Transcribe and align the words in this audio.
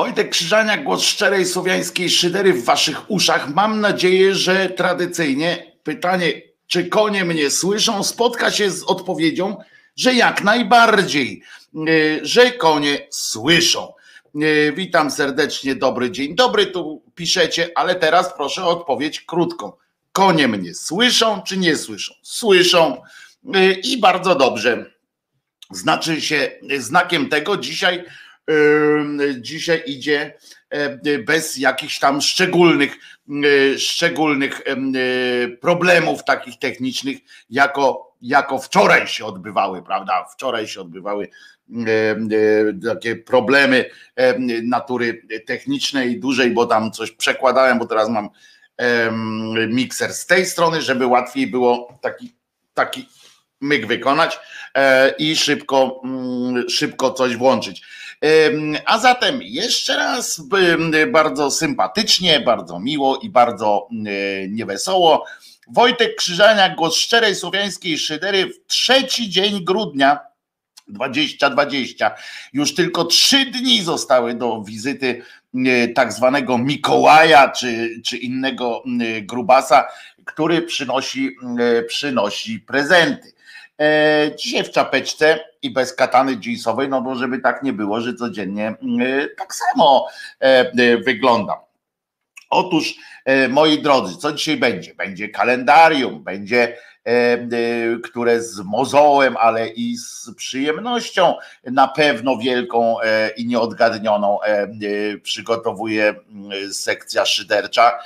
Wojtek 0.00 0.30
Krzyżaniak, 0.30 0.84
głos 0.84 1.02
szczerej 1.02 1.46
słowiańskiej 1.46 2.10
szydery 2.10 2.52
w 2.52 2.64
waszych 2.64 3.10
uszach. 3.10 3.54
Mam 3.54 3.80
nadzieję, 3.80 4.34
że 4.34 4.70
tradycyjnie 4.70 5.72
pytanie, 5.82 6.42
czy 6.66 6.88
konie 6.88 7.24
mnie 7.24 7.50
słyszą, 7.50 8.04
spotka 8.04 8.50
się 8.50 8.70
z 8.70 8.82
odpowiedzią, 8.82 9.56
że 9.96 10.14
jak 10.14 10.44
najbardziej, 10.44 11.42
e, 11.74 11.80
że 12.22 12.52
konie 12.52 13.06
słyszą. 13.10 13.92
E, 14.34 14.72
witam 14.72 15.10
serdecznie, 15.10 15.74
dobry 15.74 16.10
dzień. 16.10 16.34
Dobry 16.34 16.66
tu 16.66 17.02
piszecie, 17.14 17.70
ale 17.74 17.94
teraz 17.94 18.34
proszę 18.36 18.64
o 18.64 18.68
odpowiedź 18.70 19.20
krótką. 19.20 19.72
Konie 20.12 20.48
mnie 20.48 20.74
słyszą 20.74 21.42
czy 21.42 21.56
nie 21.56 21.76
słyszą? 21.76 22.14
Słyszą 22.22 23.02
e, 23.54 23.72
i 23.72 23.98
bardzo 23.98 24.34
dobrze. 24.34 24.90
Znaczy 25.70 26.20
się 26.20 26.50
znakiem 26.78 27.28
tego 27.28 27.56
dzisiaj 27.56 28.04
dzisiaj 29.36 29.82
idzie 29.86 30.34
bez 31.26 31.56
jakichś 31.56 31.98
tam 31.98 32.20
szczególnych, 32.20 32.96
szczególnych 33.78 34.62
problemów 35.60 36.24
takich 36.24 36.58
technicznych, 36.58 37.18
jako, 37.50 38.14
jako 38.22 38.58
wczoraj 38.58 39.06
się 39.06 39.24
odbywały, 39.24 39.82
prawda? 39.82 40.26
Wczoraj 40.32 40.68
się 40.68 40.80
odbywały 40.80 41.28
takie 42.88 43.16
problemy 43.16 43.90
natury 44.62 45.22
technicznej 45.46 46.20
dużej, 46.20 46.50
bo 46.50 46.66
tam 46.66 46.92
coś 46.92 47.12
przekładałem, 47.12 47.78
bo 47.78 47.86
teraz 47.86 48.08
mam 48.08 48.28
mikser 49.68 50.14
z 50.14 50.26
tej 50.26 50.46
strony, 50.46 50.82
żeby 50.82 51.06
łatwiej 51.06 51.46
było 51.46 51.98
taki, 52.02 52.34
taki 52.74 53.08
myk 53.60 53.86
wykonać 53.86 54.40
e, 54.74 55.14
i 55.18 55.36
szybko, 55.36 56.00
mm, 56.04 56.68
szybko 56.68 57.10
coś 57.10 57.36
włączyć. 57.36 57.82
A 58.86 58.98
zatem 58.98 59.42
jeszcze 59.42 59.96
raz 59.96 60.42
bardzo 61.12 61.50
sympatycznie, 61.50 62.40
bardzo 62.40 62.80
miło 62.80 63.18
i 63.18 63.30
bardzo 63.30 63.88
niewesoło. 64.48 65.24
Wojtek 65.68 66.16
Krzyżania, 66.16 66.74
głos 66.74 66.96
szczerej 66.96 67.34
słowiańskiej 67.34 67.98
szydery 67.98 68.46
w 68.46 68.66
trzeci 68.66 69.30
dzień 69.30 69.64
grudnia 69.64 70.18
2020. 70.88 72.14
Już 72.52 72.74
tylko 72.74 73.04
trzy 73.04 73.44
dni 73.46 73.82
zostały 73.82 74.34
do 74.34 74.62
wizyty 74.62 75.22
tak 75.94 76.12
zwanego 76.12 76.58
Mikołaja 76.58 77.48
czy, 77.48 78.00
czy 78.04 78.16
innego 78.16 78.82
grubasa, 79.22 79.86
który 80.24 80.62
przynosi, 80.62 81.30
przynosi 81.88 82.60
prezenty. 82.60 83.32
E, 83.80 84.30
dzisiaj 84.36 84.64
w 84.64 84.70
czapeczce 84.70 85.40
i 85.62 85.70
bez 85.70 85.94
katany 85.94 86.36
jeansowej, 86.46 86.88
no 86.88 87.02
bo 87.02 87.14
żeby 87.14 87.38
tak 87.38 87.62
nie 87.62 87.72
było, 87.72 88.00
że 88.00 88.14
codziennie 88.14 88.66
e, 88.68 89.28
tak 89.38 89.54
samo 89.54 90.08
e, 90.40 90.98
wyglądam. 90.98 91.58
Otóż, 92.50 92.94
moi 93.48 93.82
drodzy, 93.82 94.16
co 94.16 94.32
dzisiaj 94.32 94.56
będzie? 94.56 94.94
Będzie 94.94 95.28
kalendarium, 95.28 96.24
będzie 96.24 96.76
które 98.04 98.42
z 98.42 98.60
mozołem, 98.60 99.36
ale 99.36 99.68
i 99.68 99.96
z 99.96 100.30
przyjemnością 100.36 101.34
na 101.64 101.88
pewno 101.88 102.36
wielką 102.38 102.96
i 103.36 103.46
nieodgadnioną 103.46 104.38
przygotowuje 105.22 106.14
sekcja 106.72 107.26
szydercza 107.26 107.98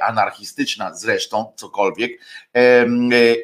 anarchistyczna 0.00 0.94
zresztą, 0.94 1.52
cokolwiek, 1.56 2.20
e, 2.54 2.86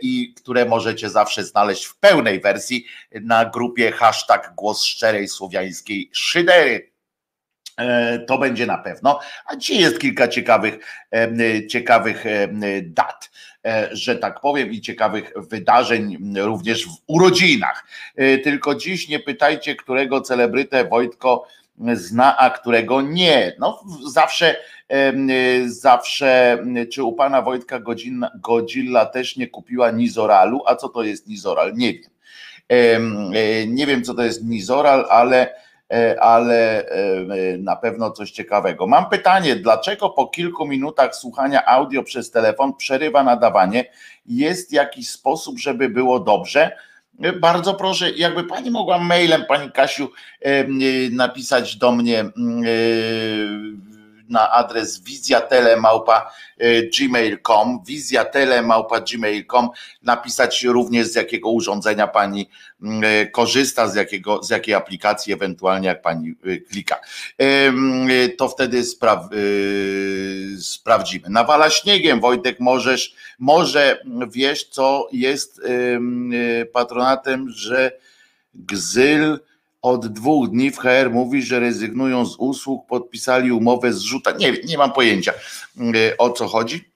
i 0.02 0.34
które 0.34 0.64
możecie 0.64 1.10
zawsze 1.10 1.44
znaleźć 1.44 1.84
w 1.84 1.96
pełnej 1.96 2.40
wersji 2.40 2.86
na 3.20 3.44
grupie 3.44 3.92
hashtag 3.92 4.52
głos 4.56 4.84
szczerej 4.84 5.28
słowiańskiej 5.28 6.10
szydery. 6.12 6.90
E, 7.76 8.18
to 8.18 8.38
będzie 8.38 8.66
na 8.66 8.78
pewno. 8.78 9.20
A 9.46 9.56
dzisiaj 9.56 9.78
jest 9.78 9.98
kilka 9.98 10.28
ciekawych, 10.28 10.78
ciekawych 11.68 12.24
dat, 12.82 13.30
że 13.92 14.16
tak 14.16 14.40
powiem, 14.40 14.70
i 14.70 14.80
ciekawych 14.80 15.32
wydarzeń 15.36 16.34
również 16.36 16.86
w 16.86 16.96
urodzinach. 17.06 17.86
Tylko 18.44 18.74
dziś 18.74 19.08
nie 19.08 19.20
pytajcie, 19.20 19.76
którego 19.76 20.20
celebrytę 20.20 20.84
Wojtko 20.84 21.46
zna, 21.94 22.36
a 22.36 22.50
którego 22.50 23.00
nie. 23.00 23.52
No 23.58 23.80
zawsze 24.12 24.56
Y, 24.92 25.70
zawsze, 25.72 26.58
y, 26.76 26.86
czy 26.86 27.02
u 27.04 27.12
pana 27.12 27.42
Wojtka 27.42 27.80
Godzilla, 27.80 28.30
Godzilla 28.34 29.06
też 29.06 29.36
nie 29.36 29.48
kupiła 29.48 29.90
Nizoralu, 29.90 30.62
a 30.66 30.76
co 30.76 30.88
to 30.88 31.02
jest 31.02 31.26
Nizoral? 31.28 31.74
Nie 31.74 31.92
wiem. 31.92 32.10
Y, 33.34 33.66
nie 33.68 33.86
wiem, 33.86 34.04
co 34.04 34.14
to 34.14 34.22
jest 34.22 34.44
Nizoral, 34.44 35.06
ale, 35.10 35.54
ale 36.20 36.84
na 37.58 37.76
pewno 37.76 38.10
coś 38.10 38.30
ciekawego. 38.30 38.86
Mam 38.86 39.08
pytanie, 39.08 39.56
dlaczego 39.56 40.10
po 40.10 40.26
kilku 40.26 40.66
minutach 40.66 41.16
słuchania 41.16 41.66
audio 41.66 42.02
przez 42.02 42.30
telefon 42.30 42.76
przerywa 42.76 43.22
nadawanie? 43.22 43.84
Jest 44.26 44.72
jakiś 44.72 45.10
sposób, 45.10 45.58
żeby 45.58 45.88
było 45.88 46.20
dobrze? 46.20 46.76
Bardzo 47.40 47.74
proszę, 47.74 48.10
jakby 48.10 48.44
pani 48.44 48.70
mogła 48.70 48.98
mailem, 48.98 49.44
pani 49.48 49.70
Kasiu, 49.70 50.08
napisać 51.10 51.76
do 51.76 51.92
mnie 51.92 52.24
na 54.30 54.50
adres 54.50 55.00
wizjatelemałpa.gmail.com, 55.00 57.82
wizjatelemałpa.gmail.com, 57.86 59.68
napisać 60.02 60.64
również 60.64 61.06
z 61.06 61.14
jakiego 61.14 61.50
urządzenia 61.50 62.06
pani 62.06 62.50
mm, 62.82 63.02
e, 63.04 63.26
korzysta, 63.26 63.88
z, 63.88 63.94
jakiego, 63.94 64.42
z 64.42 64.50
jakiej 64.50 64.74
aplikacji 64.74 65.32
ewentualnie 65.32 65.88
jak 65.88 66.02
pani 66.02 66.30
e, 66.30 66.34
klika. 66.56 67.00
To 68.38 68.48
wtedy 68.48 68.84
spraw, 68.84 69.24
sprawdzimy. 70.60 71.30
Nawala 71.30 71.70
śniegiem, 71.70 72.20
Wojtek, 72.20 72.60
możesz, 72.60 73.14
może 73.38 74.02
wiesz, 74.30 74.64
co 74.64 75.08
jest 75.12 75.60
patronatem, 76.72 77.48
że 77.48 77.92
Gzyl 78.54 79.38
od 79.82 80.06
dwóch 80.06 80.50
dni 80.50 80.70
w 80.70 80.78
HR 80.78 81.10
mówi, 81.10 81.42
że 81.42 81.60
rezygnują 81.60 82.26
z 82.26 82.36
usług, 82.38 82.86
podpisali 82.86 83.52
umowę 83.52 83.92
z 83.92 84.00
rzuta. 84.00 84.30
Nie, 84.30 84.52
nie 84.52 84.78
mam 84.78 84.92
pojęcia 84.92 85.32
e, 85.32 86.16
o 86.18 86.30
co 86.30 86.48
chodzi. 86.48 86.90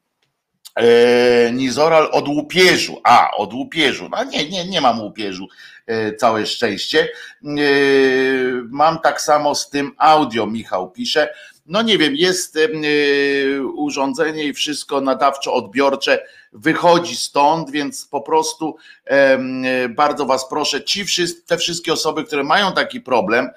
E, 0.77 1.53
Nizoral 1.53 2.09
od 2.13 2.29
łupieżu. 2.29 3.01
A, 3.05 3.31
od 3.37 3.55
łupieżu. 3.55 4.09
No 4.09 4.25
nie, 4.25 4.49
nie, 4.49 4.65
nie 4.67 4.81
mam 4.81 5.01
łupieżu. 5.01 5.49
E, 5.87 6.15
całe 6.15 6.47
szczęście. 6.47 7.09
Mam 8.71 8.99
tak 9.01 9.21
samo 9.21 9.55
z 9.55 9.71
tym 9.71 9.93
audio, 9.99 10.47
Michał 10.47 10.91
pisze 10.91 11.35
no 11.67 11.83
nie 11.83 11.99
wiem, 11.99 12.17
jest 12.17 12.57
y, 12.57 13.61
urządzenie 13.75 14.45
i 14.45 14.55
wszystko 14.55 15.01
nadawczo-odbiorcze 15.01 16.19
wychodzi 16.53 17.17
stąd, 17.17 17.71
więc 17.71 18.07
po 18.07 18.21
prostu 18.21 18.77
bardzo 19.89 20.27
Was 20.27 20.49
proszę, 20.49 20.85
ci 20.85 21.05
wszyscy, 21.05 21.47
te 21.47 21.59
wszystkie 21.59 21.93
osoby, 21.93 22.25
które 22.25 22.45
mają 22.45 22.73
taki 22.73 23.01
problem, 23.01 23.49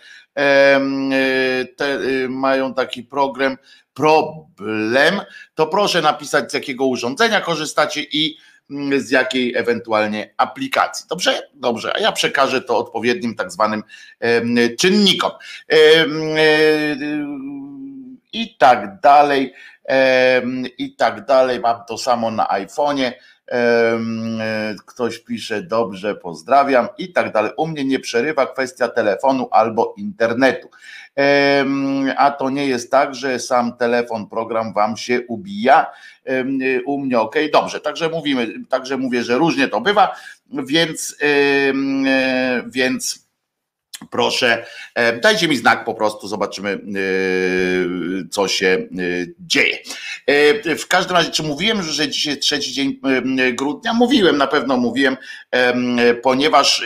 te, 1.76 2.02
y, 2.02 2.30
mają 2.30 2.74
taki 2.74 3.04
program, 3.04 3.58
problem, 3.94 5.22
to 5.56 5.68
proszę 5.68 6.02
napisać 6.02 6.52
z 6.52 6.54
jakiego 6.54 6.86
urządzenia 6.86 7.42
korzystacie 7.42 8.02
i 8.02 8.38
mm, 8.70 9.02
z 9.02 9.12
jakiej 9.12 9.56
ewentualnie 9.56 10.34
aplikacji. 10.38 11.06
Dobrze? 11.10 11.50
Dobrze, 11.54 11.96
a 11.96 12.00
ja 12.00 12.12
przekażę 12.12 12.62
to 12.62 12.78
odpowiednim 12.78 13.36
tak 13.36 13.52
zwanym 13.52 13.84
czynnikom 14.80 15.32
i 18.34 18.58
tak 18.58 19.00
dalej, 19.00 19.54
i 20.78 20.96
tak 20.96 21.26
dalej. 21.26 21.60
Mam 21.60 21.86
to 21.88 21.98
samo 21.98 22.32
na 22.32 22.46
iPhone'ie. 22.46 23.12
Ktoś 24.86 25.20
pisze 25.20 25.62
dobrze, 25.62 26.16
pozdrawiam 26.16 26.88
i 26.98 27.14
tak 27.14 27.34
dalej. 27.34 27.52
U 27.58 27.68
mnie 27.68 27.86
nie 27.86 28.00
przerywa 28.00 28.46
kwestia 28.46 28.88
telefonu 28.88 29.48
albo 29.52 29.94
internetu. 29.98 30.70
A 32.18 32.32
to 32.32 32.50
nie 32.50 32.68
jest 32.68 32.92
tak, 32.92 33.16
że 33.16 33.40
sam 33.40 33.78
telefon, 33.78 34.30
program 34.30 34.74
wam 34.74 34.98
się 34.98 35.22
ubija. 35.28 35.92
U 36.86 37.00
mnie 37.00 37.20
ok, 37.20 37.36
dobrze. 37.54 37.80
Także 37.80 38.10
mówimy, 38.10 38.48
także 38.70 38.98
mówię, 38.98 39.24
że 39.24 39.38
różnie 39.38 39.68
to 39.68 39.82
bywa, 39.82 40.16
więc, 40.52 41.18
więc 42.68 43.27
Proszę, 44.12 44.66
e, 44.96 45.20
dajcie 45.20 45.48
mi 45.48 45.58
znak 45.58 45.86
po 45.86 45.94
prostu, 45.94 46.28
zobaczymy, 46.28 46.70
e, 46.70 46.80
co 48.30 48.48
się 48.48 48.68
e, 48.68 48.88
dzieje. 49.40 49.78
W 50.80 50.88
każdym 50.88 51.16
razie, 51.16 51.32
czy 51.32 51.44
mówiłem, 51.44 51.82
że 51.82 52.10
dzisiaj 52.10 52.38
trzeci 52.38 52.74
dzień 52.74 53.00
grudnia? 53.54 53.94
Mówiłem, 53.94 54.38
na 54.38 54.48
pewno 54.48 54.78
mówiłem, 54.78 55.18
ponieważ 56.24 56.84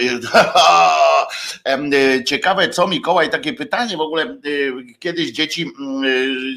ciekawe, 2.27 2.69
co 2.69 2.87
Mikołaj, 2.87 3.29
takie 3.29 3.53
pytanie 3.53 3.97
w 3.97 4.01
ogóle, 4.01 4.37
kiedyś 4.99 5.31
dzieci, 5.31 5.71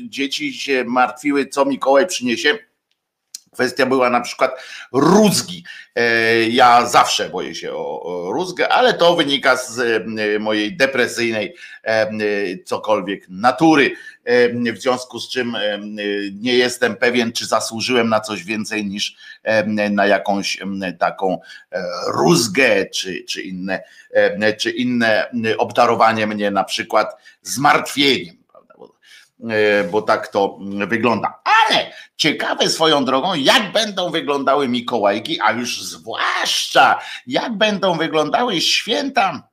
dzieci 0.08 0.54
się 0.54 0.84
martwiły, 0.86 1.46
co 1.46 1.64
Mikołaj 1.64 2.06
przyniesie 2.06 2.58
Kwestia 3.54 3.86
była 3.86 4.10
na 4.10 4.20
przykład 4.20 4.50
rózgi. 4.92 5.64
E, 5.94 6.48
ja 6.48 6.86
zawsze 6.86 7.28
boję 7.28 7.54
się 7.54 7.72
o 7.72 8.30
rózgę, 8.32 8.68
ale 8.68 8.94
to 8.94 9.16
wynika 9.16 9.56
z 9.56 9.78
e, 9.78 10.38
mojej 10.38 10.76
depresyjnej 10.76 11.54
e, 11.84 12.10
cokolwiek 12.64 13.28
natury. 13.28 13.90
W 14.74 14.78
związku 14.78 15.20
z 15.20 15.30
czym 15.30 15.56
nie 16.32 16.54
jestem 16.54 16.96
pewien, 16.96 17.32
czy 17.32 17.46
zasłużyłem 17.46 18.08
na 18.08 18.20
coś 18.20 18.44
więcej 18.44 18.86
niż 18.86 19.16
na 19.90 20.06
jakąś 20.06 20.58
taką 20.98 21.40
rózgę, 22.06 22.86
czy, 22.86 23.24
czy, 23.28 23.42
inne, 23.42 23.82
czy 24.58 24.70
inne 24.70 25.30
obdarowanie 25.58 26.26
mnie 26.26 26.50
na 26.50 26.64
przykład 26.64 27.16
zmartwieniem 27.42 28.43
bo 29.90 30.02
tak 30.02 30.28
to 30.28 30.58
wygląda. 30.88 31.40
Ale 31.44 31.92
ciekawe 32.16 32.68
swoją 32.68 33.04
drogą, 33.04 33.34
jak 33.34 33.72
będą 33.72 34.10
wyglądały 34.10 34.68
Mikołajki, 34.68 35.40
a 35.40 35.52
już 35.52 35.82
zwłaszcza 35.82 36.98
jak 37.26 37.52
będą 37.52 37.98
wyglądały 37.98 38.60
święta 38.60 39.48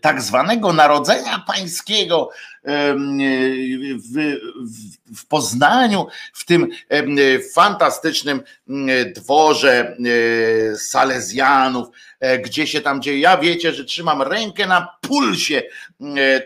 tak 0.00 0.22
zwanego 0.22 0.72
Narodzenia 0.72 1.44
Pańskiego 1.46 2.30
w, 2.64 4.38
w, 5.16 5.26
Poznaniu, 5.26 6.06
w 6.32 6.44
tym 6.44 6.68
fantastycznym 7.54 8.42
dworze 9.14 9.96
Salezjanów, 10.76 11.88
e, 12.20 12.38
gdzie 12.38 12.66
się 12.66 12.80
tam 12.80 13.02
dzieje. 13.02 13.18
Ja 13.18 13.38
wiecie, 13.38 13.72
że 13.72 13.84
trzymam 13.84 14.22
rękę 14.22 14.66
na 14.66 14.88
pulsie 15.00 15.62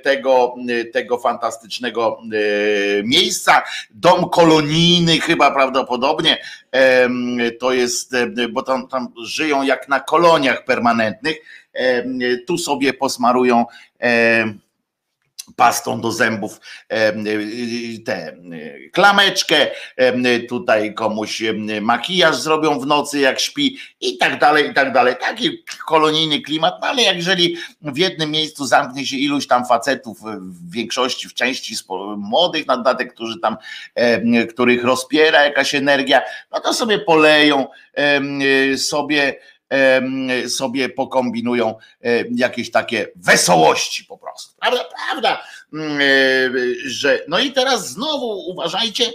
tego, 0.02 0.54
tego 0.92 1.18
fantastycznego 1.18 2.18
miejsca. 3.04 3.62
Dom 3.90 4.30
kolonijny 4.30 5.20
chyba 5.20 5.50
prawdopodobnie 5.50 6.38
to 7.60 7.72
jest, 7.72 8.12
bo 8.50 8.62
tam, 8.62 8.88
tam 8.88 9.08
żyją 9.24 9.62
jak 9.62 9.88
na 9.88 10.00
koloniach 10.00 10.64
permanentnych 10.64 11.36
tu 12.46 12.58
sobie 12.58 12.92
posmarują 12.92 13.66
pastą 15.56 16.00
do 16.00 16.12
zębów 16.12 16.60
tę 18.06 18.36
klameczkę, 18.92 19.66
tutaj 20.48 20.94
komuś 20.94 21.42
makijaż 21.80 22.36
zrobią 22.36 22.80
w 22.80 22.86
nocy 22.86 23.20
jak 23.20 23.40
śpi 23.40 23.78
i 24.00 24.18
tak 24.18 24.38
dalej, 24.38 24.70
i 24.70 24.74
tak 24.74 24.92
dalej. 24.92 25.14
Taki 25.20 25.64
kolonijny 25.86 26.40
klimat, 26.40 26.74
no 26.80 26.86
ale 26.86 27.02
jeżeli 27.02 27.56
w 27.82 27.98
jednym 27.98 28.30
miejscu 28.30 28.66
zamknie 28.66 29.06
się 29.06 29.16
iluś 29.16 29.46
tam 29.46 29.66
facetów, 29.66 30.18
w 30.38 30.70
większości, 30.70 31.28
w 31.28 31.34
części 31.34 31.74
młodych 32.16 32.66
na 32.66 32.76
dodatek, 32.76 33.14
którzy 33.14 33.40
tam, 33.40 33.56
których 34.50 34.84
rozpiera 34.84 35.44
jakaś 35.44 35.74
energia, 35.74 36.22
no 36.52 36.60
to 36.60 36.74
sobie 36.74 36.98
poleją 36.98 37.66
sobie 38.76 39.38
sobie 40.48 40.88
pokombinują 40.88 41.74
jakieś 42.34 42.70
takie 42.70 43.08
wesołości 43.16 44.04
po 44.04 44.18
prostu. 44.18 44.54
Prawda, 44.60 44.84
prawda, 45.06 45.44
mm, 45.72 46.00
e, 46.00 46.04
że 46.84 47.20
no 47.28 47.38
i 47.38 47.52
teraz 47.52 47.90
znowu 47.90 48.50
uważajcie, 48.50 49.12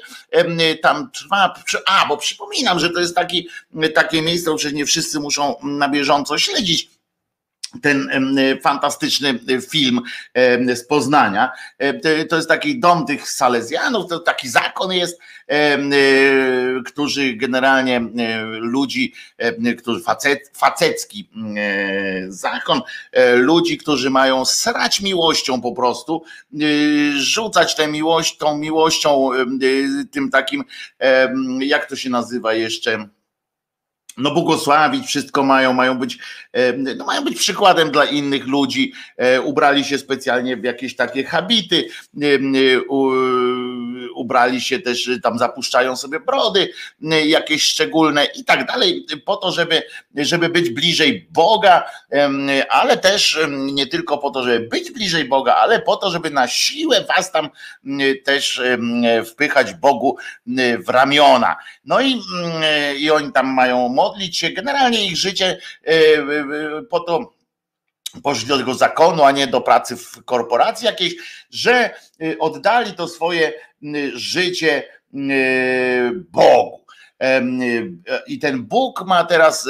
tam 0.82 1.12
trwa, 1.12 1.54
a 1.86 2.06
bo 2.08 2.18
przypominam, 2.18 2.80
że 2.80 2.90
to 2.90 3.00
jest 3.00 3.16
taki, 3.16 3.48
takie 3.96 4.22
miejsce, 4.22 4.56
przecież 4.56 4.74
nie 4.74 4.86
wszyscy 4.86 5.20
muszą 5.20 5.56
na 5.64 5.90
bieżąco 5.90 6.38
śledzić 6.38 6.97
ten 7.82 8.10
fantastyczny 8.62 9.40
film 9.72 10.02
z 10.76 10.88
Poznania. 10.88 11.52
To 12.30 12.36
jest 12.36 12.48
taki 12.48 12.80
dom 12.80 13.06
tych 13.06 13.30
Salezjanów, 13.30 14.10
to 14.10 14.20
taki 14.20 14.50
zakon 14.50 14.94
jest, 14.94 15.20
e, 15.48 15.78
którzy 16.86 17.34
generalnie 17.34 18.02
ludzi, 18.60 19.14
którzy 19.78 20.04
facet, 20.04 20.52
facecki 20.54 21.30
zakon, 22.28 22.82
e, 23.12 23.36
ludzi, 23.36 23.78
którzy 23.78 24.10
mają 24.10 24.46
srać 24.46 25.02
miłością 25.02 25.62
po 25.62 25.72
prostu, 25.72 26.24
rzucać 27.16 27.76
tę 27.76 27.88
miłość, 27.88 28.38
tą 28.38 28.58
miłością, 28.58 29.30
tym 30.12 30.30
takim, 30.30 30.64
jak 31.60 31.86
to 31.86 31.96
się 31.96 32.10
nazywa 32.10 32.54
jeszcze, 32.54 33.08
no 34.18 34.32
błogosławić, 34.32 35.08
wszystko 35.08 35.44
mają, 35.44 35.74
mają 35.74 35.98
być, 35.98 36.18
no 36.98 37.06
mają 37.06 37.24
być 37.24 37.38
przykładem 37.38 37.92
dla 37.92 38.06
innych 38.06 38.48
ludzi, 38.48 38.94
e, 39.18 39.42
ubrali 39.42 39.84
się 39.84 39.98
specjalnie 39.98 40.58
w 40.58 40.64
jakieś 40.64 40.96
takie 40.96 41.24
habity, 41.24 41.88
ubrali 44.16 44.62
się 44.62 44.80
też, 44.80 45.10
tam 45.24 45.40
zapuszczają 45.40 45.96
sobie 45.96 46.20
brody 46.20 46.70
jakieś 47.26 47.64
szczególne 47.64 48.26
i 48.26 48.44
tak 48.46 48.66
dalej, 48.66 49.06
po 49.26 49.38
to, 49.38 49.52
żeby, 49.52 49.84
żeby 50.16 50.50
być 50.50 50.70
bliżej 50.70 51.28
Boga, 51.32 51.84
ale 52.70 52.98
też 52.98 53.40
nie 53.50 53.88
tylko 53.88 54.18
po 54.18 54.32
to, 54.32 54.44
żeby 54.44 54.68
być 54.68 54.92
bliżej 54.92 55.26
Boga, 55.26 55.56
ale 55.56 55.82
po 55.82 55.96
to, 55.96 56.12
żeby 56.12 56.30
na 56.30 56.48
siłę 56.48 57.06
was 57.08 57.32
tam 57.32 57.50
też 58.24 58.62
wpychać 59.26 59.74
Bogu 59.74 60.18
w 60.86 60.90
ramiona. 60.90 61.56
No 61.86 62.02
i, 62.02 62.22
i 62.98 63.12
oni 63.12 63.32
tam 63.32 63.48
mają 63.48 63.90
modlić 63.90 64.38
się, 64.38 64.50
generalnie 64.50 65.06
ich 65.06 65.18
życie 65.18 65.60
po 66.90 67.00
to 67.00 67.37
poszli 68.24 68.48
do 68.48 68.58
tego 68.58 68.74
zakonu, 68.74 69.24
a 69.24 69.32
nie 69.32 69.48
do 69.48 69.62
pracy 69.62 69.98
w 69.98 70.24
korporacji 70.26 70.86
jakiejś, 70.86 71.16
że 71.50 71.74
e, 71.74 71.92
oddali 72.40 72.94
to 72.94 73.08
swoje 73.08 73.54
życie 74.14 74.84
Bogu. 76.32 76.88
I 78.28 78.40
ten 78.40 78.64
Bóg 78.64 79.06
ma 79.06 79.24
teraz 79.24 79.70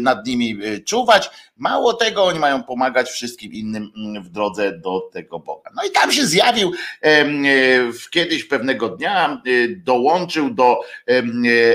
nad 0.00 0.26
nimi 0.26 0.58
czuwać. 0.86 1.30
Mało 1.56 1.92
tego, 1.92 2.24
oni 2.24 2.38
mają 2.38 2.62
pomagać 2.62 3.10
wszystkim 3.10 3.52
innym 3.52 3.92
w 4.22 4.28
drodze 4.28 4.78
do 4.78 5.00
tego 5.12 5.38
Boga. 5.38 5.70
No 5.76 5.84
i 5.84 5.90
tam 5.90 6.12
się 6.12 6.26
zjawił 6.26 6.72
kiedyś 8.10 8.44
pewnego 8.44 8.88
dnia, 8.88 9.42
dołączył 9.76 10.50
do 10.50 10.80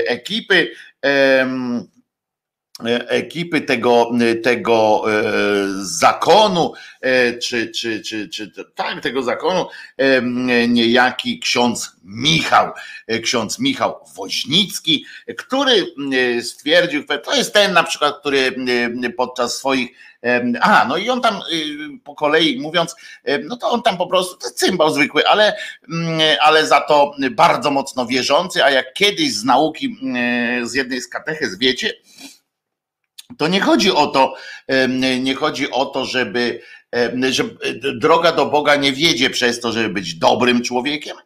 ekipy 0.06 0.70
ekipy 3.08 3.60
tego, 3.60 4.10
tego 4.42 5.04
e, 5.06 5.22
zakonu, 5.82 6.72
e, 7.00 7.38
czy, 7.38 7.70
czy, 7.70 8.00
czy, 8.00 8.28
czy 8.28 8.52
tego 9.02 9.22
zakonu, 9.22 9.66
niejaki 10.68 11.40
ksiądz 11.40 11.96
Michał, 12.04 12.72
e, 13.06 13.18
ksiądz 13.18 13.58
Michał 13.58 14.00
Woźnicki, 14.16 15.04
który 15.36 15.86
stwierdził, 16.42 17.04
to 17.24 17.34
jest 17.34 17.52
ten 17.52 17.72
na 17.72 17.82
przykład, 17.82 18.20
który 18.20 18.54
podczas 19.16 19.56
swoich 19.56 19.90
a, 20.60 20.84
no 20.88 20.96
i 20.96 21.10
on 21.10 21.20
tam 21.20 21.40
po 22.04 22.14
kolei 22.14 22.60
mówiąc, 22.60 22.96
no 23.44 23.56
to 23.56 23.70
on 23.70 23.82
tam 23.82 23.96
po 23.96 24.06
prostu, 24.06 24.36
to 24.36 24.50
cymbał 24.50 24.94
zwykły, 24.94 25.26
ale, 25.26 25.56
ale 26.40 26.66
za 26.66 26.80
to 26.80 27.14
bardzo 27.30 27.70
mocno 27.70 28.06
wierzący, 28.06 28.64
a 28.64 28.70
jak 28.70 28.92
kiedyś 28.92 29.34
z 29.34 29.44
nauki, 29.44 29.96
z 30.62 30.74
jednej 30.74 31.00
z 31.00 31.08
katechez 31.08 31.58
wiecie, 31.58 31.92
to 33.38 33.48
nie 33.48 33.60
chodzi 33.60 33.92
o 33.92 34.06
to, 34.06 34.34
nie 35.20 35.34
chodzi 35.34 35.70
o 35.70 35.86
to, 35.86 36.04
żeby 36.04 36.60
że 37.30 37.44
droga 37.94 38.32
do 38.32 38.46
Boga 38.46 38.76
nie 38.76 38.92
wiedzie 38.92 39.30
przez 39.30 39.60
to, 39.60 39.72
żeby 39.72 39.88
być 39.88 40.14
dobrym 40.14 40.62
człowiekiem, 40.62 41.16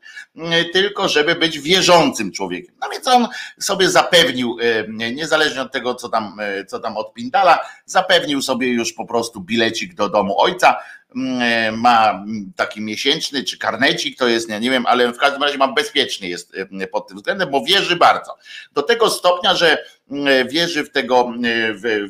tylko 0.73 1.09
żeby 1.09 1.35
być 1.35 1.59
wierzącym 1.59 2.33
człowiekiem. 2.33 2.75
No 2.81 2.89
więc 2.93 3.09
on 3.09 3.29
sobie 3.61 3.91
zapewnił, 3.91 4.57
niezależnie 4.89 5.63
od 5.63 5.73
tego, 5.73 5.95
co 5.95 6.09
tam, 6.09 6.37
co 6.67 6.79
tam 6.79 6.97
odpindala, 6.97 7.59
zapewnił 7.87 8.43
sobie 8.43 8.69
już 8.69 8.93
po 8.93 9.07
prostu 9.07 9.41
bilecik 9.41 9.95
do 9.95 10.09
domu 10.09 10.41
ojca, 10.41 10.77
ma 11.73 12.25
taki 12.57 12.81
miesięczny 12.81 13.45
czy 13.45 13.59
karnecik, 13.59 14.19
to 14.19 14.29
jest, 14.29 14.49
nie, 14.49 14.61
nie 14.61 14.71
wiem, 14.71 14.87
ale 14.87 15.13
w 15.13 15.19
każdym 15.19 15.43
razie 15.43 15.59
ma 15.59 15.73
bezpiecznie 15.73 16.29
jest 16.29 16.53
pod 16.93 17.09
tym 17.09 17.17
względem, 17.17 17.51
bo 17.51 17.65
wierzy 17.65 17.97
bardzo. 17.97 18.37
Do 18.73 18.83
tego 18.83 19.11
stopnia, 19.11 19.55
że 19.55 19.85
wierzy 20.49 20.85
w 20.85 20.91
tego 20.91 21.33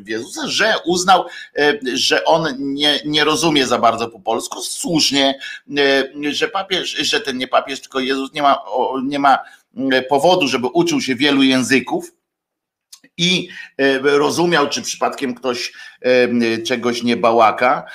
w 0.03 0.09
Jezusa, 0.09 0.49
że 0.49 0.75
uznał, 0.85 1.25
że 1.95 2.25
on 2.25 2.55
nie, 2.59 3.01
nie 3.05 3.25
rozumie 3.25 3.67
za 3.67 3.79
bardzo 3.79 4.09
po 4.09 4.21
polsku. 4.21 4.63
Słusznie, 4.63 5.39
że 6.31 6.49
papież, 6.49 6.91
że 6.91 7.21
ten 7.21 7.39
nie 7.39 7.49
papież, 7.49 7.81
tylko 7.81 8.01
Jezus 8.01 8.33
nie 8.33 8.43
ma, 8.43 8.59
nie 9.03 9.19
ma 9.19 9.39
powodu, 10.09 10.49
żeby 10.49 10.67
uczył 10.67 11.01
się 11.01 11.15
wielu 11.15 11.43
języków 11.43 12.13
i 13.17 13.49
e, 13.79 13.99
rozumiał, 13.99 14.69
czy 14.69 14.83
przypadkiem 14.83 15.35
ktoś 15.35 15.73
e, 16.01 16.59
czegoś 16.59 17.03
nie 17.03 17.17
bałaka, 17.17 17.87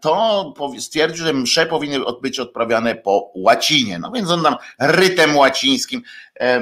to 0.00 0.54
stwierdził, 0.78 1.24
że 1.24 1.32
msze 1.32 1.66
powinny 1.66 1.98
być 2.22 2.40
odprawiane 2.40 2.94
po 2.94 3.32
łacinie. 3.34 3.98
No 3.98 4.10
więc 4.10 4.30
on 4.30 4.42
tam 4.42 4.56
rytem 4.80 5.36
łacińskim 5.36 6.02
e, 6.40 6.60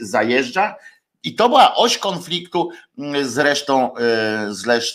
zajeżdża. 0.00 0.76
I 1.22 1.34
to 1.34 1.48
była 1.48 1.74
oś 1.74 1.98
konfliktu 1.98 2.70
z 3.22 3.38
resztą, 3.38 3.90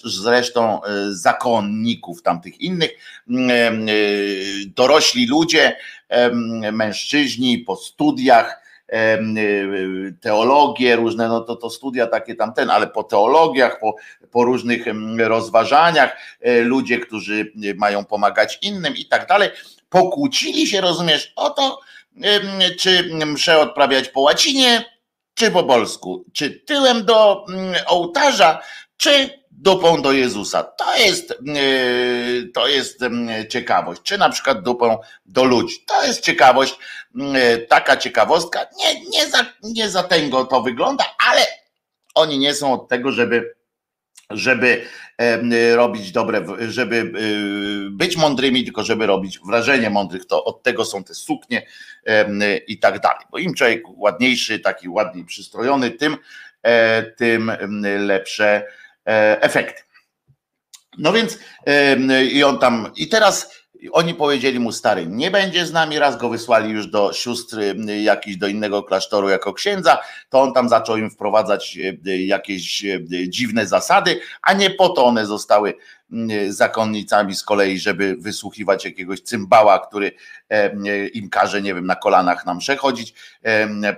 z 0.03 0.25
resztą 0.25 0.81
zakonników 1.09 2.21
tamtych 2.21 2.61
innych. 2.61 2.91
Dorośli 4.65 5.27
ludzie, 5.27 5.77
mężczyźni 6.71 7.57
po 7.57 7.75
studiach, 7.75 8.60
teologię, 10.21 10.95
różne, 10.95 11.27
no 11.27 11.41
to, 11.41 11.55
to 11.55 11.69
studia 11.69 12.07
takie 12.07 12.35
tamten, 12.35 12.69
ale 12.69 12.87
po 12.87 13.03
teologiach, 13.03 13.79
po, 13.79 13.95
po 14.31 14.43
różnych 14.43 14.85
rozważaniach, 15.17 16.17
ludzie, 16.63 16.99
którzy 16.99 17.51
mają 17.75 18.05
pomagać 18.05 18.59
innym 18.61 18.95
i 18.95 19.05
tak 19.05 19.27
dalej, 19.27 19.49
pokłócili 19.89 20.67
się, 20.67 20.81
rozumiesz, 20.81 21.33
o 21.35 21.49
to, 21.49 21.79
czy 22.79 23.09
mszę 23.25 23.59
odprawiać 23.59 24.09
po 24.09 24.21
łacinie, 24.21 24.85
czy 25.33 25.51
po 25.51 25.63
polsku, 25.63 26.25
czy 26.33 26.49
tyłem 26.49 27.05
do 27.05 27.45
ołtarza, 27.87 28.61
czy 28.97 29.40
dupą 29.61 30.01
do 30.01 30.11
Jezusa. 30.11 30.63
To 30.63 30.97
jest, 30.97 31.33
to 32.53 32.67
jest 32.67 32.99
ciekawość. 33.49 34.01
Czy 34.01 34.17
na 34.17 34.29
przykład 34.29 34.63
dupą 34.63 34.97
do 35.25 35.43
ludzi. 35.43 35.75
To 35.87 36.05
jest 36.05 36.21
ciekawość, 36.21 36.77
taka 37.69 37.97
ciekawostka. 37.97 38.65
Nie, 38.77 39.09
nie, 39.09 39.29
za, 39.29 39.45
nie 39.63 39.89
za 39.89 40.03
tego 40.03 40.45
to 40.45 40.61
wygląda, 40.61 41.05
ale 41.29 41.41
oni 42.15 42.37
nie 42.37 42.53
są 42.53 42.73
od 42.73 42.87
tego, 42.87 43.11
żeby 43.11 43.55
żeby 44.29 44.85
robić 45.75 46.11
dobre, 46.11 46.45
żeby 46.67 47.11
być 47.91 48.17
mądrymi, 48.17 48.63
tylko 48.63 48.83
żeby 48.83 49.05
robić 49.05 49.39
wrażenie 49.47 49.89
mądrych, 49.89 50.25
to 50.25 50.43
od 50.43 50.63
tego 50.63 50.85
są 50.85 51.03
te 51.03 51.13
suknie 51.13 51.67
i 52.67 52.79
tak 52.79 52.99
dalej. 52.99 53.25
Bo 53.31 53.37
im 53.37 53.53
człowiek 53.53 53.83
ładniejszy, 53.87 54.59
taki 54.59 54.89
ładniej 54.89 55.25
przystrojony, 55.25 55.91
tym, 55.91 56.17
e, 56.63 57.03
tym 57.03 57.51
lepsze 57.99 58.45
e, 58.45 58.80
efekty. 59.05 59.81
No 60.97 61.13
więc 61.13 61.39
i 62.31 62.43
on 62.43 62.59
tam, 62.59 62.91
i 62.95 63.09
teraz 63.09 63.61
oni 63.91 64.13
powiedzieli 64.13 64.59
mu 64.59 64.71
stary, 64.71 65.07
nie 65.07 65.31
będzie 65.31 65.65
z 65.65 65.71
nami, 65.71 65.99
raz 65.99 66.17
go 66.17 66.29
wysłali 66.29 66.69
już 66.69 66.87
do 66.87 67.13
sióstry 67.13 67.75
jakiś 68.03 68.37
do 68.37 68.47
innego 68.47 68.83
klasztoru 68.83 69.29
jako 69.29 69.53
księdza, 69.53 69.97
to 70.29 70.41
on 70.41 70.53
tam 70.53 70.69
zaczął 70.69 70.97
im 70.97 71.09
wprowadzać 71.09 71.77
e, 72.07 72.17
jakieś 72.17 72.85
e, 72.85 72.99
dziwne 73.27 73.67
zasady, 73.67 74.19
a 74.41 74.53
nie 74.53 74.69
po 74.69 74.89
to 74.89 75.05
one 75.05 75.25
zostały 75.25 75.73
zakonnicami 76.49 77.35
z 77.35 77.43
kolei, 77.43 77.79
żeby 77.79 78.15
wysłuchiwać 78.19 78.85
jakiegoś 78.85 79.21
cymbała, 79.21 79.79
który 79.79 80.11
im 81.13 81.29
każe, 81.29 81.61
nie 81.61 81.73
wiem, 81.73 81.85
na 81.85 81.95
kolanach 81.95 82.45
nam 82.45 82.59
przechodzić. 82.59 83.13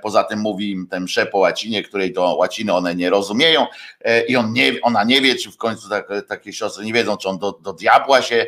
Poza 0.01 0.23
tym 0.23 0.39
mówi 0.39 0.71
im 0.71 0.87
ten 0.87 1.03
msze 1.03 1.25
po 1.25 1.37
łacinie, 1.37 1.83
której 1.83 2.13
to 2.13 2.35
łaciny 2.35 2.73
one 2.73 2.95
nie 2.95 3.09
rozumieją 3.09 3.67
e, 4.01 4.25
i 4.25 4.35
on 4.35 4.53
nie, 4.53 4.81
ona 4.81 5.03
nie 5.03 5.21
wie, 5.21 5.35
czy 5.35 5.51
w 5.51 5.57
końcu 5.57 5.89
tak, 5.89 6.07
takie 6.27 6.53
siostry 6.53 6.85
nie 6.85 6.93
wiedzą, 6.93 7.17
czy 7.17 7.29
on 7.29 7.37
do, 7.37 7.51
do 7.51 7.73
diabła 7.73 8.21
się 8.21 8.45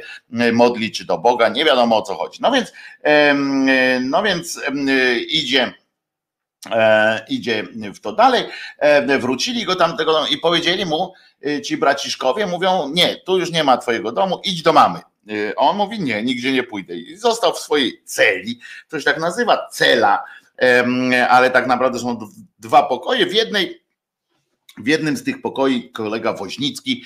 modli, 0.53 0.91
czy 0.91 1.05
do 1.05 1.17
Boga, 1.17 1.49
nie 1.49 1.65
wiadomo 1.65 1.97
o 1.97 2.01
co 2.01 2.15
chodzi. 2.15 2.39
No 2.41 2.51
więc, 2.51 2.73
no 4.01 4.23
więc 4.23 4.61
idzie 5.29 5.73
E, 5.84 5.84
idzie 7.29 7.63
w 7.95 7.99
to 7.99 8.11
dalej. 8.11 8.43
E, 8.79 9.19
wrócili 9.19 9.65
go 9.65 9.75
tam 9.75 9.97
tego 9.97 10.27
i 10.27 10.37
powiedzieli 10.37 10.85
mu 10.85 11.13
e, 11.45 11.61
ci 11.61 11.77
braciszkowie, 11.77 12.47
mówią: 12.47 12.89
Nie, 12.93 13.15
tu 13.15 13.37
już 13.37 13.51
nie 13.51 13.63
ma 13.63 13.77
twojego 13.77 14.11
domu, 14.11 14.41
idź 14.43 14.61
do 14.61 14.73
mamy. 14.73 14.99
A 15.57 15.61
on 15.61 15.77
mówi: 15.77 15.99
Nie, 15.99 16.23
nigdzie 16.23 16.51
nie 16.51 16.63
pójdę. 16.63 16.95
I 16.95 17.17
został 17.17 17.53
w 17.53 17.59
swojej 17.59 18.01
celi. 18.05 18.59
To 18.89 18.99
się 18.99 19.05
tak 19.05 19.19
nazywa 19.19 19.67
cela, 19.71 20.23
ale 21.29 21.49
tak 21.49 21.67
naprawdę 21.67 21.99
są 21.99 22.19
dwa 22.59 22.83
pokoje. 22.83 23.25
W 23.25 23.33
jednej 23.33 23.84
w 24.77 24.87
jednym 24.87 25.17
z 25.17 25.23
tych 25.23 25.41
pokoi 25.41 25.91
kolega 25.91 26.33
Woźnicki 26.33 27.05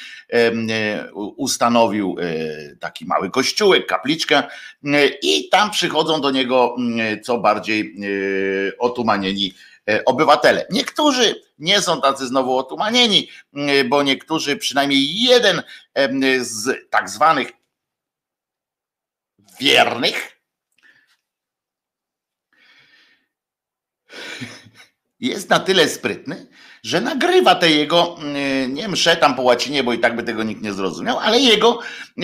ustanowił 1.14 2.16
taki 2.80 3.06
mały 3.06 3.30
kościółek, 3.30 3.88
kapliczkę 3.88 4.44
i 5.22 5.50
tam 5.50 5.72
przychodzą 5.72 6.22
do 6.22 6.32
niego 6.32 6.76
co 7.24 7.38
bardziej 7.38 7.96
otumanieni 8.80 9.54
obywatele. 10.06 10.66
Niektórzy 10.70 11.42
nie 11.60 11.82
są 11.82 12.02
tacy 12.02 12.28
znowu 12.28 12.58
otumanieni, 12.58 13.30
bo 13.86 14.04
niektórzy, 14.04 14.58
przynajmniej 14.58 15.22
jeden 15.22 15.64
z 16.42 16.90
tak 16.90 17.10
zwanych 17.10 17.52
wiernych, 19.60 20.40
jest 25.20 25.50
na 25.50 25.60
tyle 25.60 25.90
sprytny, 25.90 26.48
że 26.84 27.02
nagrywa 27.02 27.56
te 27.56 27.70
jego, 27.70 28.18
mm, 28.22 28.74
nie 28.74 28.88
msze 28.88 29.16
tam 29.16 29.36
po 29.36 29.42
łacinie, 29.42 29.84
bo 29.84 29.94
i 29.94 30.00
tak 30.00 30.16
by 30.16 30.24
tego 30.24 30.44
nikt 30.44 30.62
nie 30.62 30.74
zrozumiał, 30.74 31.20
ale 31.20 31.40
jego 31.40 31.80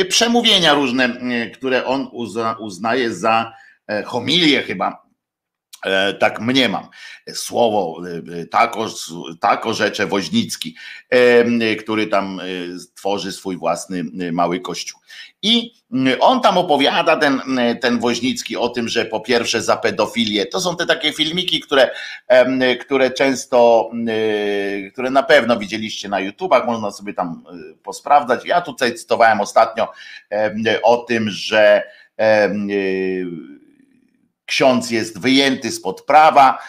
przemówienia 0.10 0.74
różne, 0.74 1.04
mm, 1.04 1.52
które 1.52 1.86
on 1.86 2.08
uzna, 2.12 2.56
uznaje 2.60 3.14
za 3.14 3.54
e, 3.88 4.04
homilie 4.04 4.62
chyba, 4.62 5.05
tak 6.20 6.42
mniemam, 6.42 6.88
słowo 7.34 8.02
e, 8.42 8.46
tako, 8.46 8.88
tako 9.40 9.74
rzecze 9.74 10.08
Woźnicki, 10.08 10.76
który 11.80 12.08
tam 12.08 12.42
tworzy 12.96 13.32
swój 13.32 13.58
własny 13.58 14.04
mały 14.32 14.60
kościół. 14.60 15.00
I 15.42 15.72
on 16.20 16.42
tam 16.42 16.58
opowiada, 16.58 17.18
ten, 17.18 17.42
ten 17.82 18.00
Woźnicki, 18.00 18.58
o 18.58 18.70
tym, 18.70 18.88
że 18.88 19.06
po 19.06 19.20
pierwsze 19.20 19.62
za 19.62 19.78
pedofilię, 19.78 20.46
to 20.46 20.62
są 20.62 20.76
te 20.76 20.86
takie 20.86 21.14
filmiki, 21.14 21.60
które, 21.60 21.90
które 22.82 23.12
często, 23.12 23.90
które 24.94 25.10
na 25.10 25.24
pewno 25.24 25.58
widzieliście 25.58 26.10
na 26.10 26.20
YouTubach, 26.20 26.66
można 26.66 26.92
sobie 26.92 27.14
tam 27.14 27.44
posprawdzać. 27.84 28.46
Ja 28.46 28.62
tutaj 28.62 28.94
cytowałem 28.94 29.42
ostatnio 29.42 29.92
o 30.84 30.98
tym, 30.98 31.30
że 31.30 31.84
ksiądz 34.46 34.92
jest 34.92 35.20
wyjęty 35.20 35.72
spod 35.72 36.02
prawa, 36.02 36.60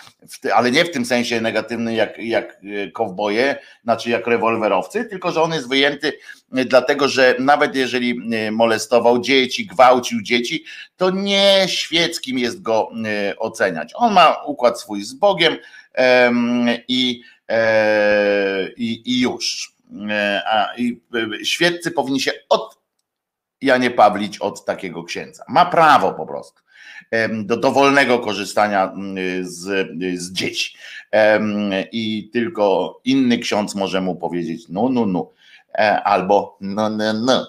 ale 0.55 0.71
nie 0.71 0.85
w 0.85 0.91
tym 0.91 1.05
sensie 1.05 1.41
negatywnym 1.41 1.95
jak, 1.95 2.19
jak 2.19 2.61
e, 2.85 2.91
kowboje, 2.91 3.57
znaczy 3.85 4.11
jak 4.11 4.27
rewolwerowcy, 4.27 5.05
tylko 5.05 5.33
że 5.33 5.43
on 5.43 5.53
jest 5.53 5.69
wyjęty 5.69 6.13
e, 6.53 6.65
dlatego, 6.65 7.09
że 7.09 7.37
nawet 7.39 7.77
jeżeli 7.77 8.21
e, 8.35 8.51
molestował 8.51 9.21
dzieci, 9.21 9.67
gwałcił 9.67 10.23
dzieci, 10.23 10.65
to 10.97 11.11
nie 11.11 11.65
świeckim 11.67 12.39
jest 12.39 12.63
go 12.63 12.91
oceniać. 13.39 13.93
On 13.95 14.13
ma 14.13 14.43
układ 14.45 14.81
swój 14.81 15.03
z 15.03 15.15
Bogiem 15.15 15.57
i, 16.89 17.23
i, 18.77 19.03
i 19.05 19.21
już. 19.21 19.73
A, 20.47 20.69
i 20.77 21.01
świeccy 21.45 21.91
powinni 21.91 22.21
się 22.21 22.33
od 22.49 22.79
Janie 23.61 23.91
Pawlić 23.91 24.39
od 24.39 24.65
takiego 24.65 25.05
księdza. 25.05 25.45
Ma 25.49 25.67
prawo 25.67 26.13
po 26.13 26.27
prostu 26.27 26.66
do 27.45 27.57
dowolnego 27.57 28.19
korzystania 28.19 28.93
mm, 28.93 29.17
z, 29.45 29.89
z 30.21 30.33
dzieci. 30.33 30.77
I 31.93 32.31
tylko 32.33 33.01
inny 33.05 33.39
ksiądz 33.39 33.75
może 33.75 34.01
mu 34.01 34.17
powiedzieć 34.17 34.65
no, 34.69 34.89
no, 34.89 35.07
no, 35.07 35.31
e, 35.75 36.03
albo 36.03 36.59
no, 36.61 36.91
no, 36.91 37.13
no. 37.13 37.47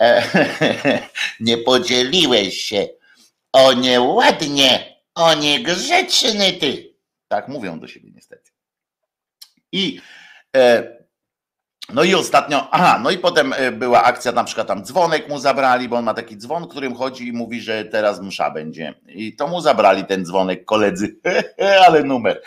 E, 0.00 0.22
nie 1.40 1.58
podzieliłeś 1.58 2.62
się. 2.62 2.88
O 3.52 3.72
nieładnie, 3.72 4.96
o 5.14 5.34
niegrzeczny 5.34 6.52
ty. 6.52 6.94
Tak 7.28 7.48
mówią 7.48 7.80
do 7.80 7.88
siebie 7.88 8.10
niestety. 8.14 8.50
I 9.72 10.00
e, 10.56 10.95
no 11.92 12.04
i 12.04 12.14
ostatnio, 12.14 12.68
aha, 12.70 13.00
no 13.02 13.10
i 13.10 13.18
potem 13.18 13.52
e, 13.52 13.72
była 13.72 14.02
akcja, 14.02 14.32
na 14.32 14.44
przykład 14.44 14.66
tam 14.68 14.84
dzwonek 14.84 15.28
mu 15.28 15.38
zabrali, 15.38 15.88
bo 15.88 15.96
on 15.96 16.04
ma 16.04 16.14
taki 16.14 16.36
dzwon, 16.36 16.68
którym 16.68 16.94
chodzi 16.94 17.28
i 17.28 17.32
mówi, 17.32 17.60
że 17.60 17.84
teraz 17.84 18.20
msza 18.20 18.50
będzie. 18.50 18.94
I 19.08 19.36
to 19.36 19.48
mu 19.48 19.60
zabrali 19.60 20.04
ten 20.04 20.24
dzwonek 20.24 20.64
koledzy, 20.64 21.16
ale 21.86 22.02
numer. 22.02 22.42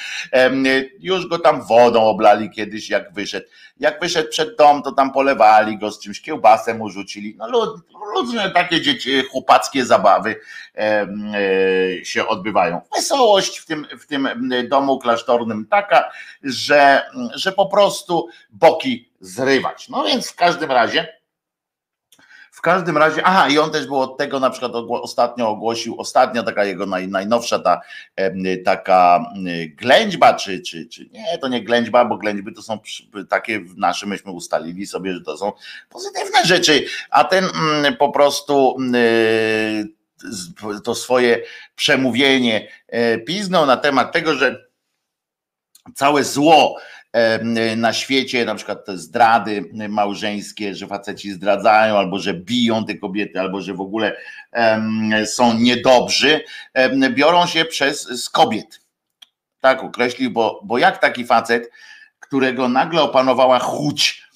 Już 1.00 1.27
go 1.27 1.39
tam 1.39 1.62
wodą 1.62 2.03
oblali 2.03 2.50
kiedyś, 2.50 2.89
jak 2.89 3.13
wyszedł. 3.13 3.48
Jak 3.79 4.00
wyszedł 4.00 4.29
przed 4.29 4.58
dom, 4.58 4.84
to 4.84 4.91
tam 4.91 5.12
polewali 5.12 5.77
go 5.77 5.91
z 5.91 6.00
czymś, 6.00 6.22
kiełbasę 6.22 6.74
mu 6.74 6.89
rzucili. 6.89 7.36
No 7.38 7.48
różne 8.15 8.51
takie 8.51 8.81
dzieci, 8.81 9.24
chłopackie 9.31 9.86
zabawy 9.86 10.36
e, 10.75 11.08
się 12.03 12.27
odbywają. 12.27 12.81
Wesołość 12.96 13.58
w 13.58 13.65
tym, 13.65 13.88
w 14.00 14.05
tym 14.05 14.50
domu 14.69 15.00
klasztornym 15.00 15.67
taka, 15.69 16.12
że, 16.43 17.01
że 17.36 17.51
po 17.51 17.65
prostu 17.65 18.27
boki 18.50 19.08
zrywać. 19.19 19.89
No 19.89 20.03
więc 20.03 20.29
w 20.29 20.35
każdym 20.35 20.71
razie, 20.71 21.19
w 22.59 22.61
każdym 22.61 22.97
razie, 22.97 23.21
aha, 23.23 23.49
i 23.49 23.57
on 23.57 23.71
też 23.71 23.88
był 23.88 23.99
od 23.99 24.17
tego, 24.17 24.39
na 24.39 24.49
przykład 24.49 24.71
ostatnio 24.89 25.49
ogłosił, 25.49 25.99
ostatnia 25.99 26.43
taka 26.43 26.65
jego 26.65 26.85
naj, 26.85 27.07
najnowsza 27.07 27.59
ta 27.59 27.81
taka 28.65 29.25
ględźba, 29.75 30.33
czy, 30.33 30.61
czy, 30.61 30.85
czy 30.85 31.09
nie, 31.11 31.38
to 31.38 31.47
nie 31.47 31.63
ględźba, 31.63 32.05
bo 32.05 32.17
ględźby 32.17 32.53
to 32.53 32.61
są 32.61 32.79
takie 33.29 33.61
nasze, 33.77 34.07
myśmy 34.07 34.31
ustalili 34.31 34.85
sobie, 34.88 35.13
że 35.13 35.21
to 35.21 35.38
są 35.38 35.51
pozytywne 35.89 36.45
rzeczy, 36.45 36.85
a 37.09 37.23
ten 37.23 37.45
mm, 37.45 37.97
po 37.97 38.09
prostu 38.09 38.77
to 40.83 40.95
swoje 40.95 41.43
przemówienie 41.75 42.67
e, 42.88 43.17
piznął 43.17 43.65
na 43.65 43.77
temat 43.77 44.11
tego, 44.11 44.35
że 44.35 44.69
całe 45.95 46.23
zło, 46.23 46.75
na 47.77 47.93
świecie, 47.93 48.45
na 48.45 48.55
przykład 48.55 48.85
te 48.85 48.97
zdrady 48.97 49.69
małżeńskie, 49.89 50.75
że 50.75 50.87
faceci 50.87 51.31
zdradzają, 51.31 51.97
albo 51.97 52.19
że 52.19 52.33
biją 52.33 52.85
te 52.85 52.95
kobiety, 52.95 53.39
albo 53.39 53.61
że 53.61 53.73
w 53.73 53.81
ogóle 53.81 54.15
są 55.25 55.53
niedobrzy, 55.53 56.43
biorą 57.11 57.45
się 57.45 57.65
przez 57.65 58.01
z 58.01 58.29
kobiet. 58.29 58.79
tak 59.59 59.83
określił, 59.83 60.31
bo, 60.31 60.61
bo 60.63 60.77
jak 60.77 60.97
taki 60.97 61.25
facet, 61.25 61.71
którego 62.19 62.69
nagle 62.69 63.01
opanowała 63.01 63.59
chuć, 63.59 64.28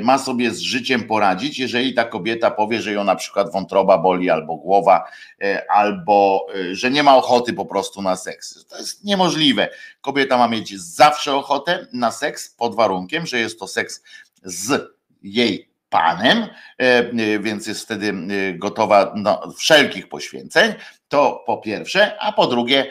ma 0.00 0.18
sobie 0.18 0.50
z 0.50 0.60
życiem 0.60 1.04
poradzić, 1.04 1.58
jeżeli 1.58 1.94
ta 1.94 2.04
kobieta 2.04 2.50
powie, 2.50 2.82
że 2.82 2.92
ją 2.92 3.04
na 3.04 3.16
przykład 3.16 3.52
wątroba 3.52 3.98
boli, 3.98 4.30
albo 4.30 4.56
głowa, 4.56 5.04
e, 5.42 5.70
albo 5.70 6.46
e, 6.54 6.74
że 6.74 6.90
nie 6.90 7.02
ma 7.02 7.16
ochoty 7.16 7.52
po 7.52 7.66
prostu 7.66 8.02
na 8.02 8.16
seks. 8.16 8.66
To 8.66 8.78
jest 8.78 9.04
niemożliwe. 9.04 9.68
Kobieta 10.00 10.38
ma 10.38 10.48
mieć 10.48 10.80
zawsze 10.80 11.34
ochotę 11.34 11.86
na 11.92 12.10
seks 12.10 12.54
pod 12.54 12.74
warunkiem, 12.74 13.26
że 13.26 13.38
jest 13.38 13.58
to 13.58 13.66
seks 13.66 14.02
z 14.42 14.82
jej 15.22 15.73
panem, 15.94 16.48
więc 17.40 17.66
jest 17.66 17.82
wtedy 17.82 18.14
gotowa 18.54 19.14
do 19.16 19.52
wszelkich 19.56 20.08
poświęceń. 20.08 20.74
To 21.08 21.42
po 21.46 21.58
pierwsze, 21.58 22.16
a 22.20 22.32
po 22.32 22.46
drugie, 22.46 22.86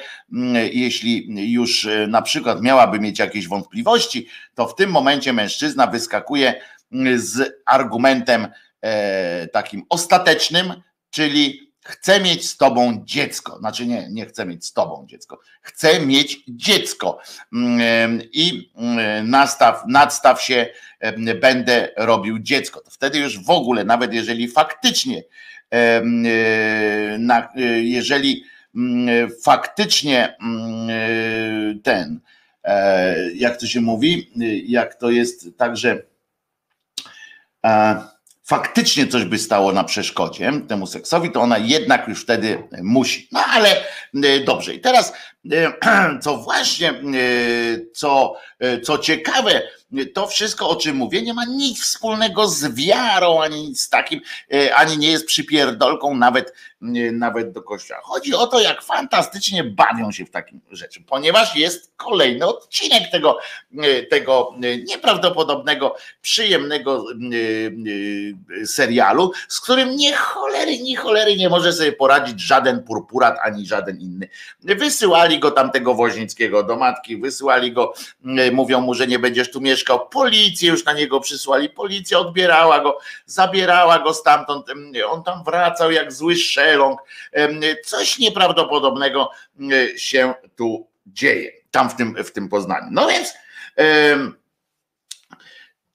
jeśli 0.72 1.28
już 1.52 1.86
e, 1.86 2.08
na 2.08 2.22
przykład 2.22 2.62
miałaby 2.62 3.00
mieć 3.00 3.20
jakieś 3.20 3.48
wątpliwości, 3.48 4.28
to 4.56 4.68
w 4.68 4.76
tym 4.76 4.92
momencie 4.92 5.34
mężczyzna 5.34 5.88
wyskakuje 5.88 6.62
z 7.16 7.62
argumentem 7.66 8.48
e, 8.82 9.48
takim 9.48 9.84
ostatecznym, 9.90 10.74
czyli 11.10 11.73
chcę 11.84 12.22
mieć 12.22 12.50
z 12.50 12.58
tobą 12.58 13.02
dziecko. 13.06 13.58
Znaczy 13.60 13.86
nie, 13.86 14.08
nie 14.10 14.26
chcę 14.26 14.46
mieć 14.46 14.66
z 14.66 14.74
tobą 14.74 15.06
dziecko. 15.10 15.40
Chcę 15.62 16.06
mieć 16.06 16.44
dziecko. 16.48 17.20
Mm, 17.54 18.22
I 18.32 18.72
nastaw, 19.24 19.84
nadstaw 19.88 20.42
się, 20.42 20.68
będę 21.42 21.90
robił 21.98 22.40
dziecko. 22.40 22.82
To 22.82 22.92
wtedy 22.92 23.20
już 23.20 23.46
w 23.46 23.50
ogóle, 23.50 23.84
nawet 23.84 24.14
jeżeli 24.14 24.48
faktycznie 24.48 25.24
E, 25.74 26.04
e, 27.56 27.84
jeżeli 27.84 28.44
mm, 28.76 29.30
faktycznie 29.44 30.36
mm, 30.42 30.90
e, 30.90 31.80
ten, 31.84 32.20
jak 33.36 33.58
to 33.58 33.68
się 33.68 33.82
mówi, 33.82 34.32
jak 34.66 34.96
to 34.96 35.12
jest 35.12 35.58
także 35.58 36.04
faktycznie 38.44 39.08
coś 39.08 39.26
by 39.26 39.40
stało 39.40 39.72
na 39.72 39.84
przeszkodzie 39.84 40.52
temu 40.68 40.88
seksowi, 40.88 41.32
to 41.32 41.42
ona 41.42 41.58
jednak 41.58 42.08
już 42.08 42.22
wtedy 42.22 42.64
musi. 42.82 43.28
No 43.32 43.40
ale 43.46 43.76
dobrze. 44.46 44.74
I 44.74 44.80
teraz, 44.80 45.14
co 46.24 46.38
właśnie, 46.38 46.94
co, 47.94 48.36
co 48.84 48.98
ciekawe, 48.98 49.62
to 50.14 50.28
wszystko, 50.28 50.70
o 50.70 50.76
czym 50.76 50.96
mówię, 50.96 51.22
nie 51.22 51.34
ma 51.34 51.46
nic 51.46 51.82
wspólnego 51.82 52.48
z 52.48 52.76
wiarą, 52.76 53.42
ani 53.42 53.68
nic 53.68 53.90
takim, 53.90 54.22
e, 54.54 54.76
ani 54.76 54.98
nie 54.98 55.12
jest 55.12 55.26
przypierdolką 55.26 56.16
nawet, 56.16 56.54
e, 56.82 56.86
nawet 57.12 57.52
do 57.52 57.62
kościoła. 57.62 58.02
Chodzi 58.04 58.36
o 58.36 58.48
to, 58.48 58.62
jak 58.62 58.84
fantastycznie 58.84 59.64
bawią 59.64 60.12
się 60.12 60.26
w 60.26 60.32
takim 60.32 60.62
rzeczy, 60.72 61.02
ponieważ 61.02 61.56
jest 61.56 61.92
kolejny 61.98 62.46
odcinek 62.46 63.12
tego, 63.12 63.40
e, 63.78 64.04
tego 64.04 64.56
nieprawdopodobnego, 64.88 65.96
przyjemnego 66.22 67.06
serialu, 68.66 69.32
z 69.48 69.62
którym 69.62 69.96
nie 69.96 70.16
cholery, 70.16 70.80
nie 70.80 70.98
cholery 70.98 71.38
nie 71.38 71.50
może 71.50 71.74
sobie 71.74 71.92
poradzić 71.92 72.42
żaden 72.42 72.84
purpurat, 72.84 73.38
ani 73.44 73.66
żaden 73.66 74.00
inny. 74.00 74.28
Wysyłali 74.60 75.33
go 75.40 75.52
tamtego 75.52 75.94
Woźnickiego 75.94 76.64
do 76.64 76.76
matki, 76.76 77.18
wysyłali 77.18 77.72
go, 77.72 77.94
mówią 78.52 78.82
mu, 78.82 78.94
że 78.94 79.08
nie 79.08 79.20
będziesz 79.20 79.52
tu 79.52 79.62
mieszkał. 79.62 80.10
Policję 80.10 80.70
już 80.70 80.86
na 80.86 80.94
niego 80.94 81.20
przysłali. 81.20 81.70
Policja 81.70 82.20
odbierała 82.20 82.80
go, 82.80 83.00
zabierała 83.26 84.00
go 84.00 84.14
stamtąd. 84.14 84.68
On 85.08 85.24
tam 85.24 85.44
wracał 85.44 85.92
jak 85.92 86.14
zły 86.14 86.36
szeląg. 86.36 87.02
Coś 87.86 88.20
nieprawdopodobnego 88.20 89.30
się 89.98 90.34
tu 90.56 90.88
dzieje. 91.08 91.52
Tam 91.72 91.90
w 91.90 91.96
tym, 91.96 92.24
w 92.24 92.32
tym 92.32 92.50
Poznaniu. 92.50 92.88
No 92.92 93.08
więc. 93.08 93.34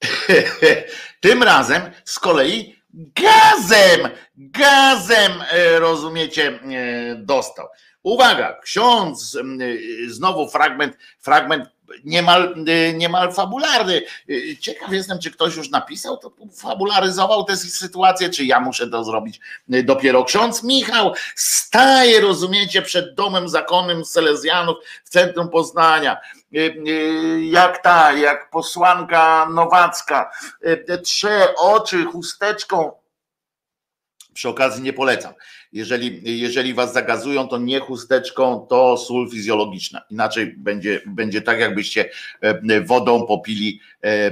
tym 1.20 1.42
razem 1.42 1.83
z 2.05 2.18
kolei 2.18 2.79
gazem, 2.94 4.09
gazem, 4.37 5.33
e, 5.51 5.79
rozumiecie, 5.79 6.48
e, 6.48 7.14
dostał. 7.14 7.66
Uwaga, 8.09 8.61
ksiądz, 8.62 9.38
znowu 10.09 10.49
fragment, 10.49 10.97
fragment 11.18 11.68
niemal, 12.05 12.55
y, 12.68 12.94
niemal 12.97 13.33
fabularny. 13.33 14.03
Y, 14.31 14.57
ciekaw 14.61 14.92
jestem, 14.92 15.18
czy 15.18 15.31
ktoś 15.31 15.57
już 15.57 15.71
napisał, 15.71 16.16
to 16.16 16.33
fabularyzował 16.57 17.44
tę 17.44 17.57
sytuację, 17.57 18.31
czy 18.31 18.44
ja 18.44 18.61
muszę 18.61 18.90
to 18.90 19.05
zrobić 19.05 19.40
y, 19.75 19.83
dopiero. 19.83 20.25
Ksiądz 20.25 20.62
Michał 20.62 21.14
staje, 21.35 22.21
rozumiecie, 22.21 22.83
przed 22.83 23.14
domem 23.14 23.49
zakonnym 23.49 24.05
Selezjanów 24.05 24.77
w 25.05 25.09
centrum 25.09 25.49
Poznania. 25.49 26.16
Jak 27.40 27.83
ta, 27.83 28.12
jak 28.12 28.51
posłanka 28.51 29.49
Nowacka, 29.51 30.31
trze 31.05 31.55
oczy 31.57 32.05
chusteczką. 32.05 32.92
Przy 34.35 34.49
okazji 34.49 34.83
nie 34.83 34.92
polecam 34.92 35.33
jeżeli, 35.73 36.41
jeżeli 36.41 36.75
was 36.75 36.93
zagazują, 36.93 37.49
to 37.49 37.59
nie 37.59 37.81
chusteczką, 37.81 38.67
to 38.69 38.97
sól 38.97 39.31
fizjologiczna. 39.31 40.03
Inaczej 40.11 40.55
będzie, 40.57 41.01
będzie 41.07 41.43
tak, 41.43 41.61
jakbyście 41.61 42.11
e, 42.41 42.81
wodą 42.81 43.27
popili 43.27 43.81
e, 44.05 44.07
e, 44.07 44.31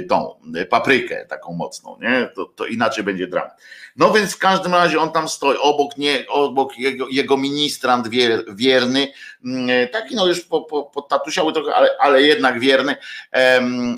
tą 0.00 0.34
paprykę 0.70 1.26
taką 1.26 1.52
mocną, 1.52 1.96
nie? 2.00 2.28
To, 2.34 2.44
to 2.44 2.66
inaczej 2.66 3.04
będzie 3.04 3.26
dramat. 3.26 3.60
No 3.96 4.12
więc 4.12 4.32
w 4.32 4.38
każdym 4.38 4.74
razie 4.74 5.00
on 5.00 5.12
tam 5.12 5.28
stoi 5.28 5.56
obok, 5.60 5.98
nie, 5.98 6.24
obok 6.28 6.78
jego, 6.78 7.08
jego 7.08 7.36
ministrant 7.36 8.08
wier, 8.08 8.44
wierny, 8.54 9.08
mm, 9.44 9.88
taki 9.88 10.14
no 10.14 10.26
już 10.26 10.40
po, 10.40 10.60
po, 10.60 10.82
po 10.82 11.02
tatusiały 11.02 11.52
trochę, 11.52 11.74
ale, 11.74 11.88
ale 12.00 12.22
jednak 12.22 12.60
wierny. 12.60 12.96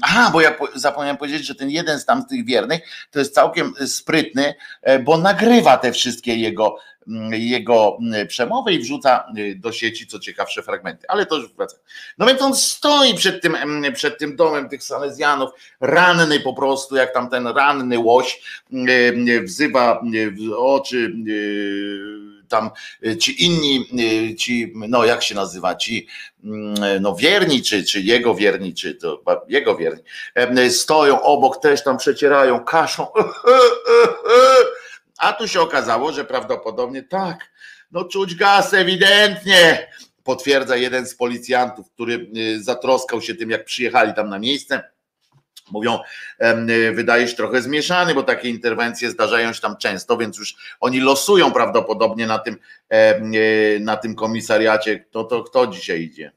Aha, 0.03 0.31
bo 0.33 0.41
ja 0.41 0.57
zapomniałem 0.75 1.17
powiedzieć, 1.17 1.47
że 1.47 1.55
ten 1.55 1.71
jeden 1.71 2.01
z 2.01 2.05
tam 2.05 2.27
tych 2.27 2.45
wiernych 2.45 2.81
to 3.11 3.19
jest 3.19 3.35
całkiem 3.35 3.73
sprytny, 3.87 4.55
bo 5.05 5.19
nagrywa 5.19 5.77
te 5.77 5.93
wszystkie 5.93 6.37
jego 6.37 6.54
jego, 6.55 6.77
mm, 7.09 7.33
jego 7.33 7.99
mm, 8.01 8.27
przemowy 8.27 8.73
i 8.73 8.79
wrzuca 8.79 9.27
y, 9.39 9.55
do 9.55 9.73
sieci 9.73 10.07
co 10.07 10.19
ciekawsze 10.19 10.63
fragmenty. 10.63 11.07
Ale 11.09 11.27
to 11.27 11.37
już 11.37 11.53
wraca. 11.53 11.77
No 12.19 12.27
więc 12.27 12.43
on 12.43 12.55
stoi 12.55 13.15
przed 13.15 13.43
tym, 13.43 13.55
mm, 13.55 13.93
przed 13.93 14.19
tym 14.19 14.37
domem 14.37 14.69
tych 14.69 14.83
Salezjanów, 14.83 15.51
ranny 15.81 16.41
po 16.41 16.55
prostu, 16.55 16.97
jak 16.97 17.15
tam 17.15 17.31
ten 17.31 17.47
ranny 17.47 17.99
łoś 17.99 18.43
wzywa 19.45 20.03
w 20.33 20.53
oczy 20.57 21.13
tam 22.49 22.71
ci 23.21 23.45
inni, 23.45 23.87
ci, 24.37 24.73
no 24.75 25.05
jak 25.05 25.23
się 25.23 25.35
nazywa, 25.35 25.75
ci 25.75 26.07
no 27.01 27.15
wierni, 27.15 27.63
czy, 27.63 27.85
czy 27.85 28.01
jego 28.01 28.35
wierni, 28.35 28.75
czy 28.75 28.95
to 28.95 29.23
jego 29.49 29.77
wierni, 29.77 30.03
stoją 30.71 31.23
obok, 31.23 31.61
też 31.63 31.85
tam 31.85 31.97
przecierają 31.97 32.65
kaszą 32.65 33.07
A 35.19 35.33
tu 35.33 35.49
się 35.49 35.61
okazało, 35.61 36.13
że 36.13 36.25
prawdopodobnie 36.25 37.03
tak, 37.03 37.51
no 37.91 38.05
czuć 38.05 38.35
gaz 38.35 38.75
ewidentnie, 38.75 39.89
potwierdza 40.25 40.77
jeden 40.77 41.07
z 41.07 41.15
policjantów, 41.15 41.91
który 41.91 42.31
y, 42.37 42.63
zatroskał 42.63 43.23
się 43.23 43.35
tym, 43.35 43.51
jak 43.51 43.65
przyjechali 43.65 44.15
tam 44.15 44.29
na 44.29 44.39
miejsce. 44.39 44.83
Mówią, 45.71 45.99
wydaje 46.95 47.29
się 47.29 47.37
trochę 47.37 47.63
zmieszany, 47.63 48.15
bo 48.15 48.23
takie 48.23 48.49
interwencje 48.49 49.11
zdarzają 49.11 49.53
się 49.53 49.61
tam 49.61 49.77
często, 49.77 50.17
więc 50.17 50.39
już 50.39 50.57
oni 50.81 51.01
losują 51.01 51.53
prawdopodobnie 51.53 52.27
na 52.27 52.39
tym, 52.39 52.57
y, 53.35 53.81
na 53.81 53.97
tym 53.97 54.15
komisariacie, 54.15 55.01
kto 55.01 55.25
to 55.25 55.43
kto 55.43 55.67
dzisiaj 55.67 56.03
idzie. 56.03 56.33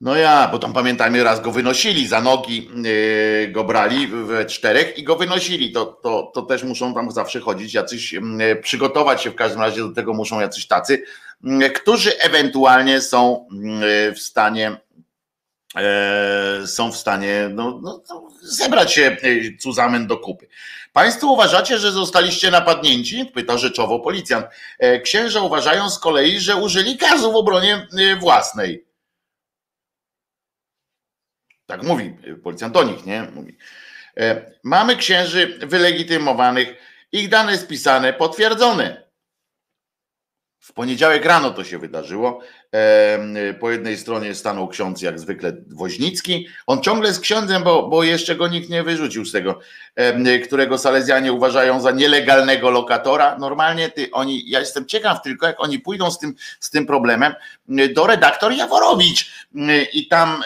No 0.00 0.16
ja, 0.16 0.48
bo 0.52 0.58
tam 0.58 0.72
pamiętajmy, 0.72 1.24
raz 1.24 1.40
go 1.40 1.52
wynosili 1.52 2.08
za 2.08 2.20
nogi, 2.20 2.68
yy, 2.74 3.48
go 3.48 3.64
brali 3.64 4.06
we 4.06 4.46
czterech 4.46 4.98
i 4.98 5.04
go 5.04 5.16
wynosili. 5.16 5.72
To, 5.72 5.86
to, 5.86 6.30
to 6.34 6.42
też 6.42 6.62
muszą 6.62 6.94
tam 6.94 7.10
zawsze 7.10 7.40
chodzić 7.40 7.74
jacyś, 7.74 8.12
yy, 8.12 8.20
przygotować 8.62 9.22
się 9.22 9.30
w 9.30 9.34
każdym 9.34 9.60
razie 9.60 9.80
do 9.80 9.92
tego 9.92 10.14
muszą 10.14 10.40
jacyś 10.40 10.66
tacy, 10.66 11.02
yy, 11.42 11.70
którzy 11.70 12.18
ewentualnie 12.18 13.00
są 13.00 13.48
w 14.16 14.18
stanie 14.18 14.76
są 16.66 16.92
w 16.92 16.96
stanie 16.96 17.50
no, 17.54 17.80
no, 17.82 18.02
zebrać 18.42 18.92
się 18.92 19.16
cuzamen 19.60 20.06
do 20.06 20.16
kupy. 20.16 20.48
Państwo 20.92 21.26
uważacie, 21.26 21.78
że 21.78 21.92
zostaliście 21.92 22.50
napadnięci? 22.50 23.26
Pyta 23.34 23.58
rzeczowo 23.58 24.00
policjant. 24.00 24.46
Księża 25.02 25.40
uważają 25.40 25.90
z 25.90 25.98
kolei, 25.98 26.40
że 26.40 26.56
użyli 26.56 26.96
gazu 26.96 27.32
w 27.32 27.36
obronie 27.36 27.86
własnej. 28.20 28.89
Tak 31.70 31.82
mówi 31.82 32.16
policjant 32.42 32.74
do 32.74 32.82
nich, 32.84 33.06
nie? 33.06 33.26
Mówi. 33.34 33.56
E, 34.16 34.52
mamy 34.62 34.96
księży 34.96 35.58
wylegitymowanych, 35.62 36.74
ich 37.12 37.28
dane 37.28 37.58
spisane, 37.58 38.12
potwierdzone. 38.12 39.09
W 40.70 40.72
poniedziałek 40.72 41.24
rano 41.24 41.50
to 41.50 41.64
się 41.64 41.78
wydarzyło. 41.78 42.40
Po 43.60 43.70
jednej 43.70 43.96
stronie 43.96 44.34
stanął 44.34 44.68
ksiądz, 44.68 45.02
jak 45.02 45.20
zwykle 45.20 45.52
Woźnicki. 45.68 46.48
On 46.66 46.82
ciągle 46.82 47.08
jest 47.08 47.20
księdzem, 47.20 47.62
bo, 47.62 47.88
bo 47.88 48.04
jeszcze 48.04 48.36
go 48.36 48.48
nikt 48.48 48.70
nie 48.70 48.82
wyrzucił 48.82 49.24
z 49.24 49.32
tego, 49.32 49.58
którego 50.44 50.78
Salezjanie 50.78 51.32
uważają 51.32 51.80
za 51.80 51.90
nielegalnego 51.90 52.70
lokatora. 52.70 53.38
Normalnie 53.38 53.90
ty, 53.90 54.10
oni, 54.12 54.50
ja 54.50 54.60
jestem 54.60 54.86
ciekaw 54.86 55.22
tylko, 55.22 55.46
jak 55.46 55.60
oni 55.60 55.78
pójdą 55.78 56.10
z 56.10 56.18
tym, 56.18 56.34
z 56.60 56.70
tym 56.70 56.86
problemem 56.86 57.34
do 57.94 58.06
redaktor 58.06 58.52
Jaworowicz 58.52 59.32
i 59.92 60.08
tam 60.08 60.42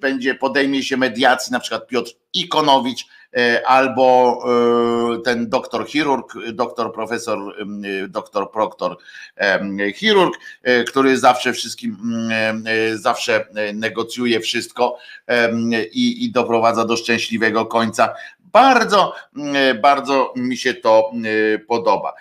będzie, 0.00 0.34
podejmie 0.34 0.82
się 0.82 0.96
mediacji, 0.96 1.52
na 1.52 1.60
przykład 1.60 1.86
Piotr 1.86 2.10
Ikonowicz, 2.32 3.06
albo 3.66 4.38
e, 5.18 5.22
ten 5.22 5.48
doktor 5.48 5.86
chirurg, 5.86 6.34
doktor 6.52 6.92
profesor, 6.92 7.38
doktor 8.08 8.50
proktor 8.50 8.96
chirurg, 9.94 10.34
e, 10.62 10.84
który 10.84 11.18
zawsze 11.18 11.52
wszystkim, 11.52 11.96
zawsze 12.94 13.46
negocjuje 13.74 14.40
wszystko 14.40 14.98
i, 15.92 16.24
i 16.24 16.32
doprowadza 16.32 16.84
do 16.84 16.96
szczęśliwego 16.96 17.66
końca. 17.66 18.14
Bardzo, 18.54 19.14
bardzo 19.82 20.32
mi 20.36 20.56
się 20.56 20.74
to 20.74 21.10
podoba. 21.68 22.12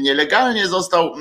Nielegalnie 0.00 0.66
został, 0.66 1.14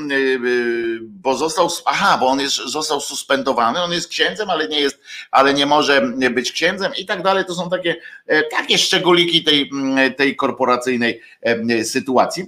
bo 1.01 1.37
został, 1.37 1.69
aha, 1.85 2.17
bo 2.19 2.27
on 2.27 2.39
jest, 2.39 2.55
został 2.55 3.01
suspendowany, 3.01 3.81
on 3.81 3.91
jest 3.91 4.07
księdzem, 4.07 4.49
ale 4.49 4.67
nie 4.67 4.79
jest, 4.79 5.01
ale 5.31 5.53
nie 5.53 5.65
może 5.65 6.01
być 6.31 6.51
księdzem 6.51 6.91
i 6.97 7.05
tak 7.05 7.23
dalej. 7.23 7.45
To 7.45 7.53
są 7.55 7.69
takie, 7.69 7.95
takie 8.51 8.77
szczególiki 8.77 9.43
tej, 9.43 9.69
tej 10.17 10.35
korporacyjnej 10.35 11.21
sytuacji. 11.83 12.45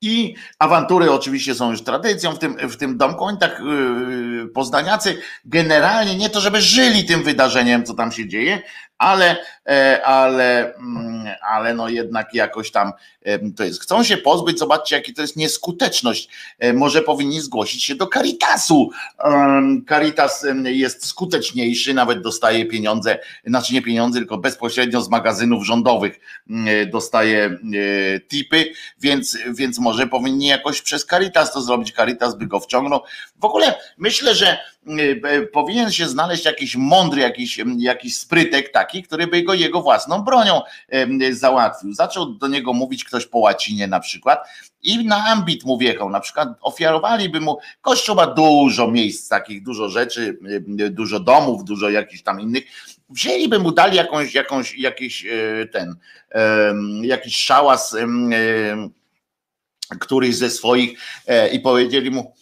I 0.00 0.34
awantury 0.58 1.10
oczywiście 1.10 1.54
są 1.54 1.70
już 1.70 1.82
tradycją 1.82 2.32
w 2.32 2.38
tym, 2.38 2.68
w 2.68 2.76
tym 2.76 2.98
domku. 2.98 3.24
Oni 3.24 3.38
tak 3.38 3.60
yy, 3.60 4.46
poznaniacy 4.46 5.18
generalnie 5.44 6.16
nie 6.16 6.30
to, 6.30 6.40
żeby 6.40 6.60
żyli 6.60 7.04
tym 7.04 7.22
wydarzeniem, 7.22 7.84
co 7.84 7.94
tam 7.94 8.12
się 8.12 8.28
dzieje, 8.28 8.62
ale, 8.98 9.36
e, 9.66 10.06
ale, 10.06 10.74
mm, 10.74 11.26
ale 11.50 11.74
no 11.74 11.88
jednak 11.88 12.34
jakoś 12.34 12.70
tam 12.70 12.92
to 13.56 13.64
jest. 13.64 13.82
Chcą 13.82 14.04
się 14.04 14.16
pozbyć, 14.16 14.58
zobaczcie, 14.58 14.96
jaki 14.96 15.14
to 15.14 15.22
jest 15.22 15.36
nieskuteczność. 15.36 16.28
E, 16.58 16.72
może 16.72 17.02
powinni 17.02 17.40
zgłosić 17.40 17.84
się 17.84 17.94
do 17.94 18.06
Caritasu. 18.06 18.90
Caritas 19.88 20.46
jest 20.64 21.06
skuteczniejszy, 21.06 21.94
nawet 21.94 22.20
dostaje 22.20 22.66
pieniądze, 22.66 23.18
znaczy 23.46 23.74
nie 23.74 23.82
pieniądze, 23.82 24.18
tylko 24.18 24.38
bezpośrednio 24.38 25.02
z 25.02 25.10
magazynów 25.10 25.66
rządowych 25.66 26.20
mm, 26.50 26.90
dostaje 26.90 27.44
e, 27.44 28.20
tipy, 28.20 28.72
więc, 29.00 29.38
więc 29.50 29.78
może 29.78 30.06
powinni 30.06 30.46
jakoś 30.46 30.82
przez 30.82 31.06
Caritas 31.06 31.52
to 31.52 31.60
zrobić. 31.60 31.92
Caritas 31.92 32.34
by 32.38 32.46
go 32.46 32.60
wciągnął. 32.60 33.00
W 33.40 33.44
ogóle 33.44 33.74
myślę, 33.98 34.34
że 34.34 34.58
powinien 35.52 35.92
się 35.92 36.08
znaleźć 36.08 36.44
jakiś 36.44 36.76
mądry, 36.76 37.20
jakiś, 37.20 37.60
jakiś 37.78 38.16
sprytek 38.16 38.72
taki, 38.72 39.02
który 39.02 39.26
by 39.26 39.42
go 39.42 39.54
jego 39.54 39.82
własną 39.82 40.22
bronią 40.22 40.62
załatwił. 41.30 41.92
Zaczął 41.92 42.34
do 42.34 42.48
niego 42.48 42.72
mówić 42.72 43.04
ktoś 43.04 43.26
po 43.26 43.38
łacinie 43.38 43.86
na 43.86 44.00
przykład 44.00 44.48
i 44.82 45.04
na 45.04 45.24
ambit 45.26 45.64
mu 45.64 45.78
wjechał, 45.78 46.10
na 46.10 46.20
przykład 46.20 46.48
ofiarowaliby 46.60 47.40
mu, 47.40 47.58
Kościół 47.80 48.16
ma 48.16 48.26
dużo 48.26 48.90
miejsc 48.90 49.28
takich, 49.28 49.62
dużo 49.62 49.88
rzeczy, 49.88 50.38
dużo 50.90 51.20
domów, 51.20 51.64
dużo 51.64 51.90
jakichś 51.90 52.22
tam 52.22 52.40
innych, 52.40 52.64
wzięliby 53.08 53.58
mu, 53.58 53.72
dali 53.72 53.96
jakąś, 53.96 54.34
jakąś 54.34 54.78
jakiś 54.78 55.26
e, 55.26 55.66
ten, 55.66 55.96
jakiś 57.02 57.36
szałas 57.36 57.96
któryś 60.00 60.36
ze 60.36 60.50
swoich 60.50 60.98
e, 61.26 61.48
i 61.48 61.60
powiedzieli 61.60 62.10
mu 62.10 62.34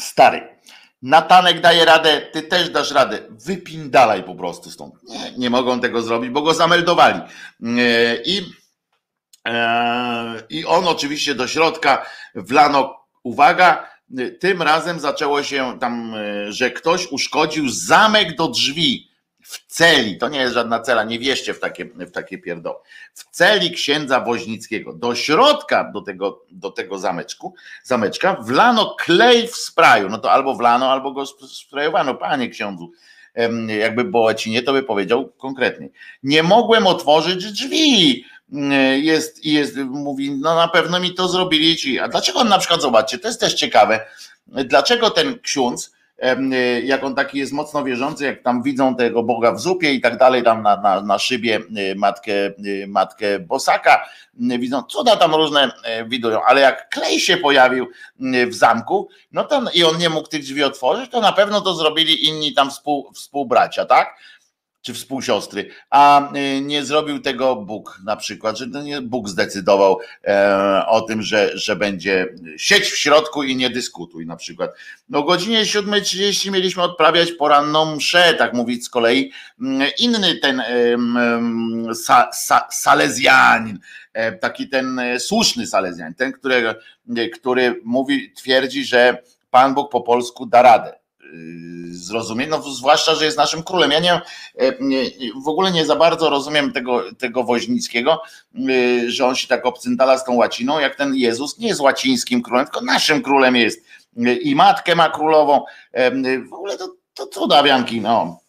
stary, 0.00 0.58
Natanek 1.02 1.60
daje 1.60 1.84
radę, 1.84 2.20
ty 2.32 2.42
też 2.42 2.70
dasz 2.70 2.90
radę. 2.90 3.18
Wypindalaj 3.30 4.22
po 4.22 4.34
prostu 4.34 4.70
stąd. 4.70 4.94
Nie, 5.02 5.32
nie 5.38 5.50
mogą 5.50 5.80
tego 5.80 6.02
zrobić, 6.02 6.30
bo 6.30 6.42
go 6.42 6.54
zameldowali. 6.54 7.20
E, 7.20 7.26
I, 8.24 8.42
e, 9.48 10.42
I 10.50 10.64
on 10.64 10.88
oczywiście 10.88 11.34
do 11.34 11.46
środka 11.46 12.06
wlano, 12.34 13.06
uwaga, 13.22 13.90
tym 14.40 14.62
razem 14.62 15.00
zaczęło 15.00 15.42
się 15.42 15.78
tam, 15.80 16.14
e, 16.14 16.52
że 16.52 16.70
ktoś 16.70 17.06
uszkodził 17.06 17.68
zamek 17.68 18.36
do 18.36 18.48
drzwi 18.48 19.07
w 19.48 19.66
celi, 19.66 20.18
to 20.18 20.28
nie 20.28 20.40
jest 20.40 20.54
żadna 20.54 20.80
cela, 20.80 21.04
nie 21.04 21.18
wierzcie 21.18 21.54
w 21.54 21.60
takie, 21.60 21.84
w 21.84 22.10
takie 22.10 22.38
pierdoły, 22.38 22.76
w 23.14 23.24
celi 23.30 23.70
księdza 23.70 24.20
Woźnickiego, 24.20 24.92
do 24.92 25.14
środka 25.14 25.90
do 25.94 26.00
tego, 26.00 26.44
do 26.50 26.70
tego 26.70 26.98
zameczku, 26.98 27.54
zameczka 27.82 28.34
wlano 28.34 28.96
klej 28.98 29.48
w 29.48 29.56
spraju, 29.56 30.08
no 30.08 30.18
to 30.18 30.32
albo 30.32 30.54
wlano, 30.54 30.92
albo 30.92 31.12
go 31.12 31.26
sprayowano, 31.26 32.14
panie 32.14 32.48
ksiądzu, 32.48 32.92
jakby 33.80 34.04
było 34.04 34.22
łacinie, 34.22 34.62
to 34.62 34.72
by 34.72 34.82
powiedział 34.82 35.32
konkretnie. 35.36 35.88
Nie 36.22 36.42
mogłem 36.42 36.86
otworzyć 36.86 37.52
drzwi, 37.52 38.24
jest, 39.02 39.44
jest, 39.44 39.76
mówi, 39.76 40.30
no 40.30 40.56
na 40.56 40.68
pewno 40.68 41.00
mi 41.00 41.14
to 41.14 41.28
zrobili 41.28 41.76
ci. 41.76 41.98
A 41.98 42.08
dlaczego 42.08 42.38
on 42.38 42.48
na 42.48 42.58
przykład, 42.58 42.82
zobaczcie, 42.82 43.18
to 43.18 43.28
jest 43.28 43.40
też 43.40 43.54
ciekawe, 43.54 44.06
dlaczego 44.46 45.10
ten 45.10 45.38
ksiądz 45.38 45.97
jak 46.84 47.04
on 47.04 47.14
taki 47.14 47.38
jest 47.38 47.52
mocno 47.52 47.84
wierzący, 47.84 48.24
jak 48.24 48.42
tam 48.42 48.62
widzą 48.62 48.94
tego 48.96 49.22
Boga 49.22 49.52
w 49.52 49.60
zupie 49.60 49.92
i 49.92 50.00
tak 50.00 50.18
dalej, 50.18 50.42
tam 50.42 50.62
na, 50.62 50.76
na, 50.76 51.02
na 51.02 51.18
szybie 51.18 51.60
y, 51.78 51.94
matkę, 51.96 52.32
y, 52.32 52.86
matkę 52.88 53.38
Bosaka, 53.38 54.04
widzą 54.34 54.82
cuda 54.82 55.16
tam 55.16 55.34
różne 55.34 55.70
widują, 56.06 56.42
ale 56.42 56.60
jak 56.60 56.88
klej 56.88 57.20
się 57.20 57.36
pojawił 57.36 57.88
w 58.46 58.54
zamku, 58.54 59.08
no 59.32 59.44
to 59.44 59.62
i 59.74 59.84
on 59.84 59.98
nie 59.98 60.08
mógł 60.08 60.28
tych 60.28 60.42
drzwi 60.42 60.64
otworzyć, 60.64 61.10
to 61.10 61.20
na 61.20 61.32
pewno 61.32 61.60
to 61.60 61.74
zrobili 61.74 62.28
inni 62.28 62.54
tam 62.54 62.70
współ, 62.70 63.12
współbracia, 63.14 63.84
tak? 63.84 64.16
Czy 64.82 64.94
współsiostry, 64.94 65.70
a 65.90 66.32
y, 66.36 66.60
nie 66.60 66.84
zrobił 66.84 67.20
tego 67.20 67.56
Bóg 67.56 68.00
na 68.04 68.16
przykład, 68.16 68.58
że 68.58 68.66
nie 68.66 69.02
Bóg 69.02 69.28
zdecydował 69.28 69.98
e, 70.24 70.86
o 70.86 71.00
tym, 71.00 71.22
że, 71.22 71.58
że 71.58 71.76
będzie 71.76 72.26
sieć 72.56 72.84
w 72.84 72.98
środku 72.98 73.42
i 73.42 73.56
nie 73.56 73.70
dyskutuj 73.70 74.26
na 74.26 74.36
przykład. 74.36 74.70
No 75.08 75.18
o 75.18 75.22
godzinie 75.22 75.64
7.30 75.64 76.50
mieliśmy 76.52 76.82
odprawiać 76.82 77.32
poranną 77.32 77.96
mszę, 77.96 78.34
tak 78.34 78.54
mówić 78.54 78.84
z 78.84 78.90
kolei 78.90 79.32
mm, 79.60 79.90
inny 79.98 80.34
ten 80.34 80.62
sa, 81.94 82.30
sa, 82.32 82.66
salezjanin, 82.70 83.78
e, 84.12 84.32
taki 84.32 84.68
ten 84.68 84.98
e, 84.98 85.20
słuszny 85.20 85.66
salezjanin, 85.66 86.14
ten, 86.14 86.32
który, 86.32 86.74
który 87.32 87.80
mówi, 87.84 88.32
twierdzi, 88.32 88.84
że 88.84 89.22
Pan 89.50 89.74
Bóg 89.74 89.90
po 89.90 90.00
polsku 90.00 90.46
da 90.46 90.62
radę 90.62 90.97
zrozumieć, 91.90 92.48
no 92.50 92.62
zwłaszcza, 92.62 93.14
że 93.14 93.24
jest 93.24 93.36
naszym 93.36 93.62
królem. 93.62 93.90
Ja 93.90 94.00
nie, 94.00 94.12
e, 94.14 94.22
w 95.44 95.48
ogóle 95.48 95.72
nie 95.72 95.86
za 95.86 95.96
bardzo 95.96 96.30
rozumiem 96.30 96.72
tego, 96.72 97.02
tego 97.18 97.44
Woźnickiego, 97.44 98.22
y, 98.68 99.10
że 99.10 99.26
on 99.26 99.34
się 99.34 99.48
tak 99.48 99.66
obcyndala 99.66 100.18
z 100.18 100.24
tą 100.24 100.34
łaciną, 100.34 100.78
jak 100.78 100.96
ten 100.96 101.14
Jezus 101.14 101.58
nie 101.58 101.68
jest 101.68 101.80
łacińskim 101.80 102.42
królem, 102.42 102.66
tylko 102.66 102.80
naszym 102.80 103.22
królem 103.22 103.56
jest 103.56 103.84
y, 104.18 104.34
i 104.34 104.54
matkę 104.54 104.96
ma 104.96 105.10
królową, 105.10 105.64
e, 105.92 106.10
w 106.40 106.52
ogóle 106.52 106.78
to, 106.78 106.88
to 107.14 107.26
cudawianki, 107.26 108.00
no 108.00 108.40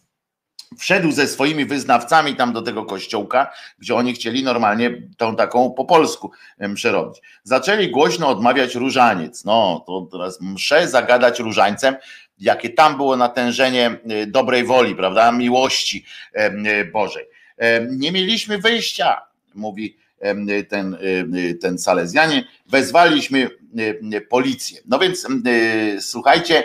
wszedł 0.78 1.12
ze 1.12 1.28
swoimi 1.28 1.66
wyznawcami 1.66 2.36
tam 2.36 2.54
do 2.54 2.62
tego 2.62 2.86
kościołka, 2.86 3.52
gdzie 3.80 3.96
oni 3.96 4.14
chcieli 4.14 4.44
normalnie 4.44 5.02
tą 5.18 5.36
taką 5.36 5.72
po 5.72 5.86
polsku 5.86 6.32
przerobić. 6.76 7.22
Zaczęli 7.44 7.92
głośno 7.92 8.28
odmawiać 8.30 8.76
różaniec. 8.76 9.46
No, 9.46 9.84
to 9.88 10.08
teraz 10.12 10.42
mszę 10.42 10.88
zagadać 10.88 11.40
różańcem, 11.40 11.96
jakie 12.40 12.70
tam 12.70 12.98
było 12.98 13.18
natężenie 13.18 14.00
y, 14.12 14.28
dobrej 14.28 14.64
woli, 14.64 14.96
prawda, 14.96 15.32
miłości 15.32 16.06
y, 16.36 16.86
Bożej. 16.86 17.26
Nie 17.90 18.12
mieliśmy 18.12 18.58
wyjścia, 18.58 19.22
mówi 19.56 19.98
ten, 20.70 20.94
y, 21.36 21.58
ten 21.62 21.78
Salezjanin, 21.78 22.44
wezwaliśmy 22.66 23.50
policję. 24.30 24.82
No 24.86 25.00
więc 25.00 25.28
słuchajcie, 26.00 26.64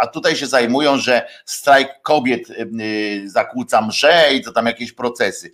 a 0.00 0.06
tutaj 0.06 0.36
się 0.36 0.46
zajmują, 0.46 0.98
że 0.98 1.28
strajk 1.44 1.88
kobiet 2.02 2.48
zakłóca 3.24 3.82
msze 3.82 4.28
i 4.34 4.42
to 4.42 4.52
tam 4.52 4.66
jakieś 4.66 4.92
procesy. 4.92 5.52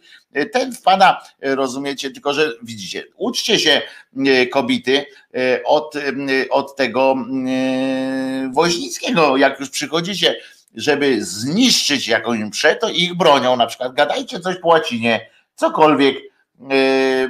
Ten 0.52 0.72
wpada, 0.72 1.24
rozumiecie, 1.40 2.10
tylko 2.10 2.32
że 2.34 2.52
widzicie, 2.62 3.04
uczcie 3.16 3.58
się 3.58 3.82
kobiety 4.52 5.06
od, 5.64 5.94
od 6.50 6.76
tego 6.76 7.16
Woźnickiego, 8.52 9.36
jak 9.36 9.60
już 9.60 9.70
przychodzicie, 9.70 10.36
żeby 10.74 11.24
zniszczyć 11.24 12.08
jakąś 12.08 12.40
mszę, 12.40 12.76
to 12.76 12.88
ich 12.88 13.14
bronią, 13.14 13.56
na 13.56 13.66
przykład 13.66 13.94
gadajcie 13.94 14.40
coś 14.40 14.56
po 14.56 14.68
łacinie, 14.68 15.30
cokolwiek, 15.54 16.16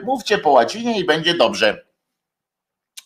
mówcie 0.04 0.38
po 0.38 0.50
łacinie 0.50 1.00
i 1.00 1.04
będzie 1.04 1.34
dobrze. 1.34 1.84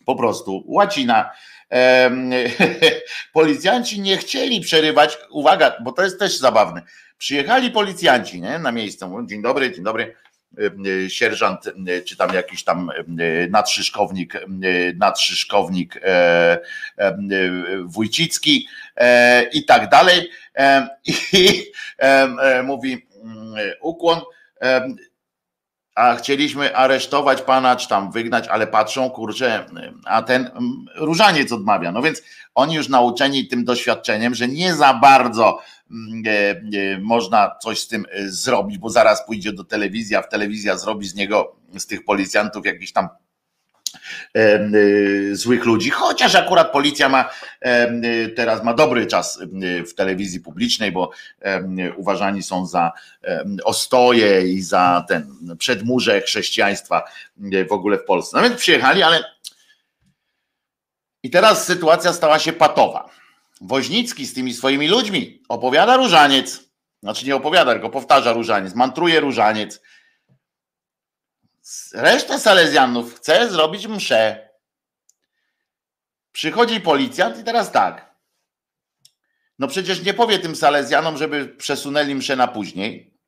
Po 0.06 0.16
prostu. 0.16 0.64
Łacina 0.66 1.30
policjanci 3.32 4.00
nie 4.00 4.16
chcieli 4.16 4.60
przerywać, 4.60 5.18
uwaga, 5.30 5.76
bo 5.80 5.92
to 5.92 6.02
jest 6.02 6.18
też 6.18 6.38
zabawne. 6.38 6.82
Przyjechali 7.18 7.70
policjanci 7.70 8.40
nie, 8.40 8.58
na 8.58 8.72
miejsce, 8.72 9.06
mówią, 9.06 9.26
dzień 9.26 9.42
dobry, 9.42 9.72
dzień 9.72 9.84
dobry, 9.84 10.14
sierżant, 11.08 11.60
czy 12.06 12.16
tam 12.16 12.34
jakiś 12.34 12.64
tam 12.64 12.90
nadszyszkownik, 13.50 14.34
nadszyszkownik 14.96 16.00
Wójcicki 17.84 18.68
i 19.52 19.64
tak 19.64 19.88
dalej. 19.88 20.30
I 21.32 21.64
mówi 22.64 23.06
ukłon 23.80 24.20
a 25.98 26.16
chcieliśmy 26.16 26.76
aresztować 26.76 27.42
pana, 27.42 27.76
czy 27.76 27.88
tam 27.88 28.12
wygnać, 28.12 28.48
ale 28.48 28.66
patrzą, 28.66 29.10
kurczę, 29.10 29.66
a 30.04 30.22
ten 30.22 30.42
mm, 30.46 30.84
różaniec 30.94 31.52
odmawia. 31.52 31.92
No 31.92 32.02
więc 32.02 32.22
oni 32.54 32.74
już 32.74 32.88
nauczeni 32.88 33.46
tym 33.46 33.64
doświadczeniem, 33.64 34.34
że 34.34 34.48
nie 34.48 34.74
za 34.74 34.94
bardzo 34.94 35.60
mm, 35.90 37.02
można 37.02 37.54
coś 37.62 37.80
z 37.80 37.88
tym 37.88 38.06
e, 38.10 38.28
zrobić, 38.28 38.78
bo 38.78 38.90
zaraz 38.90 39.26
pójdzie 39.26 39.52
do 39.52 39.64
telewizji, 39.64 40.16
a 40.16 40.22
w 40.22 40.28
telewizja 40.28 40.76
zrobi 40.76 41.08
z 41.08 41.14
niego, 41.14 41.56
z 41.78 41.86
tych 41.86 42.04
policjantów 42.04 42.66
jakiś 42.66 42.92
tam 42.92 43.08
złych 45.32 45.64
ludzi, 45.64 45.90
chociaż 45.90 46.34
akurat 46.34 46.72
policja 46.72 47.08
ma 47.08 47.30
y, 47.66 48.28
teraz 48.36 48.64
ma 48.64 48.74
dobry 48.74 49.06
czas 49.06 49.40
y, 49.62 49.84
w 49.84 49.94
telewizji 49.94 50.40
publicznej, 50.40 50.92
bo 50.92 51.10
uważani 51.96 52.42
są 52.42 52.66
za 52.66 52.92
ostoje 53.64 54.42
i 54.42 54.60
za 54.62 55.04
ten 55.08 55.56
przedmurze 55.58 56.20
chrześcijaństwa 56.20 57.04
w 57.68 57.72
ogóle 57.72 57.98
w 57.98 58.04
Polsce. 58.04 58.36
No 58.36 58.42
więc 58.42 58.60
przyjechali, 58.60 59.02
ale 59.02 59.24
i 61.22 61.30
teraz 61.30 61.64
sytuacja 61.64 62.12
stała 62.12 62.38
się 62.38 62.52
patowa. 62.52 63.10
Woźnicki 63.60 64.26
z 64.26 64.34
tymi 64.34 64.54
swoimi 64.54 64.88
ludźmi 64.88 65.42
opowiada 65.48 65.96
różaniec, 65.96 66.60
znaczy 67.02 67.26
nie 67.26 67.36
opowiada, 67.36 67.72
tylko 67.72 67.90
powtarza 67.90 68.32
różaniec, 68.32 68.74
mantruje 68.74 69.20
różaniec 69.20 69.80
Reszta 71.94 72.38
Salezjanów 72.38 73.14
chce 73.14 73.50
zrobić 73.50 73.86
mszę. 73.86 74.48
Przychodzi 76.32 76.80
policjant 76.80 77.38
i 77.38 77.44
teraz 77.44 77.72
tak. 77.72 78.14
No 79.58 79.68
przecież 79.68 80.02
nie 80.02 80.14
powie 80.14 80.38
tym 80.38 80.56
Salezjanom, 80.56 81.16
żeby 81.16 81.46
przesunęli 81.46 82.14
mszę 82.14 82.36
na 82.36 82.48
później, 82.48 83.18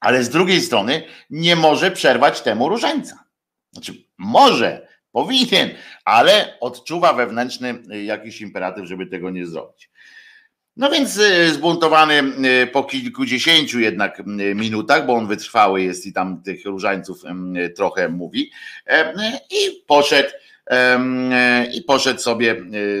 ale 0.00 0.24
z 0.24 0.28
drugiej 0.28 0.60
strony 0.60 1.02
nie 1.30 1.56
może 1.56 1.90
przerwać 1.90 2.40
temu 2.40 2.68
różańca. 2.68 3.24
Znaczy, 3.72 3.94
może, 4.18 4.88
powinien, 5.12 5.70
ale 6.04 6.58
odczuwa 6.60 7.12
wewnętrzny 7.12 7.82
jakiś 8.04 8.40
imperatyw, 8.40 8.86
żeby 8.86 9.06
tego 9.06 9.30
nie 9.30 9.46
zrobić. 9.46 9.90
No 10.76 10.90
więc 10.90 11.16
y, 11.16 11.52
zbuntowany 11.52 12.22
y, 12.62 12.66
po 12.66 12.84
kilkudziesięciu 12.84 13.80
jednak 13.80 14.20
y, 14.20 14.54
minutach, 14.54 15.06
bo 15.06 15.14
on 15.14 15.26
wytrwały 15.26 15.82
jest 15.82 16.06
i 16.06 16.12
tam 16.12 16.42
tych 16.42 16.64
różańców 16.64 17.22
trochę 17.76 18.08
mówi, 18.08 18.50
i 19.50 19.84
poszedł, 19.86 20.30
i 21.72 21.82
poszedł 21.82 22.20
sobie 22.20 22.56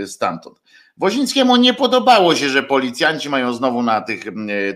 stamtąd. 0.06 0.62
Wozińskiemu 0.96 1.56
nie 1.56 1.74
podobało 1.74 2.34
się, 2.34 2.48
że 2.48 2.62
policjanci 2.62 3.28
mają 3.28 3.52
znowu 3.54 3.82
na 3.82 4.00
tych 4.00 4.24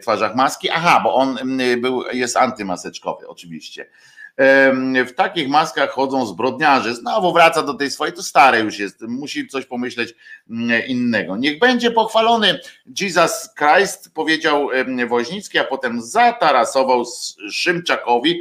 twarzach 0.03 0.35
maski. 0.35 0.71
Aha, 0.71 1.01
bo 1.05 1.15
on 1.15 1.39
był, 1.81 2.03
jest 2.13 2.37
antymaseczkowy, 2.37 3.29
oczywiście 3.29 3.87
w 5.07 5.13
takich 5.17 5.49
maskach 5.49 5.91
chodzą 5.91 6.27
zbrodniarze. 6.27 6.95
Znowu 6.95 7.33
wraca 7.33 7.63
do 7.63 7.75
tej 7.75 7.91
swojej, 7.91 8.15
to 8.15 8.23
stare 8.23 8.61
już 8.61 8.79
jest, 8.79 9.03
musi 9.03 9.49
coś 9.49 9.67
pomyśleć 9.67 10.15
mm, 10.51 10.87
innego. 10.87 11.37
Niech 11.37 11.59
będzie 11.59 11.91
pochwalony 11.91 12.61
Jesus 13.01 13.51
Christ, 13.59 14.15
powiedział 14.15 14.69
Woźnicki, 15.09 15.59
a 15.59 15.65
potem 15.65 16.03
zatarasował 16.03 17.05
Szymczakowi, 17.51 18.41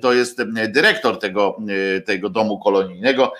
to 0.00 0.12
jest 0.12 0.42
dyrektor 0.68 1.18
tego, 1.18 1.58
tego 2.06 2.30
domu 2.30 2.58
kolonijnego, 2.58 3.32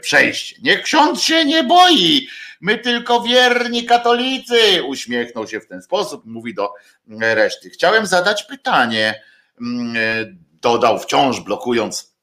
przejście. 0.00 0.56
Niech 0.62 0.82
ksiądz 0.82 1.20
się 1.20 1.44
nie 1.44 1.64
boi, 1.64 2.26
my 2.60 2.78
tylko 2.78 3.20
wierni 3.20 3.84
katolicy, 3.84 4.82
uśmiechnął 4.86 5.46
się 5.46 5.60
w 5.60 5.66
ten 5.66 5.82
sposób, 5.82 6.26
mówi 6.26 6.54
do 6.54 6.72
reszty. 7.08 7.70
Chciałem 7.70 8.06
zadać 8.06 8.42
pytanie 8.42 9.22
dodał 10.64 10.98
wciąż 10.98 11.40
blokując 11.40 12.14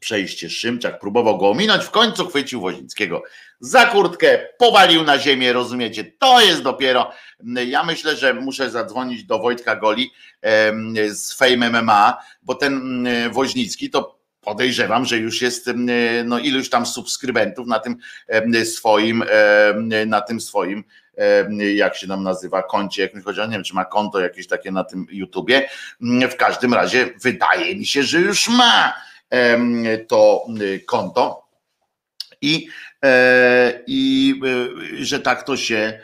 przejście. 0.00 0.50
Szymczak, 0.50 1.00
próbował 1.00 1.38
go 1.38 1.50
ominąć, 1.50 1.84
w 1.84 1.90
końcu 1.90 2.26
chwycił 2.26 2.60
Wozińskiego 2.60 3.22
za 3.60 3.86
kurtkę, 3.86 4.48
powalił 4.58 5.02
na 5.02 5.18
ziemię, 5.18 5.52
rozumiecie, 5.52 6.04
to 6.18 6.40
jest 6.40 6.62
dopiero, 6.62 7.10
ja 7.66 7.84
myślę, 7.84 8.16
że 8.16 8.34
muszę 8.34 8.70
zadzwonić 8.70 9.24
do 9.24 9.38
Wojtka 9.38 9.76
Goli 9.76 10.10
z 11.08 11.32
Fame 11.32 11.70
MMA, 11.70 12.16
bo 12.42 12.54
ten 12.54 13.08
Woźnicki 13.32 13.90
to 13.90 14.18
podejrzewam, 14.40 15.04
że 15.04 15.16
już 15.16 15.42
jest 15.42 15.70
no 16.24 16.38
iluś 16.38 16.68
tam 16.70 16.86
subskrybentów 16.86 17.66
na 17.66 17.78
tym 17.78 17.96
swoim, 18.64 19.24
na 20.06 20.20
tym 20.20 20.40
swoim 20.40 20.84
jak 21.74 21.96
się 21.96 22.06
nam 22.06 22.22
nazywa, 22.22 22.62
koncie, 22.62 23.10
mi 23.14 23.22
chodzi, 23.22 23.40
nie 23.40 23.48
wiem, 23.48 23.64
czy 23.64 23.74
ma 23.74 23.84
konto 23.84 24.20
jakieś 24.20 24.46
takie 24.46 24.70
na 24.70 24.84
tym 24.84 25.06
YouTubie. 25.10 25.68
W 26.30 26.36
każdym 26.36 26.74
razie 26.74 27.10
wydaje 27.22 27.76
mi 27.76 27.86
się, 27.86 28.02
że 28.02 28.20
już 28.20 28.48
ma 28.48 28.94
to 30.08 30.46
konto 30.86 31.44
i, 32.40 32.68
e, 33.04 33.82
i 33.86 34.34
e, 35.00 35.04
że 35.04 35.20
tak 35.20 35.42
to 35.42 35.56
się 35.56 36.00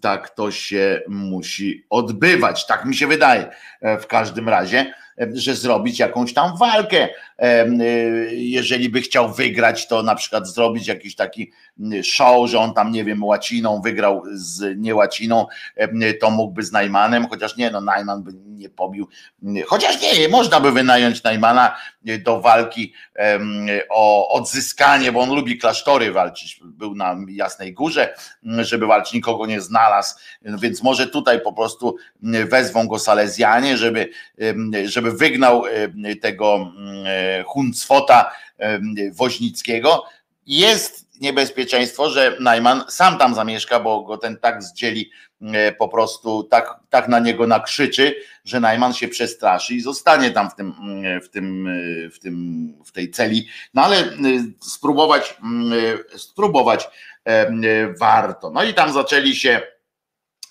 tak 0.00 0.30
to 0.30 0.50
się 0.50 1.02
musi 1.08 1.86
odbywać. 1.90 2.66
Tak 2.66 2.84
mi 2.84 2.96
się 2.96 3.06
wydaje 3.06 3.50
e, 3.80 3.98
w 3.98 4.06
każdym 4.06 4.48
razie 4.48 4.94
że 5.32 5.54
zrobić 5.54 5.98
jakąś 5.98 6.34
tam 6.34 6.56
walkę. 6.56 7.08
Jeżeli 8.30 8.88
by 8.88 9.00
chciał 9.00 9.32
wygrać, 9.32 9.88
to 9.88 10.02
na 10.02 10.14
przykład 10.14 10.48
zrobić 10.48 10.86
jakiś 10.86 11.16
taki 11.16 11.52
show, 12.02 12.50
że 12.50 12.58
on 12.58 12.74
tam, 12.74 12.92
nie 12.92 13.04
wiem, 13.04 13.24
łaciną 13.24 13.80
wygrał 13.80 14.22
z 14.32 14.78
niełaciną, 14.78 15.46
to 16.20 16.30
mógłby 16.30 16.62
z 16.62 16.72
Najmanem, 16.72 17.28
chociaż 17.28 17.56
nie, 17.56 17.70
no 17.70 17.80
Najman 17.80 18.22
by 18.22 18.32
nie 18.64 18.70
pobił, 18.70 19.08
chociaż 19.66 20.02
nie, 20.02 20.28
można 20.28 20.60
by 20.60 20.72
wynająć 20.72 21.22
Najmana 21.22 21.76
do 22.24 22.40
walki 22.40 22.92
o 23.90 24.28
odzyskanie, 24.28 25.12
bo 25.12 25.20
on 25.20 25.34
lubi 25.34 25.58
klasztory 25.58 26.12
walczyć, 26.12 26.60
był 26.64 26.94
na 26.94 27.16
Jasnej 27.28 27.72
Górze, 27.72 28.14
żeby 28.42 28.86
walczyć, 28.86 29.12
nikogo 29.12 29.46
nie 29.46 29.60
znalazł, 29.60 30.14
więc 30.42 30.82
może 30.82 31.06
tutaj 31.06 31.40
po 31.40 31.52
prostu 31.52 31.96
wezwą 32.22 32.88
go 32.88 32.98
Salezjanie, 32.98 33.76
żeby, 33.76 34.10
żeby 34.84 35.12
wygnał 35.12 35.62
tego 36.22 36.72
Huncwota 37.46 38.32
Woźnickiego, 39.12 40.04
jest 40.46 41.03
niebezpieczeństwo, 41.20 42.10
że 42.10 42.36
Najman 42.40 42.84
sam 42.88 43.18
tam 43.18 43.34
zamieszka, 43.34 43.80
bo 43.80 44.02
go 44.02 44.18
ten 44.18 44.36
tak 44.36 44.62
zdzieli 44.62 45.10
e, 45.42 45.72
po 45.72 45.88
prostu, 45.88 46.42
tak, 46.42 46.80
tak 46.90 47.08
na 47.08 47.18
niego 47.18 47.46
nakrzyczy, 47.46 48.14
że 48.44 48.60
Najman 48.60 48.92
się 48.92 49.08
przestraszy 49.08 49.74
i 49.74 49.80
zostanie 49.80 50.30
tam 50.30 50.50
w 50.50 50.54
tym, 50.54 50.74
mm, 50.80 51.20
w 51.20 51.28
tym, 51.28 51.66
e, 51.66 52.10
w 52.10 52.18
tym, 52.18 52.74
w 52.84 52.92
tej 52.92 53.10
celi. 53.10 53.48
No 53.74 53.82
ale 53.82 53.98
e, 53.98 54.12
spróbować, 54.60 55.36
spróbować 56.16 56.88
warto. 58.00 58.50
No 58.50 58.64
i 58.64 58.74
tam 58.74 58.92
zaczęli 58.92 59.36
się 59.36 59.60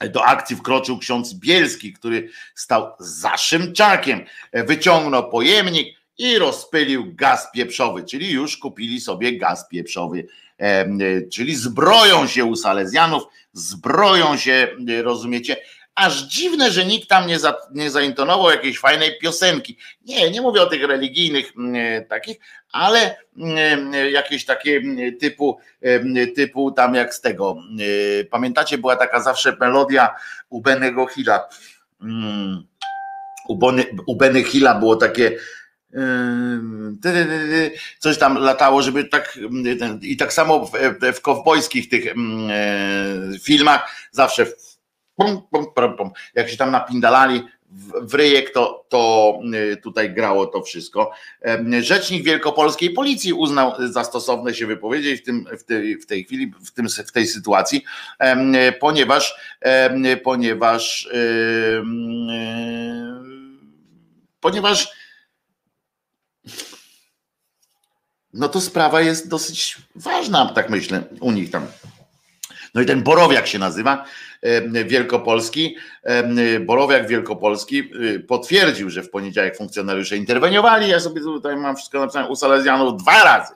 do 0.10 0.26
akcji 0.26 0.56
wkroczył 0.56 0.98
ksiądz 0.98 1.34
Bielski, 1.34 1.94
który 1.94 2.30
stał 2.56 2.92
za 3.00 3.38
Szymczakiem, 3.38 4.26
wyciągnął 4.54 5.30
pojemnik 5.30 5.98
i 6.18 6.38
rozpylił 6.38 7.16
gaz 7.16 7.48
pieprzowy, 7.54 8.04
czyli 8.04 8.32
już 8.32 8.58
kupili 8.58 9.02
sobie 9.02 9.38
gaz 9.38 9.68
pieprzowy 9.68 10.28
E, 10.28 10.43
czyli 11.32 11.56
zbroją 11.56 12.28
się 12.28 12.46
u 12.46 12.56
Salezjanów, 12.56 13.24
zbroją 13.54 14.38
się, 14.38 14.68
e, 14.90 15.02
rozumiecie? 15.02 15.58
Aż 15.96 16.22
dziwne, 16.22 16.72
że 16.72 16.86
nikt 16.86 17.10
tam 17.10 17.28
nie, 17.28 17.40
za, 17.40 17.56
nie 17.72 17.92
zaintonował 17.92 18.52
jakiejś 18.52 18.80
fajnej 18.80 19.20
piosenki. 19.22 19.78
Nie, 20.06 20.32
nie 20.32 20.42
mówię 20.42 20.62
o 20.62 20.66
tych 20.66 20.84
religijnych 20.84 21.54
e, 21.76 22.02
takich, 22.02 22.38
ale 22.72 23.16
jakieś 24.12 24.46
takie 24.46 24.82
typu, 25.20 25.60
typu 26.36 26.72
tam 26.72 26.96
jak 26.96 27.14
z 27.14 27.22
tego. 27.22 27.56
Pamiętacie, 28.30 28.78
była 28.78 28.96
taka 28.96 29.22
zawsze 29.22 29.58
melodia 29.60 30.16
u 30.50 30.62
Benego 30.62 31.08
Hilla. 31.08 31.50
Mm, 32.02 32.68
u 34.08 34.16
Benny 34.16 34.44
Hilla 34.44 34.76
było 34.76 34.96
takie 34.96 35.38
coś 38.00 38.18
tam 38.18 38.38
latało, 38.38 38.82
żeby 38.82 39.06
tak 39.06 39.40
i 40.02 40.18
tak 40.18 40.34
samo 40.34 40.66
w, 40.66 40.72
w 41.16 41.22
kowbojskich 41.22 41.90
tych 41.90 42.14
filmach 43.44 44.10
zawsze 44.12 44.46
pum, 45.16 45.42
pum, 45.52 45.96
pum, 45.98 46.12
jak 46.36 46.50
się 46.50 46.58
tam 46.58 46.72
napindalali 46.72 47.44
w 48.02 48.14
ryjek, 48.14 48.54
to, 48.54 48.86
to 48.90 49.40
tutaj 49.84 50.14
grało 50.14 50.46
to 50.46 50.62
wszystko. 50.62 51.12
Rzecznik 51.82 52.24
Wielkopolskiej 52.24 52.90
Policji 52.90 53.34
uznał 53.34 53.74
za 53.80 54.04
stosowne 54.04 54.54
się 54.54 54.68
wypowiedzieć 54.68 55.22
w, 55.22 55.26
tym, 55.26 55.46
w, 55.60 55.64
tej, 55.64 55.98
w 55.98 56.06
tej 56.06 56.24
chwili, 56.24 56.54
w, 56.66 56.72
tym, 56.72 56.88
w 57.08 57.12
tej 57.12 57.28
sytuacji, 57.28 57.84
ponieważ 58.80 59.36
ponieważ 60.24 61.10
ponieważ 64.40 65.03
no 68.34 68.50
to 68.50 68.62
sprawa 68.62 69.02
jest 69.02 69.30
dosyć 69.30 69.78
ważna, 69.96 70.46
tak 70.46 70.70
myślę, 70.70 71.04
u 71.20 71.32
nich 71.32 71.52
tam. 71.52 71.68
No 72.74 72.82
i 72.82 72.86
ten 72.86 73.04
Borowiak 73.04 73.48
się 73.48 73.60
nazywa, 73.60 74.06
Wielkopolski. 74.86 75.78
Borowiak 76.62 77.08
Wielkopolski 77.08 77.90
y, 78.02 78.20
potwierdził, 78.20 78.90
że 78.90 79.04
w 79.04 79.10
poniedziałek 79.10 79.58
funkcjonariusze 79.58 80.18
interweniowali. 80.18 80.90
Ja 80.90 81.00
sobie 81.00 81.22
tutaj 81.22 81.56
mam 81.56 81.76
wszystko 81.76 82.00
napisane 82.00 82.28
u 82.28 82.36
Salezjanów 82.36 83.02
dwa 83.02 83.24
razy. 83.24 83.54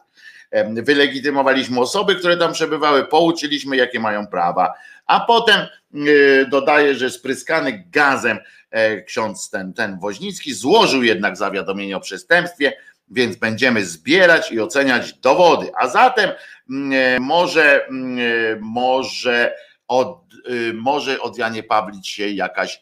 Wylegitymowaliśmy 0.83 1.79
osoby, 1.79 2.15
które 2.15 2.37
tam 2.37 2.53
przebywały, 2.53 3.05
pouczyliśmy, 3.05 3.77
jakie 3.77 3.99
mają 3.99 4.27
prawa. 4.27 4.73
A 5.05 5.19
potem 5.19 5.61
y, 5.95 6.45
dodaje, 6.49 6.95
że 6.95 7.09
spryskany 7.09 7.83
gazem 7.91 8.37
e, 8.71 9.01
ksiądz 9.01 9.49
ten, 9.49 9.73
ten 9.73 9.99
Woźnicki 9.99 10.53
złożył 10.53 11.03
jednak 11.03 11.37
zawiadomienie 11.37 11.97
o 11.97 11.99
przestępstwie 11.99 12.73
więc 13.09 13.35
będziemy 13.35 13.85
zbierać 13.85 14.51
i 14.51 14.61
oceniać 14.61 15.13
dowody. 15.13 15.71
A 15.75 15.87
zatem 15.87 16.31
mm, 16.69 16.93
e, 16.93 17.19
może, 17.19 17.87
mm, 17.87 18.19
e, 18.19 18.59
może 18.61 19.55
od, 19.87 20.19
y, 20.49 20.73
może 20.73 21.21
od 21.21 21.37
Janie 21.37 21.63
Pawlić 21.63 22.07
się 22.07 22.29
jakaś 22.29 22.81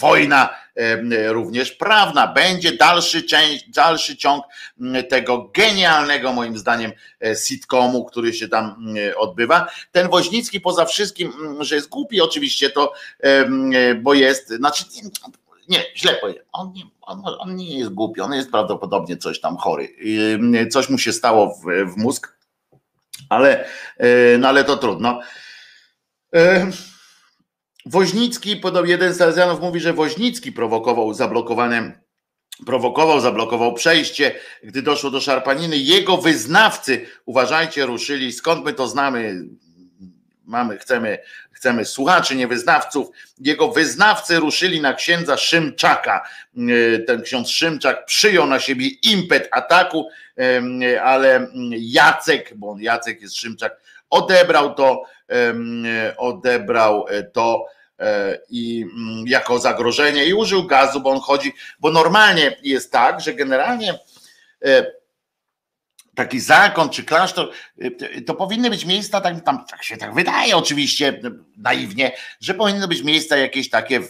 wojna 0.00 0.54
e, 0.76 1.32
również 1.32 1.72
prawna. 1.72 2.26
Będzie 2.26 2.76
dalszy, 2.76 3.22
część, 3.22 3.70
dalszy 3.70 4.16
ciąg 4.16 4.44
tego 5.08 5.50
genialnego, 5.54 6.32
moim 6.32 6.58
zdaniem, 6.58 6.92
sitcomu, 7.44 8.04
który 8.04 8.32
się 8.32 8.48
tam 8.48 8.94
odbywa. 9.16 9.66
Ten 9.92 10.08
Woźnicki 10.08 10.60
poza 10.60 10.84
wszystkim, 10.84 11.32
że 11.60 11.74
jest 11.74 11.88
głupi 11.88 12.20
oczywiście, 12.20 12.70
to 12.70 12.92
bo 14.02 14.14
jest, 14.14 14.48
znaczy 14.48 14.84
nie, 15.68 15.84
źle 15.96 16.14
powiedziałem. 16.14 16.48
On 16.52 16.72
nie, 16.72 16.82
on, 17.00 17.22
on 17.38 17.56
nie 17.56 17.78
jest 17.78 17.90
głupi, 17.90 18.20
on 18.20 18.32
jest 18.32 18.50
prawdopodobnie 18.50 19.16
coś 19.16 19.40
tam 19.40 19.56
chory. 19.56 19.88
Coś 20.70 20.88
mu 20.88 20.98
się 20.98 21.12
stało 21.12 21.54
w, 21.54 21.92
w 21.92 21.96
mózg, 21.96 22.38
ale, 23.28 23.64
e, 23.98 24.38
no 24.38 24.48
ale 24.48 24.64
to 24.64 24.76
trudno. 24.76 25.20
Woźnicki, 27.86 28.56
podobnie 28.56 28.90
jeden 28.90 29.14
z 29.14 29.16
Salezjanów 29.16 29.60
mówi, 29.60 29.80
że 29.80 29.92
Woźnicki 29.92 30.52
prowokował 30.52 31.14
zablokowane 31.14 32.02
prowokował, 32.66 33.20
zablokował 33.20 33.74
przejście, 33.74 34.34
gdy 34.64 34.82
doszło 34.82 35.10
do 35.10 35.20
szarpaniny. 35.20 35.76
Jego 35.76 36.16
wyznawcy, 36.16 37.06
uważajcie, 37.26 37.86
ruszyli, 37.86 38.32
skąd 38.32 38.64
my 38.64 38.72
to 38.72 38.88
znamy, 38.88 39.44
mamy, 40.44 40.78
chcemy, 40.78 41.18
chcemy 41.52 41.84
słuchaczy, 41.84 42.36
nie 42.36 42.48
wyznawców. 42.48 43.08
Jego 43.38 43.68
wyznawcy 43.68 44.40
ruszyli 44.40 44.80
na 44.80 44.94
księdza 44.94 45.36
Szymczaka. 45.36 46.28
E, 46.56 46.98
ten 46.98 47.22
ksiądz 47.22 47.48
Szymczak 47.48 48.04
przyjął 48.04 48.46
na 48.46 48.60
siebie 48.60 48.88
impet 48.88 49.48
ataku, 49.52 50.08
e, 50.38 51.02
ale 51.02 51.46
Jacek, 51.70 52.52
bo 52.56 52.76
Jacek 52.78 53.22
jest 53.22 53.36
Szymczak, 53.36 53.80
odebrał 54.10 54.74
to, 54.74 55.02
odebrał 56.16 57.06
to 57.32 57.66
i 58.50 58.86
mm, 58.92 59.24
jako 59.26 59.58
zagrożenie 59.58 60.24
i 60.24 60.34
użył 60.34 60.66
gazu, 60.66 61.00
bo 61.00 61.10
on 61.10 61.20
chodzi, 61.20 61.52
bo 61.80 61.90
normalnie 61.90 62.56
jest 62.62 62.92
tak, 62.92 63.20
że 63.20 63.34
generalnie 63.34 63.98
e, 64.64 64.86
taki 66.14 66.40
zakon 66.40 66.88
czy 66.88 67.04
klasztor, 67.04 67.50
y, 67.82 68.22
to 68.26 68.34
powinny 68.34 68.70
być 68.70 68.84
miejsca, 68.84 69.20
tak, 69.20 69.44
tam, 69.44 69.64
tak 69.70 69.84
się 69.84 69.96
tak 69.96 70.14
wydaje 70.14 70.56
oczywiście 70.56 71.20
naiwnie, 71.56 72.12
że 72.40 72.54
powinny 72.54 72.88
być 72.88 73.02
miejsca 73.02 73.36
jakieś 73.36 73.70
takie 73.70 74.00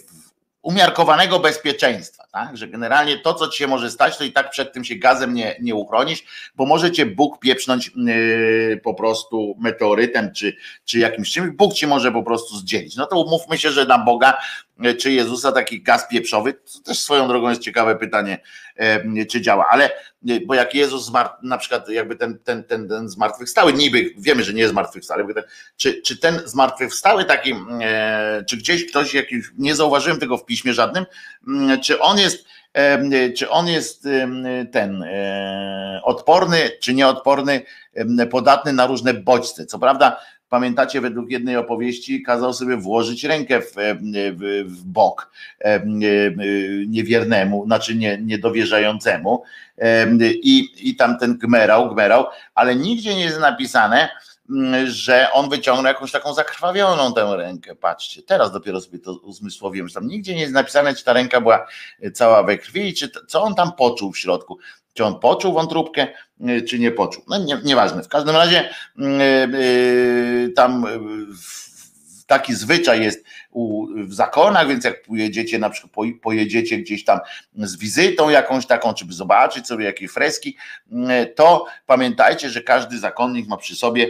umiarkowanego 0.63 1.39
bezpieczeństwa, 1.39 2.25
tak? 2.33 2.57
że 2.57 2.69
generalnie 2.69 3.19
to, 3.19 3.35
co 3.35 3.49
ci 3.49 3.59
się 3.59 3.67
może 3.67 3.91
stać, 3.91 4.19
to 4.19 4.25
i 4.25 4.33
tak 4.33 4.51
przed 4.51 4.73
tym 4.73 4.85
się 4.85 4.95
gazem 4.95 5.35
nie, 5.35 5.57
nie 5.61 5.75
uchronisz, 5.75 6.25
bo 6.57 6.67
może 6.67 6.93
cię 6.93 7.07
Bóg 7.07 7.39
pieprznąć 7.39 7.91
yy, 7.97 8.81
po 8.85 8.95
prostu 8.95 9.57
meteorytem 9.61 10.33
czy, 10.35 10.57
czy 10.85 10.99
jakimś 10.99 11.33
czymś, 11.33 11.51
Bóg 11.51 11.75
ci 11.75 11.87
może 11.87 12.13
po 12.13 12.23
prostu 12.23 12.57
zdzielić. 12.57 12.97
No 12.97 13.07
to 13.07 13.21
umówmy 13.21 13.59
się, 13.59 13.71
że 13.71 13.87
na 13.87 13.99
Boga 13.99 14.39
yy, 14.79 14.95
czy 14.95 15.13
Jezusa 15.13 15.53
taki 15.53 15.83
gaz 15.83 16.09
pieprzowy, 16.09 16.53
to 16.55 16.81
też 16.85 16.99
swoją 16.99 17.29
drogą 17.29 17.49
jest 17.49 17.63
ciekawe 17.63 17.97
pytanie, 17.97 18.39
czy 19.31 19.41
działa, 19.41 19.67
ale 19.71 19.91
yy, 20.23 20.41
bo 20.47 20.55
jak 20.55 20.75
Jezus 20.75 21.05
zmarł, 21.05 21.29
na 21.43 21.59
przykład 21.59 21.89
jakby 21.89 22.17
ten, 22.17 22.39
ten, 22.39 22.65
ten, 22.65 22.89
ten 22.89 23.09
zmartwychwstały, 23.09 23.73
niby 23.73 24.11
wiemy, 24.19 24.45
że 24.45 24.53
nie 24.53 24.69
zmartwychwstały, 24.69 25.35
czy, 25.77 26.03
czy 26.03 26.19
ten 26.19 26.41
zmartwychwstały 26.45 27.25
taki, 27.25 27.55
czy 28.49 28.57
gdzieś 28.57 28.87
ktoś 28.87 29.15
jakiś, 29.15 29.45
nie 29.59 29.75
zauważyłem 29.75 30.21
tego 30.21 30.39
w 30.39 30.45
piśmie 30.45 30.75
żadnym, 30.75 31.07
czy 31.83 32.01
on 32.01 32.19
jest, 32.19 32.45
czy 33.37 33.51
on 33.51 33.69
jest 33.69 34.09
ten 34.73 35.03
e, 35.03 36.01
odporny, 36.05 36.71
czy 36.81 36.95
nieodporny, 36.95 37.63
podatny 38.31 38.73
na 38.73 38.87
różne 38.87 39.15
bodźce. 39.15 39.67
Co 39.67 39.79
prawda, 39.79 40.21
pamiętacie, 40.53 41.01
według 41.01 41.31
jednej 41.31 41.57
opowieści 41.57 42.23
kazał 42.23 42.53
sobie 42.53 42.77
włożyć 42.77 43.25
rękę 43.25 43.61
w, 43.61 43.75
w, 44.37 44.65
w 44.67 44.85
bok 44.85 45.33
niewiernemu, 46.87 47.67
znaczy 47.67 47.95
nie, 47.95 48.19
niedowierzającemu 48.19 49.43
i, 50.43 50.69
i 50.91 50.97
tam 50.97 51.19
ten 51.19 51.39
gmerał, 51.39 51.95
gmerał, 51.95 52.27
ale 52.55 52.77
nigdzie 52.77 53.15
nie 53.15 53.25
jest 53.25 53.41
napisane, 53.41 54.09
Mm, 54.51 54.87
że 54.87 55.33
on 55.33 55.51
wyciągnął 55.51 55.87
jakąś 55.87 56.13
taką 56.13 56.35
zakrwawioną 56.35 57.15
tę 57.15 57.37
rękę. 57.37 57.75
Patrzcie, 57.75 58.23
teraz 58.23 58.53
dopiero 58.53 58.81
sobie 58.81 58.99
to 58.99 59.13
uzmysłowiłem, 59.13 59.89
że 59.89 59.95
tam 59.95 60.07
nigdzie 60.07 60.35
nie 60.35 60.41
jest 60.41 60.55
napisane, 60.55 60.95
czy 60.95 61.05
ta 61.05 61.13
ręka 61.13 61.41
była 61.41 61.67
cała 62.15 62.43
we 62.43 62.59
krwi, 62.59 62.95
czy 62.95 63.11
co 63.29 63.43
on 63.43 63.55
tam 63.55 63.73
poczuł 63.73 64.13
w 64.13 64.19
środku. 64.19 64.59
Czy 64.95 65.05
on 65.05 65.21
poczuł 65.21 65.53
wątróbkę, 65.53 66.09
czy 66.69 66.79
nie 66.79 66.91
poczuł. 66.91 67.25
No 67.29 67.39
nie, 67.39 67.61
nieważne. 67.65 68.03
W 68.03 68.09
każdym 68.09 68.37
razie 68.37 68.71
yy, 68.97 70.53
tam 70.57 70.87
taki 72.27 72.55
zwyczaj 72.55 73.03
jest 73.03 73.25
u, 73.51 73.87
w 74.07 74.15
zakonach, 74.15 74.69
więc 74.69 74.85
jak 74.85 75.03
pojedziecie 75.03 75.59
na 75.59 75.71
przykład 75.71 76.09
pojedziecie 76.23 76.79
gdzieś 76.79 77.05
tam 77.05 77.19
z 77.55 77.77
wizytą 77.77 78.31
jakąś 78.31 78.67
taką, 78.67 78.95
czy 78.95 79.05
zobaczyć 79.09 79.67
sobie 79.67 79.85
jakieś 79.85 80.11
freski, 80.11 80.57
to 81.35 81.67
pamiętajcie, 81.87 82.51
że 82.51 82.63
każdy 82.63 82.99
zakonnik 82.99 83.49
ma 83.49 83.57
przy 83.57 83.77
sobie 83.77 84.09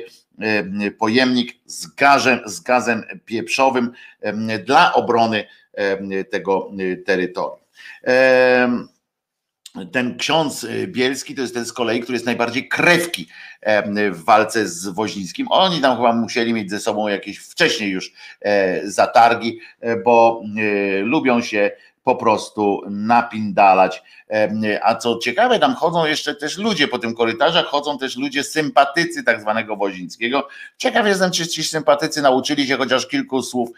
pojemnik 0.99 1.55
z 1.67 1.87
gazem, 1.87 2.41
z 2.47 2.61
gazem 2.61 3.03
pieprzowym 3.25 3.93
dla 4.65 4.95
obrony 4.95 5.47
tego 6.31 6.71
terytorium. 7.07 7.59
Ten 9.93 10.17
ksiądz 10.19 10.67
Bielski 10.87 11.35
to 11.35 11.43
jest 11.43 11.55
ten 11.55 11.65
z 11.65 11.73
kolei, 11.73 12.01
który 12.01 12.17
jest 12.17 12.27
najbardziej 12.27 12.69
krewki 12.69 13.29
w 14.13 14.25
walce 14.25 14.69
z 14.69 14.89
Woźnickim. 14.89 15.47
Oni 15.51 15.81
tam 15.81 15.97
chyba 15.97 16.13
musieli 16.13 16.53
mieć 16.53 16.71
ze 16.71 16.81
sobą 16.81 17.09
jakieś 17.09 17.39
wcześniej 17.39 17.91
już 17.91 18.13
zatargi, 18.85 19.59
bo 20.05 20.43
lubią 21.03 21.43
się 21.43 21.71
po 22.05 22.17
prostu 22.17 22.83
napindalać. 22.91 24.03
A 24.83 24.95
co 24.95 25.19
ciekawe, 25.19 25.59
tam 25.59 25.75
chodzą 25.75 26.07
jeszcze 26.07 26.35
też 26.35 26.59
ludzie 26.59 26.89
po 26.89 26.99
tym 26.99 27.15
korytarzach, 27.15 27.67
chodzą 27.67 27.99
też 27.99 28.17
ludzie 28.17 28.45
sympatycy 28.45 29.23
tak 29.23 29.41
zwanego 29.41 29.77
Wozińskiego. 29.77 30.49
Ciekaw 30.79 31.07
jestem, 31.07 31.31
czy 31.31 31.47
ci 31.47 31.65
sympatycy 31.65 32.23
nauczyli 32.23 32.67
się 32.67 32.77
chociaż 32.77 33.07
kilku 33.07 33.43
słów 33.43 33.71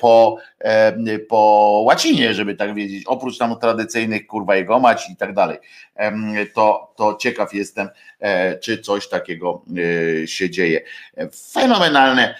po, 0.00 0.36
po 1.28 1.38
łacinie, 1.86 2.34
żeby 2.34 2.54
tak 2.54 2.74
wiedzieć, 2.74 3.04
oprócz 3.06 3.38
tam 3.38 3.58
tradycyjnych 3.58 4.26
kurwa 4.26 4.56
jego 4.56 4.80
mać 4.80 5.10
i 5.10 5.16
tak 5.16 5.34
dalej. 5.34 5.58
To, 6.54 6.92
to 6.96 7.16
ciekaw 7.16 7.54
jestem, 7.54 7.88
e, 8.20 8.58
czy 8.58 8.78
coś 8.78 9.08
takiego 9.08 9.62
e, 10.22 10.26
się 10.26 10.50
dzieje. 10.50 10.80
Fenomenalne, 11.52 12.34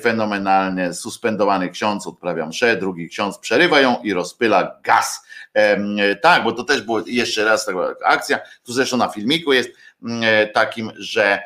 fenomenalne, 0.00 0.94
suspendowany 0.94 1.68
ksiądz 1.68 2.06
odprawia 2.06 2.46
mszę, 2.46 2.76
drugi 2.76 3.08
ksiądz 3.08 3.38
przerywa 3.38 3.80
ją 3.80 3.96
i 4.02 4.12
rozpyla 4.24 4.80
gaz. 4.82 5.26
Tak, 6.22 6.44
bo 6.44 6.52
to 6.52 6.64
też 6.64 6.82
było 6.82 7.02
jeszcze 7.06 7.44
raz 7.44 7.66
taka 7.66 7.94
akcja, 8.04 8.38
tu 8.64 8.72
zresztą 8.72 8.96
na 8.96 9.08
filmiku 9.08 9.52
jest 9.52 9.70
e, 10.22 10.46
takim, 10.46 10.92
że 10.96 11.42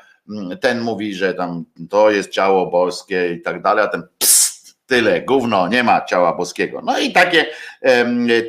ten 0.60 0.80
mówi, 0.80 1.14
że 1.14 1.34
tam 1.34 1.64
to 1.90 2.10
jest 2.10 2.30
ciało 2.30 2.66
boskie 2.66 3.32
i 3.32 3.40
tak 3.40 3.62
dalej, 3.62 3.84
a 3.84 3.88
ten 3.88 4.02
pst, 4.18 4.76
tyle, 4.86 5.22
gówno, 5.22 5.68
nie 5.68 5.82
ma 5.82 6.04
ciała 6.04 6.36
boskiego. 6.36 6.82
No 6.84 6.98
i 6.98 7.12
takie, 7.12 7.46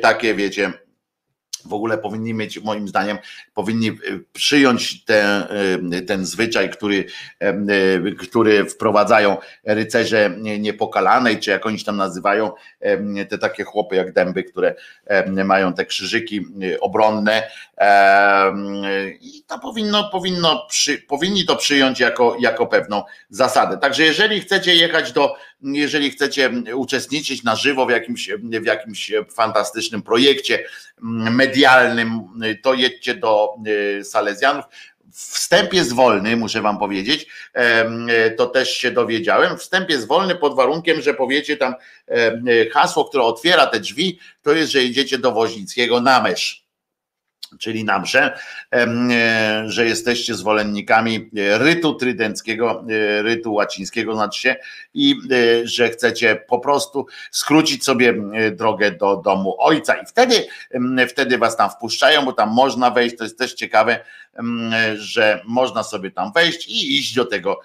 takie 0.02 0.34
wiecie, 0.34 0.72
w 1.66 1.72
ogóle 1.72 1.98
powinni 1.98 2.34
mieć, 2.34 2.58
moim 2.58 2.88
zdaniem, 2.88 3.18
powinni 3.54 3.88
e, 3.88 3.92
przyjąć 4.32 5.04
ten, 5.04 5.44
e, 5.92 6.02
ten 6.02 6.26
zwyczaj, 6.26 6.70
który, 6.70 7.04
e, 7.40 7.54
który 8.18 8.64
wprowadzają 8.64 9.36
rycerze 9.64 10.30
niepokalanej, 10.38 11.38
czy 11.38 11.50
jak 11.50 11.66
oni 11.66 11.78
się 11.78 11.84
tam 11.84 11.96
nazywają, 11.96 12.52
te 13.28 13.38
takie 13.38 13.64
chłopy 13.64 13.96
jak 13.96 14.12
dęby, 14.12 14.44
które 14.44 14.74
mają 15.44 15.72
te 15.72 15.84
krzyżyki 15.84 16.46
obronne 16.80 17.50
i 19.20 19.44
to 19.46 19.58
powinno, 19.58 20.10
powinno 20.10 20.66
przy, 20.68 20.98
powinni 20.98 21.46
to 21.46 21.56
przyjąć 21.56 22.00
jako, 22.00 22.36
jako 22.40 22.66
pewną 22.66 23.02
zasadę. 23.30 23.78
Także 23.78 24.02
jeżeli 24.02 24.40
chcecie 24.40 24.74
jechać 24.74 25.12
do 25.12 25.36
jeżeli 25.62 26.10
chcecie 26.10 26.50
uczestniczyć 26.74 27.42
na 27.42 27.56
żywo 27.56 27.86
w 27.86 27.90
jakimś, 27.90 28.30
w 28.42 28.66
jakimś 28.66 29.12
fantastycznym 29.34 30.02
projekcie 30.02 30.64
medialnym, 31.30 32.20
to 32.62 32.74
jedźcie 32.74 33.14
do 33.14 33.54
Salezjanów. 34.02 34.64
Wstęp 35.12 35.72
jest 35.72 35.92
wolny, 35.92 36.36
muszę 36.36 36.62
wam 36.62 36.78
powiedzieć, 36.78 37.26
to 38.36 38.46
też 38.46 38.72
się 38.72 38.90
dowiedziałem. 38.90 39.58
Wstęp 39.58 39.90
jest 39.90 40.06
wolny 40.06 40.34
pod 40.34 40.56
warunkiem, 40.56 41.02
że 41.02 41.14
powiecie 41.14 41.56
tam 41.56 41.74
hasło, 42.72 43.04
które 43.04 43.24
otwiera 43.24 43.66
te 43.66 43.80
drzwi, 43.80 44.18
to 44.42 44.52
jest, 44.52 44.72
że 44.72 44.82
idziecie 44.82 45.18
do 45.18 45.32
Woźnickiego 45.32 46.00
na 46.00 46.22
mesz 46.22 46.69
czyli 47.58 47.84
na 47.84 47.98
msze, 47.98 48.38
e, 48.74 48.88
że 49.66 49.86
jesteście 49.86 50.34
zwolennikami 50.34 51.30
rytu 51.58 51.94
trydenckiego, 51.94 52.84
e, 52.90 53.22
rytu 53.22 53.54
łacińskiego, 53.54 54.14
znaczy 54.14 54.40
się, 54.40 54.56
i 54.94 55.16
e, 55.30 55.66
że 55.66 55.88
chcecie 55.88 56.36
po 56.48 56.58
prostu 56.58 57.06
skrócić 57.30 57.84
sobie 57.84 58.14
drogę 58.52 58.90
do 58.90 59.16
domu 59.16 59.56
ojca. 59.58 59.94
I 59.94 60.06
wtedy, 60.06 60.46
wtedy 61.08 61.38
was 61.38 61.56
tam 61.56 61.70
wpuszczają, 61.70 62.24
bo 62.24 62.32
tam 62.32 62.50
można 62.50 62.90
wejść. 62.90 63.16
To 63.16 63.24
jest 63.24 63.38
też 63.38 63.54
ciekawe, 63.54 64.04
że 64.94 65.42
można 65.44 65.82
sobie 65.82 66.10
tam 66.10 66.32
wejść 66.32 66.68
i 66.68 66.98
iść 66.98 67.14
do 67.14 67.24
tego 67.24 67.60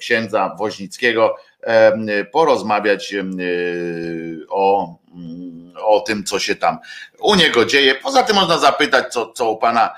księdza 0.00 0.56
Woźnickiego, 0.58 1.36
porozmawiać 2.32 3.14
o 4.48 4.94
o 5.84 6.00
tym, 6.00 6.24
co 6.24 6.38
się 6.38 6.56
tam 6.56 6.78
u 7.20 7.34
niego 7.34 7.64
dzieje. 7.64 7.94
Poza 7.94 8.22
tym 8.22 8.36
można 8.36 8.58
zapytać, 8.58 9.12
co, 9.12 9.32
co 9.32 9.50
u 9.50 9.56
pana, 9.56 9.94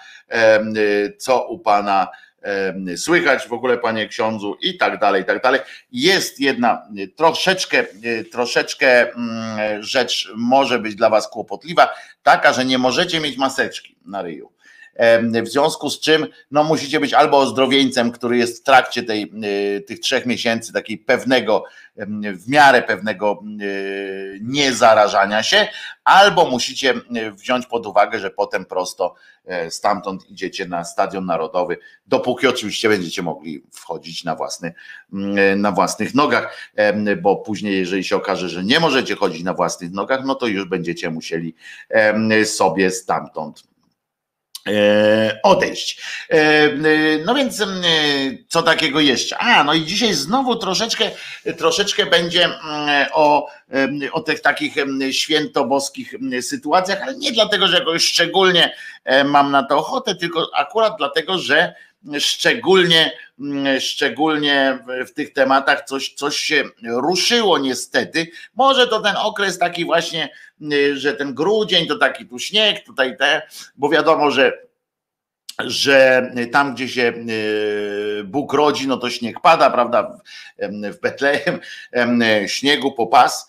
co 1.18 1.46
u 1.48 1.58
pana 1.58 2.08
słychać 2.96 3.48
w 3.48 3.52
ogóle, 3.52 3.78
panie 3.78 4.08
ksiądzu, 4.08 4.56
i 4.60 4.76
tak 4.76 4.98
dalej, 4.98 5.22
i 5.22 5.24
tak 5.24 5.42
dalej. 5.42 5.60
Jest 5.92 6.40
jedna 6.40 6.88
troszeczkę, 7.16 7.84
troszeczkę 8.32 9.12
mm, 9.12 9.82
rzecz 9.82 10.32
może 10.36 10.78
być 10.78 10.94
dla 10.94 11.10
was 11.10 11.28
kłopotliwa, 11.28 11.94
taka, 12.22 12.52
że 12.52 12.64
nie 12.64 12.78
możecie 12.78 13.20
mieć 13.20 13.36
maseczki 13.36 13.96
na 14.06 14.22
ryju. 14.22 14.53
W 15.42 15.48
związku 15.48 15.90
z 15.90 16.00
czym 16.00 16.26
no, 16.50 16.64
musicie 16.64 17.00
być 17.00 17.14
albo 17.14 17.38
ozdrowieńcem, 17.38 18.12
który 18.12 18.36
jest 18.36 18.60
w 18.60 18.62
trakcie 18.62 19.02
tej, 19.02 19.22
e, 19.22 19.80
tych 19.80 20.00
trzech 20.00 20.26
miesięcy 20.26 20.72
takiej 20.72 20.98
pewnego, 20.98 21.64
w 22.34 22.48
miarę 22.48 22.82
pewnego 22.82 23.42
e, 23.42 23.64
niezarażania 24.40 25.42
się, 25.42 25.68
albo 26.04 26.50
musicie 26.50 26.94
wziąć 27.32 27.66
pod 27.66 27.86
uwagę, 27.86 28.18
że 28.18 28.30
potem 28.30 28.64
prosto 28.64 29.14
e, 29.44 29.70
stamtąd 29.70 30.30
idziecie 30.30 30.68
na 30.68 30.84
stadion 30.84 31.26
narodowy, 31.26 31.78
dopóki 32.06 32.46
oczywiście 32.46 32.88
będziecie 32.88 33.22
mogli 33.22 33.62
wchodzić 33.72 34.24
na, 34.24 34.34
własny, 34.36 34.74
na 35.56 35.72
własnych 35.72 36.14
nogach, 36.14 36.72
bo 37.22 37.36
później, 37.36 37.78
jeżeli 37.78 38.04
się 38.04 38.16
okaże, 38.16 38.48
że 38.48 38.64
nie 38.64 38.80
możecie 38.80 39.16
chodzić 39.16 39.42
na 39.42 39.54
własnych 39.54 39.92
nogach, 39.92 40.24
no 40.24 40.34
to 40.34 40.46
już 40.46 40.64
będziecie 40.64 41.10
musieli 41.10 41.54
sobie 42.44 42.90
stamtąd 42.90 43.62
E, 43.62 43.73
odejść. 45.42 46.00
E, 46.30 46.36
e, 46.36 46.70
no 47.24 47.34
więc 47.34 47.62
co 48.48 48.62
takiego 48.62 49.00
jeszcze? 49.00 49.38
A, 49.38 49.64
no 49.64 49.74
i 49.74 49.84
dzisiaj 49.84 50.14
znowu 50.14 50.56
troszeczkę, 50.56 51.10
troszeczkę 51.58 52.06
będzie 52.06 52.48
o, 53.12 53.48
o 54.12 54.20
tych 54.20 54.40
takich 54.40 54.74
świętoboskich 55.10 56.14
sytuacjach, 56.40 57.02
ale 57.02 57.16
nie 57.16 57.32
dlatego, 57.32 57.68
że 57.68 57.78
jakoś 57.78 58.04
szczególnie 58.04 58.76
mam 59.24 59.50
na 59.50 59.62
to 59.62 59.78
ochotę, 59.78 60.14
tylko 60.14 60.50
akurat 60.54 60.94
dlatego, 60.98 61.38
że 61.38 61.74
szczególnie, 62.18 63.12
szczególnie 63.80 64.78
w 65.06 65.10
tych 65.10 65.32
tematach 65.32 65.84
coś, 65.84 66.14
coś 66.14 66.36
się 66.36 66.64
ruszyło 66.82 67.58
niestety. 67.58 68.26
Może 68.54 68.88
to 68.88 69.00
ten 69.00 69.16
okres 69.16 69.58
taki 69.58 69.84
właśnie 69.84 70.28
że 70.94 71.14
ten 71.14 71.34
grudzień 71.34 71.86
to 71.86 71.98
taki 71.98 72.26
tu 72.26 72.38
śnieg, 72.38 72.84
tutaj 72.86 73.16
te, 73.16 73.42
bo 73.76 73.88
wiadomo, 73.88 74.30
że 74.30 74.64
że 75.58 76.30
tam, 76.52 76.74
gdzie 76.74 76.88
się 76.88 77.02
e, 77.02 78.24
Bóg 78.24 78.52
rodzi, 78.52 78.88
no 78.88 78.96
to 78.96 79.10
śnieg 79.10 79.40
pada, 79.40 79.70
prawda? 79.70 80.18
W 80.68 81.00
Betlejem 81.00 81.60
śniegu 82.46 82.92
po 82.92 83.06
pas, 83.06 83.48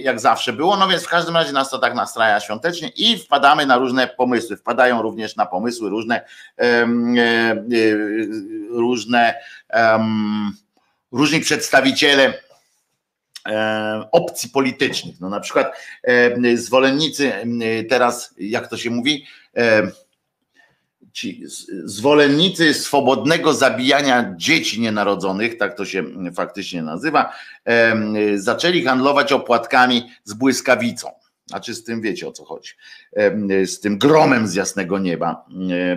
jak 0.00 0.20
zawsze 0.20 0.52
było. 0.52 0.76
No 0.76 0.88
więc 0.88 1.02
w 1.02 1.08
każdym 1.08 1.34
razie 1.34 1.52
nas 1.52 1.70
to 1.70 1.78
tak 1.78 1.94
nastraja 1.94 2.40
świątecznie 2.40 2.88
i 2.88 3.18
wpadamy 3.18 3.66
na 3.66 3.76
różne 3.76 4.06
pomysły. 4.06 4.56
Wpadają 4.56 5.02
również 5.02 5.36
na 5.36 5.46
pomysły 5.46 5.90
różne, 5.90 6.24
e, 6.60 6.86
różne 8.70 9.34
różni 11.12 11.40
przedstawiciele 11.40 12.34
E, 13.48 14.08
opcji 14.12 14.50
politycznych. 14.50 15.20
No 15.20 15.28
na 15.28 15.40
przykład 15.40 15.76
e, 16.02 16.56
zwolennicy 16.56 17.32
teraz, 17.88 18.34
jak 18.38 18.68
to 18.68 18.76
się 18.76 18.90
mówi, 18.90 19.26
e, 19.56 19.82
ci 21.14 21.42
zwolennicy 21.84 22.74
swobodnego 22.74 23.54
zabijania 23.54 24.34
dzieci 24.36 24.80
nienarodzonych, 24.80 25.58
tak 25.58 25.76
to 25.76 25.84
się 25.84 26.04
faktycznie 26.34 26.82
nazywa, 26.82 27.32
zaczęli 28.34 28.84
handlować 28.84 29.32
opłatkami 29.32 30.10
z 30.24 30.34
błyskawicą. 30.34 31.10
Znaczy 31.46 31.74
z 31.74 31.84
tym 31.84 32.00
wiecie 32.00 32.28
o 32.28 32.32
co 32.32 32.44
chodzi. 32.44 32.70
Z 33.64 33.80
tym 33.80 33.98
gromem 33.98 34.48
z 34.48 34.54
jasnego 34.54 34.98
nieba 34.98 35.46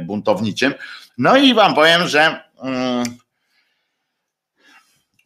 buntowniczym. 0.06 0.74
No 1.18 1.38
i 1.38 1.54
wam 1.54 1.76
powiem, 1.76 2.08
że 2.08 2.44
mm, 2.62 3.04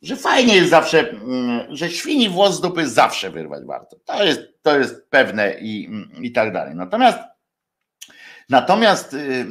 że 0.01 0.15
fajnie 0.15 0.55
jest 0.55 0.69
zawsze, 0.69 1.09
mm, 1.09 1.75
że 1.75 1.89
świni 1.89 2.29
włos 2.29 2.55
z 2.55 2.61
dupy 2.61 2.89
zawsze 2.89 3.29
wyrwać 3.29 3.65
warto. 3.65 3.97
To 4.05 4.23
jest, 4.23 4.41
to 4.61 4.79
jest 4.79 5.09
pewne 5.09 5.59
i, 5.59 5.89
i 6.21 6.31
tak 6.31 6.53
dalej. 6.53 6.75
Natomiast 6.75 7.19
natomiast 8.49 9.13
yy, 9.13 9.45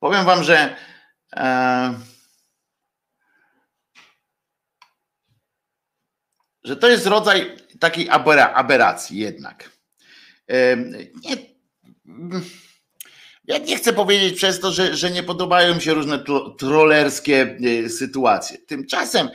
powiem 0.00 0.24
wam, 0.24 0.44
że 0.44 0.76
yy, 1.36 1.42
że 6.64 6.76
to 6.76 6.88
jest 6.88 7.06
rodzaj 7.06 7.56
takiej 7.80 8.08
aberracji 8.54 9.18
jednak. 9.18 9.70
Yy, 10.48 11.12
nie, 11.24 11.36
ja 13.44 13.58
nie 13.58 13.76
chcę 13.76 13.92
powiedzieć 13.92 14.36
przez 14.36 14.60
to, 14.60 14.72
że, 14.72 14.96
że 14.96 15.10
nie 15.10 15.22
podobają 15.22 15.74
mi 15.74 15.82
się 15.82 15.94
różne 15.94 16.24
trollerskie 16.58 17.56
y, 17.64 17.88
sytuacje. 17.90 18.58
Tymczasem 18.58 19.28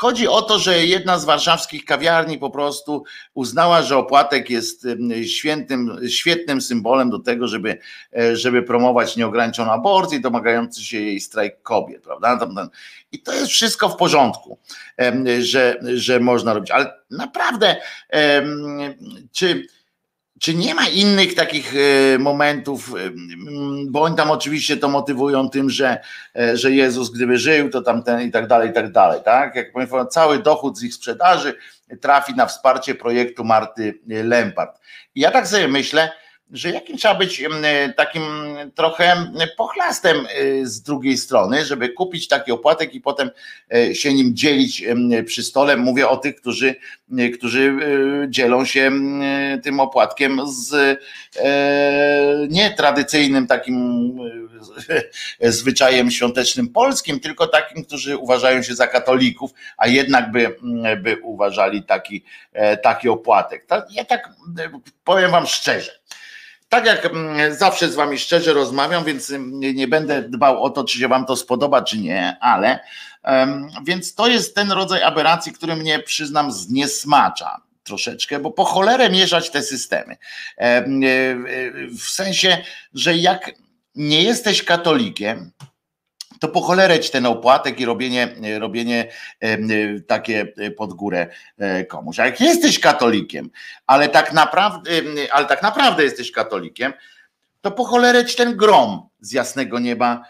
chodzi 0.00 0.28
o 0.28 0.42
to, 0.42 0.58
że 0.58 0.86
jedna 0.86 1.18
z 1.18 1.24
warszawskich 1.24 1.84
kawiarni 1.84 2.38
po 2.38 2.50
prostu 2.50 3.04
uznała, 3.34 3.82
że 3.82 3.96
opłatek 3.96 4.50
jest 4.50 4.86
świętym, 5.26 5.98
świetnym 6.08 6.60
symbolem 6.60 7.10
do 7.10 7.18
tego, 7.18 7.48
żeby, 7.48 7.78
e, 8.18 8.36
żeby 8.36 8.62
promować 8.62 9.16
nieograniczoną 9.16 9.72
aborcję 9.72 10.18
i 10.18 10.20
domagający 10.20 10.84
się 10.84 11.00
jej 11.00 11.20
strajk 11.20 11.62
kobiet, 11.62 12.02
prawda? 12.02 12.48
I 13.12 13.22
to 13.22 13.34
jest 13.34 13.50
wszystko 13.50 13.88
w 13.88 13.96
porządku, 13.96 14.58
że, 15.40 15.80
że 15.94 16.20
można 16.20 16.54
robić. 16.54 16.70
Ale 16.70 16.92
naprawdę, 17.10 17.76
czy 19.32 19.66
czy 20.40 20.54
nie 20.54 20.74
ma 20.74 20.88
innych 20.88 21.34
takich 21.34 21.74
e, 21.76 22.18
momentów, 22.18 22.94
e, 22.94 23.10
bo 23.88 24.02
oni 24.02 24.16
tam 24.16 24.30
oczywiście 24.30 24.76
to 24.76 24.88
motywują 24.88 25.50
tym, 25.50 25.70
że, 25.70 25.98
e, 26.36 26.56
że 26.56 26.70
Jezus 26.70 27.10
gdyby 27.10 27.38
żył, 27.38 27.70
to 27.70 27.82
tamten 27.82 28.20
i 28.20 28.30
tak 28.30 28.46
dalej, 28.46 28.70
i 28.70 28.72
tak 28.72 28.92
dalej, 28.92 29.20
tak? 29.24 29.54
Jak 29.54 29.72
powiem, 29.72 29.88
cały 30.10 30.42
dochód 30.42 30.78
z 30.78 30.82
ich 30.82 30.94
sprzedaży 30.94 31.54
trafi 32.00 32.34
na 32.34 32.46
wsparcie 32.46 32.94
projektu 32.94 33.44
Marty 33.44 34.00
Lempart. 34.06 34.80
I 35.14 35.20
ja 35.20 35.30
tak 35.30 35.48
sobie 35.48 35.68
myślę, 35.68 36.12
że 36.52 36.70
jakim 36.70 36.96
trzeba 36.96 37.14
być 37.14 37.44
takim 37.96 38.22
trochę 38.74 39.32
pochlastem 39.56 40.26
y, 40.40 40.66
z 40.66 40.82
drugiej 40.82 41.16
strony, 41.16 41.64
żeby 41.64 41.88
kupić 41.88 42.28
taki 42.28 42.52
opłatek 42.52 42.94
i 42.94 43.00
potem 43.00 43.30
e, 43.74 43.94
się 43.94 44.14
nim 44.14 44.36
dzielić 44.36 44.84
przy 45.26 45.42
stole. 45.42 45.76
Mówię 45.76 46.08
o 46.08 46.16
tych, 46.16 46.36
którzy, 46.36 46.74
y, 47.18 47.30
którzy 47.30 47.76
dzielą 48.28 48.64
się 48.64 48.90
tym 49.62 49.80
opłatkiem 49.80 50.40
z 50.46 50.74
e, 51.36 52.46
nietradycyjnym 52.48 53.46
takim 53.46 54.16
zwyczajem 55.40 56.10
świątecznym 56.10 56.68
polskim, 56.68 57.20
tylko 57.20 57.46
takim, 57.46 57.84
którzy 57.84 58.16
uważają 58.16 58.62
się 58.62 58.74
za 58.74 58.86
katolików, 58.86 59.50
a 59.76 59.88
jednak 59.88 60.30
by, 60.30 60.56
by 61.02 61.16
uważali 61.22 61.82
taki, 61.82 62.24
e, 62.52 62.76
taki 62.76 63.08
opłatek. 63.08 63.66
Ja 63.90 64.04
tak 64.04 64.28
powiem 65.04 65.30
wam 65.30 65.46
szczerze 65.46 65.99
tak 66.70 66.86
jak 66.86 67.06
mm, 67.06 67.54
zawsze 67.54 67.88
z 67.88 67.94
wami 67.94 68.18
szczerze 68.18 68.52
rozmawiam, 68.52 69.04
więc 69.04 69.30
mm, 69.30 69.60
nie 69.60 69.88
będę 69.88 70.22
dbał 70.22 70.62
o 70.62 70.70
to, 70.70 70.84
czy 70.84 70.98
się 70.98 71.08
wam 71.08 71.26
to 71.26 71.36
spodoba, 71.36 71.82
czy 71.82 71.98
nie, 71.98 72.36
ale 72.40 72.80
więc 73.84 74.14
to 74.14 74.28
jest 74.28 74.54
ten 74.54 74.72
rodzaj 74.72 75.02
aberracji, 75.02 75.52
który 75.52 75.76
mnie 75.76 75.98
przyznam 75.98 76.52
zniesmacza 76.52 77.56
troszeczkę, 77.82 78.38
bo 78.38 78.50
po 78.50 78.64
cholerę 78.64 79.10
mieszać 79.10 79.50
te 79.50 79.62
systemy. 79.62 80.16
E, 80.58 80.84
w 81.98 82.02
sensie, 82.02 82.58
że 82.94 83.16
jak 83.16 83.50
nie 83.94 84.22
jesteś 84.22 84.62
katolikiem, 84.62 85.50
to 86.40 86.48
po 86.48 86.60
ten 87.10 87.26
opłatek 87.26 87.80
i 87.80 87.84
robienie, 87.84 88.36
robienie 88.58 89.12
takie 90.06 90.52
pod 90.76 90.92
górę 90.94 91.26
komuś. 91.88 92.20
A 92.20 92.26
jak 92.26 92.40
jesteś 92.40 92.78
katolikiem, 92.78 93.50
ale 93.86 94.08
tak 94.08 94.32
naprawdę, 94.32 94.90
ale 95.32 95.46
tak 95.46 95.62
naprawdę 95.62 96.04
jesteś 96.04 96.32
katolikiem, 96.32 96.92
to 97.60 97.70
po 97.70 97.84
ten 98.34 98.56
grom 98.56 99.08
z 99.20 99.32
jasnego 99.32 99.78
nieba 99.78 100.22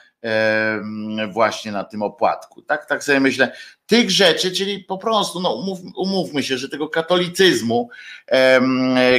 właśnie 1.33 1.73
na 1.73 1.85
tym 1.85 2.03
opłatku. 2.03 2.63
Tak, 2.63 2.87
tak 2.87 3.05
sobie 3.05 3.21
myślę, 3.21 3.53
tych 3.87 4.11
rzeczy, 4.11 4.53
czyli 4.53 4.79
po 4.79 4.99
prostu, 4.99 5.41
no 5.41 5.55
umów, 5.55 5.79
umówmy 5.97 6.43
się, 6.43 6.59
że 6.59 6.69
tego 6.69 6.89
katolicyzmu, 6.89 7.89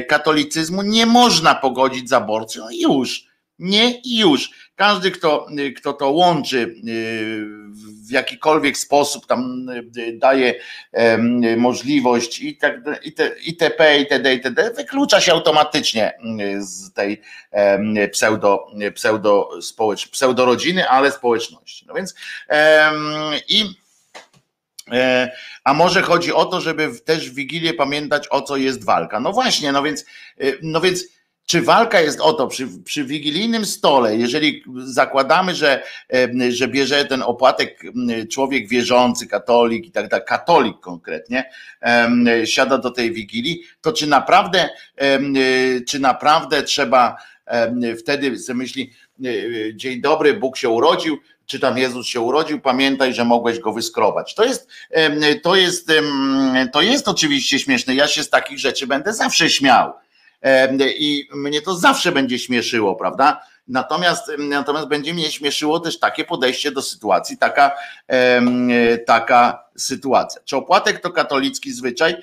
katolicyzmu 0.07 0.81
nie 0.81 1.05
można 1.05 1.55
pogodzić 1.55 2.09
z 2.09 2.13
aborcją, 2.13 2.65
już. 2.71 3.31
Nie 3.59 4.01
już. 4.05 4.70
Każdy, 4.81 5.11
kto, 5.11 5.47
kto 5.77 5.93
to 5.93 6.09
łączy 6.09 6.57
y, 6.57 6.73
w 8.07 8.11
jakikolwiek 8.11 8.77
sposób, 8.77 9.27
tam 9.27 9.69
y, 9.97 10.13
daje 10.13 10.55
możliwość 11.57 12.39
i 12.39 12.57
tak, 12.57 12.75
itp., 13.45 13.99
itd., 13.99 14.33
itd., 14.33 14.71
wyklucza 14.71 15.21
się 15.21 15.31
automatycznie 15.31 16.13
y, 16.39 16.63
z 16.63 16.93
tej 16.93 17.21
pseudo, 18.11 18.67
pseudo, 18.95 19.49
społecz, 19.61 20.07
pseudorodziny, 20.07 20.89
ale 20.89 21.11
społeczności. 21.11 21.85
No 21.87 21.93
więc 21.93 22.15
i 23.47 23.75
e, 24.91 25.31
a 25.63 25.73
może 25.73 26.01
chodzi 26.01 26.33
o 26.33 26.45
to, 26.45 26.61
żeby 26.61 26.99
też 27.05 27.29
w 27.29 27.35
Wigilię 27.35 27.73
pamiętać, 27.73 28.27
o 28.29 28.41
co 28.41 28.57
jest 28.57 28.85
walka. 28.85 29.19
No 29.19 29.31
właśnie, 29.31 29.71
no 29.71 29.83
więc, 29.83 30.05
no 30.61 30.81
więc 30.81 31.03
czy 31.45 31.61
walka 31.61 32.01
jest 32.01 32.21
o 32.21 32.33
to 32.33 32.47
przy, 32.47 32.67
przy 32.83 33.03
wigilijnym 33.03 33.65
stole, 33.65 34.15
jeżeli 34.15 34.63
zakładamy, 34.77 35.55
że, 35.55 35.83
że 36.49 36.67
bierze 36.67 37.05
ten 37.05 37.21
opłatek 37.21 37.81
człowiek 38.31 38.67
wierzący, 38.69 39.27
katolik 39.27 39.85
i 39.85 39.91
tak 39.91 40.07
dalej, 40.07 40.25
katolik 40.27 40.79
konkretnie, 40.79 41.49
siada 42.45 42.77
do 42.77 42.91
tej 42.91 43.11
wigilii, 43.11 43.63
to 43.81 43.93
czy 43.93 44.07
naprawdę, 44.07 44.69
czy 45.87 45.99
naprawdę 45.99 46.63
trzeba 46.63 47.17
wtedy 47.99 48.39
sobie 48.39 48.57
myśli, 48.57 48.91
e, 49.25 49.75
dzień 49.75 50.01
dobry, 50.01 50.33
Bóg 50.33 50.57
się 50.57 50.69
urodził, 50.69 51.17
czy 51.45 51.59
tam 51.59 51.77
Jezus 51.77 52.07
się 52.07 52.21
urodził, 52.21 52.61
pamiętaj, 52.61 53.13
że 53.13 53.25
mogłeś 53.25 53.59
go 53.59 53.73
wyskrobać. 53.73 54.35
To 54.35 54.43
jest, 54.43 54.69
to 55.43 55.55
jest, 55.55 55.91
to 56.71 56.81
jest 56.81 57.07
oczywiście 57.07 57.59
śmieszne. 57.59 57.95
Ja 57.95 58.07
się 58.07 58.23
z 58.23 58.29
takich 58.29 58.59
rzeczy 58.59 58.87
będę 58.87 59.13
zawsze 59.13 59.49
śmiał 59.49 59.93
i 60.99 61.29
mnie 61.33 61.61
to 61.61 61.75
zawsze 61.75 62.11
będzie 62.11 62.39
śmieszyło, 62.39 62.95
prawda? 62.95 63.41
Natomiast, 63.67 64.31
natomiast 64.37 64.87
będzie 64.87 65.13
mnie 65.13 65.31
śmieszyło 65.31 65.79
też 65.79 65.99
takie 65.99 66.25
podejście 66.25 66.71
do 66.71 66.81
sytuacji, 66.81 67.37
taka, 67.37 67.71
taka 69.05 69.63
sytuacja. 69.77 70.41
Czy 70.45 70.57
opłatek 70.57 70.99
to 70.99 71.09
katolicki 71.11 71.71
zwyczaj? 71.71 72.15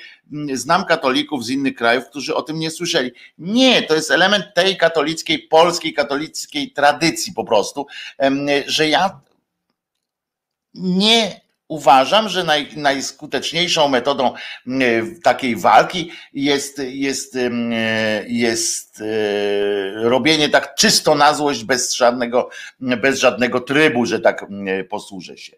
Znam 0.52 0.84
katolików 0.84 1.44
z 1.44 1.50
innych 1.50 1.74
krajów, 1.74 2.04
którzy 2.10 2.34
o 2.34 2.42
tym 2.42 2.58
nie 2.58 2.70
słyszeli. 2.70 3.10
Nie, 3.38 3.82
to 3.82 3.94
jest 3.94 4.10
element 4.10 4.44
tej 4.54 4.76
katolickiej, 4.76 5.38
polskiej 5.38 5.94
katolickiej 5.94 6.70
tradycji 6.72 7.32
po 7.32 7.44
prostu, 7.44 7.86
że 8.66 8.88
ja 8.88 9.20
nie 10.74 11.40
uważam, 11.68 12.28
że 12.28 12.44
naj, 12.44 12.68
najskuteczniejszą 12.76 13.88
metodą 13.88 14.34
mm, 14.66 15.20
takiej 15.20 15.56
walki 15.56 16.10
jest, 16.32 16.78
jest, 16.78 17.38
jest 18.26 19.00
e, 19.00 19.04
robienie 20.08 20.48
tak 20.48 20.74
czysto 20.74 21.14
na 21.14 21.34
złość 21.34 21.64
bez 21.64 21.94
żadnego, 21.94 22.50
bez 22.80 23.18
żadnego 23.18 23.60
trybu, 23.60 24.06
że 24.06 24.20
tak 24.20 24.46
posłużę 24.88 25.36
się 25.36 25.56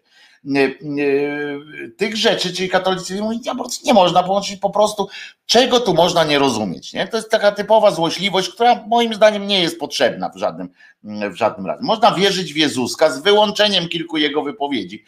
tych 1.97 2.17
rzeczy, 2.17 2.53
czyli 2.53 2.69
katolicyzmu 2.69 3.31
i 3.31 3.49
aborcji 3.49 3.81
nie 3.85 3.93
można 3.93 4.23
połączyć 4.23 4.59
po 4.59 4.69
prostu, 4.69 5.09
czego 5.45 5.79
tu 5.79 5.93
można 5.93 6.23
nie 6.23 6.39
rozumieć. 6.39 6.93
Nie? 6.93 7.07
To 7.07 7.17
jest 7.17 7.31
taka 7.31 7.51
typowa 7.51 7.91
złośliwość, 7.91 8.49
która 8.49 8.83
moim 8.87 9.13
zdaniem 9.13 9.47
nie 9.47 9.61
jest 9.61 9.79
potrzebna 9.79 10.29
w 10.29 10.37
żadnym, 10.37 10.69
w 11.03 11.35
żadnym 11.35 11.67
razie. 11.67 11.83
Można 11.83 12.11
wierzyć 12.11 12.53
w 12.53 12.57
Jezuska 12.57 13.09
z 13.09 13.21
wyłączeniem 13.21 13.87
kilku 13.87 14.17
jego 14.17 14.43
wypowiedzi 14.43 15.03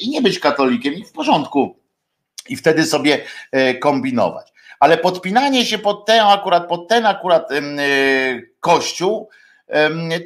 i 0.00 0.10
nie 0.10 0.22
być 0.22 0.38
katolikiem 0.38 0.94
i 0.94 1.04
w 1.04 1.12
porządku 1.12 1.76
i 2.48 2.56
wtedy 2.56 2.86
sobie 2.86 3.24
e, 3.52 3.74
kombinować. 3.74 4.52
Ale 4.80 4.98
podpinanie 4.98 5.66
się 5.66 5.78
pod 5.78 6.06
ten 6.06 6.20
akurat, 6.26 6.68
pod 6.68 6.88
ten 6.88 7.06
akurat 7.06 7.52
e, 7.52 7.62
kościół, 8.60 9.28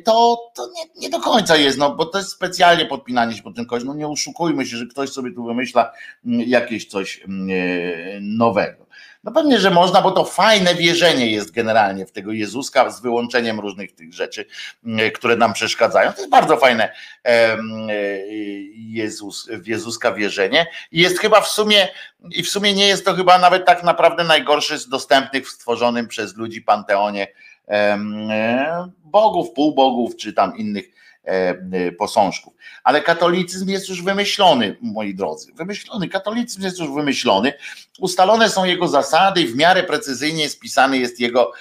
to, 0.04 0.50
to 0.54 0.68
nie, 0.76 1.00
nie, 1.02 1.10
do 1.10 1.20
końca 1.20 1.56
jest, 1.56 1.78
no 1.78 1.94
bo 1.94 2.06
to 2.06 2.18
jest 2.18 2.30
specjalnie 2.30 2.86
podpinanie 2.86 3.36
się 3.36 3.42
pod 3.42 3.56
ten 3.56 3.66
kość. 3.66 3.84
No 3.84 3.94
nie 3.94 4.08
oszukujmy 4.08 4.66
się, 4.66 4.76
że 4.76 4.86
ktoś 4.86 5.10
sobie 5.10 5.32
tu 5.32 5.44
wymyśla 5.44 5.92
mm, 6.26 6.48
jakieś 6.48 6.86
coś 6.86 7.20
mm, 7.24 7.48
e, 7.50 8.20
nowego. 8.20 8.88
No 9.24 9.32
pewnie, 9.32 9.58
że 9.58 9.70
można, 9.70 10.02
bo 10.02 10.10
to 10.10 10.24
fajne 10.24 10.74
wierzenie 10.74 11.32
jest 11.32 11.50
generalnie 11.50 12.06
w 12.06 12.12
tego 12.12 12.32
Jezuska 12.32 12.90
z 12.90 13.00
wyłączeniem 13.00 13.60
różnych 13.60 13.94
tych 13.94 14.14
rzeczy, 14.14 14.46
mm, 14.84 15.10
które 15.10 15.36
nam 15.36 15.52
przeszkadzają. 15.52 16.12
To 16.12 16.18
jest 16.18 16.30
bardzo 16.30 16.56
fajne 16.56 16.92
e, 17.24 17.56
Jezus, 18.74 19.48
w 19.50 19.66
Jezuska 19.66 20.12
wierzenie. 20.12 20.66
I 20.92 21.00
jest 21.00 21.18
chyba 21.18 21.40
w 21.40 21.48
sumie, 21.48 21.88
i 22.30 22.42
w 22.42 22.48
sumie 22.48 22.74
nie 22.74 22.88
jest 22.88 23.04
to 23.04 23.14
chyba 23.14 23.38
nawet 23.38 23.66
tak 23.66 23.84
naprawdę 23.84 24.24
najgorszy 24.24 24.78
z 24.78 24.88
dostępnych 24.88 25.46
w 25.46 25.50
stworzonym 25.50 26.08
przez 26.08 26.36
ludzi 26.36 26.62
panteonie 26.62 27.28
E, 27.28 27.47
bogów, 29.04 29.50
półbogów 29.50 30.16
czy 30.16 30.32
tam 30.32 30.56
innych 30.56 30.84
e, 31.24 31.30
e, 31.30 31.92
posążków. 31.92 32.54
Ale 32.84 33.02
katolicyzm 33.02 33.68
jest 33.68 33.88
już 33.88 34.02
wymyślony, 34.02 34.76
moi 34.80 35.14
drodzy. 35.14 35.52
Wymyślony. 35.52 36.08
Katolicyzm 36.08 36.62
jest 36.62 36.78
już 36.78 36.90
wymyślony. 36.90 37.52
Ustalone 37.98 38.48
są 38.50 38.64
jego 38.64 38.88
zasady 38.88 39.46
w 39.46 39.56
miarę 39.56 39.82
precyzyjnie 39.82 40.48
spisany 40.48 40.98
jest 40.98 41.20
jego 41.20 41.52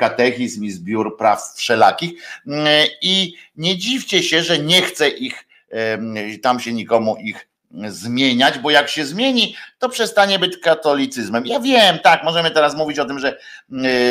katechizm 0.00 0.64
i 0.64 0.70
zbiór 0.70 1.16
praw 1.16 1.54
wszelakich. 1.56 2.22
I 3.02 3.34
nie 3.56 3.78
dziwcie 3.78 4.22
się, 4.22 4.42
że 4.42 4.58
nie 4.58 4.82
chce 4.82 5.08
ich, 5.08 5.46
tam 6.42 6.60
się 6.60 6.72
nikomu 6.72 7.16
ich 7.16 7.48
zmieniać, 7.88 8.58
bo 8.58 8.70
jak 8.70 8.88
się 8.88 9.06
zmieni, 9.06 9.56
to 9.78 9.88
przestanie 9.88 10.38
być 10.38 10.58
katolicyzmem. 10.58 11.46
Ja 11.46 11.60
wiem, 11.60 11.98
tak, 11.98 12.24
możemy 12.24 12.50
teraz 12.50 12.76
mówić 12.76 12.98
o 12.98 13.04
tym, 13.04 13.18
że 13.18 13.38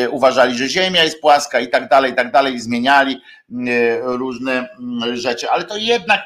y, 0.04 0.10
uważali, 0.10 0.58
że 0.58 0.70
Ziemia 0.70 1.04
jest 1.04 1.22
płaska 1.22 1.60
i 1.60 1.70
tak 1.70 1.90
dalej, 1.90 2.12
i 2.12 2.16
tak 2.16 2.32
dalej, 2.32 2.54
i 2.54 2.60
zmieniali 2.60 3.22
y, 3.52 4.00
różne 4.02 4.70
y, 5.08 5.18
rzeczy, 5.18 5.50
ale 5.50 5.64
to 5.64 5.78
jednak 5.78 6.22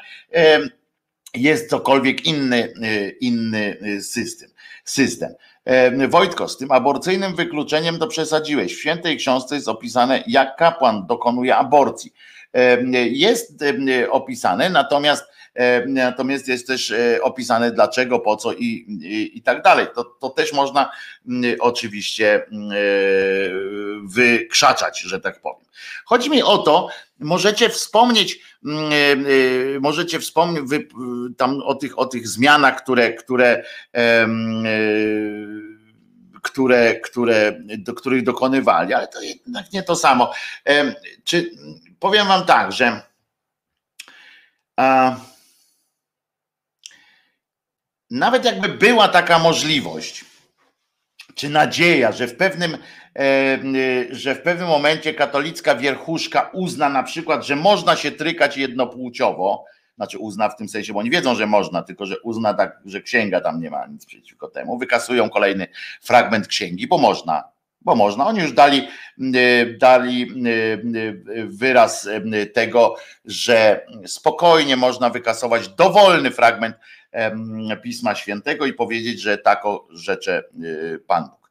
jest 1.34 1.70
cokolwiek 1.70 2.26
inny, 2.26 2.72
inny 3.20 3.76
system. 4.02 4.50
system. 4.84 5.34
Wojtko, 6.08 6.48
z 6.48 6.56
tym 6.56 6.72
aborcyjnym 6.72 7.36
wykluczeniem 7.36 7.98
to 7.98 8.06
przesadziłeś. 8.06 8.74
W 8.74 8.80
świętej 8.80 9.16
książce 9.16 9.54
jest 9.54 9.68
opisane, 9.68 10.24
jak 10.26 10.56
kapłan 10.56 11.06
dokonuje 11.06 11.56
aborcji. 11.56 12.12
Jest 13.10 13.64
opisane, 14.10 14.70
natomiast 14.70 15.31
natomiast 15.86 16.48
jest 16.48 16.66
też 16.66 16.90
e, 16.90 17.22
opisane 17.22 17.70
dlaczego, 17.70 18.18
po 18.20 18.36
co 18.36 18.52
i, 18.52 18.64
i, 19.02 19.38
i 19.38 19.42
tak 19.42 19.62
dalej. 19.62 19.86
To, 19.94 20.04
to 20.04 20.30
też 20.30 20.52
można 20.52 20.92
mm, 21.28 21.56
oczywiście 21.60 22.46
mm, 22.52 22.70
e, 22.70 22.74
wykrzaczać, 24.04 25.00
że 25.00 25.20
tak 25.20 25.40
powiem. 25.40 25.66
Chodzi 26.04 26.30
mi 26.30 26.42
o 26.42 26.58
to, 26.58 26.88
możecie 27.18 27.68
wspomnieć, 27.68 28.40
mm, 28.64 29.80
możecie 29.80 30.20
wspomnieć 30.20 30.64
tam 31.36 31.60
o 31.62 31.74
tych, 31.74 31.98
o 31.98 32.06
tych 32.06 32.28
zmianach, 32.28 32.82
które, 32.82 33.12
które 33.12 33.64
które, 36.42 37.00
które, 37.00 37.60
do 37.78 37.94
których 37.94 38.24
dokonywali, 38.24 38.94
ale 38.94 39.08
to 39.08 39.20
jednak 39.22 39.72
nie 39.72 39.82
to 39.82 39.96
samo. 39.96 40.32
Czy 41.24 41.50
powiem 41.98 42.28
wam 42.28 42.46
tak, 42.46 42.72
że 42.72 43.02
nawet 48.12 48.44
jakby 48.44 48.68
była 48.68 49.08
taka 49.08 49.38
możliwość, 49.38 50.24
czy 51.34 51.48
nadzieja, 51.48 52.12
że 52.12 52.26
w 52.26 52.36
pewnym, 52.36 52.74
e, 52.74 53.18
e, 53.18 53.58
że 54.10 54.34
w 54.34 54.42
pewnym 54.42 54.68
momencie 54.68 55.14
katolicka 55.14 55.74
wierchuszka 55.74 56.50
uzna 56.52 56.88
na 56.88 57.02
przykład, 57.02 57.46
że 57.46 57.56
można 57.56 57.96
się 57.96 58.10
trykać 58.10 58.56
jednopłciowo, 58.56 59.64
znaczy 59.96 60.18
uzna 60.18 60.48
w 60.48 60.56
tym 60.56 60.68
sensie, 60.68 60.92
bo 60.92 60.98
oni 60.98 61.10
wiedzą, 61.10 61.34
że 61.34 61.46
można, 61.46 61.82
tylko 61.82 62.06
że 62.06 62.20
uzna 62.20 62.54
tak, 62.54 62.80
że 62.84 63.00
księga 63.00 63.40
tam 63.40 63.60
nie 63.60 63.70
ma 63.70 63.86
nic 63.86 64.06
przeciwko 64.06 64.48
temu, 64.48 64.78
wykasują 64.78 65.30
kolejny 65.30 65.66
fragment 66.02 66.46
księgi, 66.46 66.86
bo 66.86 66.98
można, 66.98 67.44
bo 67.80 67.94
można. 67.94 68.26
Oni 68.26 68.40
już 68.40 68.52
dali, 68.52 68.88
e, 69.34 69.66
dali 69.78 70.26
wyraz 71.46 72.08
tego, 72.54 72.96
że 73.24 73.86
spokojnie 74.06 74.76
można 74.76 75.10
wykasować 75.10 75.68
dowolny 75.68 76.30
fragment 76.30 76.76
Pisma 77.82 78.14
Świętego 78.14 78.66
i 78.66 78.72
powiedzieć, 78.72 79.20
że 79.20 79.38
tako 79.38 79.88
rzecze 79.90 80.42
y, 80.64 81.00
Pan 81.06 81.24
Bóg. 81.24 81.42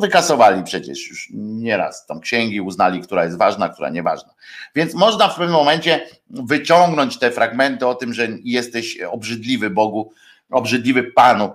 Wykasowali 0.00 0.64
przecież 0.64 1.08
już 1.08 1.28
nieraz 1.34 2.06
tam 2.06 2.20
księgi, 2.20 2.60
uznali, 2.60 3.00
która 3.00 3.24
jest 3.24 3.38
ważna, 3.38 3.68
która 3.68 3.88
nieważna. 3.88 4.34
Więc 4.74 4.94
można 4.94 5.28
w 5.28 5.34
pewnym 5.34 5.52
momencie 5.52 6.06
wyciągnąć 6.30 7.18
te 7.18 7.30
fragmenty 7.30 7.86
o 7.86 7.94
tym, 7.94 8.14
że 8.14 8.28
jesteś 8.44 9.00
obrzydliwy 9.00 9.70
Bogu, 9.70 10.12
obrzydliwy 10.50 11.02
Panu, 11.02 11.52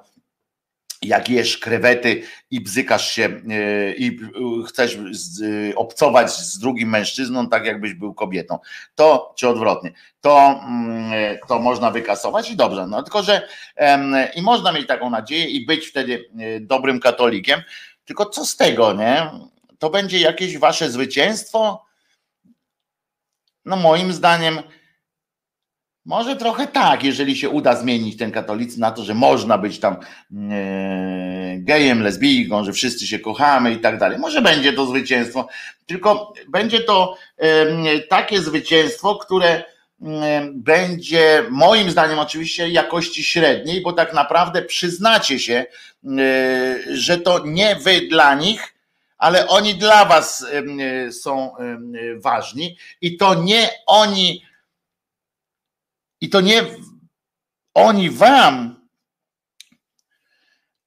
jak 1.08 1.30
jesz 1.30 1.58
krewety 1.58 2.22
i 2.52 2.62
bzykasz 2.62 3.12
się 3.12 3.24
e, 3.24 3.94
i 3.94 4.20
chcesz 4.68 4.98
obcować 5.76 6.32
z 6.32 6.60
drugim 6.60 6.90
mężczyzną, 6.90 7.50
tak 7.50 7.66
jakbyś 7.66 7.94
był 7.94 8.14
kobietą, 8.14 8.60
to 8.96 9.34
czy 9.38 9.50
odwrotnie, 9.50 9.92
to, 10.22 10.62
mm, 10.68 11.38
to 11.48 11.60
można 11.60 11.92
wykasować 11.92 12.52
i 12.52 12.56
dobrze. 12.56 12.88
No 12.88 13.04
tylko, 13.04 13.24
że 13.24 13.48
i 14.36 14.42
można 14.42 14.72
mieć 14.72 14.88
taką 14.88 15.10
nadzieję 15.10 15.46
i 15.46 15.66
być 15.66 15.88
wtedy 15.88 16.30
e, 16.40 16.60
dobrym 16.60 17.00
katolikiem, 17.00 17.62
tylko 18.06 18.26
co 18.26 18.46
z 18.46 18.56
tego, 18.56 18.94
nie? 18.94 19.30
To 19.80 19.90
będzie 19.90 20.20
jakieś 20.20 20.58
wasze 20.58 20.92
zwycięstwo? 20.92 21.86
No 23.66 23.76
moim 23.76 24.14
zdaniem 24.14 24.60
może 26.06 26.36
trochę 26.36 26.68
tak, 26.68 27.04
jeżeli 27.04 27.36
się 27.36 27.50
uda 27.50 27.76
zmienić 27.76 28.18
ten 28.18 28.32
katolicyzm 28.32 28.82
na 28.82 28.92
to, 28.92 29.04
że 29.04 29.14
można 29.14 29.58
być 29.58 29.80
tam 29.80 29.94
e, 29.94 31.58
gejem, 31.58 32.04
lesbijką, 32.04 32.64
że 32.64 32.74
wszyscy 32.74 33.08
się 33.08 33.20
kochamy 33.20 33.74
i 33.74 33.78
tak 33.78 34.00
dalej. 34.00 34.20
Może 34.20 34.42
będzie 34.42 34.74
to 34.74 34.86
zwycięstwo, 34.86 35.48
tylko 35.86 36.34
będzie 36.50 36.80
to 36.80 37.18
e, 37.38 38.00
takie 38.00 38.42
zwycięstwo, 38.42 39.16
które 39.16 39.48
e, 39.50 39.64
będzie 40.54 41.44
moim 41.50 41.92
zdaniem 41.92 42.20
oczywiście 42.20 42.70
jakości 42.70 43.24
średniej, 43.24 43.82
bo 43.82 43.94
tak 43.94 44.14
naprawdę 44.14 44.62
przyznacie 44.62 45.40
się, 45.40 45.66
że 46.92 47.18
to 47.18 47.46
nie 47.46 47.76
wy 47.76 48.02
dla 48.02 48.36
nich, 48.36 48.74
ale 49.18 49.48
oni 49.48 49.76
dla 49.76 50.06
was 50.06 50.46
są 51.12 51.52
ważni 52.16 52.78
i 53.02 53.18
to 53.18 53.36
nie 53.36 53.70
oni 53.86 54.42
i 56.26 56.30
to 56.30 56.42
nie 56.42 56.64
oni 57.74 58.10
wam, 58.10 58.76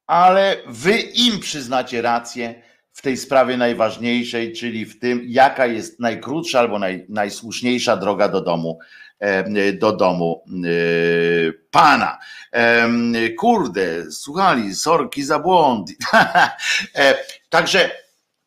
ale 0.06 0.56
wy 0.66 1.00
im 1.00 1.40
przyznacie 1.40 2.02
rację 2.02 2.62
w 2.92 3.02
tej 3.02 3.16
sprawie 3.16 3.56
najważniejszej, 3.56 4.52
czyli 4.52 4.86
w 4.86 4.98
tym, 4.98 5.22
jaka 5.26 5.66
jest 5.66 6.00
najkrótsza 6.00 6.58
albo 6.58 6.78
naj, 6.78 7.06
najsłuszniejsza 7.08 7.96
droga 7.96 8.28
do 8.28 8.40
domu, 8.40 8.78
do 9.78 9.92
domu 9.92 10.44
e, 10.48 10.58
Pana. 11.70 12.18
Kurde, 13.38 14.10
słuchali, 14.10 14.74
sorki 14.74 15.22
za 15.22 15.38
błąd. 15.38 15.90
E, 16.94 17.14
także, 17.48 17.90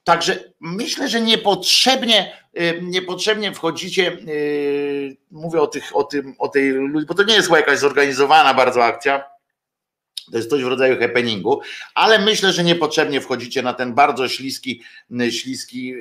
także 0.03 0.39
myślę, 0.59 1.09
że 1.09 1.21
niepotrzebnie 1.21 2.40
niepotrzebnie 2.81 3.53
wchodzicie, 3.53 4.11
y, 4.11 5.17
mówię 5.31 5.61
o 5.61 5.67
tych, 5.67 5.95
o 5.95 6.03
tym, 6.03 6.35
o 6.39 6.47
tej, 6.47 6.73
bo 7.07 7.13
to 7.13 7.23
nie 7.23 7.33
jest 7.33 7.49
jakaś 7.49 7.79
zorganizowana 7.79 8.53
bardzo 8.53 8.83
akcja, 8.85 9.23
to 10.31 10.37
jest 10.37 10.49
coś 10.49 10.63
w 10.63 10.67
rodzaju 10.67 10.99
happeningu, 10.99 11.61
ale 11.95 12.19
myślę, 12.19 12.53
że 12.53 12.63
niepotrzebnie 12.63 13.21
wchodzicie 13.21 13.61
na 13.61 13.73
ten 13.73 13.93
bardzo 13.93 14.29
śliski, 14.29 14.81
śliski 15.29 15.93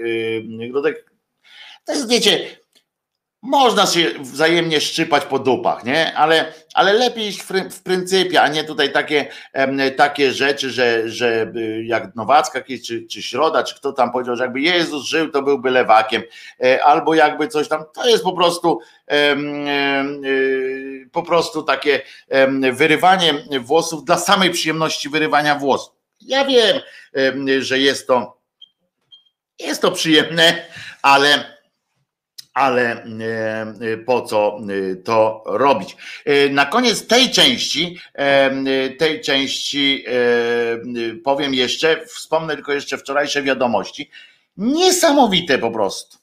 grodek. 0.70 0.98
Y, 0.98 1.04
to 1.84 1.92
jest, 1.92 2.08
wiecie, 2.08 2.59
można 3.42 3.86
się 3.86 4.10
wzajemnie 4.20 4.80
szczypać 4.80 5.24
po 5.24 5.38
dupach, 5.38 5.84
nie? 5.84 6.14
Ale, 6.14 6.52
ale 6.74 6.92
lepiej 6.92 7.28
iść 7.28 7.42
w, 7.70 7.82
pryncypie, 7.82 8.42
a 8.42 8.48
nie 8.48 8.64
tutaj 8.64 8.92
takie, 8.92 9.26
takie 9.96 10.32
rzeczy, 10.32 10.70
że, 10.70 11.08
że 11.08 11.52
jak 11.84 12.14
Nowacka 12.14 12.60
czy, 12.86 13.06
czy 13.06 13.22
Środa, 13.22 13.62
czy 13.62 13.74
kto 13.74 13.92
tam 13.92 14.12
powiedział, 14.12 14.36
że 14.36 14.44
jakby 14.44 14.60
Jezus 14.60 15.06
żył, 15.06 15.30
to 15.30 15.42
byłby 15.42 15.70
lewakiem, 15.70 16.22
e, 16.64 16.84
albo 16.84 17.14
jakby 17.14 17.48
coś 17.48 17.68
tam, 17.68 17.84
to 17.94 18.08
jest 18.08 18.24
po 18.24 18.32
prostu 18.32 18.80
e, 19.10 19.36
po 21.12 21.22
prostu 21.22 21.62
takie 21.62 22.02
wyrywanie 22.72 23.34
włosów 23.60 24.04
dla 24.04 24.18
samej 24.18 24.50
przyjemności 24.50 25.08
wyrywania 25.08 25.54
włosów. 25.54 25.94
Ja 26.20 26.44
wiem, 26.44 26.80
że 27.60 27.78
jest 27.78 28.06
to 28.06 28.40
jest 29.58 29.82
to 29.82 29.90
przyjemne, 29.90 30.66
ale 31.02 31.59
ale 32.54 32.82
e, 32.82 33.04
e, 33.80 33.96
po 33.96 34.22
co 34.22 34.58
e, 34.58 34.96
to 34.96 35.42
robić? 35.46 35.96
Na 36.50 36.66
koniec 36.66 37.06
tej 37.06 37.30
części, 37.30 37.98
tej 38.98 39.20
części 39.20 40.04
powiem 41.24 41.54
jeszcze, 41.54 42.06
wspomnę 42.06 42.54
tylko 42.54 42.72
jeszcze 42.72 42.98
wczorajsze 42.98 43.42
wiadomości. 43.42 44.10
Niesamowite 44.56 45.58
po 45.58 45.70
prostu. 45.70 46.18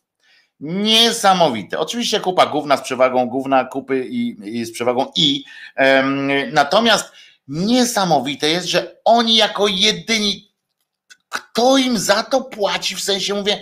Niesamowite. 0.60 1.80
Oczywiście 1.80 2.20
kupa 2.20 2.46
główna 2.46 2.78
z 2.78 2.82
przewagą 2.82 3.26
główna 3.26 3.66
kupy 3.66 4.06
i, 4.10 4.38
i 4.44 4.66
z 4.66 4.72
przewagą 4.72 5.12
i. 5.16 5.44
Natomiast 6.52 7.12
niesamowite 7.48 8.50
jest, 8.50 8.68
że 8.68 8.96
oni 9.06 9.36
jako 9.36 9.68
jedyni, 9.68 10.52
kto 11.30 11.78
im 11.78 11.98
za 11.98 12.24
to 12.24 12.42
płaci, 12.42 12.96
w 12.96 13.04
sensie 13.04 13.34
mówię, 13.34 13.62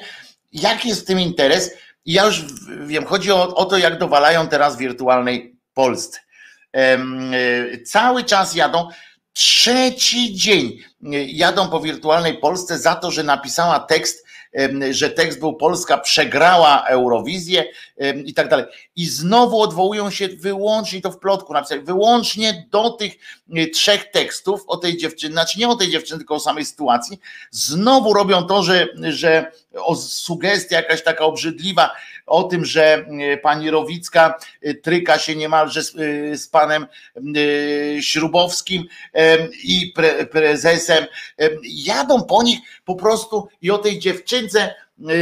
jaki 0.53 0.89
jest 0.89 1.01
w 1.01 1.05
tym 1.05 1.19
interes, 1.19 1.71
ja 2.05 2.25
już 2.25 2.43
wiem, 2.85 3.05
chodzi 3.05 3.31
o, 3.31 3.55
o 3.55 3.65
to, 3.65 3.77
jak 3.77 3.97
dowalają 3.97 4.47
teraz 4.47 4.77
wirtualnej 4.77 5.55
Polsce. 5.73 6.19
E, 6.75 6.97
cały 7.85 8.23
czas 8.23 8.55
jadą, 8.55 8.87
trzeci 9.33 10.35
dzień 10.35 10.77
jadą 11.27 11.69
po 11.69 11.79
wirtualnej 11.79 12.37
Polsce 12.37 12.79
za 12.79 12.95
to, 12.95 13.11
że 13.11 13.23
napisała 13.23 13.79
tekst 13.79 14.25
że 14.91 15.09
tekst 15.09 15.39
był 15.39 15.53
Polska 15.53 15.97
przegrała 15.97 16.83
Eurowizję 16.87 17.65
i 18.25 18.33
tak 18.33 18.49
dalej. 18.49 18.65
I 18.95 19.05
znowu 19.05 19.61
odwołują 19.61 20.09
się 20.09 20.27
wyłącznie, 20.27 21.01
to 21.01 21.11
w 21.11 21.19
plotku 21.19 21.53
napisali, 21.53 21.81
wyłącznie 21.81 22.67
do 22.71 22.89
tych 22.89 23.13
e, 23.55 23.67
trzech 23.67 24.11
tekstów 24.11 24.63
o 24.67 24.77
tej 24.77 24.97
dziewczynie, 24.97 25.33
znaczy 25.33 25.59
nie 25.59 25.67
o 25.67 25.75
tej 25.75 25.89
dziewczynie, 25.89 26.17
tylko 26.17 26.35
o 26.35 26.39
samej 26.39 26.65
sytuacji. 26.65 27.19
Znowu 27.51 28.13
robią 28.13 28.43
to, 28.43 28.63
że, 28.63 28.87
że 29.09 29.51
o 29.73 29.95
sugestia 29.95 30.75
jakaś 30.75 31.03
taka 31.03 31.25
obrzydliwa 31.25 31.91
o 32.25 32.43
tym, 32.43 32.65
że 32.65 32.83
e, 32.83 33.37
pani 33.37 33.69
Rowicka 33.69 34.37
e, 34.61 34.73
tryka 34.73 35.19
się 35.19 35.35
niemalże 35.35 35.83
z, 35.83 35.91
z 36.41 36.47
panem 36.47 36.87
Śrubowskim 38.01 38.83
i 39.63 39.91
pre, 39.95 40.25
prezesem. 40.25 41.05
Jadą 41.63 42.23
po 42.23 42.43
nich 42.43 42.59
po 42.85 42.95
prostu 42.95 43.47
i 43.61 43.71
o 43.71 43.77
tej 43.77 43.99
dziewczynce 43.99 44.69
y, 44.69 44.73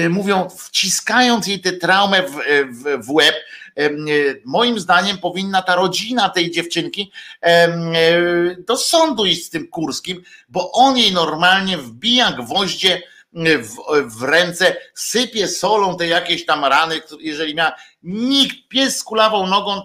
mówią, 0.10 0.50
wciskając 0.50 1.48
jej 1.48 1.62
tę 1.62 1.72
traumę 1.72 2.24
w, 2.24 2.32
w, 2.72 3.06
w 3.06 3.12
łeb, 3.12 3.36
y, 3.80 4.42
moim 4.46 4.80
zdaniem 4.80 5.18
powinna 5.18 5.62
ta 5.62 5.76
rodzina 5.76 6.30
tej 6.30 6.52
dziewczynki 6.52 7.12
y, 7.46 8.64
do 8.68 8.78
sądu 8.78 9.26
iść 9.26 9.46
z 9.46 9.50
tym 9.50 9.68
Kurskim, 9.68 10.24
bo 10.50 10.72
on 10.72 10.98
jej 10.98 11.14
normalnie 11.14 11.78
wbija 11.78 12.32
gwoździe 12.32 13.02
w, 13.34 13.76
w 14.18 14.24
ręce, 14.24 14.76
sypie 14.94 15.48
solą 15.48 15.98
te 15.98 16.08
jakieś 16.08 16.46
tam 16.46 16.66
rany, 16.66 17.02
jeżeli 17.20 17.56
miała 17.56 17.76
nikt, 18.04 18.56
pies 18.68 18.98
z 18.98 19.04
kulawą 19.04 19.48
nogą, 19.48 19.82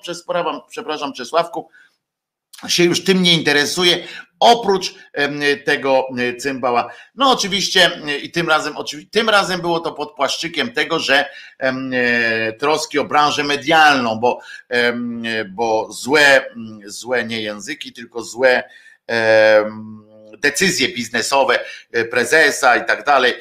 przepraszam 0.69 1.13
Czesławku, 1.13 1.69
się 2.67 2.85
już 2.85 3.05
tym 3.05 3.23
nie 3.23 3.35
interesuje, 3.35 4.07
oprócz 4.41 4.95
tego 5.65 6.09
cymbała. 6.39 6.93
No 7.15 7.31
oczywiście 7.31 7.91
i 8.23 8.31
tym 8.31 8.49
razem, 8.49 8.75
tym 9.11 9.29
razem 9.29 9.61
było 9.61 9.81
to 9.81 9.93
pod 9.93 10.15
płaszczykiem 10.15 10.73
tego, 10.73 10.99
że 10.99 11.29
e, 11.59 12.53
troski 12.53 12.99
o 12.99 13.05
branżę 13.05 13.45
medialną, 13.45 14.19
bo, 14.21 14.41
bo 15.51 15.93
złe, 15.93 16.45
złe 16.85 17.25
nie 17.25 17.43
języki, 17.43 17.93
tylko 17.93 18.23
złe 18.23 18.63
decyzje 20.39 20.89
biznesowe 20.89 21.61
e, 21.93 22.05
prezesa 22.05 22.77
i 22.77 22.87
tak 22.87 23.05
dalej 23.05 23.35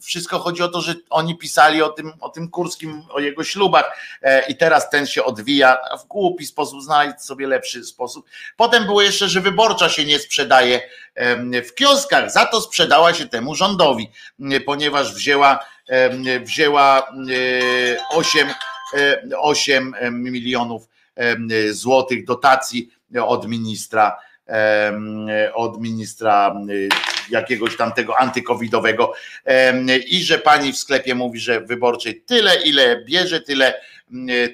wszystko 0.00 0.38
chodzi 0.38 0.62
o 0.62 0.68
to, 0.68 0.80
że 0.80 0.94
oni 1.10 1.38
pisali 1.38 1.82
o 1.82 1.88
tym, 1.88 2.12
o 2.20 2.28
tym 2.28 2.50
Kurskim, 2.50 3.02
o 3.10 3.20
jego 3.20 3.44
ślubach 3.44 3.98
e, 4.22 4.46
i 4.48 4.56
teraz 4.56 4.90
ten 4.90 5.06
się 5.06 5.24
odwija 5.24 5.78
w 6.02 6.06
głupi 6.06 6.46
sposób, 6.46 6.82
znajdź 6.82 7.22
sobie 7.22 7.46
lepszy 7.46 7.84
sposób. 7.84 8.26
Potem 8.56 8.84
było 8.84 9.02
jeszcze, 9.02 9.28
że 9.28 9.40
wyborcza 9.40 9.88
się 9.88 10.04
nie 10.04 10.18
sprzedaje 10.18 10.80
w 11.68 11.74
kioskach, 11.74 12.30
za 12.30 12.46
to 12.46 12.60
sprzedała 12.60 13.14
się 13.14 13.28
temu 13.28 13.54
rządowi, 13.54 14.10
ponieważ 14.66 15.14
wzięła, 15.14 15.64
wzięła 16.42 17.12
8, 18.10 18.48
e, 18.94 19.22
8 19.38 19.94
e, 19.98 20.10
milionów 20.10 20.88
złotych 21.70 22.24
dotacji 22.24 22.90
od 23.26 23.48
ministra 23.48 24.18
od 25.54 25.80
ministra 25.80 26.54
jakiegoś 27.30 27.76
tam 27.76 27.92
tego 27.92 28.18
antykowidowego 28.18 29.12
i 30.06 30.22
że 30.22 30.38
pani 30.38 30.72
w 30.72 30.78
sklepie 30.78 31.14
mówi, 31.14 31.40
że 31.40 31.60
wyborczej 31.60 32.22
tyle, 32.22 32.62
ile 32.62 33.04
bierze, 33.04 33.40
tyle, 33.40 33.80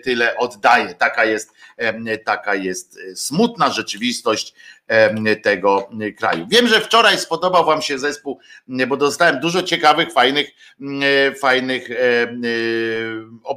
tyle 0.04 0.36
oddaje. 0.36 0.94
Taka 0.94 1.24
jest, 1.24 1.52
taka 2.24 2.54
jest 2.54 2.98
smutna 3.14 3.70
rzeczywistość 3.70 4.54
tego 5.42 5.88
kraju. 6.18 6.46
Wiem, 6.50 6.68
że 6.68 6.80
wczoraj 6.80 7.18
spodobał 7.18 7.64
Wam 7.64 7.82
się 7.82 7.98
zespół, 7.98 8.38
bo 8.88 8.96
dostałem 8.96 9.40
dużo 9.40 9.62
ciekawych, 9.62 10.12
fajnych, 10.12 10.50
fajnych 11.40 11.88
o 13.44 13.56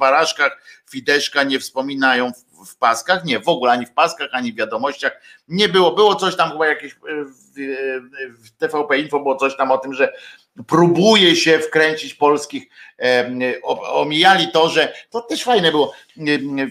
barażkach 0.00 0.62
Fideszka 0.90 1.42
nie 1.42 1.58
wspominają 1.58 2.32
w 2.66 2.76
paskach, 2.76 3.24
nie, 3.24 3.40
w 3.40 3.48
ogóle 3.48 3.72
ani 3.72 3.86
w 3.86 3.92
paskach, 3.92 4.28
ani 4.32 4.52
w 4.52 4.56
wiadomościach. 4.56 5.20
Nie 5.48 5.68
było. 5.68 5.92
Było 5.92 6.14
coś 6.14 6.36
tam 6.36 6.50
chyba 6.50 6.66
jakieś 6.66 6.96
w 8.38 8.50
TVP 8.58 8.98
Info 8.98 9.20
było 9.20 9.36
coś 9.36 9.56
tam 9.56 9.70
o 9.70 9.78
tym, 9.78 9.94
że 9.94 10.12
próbuje 10.66 11.36
się 11.36 11.58
wkręcić 11.58 12.14
polskich, 12.14 12.68
omijali 13.92 14.48
to, 14.52 14.68
że 14.68 14.92
to 15.10 15.20
też 15.20 15.44
fajne 15.44 15.70
było, 15.70 15.92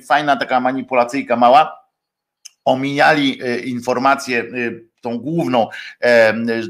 fajna 0.07 0.35
taka 0.35 0.59
manipulacyjka 0.59 1.35
mała, 1.35 1.79
omijali 2.65 3.41
e, 3.43 3.59
informację 3.59 4.39
e, 4.39 4.45
tą 5.01 5.17
główną, 5.17 5.67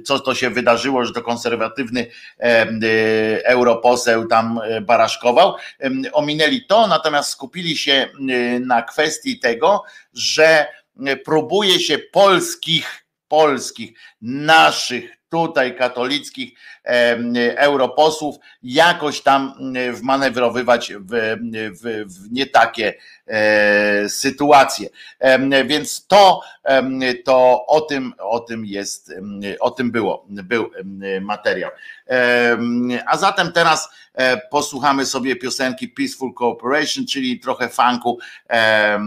co 0.05 0.19
to 0.19 0.35
się 0.35 0.49
wydarzyło, 0.49 1.05
że 1.05 1.13
to 1.13 1.21
konserwatywny 1.21 2.07
europoseł 3.43 4.27
tam 4.27 4.59
e, 4.63 4.81
baraszkował. 4.81 5.55
Ominęli 6.13 6.65
to, 6.65 6.87
natomiast 6.87 7.29
skupili 7.29 7.77
się 7.77 8.07
na 8.59 8.81
kwestii 8.81 9.39
tego, 9.39 9.83
że 10.13 10.67
próbuje 11.25 11.79
się 11.79 11.97
polskich, 11.99 13.08
polskich, 13.29 13.99
naszych 14.21 15.19
tutaj 15.29 15.75
katolickich 15.75 16.53
europosłów 17.55 18.35
jakoś 18.63 19.21
tam 19.21 19.53
wmanewrowywać 19.93 20.93
w, 20.99 21.37
w, 21.81 22.05
w 22.13 22.31
nie 22.31 22.45
takie 22.45 22.93
e, 23.27 24.09
sytuacje. 24.09 24.89
Więc 25.65 26.07
to, 26.07 26.41
to 27.25 27.65
o 27.67 27.81
tym, 27.81 28.13
o 28.19 28.39
tym 28.39 28.65
jest, 28.65 29.13
o 29.59 29.71
tym 29.71 29.91
było, 29.91 30.25
był 30.29 30.71
materiał. 31.21 31.71
A 33.05 33.17
zatem 33.17 33.51
teraz 33.51 33.89
e, 34.13 34.37
posłuchamy 34.37 35.05
sobie 35.05 35.35
piosenki 35.35 35.87
Peaceful 35.87 36.33
Cooperation, 36.33 37.05
czyli 37.05 37.39
trochę 37.39 37.69
funku. 37.69 38.19
E, 38.49 38.99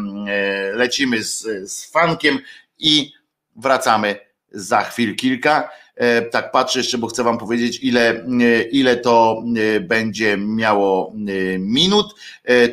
lecimy 0.73 1.25
z, 1.25 1.43
z 1.73 1.91
funkiem 1.93 2.39
i 2.79 3.13
wracamy 3.57 4.17
za 4.53 4.83
chwil 4.83 5.17
kilka. 5.17 5.69
E, 5.97 6.23
tak 6.23 6.51
patrzę 6.51 6.79
jeszcze, 6.79 6.99
bo 6.99 7.07
chcę 7.07 7.25
Wam 7.25 7.39
powiedzieć, 7.39 7.79
ile, 7.83 8.11
e, 8.11 8.63
ile 8.63 8.97
to 8.97 9.43
e, 9.77 9.81
będzie 9.81 10.37
miało 10.37 11.13
minut. 11.59 12.15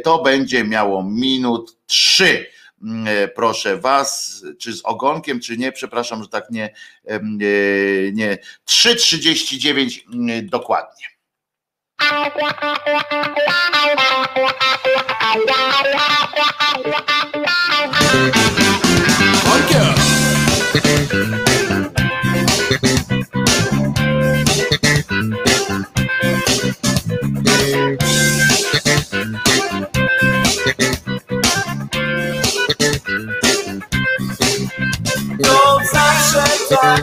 To 0.04 0.24
będzie 0.24 0.64
miało 0.64 1.04
minut 1.04 1.78
trzy. 1.86 2.46
Proszę 3.36 3.78
Was, 3.78 4.44
czy 4.60 4.74
z 4.74 4.86
ogonkiem, 4.86 5.40
czy 5.40 5.58
nie, 5.58 5.72
przepraszam, 5.72 6.24
że 6.24 6.30
tak 6.30 6.50
nie, 6.50 6.74
nie. 8.14 8.38
3,39 8.68 10.50
dokładnie. 10.50 11.06
To 18.66 18.69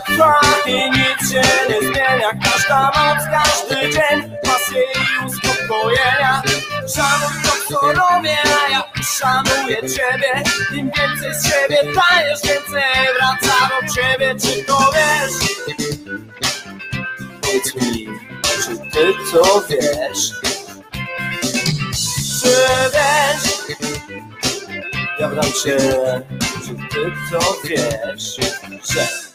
trwa 0.01 0.41
i 0.67 0.91
nic 0.91 1.33
się 1.33 1.43
nie 1.69 1.89
zmienia 1.89 2.31
Każda 2.45 2.83
noc, 2.83 3.25
każdy 3.31 3.91
dzień 3.91 4.31
pasje 4.45 4.83
i 4.83 5.27
uspokojenia 5.27 6.43
Szanuj 6.95 7.43
to 7.43 7.51
co 7.69 7.87
robię, 7.87 8.37
a 8.67 8.71
ja 8.71 8.83
szanuję 9.19 9.77
ciebie 9.77 10.43
Im 10.73 10.91
więcej 10.91 11.35
z 11.35 11.47
siebie 11.47 11.79
dajesz, 11.83 12.43
więcej 12.45 12.83
wraca 13.19 13.69
do 13.69 13.95
ciebie 13.95 14.35
Czy 14.41 14.65
to 14.65 14.79
wiesz? 14.95 15.57
Powiedz 17.43 17.75
mi, 17.75 18.07
czy 18.43 18.77
ty 18.93 19.15
to 19.33 19.63
wiesz? 19.69 20.31
Czy 22.43 22.49
wiesz? 22.93 23.79
Ja 25.21 25.29
bram 25.29 25.53
cię 25.53 25.79
czy 26.67 26.75
ty 26.75 27.13
to 27.31 27.57
wiesz, 27.65 28.37
że 28.93 29.26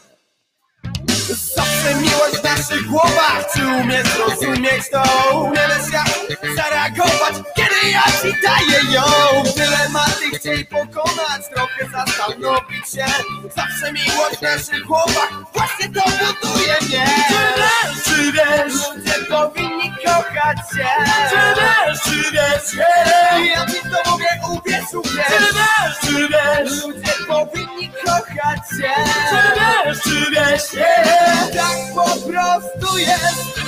Cause 1.31 1.70
Zawsze 1.81 1.95
miłość 1.95 2.37
w 2.37 2.43
naszych 2.43 2.85
głowach. 2.87 3.45
Czy 3.53 3.67
umiesz 3.67 4.07
zrozumieć 4.07 4.89
to? 4.91 5.03
Umiesz 5.37 5.93
jak 5.93 6.55
zareagować 6.55 7.33
Kiedy 7.55 7.91
ja 7.91 8.03
ci 8.03 8.33
daję 8.43 8.93
ją. 8.93 9.03
Dylematy 9.55 10.37
chciej 10.39 10.65
pokonać. 10.65 11.41
Trochę 11.53 11.85
zastanowić 11.91 12.85
się. 12.93 13.05
Zawsze 13.55 13.91
miłość 13.93 14.37
w 14.37 14.41
naszych 14.41 14.85
głowach. 14.85 15.29
Właśnie 15.53 15.89
to 15.89 16.01
buduje 16.03 16.75
mnie. 16.81 17.05
Czy 17.27 17.61
wiesz, 17.61 18.03
czy 18.03 18.31
wiesz? 18.31 18.73
Ludzie 18.73 19.25
powinni 19.29 19.91
kochać 20.05 20.57
się. 20.57 20.87
Czy 21.29 21.61
wiesz, 21.61 22.01
czy 22.03 22.31
wiesz? 22.31 22.73
Yeah. 22.73 23.45
Ja 23.45 23.65
ci 23.65 23.81
to 23.81 24.11
mówię, 24.11 24.39
uwierz, 24.49 24.93
uwierz. 24.93 25.27
Czy 25.27 25.53
wiesz, 25.53 25.99
czy 26.01 26.27
wiesz? 26.27 26.83
Ludzie 26.83 27.13
powinni 27.27 27.91
kochać 28.05 28.59
się. 28.69 28.93
Czy 29.29 29.59
wiesz, 29.59 30.01
czy 30.03 30.31
wiesz? 30.31 30.73
Yeah. 30.73 31.70
Tak 31.71 31.93
po 31.95 32.31
prostu 32.31 32.97
jest. 32.97 33.61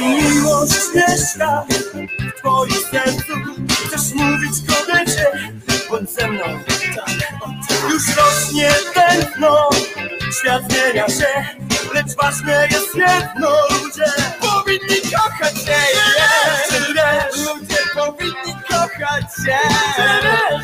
Miłość 0.00 0.72
mieszka 0.94 1.64
w 1.68 2.38
twoim 2.38 2.72
sercu. 2.90 3.32
Chcesz 3.86 4.14
mówić 4.14 4.52
kobiecie, 4.68 5.26
bądź 5.90 6.10
ze 6.10 6.28
mną. 6.30 6.44
tak, 6.96 7.37
Już 7.98 8.16
rośnie 8.16 8.70
tętno, 8.94 9.70
świat 10.40 10.62
zmienia 10.72 11.08
się 11.08 11.46
Lecz 11.94 12.16
ważne 12.16 12.68
jest 12.70 12.94
jedno, 12.94 13.50
ludzie 13.70 14.12
powinni 14.40 15.00
kochać 15.12 15.54
się. 15.54 15.70
Yeah. 15.70 16.68
Czy 16.68 16.94
wiesz, 16.94 17.46
ludzie 17.46 17.76
powinni 17.94 18.54
kochać 18.70 19.24
się. 19.44 19.58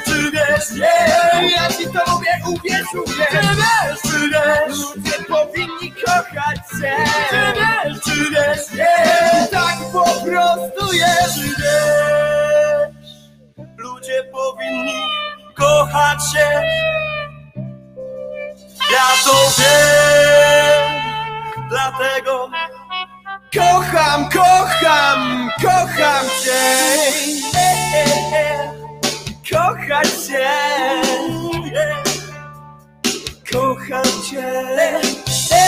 Czy 0.04 0.30
wiesz, 0.30 0.66
czy 0.66 0.74
wiesz, 0.74 1.52
ja 1.56 1.68
ci 1.68 1.84
to 1.84 2.12
mówię, 2.12 2.30
uwierz, 2.46 2.94
uwierz 3.04 3.28
Czy 3.30 3.56
wiesz, 3.56 4.00
czy 4.02 4.28
wiesz, 4.28 4.78
ludzie 4.78 5.24
powinni 5.28 5.92
kochać 6.06 6.58
się. 6.80 6.96
Czy 7.30 7.54
wiesz, 7.54 8.00
czy 8.04 8.30
wiesz, 8.30 9.50
tak 9.50 9.76
po 9.92 10.04
prostu 10.04 10.92
jest. 10.92 11.34
Czy 11.34 11.62
wiesz, 11.62 12.94
ludzie 13.78 14.24
powinni 14.32 15.02
kochać 15.54 16.18
się 16.32 16.62
ja 18.92 19.08
to 19.24 19.36
wiem, 19.58 21.02
dlatego 21.68 22.50
kocham, 23.54 24.28
kocham, 24.28 25.50
kocham 25.62 26.26
cię. 26.44 26.62
Kochać 29.54 30.08
cię, 30.26 30.50
kocham 33.52 34.04
cię, 34.30 34.48
e, 35.50 35.62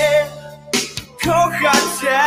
e. 0.00 0.26
kocham 1.24 1.82
cię, 2.00 2.20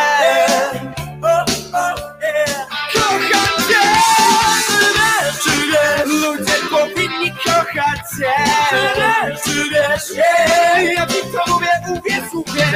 yeah. 8.20 9.38
ja 10.96 11.08
ci 11.08 11.22
to 11.22 11.54
mówię, 11.54 11.68
uwierz, 11.90 12.34
uwierz 12.34 12.68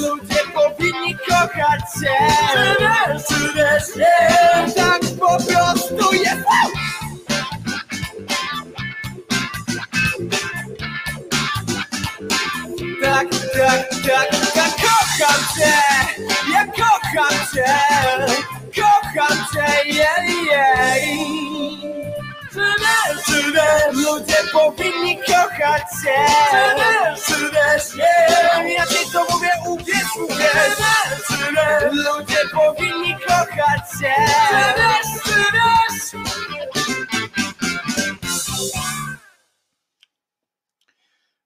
ludzie 0.00 0.40
powinni 0.54 1.16
kochać 1.28 1.80
yeah. 2.02 3.14
tak 4.76 5.00
po 5.20 5.36
prostu 5.36 6.14
jest. 6.14 6.44
Tak, 13.02 13.28
tak, 13.28 13.88
tak, 14.06 14.30
tak, 14.54 14.72
kocham 14.76 15.40
cię, 15.56 15.74
ja 16.52 16.64
kocham 16.66 17.36
cię, 17.54 17.74
kocham 18.74 19.38
cię, 19.52 19.68
jej, 19.84 20.46
jej. 20.46 21.99
Ludzie 23.92 24.36
powinni 24.52 25.16
kochać 25.18 25.82
się 26.02 26.14
ja 28.76 28.86
ci 28.86 29.12
to 29.12 29.26
mówię, 29.30 29.50
uwierz, 29.68 30.16
uwierz 30.28 30.78
ludzie 31.92 32.38
powinni 32.52 33.16
kochać 33.26 33.80
się 34.00 34.14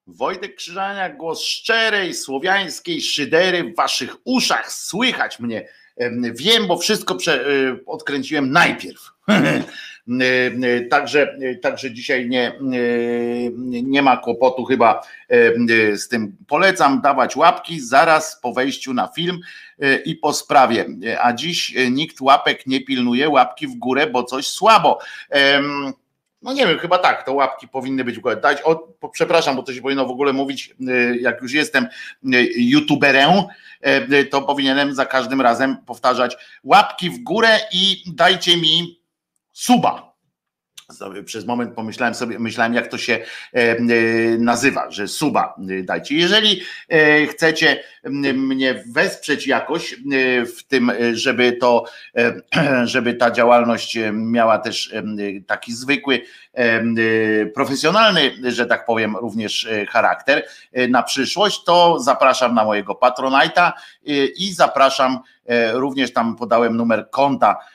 Wojtek 0.07 0.55
Krzyżaniak, 0.55 1.17
głos 1.17 1.41
szczerej, 1.41 2.13
słowiańskiej 2.13 3.01
szydery 3.01 3.63
w 3.63 3.75
waszych 3.75 4.15
uszach. 4.23 4.71
Słychać 4.71 5.39
mnie. 5.39 5.67
Wiem, 6.33 6.67
bo 6.67 6.77
wszystko 6.77 7.15
prze, 7.15 7.47
y, 7.49 7.79
odkręciłem 7.85 8.51
najpierw. 8.51 9.11
Także, 10.89 11.37
także 11.61 11.91
dzisiaj 11.91 12.29
nie, 12.29 12.59
nie 13.83 14.01
ma 14.01 14.17
kłopotu 14.17 14.65
chyba 14.65 15.01
z 15.95 16.07
tym. 16.07 16.37
Polecam 16.47 17.01
dawać 17.01 17.35
łapki 17.35 17.79
zaraz 17.79 18.39
po 18.41 18.53
wejściu 18.53 18.93
na 18.93 19.07
film 19.07 19.39
i 20.05 20.15
po 20.15 20.33
sprawie. 20.33 20.85
A 21.21 21.33
dziś 21.33 21.75
nikt 21.91 22.21
łapek 22.21 22.67
nie 22.67 22.81
pilnuje, 22.81 23.29
łapki 23.29 23.67
w 23.67 23.75
górę, 23.75 24.07
bo 24.07 24.23
coś 24.23 24.47
słabo. 24.47 24.99
No 26.41 26.53
nie 26.53 26.67
wiem, 26.67 26.79
chyba 26.79 26.97
tak, 26.97 27.25
to 27.25 27.33
łapki 27.33 27.67
powinny 27.67 28.03
być 28.03 28.15
w 28.15 28.19
ogóle. 28.19 28.35
Dać, 28.37 28.61
o, 28.63 28.87
przepraszam, 29.11 29.55
bo 29.55 29.63
to 29.63 29.73
się 29.73 29.81
powinno 29.81 30.05
w 30.05 30.11
ogóle 30.11 30.33
mówić, 30.33 30.75
y, 30.89 31.17
jak 31.21 31.41
już 31.41 31.53
jestem 31.53 31.87
youtuberem, 32.57 33.31
to 34.31 34.41
powinienem 34.41 34.95
za 34.95 35.05
każdym 35.05 35.41
razem 35.41 35.77
powtarzać 35.85 36.37
łapki 36.63 37.09
w 37.09 37.23
górę 37.23 37.59
i 37.73 38.03
dajcie 38.07 38.57
mi 38.57 39.04
suba 39.55 40.15
przez 41.25 41.45
moment 41.45 41.73
pomyślałem 41.75 42.15
sobie, 42.15 42.39
myślałem 42.39 42.73
jak 42.73 42.87
to 42.87 42.97
się 42.97 43.13
e, 43.13 43.57
e, 43.57 43.77
nazywa, 44.37 44.91
że 44.91 45.07
suba 45.07 45.55
e, 45.79 45.83
dajcie. 45.83 46.15
Jeżeli 46.15 46.61
chcecie 47.29 47.83
mnie 48.33 48.83
wesprzeć 48.87 49.47
jakoś 49.47 49.95
w 50.57 50.63
tym, 50.67 50.91
żeby 51.13 51.53
to, 51.53 51.85
żeby 52.83 53.13
ta 53.13 53.31
działalność 53.31 53.97
miała 54.13 54.57
też 54.57 54.93
taki 55.47 55.73
zwykły, 55.73 56.21
profesjonalny, 57.55 58.51
że 58.51 58.65
tak 58.65 58.85
powiem, 58.85 59.15
również 59.15 59.67
charakter 59.89 60.43
na 60.89 61.03
przyszłość, 61.03 61.63
to 61.63 61.99
zapraszam 61.99 62.55
na 62.55 62.65
mojego 62.65 62.93
Patronite'a 62.93 63.71
i 64.37 64.53
zapraszam 64.53 65.19
również 65.73 66.13
tam 66.13 66.35
podałem 66.35 66.77
numer 66.77 67.09
konta 67.09 67.55
E, 67.55 67.74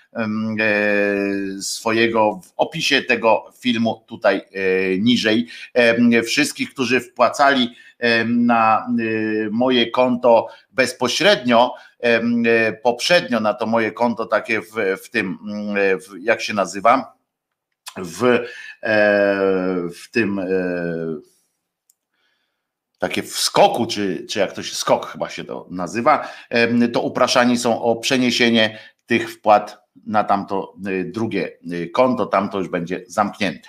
swojego 1.61 2.41
w 2.45 2.53
opisie 2.57 3.03
tego 3.03 3.53
filmu 3.61 4.05
tutaj 4.07 4.37
e, 4.37 4.99
niżej. 4.99 5.47
Wszystkich, 6.25 6.71
którzy 6.71 7.01
wpłacali 7.01 7.77
na 8.27 8.87
e, 8.87 8.93
moje 9.51 9.91
konto 9.91 10.49
bezpośrednio, 10.71 11.75
poprzednio 12.83 13.41
na 13.41 13.55
to 13.55 13.67
moje 13.67 13.93
konto 13.93 14.27
takie 14.27 14.61
w, 14.61 14.73
w 15.05 15.11
tym, 15.11 15.39
w, 15.77 16.21
jak 16.21 16.41
się 16.41 16.55
nazywa, 16.55 17.17
w, 17.97 18.39
w 20.03 20.11
tym 20.11 20.41
takie 22.99 23.23
w 23.23 23.39
skoku, 23.39 23.87
czy, 23.87 24.27
czy 24.31 24.39
jak 24.39 24.53
to 24.53 24.63
się 24.63 24.75
skok 24.75 25.07
chyba 25.07 25.31
się 25.31 25.45
to 25.45 25.67
nazywa, 25.71 26.29
to 26.93 27.01
upraszani 27.01 27.59
są 27.59 27.83
o 27.83 27.97
przeniesienie 27.97 28.79
tych 29.07 29.33
wpłat 29.33 29.81
na 30.07 30.25
tamto 30.25 30.75
y, 30.87 31.05
drugie 31.05 31.59
y, 31.73 31.91
konto, 31.91 32.27
tam 32.27 32.49
to 32.49 32.59
już 32.59 32.69
będzie 32.69 33.05
zamknięte. 33.07 33.69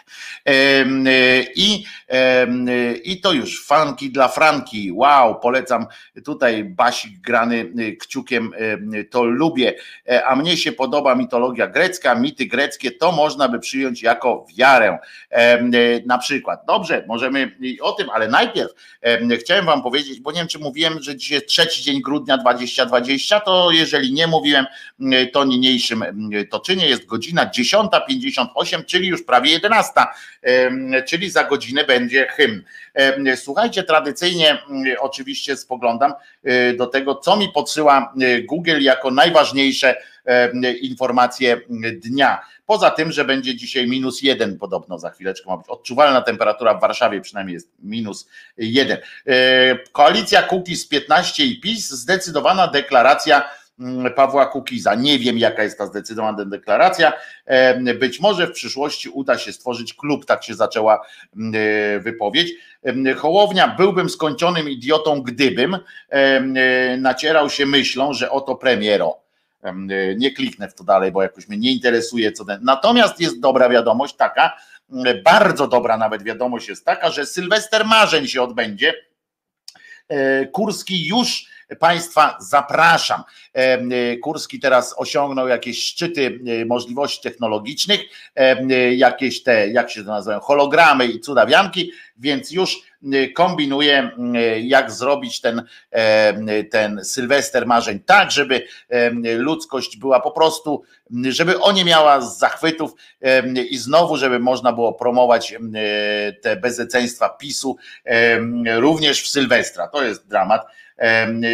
Y, 0.50 1.46
I, 1.56 1.86
i 3.04 3.22
to 3.22 3.34
już, 3.34 3.66
fanki 3.66 4.12
dla 4.12 4.28
Franki, 4.28 4.92
wow, 4.92 5.40
polecam 5.40 5.86
tutaj 6.26 6.64
basik 6.64 7.22
grany 7.22 7.72
kciukiem, 8.00 8.52
to 9.10 9.24
lubię, 9.24 9.74
e, 10.10 10.26
a 10.26 10.36
mnie 10.36 10.58
się 10.58 10.72
podoba 10.72 11.16
mitologia 11.16 11.68
grecka, 11.68 12.16
mity 12.16 12.46
greckie, 12.46 12.92
to 12.92 13.12
można 13.12 13.50
by 13.50 13.60
przyjąć 13.60 14.02
jako 14.02 14.46
wiarę, 14.58 14.98
na 16.06 16.18
przykład. 16.18 16.66
Dobrze, 16.68 17.06
możemy 17.08 17.58
o 17.82 17.92
tym, 17.92 18.10
ale 18.10 18.28
najpierw 18.28 18.72
chciałem 19.40 19.66
wam 19.66 19.84
powiedzieć, 19.84 20.20
bo 20.20 20.32
nie 20.32 20.38
wiem, 20.38 20.48
czy 20.48 20.60
mówiłem, 20.60 21.02
że 21.02 21.16
dzisiaj 21.16 21.36
jest 21.36 21.48
trzeci 21.48 21.84
dzień 21.84 22.02
grudnia 22.02 22.38
2020, 22.38 23.40
to 23.40 23.72
jeżeli 23.72 24.14
nie 24.14 24.28
mówiłem, 24.28 24.66
to 25.34 25.46
niniejszym 25.46 26.04
toczynie. 26.50 26.90
Jest 26.90 27.06
godzina 27.06 27.46
10.58, 27.46 28.86
czyli 28.86 29.08
już 29.08 29.24
prawie 29.24 29.52
11, 29.52 29.92
czyli 31.08 31.30
za 31.30 31.44
godzinę 31.44 31.84
będzie 31.84 32.28
hymn. 32.28 32.64
Słuchajcie, 33.36 33.84
tradycyjnie 33.84 34.64
oczywiście 35.00 35.58
spoglądam 35.58 36.14
e, 36.44 36.74
do 36.74 36.88
tego, 36.88 37.16
co 37.16 37.38
mi 37.38 37.50
podsyła 37.50 38.14
e, 38.22 38.42
Google 38.42 38.82
jako 38.82 39.12
najważniejsze 39.12 39.96
informacje 40.82 41.62
dnia. 41.94 42.42
Poza 42.66 42.92
tym, 42.92 43.12
że 43.12 43.26
będzie 43.26 43.56
dzisiaj 43.56 43.88
minus 43.88 44.22
jeden, 44.22 44.58
podobno 44.58 45.00
za 45.00 45.10
chwileczkę 45.10 45.50
ma 45.50 45.58
być 45.58 45.70
odczuwalna 45.70 46.22
temperatura 46.22 46.74
w 46.74 46.82
Warszawie, 46.82 47.22
przynajmniej 47.22 47.54
jest 47.54 47.70
minus 47.80 48.30
jeden. 48.58 48.98
E, 49.28 49.78
koalicja 49.92 50.44
Kukiz 50.44 50.88
15 50.88 51.46
i 51.46 51.60
PiS, 51.62 51.90
zdecydowana 51.90 52.68
deklaracja 52.68 53.42
Mm, 53.42 53.61
Pawła 54.16 54.46
Kukiza. 54.46 54.96
Nie 54.96 55.20
wiem, 55.20 55.38
jaka 55.38 55.64
jest 55.64 55.78
ta 55.78 55.86
zdecydowana 55.86 56.46
deklaracja. 56.46 57.14
E, 57.46 57.94
być 57.94 58.20
może 58.20 58.48
w 58.48 58.52
przyszłości 58.52 59.10
uda 59.10 59.38
się 59.38 59.54
stworzyć 59.54 59.94
klub, 59.94 60.26
tak 60.26 60.44
się 60.44 60.54
zaczęła 60.54 61.06
mm, 61.36 61.54
e, 61.56 62.00
wypowiedź. 62.00 62.54
E, 62.84 63.14
Hołownia, 63.14 63.68
byłbym 63.68 64.10
skończonym 64.10 64.70
idiotą, 64.70 65.22
gdybym 65.22 65.78
nacierał 66.98 67.50
się 67.50 67.66
myślą, 67.66 68.14
że 68.14 68.32
oto 68.32 68.56
premiero. 68.56 69.22
Nie 70.18 70.32
kliknę 70.32 70.70
w 70.70 70.74
to 70.74 70.84
dalej, 70.84 71.12
bo 71.12 71.22
jakoś 71.22 71.48
mnie 71.48 71.58
nie 71.58 71.72
interesuje. 71.72 72.32
Co 72.32 72.46
ten... 72.46 72.60
Natomiast 72.64 73.20
jest 73.20 73.40
dobra 73.40 73.70
wiadomość 73.70 74.16
taka, 74.16 74.58
bardzo 75.24 75.68
dobra 75.68 75.98
nawet 75.98 76.24
wiadomość 76.24 76.70
jest 76.70 76.86
taka, 76.86 77.10
że 77.10 77.26
Sylwester 77.26 77.86
Marzeń 77.86 78.28
się 78.28 78.42
odbędzie. 78.42 78.94
Kurski 80.52 81.08
już 81.08 81.51
Państwa 81.80 82.38
zapraszam. 82.40 83.24
E, 83.54 84.18
Kurski 84.18 84.60
teraz 84.60 84.96
osiągnął 84.98 85.48
jakieś 85.48 85.84
szczyty 85.84 86.40
e, 86.62 86.66
możliwości 86.66 87.22
technologicznych, 87.22 88.02
e, 88.36 88.96
jakieś 88.96 89.44
te, 89.44 89.68
jak 89.68 89.92
się 89.92 90.04
to 90.04 90.10
nazywają, 90.10 90.40
hologramy 90.40 91.06
i 91.06 91.20
cudawianki, 91.20 91.92
więc 92.18 92.52
już 92.52 92.78
kombinuje, 93.36 94.12
jak 94.62 94.92
zrobić 94.92 95.42
ten, 95.42 95.64
ten 96.72 97.06
Sylwester 97.06 97.68
marzeń 97.68 98.00
tak, 98.00 98.32
żeby 98.32 98.68
ludzkość 99.38 99.98
była 99.98 100.20
po 100.20 100.32
prostu, 100.32 100.84
żeby 101.30 101.60
o 101.60 101.72
nie 101.72 101.86
miała 101.86 102.22
zachwytów 102.22 102.92
i 103.70 103.78
znowu, 103.78 104.18
żeby 104.18 104.40
można 104.40 104.74
było 104.74 104.94
promować 104.94 105.56
te 106.42 106.56
bezeceństwa 106.56 107.30
PiSu 107.30 107.78
również 108.76 109.22
w 109.22 109.30
Sylwestra. 109.30 109.88
To 109.88 110.04
jest 110.04 110.28
dramat. 110.28 110.66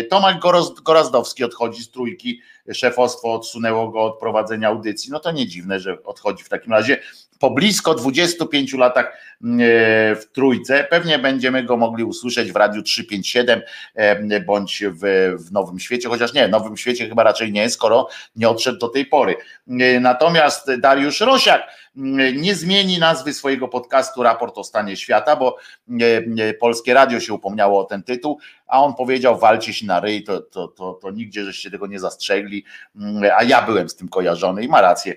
Tomek 0.10 0.38
Gorazdowski 0.84 1.44
odchodzi 1.44 1.84
z 1.84 1.92
trójki, 1.92 2.42
szefostwo 2.74 3.34
odsunęło 3.34 3.90
go 3.90 4.04
od 4.04 4.20
prowadzenia 4.20 4.68
audycji. 4.68 5.12
No 5.12 5.20
to 5.20 5.32
nie 5.32 5.48
dziwne, 5.48 5.80
że 5.80 6.04
odchodzi 6.04 6.44
w 6.44 6.50
takim 6.50 6.74
razie 6.74 6.98
po 7.40 7.52
blisko 7.52 7.94
25 7.94 8.74
latach 8.74 9.18
mm, 9.44 9.60
e, 9.60 9.64
w 10.16 10.26
trójce. 10.34 10.88
Pewnie 10.90 11.20
będziemy 11.20 11.64
go 11.64 11.78
mogli 11.78 12.04
usłyszeć 12.04 12.52
w 12.52 12.56
Radiu 12.56 12.82
357 12.82 14.46
bądź 14.46 14.84
w, 14.86 15.34
w 15.48 15.52
Nowym 15.52 15.80
Świecie, 15.80 16.10
chociaż 16.10 16.34
nie, 16.34 16.48
w 16.48 16.52
Nowym 16.52 16.78
Świecie 16.78 17.10
chyba 17.10 17.24
raczej 17.24 17.52
nie, 17.52 17.70
skoro 17.70 18.08
nie 18.36 18.50
odszedł 18.50 18.80
do 18.80 18.88
tej 18.88 19.06
pory. 19.06 19.36
E, 19.70 20.00
natomiast 20.00 20.72
Dariusz 20.80 21.20
Rosiak 21.20 21.62
mm, 21.98 22.42
nie 22.42 22.56
zmieni 22.56 23.00
nazwy 23.00 23.34
swojego 23.34 23.68
podcastu 23.68 24.24
Raport 24.24 24.58
o 24.58 24.64
stanie 24.64 24.98
świata, 24.98 25.36
bo 25.36 25.58
e, 26.02 26.54
Polskie 26.54 26.94
Radio 26.94 27.20
się 27.20 27.34
upomniało 27.34 27.82
o 27.82 27.84
ten 27.84 28.04
tytuł, 28.04 28.40
a 28.68 28.84
on 28.84 28.96
powiedział 28.96 29.40
walcie 29.40 29.74
się 29.74 29.86
na 29.86 30.00
ryj, 30.00 30.24
to, 30.24 30.42
to, 30.42 30.68
to, 30.68 30.94
to 30.94 31.12
nigdzie 31.12 31.44
żeście 31.44 31.72
tego 31.72 31.88
nie 31.88 32.00
zastrzegli, 32.00 32.57
mm, 32.96 33.32
a 33.38 33.44
ja 33.44 33.62
byłem 33.62 33.90
z 33.90 33.96
tym 33.96 34.10
kojarzony 34.10 34.64
i 34.64 34.68
ma 34.68 34.82
rację. 34.82 35.16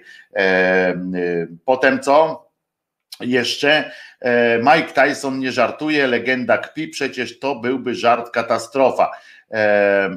Potem 1.64 2.00
co? 2.00 2.50
Jeszcze 3.20 3.90
e, 4.20 4.58
Mike 4.58 4.92
Tyson 4.92 5.38
nie 5.38 5.52
żartuje, 5.52 6.06
legenda 6.06 6.58
kpi, 6.58 6.88
przecież 6.88 7.38
to 7.38 7.54
byłby 7.54 7.94
żart 7.94 8.30
katastrofa. 8.30 9.10
E, 9.50 10.16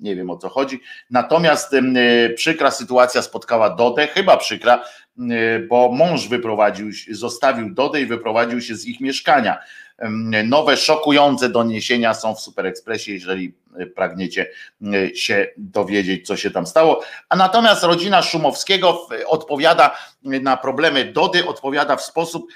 nie 0.00 0.16
wiem 0.16 0.30
o 0.30 0.36
co 0.36 0.48
chodzi. 0.48 0.80
Natomiast 1.10 1.74
e, 1.74 1.82
przykra 2.30 2.70
sytuacja 2.70 3.22
spotkała 3.22 3.70
Dodę, 3.70 4.06
chyba 4.06 4.36
przykra, 4.36 4.84
bo 5.68 5.92
mąż 5.92 6.28
wyprowadził, 6.28 6.90
zostawił 7.10 7.74
Dodę 7.74 8.00
i 8.00 8.06
wyprowadził 8.06 8.60
się 8.60 8.76
z 8.76 8.86
ich 8.86 9.00
mieszkania. 9.00 9.58
Nowe, 10.44 10.76
szokujące 10.76 11.48
doniesienia 11.48 12.14
są 12.14 12.34
w 12.34 12.40
Super 12.40 12.66
Expressie, 12.66 13.12
jeżeli 13.12 13.54
pragniecie 13.94 14.50
się 15.14 15.46
dowiedzieć, 15.56 16.26
co 16.26 16.36
się 16.36 16.50
tam 16.50 16.66
stało. 16.66 17.02
A 17.28 17.36
natomiast 17.36 17.84
rodzina 17.84 18.22
Szumowskiego 18.22 19.08
odpowiada 19.26 19.98
na 20.22 20.56
problemy 20.56 21.04
Dody, 21.04 21.46
odpowiada 21.46 21.96
w 21.96 22.02
sposób 22.02 22.46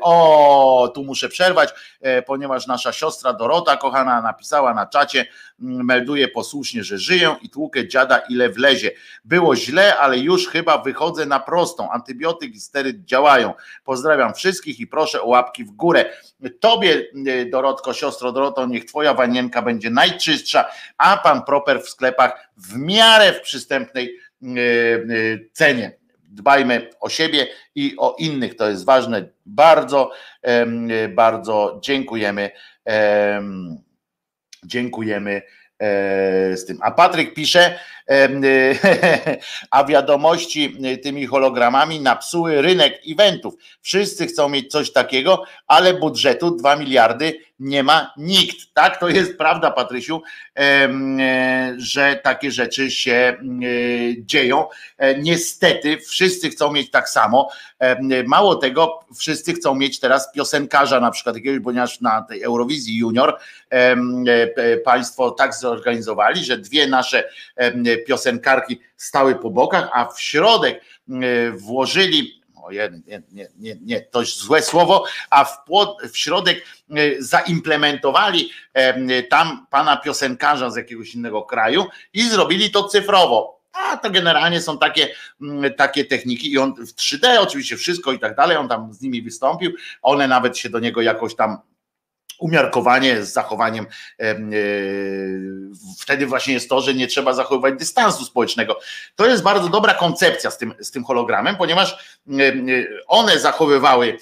o, 0.00 0.92
tu 0.94 1.04
muszę 1.04 1.28
przerwać, 1.28 1.70
ponieważ 2.26 2.66
nasza 2.66 2.92
siostra 2.92 3.32
Dorota, 3.32 3.76
kochana, 3.76 4.22
napisała 4.22 4.74
na 4.74 4.86
czacie, 4.86 5.26
melduje 5.58 6.28
posłusznie, 6.28 6.84
że 6.84 6.98
żyję 6.98 7.36
i 7.42 7.50
tłukę 7.50 7.88
dziada 7.88 8.18
ile 8.18 8.48
wlezie. 8.48 8.90
Było 9.24 9.56
źle, 9.56 9.98
ale 9.98 10.18
już 10.18 10.48
chyba 10.48 10.78
wychodzę 10.78 11.26
na 11.26 11.40
prostą. 11.40 11.90
Antybiotyk 11.90 12.54
i 12.54 12.60
steryd 12.60 13.04
działają. 13.04 13.52
Pozdrawiam 13.84 14.34
wszystkich 14.34 14.80
i 14.80 14.86
proszę 14.86 15.22
o 15.22 15.28
łapki 15.28 15.64
w 15.64 15.70
górę. 15.70 16.04
Tobie, 16.60 17.06
Dorotko, 17.50 17.94
siostro 17.94 18.32
Doroto, 18.32 18.66
niech 18.66 18.84
twoja 18.84 19.14
wanienka 19.14 19.62
będzie 19.64 19.90
najczystsza, 19.90 20.70
a 20.98 21.16
pan 21.16 21.42
proper 21.42 21.82
w 21.82 21.88
sklepach 21.88 22.50
w 22.56 22.76
miarę 22.76 23.32
w 23.32 23.40
przystępnej 23.40 24.16
e, 24.42 24.46
e, 24.46 24.52
cenie. 25.52 25.92
Dbajmy 26.30 26.90
o 27.00 27.08
siebie 27.08 27.46
i 27.74 27.94
o 27.98 28.16
innych, 28.18 28.56
to 28.56 28.70
jest 28.70 28.84
ważne. 28.84 29.28
Bardzo, 29.46 30.10
bardzo 31.14 31.80
dziękujemy. 31.82 32.50
Dziękujemy 34.64 35.42
e, 35.78 36.56
z 36.56 36.66
tym. 36.66 36.78
A 36.80 36.90
Patryk 36.90 37.34
pisze, 37.34 37.78
a 39.70 39.84
wiadomości 39.84 40.76
tymi 41.02 41.26
hologramami 41.26 42.00
napsuły 42.00 42.62
rynek 42.62 43.00
eventów. 43.08 43.54
Wszyscy 43.80 44.26
chcą 44.26 44.48
mieć 44.48 44.70
coś 44.70 44.92
takiego, 44.92 45.44
ale 45.66 45.94
budżetu 45.94 46.56
2 46.56 46.76
miliardy 46.76 47.40
nie 47.58 47.82
ma 47.82 48.14
nikt. 48.16 48.56
Tak, 48.74 49.00
to 49.00 49.08
jest 49.08 49.38
prawda, 49.38 49.70
Patrysiu, 49.70 50.22
e, 50.58 50.88
że 51.76 52.20
takie 52.22 52.50
rzeczy 52.50 52.90
się 52.90 53.12
e, 53.12 53.36
dzieją. 54.18 54.66
E, 54.98 55.18
niestety 55.18 55.98
wszyscy 55.98 56.50
chcą 56.50 56.72
mieć 56.72 56.90
tak 56.90 57.08
samo. 57.08 57.48
Mało 58.26 58.54
tego, 58.54 59.00
wszyscy 59.18 59.52
chcą 59.52 59.74
mieć 59.74 60.00
teraz 60.00 60.32
piosenkarza 60.32 61.00
na 61.00 61.10
przykład 61.10 61.36
jakiegoś, 61.36 61.64
ponieważ 61.64 62.00
na 62.00 62.22
tej 62.22 62.42
Eurowizji 62.42 62.96
Junior 62.96 63.38
państwo 64.84 65.30
tak 65.30 65.54
zorganizowali, 65.54 66.44
że 66.44 66.58
dwie 66.58 66.86
nasze 66.86 67.28
piosenkarki 67.98 68.80
stały 68.96 69.34
po 69.34 69.50
bokach, 69.50 69.88
a 69.92 70.06
w 70.06 70.20
środek 70.20 70.84
włożyli 71.52 72.44
o 72.64 72.72
nie, 72.72 73.22
nie, 73.32 73.48
nie, 73.58 73.76
nie, 73.80 74.00
to 74.00 74.24
złe 74.24 74.62
słowo, 74.62 75.04
a 75.30 75.44
w, 75.44 75.64
płot, 75.64 75.98
w 76.12 76.18
środek 76.18 76.64
e, 76.90 77.22
zaimplementowali 77.22 78.50
e, 78.74 79.22
tam 79.22 79.66
pana 79.70 79.96
piosenkarza 79.96 80.70
z 80.70 80.76
jakiegoś 80.76 81.14
innego 81.14 81.42
kraju 81.42 81.86
i 82.12 82.28
zrobili 82.28 82.70
to 82.70 82.84
cyfrowo. 82.84 83.60
A 83.72 83.96
to 83.96 84.10
generalnie 84.10 84.60
są 84.60 84.78
takie, 84.78 85.08
takie 85.76 86.04
techniki 86.04 86.52
i 86.52 86.58
on 86.58 86.74
w 86.74 86.94
3D 86.94 87.38
oczywiście 87.38 87.76
wszystko 87.76 88.12
i 88.12 88.18
tak 88.18 88.36
dalej, 88.36 88.56
on 88.56 88.68
tam 88.68 88.94
z 88.94 89.00
nimi 89.00 89.22
wystąpił, 89.22 89.72
one 90.02 90.28
nawet 90.28 90.58
się 90.58 90.70
do 90.70 90.78
niego 90.78 91.02
jakoś 91.02 91.34
tam 91.34 91.58
umiarkowanie 92.38 93.22
z 93.22 93.32
zachowaniem 93.32 93.86
e, 94.20 94.34
wtedy 96.00 96.26
właśnie 96.26 96.54
jest 96.54 96.68
to, 96.68 96.80
że 96.80 96.94
nie 96.94 97.06
trzeba 97.06 97.32
zachowywać 97.32 97.78
dystansu 97.78 98.24
społecznego. 98.24 98.78
To 99.16 99.26
jest 99.26 99.42
bardzo 99.42 99.68
dobra 99.68 99.94
koncepcja 99.94 100.50
z 100.50 100.58
tym, 100.58 100.74
z 100.80 100.90
tym 100.90 101.04
hologramem, 101.04 101.56
ponieważ 101.56 102.18
one 103.06 103.38
zachowywały, 103.38 104.18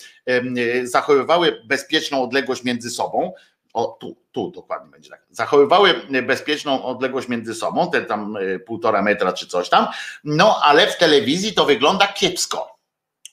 zachowywały 0.84 1.62
bezpieczną 1.64 2.22
odległość 2.22 2.64
między 2.64 2.90
sobą. 2.90 3.32
O, 3.72 3.86
tu, 4.00 4.16
tu 4.32 4.50
dokładnie 4.50 4.90
będzie 4.90 5.10
tak. 5.10 5.22
Zachowywały 5.30 5.94
bezpieczną 6.22 6.84
odległość 6.84 7.28
między 7.28 7.54
sobą, 7.54 7.90
te 7.90 8.02
tam 8.02 8.36
e, 8.36 8.58
półtora 8.58 9.02
metra 9.02 9.32
czy 9.32 9.46
coś 9.46 9.68
tam, 9.68 9.86
no 10.24 10.60
ale 10.62 10.86
w 10.86 10.98
telewizji 10.98 11.52
to 11.52 11.64
wygląda 11.64 12.06
kiepsko 12.06 12.71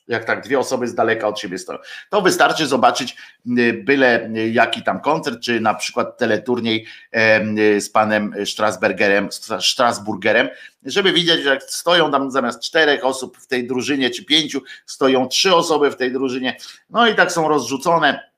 jak 0.10 0.26
tak 0.26 0.44
dwie 0.44 0.60
osoby 0.60 0.88
z 0.88 0.96
daleka 0.96 1.28
od 1.28 1.40
siebie 1.40 1.58
stoją. 1.58 1.80
To 2.10 2.22
wystarczy 2.22 2.68
zobaczyć 2.68 3.18
y, 3.60 3.84
byle 3.86 4.30
jaki 4.52 4.84
tam 4.84 5.00
koncert, 5.00 5.40
czy 5.40 5.60
na 5.60 5.74
przykład 5.74 6.18
teleturniej 6.18 6.86
y, 7.76 7.82
z 7.82 7.90
panem 7.90 8.34
Strasbergerem, 8.46 9.30
Strasburgerem, 9.60 10.50
żeby 10.86 11.14
widzieć, 11.14 11.44
że 11.44 11.50
jak 11.50 11.64
stoją 11.64 12.12
tam 12.12 12.32
zamiast 12.32 12.64
czterech 12.64 13.06
osób 13.06 13.38
w 13.38 13.48
tej 13.48 13.68
drużynie, 13.68 14.10
czy 14.10 14.26
pięciu, 14.26 14.62
stoją 14.86 15.28
trzy 15.28 15.56
osoby 15.56 15.92
w 15.92 15.96
tej 15.96 16.12
drużynie, 16.12 16.58
no 16.90 17.08
i 17.08 17.16
tak 17.16 17.32
są 17.32 17.48
rozrzucone 17.48 18.29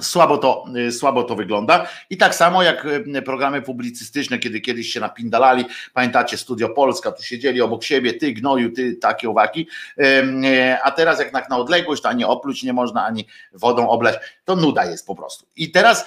Słabo 0.00 0.38
to, 0.38 0.64
y, 0.76 0.92
słabo 0.92 1.22
to 1.22 1.34
wygląda. 1.34 1.88
I 2.10 2.16
tak 2.16 2.34
samo 2.34 2.62
jak 2.62 2.84
y, 2.84 3.22
programy 3.22 3.62
publicystyczne, 3.62 4.38
kiedy 4.38 4.60
kiedyś 4.60 4.92
się 4.92 5.00
napindalali, 5.00 5.64
pamiętacie, 5.94 6.36
Studio 6.36 6.68
Polska, 6.68 7.12
tu 7.12 7.22
siedzieli 7.22 7.60
obok 7.60 7.84
siebie, 7.84 8.14
ty 8.14 8.32
gnoju, 8.32 8.72
ty 8.72 8.96
takie 8.96 9.30
owaki, 9.30 9.68
y, 9.98 10.76
a 10.82 10.90
teraz 10.90 11.18
jak 11.18 11.48
na, 11.50 11.56
odległość, 11.56 12.02
to 12.02 12.08
ani 12.08 12.24
opluć 12.24 12.62
nie 12.62 12.72
można, 12.72 13.04
ani 13.04 13.26
wodą 13.52 13.88
oblać, 13.88 14.14
to 14.44 14.56
nuda 14.56 14.84
jest 14.84 15.06
po 15.06 15.14
prostu. 15.14 15.46
I 15.56 15.70
teraz 15.70 16.06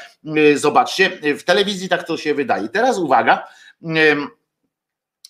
zobaczcie, 0.55 1.09
w 1.37 1.43
telewizji 1.43 1.89
tak 1.89 2.03
to 2.03 2.17
się 2.17 2.33
wydaje. 2.33 2.69
Teraz 2.69 2.97
uwaga, 2.97 3.47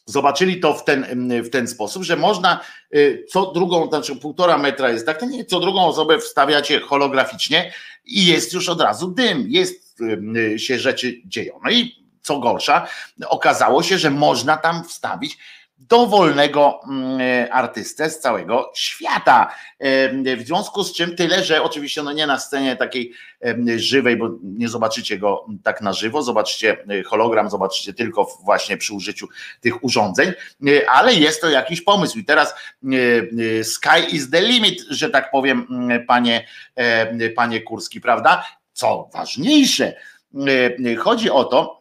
zobaczyli 0.09 0.59
to 0.59 0.73
w 0.73 0.83
ten, 0.83 1.29
w 1.43 1.49
ten 1.49 1.67
sposób, 1.67 2.03
że 2.03 2.15
można 2.15 2.59
y, 2.95 3.25
co 3.29 3.51
drugą, 3.51 3.87
znaczy 3.89 4.15
półtora 4.15 4.57
metra 4.57 4.89
jest 4.89 5.05
tak, 5.05 5.21
nie 5.21 5.45
co 5.45 5.59
drugą 5.59 5.85
osobę 5.85 6.19
wstawiacie 6.19 6.79
holograficznie 6.79 7.73
i 8.05 8.25
jest 8.25 8.53
już 8.53 8.69
od 8.69 8.81
razu 8.81 9.07
dym, 9.07 9.45
jest 9.47 10.01
y, 10.55 10.59
się 10.59 10.79
rzeczy 10.79 11.21
dzieją. 11.25 11.59
No 11.63 11.71
i 11.71 11.95
co 12.21 12.39
gorsza, 12.39 12.87
okazało 13.27 13.83
się, 13.83 13.97
że 13.97 14.11
można 14.11 14.57
tam 14.57 14.83
wstawić 14.83 15.37
dowolnego 15.79 16.79
mm, 16.89 17.19
artystę 17.51 18.09
z 18.09 18.19
całego 18.19 18.71
świata. 18.75 19.55
W 20.37 20.41
związku 20.45 20.83
z 20.83 20.93
czym 20.93 21.15
tyle, 21.15 21.43
że 21.43 21.63
oczywiście 21.63 22.03
no 22.03 22.13
nie 22.13 22.27
na 22.27 22.39
scenie 22.39 22.75
takiej 22.75 23.13
żywej, 23.75 24.17
bo 24.17 24.29
nie 24.43 24.69
zobaczycie 24.69 25.17
go 25.17 25.45
tak 25.63 25.81
na 25.81 25.93
żywo, 25.93 26.21
zobaczycie 26.21 26.77
e, 26.89 27.03
hologram, 27.03 27.49
zobaczycie 27.49 27.93
tylko 27.93 28.27
właśnie 28.43 28.77
przy 28.77 28.93
użyciu 28.93 29.27
tych 29.61 29.83
urządzeń, 29.83 30.29
e, 30.67 30.89
ale 30.89 31.13
jest 31.13 31.41
to 31.41 31.49
jakiś 31.49 31.81
pomysł 31.81 32.19
i 32.19 32.25
teraz 32.25 32.53
e, 33.59 33.63
sky 33.63 34.15
is 34.15 34.29
the 34.29 34.41
limit, 34.41 34.85
że 34.89 35.09
tak 35.09 35.31
powiem, 35.31 35.67
mm, 35.69 36.05
panie, 36.05 36.47
panie 37.35 37.61
Kurski, 37.61 38.01
prawda? 38.01 38.45
Co 38.73 39.09
ważniejsze, 39.13 39.93
chodzi 40.97 41.29
o 41.29 41.43
to, 41.43 41.78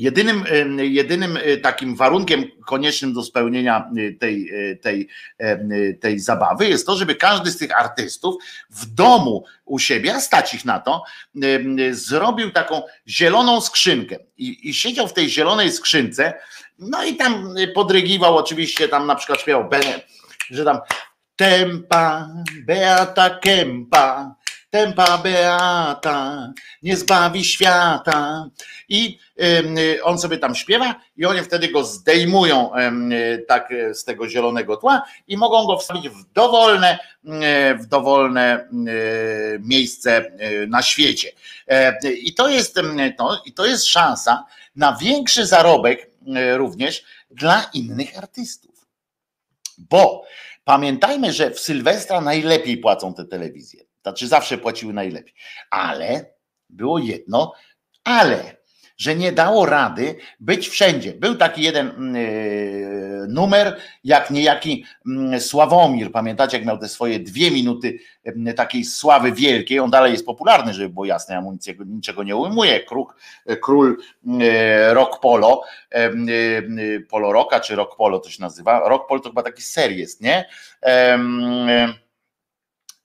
Jedynym, 0.00 0.44
jedynym 0.78 1.36
e, 1.36 1.56
takim 1.56 1.96
warunkiem 1.96 2.44
koniecznym 2.66 3.12
do 3.12 3.22
spełnienia 3.22 3.90
e, 3.96 4.12
tej, 4.12 4.50
e, 4.70 4.76
tej, 4.76 5.08
tej 6.00 6.18
zabawy 6.18 6.68
jest 6.68 6.86
to, 6.86 6.96
żeby 6.96 7.14
każdy 7.14 7.50
z 7.50 7.56
tych 7.56 7.80
artystów 7.80 8.34
w 8.70 8.86
domu 8.86 9.44
u 9.64 9.78
siebie, 9.78 10.14
a 10.14 10.20
stać 10.20 10.54
ich 10.54 10.64
na 10.64 10.80
to, 10.80 11.02
zrobił 11.90 12.50
taką 12.50 12.82
zieloną 13.08 13.60
skrzynkę. 13.60 14.16
I, 14.38 14.68
i 14.68 14.74
siedział 14.74 15.08
w 15.08 15.12
tej 15.12 15.30
zielonej 15.30 15.72
skrzynce, 15.72 16.34
no 16.78 17.04
i 17.04 17.16
tam 17.16 17.54
podrygiwał 17.74 18.36
oczywiście, 18.36 18.88
tam 18.88 19.06
na 19.06 19.14
przykład 19.14 19.40
śpiewał, 19.40 19.70
że 20.50 20.64
tam 20.64 20.78
tempa, 21.36 22.28
Beata 22.66 23.30
Kempa, 23.30 24.34
tempa 24.70 25.18
Beata, 25.18 26.52
nie 26.82 26.96
zbawi 26.96 27.44
świata. 27.44 28.50
I 28.88 29.18
on 30.02 30.18
sobie 30.18 30.38
tam 30.38 30.54
śpiewa 30.54 30.94
i 31.16 31.26
oni 31.26 31.42
wtedy 31.42 31.68
go 31.68 31.84
zdejmują 31.84 32.70
tak 33.48 33.72
e, 33.72 33.94
z 33.94 34.04
tego 34.04 34.28
zielonego 34.28 34.76
tła 34.76 35.02
i 35.28 35.36
mogą 35.36 35.66
go 35.66 35.78
wstawić 35.78 36.08
w 36.08 36.32
dowolne, 36.32 36.98
e, 37.24 37.74
w 37.74 37.86
dowolne 37.86 38.42
e, 38.52 38.68
miejsce 39.58 40.32
na 40.68 40.82
świecie. 40.82 41.32
I 42.22 42.34
to 42.34 42.48
jest, 42.48 42.74
to, 43.18 43.42
i 43.44 43.52
to 43.52 43.66
jest 43.66 43.86
szansa 43.86 44.44
na 44.76 44.96
większy 44.96 45.46
zarobek 45.46 46.10
również 46.56 47.04
dla 47.30 47.70
innych 47.74 48.18
artystów. 48.18 48.86
Bo 49.78 50.24
pamiętajmy, 50.64 51.32
że 51.32 51.50
w 51.50 51.60
Sylwestra 51.60 52.20
najlepiej 52.20 52.76
płacą 52.78 53.14
te 53.14 53.24
telewizje. 53.24 53.89
Znaczy 54.02 54.28
zawsze 54.28 54.58
płaciły 54.58 54.92
najlepiej. 54.92 55.34
Ale 55.70 56.34
było 56.68 56.98
jedno, 56.98 57.52
ale 58.04 58.60
że 59.00 59.16
nie 59.16 59.32
dało 59.32 59.66
rady 59.66 60.16
być 60.40 60.68
wszędzie. 60.68 61.12
Był 61.12 61.34
taki 61.34 61.62
jeden 61.62 62.16
e, 62.16 62.20
numer, 63.28 63.76
jak 64.04 64.30
niejaki 64.30 64.84
mm, 65.06 65.40
Sławomir, 65.40 66.12
pamiętacie, 66.12 66.56
jak 66.56 66.66
miał 66.66 66.78
te 66.78 66.88
swoje 66.88 67.20
dwie 67.20 67.50
minuty 67.50 67.98
mm, 68.24 68.54
takiej 68.54 68.84
sławy 68.84 69.32
wielkiej, 69.32 69.80
on 69.80 69.90
dalej 69.90 70.12
jest 70.12 70.26
popularny, 70.26 70.74
żeby 70.74 70.88
było 70.88 71.04
jasne, 71.04 71.34
ja 71.34 71.40
mu 71.40 71.58
niczego 71.86 72.22
nie 72.22 72.36
ujmuję, 72.36 72.80
król, 72.80 73.04
król 73.62 73.96
e, 74.40 74.94
rock 74.94 75.20
polo, 75.20 75.62
e, 75.90 76.12
polo 77.08 77.32
rocka, 77.32 77.60
czy 77.60 77.76
rock 77.76 77.96
polo 77.96 78.18
to 78.18 78.30
się 78.30 78.42
nazywa, 78.42 78.88
rock 78.88 79.08
polo 79.08 79.20
to 79.20 79.28
chyba 79.28 79.42
taki 79.42 79.62
ser 79.62 79.92
jest, 79.92 80.20
nie? 80.20 80.44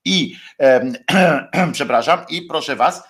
I 0.06 0.36
przepraszam, 1.74 2.20
i 2.30 2.42
proszę 2.42 2.76
was, 2.76 3.04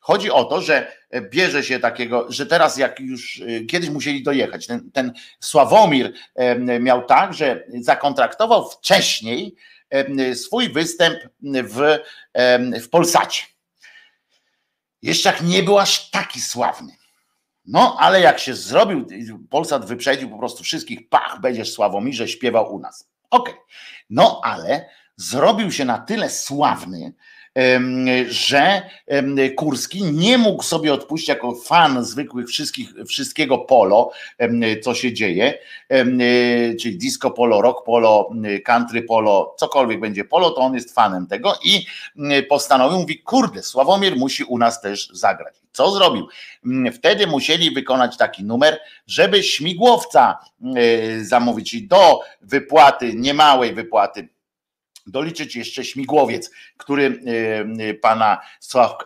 Chodzi 0.00 0.30
o 0.30 0.44
to, 0.44 0.60
że 0.60 0.92
bierze 1.30 1.64
się 1.64 1.78
takiego, 1.78 2.26
że 2.32 2.46
teraz 2.46 2.76
jak 2.76 3.00
już 3.00 3.36
y, 3.36 3.66
kiedyś 3.66 3.90
musieli 3.90 4.22
dojechać, 4.22 4.66
ten, 4.66 4.90
ten 4.90 5.12
Sławomir 5.40 6.12
miał 6.80 7.04
tak, 7.06 7.34
że 7.34 7.64
zakontraktował 7.80 8.70
wcześniej 8.70 9.54
swój 10.34 10.68
występ 10.68 11.18
w, 11.42 11.98
w 12.82 12.88
Polsacie. 12.88 13.44
Jeszcze 15.02 15.34
nie 15.42 15.62
był 15.62 15.78
aż 15.78 16.10
taki 16.10 16.40
sławny. 16.40 16.92
No, 17.64 17.96
ale 18.00 18.20
jak 18.20 18.38
się 18.38 18.54
zrobił, 18.54 19.06
Polsat 19.50 19.86
wyprzedził 19.86 20.30
po 20.30 20.38
prostu 20.38 20.64
wszystkich, 20.64 21.08
pach, 21.08 21.40
będziesz 21.40 21.72
Sławomirze 21.72 22.28
śpiewał 22.28 22.74
u 22.74 22.78
nas. 22.78 23.08
Okej. 23.30 23.54
Okay. 23.54 23.64
No, 24.10 24.40
ale 24.44 24.88
zrobił 25.16 25.72
się 25.72 25.84
na 25.84 25.98
tyle 25.98 26.30
sławny, 26.30 27.12
że 28.28 28.82
Kurski 29.56 30.02
nie 30.02 30.38
mógł 30.38 30.62
sobie 30.62 30.94
odpuścić 30.94 31.28
jako 31.28 31.54
fan 31.54 32.04
zwykłych 32.04 32.48
wszystkich, 32.48 32.88
wszystkiego 33.08 33.58
polo, 33.58 34.10
co 34.82 34.94
się 34.94 35.12
dzieje, 35.12 35.58
czyli 36.80 36.98
disco 36.98 37.30
polo, 37.30 37.62
rock 37.62 37.84
polo, 37.84 38.30
country 38.64 39.02
polo, 39.02 39.54
cokolwiek 39.58 40.00
będzie 40.00 40.24
polo, 40.24 40.50
to 40.50 40.60
on 40.60 40.74
jest 40.74 40.94
fanem 40.94 41.26
tego 41.26 41.54
i 41.64 41.86
postanowił, 42.48 42.98
mówi, 42.98 43.18
kurde, 43.18 43.62
Sławomir 43.62 44.16
musi 44.16 44.44
u 44.44 44.58
nas 44.58 44.80
też 44.80 45.08
zagrać. 45.12 45.54
Co 45.72 45.90
zrobił? 45.90 46.28
Wtedy 46.92 47.26
musieli 47.26 47.70
wykonać 47.70 48.16
taki 48.16 48.44
numer, 48.44 48.80
żeby 49.06 49.42
śmigłowca 49.42 50.38
zamówić 51.22 51.74
i 51.74 51.88
do 51.88 52.20
wypłaty, 52.42 53.14
niemałej 53.14 53.74
wypłaty 53.74 54.28
doliczyć 55.06 55.56
jeszcze 55.56 55.84
śmigłowiec, 55.84 56.50
który 56.76 57.04
e, 57.06 57.88
e, 57.88 57.94
pana, 57.94 58.40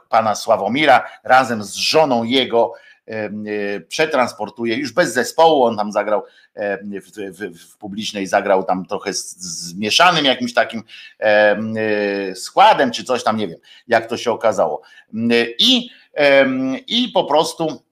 pana 0.08 0.34
Sławomira 0.34 1.08
razem 1.24 1.64
z 1.64 1.74
żoną 1.74 2.24
jego 2.24 2.72
e, 3.06 3.30
przetransportuje 3.80 4.76
już 4.76 4.92
bez 4.92 5.14
zespołu, 5.14 5.64
on 5.64 5.76
tam 5.76 5.92
zagrał 5.92 6.22
w, 6.80 7.10
w, 7.38 7.58
w 7.58 7.76
publicznej, 7.76 8.26
zagrał 8.26 8.64
tam 8.64 8.86
trochę 8.86 9.10
zmieszanym 9.12 10.24
jakimś 10.24 10.54
takim 10.54 10.82
składem, 12.34 12.90
czy 12.90 13.04
coś 13.04 13.24
tam, 13.24 13.36
nie 13.36 13.48
wiem, 13.48 13.58
jak 13.88 14.06
to 14.06 14.16
się 14.16 14.32
okazało. 14.32 14.82
I, 15.58 15.90
i 16.86 17.08
po 17.14 17.24
prostu 17.24 17.82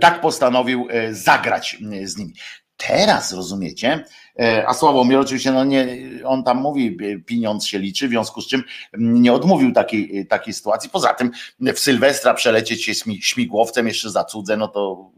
tak 0.00 0.20
postanowił 0.20 0.88
zagrać 1.10 1.76
z 2.04 2.16
nimi. 2.16 2.32
Teraz 2.76 3.32
rozumiecie, 3.32 4.04
e, 4.40 4.64
a 4.68 4.74
Sławomir 4.74 5.18
oczywiście, 5.18 5.52
no 5.52 5.64
nie, 5.64 5.86
on 6.24 6.44
tam 6.44 6.60
mówi, 6.60 6.98
e, 7.02 7.18
pieniądz 7.18 7.66
się 7.66 7.78
liczy, 7.78 8.06
w 8.06 8.10
związku 8.10 8.40
z 8.40 8.48
czym 8.48 8.62
nie 8.98 9.32
odmówił 9.32 9.72
takiej, 9.72 10.18
e, 10.18 10.24
takiej 10.24 10.54
sytuacji. 10.54 10.90
Poza 10.90 11.14
tym 11.14 11.30
w 11.60 11.78
Sylwestra 11.78 12.34
przelecieć 12.34 12.84
się 12.84 12.94
śmigłowcem 13.20 13.86
jeszcze 13.86 14.10
za 14.10 14.24
cudze, 14.24 14.56
no 14.56 14.68
to 14.68 15.10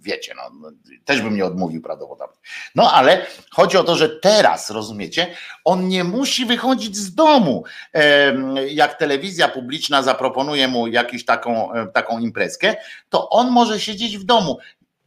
wiecie, 0.00 0.34
no, 0.36 0.42
no, 0.60 0.70
też 1.04 1.22
bym 1.22 1.36
nie 1.36 1.44
odmówił 1.44 1.82
prawdopodobnie. 1.82 2.36
No 2.74 2.92
ale 2.92 3.26
chodzi 3.50 3.76
o 3.76 3.84
to, 3.84 3.96
że 3.96 4.08
teraz, 4.08 4.70
rozumiecie, 4.70 5.26
on 5.64 5.88
nie 5.88 6.04
musi 6.04 6.46
wychodzić 6.46 6.96
z 6.96 7.14
domu. 7.14 7.64
Jak 8.68 8.98
telewizja 8.98 9.48
publiczna 9.48 10.02
zaproponuje 10.02 10.68
mu 10.68 10.86
jakąś 10.86 11.24
taką, 11.24 11.68
taką 11.94 12.18
imprezkę, 12.18 12.74
to 13.08 13.28
on 13.28 13.50
może 13.50 13.80
siedzieć 13.80 14.18
w 14.18 14.24
domu 14.24 14.58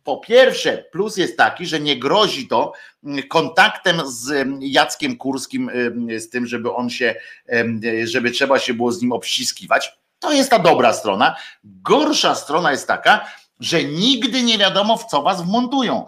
po 0.07 0.17
pierwsze, 0.17 0.77
plus 0.91 1.17
jest 1.17 1.37
taki, 1.37 1.65
że 1.65 1.79
nie 1.79 1.99
grozi 1.99 2.47
to 2.47 2.73
mm, 3.03 3.23
kontaktem 3.23 4.01
z 4.05 4.31
mm, 4.31 4.59
Jackiem 4.61 5.17
Kurskim, 5.17 5.69
mm, 5.69 6.19
z 6.19 6.29
tym, 6.29 6.47
żeby 6.47 6.73
on 6.73 6.89
się, 6.89 7.15
żeby 8.03 8.31
trzeba 8.31 8.59
się 8.59 8.73
było 8.73 8.91
z 8.91 9.01
nim 9.01 9.11
obściskiwać. 9.11 9.99
To 10.19 10.33
jest 10.33 10.49
ta 10.49 10.59
dobra 10.59 10.93
strona. 10.93 11.35
Gorsza 11.63 12.35
strona 12.35 12.71
jest 12.71 12.87
taka, 12.87 13.25
że 13.59 13.83
nigdy 13.83 14.43
nie 14.43 14.57
wiadomo, 14.57 14.97
w 14.97 15.05
co 15.05 15.21
was 15.21 15.41
wmontują, 15.41 16.05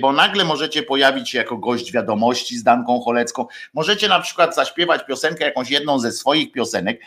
bo 0.00 0.12
nagle 0.12 0.44
możecie 0.44 0.82
pojawić 0.82 1.30
się 1.30 1.38
jako 1.38 1.56
gość 1.56 1.92
wiadomości 1.92 2.58
z 2.58 2.62
Danką 2.62 3.00
Cholecką. 3.00 3.46
Możecie 3.74 4.08
na 4.08 4.20
przykład 4.20 4.54
zaśpiewać 4.54 5.06
piosenkę, 5.06 5.44
jakąś 5.44 5.70
jedną 5.70 5.98
ze 5.98 6.12
swoich 6.12 6.52
piosenek, 6.52 7.00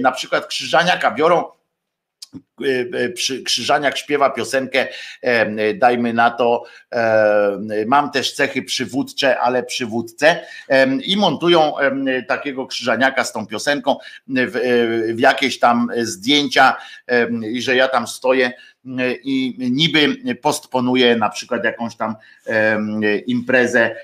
na 0.00 0.12
przykład 0.12 0.46
Krzyżaniaka 0.46 1.10
biorą 1.10 1.44
przy 3.14 3.42
Krzyżaniak 3.42 3.98
śpiewa 3.98 4.30
piosenkę, 4.30 4.86
dajmy 5.74 6.12
na 6.12 6.30
to, 6.30 6.64
mam 7.86 8.10
też 8.10 8.32
cechy 8.32 8.62
przywódcze, 8.62 9.40
ale 9.40 9.62
przywódce 9.62 10.40
i 11.04 11.16
montują 11.16 11.72
takiego 12.28 12.66
Krzyżaniaka 12.66 13.24
z 13.24 13.32
tą 13.32 13.46
piosenką 13.46 13.96
w, 14.26 15.12
w 15.14 15.18
jakieś 15.18 15.58
tam 15.58 15.88
zdjęcia 15.96 16.76
i 17.52 17.62
że 17.62 17.76
ja 17.76 17.88
tam 17.88 18.06
stoję 18.06 18.52
i 19.24 19.56
niby 19.70 20.16
postponuję 20.42 21.16
na 21.16 21.28
przykład 21.28 21.64
jakąś 21.64 21.96
tam 21.96 22.14
imprezę 23.26 23.96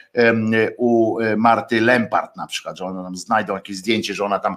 u 0.76 1.18
Marty 1.36 1.80
Lempart 1.80 2.36
na 2.36 2.46
przykład, 2.46 2.78
że 2.78 2.84
one 2.84 3.02
tam 3.02 3.16
znajdą 3.16 3.54
jakieś 3.54 3.76
zdjęcie, 3.76 4.14
że 4.14 4.24
ona 4.24 4.38
tam 4.38 4.56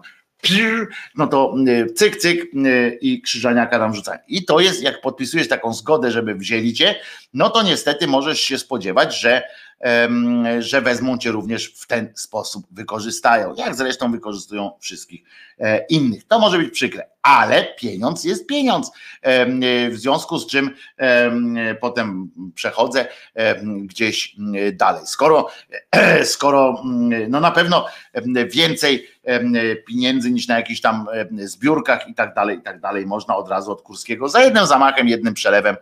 no 1.16 1.28
to 1.28 1.56
y, 1.68 1.94
cyk, 1.94 2.18
cyk 2.18 2.44
y, 2.54 2.98
i 3.02 3.22
krzyżaniaka 3.22 3.80
tam 3.80 3.96
rzucają. 3.96 4.20
I 4.28 4.46
to 4.46 4.60
jest, 4.60 4.84
jak 4.84 5.02
podpisujesz 5.02 5.48
taką 5.48 5.74
zgodę, 5.74 6.12
żeby 6.12 6.36
wzięli 6.36 6.74
cię, 6.74 6.96
no 7.34 7.50
to 7.50 7.64
niestety 7.64 8.08
możesz 8.08 8.40
się 8.40 8.58
spodziewać, 8.58 9.20
że, 9.20 9.44
że 10.60 10.82
wezmą 10.82 11.18
cię 11.18 11.32
również 11.32 11.74
w 11.76 11.88
ten 11.88 12.14
sposób, 12.16 12.66
wykorzystają, 12.72 13.54
jak 13.58 13.76
zresztą 13.76 14.12
wykorzystują 14.12 14.72
wszystkich 14.80 15.24
e, 15.60 15.86
innych. 15.86 16.28
To 16.28 16.40
może 16.40 16.58
być 16.58 16.74
przykre, 16.74 17.08
ale 17.22 17.68
pieniądz 17.80 18.24
jest 18.24 18.48
pieniądz. 18.48 18.92
W 19.90 19.96
związku 19.96 20.40
z 20.40 20.48
czym 20.48 20.76
potem 21.82 22.32
przechodzę 22.56 23.08
gdzieś 23.64 24.36
dalej. 24.74 25.02
Skoro, 25.06 25.50
skoro 26.24 26.84
no 27.30 27.40
na 27.40 27.52
pewno 27.52 27.86
więcej 28.50 29.08
pieniędzy 29.88 30.32
niż 30.32 30.48
na 30.48 30.56
jakichś 30.56 30.82
tam 30.82 31.08
zbiórkach 31.32 32.08
i 32.08 32.14
tak 32.14 32.34
dalej, 32.34 32.58
i 32.58 32.62
tak 32.62 32.80
dalej 32.80 33.06
można 33.06 33.36
od 33.36 33.50
razu 33.50 33.72
od 33.72 33.82
Kurskiego 33.82 34.30
za 34.30 34.42
jednym 34.42 34.66
zamachem, 34.66 35.08
jednym 35.08 35.34
przelewem 35.34 35.76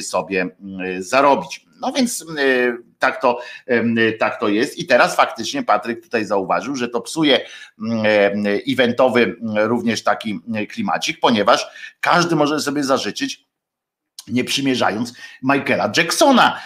sobie 0.00 0.48
zarobić. 0.98 1.66
No 1.80 1.92
więc 1.92 2.24
tak 2.98 3.20
to, 3.20 3.40
tak 4.18 4.40
to 4.40 4.48
jest. 4.48 4.78
I 4.78 4.86
teraz 4.86 5.16
faktycznie 5.16 5.62
Patryk 5.62 6.02
tutaj 6.02 6.24
zauważył, 6.24 6.76
że 6.76 6.88
to 6.88 7.00
psuje 7.00 7.40
eventowy 8.68 9.36
również 9.54 10.02
taki 10.02 10.40
klimacik, 10.68 11.20
ponieważ 11.20 11.66
każdy 12.00 12.36
może 12.36 12.60
sobie 12.60 12.84
zażyczyć 12.84 13.46
nie 14.28 14.44
przymierzając 14.44 15.12
Michaela 15.42 15.92
Jacksona, 15.96 16.60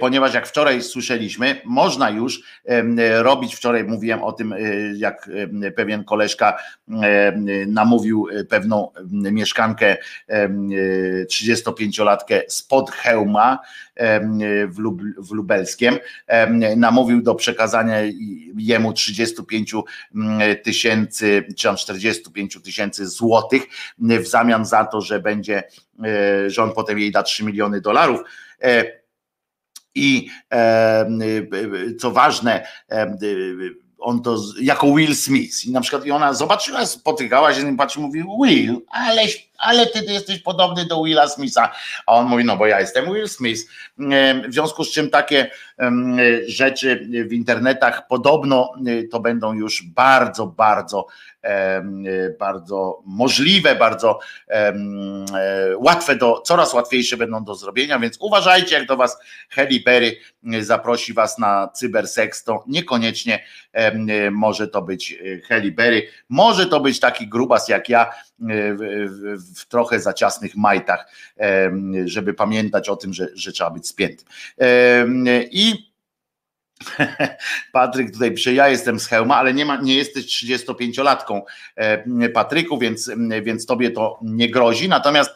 ponieważ 0.00 0.34
jak 0.34 0.46
wczoraj 0.46 0.82
słyszeliśmy, 0.82 1.60
można 1.64 2.10
już 2.10 2.42
robić, 3.18 3.54
wczoraj 3.54 3.84
mówiłem 3.84 4.22
o 4.22 4.32
tym, 4.32 4.52
e, 4.52 4.58
jak 4.96 5.30
pewien 5.76 6.04
koleżka 6.04 6.58
namówił 7.66 8.28
e, 8.32 8.44
pewną 8.44 8.92
mieszkankę 9.12 9.96
35-latkę 11.30 12.40
spod 12.48 12.90
hełma 12.90 13.58
w, 14.68 14.78
Lub, 14.78 15.02
w 15.18 15.32
Lubelskiem, 15.32 15.98
namówił 16.76 17.22
do 17.22 17.34
przekazania 17.34 17.96
jemu 18.56 18.92
35 18.92 19.74
tysięcy, 20.62 21.44
czy 21.56 21.68
tam 21.68 21.76
45 21.76 22.58
tysięcy 22.62 23.06
złotych 23.06 23.62
w 23.98 24.26
zamian 24.26 24.64
za 24.64 24.84
to, 24.84 25.00
że 25.00 25.20
będzie 25.20 25.58
E, 25.58 25.87
że 26.46 26.62
on 26.62 26.72
potem 26.72 26.98
jej 26.98 27.10
da 27.10 27.22
3 27.22 27.44
miliony 27.44 27.80
dolarów. 27.80 28.20
E, 28.62 28.84
I 29.94 30.30
e, 30.52 31.06
co 32.00 32.10
ważne, 32.10 32.66
on 33.98 34.22
to 34.22 34.36
jako 34.60 34.86
Will 34.94 35.16
Smith. 35.16 35.64
I 35.64 35.72
na 35.72 35.80
przykład 35.80 36.06
i 36.06 36.10
ona 36.10 36.34
zobaczyła, 36.34 36.86
spotykała 36.86 37.54
się 37.54 37.60
z 37.60 37.64
nim, 37.64 37.76
patrzy, 37.76 38.00
mówi 38.00 38.24
Will, 38.42 38.80
ale, 38.88 39.22
ale 39.58 39.86
ty, 39.86 40.02
ty 40.02 40.12
jesteś 40.12 40.38
podobny 40.38 40.84
do 40.84 41.02
Willa 41.04 41.28
Smitha. 41.28 41.72
A 42.06 42.12
on 42.12 42.26
mówi, 42.26 42.44
no 42.44 42.56
bo 42.56 42.66
ja 42.66 42.80
jestem 42.80 43.12
Will 43.12 43.28
Smith. 43.28 43.60
W 44.48 44.52
związku 44.52 44.84
z 44.84 44.92
czym 44.92 45.10
takie 45.10 45.50
rzeczy 46.46 47.08
w 47.28 47.32
internetach. 47.32 48.06
Podobno 48.08 48.72
to 49.10 49.20
będą 49.20 49.52
już 49.52 49.82
bardzo, 49.82 50.46
bardzo 50.46 51.06
bardzo 52.38 53.02
możliwe, 53.06 53.74
bardzo 53.76 54.18
e, 54.48 54.74
łatwe 55.76 56.16
do, 56.16 56.40
coraz 56.40 56.74
łatwiejsze 56.74 57.16
będą 57.16 57.44
do 57.44 57.54
zrobienia, 57.54 57.98
więc 57.98 58.16
uważajcie, 58.20 58.78
jak 58.78 58.86
do 58.86 58.96
Was 58.96 59.18
Halle 59.48 59.80
Berry 59.84 60.16
zaprosi 60.60 61.12
Was 61.12 61.38
na 61.38 61.68
cyberseks, 61.74 62.44
to 62.44 62.64
niekoniecznie 62.66 63.44
może 64.32 64.68
to 64.68 64.82
być 64.82 65.18
Halle 65.48 65.70
Berry, 65.70 66.08
może 66.28 66.66
to 66.66 66.80
być 66.80 67.00
taki 67.00 67.28
grubas 67.28 67.68
jak 67.68 67.88
ja, 67.88 68.10
w, 68.38 68.76
w, 69.08 69.60
w 69.60 69.66
trochę 69.66 70.00
za 70.00 70.12
ciasnych 70.12 70.56
majtach, 70.56 71.12
żeby 72.04 72.34
pamiętać 72.34 72.88
o 72.88 72.96
tym, 72.96 73.12
że, 73.12 73.28
że 73.34 73.52
trzeba 73.52 73.70
być 73.70 73.88
spiętym. 73.88 74.28
I 75.50 75.67
Patryk 77.72 78.12
tutaj 78.12 78.34
pisze, 78.34 78.52
ja 78.54 78.68
jestem 78.68 79.00
z 79.00 79.06
Hełma, 79.06 79.36
ale 79.36 79.54
nie, 79.54 79.64
ma, 79.64 79.76
nie 79.76 79.96
jesteś 79.96 80.24
35-latką 80.24 81.42
e, 81.76 82.28
Patryku, 82.28 82.78
więc, 82.78 83.10
więc 83.42 83.66
tobie 83.66 83.90
to 83.90 84.18
nie 84.22 84.50
grozi, 84.50 84.88
natomiast, 84.88 85.30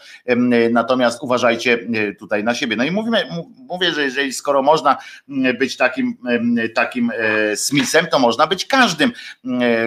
natomiast 0.70 1.22
uważajcie 1.22 1.78
e, 1.94 2.12
tutaj 2.12 2.44
na 2.44 2.54
siebie. 2.54 2.76
No 2.76 2.84
i 2.84 2.90
mówimy, 2.90 3.24
mówię, 3.56 3.92
że 3.92 4.04
jeżeli 4.04 4.32
skoro 4.32 4.62
można 4.62 4.96
być 5.58 5.76
takim, 5.76 6.16
takim 6.74 7.12
e, 7.16 7.56
Smithem, 7.56 8.06
to 8.06 8.18
można 8.18 8.46
być 8.46 8.66
każdym, 8.66 9.12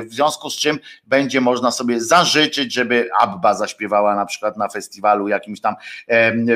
w 0.09 0.13
związku 0.13 0.49
z 0.49 0.55
czym 0.55 0.79
będzie 1.07 1.41
można 1.41 1.71
sobie 1.71 2.01
zażyczyć, 2.01 2.73
żeby 2.73 3.09
Abba 3.19 3.53
zaśpiewała 3.53 4.15
na 4.15 4.25
przykład 4.25 4.57
na 4.57 4.69
festiwalu 4.69 5.27
jakimś 5.27 5.61
tam 5.61 5.75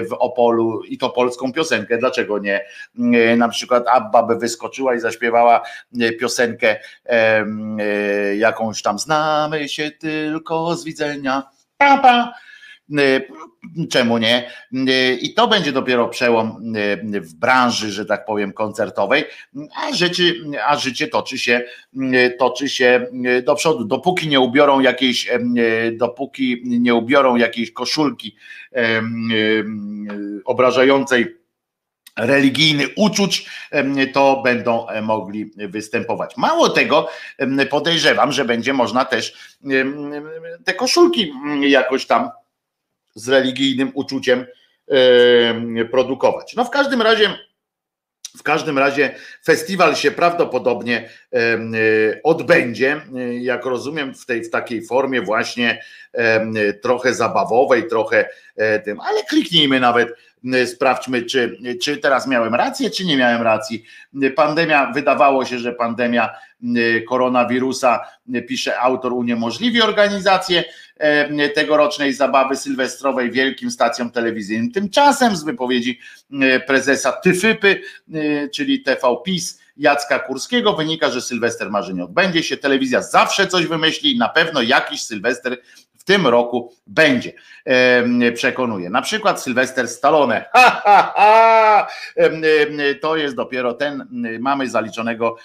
w 0.09 0.13
Opolu 0.19 0.83
i 0.83 0.97
to 0.97 1.09
polską 1.09 1.53
piosenkę, 1.53 1.97
dlaczego 1.97 2.39
nie? 2.39 2.65
Na 3.37 3.49
przykład 3.49 3.87
Abba 3.87 4.23
by 4.23 4.35
wyskoczyła 4.35 4.88
i 4.93 4.99
zaśpiewała 4.99 5.61
e, 6.01 6.11
piosenkę 6.11 6.75
e, 7.05 7.45
jakąś 8.35 8.81
tam 8.81 8.99
znamy 8.99 9.69
się 9.69 9.91
tylko 9.91 10.75
z 10.75 10.85
widzenia. 10.85 11.43
Papa. 11.77 12.33
E, 12.97 13.21
czemu 13.89 14.17
nie? 14.17 14.51
I 15.21 15.33
to 15.33 15.47
będzie 15.47 15.71
dopiero 15.71 16.07
przełom 16.07 16.73
w 17.13 17.33
branży, 17.33 17.91
że 17.91 18.05
tak 18.05 18.25
powiem, 18.25 18.53
koncertowej, 18.53 19.25
a 19.75 19.93
życie, 19.93 20.33
a 20.67 20.77
życie 20.77 21.07
toczy 21.07 21.37
się, 21.37 21.61
toczy 22.39 22.69
się 22.69 23.07
do 23.43 23.55
przodu. 23.55 23.85
Dopóki 23.85 24.27
nie 24.27 24.39
ubiorą 24.39 24.79
jakiejś, 24.79 25.29
dopóki 25.93 26.61
nie 26.65 26.95
ubiorą 26.95 27.35
jakiejś 27.35 27.71
koszulki 27.71 28.35
obrażającej 30.45 31.39
religijny 32.19 32.87
uczuć, 32.95 33.49
to 34.13 34.41
będą 34.43 34.87
e, 34.87 35.01
mogli 35.01 35.51
występować. 35.55 36.37
Mało 36.37 36.69
tego, 36.69 37.09
podejrzewam, 37.69 38.31
że 38.31 38.45
będzie 38.45 38.73
można 38.73 39.05
też 39.05 39.53
te 40.65 40.73
koszulki 40.73 41.33
jakoś 41.61 42.05
tam 42.05 42.29
z 43.15 43.29
religijnym 43.29 43.91
uczuciem 43.93 44.45
produkować. 45.91 46.55
No 46.55 46.65
w 46.65 46.69
każdym 46.69 47.01
razie 47.01 47.37
w 48.37 48.43
każdym 48.43 48.77
razie 48.77 49.15
festiwal 49.45 49.95
się 49.95 50.11
prawdopodobnie 50.11 51.09
odbędzie, 52.23 53.01
jak 53.39 53.65
rozumiem, 53.65 54.13
w 54.13 54.25
tej 54.25 54.43
w 54.43 54.49
takiej 54.49 54.85
formie 54.85 55.21
właśnie 55.21 55.83
trochę 56.81 57.13
zabawowej, 57.13 57.87
trochę 57.87 58.29
e, 58.55 58.79
tym, 58.79 58.99
ale 58.99 59.23
kliknijmy 59.23 59.79
nawet 59.79 60.09
sprawdźmy, 60.65 61.23
czy, 61.23 61.57
czy 61.81 61.97
teraz 61.97 62.27
miałem 62.27 62.55
rację, 62.55 62.89
czy 62.89 63.05
nie 63.05 63.17
miałem 63.17 63.41
racji. 63.41 63.83
Pandemia, 64.35 64.91
wydawało 64.91 65.45
się, 65.45 65.59
że 65.59 65.73
pandemia 65.73 66.29
y, 66.77 67.03
koronawirusa, 67.09 68.05
y, 68.35 68.41
pisze 68.41 68.79
autor, 68.79 69.13
uniemożliwi 69.13 69.81
organizację 69.81 70.63
tegorocznej 71.55 72.13
zabawy 72.13 72.55
sylwestrowej 72.55 73.31
wielkim 73.31 73.71
stacjom 73.71 74.11
telewizyjnym. 74.11 74.71
Tymczasem 74.71 75.35
z 75.35 75.43
wypowiedzi 75.43 75.99
prezesa 76.67 77.11
Tyfypy, 77.11 77.81
czyli 78.53 78.81
TV 78.81 79.01
PiS, 79.25 79.59
Jacka 79.79 80.19
Kurskiego 80.19 80.73
wynika, 80.73 81.09
że 81.09 81.21
Sylwester 81.21 81.71
marzeń 81.71 82.01
odbędzie 82.01 82.43
się. 82.43 82.57
Telewizja 82.57 83.01
zawsze 83.01 83.47
coś 83.47 83.65
wymyśli, 83.65 84.17
na 84.17 84.29
pewno 84.29 84.61
jakiś 84.61 85.01
Sylwester 85.01 85.57
tym 86.03 86.27
roku 86.27 86.73
będzie, 86.87 87.33
przekonuje. 88.35 88.89
Na 88.89 89.01
przykład 89.01 89.41
Sylwester 89.41 89.87
Stallone. 89.87 90.45
Ha, 90.53 90.81
ha, 90.83 91.13
ha! 91.15 91.87
To 93.01 93.15
jest 93.15 93.35
dopiero 93.35 93.73
ten, 93.73 94.07
mamy 94.39 94.69
zaliczonego 94.69 95.35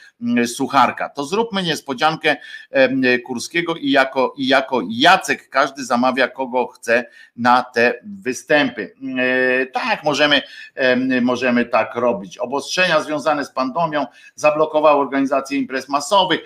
sucharka. 0.47 1.09
To 1.09 1.25
zróbmy 1.25 1.63
niespodziankę 1.63 2.37
Kurskiego 3.27 3.75
i 3.75 3.91
jako, 3.91 4.35
i 4.37 4.47
jako 4.47 4.81
Jacek 4.89 5.49
każdy 5.49 5.85
zamawia 5.85 6.29
kogo 6.29 6.67
chce 6.67 7.05
na 7.37 7.63
te 7.63 8.01
występy. 8.05 8.95
Tak, 9.73 10.05
możemy, 10.05 10.43
możemy 11.23 11.65
tak 11.65 11.95
robić. 11.95 12.39
Obostrzenia 12.39 13.01
związane 13.01 13.45
z 13.45 13.51
pandemią 13.51 14.07
zablokowały 14.35 15.01
organizację 15.01 15.59
imprez 15.59 15.89
masowych 15.89 16.41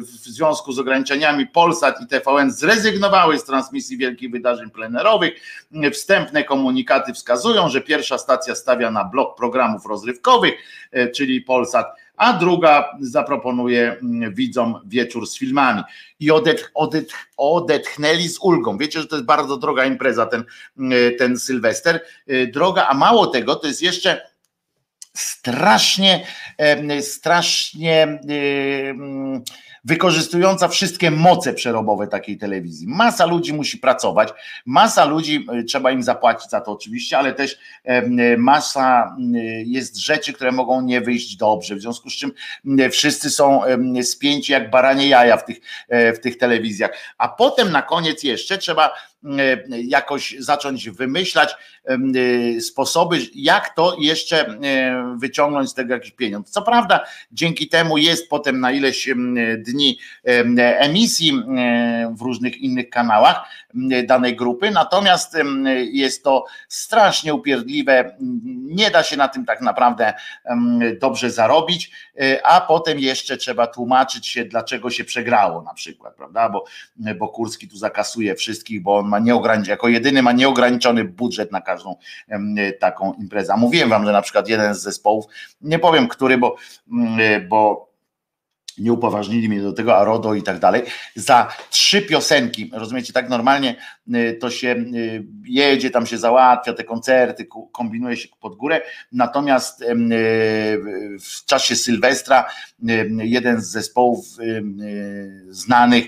w 0.00 0.06
związku 0.06 0.72
z 0.72 0.78
ograniczeniami 0.78 1.46
Polsat 1.46 2.00
i 2.02 2.06
TVN 2.06 2.50
zrezygnowały 2.50 3.38
z 3.38 3.44
transmisji 3.44 3.96
wielkich 3.96 4.30
wydarzeń 4.30 4.70
plenerowych. 4.70 5.32
Wstępne 5.92 6.44
komunikaty 6.44 7.12
wskazują, 7.12 7.68
że 7.68 7.80
pierwsza 7.80 8.18
stacja 8.18 8.54
stawia 8.54 8.90
na 8.90 9.04
blok 9.04 9.36
programów 9.36 9.86
rozrywkowych, 9.86 10.54
e, 10.92 11.08
czyli 11.08 11.40
Polsat, 11.40 11.86
a 12.16 12.32
druga 12.32 12.96
zaproponuje 13.00 13.96
mm, 14.02 14.34
widzom 14.34 14.80
wieczór 14.86 15.26
z 15.26 15.38
filmami. 15.38 15.82
I 16.20 16.30
odetch, 16.30 16.70
odetch, 16.74 17.14
odetchnęli 17.36 18.28
z 18.28 18.38
ulgą. 18.40 18.78
Wiecie, 18.78 19.00
że 19.00 19.06
to 19.06 19.16
jest 19.16 19.26
bardzo 19.26 19.56
droga 19.56 19.84
impreza, 19.84 20.26
ten, 20.26 20.44
mm, 20.78 21.16
ten 21.18 21.38
Sylwester. 21.38 22.00
E, 22.26 22.46
droga, 22.46 22.86
a 22.86 22.94
mało 22.94 23.26
tego, 23.26 23.54
to 23.54 23.66
jest 23.66 23.82
jeszcze 23.82 24.20
strasznie, 25.20 26.26
strasznie 27.00 28.18
wykorzystująca 29.84 30.68
wszystkie 30.68 31.10
moce 31.10 31.54
przerobowe 31.54 32.06
takiej 32.06 32.38
telewizji. 32.38 32.86
Masa 32.88 33.26
ludzi 33.26 33.54
musi 33.54 33.78
pracować, 33.78 34.28
masa 34.66 35.04
ludzi, 35.04 35.46
e, 35.52 35.62
trzeba 35.62 35.90
im 35.90 36.02
zapłacić 36.02 36.50
za 36.50 36.60
to 36.60 36.72
oczywiście, 36.72 37.18
ale 37.18 37.32
też 37.32 37.58
masa 38.38 39.16
jest 39.64 39.96
rzeczy, 39.96 40.32
które 40.32 40.52
mogą 40.52 40.80
nie 40.80 41.00
wyjść 41.00 41.36
dobrze, 41.36 41.76
w 41.76 41.80
związku 41.80 42.10
z 42.10 42.12
czym 42.12 42.32
wszyscy 42.90 43.30
są 43.30 43.60
spięci 44.02 44.52
jak 44.52 44.70
baranie 44.70 45.08
jaja 45.08 45.36
w 45.36 45.44
tych, 45.44 45.60
e, 45.88 46.12
w 46.12 46.20
tych 46.20 46.38
telewizjach. 46.38 46.90
A 47.18 47.28
potem 47.28 47.72
na 47.72 47.82
koniec 47.82 48.22
jeszcze 48.22 48.58
trzeba 48.58 48.90
E, 49.17 49.17
jakoś 49.68 50.36
zacząć 50.38 50.90
wymyślać 50.90 51.56
e, 51.84 52.60
sposoby, 52.60 53.18
jak 53.34 53.74
to 53.74 53.96
jeszcze 54.00 54.46
e, 54.46 55.16
wyciągnąć 55.18 55.70
z 55.70 55.74
tego 55.74 55.94
jakiś 55.94 56.10
pieniądz. 56.10 56.50
Co 56.50 56.62
prawda, 56.62 57.04
dzięki 57.32 57.68
temu 57.68 57.98
jest 57.98 58.28
potem 58.28 58.60
na 58.60 58.72
ileś 58.72 59.08
dni 59.58 59.98
emisji 60.56 61.42
w 62.16 62.22
różnych 62.22 62.56
innych 62.56 62.90
kanałach 62.90 63.48
danej 64.06 64.36
grupy, 64.36 64.70
natomiast 64.70 65.36
jest 65.92 66.24
to 66.24 66.44
strasznie 66.68 67.34
upierdliwe, 67.34 68.16
nie 68.50 68.90
da 68.90 69.02
się 69.02 69.16
na 69.16 69.28
tym 69.28 69.44
tak 69.44 69.60
naprawdę 69.60 70.14
dobrze 71.00 71.30
zarobić, 71.30 71.90
a 72.44 72.60
potem 72.60 72.98
jeszcze 72.98 73.36
trzeba 73.36 73.66
tłumaczyć 73.66 74.26
się, 74.26 74.44
dlaczego 74.44 74.90
się 74.90 75.04
przegrało 75.04 75.62
na 75.62 75.74
przykład, 75.74 76.14
prawda, 76.14 76.48
bo, 76.48 76.64
bo 77.18 77.28
Kurski 77.28 77.68
tu 77.68 77.76
zakasuje 77.76 78.34
wszystkich, 78.34 78.82
bo 78.82 78.96
on 78.96 79.07
ma 79.08 79.18
nieograniczony, 79.18 79.70
jako 79.70 79.88
jedyny 79.88 80.22
ma 80.22 80.32
nieograniczony 80.32 81.04
budżet 81.04 81.52
na 81.52 81.60
każdą 81.60 81.96
taką 82.80 83.12
imprezę. 83.12 83.56
Mówiłem 83.56 83.88
wam, 83.88 84.06
że 84.06 84.12
na 84.12 84.22
przykład 84.22 84.48
jeden 84.48 84.74
z 84.74 84.82
zespołów, 84.82 85.24
nie 85.60 85.78
powiem 85.78 86.08
który, 86.08 86.38
bo, 86.38 86.56
bo 87.48 87.87
nie 88.78 88.92
upoważnili 88.92 89.48
mnie 89.48 89.62
do 89.62 89.72
tego, 89.72 89.96
a 89.96 90.04
RODO 90.04 90.34
i 90.34 90.42
tak 90.42 90.58
dalej, 90.58 90.82
za 91.14 91.48
trzy 91.70 92.02
piosenki, 92.02 92.70
rozumiecie, 92.72 93.12
tak 93.12 93.28
normalnie 93.28 93.76
y, 94.14 94.38
to 94.40 94.50
się 94.50 94.68
y, 94.68 95.24
jedzie, 95.44 95.90
tam 95.90 96.06
się 96.06 96.18
załatwia 96.18 96.72
te 96.72 96.84
koncerty, 96.84 97.46
kombinuje 97.72 98.16
się 98.16 98.28
pod 98.40 98.54
górę, 98.54 98.80
natomiast 99.12 99.82
y, 99.82 99.86
w 101.20 101.44
czasie 101.46 101.76
Sylwestra 101.76 102.44
jeden 103.18 103.60
z 103.60 103.70
zespołów 103.70 104.26
znanych 105.48 106.04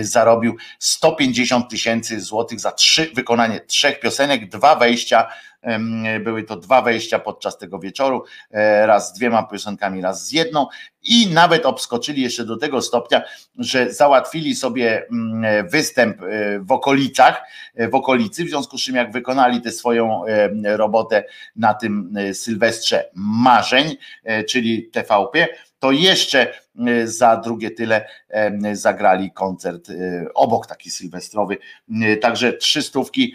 zarobił 0.00 0.56
150 0.78 1.70
tysięcy 1.70 2.20
złotych 2.20 2.60
za 2.60 2.72
trzy, 2.72 3.10
wykonanie 3.14 3.60
trzech 3.60 4.00
piosenek, 4.00 4.48
dwa 4.48 4.76
wejścia 4.76 5.28
były 6.20 6.42
to 6.42 6.56
dwa 6.56 6.82
wejścia 6.82 7.18
podczas 7.18 7.58
tego 7.58 7.78
wieczoru, 7.78 8.24
e, 8.50 8.86
raz 8.86 9.08
z 9.08 9.12
dwiema 9.12 9.42
piosenkami, 9.42 10.02
raz 10.02 10.26
z 10.26 10.32
jedną. 10.32 10.66
I 11.02 11.26
nawet 11.26 11.66
obskoczyli 11.66 12.22
jeszcze 12.22 12.44
do 12.44 12.56
tego 12.56 12.82
stopnia, 12.82 13.22
że 13.58 13.92
załatwili 13.92 14.54
sobie 14.54 15.06
mm, 15.06 15.68
występ 15.68 16.22
e, 16.22 16.60
w 16.60 16.72
okolicach, 16.72 17.42
e, 17.74 17.88
w 17.88 17.94
okolicy, 17.94 18.44
w 18.44 18.48
związku 18.48 18.78
z 18.78 18.82
czym 18.82 18.96
jak 18.96 19.12
wykonali 19.12 19.60
tę 19.60 19.72
swoją 19.72 20.22
robotę 20.64 21.24
na 21.56 21.74
tym 21.74 22.14
Sylwestrze 22.32 23.10
Marzeń, 23.14 23.96
czyli 24.48 24.90
TVP, 24.90 25.46
to 25.78 25.92
jeszcze 25.92 26.54
za 27.04 27.36
drugie 27.36 27.70
tyle 27.70 28.08
zagrali 28.72 29.30
koncert 29.30 29.88
obok 30.34 30.66
taki 30.66 30.90
sylwestrowy. 30.90 31.58
Także 32.20 32.52
trzy 32.52 32.82
stówki 32.82 33.34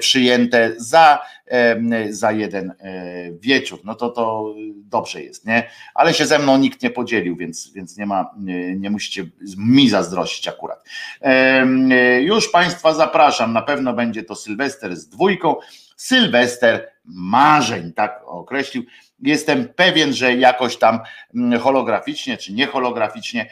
przyjęte 0.00 0.72
za, 0.76 1.22
za 2.10 2.32
jeden 2.32 2.74
wieczór. 3.40 3.80
No 3.84 3.94
to 3.94 4.10
to 4.10 4.54
dobrze 4.74 5.22
jest, 5.22 5.46
nie? 5.46 5.70
Ale 5.94 6.14
się 6.14 6.26
ze 6.26 6.38
mną 6.38 6.58
nikt 6.58 6.82
nie 6.82 6.90
podzielił, 6.90 7.36
więc, 7.36 7.72
więc 7.72 7.96
nie 7.96 8.06
ma, 8.06 8.34
nie 8.76 8.90
musicie 8.90 9.26
mi 9.56 9.88
zazdrościć 9.88 10.48
akurat. 10.48 10.69
Już 12.20 12.50
Państwa 12.50 12.94
zapraszam, 12.94 13.52
na 13.52 13.62
pewno 13.62 13.92
będzie 13.92 14.22
to 14.22 14.34
Sylwester 14.34 14.96
z 14.96 15.08
dwójką. 15.08 15.56
Sylwester 15.96 16.88
marzeń, 17.04 17.92
tak 17.92 18.22
określił. 18.26 18.84
Jestem 19.22 19.68
pewien, 19.68 20.12
że 20.12 20.34
jakoś 20.34 20.76
tam 20.76 21.00
mm, 21.34 21.60
holograficznie 21.60 22.36
czy 22.36 22.52
nie 22.52 22.66
holograficznie 22.66 23.50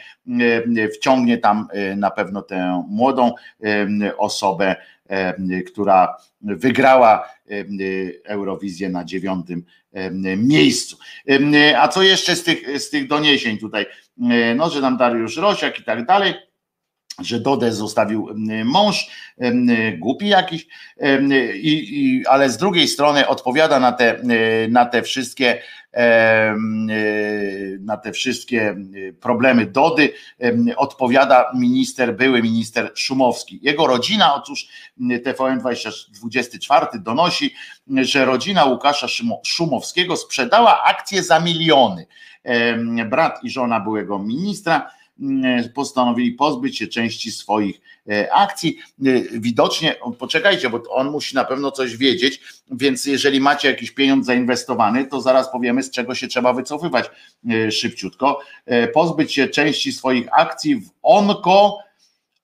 wciągnie 0.95 1.37
tam 1.37 1.67
y, 1.91 1.95
na 1.95 2.11
pewno 2.11 2.41
tę 2.41 2.83
młodą 2.89 3.33
osobę, 4.17 4.75
która 5.67 6.17
wygrała 6.41 7.29
Eurowizję 8.25 8.89
na 8.89 9.05
dziewiątym 9.05 9.65
miejscu. 10.37 10.97
A 11.77 11.87
co 11.87 12.03
jeszcze 12.03 12.35
z 12.35 12.43
tych, 12.43 12.81
z 12.81 12.89
tych 12.89 13.07
doniesień 13.07 13.57
tutaj? 13.57 13.85
No, 14.55 14.69
że 14.69 14.81
tam 14.81 14.97
Dariusz 14.97 15.37
Rosiak 15.37 15.79
i 15.79 15.83
tak 15.83 16.05
dalej 16.05 16.33
że 17.21 17.39
Dodę 17.39 17.71
zostawił 17.71 18.29
mąż, 18.65 19.09
głupi 19.97 20.27
jakiś, 20.27 20.67
i, 21.61 21.87
i, 21.91 22.27
ale 22.27 22.49
z 22.49 22.57
drugiej 22.57 22.87
strony 22.87 23.27
odpowiada 23.27 23.79
na 23.79 23.91
te, 23.91 24.21
na 24.69 24.85
te 24.85 25.01
wszystkie 25.01 25.61
na 27.79 27.97
te 27.97 28.11
wszystkie 28.11 28.75
problemy 29.21 29.65
Dody 29.65 30.13
odpowiada 30.77 31.51
minister, 31.55 32.15
były 32.15 32.41
minister 32.41 32.91
Szumowski. 32.95 33.59
Jego 33.61 33.87
rodzina, 33.87 34.35
otóż 34.35 34.67
TVN 35.23 35.61
24 36.09 36.87
donosi, 36.99 37.53
że 37.87 38.25
rodzina 38.25 38.65
Łukasza 38.65 39.07
Szumowskiego 39.45 40.17
sprzedała 40.17 40.83
akcje 40.83 41.23
za 41.23 41.39
miliony. 41.39 42.05
Brat 43.09 43.43
i 43.43 43.49
żona 43.49 43.79
byłego 43.79 44.19
ministra 44.19 44.89
E, 44.89 44.98
postanowili 45.73 46.31
pozbyć 46.31 46.77
się 46.77 46.87
części 46.87 47.31
swoich 47.31 47.81
e, 48.09 48.33
akcji. 48.33 48.77
E, 49.05 49.21
widocznie, 49.31 49.95
poczekajcie, 50.19 50.69
bo 50.69 50.83
on 50.89 51.11
musi 51.11 51.35
na 51.35 51.43
pewno 51.43 51.71
coś 51.71 51.97
wiedzieć, 51.97 52.41
więc 52.71 53.05
jeżeli 53.05 53.39
macie 53.39 53.67
jakiś 53.67 53.91
pieniądz 53.91 54.25
zainwestowany, 54.25 55.05
to 55.05 55.21
zaraz 55.21 55.51
powiemy, 55.51 55.83
z 55.83 55.91
czego 55.91 56.15
się 56.15 56.27
trzeba 56.27 56.53
wycofywać 56.53 57.11
szybciutko. 57.71 58.39
Pozbyć 58.93 59.33
się 59.33 59.47
części 59.47 59.93
swoich 59.93 60.27
akcji 60.31 60.75
w 60.75 60.89
Onco 61.01 61.77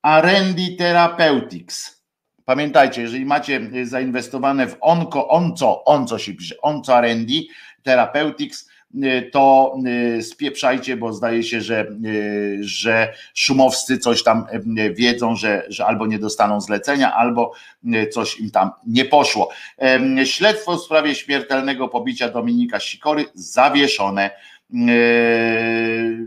Arendi 0.02 0.76
Therapeutics. 0.76 2.02
Pamiętajcie, 2.44 3.02
jeżeli 3.02 3.24
macie 3.24 3.70
zainwestowane 3.84 4.66
w 4.66 4.76
Onco, 4.80 5.28
Onco, 5.28 5.84
Onco 5.84 6.18
się 6.18 6.34
pisze, 6.34 6.54
Onco 6.62 6.96
Arendi 6.96 7.48
Therapeutics, 7.82 8.68
to 9.32 9.76
y, 10.18 10.22
spieprzajcie, 10.22 10.96
bo 10.96 11.12
zdaje 11.12 11.42
się, 11.42 11.60
że, 11.60 11.86
y, 12.04 12.58
że 12.60 13.12
szumowscy 13.34 13.98
coś 13.98 14.22
tam 14.22 14.46
wiedzą, 14.94 15.36
że, 15.36 15.66
że 15.68 15.86
albo 15.86 16.06
nie 16.06 16.18
dostaną 16.18 16.60
zlecenia, 16.60 17.14
albo 17.14 17.52
coś 18.12 18.40
im 18.40 18.50
tam 18.50 18.70
nie 18.86 19.04
poszło. 19.04 19.50
Śledztwo 20.24 20.76
w 20.76 20.82
sprawie 20.82 21.14
śmiertelnego 21.14 21.88
pobicia 21.88 22.28
Dominika 22.28 22.80
Sikory 22.80 23.24
zawieszone. 23.34 24.30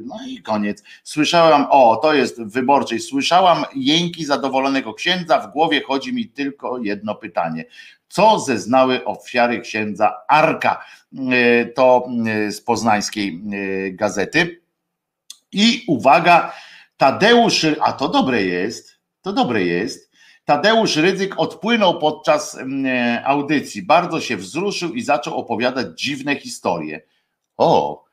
No 0.06 0.16
i 0.28 0.42
koniec. 0.42 0.84
Słyszałam, 1.04 1.68
o, 1.70 1.96
to 1.96 2.14
jest 2.14 2.44
wyborczej, 2.44 3.00
słyszałam 3.00 3.66
jęki 3.76 4.26
zadowolonego 4.26 4.94
księdza, 4.94 5.40
w 5.40 5.52
głowie 5.52 5.82
chodzi 5.84 6.14
mi 6.14 6.30
tylko 6.30 6.78
jedno 6.78 7.16
pytanie. 7.16 7.66
Co 8.10 8.40
zeznały 8.40 9.06
ofiary 9.06 9.60
księdza 9.60 10.16
Arka? 10.28 10.86
E, 11.18 11.66
to 11.66 12.08
e, 12.28 12.52
z 12.52 12.62
poznańskiej 12.62 13.42
e, 13.52 13.92
gazety. 13.92 14.62
I 15.52 15.84
uwaga, 15.88 16.54
Tadeusz, 16.98 17.66
a 17.82 17.94
to 17.94 18.10
dobre 18.10 18.44
jest, 18.44 19.00
to 19.22 19.34
dobre 19.34 19.64
jest. 19.64 20.10
Tadeusz 20.46 20.96
Rydzyk 20.96 21.40
odpłynął 21.40 22.00
podczas 22.00 22.58
audycji, 23.24 23.82
bardzo 23.82 24.22
się 24.22 24.38
wzruszył 24.38 24.94
i 24.94 25.02
zaczął 25.02 25.38
opowiadać 25.38 26.02
dziwne 26.02 26.36
historie. 26.36 27.02
O, 27.58 28.04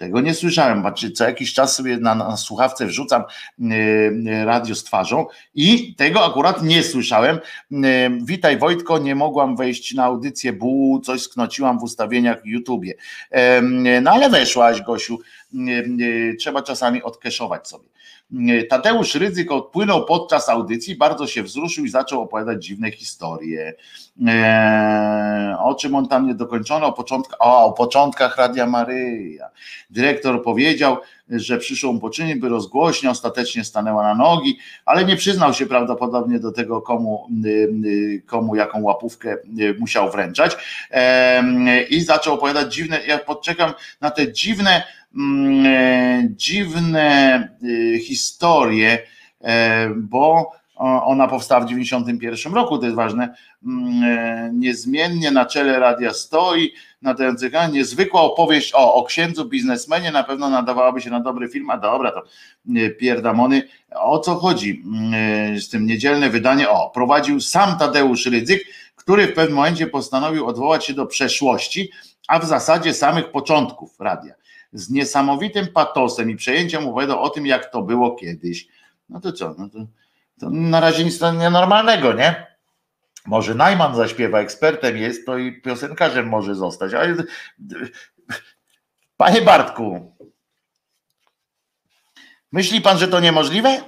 tego 0.00 0.20
nie 0.20 0.34
słyszałem, 0.34 0.80
znaczy 0.80 1.10
co 1.10 1.24
jakiś 1.24 1.54
czas 1.54 1.76
sobie 1.76 1.96
na, 1.96 2.14
na 2.14 2.36
słuchawce 2.36 2.86
wrzucam 2.86 3.22
yy, 3.58 4.44
radio 4.44 4.74
z 4.74 4.84
twarzą 4.84 5.26
i 5.54 5.94
tego 5.94 6.24
akurat 6.24 6.62
nie 6.62 6.82
słyszałem. 6.82 7.38
Yy, 7.70 7.80
witaj 8.22 8.58
Wojtko, 8.58 8.98
nie 8.98 9.14
mogłam 9.14 9.56
wejść 9.56 9.94
na 9.94 10.04
audycję 10.04 10.52
bu, 10.52 11.00
coś 11.04 11.22
sknociłam 11.22 11.78
w 11.78 11.82
ustawieniach 11.82 12.38
YouTubie. 12.44 12.94
Yy, 13.32 14.00
no 14.00 14.10
ale 14.10 14.30
weszłaś 14.30 14.82
Gosiu, 14.82 15.18
trzeba 16.38 16.62
czasami 16.62 17.02
odkeszować 17.02 17.68
sobie. 17.68 17.88
Tadeusz 18.68 19.14
Rydzyk 19.14 19.52
odpłynął 19.52 20.04
podczas 20.04 20.48
audycji, 20.48 20.96
bardzo 20.96 21.26
się 21.26 21.42
wzruszył 21.42 21.84
i 21.84 21.88
zaczął 21.88 22.22
opowiadać 22.22 22.64
dziwne 22.64 22.90
historie. 22.90 23.74
Eee, 24.26 25.54
o 25.58 25.74
czym 25.74 25.94
on 25.94 26.08
tam 26.08 26.26
nie 26.26 26.34
dokończono? 26.34 26.86
O, 26.86 26.92
początkach, 26.92 27.36
o, 27.40 27.64
o 27.64 27.72
początkach 27.72 28.36
Radia 28.36 28.66
Maryja. 28.66 29.48
Dyrektor 29.90 30.42
powiedział, 30.42 30.96
że 31.30 31.58
przyszło 31.58 31.92
mu 31.92 32.00
poczynić, 32.00 32.34
by 32.34 32.48
rozgłośnia 32.48 33.10
ostatecznie 33.10 33.64
stanęła 33.64 34.02
na 34.02 34.14
nogi, 34.14 34.58
ale 34.84 35.04
nie 35.04 35.16
przyznał 35.16 35.54
się 35.54 35.66
prawdopodobnie 35.66 36.38
do 36.38 36.52
tego, 36.52 36.82
komu, 36.82 37.28
y, 37.44 37.48
y, 37.86 38.22
komu 38.26 38.56
jaką 38.56 38.82
łapówkę 38.82 39.36
y, 39.60 39.76
musiał 39.78 40.10
wręczać. 40.10 40.56
I 41.90 42.00
zaczął 42.00 42.34
opowiadać 42.34 42.74
dziwne, 42.74 43.00
ja 43.06 43.18
podczekam 43.18 43.72
na 44.00 44.10
te 44.10 44.32
dziwne, 44.32 44.82
Mm, 45.14 45.66
e, 45.66 46.28
dziwne 46.36 47.48
historie, 48.00 48.98
e, 49.40 49.88
bo 49.96 50.52
ona 50.80 51.28
powstała 51.28 51.60
w 51.60 51.68
91 51.68 52.54
roku, 52.54 52.78
to 52.78 52.84
jest 52.84 52.96
ważne. 52.96 53.34
Mm, 53.66 54.60
niezmiennie 54.60 55.30
na 55.30 55.46
czele 55.46 55.78
radia 55.78 56.12
stoi, 56.12 56.72
nadających 57.02 57.52
niezwykła 57.72 58.20
opowieść 58.20 58.72
o, 58.74 58.94
o 58.94 59.04
księdzu 59.04 59.44
biznesmenie, 59.44 60.10
na 60.10 60.24
pewno 60.24 60.50
nadawałaby 60.50 61.00
się 61.00 61.10
na 61.10 61.20
dobry 61.20 61.48
film, 61.48 61.70
a 61.70 61.78
dobra, 61.78 62.12
to 62.12 62.22
pierdamony. 63.00 63.62
O 63.94 64.18
co 64.18 64.34
chodzi 64.34 64.82
mm, 64.84 65.60
z 65.60 65.68
tym 65.68 65.86
niedzielne 65.86 66.30
wydanie? 66.30 66.70
O, 66.70 66.90
prowadził 66.90 67.40
sam 67.40 67.78
Tadeusz 67.78 68.26
Rydzyk, 68.26 68.64
który 68.96 69.26
w 69.26 69.34
pewnym 69.34 69.56
momencie 69.56 69.86
postanowił 69.86 70.46
odwołać 70.46 70.84
się 70.84 70.94
do 70.94 71.06
przeszłości, 71.06 71.90
a 72.28 72.38
w 72.38 72.44
zasadzie 72.44 72.94
samych 72.94 73.30
początków 73.30 74.00
radia 74.00 74.34
z 74.72 74.90
niesamowitym 74.90 75.66
patosem 75.66 76.30
i 76.30 76.36
przejęciem 76.36 76.88
opowiadał 76.88 77.22
o 77.22 77.30
tym, 77.30 77.46
jak 77.46 77.72
to 77.72 77.82
było 77.82 78.14
kiedyś. 78.14 78.68
No 79.08 79.20
to 79.20 79.32
co? 79.32 79.54
No 79.58 79.68
to 79.68 79.78
na 80.42 80.80
razie 80.80 81.04
nic 81.04 81.20
nienormalnego, 81.20 82.12
nie? 82.12 82.46
Może 83.26 83.54
Najman 83.54 83.94
zaśpiewa, 83.94 84.40
ekspertem 84.40 84.96
jest, 84.96 85.26
to 85.26 85.38
i 85.38 85.60
piosenkarzem 85.60 86.28
może 86.28 86.54
zostać. 86.54 86.94
Ale 86.94 87.14
panie 89.16 89.42
Bartku, 89.42 90.16
myśli 92.52 92.80
pan, 92.80 92.98
że 92.98 93.08
to 93.08 93.20
niemożliwe? 93.20 93.80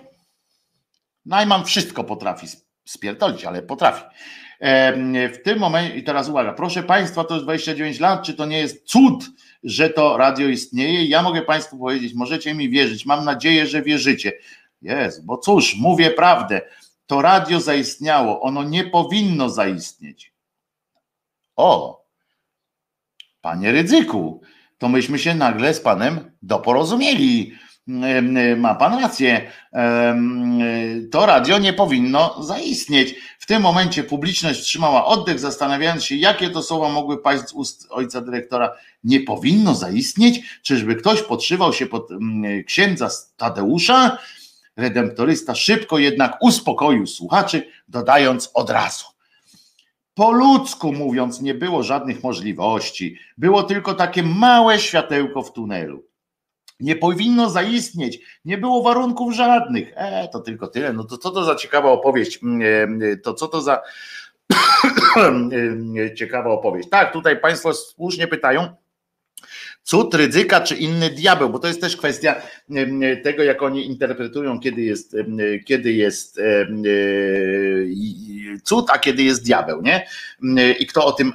Najman 1.27 1.65
wszystko 1.65 2.05
potrafi 2.05 2.47
spierdolić, 2.85 3.45
ale 3.45 3.63
potrafi. 3.63 4.05
W 5.33 5.39
tym 5.45 5.59
momencie, 5.59 5.97
i 5.97 6.05
teraz 6.05 6.29
uwaga, 6.29 6.53
proszę 6.53 6.83
Państwa, 6.83 7.25
to 7.25 7.35
jest 7.35 7.47
29 7.47 8.01
lat, 8.01 8.23
czy 8.23 8.35
to 8.35 8.47
nie 8.47 8.59
jest 8.59 8.85
cud, 8.85 9.25
że 9.65 9.91
to 9.91 10.17
radio 10.17 10.49
istnieje? 10.49 11.05
Ja 11.05 11.23
mogę 11.23 11.43
Państwu 11.43 11.79
powiedzieć, 11.79 12.15
możecie 12.15 12.55
mi 12.55 12.71
wierzyć, 12.71 13.07
mam 13.07 13.25
nadzieję, 13.25 13.67
że 13.67 13.83
wierzycie. 13.83 14.33
Jest, 14.83 15.27
bo 15.27 15.39
cóż, 15.39 15.77
mówię 15.77 16.11
prawdę, 16.11 16.61
to 17.07 17.23
radio 17.23 17.61
zaistniało, 17.61 18.41
ono 18.41 18.63
nie 18.65 18.85
powinno 18.85 19.51
zaistnieć. 19.51 20.33
O, 21.57 22.03
panie 23.41 23.73
Rydzyku, 23.73 24.41
to 24.79 24.89
myśmy 24.89 25.19
się 25.19 25.35
nagle 25.35 25.75
z 25.75 25.81
panem 25.81 26.33
doporozumieli 26.43 27.55
ma 28.57 28.75
pan 28.75 29.01
rację, 29.01 29.51
to 31.11 31.27
radio 31.27 31.59
nie 31.59 31.73
powinno 31.73 32.43
zaistnieć. 32.43 33.15
W 33.39 33.47
tym 33.47 33.63
momencie 33.63 34.05
publiczność 34.05 34.61
wstrzymała 34.61 35.07
oddech, 35.07 35.39
zastanawiając 35.39 36.05
się, 36.05 36.17
jakie 36.17 36.51
to 36.51 36.63
słowa 36.63 36.89
mogły 36.89 37.23
paść 37.23 37.49
z 37.49 37.53
ust 37.53 37.87
ojca 37.91 38.21
dyrektora. 38.21 38.73
Nie 39.05 39.21
powinno 39.21 39.75
zaistnieć? 39.75 40.61
Czyżby 40.63 40.97
ktoś 40.97 41.23
podszywał 41.23 41.73
się 41.73 41.87
pod 41.87 42.09
księdza 42.67 43.09
Tadeusza? 43.37 44.19
Redemptorysta 44.77 45.55
szybko 45.55 45.99
jednak 45.99 46.39
uspokoił 46.41 47.07
słuchaczy, 47.07 47.69
dodając 47.89 48.51
od 48.55 48.71
razu. 48.71 49.07
Po 50.15 50.33
ludzku 50.33 50.93
mówiąc, 50.93 51.41
nie 51.41 51.55
było 51.55 51.83
żadnych 51.83 52.23
możliwości. 52.23 53.19
Było 53.39 53.63
tylko 53.63 53.95
takie 53.95 54.23
małe 54.23 54.79
światełko 54.79 55.43
w 55.43 55.53
tunelu 55.53 56.13
nie 56.83 56.97
powinno 56.97 57.51
zaistnieć, 57.51 58.21
nie 58.45 58.59
było 58.59 58.83
warunków 58.83 59.35
żadnych. 59.35 59.93
E, 59.97 60.29
to 60.29 60.41
tylko 60.41 60.69
tyle. 60.69 60.93
No 60.93 61.05
to 61.05 61.19
co 61.19 61.31
to 61.31 61.45
za 61.45 61.55
ciekawa 61.55 61.91
opowieść? 61.91 62.43
Mm, 62.43 63.03
e, 63.03 63.17
to 63.17 63.35
co 63.35 63.49
to 63.49 63.61
za 63.61 63.83
ciekawa 66.19 66.51
opowieść? 66.51 66.89
Tak, 66.89 67.13
tutaj 67.13 67.41
Państwo 67.41 67.75
słusznie 67.75 68.27
pytają, 68.27 68.69
cud, 69.83 70.15
ryzyka 70.15 70.61
czy 70.61 70.77
inny 70.77 71.11
diabeł, 71.11 71.51
bo 71.51 71.59
to 71.59 71.69
jest 71.69 71.81
też 71.81 71.97
kwestia 71.97 72.35
tego, 73.23 73.43
jak 73.43 73.63
oni 73.63 73.87
interpretują, 73.87 74.61
kiedy 74.61 74.83
jest, 74.83 75.17
kiedy 75.65 75.93
jest 75.93 76.41
cud, 78.65 78.91
a 78.91 78.99
kiedy 78.99 79.23
jest 79.23 79.45
diabeł, 79.45 79.83
nie? 79.83 80.07
I 80.79 80.87
kto 80.87 81.05
o 81.05 81.13
tym 81.13 81.33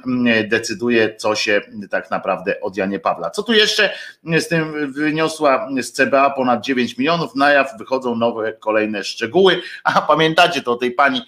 decyduje, 0.48 1.16
co 1.16 1.34
się 1.34 1.60
tak 1.90 2.10
naprawdę 2.10 2.60
od 2.60 2.76
Janie 2.76 2.98
Pawla. 2.98 3.30
Co 3.30 3.42
tu 3.42 3.52
jeszcze 3.52 3.92
z 4.24 4.48
tym 4.48 4.92
wyniosła 4.92 5.68
z 5.80 5.92
CBA 5.92 6.30
ponad 6.30 6.64
9 6.64 6.98
milionów, 6.98 7.34
na 7.34 7.50
jaw 7.50 7.78
wychodzą 7.78 8.16
nowe, 8.16 8.52
kolejne 8.52 9.04
szczegóły, 9.04 9.62
a 9.84 10.02
pamiętacie 10.02 10.62
to 10.62 10.72
o 10.72 10.76
tej 10.76 10.90
pani, 10.90 11.22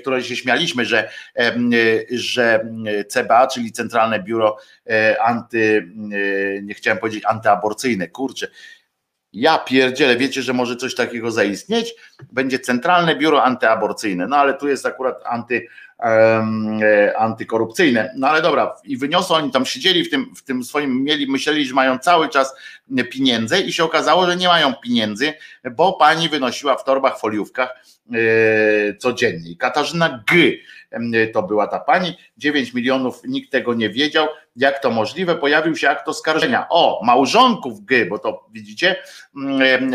której 0.00 0.22
się 0.22 0.36
śmialiśmy, 0.36 0.84
że, 0.84 1.10
że 2.10 2.66
CBA, 3.08 3.46
czyli 3.46 3.72
Centralne 3.72 4.22
Biuro 4.22 4.56
e, 4.90 5.22
Anty 5.22 5.88
nie 6.62 6.74
chciałem 6.74 6.98
powiedzieć 6.98 7.24
antyaborcyjne, 7.24 8.08
kurczę. 8.08 8.48
Ja 9.32 9.58
pierdzielę, 9.58 10.16
wiecie, 10.16 10.42
że 10.42 10.52
może 10.52 10.76
coś 10.76 10.94
takiego 10.94 11.30
zaistnieć? 11.30 11.94
Będzie 12.32 12.58
Centralne 12.58 13.16
Biuro 13.16 13.44
Antyaborcyjne, 13.44 14.26
no 14.26 14.36
ale 14.36 14.54
tu 14.54 14.68
jest 14.68 14.86
akurat 14.86 15.16
anty, 15.24 15.66
um, 15.98 16.80
antykorupcyjne. 17.16 18.12
No 18.16 18.28
ale 18.28 18.42
dobra, 18.42 18.74
i 18.84 18.96
wyniosą, 18.96 19.34
oni 19.34 19.50
tam 19.50 19.66
siedzieli 19.66 20.04
w 20.04 20.10
tym, 20.10 20.34
w 20.36 20.42
tym 20.42 20.64
swoim, 20.64 21.04
mieli, 21.04 21.30
myśleli, 21.30 21.66
że 21.66 21.74
mają 21.74 21.98
cały 21.98 22.28
czas 22.28 22.54
pieniądze 23.10 23.60
i 23.60 23.72
się 23.72 23.84
okazało, 23.84 24.26
że 24.26 24.36
nie 24.36 24.48
mają 24.48 24.74
pieniędzy, 24.74 25.32
bo 25.76 25.92
pani 25.92 26.28
wynosiła 26.28 26.76
w 26.76 26.84
torbach, 26.84 27.18
foliówkach 27.18 27.76
e, 28.12 28.94
codziennie. 28.94 29.56
Katarzyna 29.56 30.24
G 30.32 30.52
to 31.32 31.42
była 31.42 31.66
ta 31.66 31.78
pani, 31.78 32.16
9 32.36 32.74
milionów, 32.74 33.20
nikt 33.24 33.52
tego 33.52 33.74
nie 33.74 33.90
wiedział, 33.90 34.26
jak 34.56 34.82
to 34.82 34.90
możliwe, 34.90 35.34
pojawił 35.34 35.76
się 35.76 35.90
akt 35.90 36.08
oskarżenia. 36.08 36.66
O, 36.70 37.00
małżonków 37.04 37.84
G, 37.84 38.06
bo 38.06 38.18
to 38.18 38.46
widzicie, 38.52 38.96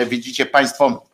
widzicie 0.07 0.45
Państwo 0.45 1.06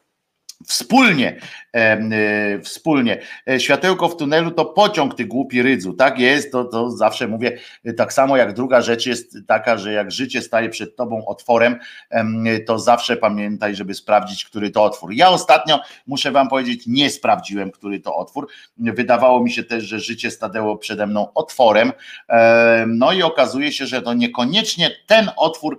Wspólnie, 0.68 1.40
e, 1.76 2.60
wspólnie. 2.60 3.22
E, 3.50 3.60
światełko 3.60 4.10
w 4.10 4.18
tunelu 4.18 4.52
to 4.52 4.66
pociąg, 4.66 5.16
ty 5.16 5.26
głupi 5.26 5.62
rydzu. 5.62 5.94
Tak 5.94 6.20
jest, 6.20 6.52
to, 6.52 6.66
to 6.66 6.92
zawsze 6.92 7.28
mówię. 7.28 7.58
Tak 7.98 8.14
samo 8.14 8.38
jak 8.38 8.54
druga 8.54 8.82
rzecz 8.82 9.06
jest 9.06 9.38
taka, 9.48 9.78
że 9.78 9.94
jak 9.94 10.12
życie 10.12 10.42
staje 10.42 10.70
przed 10.70 10.96
tobą 10.96 11.26
otworem, 11.26 11.80
to 12.66 12.80
zawsze 12.80 13.18
pamiętaj, 13.18 13.76
żeby 13.76 13.94
sprawdzić, 13.94 14.46
który 14.46 14.70
to 14.70 14.84
otwór. 14.84 15.14
Ja 15.14 15.30
ostatnio, 15.30 15.80
muszę 16.08 16.32
wam 16.32 16.50
powiedzieć, 16.50 16.88
nie 16.88 17.10
sprawdziłem, 17.10 17.72
który 17.72 18.00
to 18.00 18.16
otwór. 18.16 18.48
Wydawało 18.78 19.44
mi 19.44 19.52
się 19.52 19.64
też, 19.64 19.84
że 19.84 20.00
życie 20.00 20.32
stanęło 20.32 20.78
przede 20.78 21.08
mną 21.08 21.34
otworem. 21.34 21.92
No 22.88 23.14
i 23.14 23.24
okazuje 23.24 23.72
się, 23.72 23.86
że 23.86 24.02
to 24.02 24.14
niekoniecznie 24.14 24.92
ten 25.08 25.30
otwór, 25.38 25.78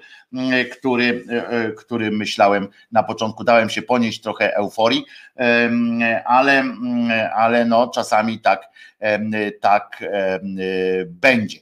który, 0.73 1.25
e, 1.29 1.73
który 1.73 2.11
myślałem 2.11 2.69
na 2.93 3.03
początku. 3.03 3.45
Dałem 3.45 3.71
się 3.71 3.83
ponieść 3.83 4.21
trochę 4.21 4.57
euforii, 4.57 5.05
ale, 6.25 6.65
ale 7.35 7.65
no 7.65 7.89
czasami 7.89 8.39
tak, 8.39 8.69
tak 9.61 10.05
będzie. 11.07 11.59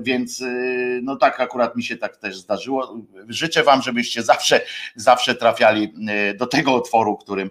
Więc 0.00 0.44
no 1.02 1.16
tak 1.16 1.40
akurat 1.40 1.76
mi 1.76 1.82
się 1.82 1.96
tak 1.96 2.16
też 2.16 2.38
zdarzyło. 2.38 2.96
Życzę 3.28 3.62
Wam, 3.62 3.82
żebyście 3.82 4.22
zawsze, 4.22 4.60
zawsze 4.96 5.34
trafiali 5.34 5.94
do 6.36 6.46
tego 6.46 6.74
otworu, 6.74 7.16
którym, 7.16 7.50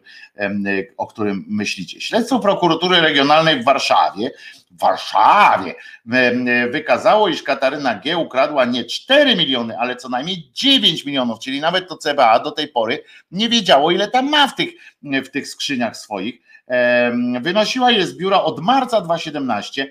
o 0.98 1.07
którym 1.07 1.45
myślicie. 1.48 2.02
Śledztwo 2.02 2.39
prokuratury 2.39 3.02
regionalnej 3.02 3.61
w 3.61 3.65
Warszawie 3.65 4.31
w 4.72 4.80
Warszawie 4.80 5.76
wykazało, 6.72 7.27
iż 7.27 7.44
Kataryna 7.44 7.95
G. 7.95 8.18
ukradła 8.18 8.65
nie 8.65 8.85
4 8.85 9.35
miliony, 9.35 9.80
ale 9.80 9.95
co 9.95 10.10
najmniej 10.10 10.52
9 10.53 11.06
milionów, 11.06 11.39
czyli 11.39 11.61
nawet 11.61 11.89
to 11.89 11.98
CBA 11.98 12.39
do 12.39 12.52
tej 12.52 12.68
pory 12.68 13.03
nie 13.31 13.49
wiedziało, 13.49 13.91
ile 13.91 14.07
tam 14.07 14.30
ma 14.30 14.48
w 14.48 14.56
tych, 14.56 14.69
w 15.03 15.30
tych 15.30 15.48
skrzyniach 15.48 15.98
swoich. 15.98 16.35
Wynosiła 17.41 17.91
je 17.91 18.06
z 18.06 18.18
biura 18.18 18.41
od 18.41 18.60
marca 18.60 19.02
2017 19.02 19.88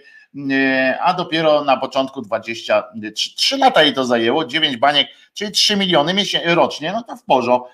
a 1.00 1.14
dopiero 1.14 1.64
na 1.64 1.76
początku 1.76 2.22
23 2.22 3.56
lata 3.56 3.82
jej 3.82 3.94
to 3.94 4.04
zajęło, 4.04 4.44
9 4.44 4.76
baniek, 4.76 5.08
czyli 5.34 5.52
3 5.52 5.76
miliony 5.76 6.14
rocznie, 6.44 6.92
no 6.92 7.02
to 7.02 7.16
w 7.16 7.24
porządku. 7.24 7.68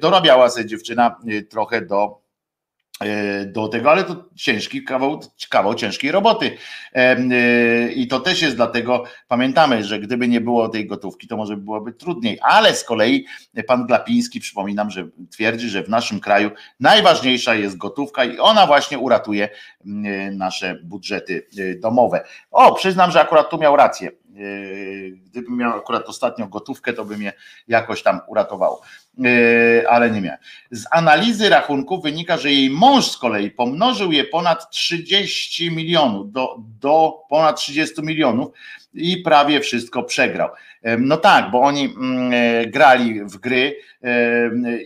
Dorabiała 0.00 0.50
sobie 0.50 0.66
dziewczyna 0.66 1.16
y, 1.28 1.42
trochę 1.42 1.82
do 1.82 2.21
E, 2.21 2.21
do 3.46 3.68
tego, 3.68 3.90
ale 3.90 4.04
to 4.04 4.24
ciężki 4.36 4.84
kawał, 4.84 5.20
kawał 5.48 5.74
ciężkiej 5.74 6.12
roboty. 6.12 6.56
E, 6.94 7.92
I 7.92 8.06
to 8.06 8.20
też 8.20 8.42
jest 8.42 8.56
dlatego, 8.56 9.04
pamiętamy, 9.28 9.84
że 9.84 9.98
gdyby 9.98 10.28
nie 10.28 10.40
było 10.40 10.68
tej 10.68 10.86
gotówki, 10.86 11.28
to 11.28 11.36
może 11.36 11.56
byłoby 11.56 11.92
trudniej. 11.92 12.38
Ale 12.42 12.74
z 12.74 12.84
kolei 12.84 13.26
pan 13.66 13.86
Glapiński, 13.86 14.40
przypominam, 14.40 14.90
że 14.90 15.08
twierdzi, 15.30 15.68
że 15.68 15.82
w 15.82 15.88
naszym 15.88 16.20
kraju 16.20 16.50
najważniejsza 16.80 17.54
jest 17.54 17.76
gotówka 17.76 18.24
i 18.24 18.38
ona 18.38 18.66
właśnie 18.66 18.98
uratuje 18.98 19.48
nasze 20.32 20.78
budżety 20.84 21.46
e, 21.58 21.74
domowe. 21.74 22.24
O, 22.50 22.74
przyznam, 22.74 23.10
że 23.10 23.20
akurat 23.20 23.50
tu 23.50 23.58
miał 23.58 23.76
rację. 23.76 24.10
Gdybym 25.24 25.56
miał 25.56 25.78
akurat 25.78 26.08
ostatnią 26.08 26.48
gotówkę, 26.48 26.92
to 26.92 27.04
by 27.04 27.16
mnie 27.16 27.32
jakoś 27.68 28.02
tam 28.02 28.20
uratowało. 28.26 28.82
E, 29.24 29.90
ale 29.90 30.10
nie 30.10 30.20
miałem. 30.20 30.40
Z 30.70 30.84
analizy 30.90 31.48
rachunków 31.48 32.02
wynika, 32.02 32.36
że 32.36 32.52
jej 32.52 32.70
mąż 32.70 33.10
z 33.10 33.16
kolei 33.16 33.50
pomnożył 33.50 34.12
je 34.12 34.24
ponad 34.24 34.70
30 34.70 35.70
milionów, 35.70 36.32
do, 36.32 36.56
do 36.80 37.12
ponad 37.28 37.56
30 37.56 38.02
milionów 38.02 38.52
i 38.94 39.16
prawie 39.16 39.60
wszystko 39.60 40.02
przegrał. 40.02 40.48
No 40.98 41.16
tak, 41.16 41.50
bo 41.50 41.60
oni 41.60 41.84
mm, 41.84 42.32
e, 42.34 42.66
grali 42.66 43.24
w 43.24 43.36
gry 43.36 43.76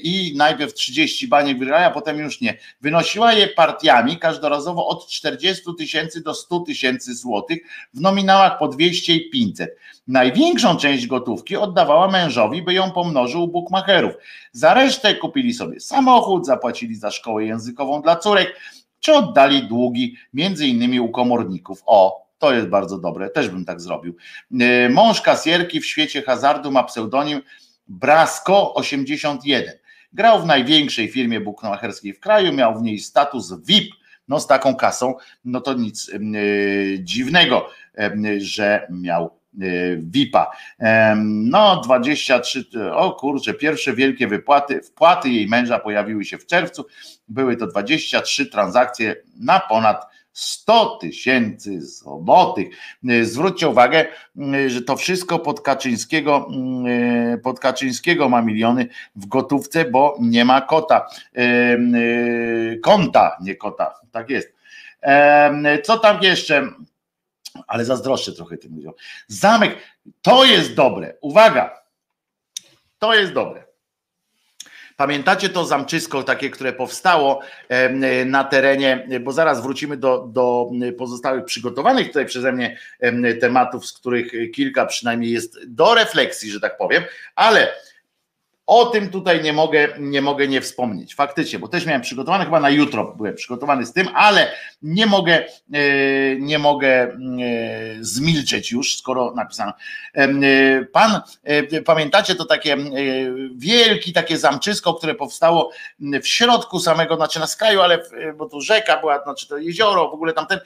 i 0.03 0.35
najpierw 0.37 0.75
30 0.75 1.29
baniek 1.29 1.59
wygrali, 1.59 1.85
a 1.85 1.91
potem 1.91 2.19
już 2.19 2.41
nie. 2.41 2.59
Wynosiła 2.81 3.33
je 3.33 3.49
partiami 3.49 4.17
każdorazowo 4.17 4.89
od 4.89 5.09
40 5.09 5.65
tysięcy 5.79 6.23
do 6.23 6.35
100 6.35 6.61
tysięcy 6.61 7.15
złotych 7.15 7.59
w 7.95 8.01
nominałach 8.01 8.59
po 8.59 8.69
200 8.69 9.15
i 9.15 9.31
500. 9.31 9.77
Największą 10.09 10.77
część 10.77 11.07
gotówki 11.07 11.57
oddawała 11.57 12.09
mężowi, 12.09 12.63
by 12.63 12.75
ją 12.75 12.91
pomnożył 12.91 13.43
u 13.45 13.49
bukmacherów. 13.49 14.15
Za 14.53 14.75
resztę 14.75 15.15
kupili 15.15 15.55
sobie 15.55 15.81
samochód, 15.81 16.47
zapłacili 16.47 16.95
za 16.95 17.11
szkołę 17.11 17.45
językową 17.45 18.03
dla 18.03 18.17
córek, 18.17 18.57
czy 19.01 19.15
oddali 19.15 19.69
długi, 19.69 20.17
między 20.35 20.67
innymi 20.67 21.01
u 21.01 21.09
komorników. 21.09 21.83
O, 21.87 22.26
to 22.39 22.55
jest 22.55 22.69
bardzo 22.69 22.99
dobre, 22.99 23.31
też 23.31 23.49
bym 23.49 23.65
tak 23.65 23.81
zrobił. 23.81 24.17
E, 24.61 24.89
mąż 24.89 25.21
kasjerki 25.21 25.81
w 25.81 25.87
świecie 25.87 26.23
hazardu 26.23 26.71
ma 26.71 26.85
pseudonim 26.85 27.43
Brasko 27.89 28.75
81. 28.75 29.75
Grał 30.13 30.43
w 30.43 30.47
największej 30.47 31.09
firmie 31.09 31.41
bukmacherskiej 31.41 32.13
w 32.13 32.21
kraju, 32.21 32.53
miał 32.53 32.79
w 32.79 32.83
niej 32.83 32.99
status 32.99 33.55
VIP. 33.65 33.95
No 34.29 34.41
z 34.41 34.47
taką 34.47 34.75
kasą, 34.75 35.15
no 35.45 35.61
to 35.61 35.75
nic 35.75 36.09
yy, 36.09 36.99
dziwnego, 37.01 37.71
yy, 37.99 38.41
że 38.41 38.87
miał 38.91 39.37
VIP-a. 39.99 40.51
No, 41.25 41.81
23, 41.85 42.65
o 42.93 43.13
kurczę, 43.13 43.55
pierwsze 43.55 43.93
wielkie 43.93 44.29
wypłaty, 44.29 44.83
wpłaty 44.83 45.29
jej 45.29 45.49
męża 45.49 45.79
pojawiły 45.79 46.25
się 46.25 46.39
w 46.39 46.47
czerwcu. 46.47 46.87
Były 47.29 47.57
to 47.57 47.67
23 47.67 48.47
transakcje 48.47 49.17
na 49.37 49.61
ponad 49.61 50.07
100 50.37 50.97
tysięcy 51.01 51.83
złotych. 51.83 52.69
Zwróćcie 53.23 53.69
uwagę, 53.69 54.07
że 54.67 54.83
to 54.83 54.97
wszystko 54.97 55.39
pod 55.39 55.61
Kaczyńskiego, 55.61 56.49
pod 57.43 57.61
Kaczyńskiego 57.61 58.29
ma 58.29 58.43
miliony 58.43 58.89
w 59.17 59.27
gotówce, 59.27 59.85
bo 59.85 60.17
nie 60.21 60.45
ma 60.45 60.61
kota. 60.61 61.09
Konta, 62.83 63.37
nie 63.43 63.55
kota, 63.55 63.95
tak 64.13 64.31
jest. 64.31 64.53
Co 65.85 65.99
tam 65.99 66.23
jeszcze? 66.23 66.69
Ale 67.67 67.85
zazdroszczę 67.85 68.33
trochę 68.33 68.57
tym 68.57 68.77
ludziom. 68.77 68.93
Zamek, 69.27 69.77
to 70.23 70.45
jest 70.45 70.75
dobre. 70.75 71.15
Uwaga, 71.21 71.83
to 72.99 73.15
jest 73.15 73.33
dobre. 73.33 73.66
Pamiętacie 74.97 75.49
to 75.49 75.65
zamczysko 75.65 76.23
takie, 76.23 76.51
które 76.51 76.73
powstało 76.73 77.41
na 78.27 78.45
terenie, 78.45 79.09
bo 79.21 79.33
zaraz 79.33 79.63
wrócimy 79.63 79.97
do, 79.97 80.27
do 80.33 80.71
pozostałych 80.99 81.45
przygotowanych 81.45 82.07
tutaj 82.07 82.27
przeze 82.27 82.53
mnie 82.53 82.79
tematów, 83.41 83.87
z 83.87 83.93
których 83.93 84.33
kilka 84.55 84.87
przynajmniej 84.87 85.31
jest 85.31 85.59
do 85.67 85.95
refleksji, 85.95 86.51
że 86.51 86.61
tak 86.61 86.79
powiem, 86.79 87.03
ale 87.35 87.69
O 88.67 88.87
tym 88.87 89.11
tutaj 89.11 89.43
nie 89.43 89.53
mogę, 89.53 89.89
nie 89.99 90.23
mogę 90.23 90.49
nie 90.49 90.61
wspomnieć. 90.61 91.15
Faktycznie, 91.15 91.59
bo 91.59 91.69
też 91.69 91.87
miałem 91.87 92.03
przygotowany, 92.03 92.45
chyba 92.45 92.61
na 92.61 92.71
jutro 92.71 93.15
byłem 93.17 93.35
przygotowany 93.35 93.87
z 93.87 93.93
tym, 93.93 94.09
ale 94.15 94.53
nie 94.83 95.07
mogę, 95.07 95.45
nie 96.39 96.59
mogę 96.59 97.17
zmilczeć 98.01 98.73
już, 98.73 98.99
skoro 98.99 99.33
napisano. 99.37 99.73
Pan, 100.93 101.21
pamiętacie 101.85 102.35
to 102.35 102.45
takie 102.45 102.77
wielki 103.57 104.13
takie 104.13 104.39
zamczysko, 104.39 104.95
które 104.95 105.15
powstało 105.15 105.71
w 106.23 106.29
środku 106.29 106.81
samego, 106.81 107.17
znaczy 107.17 107.41
na 107.41 107.47
skraju, 107.47 107.81
ale 107.81 108.03
bo 108.37 108.49
tu 108.49 108.61
rzeka 108.61 109.01
była, 109.01 109.23
znaczy 109.23 109.49
to 109.49 109.59
jezioro, 109.59 110.11
w 110.11 110.15
ogóle 110.15 110.33
tamten, 110.33 110.61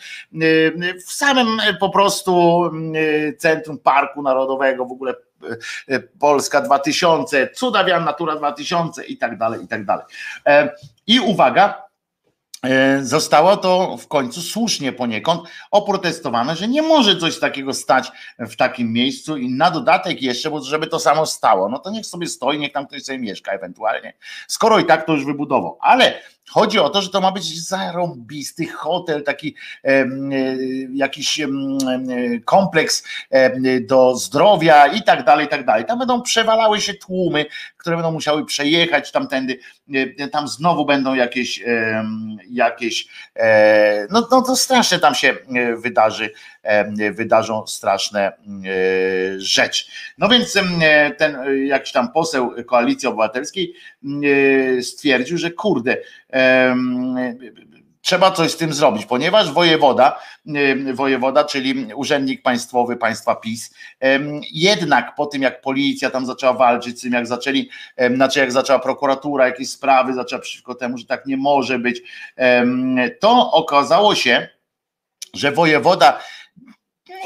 w 1.07 1.13
samym 1.13 1.49
po 1.81 1.91
prostu 1.91 2.63
centrum 3.39 3.79
Parku 3.79 4.23
Narodowego, 4.23 4.87
w 4.87 4.93
ogóle 4.93 5.15
Polska 6.19 6.61
2000, 6.61 7.49
Cudawian 7.55 8.05
Natura 8.05 8.37
2000 8.37 9.05
i 9.05 9.19
tak 9.19 9.39
dalej, 9.39 9.65
i 9.65 9.69
tak 9.69 9.85
dalej. 9.85 10.05
I 11.07 11.21
uwaga, 11.21 11.91
E, 12.65 13.05
zostało 13.05 13.57
to 13.57 13.97
w 13.97 14.09
końcu 14.09 14.43
słusznie 14.43 14.93
poniekąd 14.93 15.43
oprotestowane, 15.71 16.57
że 16.57 16.69
nie 16.69 16.83
może 16.83 17.17
coś 17.17 17.39
takiego 17.39 17.75
stać 17.75 18.13
w 18.39 18.57
takim 18.57 18.93
miejscu 18.93 19.37
i 19.37 19.51
na 19.51 19.71
dodatek 19.71 20.23
jeszcze, 20.23 20.51
bo 20.51 20.63
żeby 20.63 20.87
to 20.87 20.99
samo 20.99 21.27
stało, 21.27 21.69
no 21.69 21.79
to 21.79 21.91
niech 21.91 22.07
sobie 22.07 22.27
stoi, 22.27 22.59
niech 22.59 22.73
tam 22.73 22.87
ktoś 22.87 23.03
sobie 23.03 23.19
mieszka 23.19 23.53
ewentualnie, 23.53 24.15
skoro 24.49 24.79
i 24.79 24.85
tak 24.85 25.07
to 25.07 25.13
już 25.13 25.25
wybudował. 25.25 25.79
Ale 25.81 26.23
Chodzi 26.49 26.79
o 26.79 26.91
to, 26.91 27.03
że 27.03 27.11
to 27.11 27.21
ma 27.21 27.33
być 27.33 27.69
zarąbisty 27.69 28.67
hotel, 28.67 29.23
taki 29.23 29.55
e, 29.85 30.07
jakiś 30.95 31.41
e, 31.41 31.49
kompleks 32.45 33.05
do 33.81 34.17
zdrowia 34.17 34.87
i 34.87 35.03
tak 35.03 35.25
dalej, 35.25 35.47
i 35.47 35.49
tak 35.49 35.67
dalej. 35.67 35.85
Tam 35.85 35.99
będą 35.99 36.23
przewalały 36.23 36.81
się 36.81 36.95
tłumy, 36.95 37.47
które 37.77 37.97
będą 37.97 38.13
musiały 38.13 38.47
przejechać 38.47 39.13
tamtędy. 39.13 39.59
E, 40.19 40.29
tam 40.29 40.49
znowu 40.49 40.87
będą 40.87 41.15
jakieś, 41.15 41.65
jakieś 42.51 43.09
no, 44.11 44.29
no 44.31 44.43
to 44.43 44.57
strasznie 44.57 44.99
tam 44.99 45.15
się 45.15 45.37
wydarzy, 45.77 46.31
wydarzą 47.13 47.67
straszne 47.67 48.33
rzeczy. 49.37 49.85
No 50.19 50.29
więc 50.29 50.53
ten 51.19 51.39
jakiś 51.67 51.93
tam 51.93 52.13
poseł 52.13 52.55
Koalicji 52.67 53.09
Obywatelskiej 53.09 53.75
stwierdził, 54.83 55.39
że 55.39 55.51
kurde, 55.51 55.97
trzeba 58.03 58.31
coś 58.31 58.51
z 58.51 58.57
tym 58.57 58.73
zrobić, 58.73 59.07
ponieważ 59.07 59.53
wojewoda, 59.53 60.21
wojewoda, 60.95 61.45
czyli 61.45 61.95
urzędnik 61.95 62.43
państwowy 62.43 62.97
państwa 62.97 63.35
PiS, 63.35 63.75
jednak 64.53 65.15
po 65.15 65.27
tym 65.27 65.43
jak 65.43 65.61
policja 65.61 66.11
tam 66.11 66.27
zaczęła 66.27 66.53
walczyć 66.53 67.01
tym, 67.01 67.13
jak 67.13 67.27
zaczęli, 67.27 67.71
znaczy 68.15 68.41
jak 68.41 68.53
zaczęła 68.53 68.79
prokuratura 68.79 69.47
jakieś 69.47 69.71
sprawy, 69.71 70.15
zaczęła 70.15 70.43
przeciwko 70.43 70.75
temu, 70.75 70.99
że 70.99 71.05
tak 71.05 71.27
nie 71.27 71.37
może 71.37 71.79
być, 71.79 72.03
to 73.21 73.53
okazało 73.53 74.15
się, 74.15 74.49
że 75.35 75.53
wojewoda 75.53 76.21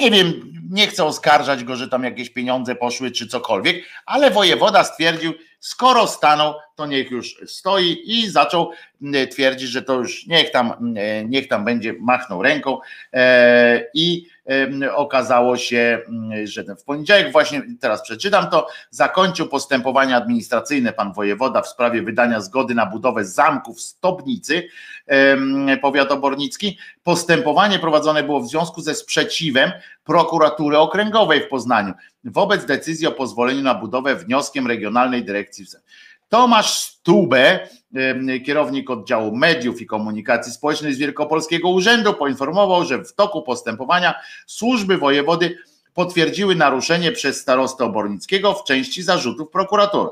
nie 0.00 0.10
wiem, 0.10 0.52
nie 0.70 0.86
chcę 0.86 1.05
oskarżać 1.05 1.65
go, 1.65 1.77
że 1.77 1.89
tam 1.89 2.05
jakieś 2.05 2.31
pieniądze 2.31 2.74
poszły 2.74 3.11
czy 3.11 3.27
cokolwiek, 3.27 3.85
ale 4.07 4.31
wojewoda 4.31 4.85
stwierdził, 4.85 5.32
skoro 5.61 6.07
stanął, 6.07 6.55
to 6.77 6.86
niech 6.86 7.11
już 7.11 7.41
stoi 7.47 8.03
i 8.05 8.31
zaczął 8.31 8.70
twierdzić, 9.31 9.69
że 9.69 9.82
to 9.82 9.95
już 9.95 10.27
niech 10.27 10.51
tam, 10.51 10.95
niech 11.28 11.49
tam 11.49 11.65
będzie, 11.65 11.95
machnął 12.01 12.43
ręką 12.43 12.78
e, 13.12 13.86
i 13.95 14.27
okazało 14.95 15.57
się, 15.57 15.99
że 16.45 16.65
w 16.65 16.85
poniedziałek 16.85 17.32
właśnie, 17.32 17.62
teraz 17.81 18.03
przeczytam 18.03 18.51
to, 18.51 18.69
zakończył 18.91 19.49
postępowanie 19.49 20.16
administracyjne 20.16 20.93
pan 20.93 21.12
wojewoda 21.12 21.62
w 21.62 21.69
sprawie 21.69 22.03
wydania 22.03 22.41
zgody 22.41 22.74
na 22.74 22.86
budowę 22.86 23.24
zamku 23.24 23.74
w 23.74 23.81
Stobnicy, 23.81 24.69
powiat 25.82 26.12
obornicki. 26.12 26.78
Postępowanie 27.03 27.78
prowadzone 27.78 28.23
było 28.23 28.41
w 28.41 28.49
związku 28.49 28.81
ze 28.81 28.95
sprzeciwem 28.95 29.73
prokuratury 30.05 30.78
okręgowej 30.78 31.40
w 31.40 31.48
Poznaniu 31.48 31.93
wobec 32.24 32.64
decyzji 32.64 33.06
o 33.06 33.12
pozwoleniu 33.12 33.62
na 33.62 33.74
budowę 33.74 34.16
wnioskiem 34.16 34.66
Regionalnej 34.66 35.24
Dyrekcji 35.24 35.66
Tomasz 36.28 36.78
Stube, 36.78 37.68
kierownik 38.47 38.90
oddziału 38.90 39.36
mediów 39.36 39.81
i 39.81 39.86
komunikacji 39.86 40.52
społecznej 40.52 40.94
z 40.94 40.98
Wielkopolskiego 40.98 41.68
Urzędu, 41.68 42.14
poinformował, 42.14 42.85
że 42.85 43.05
w 43.05 43.14
toku 43.14 43.43
postępowania 43.43 44.14
służby 44.47 44.98
wojewody 44.98 45.59
potwierdziły 45.94 46.55
naruszenie 46.55 47.12
przez 47.12 47.40
starostę 47.40 47.85
Obornickiego 47.85 48.55
w 48.55 48.64
części 48.64 49.02
zarzutów 49.02 49.51
prokuratury. 49.51 50.10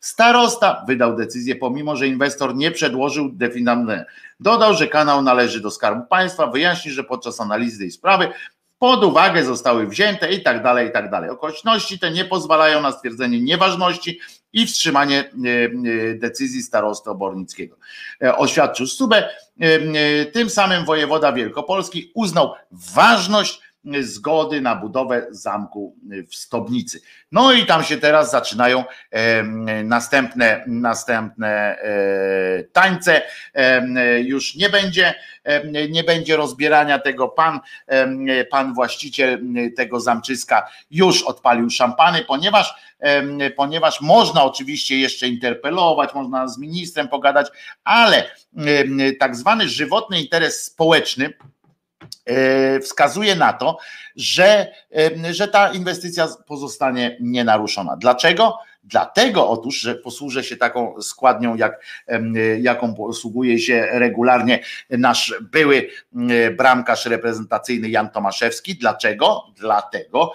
Starosta 0.00 0.84
wydał 0.86 1.16
decyzję, 1.16 1.56
pomimo 1.56 1.96
że 1.96 2.06
inwestor 2.06 2.56
nie 2.56 2.70
przedłożył 2.70 3.32
definitywne. 3.32 4.06
Dodał, 4.40 4.74
że 4.74 4.86
kanał 4.86 5.22
należy 5.22 5.60
do 5.60 5.70
Skarbu 5.70 6.06
Państwa, 6.06 6.46
wyjaśni, 6.46 6.90
że 6.90 7.04
podczas 7.04 7.40
analizy 7.40 7.78
tej 7.78 7.90
sprawy 7.90 8.28
pod 8.82 9.04
uwagę 9.04 9.44
zostały 9.44 9.86
wzięte 9.86 10.32
i 10.32 10.42
tak 10.42 10.62
dalej, 10.62 10.88
i 10.88 10.92
tak 10.92 11.10
dalej. 11.10 11.30
Okoliczności 11.30 11.98
te 11.98 12.10
nie 12.10 12.24
pozwalają 12.24 12.80
na 12.80 12.92
stwierdzenie 12.92 13.40
nieważności 13.40 14.20
i 14.52 14.66
wstrzymanie 14.66 15.18
e, 15.18 15.24
e, 15.24 16.14
decyzji 16.14 16.62
starosty 16.62 17.10
Obornickiego. 17.10 17.76
E, 18.22 18.36
oświadczył 18.36 18.86
Stubę. 18.86 19.28
Tym 20.32 20.50
samym 20.50 20.84
wojewoda 20.84 21.32
Wielkopolski 21.32 22.10
uznał 22.14 22.52
ważność 22.94 23.60
zgody 24.00 24.60
na 24.60 24.76
budowę 24.76 25.26
zamku 25.30 25.96
w 26.30 26.34
Stobnicy. 26.34 27.00
No 27.32 27.52
i 27.52 27.66
tam 27.66 27.84
się 27.84 27.96
teraz 27.96 28.30
zaczynają 28.30 28.84
następne, 29.84 30.64
następne 30.66 31.76
tańce. 32.72 33.22
Już 34.22 34.56
nie 34.56 34.68
będzie, 34.68 35.14
nie 35.90 36.04
będzie 36.04 36.36
rozbierania 36.36 36.98
tego. 36.98 37.28
Pan, 37.28 37.60
pan 38.50 38.74
właściciel 38.74 39.40
tego 39.76 40.00
zamczyska 40.00 40.68
już 40.90 41.22
odpalił 41.22 41.70
szampany, 41.70 42.24
ponieważ 42.24 42.92
ponieważ 43.56 44.00
można 44.00 44.44
oczywiście 44.44 44.98
jeszcze 44.98 45.28
interpelować, 45.28 46.14
można 46.14 46.48
z 46.48 46.58
ministrem 46.58 47.08
pogadać, 47.08 47.46
ale 47.84 48.30
tak 49.20 49.36
zwany 49.36 49.68
żywotny 49.68 50.20
interes 50.20 50.64
społeczny 50.64 51.32
E, 51.32 51.61
wskazuje 52.82 53.36
na 53.36 53.52
to, 53.52 53.78
że, 54.16 54.72
e, 54.96 55.34
że 55.34 55.48
ta 55.48 55.72
inwestycja 55.72 56.28
pozostanie 56.46 57.16
nienaruszona. 57.20 57.96
Dlaczego? 57.96 58.58
Dlatego 58.84 59.48
otóż, 59.48 59.80
że 59.80 59.94
posłużę 59.94 60.44
się 60.44 60.56
taką 60.56 61.02
składnią, 61.02 61.56
jak, 61.56 61.84
jaką 62.60 62.94
posługuje 62.94 63.58
się 63.58 63.88
regularnie 63.92 64.60
nasz 64.90 65.34
były 65.40 65.88
bramkarz 66.56 67.06
reprezentacyjny 67.06 67.88
Jan 67.88 68.10
Tomaszewski. 68.10 68.74
Dlaczego? 68.74 69.44
Dlatego, 69.56 70.32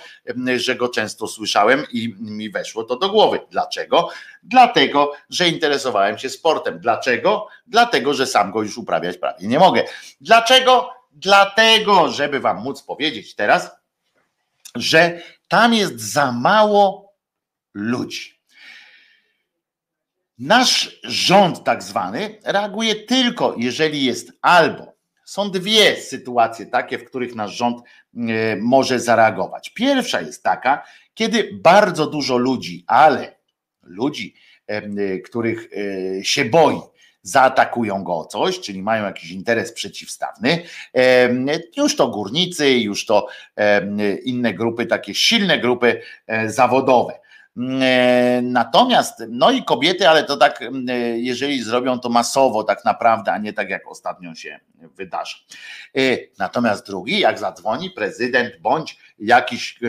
że 0.55 0.75
go 0.75 0.89
często 0.89 1.27
słyszałem 1.27 1.83
i 1.91 2.15
mi 2.19 2.49
weszło 2.49 2.83
to 2.83 2.95
do 2.95 3.09
głowy. 3.09 3.39
Dlaczego? 3.51 4.09
Dlatego, 4.43 5.11
że 5.29 5.49
interesowałem 5.49 6.17
się 6.17 6.29
sportem. 6.29 6.79
Dlaczego? 6.79 7.47
Dlatego, 7.67 8.13
że 8.13 8.27
sam 8.27 8.51
go 8.51 8.63
już 8.63 8.77
uprawiać 8.77 9.17
prawie 9.17 9.47
nie 9.47 9.59
mogę. 9.59 9.83
Dlaczego? 10.21 10.96
Dlatego, 11.19 12.11
żeby 12.11 12.39
wam 12.39 12.63
móc 12.63 12.83
powiedzieć 12.83 13.35
teraz, 13.35 13.71
że 14.75 15.21
tam 15.47 15.73
jest 15.73 15.99
za 15.99 16.31
mało 16.31 17.13
ludzi. 17.73 18.37
Nasz 20.39 20.99
rząd, 21.03 21.63
tak 21.63 21.83
zwany, 21.83 22.39
reaguje 22.43 22.95
tylko, 22.95 23.55
jeżeli 23.57 24.05
jest 24.05 24.31
albo 24.41 24.97
są 25.25 25.51
dwie 25.51 25.95
sytuacje 25.95 26.65
takie, 26.65 26.97
w 26.97 27.05
których 27.05 27.35
nasz 27.35 27.55
rząd 27.55 27.81
e, 27.81 28.55
może 28.55 28.99
zareagować. 28.99 29.69
Pierwsza 29.69 30.21
jest 30.21 30.43
taka, 30.43 30.83
kiedy 31.13 31.49
bardzo 31.53 32.07
dużo 32.07 32.37
ludzi, 32.37 32.83
ale 32.87 33.35
ludzi, 33.83 34.33
e, 34.67 35.17
których 35.19 35.69
e, 35.73 36.23
się 36.23 36.45
boi, 36.45 36.79
zaatakują 37.27 38.03
go 38.03 38.17
o 38.17 38.25
coś, 38.25 38.59
czyli 38.59 38.83
mają 38.83 39.05
jakiś 39.05 39.31
interes 39.31 39.73
przeciwstawny, 39.73 40.63
już 41.77 41.95
to 41.95 42.07
górnicy, 42.07 42.69
już 42.69 43.05
to 43.05 43.27
inne 44.23 44.53
grupy, 44.53 44.85
takie 44.85 45.13
silne 45.13 45.59
grupy 45.59 46.01
e, 46.27 46.49
zawodowe. 46.49 47.19
E, 47.81 48.41
natomiast, 48.43 49.23
no 49.29 49.51
i 49.51 49.63
kobiety, 49.63 50.09
ale 50.09 50.23
to 50.23 50.37
tak, 50.37 50.59
jeżeli 51.15 51.63
zrobią 51.63 51.99
to 51.99 52.09
masowo, 52.09 52.63
tak 52.63 52.85
naprawdę, 52.85 53.31
a 53.31 53.37
nie 53.37 53.53
tak 53.53 53.69
jak 53.69 53.87
ostatnio 53.87 54.35
się 54.35 54.59
wydarzy. 54.95 55.35
E, 55.95 55.99
natomiast 56.39 56.87
drugi, 56.87 57.19
jak 57.19 57.39
zadzwoni 57.39 57.89
prezydent 57.89 58.57
bądź 58.61 58.97
jakiś, 59.19 59.79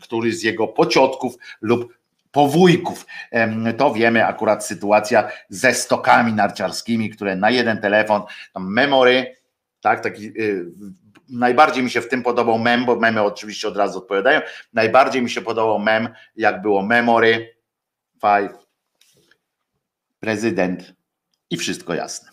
który 0.00 0.32
z 0.32 0.42
jego 0.42 0.68
pociotków 0.68 1.34
lub 1.60 1.96
powójków. 2.36 3.06
To 3.76 3.94
wiemy 3.94 4.26
akurat 4.26 4.66
sytuacja 4.66 5.28
ze 5.48 5.74
stokami 5.74 6.32
narciarskimi, 6.32 7.10
które 7.10 7.36
na 7.36 7.50
jeden 7.50 7.78
telefon, 7.80 8.22
memory, 8.54 9.36
tak, 9.80 10.00
taki 10.00 10.26
y, 10.26 10.66
najbardziej 11.28 11.84
mi 11.84 11.90
się 11.90 12.00
w 12.00 12.08
tym 12.08 12.22
podobał 12.22 12.58
mem, 12.58 12.84
bo 12.84 12.96
memy 12.96 13.22
oczywiście 13.22 13.68
od 13.68 13.76
razu 13.76 13.98
odpowiadają. 13.98 14.40
Najbardziej 14.72 15.22
mi 15.22 15.30
się 15.30 15.40
podobał 15.40 15.78
mem, 15.78 16.08
jak 16.36 16.62
było 16.62 16.82
memory 16.82 17.56
five 18.20 18.58
prezydent 20.20 20.94
i 21.50 21.56
wszystko 21.56 21.94
jasne. 21.94 22.28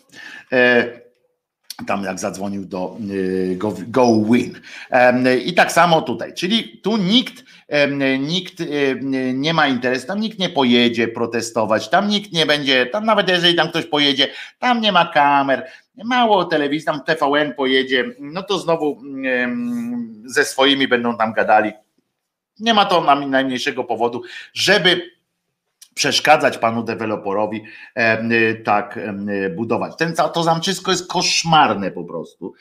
Tam 1.87 2.03
jak 2.03 2.19
zadzwonił 2.19 2.65
do 2.65 2.97
e, 3.51 3.55
Go, 3.55 3.73
go 3.87 4.23
Win. 4.31 4.59
I 5.45 5.53
tak 5.53 5.71
samo 5.71 6.01
tutaj, 6.01 6.33
czyli 6.33 6.79
tu 6.83 6.97
nikt, 6.97 7.43
nikt 8.19 8.63
nie 9.33 9.53
ma 9.53 9.67
interesu, 9.67 10.07
tam 10.07 10.19
nikt 10.19 10.39
nie 10.39 10.49
pojedzie 10.49 11.07
protestować, 11.07 11.89
tam 11.89 12.07
nikt 12.07 12.33
nie 12.33 12.45
będzie, 12.45 12.85
tam 12.85 13.05
nawet 13.05 13.29
jeżeli 13.29 13.55
tam 13.55 13.69
ktoś 13.69 13.85
pojedzie, 13.85 14.27
tam 14.59 14.81
nie 14.81 14.91
ma 14.91 15.05
kamer, 15.05 15.67
mało 16.03 16.45
telewizji, 16.45 16.85
tam 16.85 17.03
TVN 17.03 17.53
pojedzie, 17.53 18.05
no 18.19 18.43
to 18.43 18.59
znowu 18.59 19.01
ze 20.25 20.45
swoimi 20.45 20.87
będą 20.87 21.17
tam 21.17 21.33
gadali. 21.33 21.71
Nie 22.59 22.73
ma 22.73 22.85
to 22.85 23.15
najmniejszego 23.27 23.83
powodu, 23.83 24.21
żeby 24.53 25.11
przeszkadzać 25.94 26.57
panu 26.57 26.84
deweloperowi 26.84 27.64
y, 28.32 28.61
tak 28.65 28.99
budować. 29.56 29.94
Ten, 29.98 30.14
to 30.34 30.44
zamczysko 30.44 30.91
jest 30.91 31.07
koszmarne 31.07 31.91
po 31.91 32.03
prostu, 32.03 32.53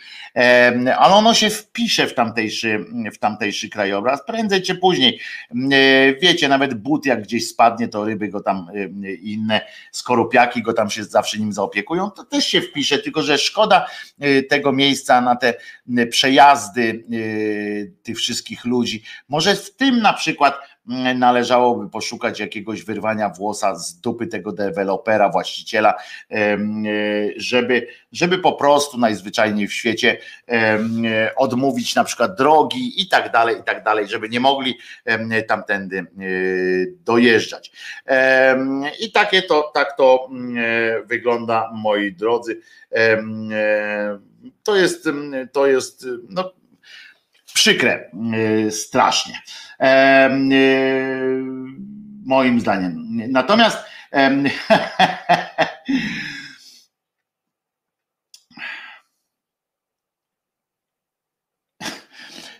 ale 0.98 1.14
ono 1.14 1.34
się 1.34 1.50
wpisze 1.50 2.06
w 2.06 2.14
tamtejszy, 2.14 2.84
w 3.12 3.18
tamtejszy 3.18 3.68
krajobraz, 3.68 4.26
prędzej 4.26 4.62
czy 4.62 4.74
później. 4.74 5.20
Wiecie, 6.22 6.48
nawet 6.48 6.74
but 6.74 7.06
jak 7.06 7.22
gdzieś 7.22 7.48
spadnie, 7.48 7.88
to 7.88 8.04
ryby 8.04 8.28
go 8.28 8.40
tam, 8.40 8.66
inne 9.22 9.60
skorupiaki 9.92 10.62
go 10.62 10.72
tam 10.72 10.90
się 10.90 11.04
zawsze 11.04 11.38
nim 11.38 11.52
zaopiekują, 11.52 12.10
to 12.10 12.24
też 12.24 12.46
się 12.46 12.60
wpisze, 12.60 12.98
tylko 12.98 13.22
że 13.22 13.38
szkoda 13.38 13.86
tego 14.50 14.72
miejsca 14.72 15.20
na 15.20 15.36
te 15.36 15.54
przejazdy 16.10 17.04
tych 18.02 18.16
wszystkich 18.16 18.64
ludzi. 18.64 19.02
Może 19.28 19.54
w 19.54 19.74
tym 19.74 20.02
na 20.02 20.12
przykład 20.12 20.54
należałoby 21.14 21.90
poszukać 21.90 22.40
jakiegoś 22.40 22.84
wyrwania 22.84 23.28
włosa 23.28 23.74
z 23.74 24.00
dupy 24.00 24.26
tego 24.26 24.52
dewelopera, 24.52 25.28
właściciela, 25.28 25.94
żeby, 27.36 27.86
żeby 28.12 28.38
po 28.38 28.52
prostu 28.52 28.98
najzwyczajniej 28.98 29.68
w 29.68 29.72
świecie 29.72 30.18
odmówić 31.36 31.94
na 31.94 32.04
przykład 32.04 32.36
drogi 32.38 33.02
i 33.02 33.08
tak 33.08 33.32
dalej, 33.32 33.60
i 33.60 33.62
tak 33.62 33.84
dalej, 33.84 34.08
żeby 34.08 34.28
nie 34.28 34.40
mogli 34.40 34.78
tamtędy 35.48 35.98
e, 35.98 36.04
dojeżdżać. 37.04 37.72
I 39.00 39.12
takie 39.12 39.42
to, 39.42 39.70
tak 39.74 39.96
to 39.96 40.28
wygląda, 41.04 41.70
moi 41.74 42.12
drodzy. 42.12 42.60
To 44.62 44.76
jest, 44.76 45.08
to 45.52 45.66
jest 45.66 46.06
no, 46.28 46.52
przykre 47.54 48.10
strasznie. 48.70 49.40
Moim 52.24 52.60
zdaniem. 52.60 53.20
Natomiast 53.28 53.78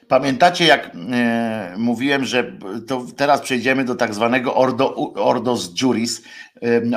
Pamiętacie, 0.09 0.65
jak 0.65 0.91
e, 1.13 1.75
mówiłem, 1.79 2.25
że 2.25 2.53
to 2.87 3.07
teraz 3.17 3.41
przejdziemy 3.41 3.85
do 3.85 3.95
tak 3.95 4.15
zwanego 4.15 4.55
ordo, 4.55 4.95
ordos 5.15 5.71
juris, 5.83 6.23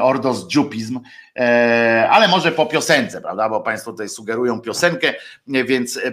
ordos 0.01 0.47
dziupizm, 0.47 0.99
e, 1.35 2.07
ale 2.11 2.27
może 2.27 2.51
po 2.51 2.65
piosence, 2.65 3.21
prawda? 3.21 3.49
Bo 3.49 3.61
Państwo 3.61 3.91
tutaj 3.91 4.09
sugerują 4.09 4.61
piosenkę, 4.61 5.13
więc 5.47 5.97
e, 5.97 6.11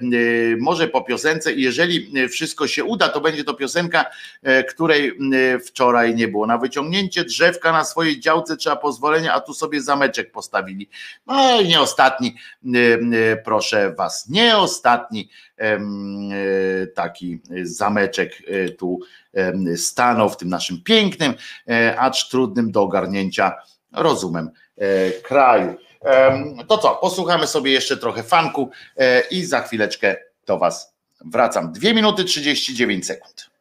może 0.61 0.89
po 0.89 1.03
piosence. 1.03 1.53
Jeżeli 1.53 2.29
wszystko 2.29 2.67
się 2.67 2.85
uda, 2.85 3.09
to 3.09 3.21
będzie 3.21 3.45
to 3.45 3.55
piosenka, 3.55 4.05
e, 4.43 4.65
której 4.65 5.19
wczoraj 5.67 6.15
nie 6.15 6.29
było. 6.29 6.47
Na 6.47 6.59
wyciągnięcie 6.59 7.25
drzewka 7.25 7.73
na 7.73 7.85
swojej 7.85 8.21
działce 8.21 8.57
trzeba 8.57 8.77
pozwolenia, 8.77 9.35
a 9.35 9.41
tu 9.41 9.55
sobie 9.55 9.81
zameczek 9.81 10.33
postawili. 10.33 10.89
No 11.27 11.61
i 11.61 11.69
nie 11.69 11.81
ostatni, 11.81 12.37
proszę 13.45 13.95
Was, 13.95 14.29
nie 14.29 14.57
ostatni 14.57 15.29
taki 16.95 17.41
zameczek 17.63 18.43
tu 18.79 19.01
stanął 19.77 20.31
w 20.31 20.37
tym 20.37 20.49
naszym 20.49 20.83
pięknym, 20.83 21.35
acz 21.97 22.29
trudnym 22.29 22.73
do 22.73 22.83
ogarnięcia 22.83 23.53
rozumem 23.93 24.51
e, 24.79 25.11
kraju. 25.11 25.77
To 26.69 26.79
co, 26.79 26.95
posłuchamy 26.95 27.47
sobie 27.47 27.73
jeszcze 27.73 27.97
trochę 27.97 28.23
fanku 28.23 28.71
e, 28.97 29.21
i 29.21 29.45
za 29.45 29.63
chwileczkę 29.63 30.17
do 30.47 30.59
Was 30.59 30.95
wracam. 31.25 31.73
Dwie 31.73 31.95
minuty 31.95 32.25
39 32.25 33.07
sekund. 33.07 33.52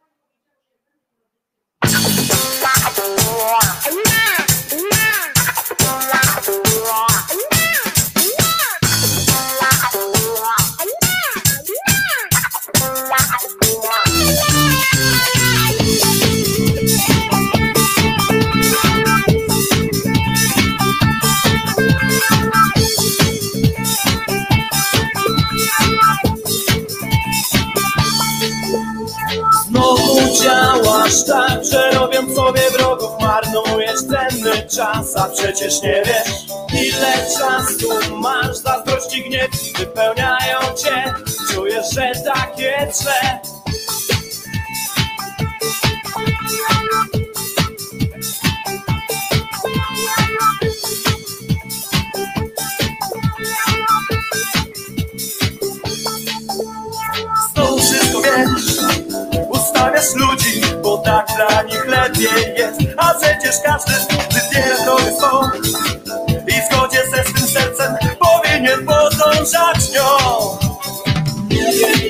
Czas 34.82 35.18
A 35.18 35.30
przecież 35.30 35.82
nie 35.82 36.02
wiesz, 36.06 36.46
ile 36.74 37.14
czasu 37.38 38.16
masz. 38.18 38.58
Zazdrości 38.58 39.24
gniew 39.24 39.50
wypełniają 39.78 40.60
cię. 40.84 41.14
Czujesz, 41.54 41.92
że 41.94 42.12
tak 42.26 42.60
jest 42.60 43.04
tak 61.12 61.28
dla 61.36 61.62
nich 61.62 61.86
lepiej 61.86 62.56
jest. 62.58 62.80
A 62.98 63.14
przecież 63.14 63.56
każdy 63.66 63.94
wybiera 64.34 64.84
drogę 64.86 65.18
swą. 65.18 65.42
I 66.48 66.62
w 66.62 66.66
zgodzie 66.66 67.02
ze 67.12 67.24
swym 67.24 67.48
sercem 67.48 67.96
powinien 68.20 68.86
podążać 68.86 69.92
nią. 69.94 70.08
Nie 71.50 71.72
wiem, 71.74 72.02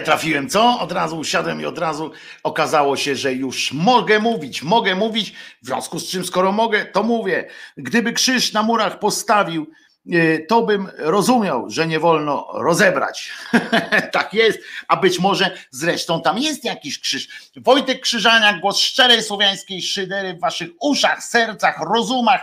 Trafiłem, 0.00 0.48
co? 0.48 0.80
Od 0.80 0.92
razu 0.92 1.18
usiadłem 1.18 1.60
i 1.60 1.64
od 1.64 1.78
razu 1.78 2.10
okazało 2.42 2.96
się, 2.96 3.16
że 3.16 3.32
już 3.32 3.72
mogę 3.72 4.18
mówić, 4.18 4.62
mogę 4.62 4.94
mówić, 4.94 5.34
w 5.62 5.66
związku 5.66 5.98
z 5.98 6.10
czym, 6.10 6.24
skoro 6.24 6.52
mogę, 6.52 6.84
to 6.84 7.02
mówię. 7.02 7.48
Gdyby 7.76 8.12
krzyż 8.12 8.52
na 8.52 8.62
murach 8.62 8.98
postawił, 8.98 9.70
to 10.48 10.62
bym 10.62 10.88
rozumiał, 10.98 11.70
że 11.70 11.86
nie 11.86 12.00
wolno 12.00 12.48
rozebrać. 12.54 13.32
tak 14.12 14.34
jest, 14.34 14.58
a 14.88 14.96
być 14.96 15.18
może 15.18 15.56
zresztą 15.70 16.22
tam 16.22 16.38
jest 16.38 16.64
jakiś 16.64 17.00
krzyż. 17.00 17.50
Wojtek 17.56 18.00
Krzyżania, 18.00 18.58
głos 18.58 18.78
szczerej 18.78 19.22
słowiańskiej 19.22 19.82
szydery 19.82 20.34
w 20.34 20.40
waszych 20.40 20.70
uszach, 20.80 21.24
sercach, 21.24 21.80
rozumach 21.94 22.40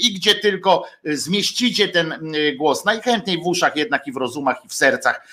i 0.00 0.14
gdzie 0.14 0.34
tylko 0.34 0.84
zmieścicie 1.04 1.88
ten 1.88 2.32
głos. 2.56 2.84
Najchętniej 2.84 3.38
w 3.42 3.46
uszach, 3.46 3.76
jednak 3.76 4.06
i 4.06 4.12
w 4.12 4.16
rozumach, 4.16 4.64
i 4.64 4.68
w 4.68 4.74
sercach 4.74 5.28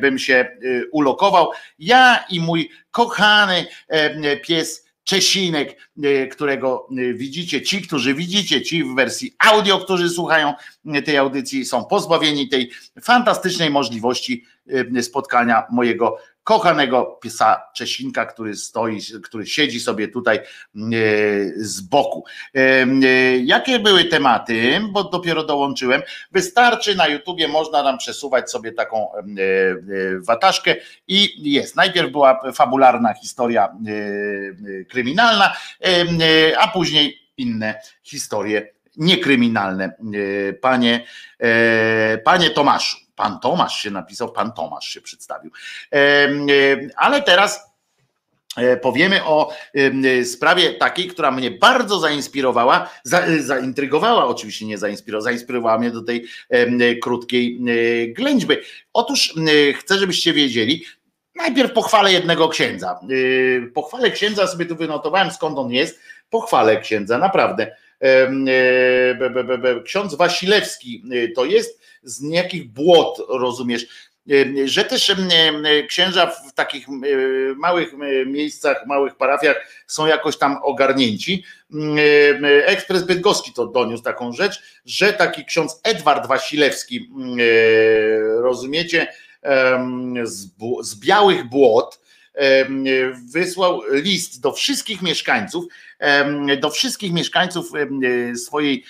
bym 0.00 0.18
się 0.18 0.56
ulokował. 0.92 1.50
Ja 1.78 2.24
i 2.30 2.40
mój 2.40 2.70
kochany 2.90 3.66
pies 4.42 4.87
Czesinek, 5.08 5.76
e, 6.02 6.26
którego 6.26 6.88
e, 6.90 7.14
widzicie, 7.14 7.62
ci, 7.62 7.82
którzy 7.82 8.14
widzicie, 8.14 8.62
ci 8.62 8.84
w 8.84 8.94
wersji 8.94 9.34
audio, 9.38 9.78
którzy 9.78 10.10
słuchają 10.10 10.54
e, 10.86 11.02
tej 11.02 11.16
audycji, 11.16 11.64
są 11.64 11.84
pozbawieni 11.84 12.48
tej 12.48 12.70
fantastycznej 13.02 13.70
możliwości 13.70 14.44
spotkania 15.02 15.66
mojego 15.70 16.18
kochanego 16.48 17.04
piesa 17.04 17.62
Czesinka, 17.74 18.26
który 18.26 18.56
stoi, 18.56 19.00
który 19.22 19.46
siedzi 19.46 19.80
sobie 19.80 20.08
tutaj 20.08 20.36
e, 20.36 20.42
z 21.56 21.80
boku. 21.80 22.24
E, 22.54 22.58
e, 22.60 23.38
jakie 23.38 23.78
były 23.78 24.04
tematy, 24.04 24.80
bo 24.90 25.04
dopiero 25.04 25.44
dołączyłem. 25.44 26.02
Wystarczy 26.32 26.94
na 26.94 27.06
YouTubie, 27.06 27.48
można 27.48 27.82
nam 27.82 27.98
przesuwać 27.98 28.50
sobie 28.50 28.72
taką 28.72 29.08
wataszkę 30.20 30.76
i 31.08 31.52
jest. 31.52 31.76
Najpierw 31.76 32.12
była 32.12 32.52
fabularna 32.52 33.14
historia 33.14 33.68
kryminalna, 34.88 35.52
a 36.58 36.68
później 36.68 37.18
inne 37.36 37.80
historie 38.02 38.72
niekryminalne. 38.96 39.92
Panie, 40.60 41.06
panie 42.24 42.50
Tomaszu. 42.50 43.07
Pan 43.18 43.40
Tomasz 43.40 43.82
się 43.82 43.90
napisał, 43.90 44.32
pan 44.32 44.52
Tomasz 44.52 44.88
się 44.88 45.00
przedstawił. 45.00 45.50
Ale 46.96 47.22
teraz 47.22 47.72
e, 48.56 48.76
powiemy 48.76 49.24
o 49.24 49.52
sprawie 50.24 50.74
takiej, 50.74 51.08
która 51.08 51.30
mnie 51.30 51.50
bardzo 51.50 51.98
zainspirowała, 51.98 52.90
za, 53.04 53.22
zaintrygowała, 53.40 54.26
oczywiście 54.26 54.66
nie 54.66 54.78
zainspirowała, 54.78 55.24
zainspirowała 55.24 55.78
mnie 55.78 55.90
do 55.90 56.02
tej 56.02 56.26
krótkiej 57.02 57.60
ględźby. 58.16 58.54
Otóż 58.92 59.34
chcę, 59.78 59.98
żebyście 59.98 60.32
wiedzieli, 60.32 60.84
najpierw 61.34 61.72
pochwalę 61.72 62.12
jednego 62.12 62.48
księdza. 62.48 63.00
E, 63.02 63.66
pochwalę 63.66 64.10
księdza, 64.10 64.46
sobie 64.46 64.66
tu 64.66 64.76
wynotowałem 64.76 65.30
skąd 65.30 65.58
on 65.58 65.70
jest, 65.70 66.00
pochwalę 66.30 66.80
księdza, 66.80 67.18
naprawdę. 67.18 67.76
E, 68.02 69.82
ksiądz 69.84 70.14
Wasilewski 70.14 71.04
to 71.36 71.44
jest 71.44 71.80
z 72.02 72.20
niejakich 72.20 72.68
błot, 72.68 73.22
rozumiesz, 73.28 73.86
że 74.64 74.84
też 74.84 75.16
księża 75.88 76.26
w 76.26 76.52
takich 76.54 76.86
małych 77.56 77.92
miejscach, 78.26 78.86
małych 78.86 79.16
parafiach 79.16 79.68
są 79.86 80.06
jakoś 80.06 80.38
tam 80.38 80.56
ogarnięci. 80.62 81.44
Ekspres 82.64 83.02
Bydgoski 83.02 83.52
to 83.52 83.66
doniósł 83.66 84.02
taką 84.02 84.32
rzecz, 84.32 84.62
że 84.86 85.12
taki 85.12 85.44
ksiądz 85.44 85.80
Edward 85.84 86.26
Wasilewski, 86.26 87.10
rozumiecie, 88.40 89.06
z, 90.82 90.94
białych 91.00 91.44
błot, 91.44 92.00
wysłał 93.32 93.80
list 93.90 94.40
do 94.40 94.52
wszystkich 94.52 95.02
mieszkańców, 95.02 95.64
do 96.60 96.70
wszystkich 96.70 97.12
mieszkańców 97.12 97.72
swojej 98.34 98.84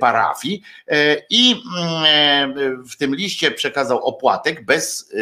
parafii 0.00 0.62
e, 0.88 1.16
i 1.30 1.62
mm, 1.78 2.84
w 2.84 2.96
tym 2.96 3.14
liście 3.14 3.50
przekazał 3.50 4.04
opłatek 4.04 4.64
bez, 4.64 5.12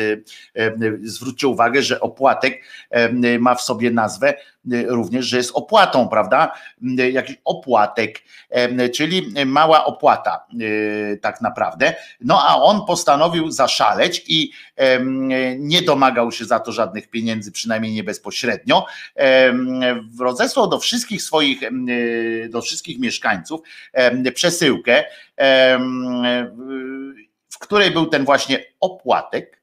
e, 0.54 0.72
zwróćcie 1.02 1.48
uwagę, 1.48 1.82
że 1.82 2.00
opłatek 2.00 2.62
ma 3.38 3.54
w 3.54 3.62
sobie 3.62 3.90
nazwę 3.90 4.34
również, 4.86 5.26
że 5.26 5.36
jest 5.36 5.50
opłatą, 5.54 6.08
prawda? 6.08 6.52
Jakiś 7.12 7.36
opłatek, 7.44 8.22
czyli 8.94 9.34
mała 9.46 9.84
opłata 9.84 10.46
e, 11.12 11.16
tak 11.16 11.40
naprawdę. 11.40 11.94
No 12.20 12.42
a 12.48 12.56
on 12.56 12.86
postanowił 12.86 13.50
zaszaleć 13.50 14.24
i 14.28 14.50
nie 15.58 15.82
domagał 15.82 16.32
się 16.32 16.44
za 16.44 16.60
to 16.60 16.72
żadnych 16.72 17.10
pieniędzy, 17.10 17.52
przynajmniej 17.52 17.92
nie 17.92 18.04
bezpośrednio. 18.04 18.86
Rozesłał 20.20 20.68
do 20.68 20.78
wszystkich 20.78 21.15
swoich, 21.22 21.60
do 22.48 22.62
wszystkich 22.62 22.98
mieszkańców 22.98 23.60
przesyłkę, 24.34 25.04
w 27.50 27.58
której 27.58 27.90
był 27.90 28.06
ten 28.06 28.24
właśnie 28.24 28.64
opłatek, 28.80 29.60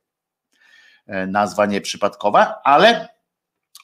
e, 1.08 1.28
nazwa 1.28 1.66
nieprzypadkowa, 1.66 2.62
ale 2.64 3.14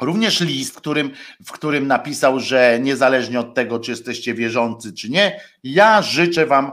Również 0.01 0.39
list, 0.39 0.75
którym, 0.77 1.11
w 1.45 1.51
którym 1.51 1.87
napisał, 1.87 2.39
że 2.39 2.79
niezależnie 2.81 3.39
od 3.39 3.53
tego, 3.53 3.79
czy 3.79 3.91
jesteście 3.91 4.33
wierzący, 4.33 4.93
czy 4.93 5.09
nie, 5.09 5.41
ja 5.63 6.01
życzę 6.01 6.45
Wam 6.45 6.71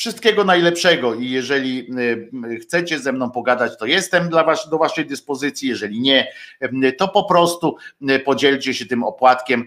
wszystkiego 0.00 0.44
najlepszego 0.44 1.14
i 1.14 1.30
jeżeli 1.30 1.86
y, 2.52 2.60
chcecie 2.60 2.98
ze 2.98 3.12
mną 3.12 3.30
pogadać, 3.30 3.78
to 3.78 3.86
jestem 3.86 4.28
dla 4.28 4.44
was, 4.44 4.68
do 4.68 4.78
Waszej 4.78 5.06
dyspozycji. 5.06 5.68
Jeżeli 5.68 6.00
nie, 6.00 6.32
y, 6.62 6.92
to 6.92 7.08
po 7.08 7.24
prostu 7.24 7.76
y, 8.10 8.18
podzielcie 8.18 8.74
się 8.74 8.86
tym 8.86 9.04
opłatkiem 9.04 9.66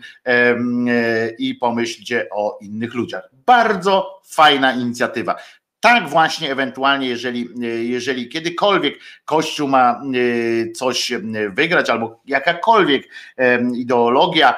i 1.37 1.55
pomyślcie 1.55 2.27
o 2.31 2.57
innych 2.61 2.93
ludziach. 2.93 3.29
Bardzo 3.45 4.21
fajna 4.23 4.73
inicjatywa. 4.73 5.35
Tak 5.83 6.09
właśnie 6.09 6.51
ewentualnie, 6.51 7.07
jeżeli, 7.07 7.49
jeżeli 7.89 8.29
kiedykolwiek 8.29 8.99
Kościół 9.25 9.67
ma 9.67 9.91
e, 9.91 10.71
coś 10.71 11.11
e, 11.11 11.19
wygrać, 11.49 11.89
albo 11.89 12.21
jakakolwiek 12.25 13.07
e, 13.37 13.59
ideologia, 13.75 14.55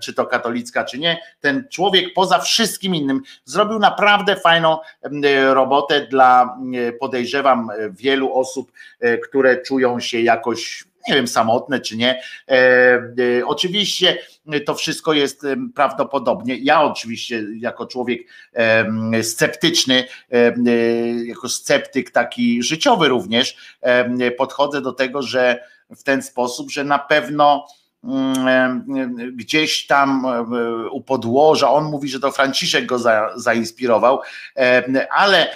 czy 0.00 0.14
to 0.14 0.26
katolicka, 0.26 0.84
czy 0.84 0.98
nie, 0.98 1.20
ten 1.40 1.68
człowiek 1.70 2.14
poza 2.14 2.38
wszystkim 2.38 2.94
innym 2.94 3.22
zrobił 3.44 3.78
naprawdę 3.78 4.36
fajną 4.36 4.78
robotę 5.52 6.06
dla, 6.06 6.58
podejrzewam, 7.00 7.68
wielu 7.90 8.34
osób, 8.34 8.72
które 9.24 9.62
czują 9.62 10.00
się 10.00 10.20
jakoś 10.20 10.84
nie 11.08 11.14
wiem, 11.14 11.28
samotne 11.28 11.80
czy 11.80 11.96
nie. 11.96 12.20
E, 12.48 12.54
e, 13.38 13.46
oczywiście 13.46 14.18
to 14.66 14.74
wszystko 14.74 15.12
jest 15.12 15.46
prawdopodobnie, 15.74 16.56
ja 16.56 16.82
oczywiście 16.82 17.44
jako 17.58 17.86
człowiek 17.86 18.20
sceptyczny, 19.22 20.04
e, 20.32 20.54
jako 21.24 21.48
sceptyk 21.48 22.10
taki 22.10 22.62
życiowy 22.62 23.08
również, 23.08 23.56
podchodzę 24.36 24.80
do 24.80 24.92
tego, 24.92 25.22
że 25.22 25.64
w 25.90 26.02
ten 26.02 26.22
sposób, 26.22 26.70
że 26.70 26.84
na 26.84 26.98
pewno 26.98 27.66
Mm, 28.04 28.86
gdzieś 29.36 29.86
tam 29.86 30.26
u 30.90 31.00
podłoża, 31.00 31.70
on 31.70 31.84
mówi, 31.84 32.08
że 32.08 32.20
to 32.20 32.32
Franciszek 32.32 32.86
go 32.86 32.98
za, 32.98 33.30
zainspirował, 33.36 34.20
ale 35.10 35.48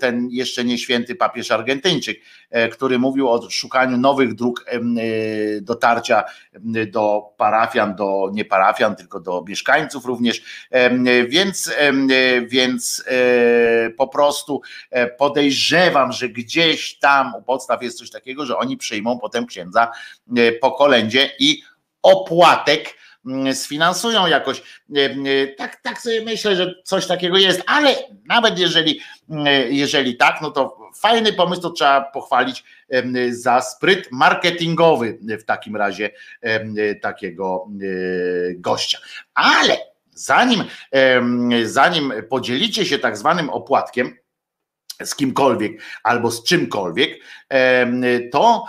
ten 0.00 0.28
jeszcze 0.30 0.64
nie 0.64 0.78
święty 0.78 1.14
papież 1.14 1.50
Argentyńczyk, 1.50 2.20
który 2.72 2.98
mówił 2.98 3.28
o 3.28 3.50
szukaniu 3.50 3.96
nowych 3.96 4.34
dróg 4.34 4.64
dotarcia 5.60 6.24
do 6.86 7.34
parafian, 7.36 7.94
do 7.94 8.30
nie 8.32 8.44
parafian, 8.44 8.96
tylko 8.96 9.20
do 9.20 9.44
mieszkańców 9.48 10.04
również, 10.04 10.42
więc, 11.28 11.74
więc 12.46 13.04
po 13.96 14.08
prostu 14.08 14.62
podejrzewam, 15.18 16.12
że 16.12 16.28
gdzieś 16.28 16.98
tam 16.98 17.34
u 17.34 17.42
podstaw 17.42 17.82
jest 17.82 17.98
coś 17.98 18.10
takiego, 18.10 18.46
że 18.46 18.56
oni 18.56 18.76
przyjmą 18.76 19.18
potem 19.18 19.46
księdza 19.46 19.90
po 20.60 20.72
kolędzie 20.72 21.30
i 21.38 21.62
opłatek 22.02 22.94
sfinansują 23.52 24.26
jakoś. 24.26 24.62
E, 24.96 25.00
e, 25.00 25.46
tak, 25.46 25.82
tak 25.82 26.00
sobie 26.00 26.24
myślę, 26.24 26.56
że 26.56 26.74
coś 26.84 27.06
takiego 27.06 27.38
jest, 27.38 27.62
ale 27.66 27.94
nawet 28.26 28.58
jeżeli, 28.58 29.00
mm, 29.30 29.46
jeżeli 29.70 30.16
tak, 30.16 30.38
no 30.42 30.50
to 30.50 30.78
fajny 31.00 31.32
pomysł, 31.32 31.62
to 31.62 31.70
trzeba 31.70 32.00
pochwalić 32.00 32.64
za 33.30 33.60
spryt 33.60 34.08
marketingowy 34.10 35.18
w 35.40 35.44
takim 35.44 35.76
razie 35.76 36.10
takiego 37.02 37.66
e, 37.66 37.86
gościa. 38.54 38.98
Ale 39.34 39.76
zanim, 40.14 40.64
zanim 41.64 42.12
podzielicie 42.28 42.86
się 42.86 42.98
tak 42.98 43.16
zwanym 43.16 43.50
opłatkiem, 43.50 44.16
z 45.04 45.14
kimkolwiek 45.14 45.82
albo 46.02 46.30
z 46.30 46.44
czymkolwiek, 46.44 47.24
to 48.32 48.64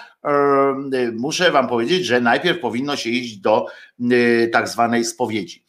muszę 1.13 1.51
Wam 1.51 1.67
powiedzieć, 1.67 2.05
że 2.05 2.21
najpierw 2.21 2.59
powinno 2.59 2.95
się 2.95 3.09
iść 3.09 3.37
do 3.37 3.65
tak 4.51 4.69
zwanej 4.69 5.05
spowiedzi. 5.05 5.65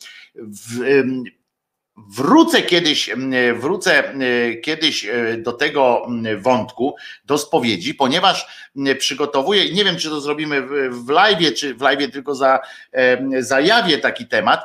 Wrócę 1.96 2.62
kiedyś, 2.62 3.10
wrócę 3.54 4.14
kiedyś 4.62 5.06
do 5.38 5.52
tego 5.52 6.06
wątku, 6.38 6.96
do 7.24 7.38
spowiedzi, 7.38 7.94
ponieważ 7.94 8.46
przygotowuję, 8.98 9.72
nie 9.72 9.84
wiem 9.84 9.96
czy 9.96 10.08
to 10.08 10.20
zrobimy 10.20 10.62
w 10.90 11.08
live, 11.08 11.54
czy 11.54 11.74
w 11.74 11.80
live 11.80 12.12
tylko 12.12 12.34
za, 12.34 12.60
zajawię 13.38 13.98
taki 13.98 14.26
temat, 14.26 14.60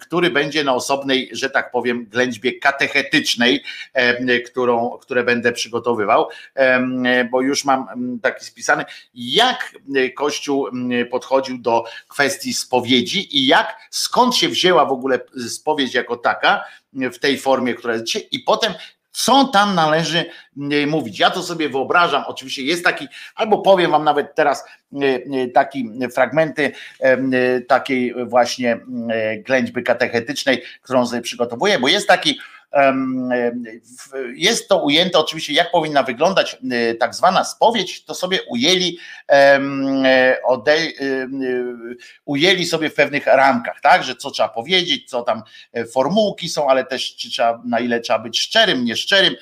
który 0.00 0.30
będzie 0.30 0.64
na 0.64 0.74
osobnej, 0.74 1.30
że 1.32 1.50
tak 1.50 1.70
powiem, 1.70 2.06
ględźbie 2.06 2.52
katechetycznej, 2.52 3.64
którą, 4.46 4.90
które 4.90 5.24
będę 5.24 5.52
przygotowywał, 5.52 6.28
bo 7.30 7.40
już 7.40 7.64
mam 7.64 7.86
taki 8.22 8.44
spisany, 8.44 8.84
jak 9.14 9.72
Kościół 10.16 10.68
podchodził 11.10 11.58
do 11.58 11.84
kwestii 12.08 12.54
spowiedzi 12.54 13.38
i 13.38 13.46
jak, 13.46 13.76
skąd 13.90 14.36
się 14.36 14.48
wzięła 14.48 14.84
w 14.84 14.92
ogóle 14.92 15.20
spowiedź 15.48 15.94
jako 15.94 16.16
w 17.12 17.18
tej 17.18 17.38
formie, 17.38 17.74
która 17.74 17.92
jest 17.92 18.04
dzisiaj, 18.04 18.28
i 18.30 18.38
potem 18.38 18.72
co 19.12 19.44
tam 19.44 19.74
należy 19.74 20.24
mówić. 20.86 21.18
Ja 21.18 21.30
to 21.30 21.42
sobie 21.42 21.68
wyobrażam, 21.68 22.24
oczywiście 22.26 22.62
jest 22.62 22.84
taki, 22.84 23.08
albo 23.34 23.58
powiem 23.58 23.90
wam 23.90 24.04
nawet 24.04 24.34
teraz 24.34 24.64
taki 25.54 25.90
fragmenty 26.14 26.72
takiej 27.68 28.14
właśnie 28.26 28.80
ględźby 29.38 29.82
katechetycznej, 29.82 30.62
którą 30.82 31.06
sobie 31.06 31.22
przygotowuję, 31.22 31.78
bo 31.78 31.88
jest 31.88 32.08
taki 32.08 32.40
jest 34.34 34.68
to 34.68 34.82
ujęte 34.82 35.18
oczywiście, 35.18 35.52
jak 35.52 35.70
powinna 35.70 36.02
wyglądać 36.02 36.56
tak 37.00 37.14
zwana 37.14 37.44
spowiedź, 37.44 38.04
to 38.04 38.14
sobie 38.14 38.42
ujęli, 38.42 38.98
ujęli 42.24 42.66
sobie 42.66 42.90
w 42.90 42.94
pewnych 42.94 43.26
ramkach, 43.26 43.80
tak, 43.80 44.04
że 44.04 44.16
co 44.16 44.30
trzeba 44.30 44.48
powiedzieć, 44.48 45.10
co 45.10 45.22
tam 45.22 45.42
e, 45.72 45.86
formułki 45.86 46.48
są, 46.48 46.70
ale 46.70 46.84
też 46.84 47.16
czy 47.16 47.30
trzeba, 47.30 47.62
na 47.64 47.80
ile 47.80 48.00
trzeba 48.00 48.18
być 48.18 48.40
szczerym, 48.40 48.84
nieszczerym 48.84 49.34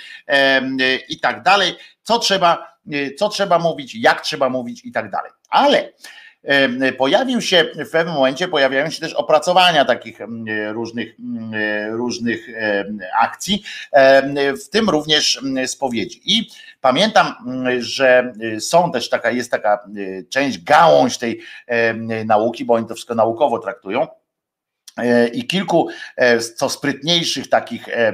i 1.09 1.21
tak 1.21 1.43
dalej, 1.43 1.75
co 2.03 2.19
trzeba, 2.19 2.77
co 3.19 3.29
trzeba 3.29 3.59
mówić, 3.59 3.95
jak 3.95 4.21
trzeba 4.21 4.49
mówić 4.49 4.85
i 4.85 4.93
tak 4.93 5.11
dalej. 5.11 5.31
Ale 5.49 5.93
Pojawił 6.99 7.41
się 7.41 7.65
w 7.87 7.91
pewnym 7.91 8.15
momencie, 8.15 8.49
pojawiają 8.49 8.91
się 8.91 9.01
też 9.01 9.13
opracowania 9.13 9.85
takich 9.85 10.19
różnych, 10.73 11.15
różnych 11.91 12.47
akcji, 13.21 13.63
w 14.65 14.69
tym 14.71 14.91
również 14.91 15.41
spowiedzi. 15.67 16.21
I 16.25 16.51
pamiętam, 16.81 17.35
że 17.79 18.33
są 18.61 18.93
też 18.93 19.09
taka, 19.09 19.31
jest 19.31 19.51
taka 19.51 19.89
część, 20.29 20.63
gałąź 20.63 21.19
tej 21.19 21.41
nauki, 22.25 22.65
bo 22.65 22.75
oni 22.75 22.87
to 22.87 22.95
wszystko 22.95 23.15
naukowo 23.15 23.59
traktują 23.59 24.07
E, 24.07 24.26
i 25.33 25.47
kilku 25.47 25.89
e, 26.17 26.41
co 26.41 26.69
sprytniejszych 26.69 27.49
takich 27.49 27.89
e, 27.89 28.13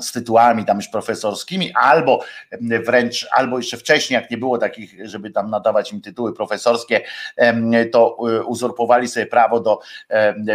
z 0.00 0.12
tytułami 0.12 0.64
tam 0.64 0.76
już 0.76 0.88
profesorskimi, 0.88 1.72
albo 1.74 2.24
wręcz, 2.60 3.26
albo 3.32 3.58
jeszcze 3.58 3.76
wcześniej, 3.76 4.20
jak 4.20 4.30
nie 4.30 4.38
było 4.38 4.58
takich, 4.58 5.08
żeby 5.08 5.30
tam 5.30 5.50
nadawać 5.50 5.92
im 5.92 6.00
tytuły 6.00 6.32
profesorskie, 6.32 7.00
to 7.92 8.16
uzurpowali 8.46 9.08
sobie 9.08 9.26
prawo 9.26 9.60
do 9.60 9.80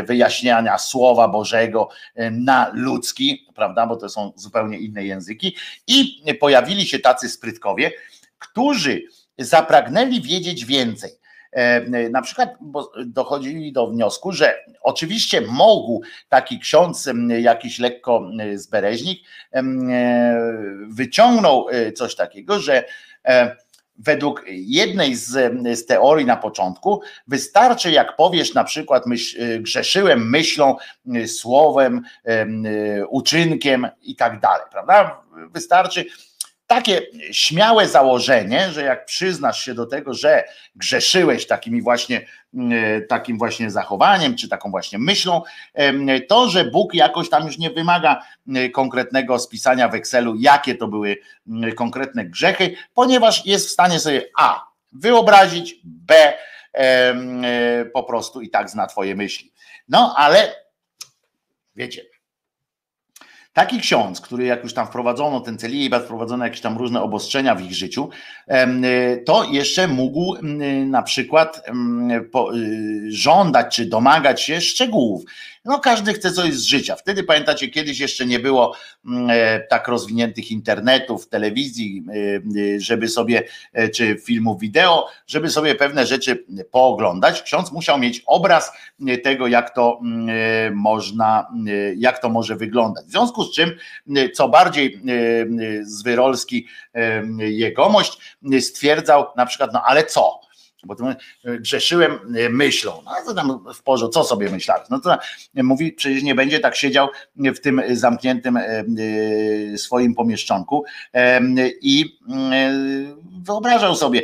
wyjaśniania 0.05 0.77
Słowa 0.77 1.27
Bożego 1.27 1.89
na 2.31 2.71
ludzki, 2.73 3.47
prawda, 3.55 3.87
bo 3.87 3.95
to 3.95 4.09
są 4.09 4.31
zupełnie 4.35 4.79
inne 4.79 5.05
języki. 5.05 5.55
I 5.87 6.23
pojawili 6.39 6.85
się 6.85 6.99
tacy 6.99 7.29
sprytkowie, 7.29 7.91
którzy 8.39 9.01
zapragnęli 9.37 10.21
wiedzieć 10.21 10.65
więcej. 10.65 11.11
E, 11.11 11.24
na 12.11 12.21
przykład 12.21 12.49
dochodzili 13.05 13.71
do 13.71 13.87
wniosku, 13.87 14.31
że 14.31 14.55
oczywiście 14.81 15.41
mógł 15.41 16.01
taki 16.29 16.59
ksiądz, 16.59 17.09
jakiś 17.39 17.79
lekko 17.79 18.29
zbereźnik, 18.55 19.19
e, 19.53 19.63
wyciągnął 20.87 21.69
e, 21.69 21.91
coś 21.91 22.15
takiego, 22.15 22.59
że 22.59 22.83
według 23.97 24.45
jednej 24.47 25.15
z, 25.15 25.53
z, 25.79 25.85
teorii 25.85 26.25
na 26.25 26.37
początku, 26.37 27.01
wystarczy, 27.27 27.91
jak 27.91 28.15
powiesz 28.15 28.53
na 28.53 28.63
przykład, 28.63 29.05
myśl, 29.05 29.61
grzeszyłem 29.61 30.29
myślą, 30.29 30.75
słowem, 31.27 32.01
uczynkiem 33.09 33.87
i 34.01 34.15
tak 34.15 34.39
dalej, 34.39 34.65
prawda? 34.71 35.21
Wystarczy 35.53 36.05
takie 36.67 37.01
śmiałe 37.31 37.87
założenie, 37.87 38.71
że 38.71 38.83
jak 38.83 39.05
przyznasz 39.05 39.65
się 39.65 39.73
do 39.73 39.85
tego, 39.85 40.13
że 40.13 40.43
grzeszyłeś 40.75 41.47
takimi 41.47 41.81
właśnie, 41.81 42.25
mm, 42.53 43.07
takim 43.07 43.37
właśnie 43.37 43.71
zachowaniem, 43.71 44.35
czy 44.35 44.49
taką 44.49 44.71
właśnie 44.71 44.99
myślą, 44.99 45.41
to, 46.27 46.49
że 46.49 46.65
Bóg 46.65 46.93
jakoś 46.93 47.29
tam 47.29 47.45
już 47.45 47.57
nie 47.57 47.69
wymaga 47.69 48.21
mm, 48.47 48.71
konkretnego 48.71 49.39
spisania 49.39 49.87
w 49.87 49.95
Excelu, 49.95 50.35
jakie 50.35 50.75
to 50.75 50.87
były 50.87 51.17
mm, 51.47 51.71
konkretne 51.71 52.25
grzechy, 52.25 52.75
ponieważ 52.93 53.45
jest 53.45 53.67
w 53.67 53.71
stanie 53.71 53.99
sobie 53.99 54.21
A 54.37 54.65
wyobrazić, 54.91 55.75
B 55.83 56.33
e, 56.73 57.85
po 57.93 58.03
prostu 58.03 58.41
i 58.41 58.49
tak 58.49 58.69
zna 58.69 58.87
twoje 58.87 59.15
myśli. 59.15 59.53
No 59.89 60.13
ale 60.17 60.55
wiecie, 61.75 62.14
Taki 63.55 63.79
ksiądz, 63.79 64.21
który 64.21 64.45
jak 64.45 64.63
już 64.63 64.73
tam 64.73 64.87
wprowadzono 64.87 65.39
ten 65.39 65.57
celibat, 65.57 66.03
wprowadzono 66.03 66.45
jakieś 66.45 66.61
tam 66.61 66.77
różne 66.77 67.01
obostrzenia 67.01 67.55
w 67.55 67.61
ich 67.61 67.73
życiu, 67.73 68.09
to 69.25 69.43
jeszcze 69.43 69.87
mógł 69.87 70.35
na 70.85 71.03
przykład 71.03 71.61
y, 72.55 73.11
żądać 73.11 73.75
czy 73.75 73.85
domagać 73.85 74.41
się 74.41 74.61
szczegółów. 74.61 75.23
No 75.65 75.79
każdy 75.79 76.13
chce 76.13 76.31
coś 76.31 76.53
z 76.53 76.63
życia. 76.63 76.95
Wtedy 76.95 77.23
pamiętacie, 77.23 77.67
kiedyś 77.67 77.99
jeszcze 77.99 78.25
nie 78.25 78.39
było 78.39 78.75
mm, 79.05 79.27
e, 79.29 79.59
tak 79.59 79.87
rozwiniętych 79.87 80.51
internetów, 80.51 81.29
telewizji, 81.29 82.03
e, 82.09 82.13
e, 82.75 82.79
żeby 82.79 83.07
sobie, 83.07 83.43
czy 83.93 84.17
filmów 84.25 84.59
wideo, 84.59 85.07
żeby 85.27 85.49
sobie 85.49 85.75
pewne 85.75 86.05
rzeczy 86.05 86.45
pooglądać. 86.71 87.41
Ksiądz 87.41 87.71
musiał 87.71 87.99
mieć 87.99 88.23
obraz 88.25 88.71
tego, 89.23 89.47
jak 89.47 89.75
to 89.75 89.99
mm, 90.03 90.75
można, 90.75 91.47
jak 91.97 92.19
to 92.19 92.29
może 92.29 92.55
wyglądać. 92.55 93.05
W 93.05 93.11
związku 93.11 93.43
z 93.43 93.55
czym, 93.55 93.71
co 94.33 94.49
bardziej 94.49 95.01
Zwyrolski 95.81 96.67
jegomość 97.37 98.35
stwierdzał 98.59 99.25
na 99.35 99.45
przykład, 99.45 99.73
no 99.73 99.81
ale 99.85 100.03
co? 100.03 100.44
Bo 100.85 100.95
e, 101.09 101.15
grzeszyłem 101.59 102.13
e, 102.13 102.49
myślą. 102.49 103.01
No 103.05 103.11
to 103.25 103.33
tam 103.33 103.73
w 103.73 103.83
porządku, 103.83 104.13
co 104.13 104.23
sobie 104.23 104.49
myślałeś? 104.49 104.89
No 104.89 104.99
to 104.99 105.17
mówi, 105.53 105.93
przecież 105.93 106.23
nie 106.23 106.35
będzie 106.35 106.59
tak 106.59 106.75
siedział 106.75 107.07
w 107.35 107.59
tym 107.59 107.81
zamkniętym 107.89 108.57
e, 108.57 108.83
swoim 109.77 110.15
pomieszczonku 110.15 110.85
i 111.81 112.19
wyobrażał 113.43 113.95
sobie, 113.95 114.21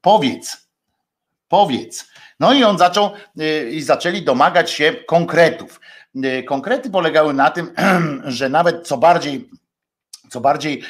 powiedz, 0.00 0.68
powiedz. 1.48 2.08
No 2.40 2.52
i 2.52 2.64
on 2.64 2.78
zaczął 2.78 3.10
i 3.70 3.82
zaczęli 3.82 4.22
domagać 4.22 4.70
się 4.70 4.94
konkretów. 5.06 5.80
Konkrety 6.46 6.90
polegały 6.90 7.34
na 7.34 7.50
tym, 7.50 7.72
że 8.24 8.48
nawet 8.48 8.86
co 8.86 8.98
bardziej, 8.98 9.50
co 10.30 10.40
bardziej 10.40 10.82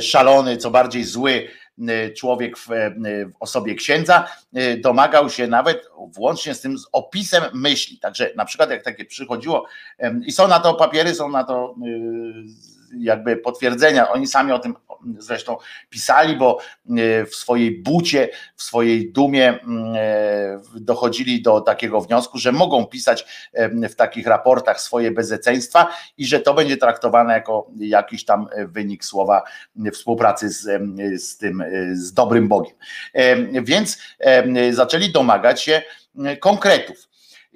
szalony, 0.00 0.56
co 0.56 0.70
bardziej 0.70 1.04
zły 1.04 1.48
człowiek 2.16 2.58
w, 2.58 2.70
y, 2.70 2.94
w, 3.26 3.32
osobie 3.40 3.74
księdza 3.74 4.28
y, 4.56 4.80
domagał 4.80 5.30
się 5.30 5.46
nawet 5.46 5.88
włącznie 6.14 6.54
z 6.54 6.60
tym 6.60 6.78
z 6.78 6.86
opisem 6.92 7.42
myśli. 7.54 7.98
Także 7.98 8.30
na 8.36 8.44
przykład 8.44 8.70
jak 8.70 8.82
takie 8.82 9.04
przychodziło 9.04 9.66
i 10.26 10.32
są 10.32 10.48
na 10.48 10.60
to 10.60 10.74
papiery, 10.74 11.14
są 11.14 11.28
na 11.28 11.44
to 11.44 11.74
jakby 12.98 13.36
potwierdzenia. 13.36 14.10
Oni 14.10 14.26
sami 14.26 14.52
o 14.52 14.58
tym 14.58 14.74
zresztą 15.18 15.56
pisali, 15.88 16.36
bo 16.36 16.58
e, 16.58 17.26
w 17.26 17.34
swojej 17.34 17.82
bucie, 17.82 18.28
w 18.56 18.62
swojej 18.62 19.12
dumie 19.12 19.60
mm, 19.60 19.94
e, 19.96 20.80
dochodzili 20.80 21.42
do 21.42 21.60
takiego 21.60 22.00
wniosku, 22.00 22.38
że 22.38 22.52
mogą 22.52 22.86
pisać 22.86 23.48
w 23.90 23.94
takich 23.94 24.26
raportach 24.26 24.80
swoje 24.80 25.10
bezeceństwa 25.10 25.88
i 26.18 26.26
że 26.26 26.40
to 26.40 26.54
będzie 26.54 26.76
traktowane 26.76 27.34
jako 27.34 27.70
jakiś 27.76 28.24
tam 28.24 28.48
wynik 28.68 29.04
słowa 29.04 29.42
współpracy 29.92 30.50
z, 30.50 30.62
z 31.22 31.36
tym, 31.36 31.64
z 31.92 32.12
dobrym 32.12 32.48
Bogiem. 32.48 32.74
Więc 33.62 33.98
zaczęli 34.70 35.12
domagać 35.12 35.62
się 35.62 35.82
konkretów. 36.40 37.07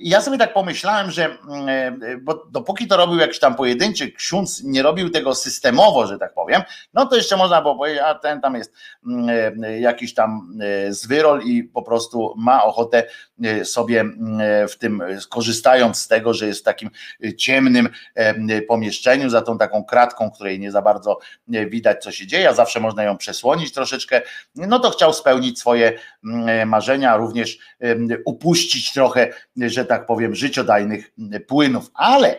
Ja 0.02 0.20
sobie 0.20 0.38
tak 0.38 0.54
pomyślałem, 0.54 1.10
że 1.10 1.24
mm, 1.24 1.68
e, 2.02 2.16
bo 2.16 2.46
dopóki 2.50 2.86
to 2.86 2.96
robił 2.96 3.18
jakiś 3.18 3.38
tam 3.38 3.54
pojedynczy 3.54 4.12
ksiądz, 4.12 4.62
nie 4.64 4.82
robił 4.82 5.10
tego 5.10 5.34
systemowo, 5.34 6.06
że 6.06 6.18
tak 6.18 6.34
powiem, 6.34 6.62
no 6.94 7.06
to 7.06 7.16
jeszcze 7.16 7.36
można 7.36 7.62
było 7.62 7.76
powiedzieć, 7.76 8.02
a 8.06 8.14
ten 8.14 8.40
tam 8.40 8.54
jest 8.54 8.74
mm, 9.06 9.64
e, 9.64 9.80
jakiś 9.80 10.14
tam 10.14 10.58
e, 10.60 10.92
zwyrol 10.92 11.42
i 11.42 11.64
po 11.64 11.82
prostu 11.82 12.34
ma 12.36 12.64
ochotę 12.64 13.04
sobie 13.64 14.00
mm, 14.00 14.68
w 14.68 14.78
tym, 14.78 15.02
korzystając 15.30 15.98
z 15.98 16.08
tego, 16.08 16.34
że 16.34 16.46
jest 16.46 16.60
w 16.60 16.64
takim 16.64 16.90
ciemnym 17.36 17.88
pomieszczeniu, 18.68 19.30
za 19.30 19.42
tą 19.42 19.58
taką 19.58 19.84
kratką, 19.84 20.30
której 20.30 20.60
nie 20.60 20.70
za 20.70 20.82
bardzo 20.82 21.18
widać, 21.48 22.02
co 22.02 22.12
się 22.12 22.26
dzieje, 22.26 22.48
a 22.48 22.52
zawsze 22.52 22.80
można 22.80 23.02
ją 23.02 23.16
przesłonić 23.16 23.72
troszeczkę, 23.72 24.22
no 24.54 24.78
to 24.78 24.90
chciał 24.90 25.12
spełnić 25.12 25.58
swoje 25.58 25.98
marzenia, 26.66 27.16
również 27.16 27.58
upuścić 28.24 28.92
trochę, 28.92 29.28
że 29.56 29.84
tak 29.84 29.91
powiem, 29.98 30.34
życiodajnych 30.34 31.12
płynów. 31.46 31.90
Ale 31.94 32.38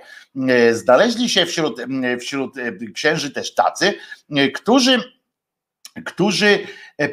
znaleźli 0.71 1.30
się 1.30 1.45
wśród, 1.45 1.81
wśród 2.19 2.55
księży 2.93 3.31
też 3.31 3.53
tacy, 3.55 3.93
którzy 4.53 5.13
którzy 6.05 6.59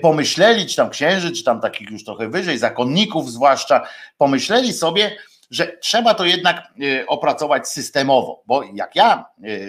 pomyśleli, 0.03 0.67
czy 0.67 0.77
tam 0.77 0.91
księży, 0.91 1.33
czy 1.33 1.45
tam 1.45 1.61
takich 1.61 1.91
już 1.91 2.05
trochę 2.05 2.29
wyżej, 2.29 2.59
zakonników 2.59 3.33
zwłaszcza, 3.33 3.89
pomyśleli 4.19 4.73
sobie, 4.73 5.17
że 5.51 5.77
trzeba 5.81 6.15
to 6.15 6.25
jednak 6.25 6.75
opracować 7.07 7.69
systemowo, 7.69 8.43
bo 8.47 8.63
jak 8.75 8.97
ja 8.97 9.25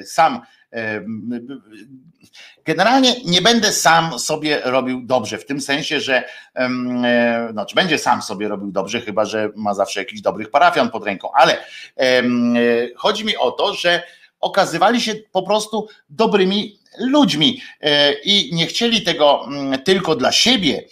sam 0.06 0.42
Generalnie 2.66 3.16
nie 3.26 3.42
będę 3.42 3.72
sam 3.72 4.20
sobie 4.20 4.62
robił 4.64 5.02
dobrze, 5.06 5.38
w 5.38 5.46
tym 5.46 5.62
sensie, 5.62 6.00
że 6.00 6.24
e, 6.56 6.70
znaczy 7.52 7.76
będzie 7.76 7.98
sam 7.98 8.22
sobie 8.22 8.48
robił 8.48 8.72
dobrze, 8.72 9.02
chyba 9.02 9.26
że 9.26 9.50
ma 9.56 9.74
zawsze 9.74 10.00
jakiś 10.00 10.22
dobrych 10.22 10.52
parafian 10.52 10.92
pod 10.92 11.06
ręką, 11.06 11.30
ale 11.34 11.58
e, 11.98 12.24
chodzi 12.96 13.26
mi 13.26 13.38
o 13.38 13.52
to, 13.52 13.74
że 13.74 14.04
okazywali 14.40 15.02
się 15.02 15.16
po 15.32 15.44
prostu 15.44 15.88
dobrymi 16.10 16.80
ludźmi 17.00 17.62
e, 17.82 18.14
i 18.14 18.56
nie 18.56 18.68
chcieli 18.68 19.02
tego 19.02 19.50
tylko 19.86 20.16
dla 20.16 20.32
siebie, 20.32 20.84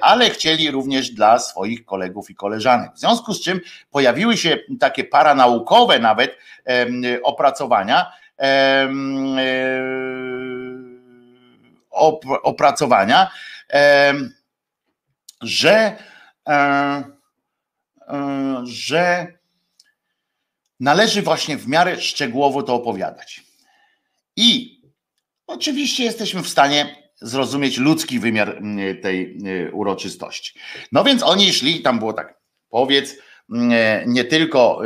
ale 0.00 0.30
chcieli 0.30 0.70
również 0.70 1.10
dla 1.10 1.38
swoich 1.38 1.84
kolegów 1.84 2.30
i 2.30 2.34
koleżanek. 2.34 2.94
W 2.94 2.98
związku 2.98 3.34
z 3.34 3.42
czym 3.42 3.60
pojawiły 3.90 4.36
się 4.36 4.58
takie 4.80 5.04
paranaukowe 5.04 5.98
nawet 5.98 6.38
opracowania, 7.22 8.12
opracowania, 12.42 13.30
że, 15.42 15.96
że 18.64 19.26
należy 20.80 21.22
właśnie 21.22 21.56
w 21.56 21.68
miarę 21.68 22.00
szczegółowo 22.00 22.62
to 22.62 22.74
opowiadać. 22.74 23.42
I 24.36 24.80
oczywiście 25.46 26.04
jesteśmy 26.04 26.42
w 26.42 26.48
stanie 26.48 27.05
zrozumieć 27.20 27.78
ludzki 27.78 28.20
wymiar 28.20 28.60
tej 29.02 29.38
uroczystości. 29.72 30.58
No 30.92 31.04
więc 31.04 31.22
oni 31.22 31.52
szli, 31.52 31.82
tam 31.82 31.98
było 31.98 32.12
tak, 32.12 32.40
powiedz, 32.68 33.16
nie 34.06 34.24
tylko 34.24 34.80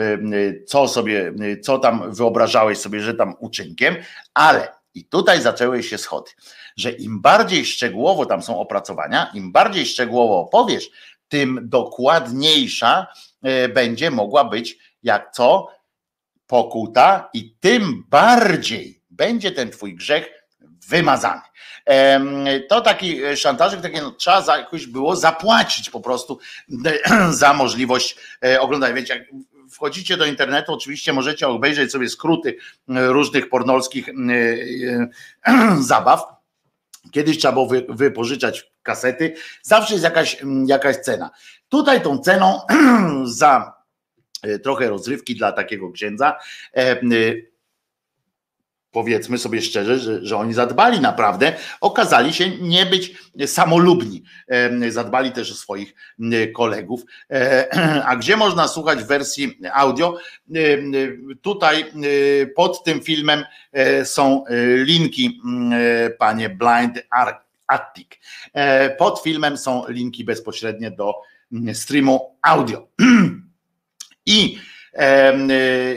co 0.67 0.89
sobie, 0.89 1.33
co 1.63 1.79
tam 1.79 2.15
wyobrażałeś 2.15 2.79
sobie, 2.79 3.01
że 3.01 3.15
tam 3.15 3.35
uczynkiem, 3.39 3.97
ale 4.35 4.69
i 4.95 5.05
tutaj 5.05 5.43
zaczęły 5.43 5.83
się 5.83 5.99
schody, 5.99 6.31
że 6.77 6.91
im 6.91 7.21
bardziej 7.21 7.65
szczegółowo 7.65 8.27
tam 8.27 8.43
są 8.43 8.59
opracowania, 8.59 9.31
im 9.35 9.53
bardziej 9.53 9.87
szczegółowo 9.87 10.41
opowiesz, 10.41 10.91
tym 11.29 11.61
dokładniejsza 11.63 13.07
e, 13.43 13.69
będzie 13.69 14.11
mogła 14.11 14.45
być 14.45 14.79
jak 15.03 15.33
co 15.33 15.69
pokuta 16.47 17.31
i 17.35 17.57
tym 17.61 18.05
bardziej 18.09 19.03
będzie 19.11 19.53
ten 19.53 19.71
twój 19.71 19.95
grzech 19.95 20.40
wymazany. 20.91 21.41
To 22.69 22.81
taki 22.81 23.37
szantażyk, 23.37 23.81
takie 23.81 24.03
no, 24.03 24.11
trzeba 24.11 24.43
za, 24.43 24.59
jakoś 24.59 24.87
było 24.87 25.17
zapłacić 25.17 25.91
po 25.91 26.01
prostu 26.01 26.39
za 27.31 27.53
możliwość 27.55 28.17
e, 28.45 28.61
oglądania. 28.61 28.95
Wiecie, 28.95 29.15
jak 29.15 29.25
wchodzicie 29.71 30.17
do 30.17 30.27
internetu, 30.27 30.73
oczywiście 30.73 31.13
możecie 31.13 31.49
obejrzeć 31.49 31.93
sobie 31.93 32.09
skróty 32.09 32.57
e, 32.89 33.07
różnych 33.07 33.49
pornolskich 33.49 34.09
e, 34.09 34.13
zabaw. 35.81 36.25
Kiedyś 37.13 37.39
trzeba 37.39 37.53
było 37.53 37.69
wypożyczać 37.89 38.71
kasety, 38.83 39.35
zawsze 39.63 39.95
jest 39.95 40.05
jakaś, 40.05 40.37
jakaś 40.67 40.97
cena. 40.97 41.31
Tutaj 41.69 42.03
tą 42.03 42.19
ceną 42.19 42.61
za 43.25 43.81
trochę 44.63 44.89
rozrywki 44.89 45.37
dla 45.37 45.53
takiego 45.53 45.93
księdza 45.93 46.37
powiedzmy 48.91 49.39
sobie 49.39 49.63
szczerze, 49.63 49.99
że, 49.99 50.27
że 50.27 50.37
oni 50.37 50.55
zadbali 50.55 51.01
naprawdę, 51.01 51.53
okazali 51.81 52.33
się 52.33 52.51
nie 52.51 52.87
być 52.87 53.15
samolubni. 53.47 54.23
Zadbali 54.89 55.33
też 55.33 55.53
o 55.53 55.55
swoich 55.55 55.95
kolegów. 56.55 57.01
E, 57.31 57.67
a 58.09 58.17
gdzie 58.17 58.37
można 58.37 58.69
słuchać 58.69 59.05
wersji 59.05 59.59
audio? 59.73 60.17
Tutaj 61.43 61.85
pod 62.57 62.85
tym 62.85 63.01
filmem 63.01 63.45
e, 63.73 64.05
są 64.05 64.45
linki, 64.85 65.41
panie 66.19 66.49
Blind 66.49 67.07
Attic. 67.67 68.09
E, 68.53 68.91
pod 68.91 69.23
filmem 69.23 69.57
są 69.57 69.85
linki 69.89 70.25
bezpośrednie 70.25 70.91
do 70.91 71.15
streamu 71.73 72.37
audio. 72.43 72.89
I 74.27 74.59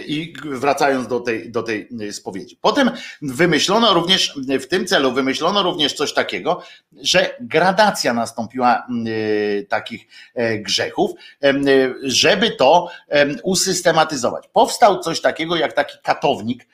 I 0.08 0.34
wracając 0.46 1.08
do 1.08 1.20
tej, 1.20 1.52
do 1.52 1.64
tej 1.64 1.88
spowiedzi. 2.12 2.58
Potem 2.62 2.92
wymyślono 3.22 3.94
również, 3.94 4.40
w 4.62 4.68
tym 4.68 4.88
celu 4.88 5.12
wymyślono 5.12 5.64
również 5.64 5.94
coś 5.94 6.14
takiego, 6.14 6.64
że 7.02 7.36
gradacja 7.40 8.14
nastąpiła 8.14 8.88
y, 9.08 9.66
takich 9.70 10.08
e, 10.36 10.60
grzechów, 10.60 11.12
żeby 12.04 12.52
to 12.52 12.90
usystematyzować. 13.44 14.48
Powstał 14.54 15.00
coś 15.00 15.22
takiego 15.22 15.56
jak 15.56 15.74
taki 15.74 15.98
katownik, 16.04 16.68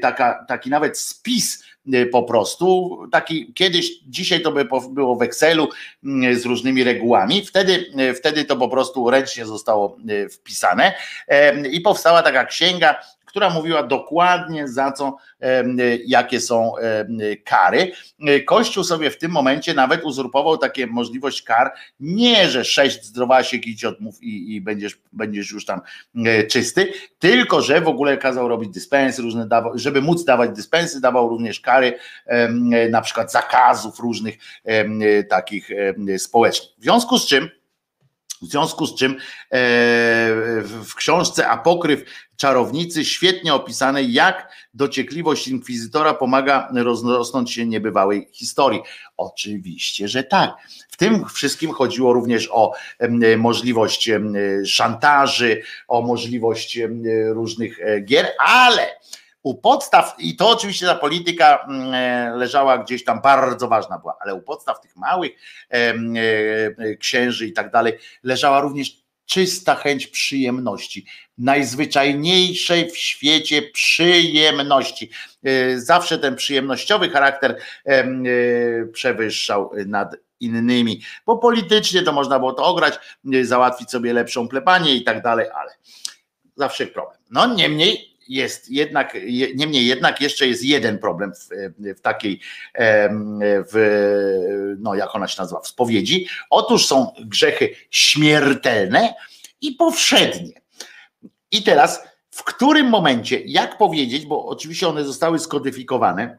taka, 0.00 0.44
taki 0.48 0.70
nawet 0.70 0.98
spis 0.98 1.64
Y, 1.64 1.73
po 2.12 2.22
prostu. 2.22 2.98
Taki 3.12 3.52
kiedyś, 3.52 3.90
dzisiaj 4.06 4.42
to 4.42 4.52
by 4.52 4.68
było 4.90 5.16
w 5.16 5.22
Excelu 5.22 5.68
y, 6.04 6.38
z 6.38 6.44
różnymi 6.44 6.84
regułami, 6.84 7.44
wtedy, 7.44 7.86
y, 8.00 8.14
wtedy 8.14 8.44
to 8.44 8.56
po 8.56 8.68
prostu 8.68 9.10
ręcznie 9.10 9.46
zostało 9.46 9.96
wpisane 10.30 10.92
i 11.70 11.80
powstała 11.80 12.22
taka 12.22 12.44
księga 12.44 12.96
która 13.34 13.50
mówiła 13.50 13.82
dokładnie 13.82 14.68
za 14.68 14.92
co, 14.92 15.16
jakie 16.06 16.40
są 16.40 16.72
kary. 17.44 17.92
Kościół 18.46 18.84
sobie 18.84 19.10
w 19.10 19.18
tym 19.18 19.30
momencie 19.30 19.74
nawet 19.74 20.04
uzurpował 20.04 20.58
takie 20.58 20.86
możliwość 20.86 21.42
kar, 21.42 21.72
nie, 22.00 22.48
że 22.48 22.64
sześć 22.64 23.04
zdrowasiek 23.04 23.66
idź 23.66 23.84
odmów 23.84 24.22
i, 24.22 24.54
i 24.54 24.60
będziesz, 24.60 24.98
będziesz 25.12 25.50
już 25.50 25.64
tam 25.64 25.80
czysty, 26.50 26.92
tylko, 27.18 27.62
że 27.62 27.80
w 27.80 27.88
ogóle 27.88 28.16
kazał 28.16 28.48
robić 28.48 28.70
dyspensy 28.70 29.22
różne, 29.22 29.48
żeby 29.74 30.02
móc 30.02 30.24
dawać 30.24 30.50
dyspensy, 30.50 31.00
dawał 31.00 31.28
również 31.28 31.60
kary 31.60 31.98
na 32.90 33.00
przykład 33.00 33.32
zakazów 33.32 34.00
różnych 34.00 34.34
takich 35.28 35.68
społecznych. 36.18 36.70
W 36.78 36.82
związku 36.82 37.18
z 37.18 37.26
czym 37.26 37.48
w 38.44 38.50
związku 38.50 38.86
z 38.86 38.94
czym 38.94 39.12
e, 39.12 39.16
w 40.62 40.94
książce 40.96 41.48
Apokryf 41.48 42.04
czarownicy 42.36 43.04
świetnie 43.04 43.54
opisane, 43.54 44.02
jak 44.02 44.52
dociekliwość 44.74 45.48
inkwizytora 45.48 46.14
pomaga 46.14 46.68
rozrosnąć 46.74 47.52
się 47.52 47.66
niebywałej 47.66 48.28
historii. 48.32 48.80
Oczywiście, 49.16 50.08
że 50.08 50.22
tak. 50.24 50.50
W 50.90 50.96
tym 50.96 51.24
wszystkim 51.28 51.70
chodziło 51.70 52.12
również 52.12 52.48
o 52.52 52.72
możliwość 53.36 54.10
szantaży, 54.66 55.62
o 55.88 56.02
możliwość 56.02 56.78
różnych 57.32 57.80
e, 57.80 58.00
gier, 58.00 58.26
ale 58.38 58.86
u 59.44 59.54
podstaw, 59.54 60.14
i 60.18 60.36
to 60.36 60.50
oczywiście 60.50 60.86
ta 60.86 60.94
polityka 60.94 61.66
mm, 61.68 61.94
e, 61.94 62.36
leżała 62.36 62.78
gdzieś 62.78 63.04
tam 63.04 63.20
bardzo 63.20 63.68
ważna 63.68 63.98
była, 63.98 64.16
ale 64.20 64.34
u 64.34 64.42
podstaw 64.42 64.80
tych 64.80 64.96
małych 64.96 65.32
e, 65.70 65.94
e, 66.78 66.96
księży 66.96 67.46
i 67.46 67.52
tak 67.52 67.70
dalej 67.70 67.98
leżała 68.22 68.60
również 68.60 69.04
czysta 69.26 69.74
chęć 69.74 70.06
przyjemności, 70.06 71.06
najzwyczajniejszej 71.38 72.90
w 72.90 72.98
świecie 72.98 73.62
przyjemności. 73.62 75.10
Zawsze 75.76 76.18
ten 76.18 76.36
przyjemnościowy 76.36 77.10
charakter 77.10 77.56
przewyższał 78.92 79.70
nad 79.86 80.16
innymi, 80.40 81.00
bo 81.26 81.38
politycznie 81.38 82.02
to 82.02 82.12
można 82.12 82.38
było 82.38 82.52
to 82.52 82.64
ograć, 82.64 82.98
załatwić 83.42 83.90
sobie 83.90 84.12
lepszą 84.12 84.48
plebanię 84.48 84.94
i 84.94 85.04
tak 85.04 85.22
dalej, 85.22 85.46
ale 85.54 85.70
zawsze 86.56 86.86
problem. 86.86 87.18
No 87.30 87.54
niemniej 87.54 88.13
jest 88.28 88.70
jednak, 88.70 89.16
niemniej 89.54 89.86
jednak 89.86 90.20
jeszcze 90.20 90.46
jest 90.46 90.64
jeden 90.64 90.98
problem 90.98 91.32
w, 91.34 91.48
w 91.96 92.00
takiej, 92.00 92.40
w, 93.72 94.76
no 94.78 94.94
jak 94.94 95.14
ona 95.14 95.28
się 95.28 95.42
nazywa, 95.42 95.60
w 95.60 95.68
spowiedzi. 95.68 96.28
Otóż 96.50 96.86
są 96.86 97.12
grzechy 97.20 97.74
śmiertelne 97.90 99.14
i 99.60 99.72
powszednie. 99.72 100.60
I 101.50 101.62
teraz 101.62 102.02
w 102.30 102.44
którym 102.44 102.88
momencie, 102.88 103.40
jak 103.44 103.78
powiedzieć, 103.78 104.26
bo 104.26 104.46
oczywiście 104.46 104.88
one 104.88 105.04
zostały 105.04 105.38
skodyfikowane, 105.38 106.38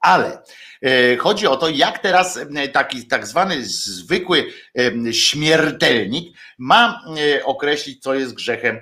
ale 0.00 0.42
e, 0.82 1.16
chodzi 1.16 1.46
o 1.46 1.56
to, 1.56 1.68
jak 1.68 1.98
teraz 1.98 2.36
e, 2.36 2.68
taki 2.68 3.06
tak 3.06 3.26
zwany 3.26 3.64
zwykły 3.64 4.46
e, 4.78 5.12
śmiertelnik 5.12 6.36
ma 6.58 7.02
określić, 7.44 8.02
co 8.02 8.14
jest 8.14 8.34
grzechem 8.34 8.80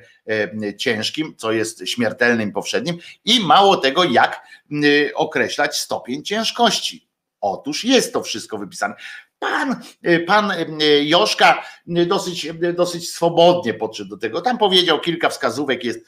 ciężkim, 0.78 1.34
co 1.36 1.52
jest 1.52 1.88
śmiertelnym 1.88 2.52
powszednim 2.52 2.98
i 3.24 3.40
mało 3.40 3.76
tego, 3.76 4.04
jak 4.04 4.46
określać 5.14 5.78
stopień 5.78 6.24
ciężkości. 6.24 7.08
Otóż 7.40 7.84
jest 7.84 8.12
to 8.12 8.22
wszystko 8.22 8.58
wypisane. 8.58 8.94
pan, 9.42 9.76
pan 10.26 10.52
Joszka 11.02 11.64
dosyć, 11.86 12.48
dosyć 12.74 13.10
swobodnie 13.10 13.74
podszedł 13.74 14.10
do 14.10 14.16
tego. 14.16 14.40
Tam 14.40 14.58
powiedział 14.58 15.00
kilka 15.00 15.28
wskazówek 15.28 15.84
jest, 15.84 16.06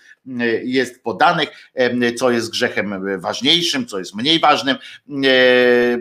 jest 0.64 1.02
podanych, 1.02 1.70
co 2.18 2.30
jest 2.30 2.50
grzechem 2.50 3.20
ważniejszym, 3.20 3.86
co 3.86 3.98
jest 3.98 4.14
mniej 4.14 4.40
ważnym, 4.40 4.76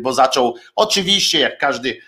bo 0.02 0.14
zaczął 0.14 0.56
oczywiście 0.76 1.40
jak 1.40 1.58
każdy 1.58 2.00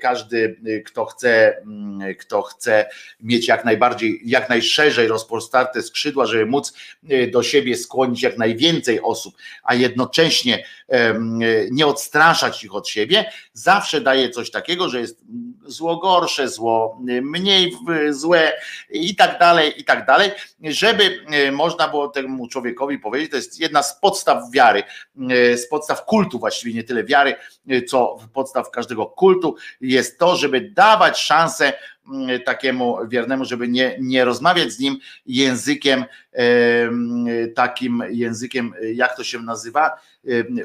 każdy, 0.00 0.56
y, 0.66 0.82
kto 0.86 1.04
chce, 1.04 1.56
mm, 1.58 2.14
kto 2.14 2.42
chce 2.42 2.88
mieć 3.20 3.48
jak 3.48 3.64
najbardziej, 3.64 4.20
jak 4.24 4.48
najszerzej 4.48 5.08
rozpostarte 5.08 5.82
skrzydła, 5.82 6.26
żeby 6.26 6.46
móc 6.46 6.72
y, 7.10 7.30
do 7.32 7.42
siebie 7.42 7.76
skłonić 7.76 8.22
jak 8.22 8.38
najwięcej 8.38 9.00
osób, 9.00 9.36
a 9.62 9.74
jednocześnie 9.74 10.64
nie 11.70 11.86
odstraszać 11.86 12.64
ich 12.64 12.74
od 12.74 12.88
siebie, 12.88 13.24
zawsze 13.52 14.00
daje 14.00 14.30
coś 14.30 14.50
takiego, 14.50 14.88
że 14.88 15.00
jest 15.00 15.24
zło 15.66 15.96
gorsze, 15.96 16.48
zło 16.48 17.00
y, 17.08 17.22
mniej 17.22 17.72
złe 18.10 18.52
i 18.90 19.16
tak 19.16 19.38
dalej, 19.38 19.80
i 19.80 19.84
tak 19.84 20.06
dalej, 20.06 20.30
żeby 20.62 21.24
można 21.52 21.88
było 21.88 22.08
temu 22.08 22.48
człowiekowi 22.48 22.98
powiedzieć, 22.98 23.30
to 23.30 23.36
jest 23.36 23.60
jedna 23.60 23.82
z 23.82 24.00
podstaw 24.00 24.50
wiary, 24.50 24.82
z 25.56 25.68
podstaw 25.68 26.04
kultu 26.04 26.38
właściwie, 26.38 26.74
nie 26.74 26.84
tyle 26.84 27.04
wiary, 27.04 27.34
co 27.88 28.18
podstaw 28.32 28.70
każdego 28.70 29.06
kultu, 29.06 29.56
jest 29.80 30.18
to, 30.18 30.36
żeby 30.36 30.60
dawać 30.60 31.18
szansę 31.18 31.72
takiemu 32.44 32.98
wiernemu, 33.08 33.44
żeby 33.44 33.68
nie, 33.68 33.96
nie 34.00 34.24
rozmawiać 34.24 34.72
z 34.72 34.78
nim 34.78 34.98
językiem, 35.26 36.04
takim 37.54 38.02
językiem, 38.10 38.74
jak 38.94 39.16
to 39.16 39.24
się 39.24 39.38
nazywa, 39.38 39.90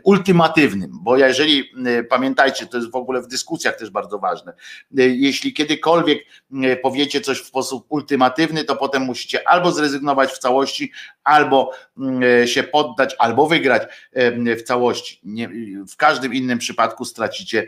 ultimatywnym, 0.04 0.90
bo 0.94 1.18
jeżeli 1.18 1.72
pamiętajcie, 2.10 2.68
to 2.68 2.78
jest 2.78 2.92
w 2.92 2.96
ogóle 2.96 3.22
w 3.22 3.28
dyskusjach 3.28 3.76
też 3.76 3.90
bardzo 3.90 4.20
ważne, 4.20 4.54
jeśli 4.92 5.54
kiedykolwiek 5.54 6.20
powiecie 6.82 7.22
coś 7.22 7.42
w 7.42 7.46
sposób 7.46 7.86
ultimatywny, 7.90 8.64
to 8.64 8.76
potem 8.76 9.02
musicie 9.02 9.48
albo 9.48 9.72
zrezygnować 9.72 10.32
w 10.32 10.38
całości, 10.38 10.92
albo 11.24 11.72
się 12.46 12.64
poddać, 12.64 13.16
albo 13.20 13.48
wygrać 13.48 13.84
w 14.58 14.62
całości. 14.62 15.22
W 15.92 15.96
każdym 15.98 16.34
innym 16.34 16.60
przypadku 16.60 17.06
stracicie 17.06 17.68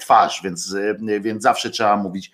twarz, 0.00 0.40
więc, 0.44 0.76
więc 1.20 1.42
zawsze 1.42 1.70
trzeba 1.70 1.96
mówić 1.96 2.30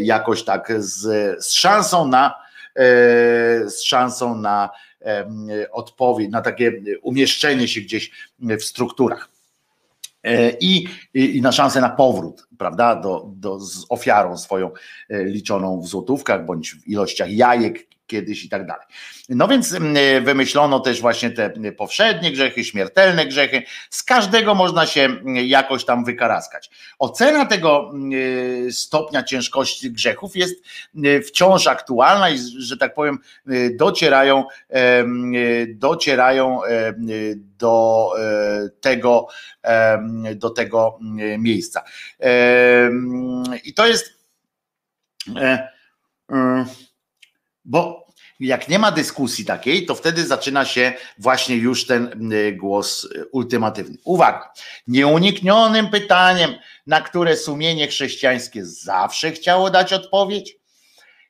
jakoś 0.00 0.44
tak 0.44 0.72
z, 0.78 1.00
z 1.44 1.52
szansą 1.52 2.08
na 2.08 2.34
z 3.66 3.82
szansą 3.82 4.34
na 4.34 4.70
odpowiedź, 5.72 6.30
na 6.30 6.42
takie 6.42 6.72
umieszczenie 7.02 7.68
się 7.68 7.80
gdzieś 7.80 8.10
w 8.38 8.64
strukturach. 8.64 9.28
E, 10.22 10.50
I, 10.60 10.88
i, 11.14 11.42
na 11.42 11.52
szansę 11.52 11.80
na 11.80 11.88
powrót, 11.88 12.48
prawda, 12.58 12.96
do, 12.96 13.30
do, 13.34 13.60
z 13.60 13.86
ofiarą 13.88 14.36
swoją 14.36 14.70
e, 15.10 15.24
liczoną 15.24 15.80
w 15.80 15.86
złotówkach 15.86 16.46
bądź 16.46 16.74
w 16.74 16.88
ilościach 16.88 17.30
jajek, 17.30 17.86
kiedyś 18.08 18.44
i 18.44 18.48
tak 18.48 18.66
dalej. 18.66 18.86
No 19.28 19.48
więc 19.48 19.72
mm, 19.72 20.24
wymyślono 20.24 20.80
też 20.80 21.00
właśnie 21.00 21.30
te 21.30 21.72
powszednie 21.76 22.32
grzechy, 22.32 22.64
śmiertelne 22.64 23.26
grzechy. 23.26 23.62
Z 23.90 24.02
każdego 24.02 24.54
można 24.54 24.86
się 24.86 25.00
mm, 25.00 25.36
jakoś 25.36 25.84
tam 25.84 26.04
wykaraskać. 26.04 26.70
Ocena 26.98 27.46
tego 27.46 27.90
mm, 27.94 28.72
stopnia 28.72 29.22
ciężkości 29.22 29.92
grzechów 29.92 30.36
jest 30.36 30.62
wciąż 31.26 31.66
aktualna 31.66 32.30
i, 32.30 32.38
że 32.58 32.76
tak 32.76 32.94
powiem, 32.94 33.18
docierają, 33.76 34.44
docierają 35.68 36.60
do 37.58 38.12
e, 38.18 38.68
tego, 38.80 39.26
do 40.34 40.50
tego 40.50 40.98
miejsca. 41.38 41.82
I 43.64 43.74
to 43.74 43.86
jest 43.86 44.18
e, 45.36 45.68
bo 47.68 48.08
jak 48.40 48.68
nie 48.68 48.78
ma 48.78 48.92
dyskusji 48.92 49.44
takiej, 49.44 49.86
to 49.86 49.94
wtedy 49.94 50.26
zaczyna 50.26 50.64
się 50.64 50.92
właśnie 51.18 51.56
już 51.56 51.86
ten 51.86 52.32
y, 52.32 52.52
głos 52.52 53.04
y, 53.04 53.26
ultimatywny. 53.32 53.96
Uwaga, 54.04 54.52
nieuniknionym 54.86 55.90
pytaniem, 55.90 56.54
na 56.86 57.00
które 57.00 57.36
sumienie 57.36 57.86
chrześcijańskie 57.86 58.66
zawsze 58.66 59.32
chciało 59.32 59.70
dać 59.70 59.92
odpowiedź, 59.92 60.56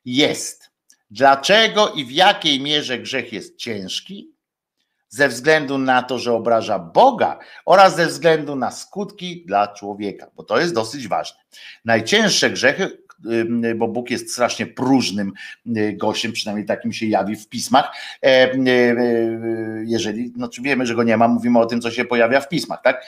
jest 0.05 0.71
dlaczego 1.11 1.89
i 1.89 2.05
w 2.05 2.11
jakiej 2.11 2.61
mierze 2.61 2.99
grzech 2.99 3.33
jest 3.33 3.57
ciężki, 3.57 4.33
ze 5.09 5.29
względu 5.29 5.79
na 5.79 6.03
to, 6.03 6.19
że 6.19 6.33
obraża 6.33 6.79
Boga 6.79 7.39
oraz 7.65 7.97
ze 7.97 8.07
względu 8.07 8.57
na 8.57 8.71
skutki 8.71 9.45
dla 9.47 9.69
człowieka, 9.69 10.31
bo 10.37 10.43
to 10.43 10.61
jest 10.61 10.75
dosyć 10.75 11.09
ważne. 11.09 11.41
Najcięższe 11.85 12.51
grzechy, 12.51 13.03
bo 13.77 13.89
Bóg 13.89 14.11
jest 14.11 14.33
strasznie 14.33 14.67
próżnym 14.67 15.33
y, 15.77 15.93
gościem, 15.93 16.33
przynajmniej 16.33 16.67
takim 16.67 16.93
się 16.93 17.07
jawi 17.07 17.37
w 17.37 17.49
pismach. 17.49 17.91
E, 18.23 18.53
y, 18.53 18.59
y, 18.69 19.85
jeżeli, 19.87 20.33
no 20.37 20.49
wiemy, 20.63 20.87
że 20.87 20.95
go 20.95 21.03
nie 21.03 21.17
ma, 21.17 21.29
mówimy 21.29 21.59
o 21.59 21.67
tym, 21.67 21.81
co 21.81 21.91
się 21.91 22.05
pojawia 22.05 22.41
w 22.41 22.49
pismach, 22.49 22.83
tak? 22.83 23.05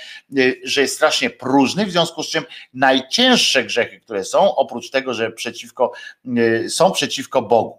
Że 0.64 0.80
jest 0.80 0.94
strasznie 0.94 1.30
próżny, 1.30 1.86
w 1.86 1.90
związku 1.90 2.22
z 2.22 2.28
czym 2.28 2.44
najcięższe 2.74 3.64
grzechy, 3.64 4.00
które 4.00 4.24
są, 4.24 4.54
oprócz 4.54 4.90
tego, 4.90 5.14
że 5.14 5.32
przeciwko, 5.32 5.92
są 6.68 6.90
przeciwko 6.90 7.42
Bogu. 7.42 7.78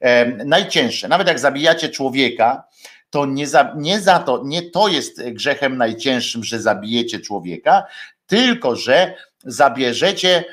E, 0.00 0.26
najcięższe, 0.44 1.08
nawet 1.08 1.28
jak 1.28 1.38
zabijacie 1.38 1.88
człowieka, 1.88 2.64
to 3.10 3.26
nie 3.26 3.46
za, 3.46 3.74
nie 3.76 4.00
za 4.00 4.18
to, 4.18 4.42
nie 4.44 4.62
to 4.62 4.88
jest 4.88 5.30
grzechem 5.30 5.76
najcięższym, 5.76 6.44
że 6.44 6.60
zabijecie 6.60 7.20
człowieka, 7.20 7.84
tylko 8.26 8.76
że 8.76 9.14
zabierzecie 9.44 10.44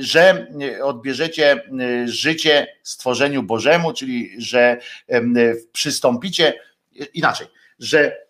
że 0.00 0.46
odbierzecie 0.82 1.62
życie 2.04 2.66
stworzeniu 2.82 3.42
Bożemu, 3.42 3.92
czyli 3.92 4.30
że 4.38 4.80
przystąpicie 5.72 6.54
inaczej, 7.14 7.46
że 7.78 8.22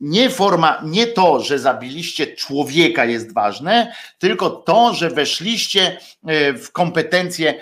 nie 0.00 0.30
forma, 0.30 0.82
nie 0.84 1.06
to, 1.06 1.40
że 1.40 1.58
zabiliście 1.58 2.26
człowieka 2.26 3.04
jest 3.04 3.34
ważne, 3.34 3.92
tylko 4.18 4.50
to, 4.50 4.94
że 4.94 5.10
weszliście 5.10 5.98
e, 6.26 6.52
w 6.52 6.72
kompetencje 6.72 7.54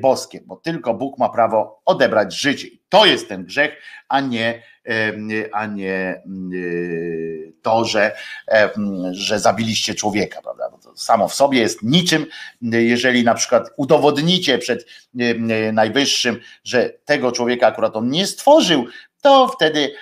boskie, 0.00 0.40
bo 0.46 0.56
tylko 0.56 0.94
Bóg 0.94 1.18
ma 1.18 1.28
prawo 1.28 1.82
odebrać 1.84 2.40
życie. 2.40 2.68
To 2.88 3.06
jest 3.06 3.28
ten 3.28 3.44
grzech, 3.44 3.82
a 4.08 4.20
nie, 4.20 4.62
a 5.52 5.66
nie 5.66 6.22
to, 7.62 7.84
że, 7.84 8.16
że 9.10 9.38
zabiliście 9.38 9.94
człowieka, 9.94 10.42
prawda? 10.42 10.70
Bo 10.70 10.78
to 10.78 10.96
samo 10.96 11.28
w 11.28 11.34
sobie 11.34 11.60
jest 11.60 11.82
niczym, 11.82 12.26
jeżeli 12.62 13.24
na 13.24 13.34
przykład 13.34 13.70
udowodnicie 13.76 14.58
przed 14.58 14.86
najwyższym, 15.72 16.40
że 16.64 16.90
tego 17.04 17.32
człowieka 17.32 17.66
akurat 17.66 17.96
on 17.96 18.10
nie 18.10 18.26
stworzył, 18.26 18.86
to 19.20 19.48
wtedy, 19.48 19.92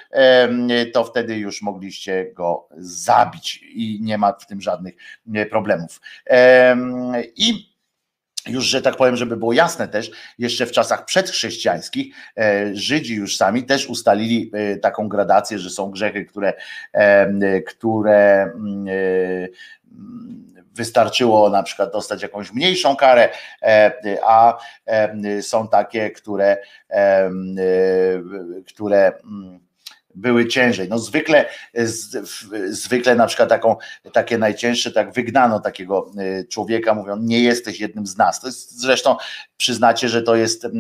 to 0.93 1.05
wtedy 1.05 1.36
już 1.36 1.62
mogliście 1.62 2.32
go 2.35 2.69
zabić 2.78 3.61
i 3.62 3.98
nie 4.02 4.19
ma 4.19 4.32
w 4.32 4.47
tym 4.47 4.61
żadnych 4.61 4.94
problemów. 5.51 6.01
I 7.36 7.73
już, 8.48 8.64
że 8.64 8.82
tak 8.82 8.96
powiem, 8.96 9.16
żeby 9.16 9.36
było 9.36 9.52
jasne 9.52 9.88
też, 9.88 10.10
jeszcze 10.38 10.66
w 10.66 10.72
czasach 10.72 11.04
przedchrześcijańskich 11.04 12.14
e, 12.38 12.70
Żydzi 12.76 13.14
już 13.14 13.36
sami 13.36 13.64
też 13.64 13.86
ustalili 13.86 14.50
e, 14.54 14.76
taką 14.76 15.08
gradację, 15.08 15.58
że 15.58 15.70
są 15.70 15.90
grzechy, 15.90 16.24
które, 16.24 16.52
które 17.66 18.16
e, 18.16 19.48
wystarczyło 20.74 21.50
na 21.50 21.62
przykład 21.62 21.92
dostać 21.92 22.22
jakąś 22.22 22.52
mniejszą 22.52 22.96
karę, 22.96 23.28
a 24.22 24.58
są 25.40 25.68
takie, 25.68 26.10
które, 26.10 26.56
które 28.66 29.12
były 30.15 30.47
ciężej. 30.47 30.89
No 30.89 30.99
zwykle, 30.99 31.47
zwykle 32.69 33.15
na 33.15 33.27
przykład 33.27 33.49
taką, 33.49 33.77
takie 34.12 34.39
najcięższe, 34.39 34.91
tak 34.91 35.12
wygnano 35.12 35.61
takiego 35.61 36.11
y, 36.41 36.47
człowieka, 36.49 36.95
mówią, 36.95 37.16
nie 37.16 37.41
jesteś 37.41 37.81
jednym 37.81 38.07
z 38.07 38.16
nas. 38.16 38.41
To 38.41 38.47
jest 38.47 38.81
zresztą 38.81 39.16
przyznacie, 39.57 40.09
że 40.09 40.23
to 40.23 40.36
jest 40.36 40.65
y, 40.65 40.70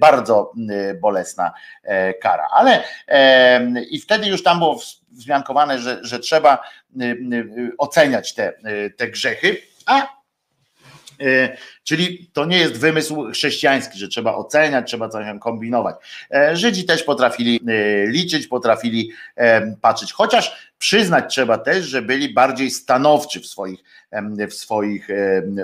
bardzo 0.00 0.52
y, 0.70 0.94
bolesna 0.94 1.52
e, 1.82 2.14
kara. 2.14 2.48
Ale 2.50 2.84
i 3.90 4.00
wtedy 4.00 4.26
już 4.26 4.42
tam 4.42 4.58
było 4.58 4.80
wzmiankowane, 5.10 5.78
że, 5.78 5.98
że 6.02 6.18
trzeba 6.18 6.62
oceniać 7.78 8.34
te, 8.34 8.52
te 8.96 9.08
grzechy, 9.08 9.56
a 9.86 10.08
Czyli 11.84 12.30
to 12.32 12.44
nie 12.44 12.58
jest 12.58 12.78
wymysł 12.78 13.30
chrześcijański, 13.32 13.98
że 13.98 14.08
trzeba 14.08 14.34
oceniać, 14.34 14.88
trzeba 14.88 15.08
coś 15.08 15.26
kombinować. 15.40 15.96
E, 16.30 16.56
Żydzi 16.56 16.84
też 16.84 17.02
potrafili 17.02 17.60
e, 17.68 18.06
liczyć, 18.06 18.46
potrafili 18.46 19.10
e, 19.36 19.76
patrzeć, 19.80 20.12
chociaż 20.12 20.74
przyznać 20.78 21.24
trzeba 21.34 21.58
też, 21.58 21.84
że 21.84 22.02
byli 22.02 22.34
bardziej 22.34 22.70
stanowczy 22.70 23.40
w 23.40 23.46
swoich, 23.46 23.80
w 24.50 24.54
swoich 24.54 25.08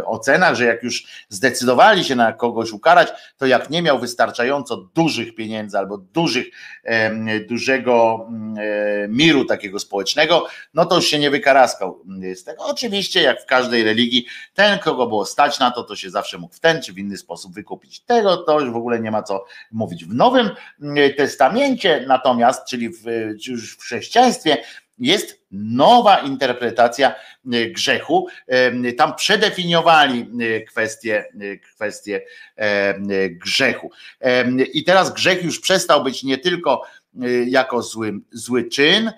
ocenach, 0.05 0.55
że 0.55 0.65
jak 0.65 0.83
już 0.83 1.07
zdecydowali 1.29 2.05
się 2.05 2.15
na 2.17 2.33
kogoś 2.33 2.73
ukarać, 2.73 3.09
to 3.37 3.47
jak 3.47 3.71
nie 3.71 3.83
miał 3.83 3.99
wystarczająco 3.99 4.77
dużych 4.77 5.35
pieniędzy 5.35 5.79
albo 5.79 5.99
dużych, 5.99 6.47
dużego 7.49 8.27
miru 9.09 9.45
takiego 9.45 9.79
społecznego, 9.79 10.47
no 10.75 10.85
to 10.85 10.97
już 10.97 11.07
się 11.07 11.19
nie 11.19 11.31
wykaraskał 11.31 12.03
z 12.35 12.45
tego. 12.45 12.65
Oczywiście, 12.65 13.23
jak 13.23 13.43
w 13.43 13.47
każdej 13.47 13.85
religii, 13.85 14.27
ten, 14.55 14.79
kogo 14.79 15.07
było 15.07 15.25
stać 15.25 15.59
na 15.59 15.71
to, 15.71 15.83
to 15.83 15.97
się 15.97 16.10
zawsze 16.11 16.39
mógł 16.39 16.55
w 16.55 16.61
ten 16.61 16.83
czy 16.83 16.93
w 16.93 16.99
inny 16.99 17.17
sposób 17.17 17.55
wykupić. 17.55 18.01
Tego 18.01 18.37
to 18.37 18.61
już 18.61 18.71
w 18.71 18.77
ogóle 18.77 19.01
nie 19.01 19.11
ma 19.11 19.23
co 19.23 19.45
mówić. 19.71 20.05
W 20.05 20.15
Nowym 20.15 20.51
Testamencie 21.17 22.05
natomiast, 22.09 22.69
czyli 22.69 22.89
w, 22.89 23.05
już 23.47 23.77
w 23.77 23.81
chrześcijaństwie, 23.81 24.57
jest 25.01 25.41
nowa 25.53 26.19
interpretacja 26.19 27.09
e, 27.11 27.15
grzechu. 27.67 28.27
E, 28.47 28.93
tam 28.93 29.15
przedefiniowali 29.15 30.31
e, 30.41 30.61
kwestię, 30.61 31.25
kwestię 31.75 32.21
grzechu. 33.31 33.91
I 34.73 34.85
teraz 34.85 35.15
grzech 35.15 35.45
już 35.45 35.61
przestał 35.61 36.05
być 36.05 36.23
nie 36.23 36.39
tylko 36.39 36.83
jako 37.47 37.83
zły, 37.83 38.13
zły 38.33 38.69
czyn, 38.69 39.13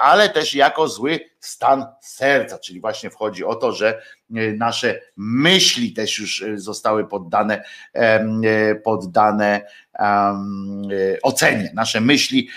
ale 0.00 0.28
też 0.28 0.54
jako 0.54 0.88
zły 0.88 1.20
stan 1.46 1.86
serca, 2.00 2.58
czyli 2.58 2.80
właśnie 2.80 3.10
wchodzi 3.10 3.44
o 3.44 3.54
to, 3.54 3.72
że 3.72 4.02
nasze 4.56 5.00
myśli 5.16 5.92
też 5.92 6.18
już 6.18 6.44
zostały 6.54 7.08
poddane, 7.08 7.64
poddane 8.84 9.60
ocenie, 11.22 11.70
nasze 11.74 12.00
myśli 12.00 12.48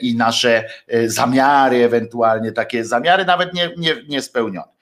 i 0.00 0.16
nasze 0.16 0.68
zamiary, 1.06 1.84
ewentualnie 1.84 2.52
takie 2.52 2.84
zamiary, 2.84 3.24
nawet 3.24 3.54
nie, 3.54 3.70
nie, 3.76 3.96
niespełnione. 4.08 4.72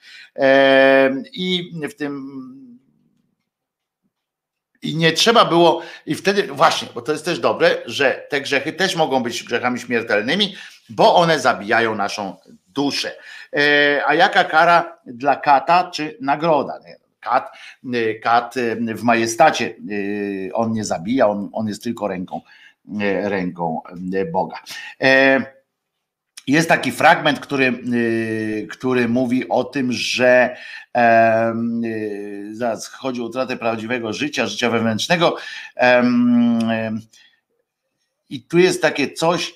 I 1.33 1.71
w 1.89 1.93
tym 1.93 2.63
i 4.81 4.95
nie 4.95 5.11
trzeba 5.11 5.45
było, 5.45 5.81
i 6.05 6.15
wtedy 6.15 6.43
właśnie, 6.43 6.87
bo 6.95 7.01
to 7.01 7.11
jest 7.11 7.25
też 7.25 7.39
dobre, 7.39 7.77
że 7.85 8.27
te 8.29 8.41
grzechy 8.41 8.73
też 8.73 8.95
mogą 8.95 9.23
być 9.23 9.43
grzechami 9.43 9.79
śmiertelnymi, 9.79 10.55
bo 10.89 11.15
one 11.15 11.39
zabijają 11.39 11.95
naszą 11.95 12.37
duszę. 12.75 13.11
E, 13.53 14.01
a 14.05 14.13
jaka 14.13 14.43
kara 14.43 14.97
dla 15.05 15.35
kata 15.35 15.91
czy 15.91 16.17
nagroda? 16.21 16.79
Kat, 17.19 17.51
e, 17.93 18.13
kat 18.13 18.57
e, 18.57 18.75
w 18.95 19.03
majestacie 19.03 19.75
on 20.53 20.73
nie 20.73 20.85
zabija, 20.85 21.27
on, 21.27 21.49
on 21.53 21.67
jest 21.67 21.83
tylko 21.83 22.07
ręką, 22.07 22.41
ręką 23.23 23.81
Boga. 24.31 24.57
Jest 26.47 26.69
taki 26.69 26.91
fragment, 26.91 27.39
który, 27.39 27.83
który 28.69 29.09
mówi 29.09 29.49
o 29.49 29.63
tym, 29.63 29.91
że 29.91 30.57
zaraz 32.51 32.87
chodzi 32.87 33.21
o 33.21 33.25
utratę 33.25 33.57
prawdziwego 33.57 34.13
życia, 34.13 34.47
życia 34.47 34.69
wewnętrznego. 34.69 35.35
I 38.29 38.41
tu 38.41 38.57
jest 38.59 38.81
takie 38.81 39.11
coś, 39.11 39.53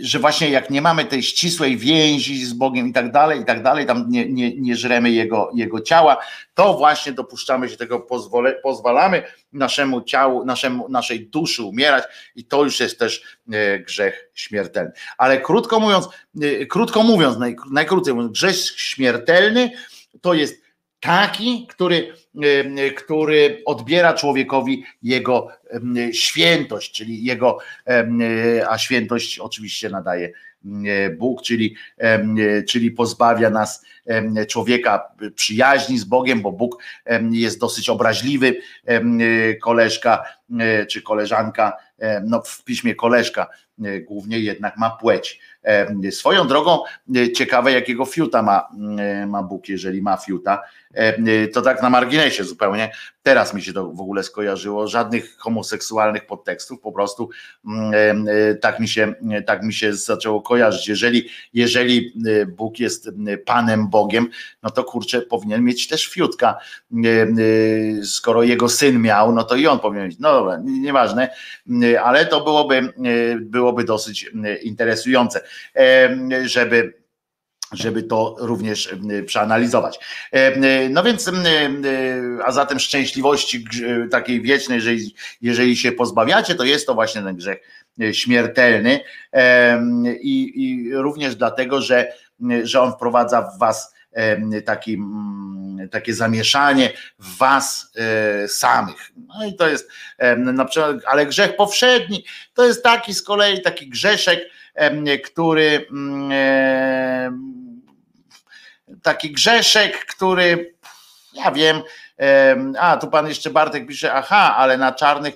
że 0.00 0.18
właśnie 0.18 0.50
jak 0.50 0.70
nie 0.70 0.82
mamy 0.82 1.04
tej 1.04 1.22
ścisłej 1.22 1.76
więzi 1.76 2.44
z 2.44 2.52
Bogiem 2.52 2.88
i 2.88 2.92
tak 2.92 3.12
dalej, 3.12 3.40
i 3.40 3.44
tak 3.44 3.62
dalej, 3.62 3.86
tam 3.86 4.04
nie, 4.08 4.28
nie, 4.28 4.56
nie 4.56 4.76
żremy 4.76 5.10
jego, 5.10 5.50
jego 5.54 5.80
ciała, 5.80 6.16
to 6.54 6.74
właśnie 6.74 7.12
dopuszczamy 7.12 7.68
się 7.68 7.76
tego, 7.76 8.00
pozwole, 8.00 8.52
pozwalamy 8.52 9.22
naszemu 9.52 10.02
ciału, 10.02 10.44
naszemu, 10.44 10.88
naszej 10.88 11.26
duszy 11.26 11.62
umierać 11.62 12.04
i 12.36 12.44
to 12.44 12.64
już 12.64 12.80
jest 12.80 12.98
też 12.98 13.38
e, 13.52 13.78
grzech 13.78 14.30
śmiertelny. 14.34 14.92
Ale 15.18 15.40
krótko 15.40 15.80
mówiąc, 15.80 16.08
e, 16.42 16.66
krótko 16.66 17.02
mówiąc, 17.02 17.38
naj, 17.38 17.56
najkrócej 17.70 18.14
mówiąc, 18.14 18.32
grzech 18.32 18.56
śmiertelny 18.76 19.70
to 20.20 20.34
jest 20.34 20.61
taki, 21.02 21.66
który, 21.66 22.12
który 22.96 23.62
odbiera 23.66 24.14
człowiekowi 24.14 24.84
jego 25.02 25.48
świętość, 26.12 26.92
czyli 26.92 27.24
jego, 27.24 27.58
a 28.68 28.78
świętość 28.78 29.38
oczywiście 29.38 29.90
nadaje 29.90 30.32
Bóg, 31.18 31.42
czyli, 31.42 31.76
czyli 32.68 32.90
pozbawia 32.90 33.50
nas 33.50 33.84
człowieka 34.48 35.02
przyjaźni 35.34 35.98
z 35.98 36.04
Bogiem, 36.04 36.42
bo 36.42 36.52
Bóg 36.52 36.82
jest 37.30 37.60
dosyć 37.60 37.88
obraźliwy, 37.88 38.56
koleżka 39.62 40.24
czy 40.90 41.02
koleżanka, 41.02 41.76
no 42.24 42.42
w 42.42 42.64
piśmie 42.64 42.94
koleżka 42.94 43.46
głównie 44.02 44.40
jednak 44.40 44.76
ma 44.76 44.90
płeć. 44.90 45.40
Swoją 46.10 46.46
drogą 46.46 46.78
ciekawe 47.34 47.72
jakiego 47.72 48.04
fiuta 48.04 48.42
ma, 48.42 48.68
ma 49.26 49.42
Bóg, 49.42 49.68
jeżeli 49.68 50.02
ma 50.02 50.16
fiuta, 50.16 50.62
to 51.52 51.62
tak 51.62 51.82
na 51.82 51.90
marginesie 51.90 52.44
zupełnie, 52.44 52.92
teraz 53.22 53.54
mi 53.54 53.62
się 53.62 53.72
to 53.72 53.88
w 53.88 54.00
ogóle 54.00 54.22
skojarzyło, 54.22 54.88
żadnych 54.88 55.36
homoseksualnych 55.36 56.26
podtekstów, 56.26 56.80
po 56.80 56.92
prostu 56.92 57.30
tak 58.60 58.80
mi 58.80 58.88
się, 58.88 59.14
tak 59.46 59.62
mi 59.62 59.74
się 59.74 59.94
zaczęło 59.94 60.42
kojarzyć. 60.42 60.88
Jeżeli, 60.88 61.28
jeżeli 61.54 62.14
Bóg 62.46 62.80
jest 62.80 63.10
Panem 63.44 63.88
Bogiem, 63.88 64.28
no 64.62 64.70
to 64.70 64.84
kurczę, 64.84 65.22
powinien 65.22 65.64
mieć 65.64 65.88
też 65.88 66.06
fiutka. 66.06 66.58
Skoro 68.04 68.42
jego 68.42 68.68
syn 68.68 69.02
miał, 69.02 69.34
no 69.34 69.44
to 69.44 69.56
i 69.56 69.66
on 69.66 69.78
powinien 69.78 70.08
mieć. 70.08 70.18
No 70.18 70.32
dobra, 70.32 70.58
nieważne, 70.64 71.28
ale 72.02 72.26
to 72.26 72.44
byłoby, 72.44 72.92
byłoby 73.40 73.84
dosyć 73.84 74.30
interesujące, 74.62 75.40
żeby 76.44 77.01
żeby 77.72 78.02
to 78.02 78.36
również 78.38 78.94
przeanalizować. 79.26 79.98
No 80.90 81.02
więc, 81.02 81.30
a 82.44 82.52
zatem 82.52 82.78
szczęśliwości 82.78 83.64
takiej 84.10 84.42
wiecznej, 84.42 84.76
jeżeli, 84.76 85.14
jeżeli 85.40 85.76
się 85.76 85.92
pozbawiacie, 85.92 86.54
to 86.54 86.64
jest 86.64 86.86
to 86.86 86.94
właśnie 86.94 87.22
ten 87.22 87.36
grzech 87.36 87.58
śmiertelny 88.12 89.00
i, 90.20 90.52
i 90.54 90.94
również 90.94 91.36
dlatego, 91.36 91.82
że, 91.82 92.12
że 92.62 92.80
on 92.80 92.92
wprowadza 92.92 93.42
w 93.42 93.58
was 93.58 93.94
taki, 94.64 94.98
takie 95.90 96.14
zamieszanie 96.14 96.92
w 97.18 97.36
was 97.36 97.92
e, 97.96 98.48
samych. 98.48 99.12
No 99.16 99.46
i 99.46 99.54
to 99.54 99.68
jest 99.68 99.90
na 100.36 100.64
przykład, 100.64 100.96
ale 101.06 101.26
grzech 101.26 101.56
powszedni 101.56 102.24
to 102.54 102.64
jest 102.64 102.82
taki 102.82 103.14
z 103.14 103.22
kolei 103.22 103.62
taki 103.62 103.88
grzeszek, 103.88 104.40
który 105.24 105.86
taki 109.02 109.32
grzeszek, 109.32 110.06
który 110.06 110.74
ja 111.32 111.50
wiem, 111.50 111.82
a 112.78 112.96
tu 112.96 113.08
pan 113.08 113.28
jeszcze 113.28 113.50
Bartek 113.50 113.86
pisze, 113.86 114.12
aha, 114.12 114.54
ale 114.56 114.76
na 114.76 114.92
czarnych 114.92 115.34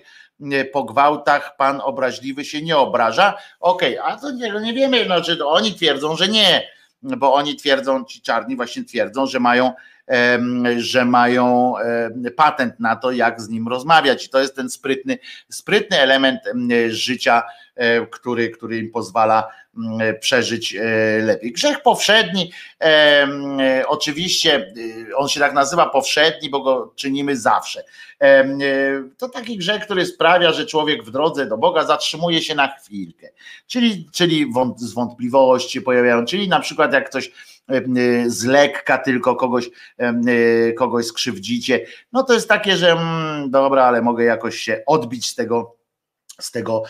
po 0.73 0.85
gwałtach 0.85 1.57
pan 1.57 1.81
obraźliwy 1.81 2.45
się 2.45 2.63
nie 2.63 2.77
obraża. 2.77 3.39
Okej, 3.61 3.99
okay, 3.99 4.13
a 4.13 4.19
to 4.19 4.31
nie, 4.31 4.53
nie 4.53 4.73
wiemy, 4.73 5.05
znaczy 5.05 5.47
oni 5.47 5.75
twierdzą, 5.75 6.17
że 6.17 6.29
nie, 6.29 6.69
bo 7.03 7.35
oni 7.35 7.57
twierdzą, 7.57 8.05
ci 8.05 8.23
czarni 8.23 8.57
właśnie 8.57 8.85
twierdzą, 8.85 9.27
że 9.27 9.41
mają 9.41 9.73
że 10.77 11.05
mają 11.05 11.75
patent 12.37 12.81
na 12.81 12.97
to, 12.97 13.13
jak 13.13 13.41
z 13.41 13.49
nim 13.49 13.69
rozmawiać. 13.69 14.27
I 14.27 14.29
to 14.29 14.41
jest 14.41 14.57
ten 14.57 14.71
sprytny, 14.71 15.19
sprytny 15.49 15.99
element 15.99 16.41
życia, 16.89 17.43
e, 17.75 18.07
który, 18.07 18.51
który 18.51 18.79
im 18.79 18.91
pozwala 18.91 19.49
przeżyć 20.21 20.75
e, 20.75 20.83
lepiej. 21.23 21.53
Grzech 21.53 21.83
powszedni, 21.83 22.53
oczywiście 23.87 24.73
e, 25.11 25.17
on 25.17 25.29
się 25.29 25.41
tak 25.41 25.55
nazywa 25.55 25.87
powszedni, 25.87 26.51
bo 26.51 26.61
go 26.61 26.93
czynimy 26.97 27.37
zawsze. 27.37 27.85
To 29.19 29.29
taki 29.29 29.59
grzech, 29.59 29.83
który 29.83 30.07
sprawia, 30.07 30.53
że 30.53 30.67
człowiek 30.67 31.05
w 31.05 31.11
drodze 31.11 31.47
do 31.47 31.59
Boga 31.59 31.85
zatrzymuje 31.85 32.43
się 32.43 32.55
na 32.55 32.69
chwilkę, 32.69 33.29
czyli, 33.67 34.09
czyli 34.13 34.53
z 34.77 34.93
wątpliwości 34.93 35.81
pojawiają, 35.81 36.25
czyli 36.25 36.49
na 36.49 36.61
przykład 36.61 36.93
jak 36.93 37.11
ktoś 37.11 37.31
z 38.27 38.45
lekka 38.45 38.99
tylko 38.99 39.37
kogoś, 39.37 39.71
kogoś 40.79 41.07
skrzywdzicie, 41.07 41.87
no 42.13 42.23
to 42.23 42.33
jest 42.33 42.49
takie, 42.49 42.77
że 42.77 42.93
mm, 42.93 43.51
dobra, 43.51 43.85
ale 43.85 44.03
mogę 44.03 44.25
jakoś 44.25 44.57
się 44.57 44.83
odbić 44.87 45.27
z 45.27 45.35
tego 45.35 45.76
z 46.41 46.51
tego 46.51 46.83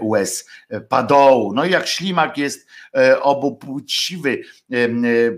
łez 0.00 0.48
padołu. 0.88 1.52
No 1.54 1.64
i 1.64 1.70
jak 1.70 1.86
ślimak 1.86 2.38
jest 2.38 2.68
obopłciwy, 3.22 4.42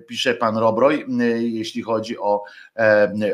pisze 0.08 0.34
pan 0.34 0.56
Robroj, 0.56 1.06
jeśli 1.38 1.82
chodzi 1.82 2.18
o, 2.18 2.44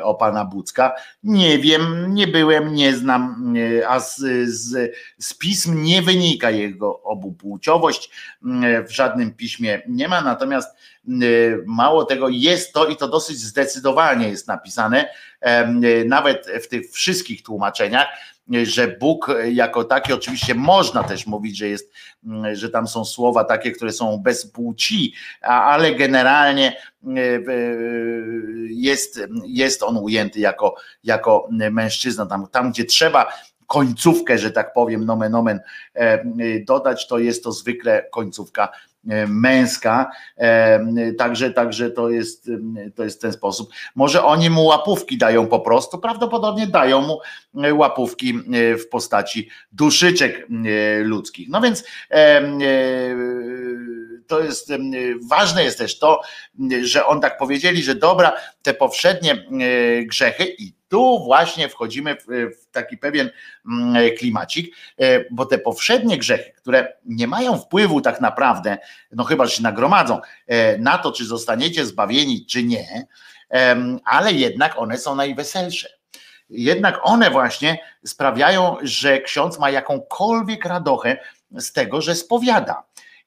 o 0.02 0.14
pana 0.14 0.44
Bucka. 0.44 0.92
Nie 1.22 1.58
wiem, 1.58 2.14
nie 2.14 2.26
byłem, 2.26 2.74
nie 2.74 2.96
znam, 2.96 3.54
a 3.88 4.00
z, 4.00 4.16
z, 4.48 4.92
z 5.18 5.34
pism 5.34 5.82
nie 5.82 6.02
wynika 6.02 6.50
jego 6.50 7.02
obupłciowość. 7.02 8.10
W 8.88 8.90
żadnym 8.90 9.34
piśmie 9.34 9.82
nie 9.88 10.08
ma, 10.08 10.20
natomiast 10.20 10.76
mało 11.66 12.04
tego 12.04 12.28
jest 12.28 12.72
to 12.72 12.86
i 12.86 12.96
to 12.96 13.08
dosyć 13.08 13.38
zdecydowanie 13.38 14.28
jest 14.28 14.48
napisane, 14.48 15.08
nawet 16.06 16.46
w 16.62 16.68
tych 16.68 16.90
wszystkich 16.90 17.42
tłumaczeniach, 17.42 18.08
że 18.62 18.88
Bóg 18.88 19.34
jako 19.52 19.84
taki, 19.84 20.12
oczywiście 20.12 20.54
można 20.54 21.02
też 21.02 21.26
mówić, 21.26 21.58
że 21.58 21.68
jest, 21.68 21.92
mm, 22.24 22.56
że 22.56 22.70
tam 22.70 22.88
są 22.88 23.04
słowa 23.04 23.44
takie, 23.44 23.72
które 23.72 23.92
są 23.92 24.18
bez 24.18 24.46
płci, 24.46 25.14
ale 25.40 25.94
generalnie 25.94 26.76
e, 27.06 27.16
jest, 28.68 29.20
jest 29.46 29.82
on 29.82 29.96
ujęty 29.96 30.40
jako, 30.40 30.74
jako 31.04 31.48
mężczyzna. 31.70 32.26
Tam, 32.26 32.46
tam, 32.46 32.70
gdzie 32.70 32.84
trzeba 32.84 33.32
końcówkę, 33.66 34.38
że 34.38 34.50
tak 34.50 34.72
powiem, 34.72 35.04
nomen 35.04 35.34
omen 35.34 35.60
e, 35.94 36.24
dodać, 36.60 37.08
to 37.08 37.18
jest 37.18 37.44
to 37.44 37.52
zwykle 37.52 38.08
końcówka 38.10 38.68
E, 38.68 38.91
męska, 39.28 40.10
e, 40.36 41.12
także, 41.12 41.50
także 41.50 41.90
to 41.90 42.10
jest, 42.10 42.50
to 42.94 43.04
jest 43.04 43.22
ten 43.22 43.32
sposób. 43.32 43.70
Może 43.94 44.24
oni 44.24 44.50
mu 44.50 44.64
łapówki 44.64 45.18
dają 45.18 45.46
po 45.46 45.60
prostu, 45.60 45.98
prawdopodobnie 45.98 46.66
dają 46.66 47.00
mu 47.00 47.18
e, 47.64 47.74
łapówki 47.74 48.34
w 48.78 48.88
postaci 48.90 49.48
duszyczek 49.72 50.46
ludzkich. 51.02 51.48
No 51.48 51.60
więc 51.60 51.84
to 54.26 54.40
jest 54.40 54.72
ważne 55.28 55.64
jest 55.64 55.78
też 55.78 55.98
to, 55.98 56.20
że 56.82 57.06
on 57.06 57.20
tak 57.20 57.38
powiedzieli, 57.38 57.82
że 57.82 57.94
dobra, 57.94 58.32
te 58.62 58.74
powszednie 58.74 59.46
grzechy 60.06 60.54
i 60.58 60.72
tu 60.92 61.24
właśnie 61.24 61.68
wchodzimy 61.68 62.16
w, 62.16 62.26
w 62.26 62.70
taki 62.70 62.98
pewien 62.98 63.30
mm, 63.66 64.16
klimacik, 64.18 64.76
e, 64.98 65.24
bo 65.30 65.46
te 65.46 65.58
powszednie 65.58 66.18
grzechy, 66.18 66.52
które 66.52 66.92
nie 67.04 67.26
mają 67.26 67.58
wpływu 67.58 68.00
tak 68.00 68.20
naprawdę, 68.20 68.78
no 69.12 69.24
chyba, 69.24 69.46
że 69.46 69.56
się 69.56 69.62
nagromadzą, 69.62 70.20
e, 70.46 70.78
na 70.78 70.98
to, 70.98 71.12
czy 71.12 71.24
zostaniecie 71.24 71.86
zbawieni, 71.86 72.46
czy 72.46 72.62
nie, 72.62 73.06
ale 74.04 74.32
jednak 74.32 74.78
one 74.78 74.98
są 74.98 75.14
najweselsze. 75.14 75.88
Jednak 76.50 77.00
one 77.02 77.30
właśnie 77.30 77.78
sprawiają, 78.04 78.76
że 78.82 79.20
ksiądz 79.20 79.58
ma 79.58 79.70
jakąkolwiek 79.70 80.64
radochę 80.64 81.16
z 81.50 81.72
tego, 81.72 82.00
że 82.00 82.14
spowiada. 82.14 82.82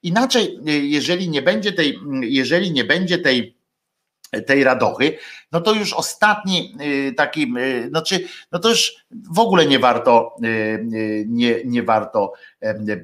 Inaczej, 0.05 0.59
e, 0.67 0.71
jeżeli 0.71 1.29
nie 1.29 1.41
będzie 1.41 1.71
tej, 1.71 1.99
jeżeli 2.21 2.71
nie 2.71 2.83
będzie 2.83 3.17
tej 3.17 3.55
tej 4.47 4.63
radochy, 4.63 5.17
no 5.55 5.61
to 5.61 5.73
już 5.73 5.93
ostatni 5.93 6.75
y, 6.81 7.13
taki, 7.13 7.53
znaczy, 7.89 8.27
no 8.51 8.59
to 8.59 8.69
już 8.69 9.05
w 9.31 9.39
ogóle 9.39 9.65
nie 9.65 9.79
warto, 9.79 10.35
y, 10.43 11.25
nie, 11.27 11.55
nie 11.65 11.83
warto 11.83 12.33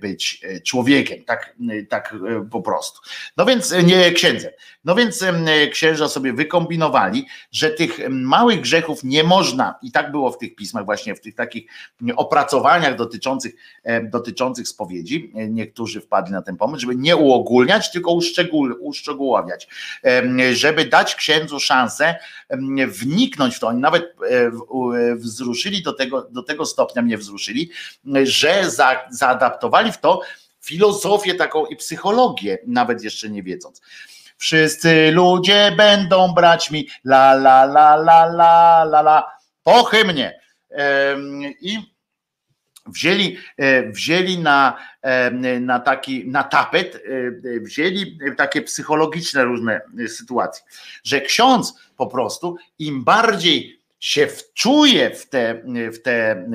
być 0.01 0.41
człowiekiem, 0.65 1.23
tak, 1.23 1.55
tak 1.89 2.15
po 2.51 2.61
prostu. 2.61 3.01
No 3.37 3.45
więc 3.45 3.73
nie 3.83 4.11
księdzem. 4.11 4.51
No 4.83 4.95
więc 4.95 5.25
księża 5.71 6.07
sobie 6.07 6.33
wykombinowali, 6.33 7.25
że 7.51 7.69
tych 7.69 7.99
małych 8.09 8.61
grzechów 8.61 9.03
nie 9.03 9.23
można, 9.23 9.75
i 9.81 9.91
tak 9.91 10.11
było 10.11 10.31
w 10.31 10.37
tych 10.37 10.55
pismach, 10.55 10.85
właśnie 10.85 11.15
w 11.15 11.21
tych 11.21 11.35
takich 11.35 11.71
opracowaniach 12.15 12.95
dotyczących, 12.95 13.53
dotyczących 14.03 14.67
spowiedzi. 14.67 15.33
Niektórzy 15.49 16.01
wpadli 16.01 16.33
na 16.33 16.41
ten 16.41 16.57
pomysł, 16.57 16.81
żeby 16.81 16.95
nie 16.95 17.15
uogólniać, 17.15 17.91
tylko 17.91 18.11
uszczegół, 18.11 18.67
uszczegóławiać, 18.79 19.67
żeby 20.53 20.85
dać 20.85 21.15
księdzu 21.15 21.59
szansę 21.59 22.15
wniknąć 22.87 23.55
w 23.55 23.59
to. 23.59 23.67
Oni 23.67 23.81
nawet 23.81 24.03
e, 24.03 24.51
wzruszyli 25.15 25.83
do 25.83 25.93
tego, 25.93 26.27
do 26.31 26.43
tego 26.43 26.65
stopnia 26.65 27.01
mnie 27.01 27.17
wzruszyli, 27.17 27.69
że 28.23 28.69
za, 28.69 29.07
zaadaptowali 29.11 29.91
w 29.91 29.97
to 29.97 30.21
filozofię 30.61 31.35
taką 31.35 31.65
i 31.65 31.75
psychologię, 31.75 32.57
nawet 32.67 33.03
jeszcze 33.03 33.29
nie 33.29 33.43
wiedząc. 33.43 33.81
Wszyscy 34.37 35.11
ludzie 35.11 35.73
będą 35.77 36.33
brać 36.33 36.71
mi 36.71 36.87
la 37.05 37.31
la 37.31 37.63
la 37.63 37.95
la 37.95 38.23
la 38.25 38.83
la 38.83 38.99
la. 38.99 39.41
I 41.61 41.77
wzięli, 42.85 43.37
e, 43.57 43.91
wzięli 43.91 44.39
na, 44.39 44.77
na 45.59 45.79
taki 45.79 46.27
na 46.27 46.43
tapet, 46.43 46.95
e, 46.95 47.59
wzięli 47.59 48.17
takie 48.37 48.61
psychologiczne 48.61 49.43
różne 49.43 49.81
sytuacje, 50.07 50.63
że 51.03 51.21
ksiądz 51.21 51.73
po 51.97 52.07
prostu 52.07 52.57
im 52.79 53.03
bardziej 53.03 53.80
się 54.01 54.27
wczuje 54.27 55.15
w, 55.15 55.29
te, 55.29 55.61
w, 55.93 56.01
te, 56.01 56.45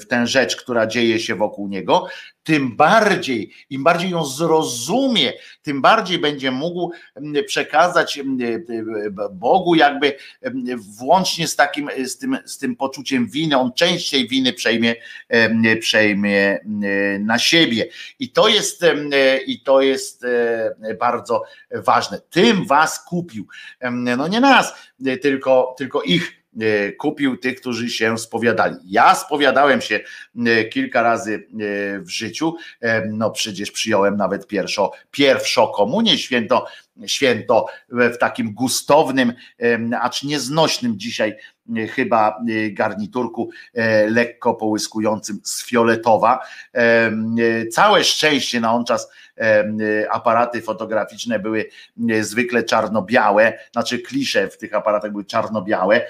w 0.00 0.06
tę 0.06 0.26
rzecz, 0.26 0.56
która 0.56 0.86
dzieje 0.86 1.20
się 1.20 1.34
wokół 1.34 1.68
niego, 1.68 2.06
tym 2.42 2.76
bardziej, 2.76 3.52
im 3.70 3.84
bardziej 3.84 4.10
ją 4.10 4.24
zrozumie, 4.24 5.32
tym 5.62 5.82
bardziej 5.82 6.18
będzie 6.18 6.50
mógł 6.50 6.92
przekazać 7.46 8.20
Bogu 9.32 9.74
jakby 9.74 10.16
włącznie 10.98 11.48
z 11.48 11.56
takim, 11.56 11.90
z 12.04 12.18
tym, 12.18 12.38
z 12.44 12.58
tym 12.58 12.76
poczuciem 12.76 13.28
winy, 13.28 13.58
on 13.58 13.72
część 13.72 14.10
tej 14.10 14.28
winy 14.28 14.52
przejmie, 14.52 14.94
przejmie 15.80 16.58
na 17.20 17.38
siebie. 17.38 17.88
I 18.18 18.32
to 18.32 18.48
jest, 18.48 18.84
i 19.46 19.60
to 19.60 19.80
jest 19.80 20.24
e, 20.24 20.94
bardzo 21.00 21.42
ważne. 21.72 22.20
Tym 22.30 22.66
was 22.66 23.04
kupił. 23.04 23.46
No 24.16 24.28
nie 24.28 24.40
nas, 24.40 24.74
tylko, 25.22 25.74
tylko 25.78 26.02
ich 26.02 26.37
E, 26.37 26.37
kupił 26.98 27.36
tych, 27.36 27.60
którzy 27.60 27.90
się 27.90 28.18
spowiadali. 28.18 28.76
Ja 28.86 29.14
spowiadałem 29.14 29.80
się 29.80 30.00
e, 30.46 30.64
kilka 30.64 31.02
razy 31.02 31.34
e, 31.34 31.38
w 32.00 32.08
życiu, 32.10 32.56
no 33.08 33.30
przecież 33.30 33.70
przyjąłem 33.70 34.16
nawet 34.16 34.46
pierwszo, 34.46 34.92
pierwszo 35.10 35.68
komunię, 35.68 36.18
święto, 36.18 36.66
święto 37.06 37.66
w 37.88 38.18
takim 38.18 38.54
gustownym, 38.54 39.32
acz 40.00 40.22
nieznośnym 40.22 40.98
dzisiaj 40.98 41.36
chyba 41.90 42.38
garniturku 42.70 43.50
lekko 44.08 44.54
połyskującym 44.54 45.40
z 45.44 45.64
fioletowa. 45.64 46.40
Całe 47.70 48.04
szczęście 48.04 48.60
na 48.60 48.74
on 48.74 48.84
czas 48.84 49.08
aparaty 50.10 50.62
fotograficzne 50.62 51.38
były 51.38 51.68
zwykle 52.20 52.64
czarno-białe, 52.64 53.58
znaczy 53.72 53.98
klisze 53.98 54.48
w 54.48 54.58
tych 54.58 54.74
aparatach 54.74 55.10
były 55.10 55.24
czarno-białe 55.24 56.00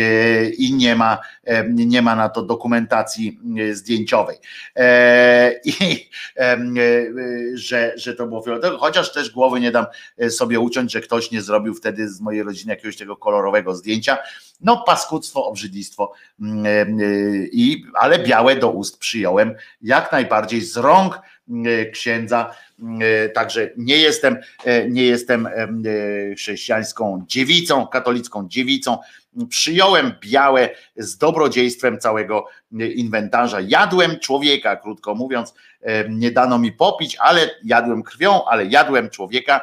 y, 0.00 0.52
i 0.58 0.74
nie 0.74 0.96
ma, 0.96 1.18
nie 1.68 2.02
ma 2.02 2.16
na 2.16 2.28
to 2.28 2.42
dokumentacji 2.42 3.40
zdjęciowej. 3.72 4.38
E, 4.76 5.60
I 5.64 5.72
że, 7.54 7.92
że 7.96 8.14
to 8.14 8.26
było 8.26 8.42
fioletowe, 8.42 8.78
chociaż 8.78 9.12
też 9.12 9.30
głowy 9.30 9.60
nie 9.60 9.70
dam 9.70 9.86
sobie 10.30 10.60
uciąć, 10.60 10.92
że 10.92 11.00
ktoś 11.00 11.30
nie 11.30 11.42
zrobił 11.42 11.74
wtedy 11.74 12.08
z 12.08 12.20
mojej 12.20 12.42
rodziny 12.42 12.72
jakiegoś 12.72 12.96
tego 12.96 13.16
kolorowego 13.16 13.74
zdjęcia. 13.74 14.18
No, 14.60 14.84
paskudztwo, 14.86 15.46
obrzydlistwo, 15.46 16.12
i, 17.52 17.84
ale 17.94 18.18
białe 18.18 18.56
do 18.56 18.70
ust 18.70 18.98
przyjąłem 18.98 19.54
jak 19.82 20.12
najbardziej 20.12 20.60
z 20.60 20.76
rąk 20.76 21.20
księdza 21.92 22.54
E, 23.02 23.28
także 23.28 23.70
nie 23.76 23.96
jestem, 23.96 24.38
e, 24.64 24.88
nie 24.88 25.04
jestem 25.04 25.46
e, 25.46 25.68
chrześcijańską 26.34 27.24
dziewicą, 27.26 27.86
katolicką 27.86 28.48
dziewicą. 28.48 28.98
Przyjąłem 29.48 30.12
białe 30.20 30.68
z 30.96 31.16
dobrodziejstwem 31.16 31.98
całego 31.98 32.46
inwentarza. 32.94 33.60
Jadłem 33.60 34.18
człowieka, 34.18 34.76
krótko 34.76 35.14
mówiąc, 35.14 35.54
nie 36.08 36.30
dano 36.30 36.58
mi 36.58 36.72
popić, 36.72 37.16
ale 37.20 37.50
jadłem 37.64 38.02
krwią, 38.02 38.44
ale 38.44 38.66
jadłem 38.66 39.10
człowieka 39.10 39.60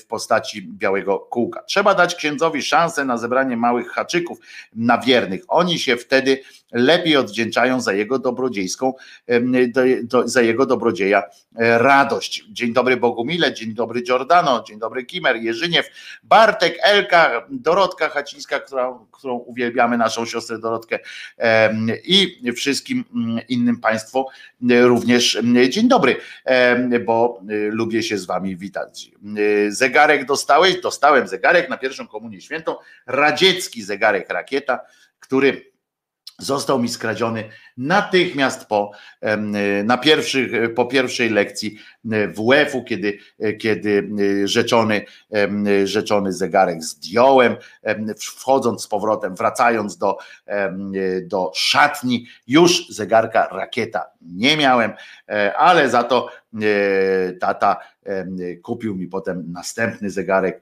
w 0.00 0.06
postaci 0.06 0.62
białego 0.62 1.18
kółka. 1.18 1.62
Trzeba 1.62 1.94
dać 1.94 2.14
księdzowi 2.14 2.62
szansę 2.62 3.04
na 3.04 3.18
zebranie 3.18 3.56
małych 3.56 3.88
haczyków 3.88 4.38
na 4.74 4.98
wiernych. 4.98 5.42
Oni 5.48 5.78
się 5.78 5.96
wtedy 5.96 6.40
lepiej 6.72 7.16
odwdzięczają 7.16 7.80
za 7.80 7.92
jego 7.92 8.18
dobrodziejską, 8.18 8.92
za 10.24 10.42
jego 10.42 10.66
dobrodzieja 10.66 11.22
e, 11.56 11.78
radość. 11.78 12.44
Dzień 12.48 12.72
dobry 12.72 12.96
Bogumile, 12.96 13.54
dzień 13.54 13.74
dobry 13.74 14.02
Giordano, 14.02 14.64
dzień 14.68 14.78
dobry 14.78 15.04
Kimer, 15.04 15.36
Jerzyniew, 15.36 15.86
Bartek, 16.22 16.78
Elka, 16.82 17.46
Dorotka 17.50 18.08
Hacińska, 18.08 18.60
którą, 18.60 19.06
którą 19.10 19.34
uwielbiamy, 19.34 19.98
naszą 19.98 20.26
siostrę 20.26 20.58
Dorotkę 20.58 20.98
i 22.04 22.52
wszystkim 22.52 23.04
mm, 23.14 23.40
innym 23.48 23.80
Państwu 23.80 24.26
również 24.80 25.38
dzień 25.68 25.88
dobry, 25.88 26.16
bo 27.04 27.40
e, 27.48 27.54
lubię 27.54 28.02
się 28.02 28.18
z 28.18 28.26
Wami 28.26 28.56
witać. 28.56 29.07
E, 29.16 29.70
zegarek 29.70 30.24
dostałeś? 30.24 30.80
Dostałem 30.80 31.28
zegarek 31.28 31.68
na 31.68 31.78
pierwszą 31.78 32.08
komunię 32.08 32.40
świętą, 32.40 32.76
radziecki 33.06 33.82
zegarek 33.82 34.28
rakieta, 34.28 34.80
który 35.20 35.72
został 36.38 36.78
mi 36.78 36.88
skradziony 36.88 37.44
natychmiast 37.76 38.66
po, 38.66 38.90
na 39.84 39.98
pierwszych, 39.98 40.74
po 40.74 40.86
pierwszej 40.86 41.30
lekcji 41.30 41.78
WF-u, 42.04 42.84
kiedy, 42.84 43.18
kiedy 43.58 44.10
rzeczony, 44.44 45.04
rzeczony 45.84 46.32
zegarek 46.32 46.82
zdjąłem, 46.82 47.56
wchodząc 48.18 48.82
z 48.82 48.88
powrotem, 48.88 49.34
wracając 49.34 49.96
do, 49.96 50.18
do 51.22 51.52
szatni, 51.54 52.26
już 52.46 52.88
zegarka 52.88 53.48
rakieta 53.52 54.10
nie 54.20 54.56
miałem, 54.56 54.92
e, 55.28 55.56
ale 55.56 55.90
za 55.90 56.04
to 56.04 56.28
e, 56.54 57.32
tata 57.32 57.76
kupił 58.62 58.96
mi 58.96 59.06
potem 59.06 59.52
następny 59.52 60.10
zegarek, 60.10 60.60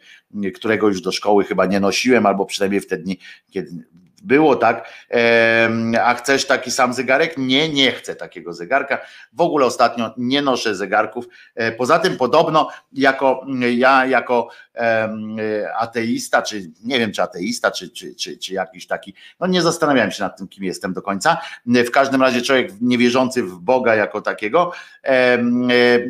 którego 0.54 0.88
już 0.88 1.00
do 1.00 1.12
szkoły 1.12 1.44
chyba 1.44 1.66
nie 1.66 1.80
nosiłem, 1.80 2.26
albo 2.26 2.46
przynajmniej 2.46 2.80
w 2.80 2.86
te 2.86 2.96
dni, 2.96 3.18
kiedy 3.50 3.70
było 4.22 4.56
tak, 4.56 4.90
a 6.02 6.14
chcesz 6.14 6.47
taki 6.47 6.70
sam 6.70 6.94
zegarek? 6.94 7.34
Nie, 7.38 7.68
nie 7.68 7.93
chcę 7.93 8.16
takiego 8.16 8.52
zegarka. 8.52 8.98
W 9.32 9.40
ogóle 9.40 9.66
ostatnio 9.66 10.14
nie 10.16 10.43
noszę 10.43 10.74
zegarków. 10.74 11.28
E, 11.55 11.72
poza 11.72 11.98
tym 11.98 12.16
podobno 12.16 12.68
jako 12.93 13.47
ja 13.76 14.06
jako 14.06 14.48
ateista, 15.78 16.43
czy 16.43 16.70
nie 16.84 16.98
wiem 16.98 17.12
czy 17.12 17.22
ateista, 17.22 17.70
czy, 17.70 17.90
czy, 17.90 18.14
czy, 18.14 18.38
czy 18.38 18.55
jakiś 18.55 18.86
taki, 18.86 19.14
no 19.40 19.47
nie 19.47 19.62
zastanawiałem 19.62 20.10
się 20.10 20.22
nad 20.22 20.38
tym, 20.38 20.48
kim 20.48 20.64
jestem 20.64 20.93
do 20.93 21.02
końca. 21.02 21.40
W 21.66 21.90
każdym 21.90 22.22
razie 22.22 22.43
człowiek 22.43 22.72
niewierzący 22.80 23.43
w 23.43 23.59
Boga 23.59 23.94
jako 23.94 24.20
takiego, 24.20 24.72
e, 25.05 25.38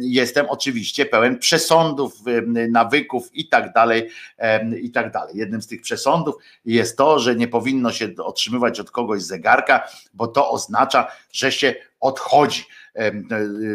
jestem 0.01 0.47
oczywiście 0.49 1.07
pełen 1.07 1.39
przesądów, 1.39 2.13
nawyków 2.71 3.35
i 3.35 3.49
tak 3.49 3.73
dalej, 3.73 4.11
i 4.83 4.91
tak 4.91 5.13
dalej. 5.13 5.37
Jednym 5.37 5.63
z 5.63 5.67
tych 5.67 5.83
przesądów 5.83 6.35
jest 6.65 6.97
to, 6.97 7.19
że 7.19 7.37
nie 7.37 7.49
powinno 7.49 7.93
się 7.97 8.09
otrzymywać 8.19 8.81
od 8.81 8.91
kogoś 8.91 9.23
zegarka, 9.23 9.89
bo 10.15 10.27
to 10.27 10.51
oznacza, 10.51 11.07
że 11.33 11.53
się 11.53 11.75
odchodzi 12.01 12.65
E, 12.97 13.13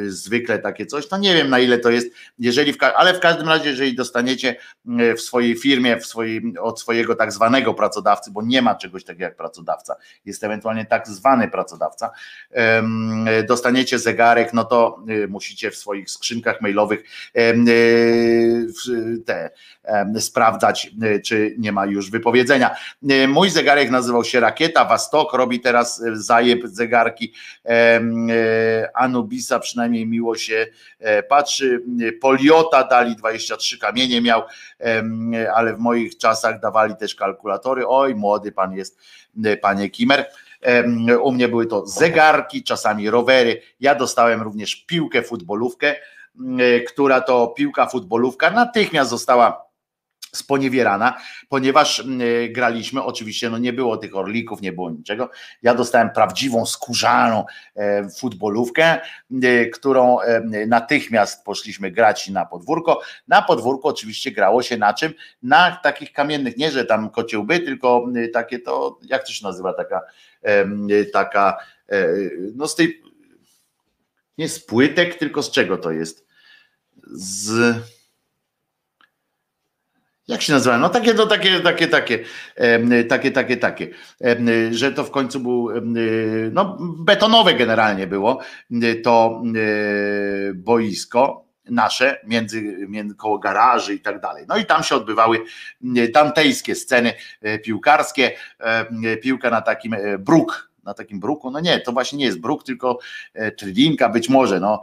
zwykle 0.08 0.60
takie 0.60 0.86
coś. 0.86 1.10
No 1.10 1.18
nie 1.18 1.34
wiem 1.34 1.50
na 1.50 1.60
ile 1.60 1.78
to 1.80 1.90
jest, 1.90 2.08
jeżeli 2.40 2.74
w, 2.74 2.78
ale 2.96 3.14
w 3.14 3.20
każdym 3.20 3.48
razie, 3.48 3.70
jeżeli 3.70 3.96
dostaniecie 3.96 4.56
w 5.18 5.22
swojej 5.22 5.56
firmie, 5.56 5.98
w 5.98 6.06
swojej, 6.06 6.54
od 6.60 6.80
swojego 6.80 7.16
tak 7.16 7.32
zwanego 7.32 7.74
pracodawcy, 7.74 8.32
bo 8.32 8.42
nie 8.42 8.62
ma 8.62 8.76
czegoś 8.76 9.04
takiego 9.04 9.24
jak 9.24 9.36
pracodawca, 9.36 9.96
jest 10.26 10.44
ewentualnie 10.44 10.86
tak 10.86 11.08
zwany 11.08 11.48
pracodawca, 11.48 12.12
dostaniecie 13.48 14.00
zegarek, 14.00 14.54
no 14.54 14.64
to 14.64 15.04
musicie 15.30 15.72
w 15.72 15.76
swoich 15.76 16.10
skrzynkach 16.10 16.62
mailowych 16.62 17.04
te 19.26 19.50
sprawdzać, 20.20 20.92
czy 21.26 21.56
nie 21.58 21.72
ma 21.72 21.86
już 21.86 22.12
wypowiedzenia. 22.12 22.76
Mój 23.28 23.50
zegarek 23.50 23.90
nazywał 23.90 24.24
się 24.24 24.40
Rakieta 24.40 24.86
Wastok, 24.86 25.34
robi 25.34 25.60
teraz 25.60 26.04
zajeb 26.14 26.60
zegarki 26.64 27.34
Anubisa 28.94 29.60
przynajmniej 29.60 30.08
miło 30.08 30.36
się 30.36 30.68
e, 31.00 31.24
patrzy. 31.24 31.84
Poliota 32.22 32.84
dali 32.84 33.16
23 33.16 33.80
kamienie 33.80 34.22
miał, 34.22 34.44
ale 35.54 35.76
w 35.76 35.80
moich 35.80 36.18
czasach 36.18 36.60
dawali 36.60 36.96
też 36.96 37.16
kalkulatory. 37.16 37.88
Oj, 37.88 38.16
młody 38.16 38.52
pan 38.52 38.74
jest, 38.74 39.00
e, 39.46 39.58
panie 39.58 39.90
Kimer. 39.90 40.26
U 41.22 41.32
mnie 41.32 41.48
były 41.48 41.66
to 41.66 41.88
zegarki, 41.88 42.64
czasami 42.64 43.10
rowery. 43.10 43.62
Ja 43.80 43.96
dostałem 43.96 44.42
również 44.42 44.76
piłkę 44.76 45.24
futbolówkę, 45.24 45.96
e, 45.96 46.80
która 46.80 47.22
to 47.22 47.48
piłka 47.48 47.86
futbolówka 47.86 48.52
natychmiast 48.52 49.10
została 49.10 49.71
sponiewierana, 50.36 51.18
ponieważ 51.50 52.00
mm, 52.00 52.22
e, 52.22 52.50
graliśmy, 52.50 53.04
oczywiście 53.04 53.50
no 53.50 53.58
nie 53.58 53.74
było 53.74 53.98
tych 53.98 54.16
orlików, 54.16 54.62
nie 54.62 54.72
było 54.72 54.92
niczego. 54.92 55.30
Ja 55.62 55.76
dostałem 55.76 56.10
prawdziwą 56.10 56.66
skórzaną 56.66 57.46
e, 57.76 58.10
futbolówkę, 58.10 59.02
e, 59.44 59.66
którą 59.66 60.18
natychmiast 60.68 61.46
poszliśmy 61.46 61.92
grać 61.92 62.30
na 62.30 62.46
podwórko. 62.46 63.02
Na 63.28 63.42
podwórku 63.42 63.88
oczywiście 63.88 64.32
grało 64.32 64.64
się 64.64 64.78
na 64.78 64.94
czym? 64.94 65.14
Na 65.44 65.80
takich 65.84 66.14
kamiennych, 66.14 66.58
nie 66.58 66.72
że 66.72 66.86
tam 66.86 67.10
kociełby, 67.10 67.60
tylko 67.60 68.06
takie 68.34 68.60
to, 68.60 69.00
jak 69.02 69.24
to 69.28 69.34
się 69.34 69.46
nazywa, 69.46 69.74
taka 69.74 70.02
taka 71.14 71.58
no 72.56 72.68
z 72.68 72.76
tej 72.76 73.02
nie 74.38 74.50
z 74.50 74.66
płytek, 74.66 75.16
tylko 75.16 75.44
z 75.44 75.52
czego 75.52 75.78
to 75.78 75.92
jest? 75.92 76.28
Z 77.14 77.76
jak 80.28 80.42
się 80.42 80.54
nazywa? 80.54 80.78
No 80.78 80.90
takie, 80.90 81.14
to 81.14 81.28
takie, 81.28 81.60
takie, 81.60 81.88
takie, 81.88 82.24
takie, 83.10 83.32
takie, 83.32 83.58
takie, 83.58 83.90
że 84.72 84.92
to 84.92 85.04
w 85.04 85.12
końcu 85.12 85.40
był, 85.40 85.70
no 86.52 86.78
betonowe 86.80 87.54
generalnie 87.54 88.08
było 88.08 88.40
to 89.04 89.42
boisko 90.56 91.52
nasze, 91.66 92.20
między, 92.28 92.62
między 92.90 93.16
koło 93.16 93.40
garaży 93.40 93.94
i 93.94 94.00
tak 94.00 94.22
dalej. 94.22 94.46
No 94.48 94.58
i 94.58 94.66
tam 94.66 94.84
się 94.84 94.96
odbywały 94.96 95.44
tamtejskie 96.14 96.76
sceny 96.76 97.14
e, 97.42 97.60
piłkarskie, 97.60 98.32
piłka 99.22 99.50
na 99.50 99.62
takim 99.62 99.94
e, 99.94 100.18
bruk 100.18 100.71
na 100.84 100.94
takim 100.94 101.20
bruku. 101.20 101.52
No 101.52 101.60
nie, 101.60 101.80
to 101.80 101.92
właśnie 101.92 102.20
nie 102.20 102.26
jest 102.26 102.40
bruk, 102.40 102.64
tylko 102.64 103.00
e, 103.34 103.52
tridinka 103.52 104.10
być 104.10 104.30
może, 104.30 104.60
no 104.60 104.82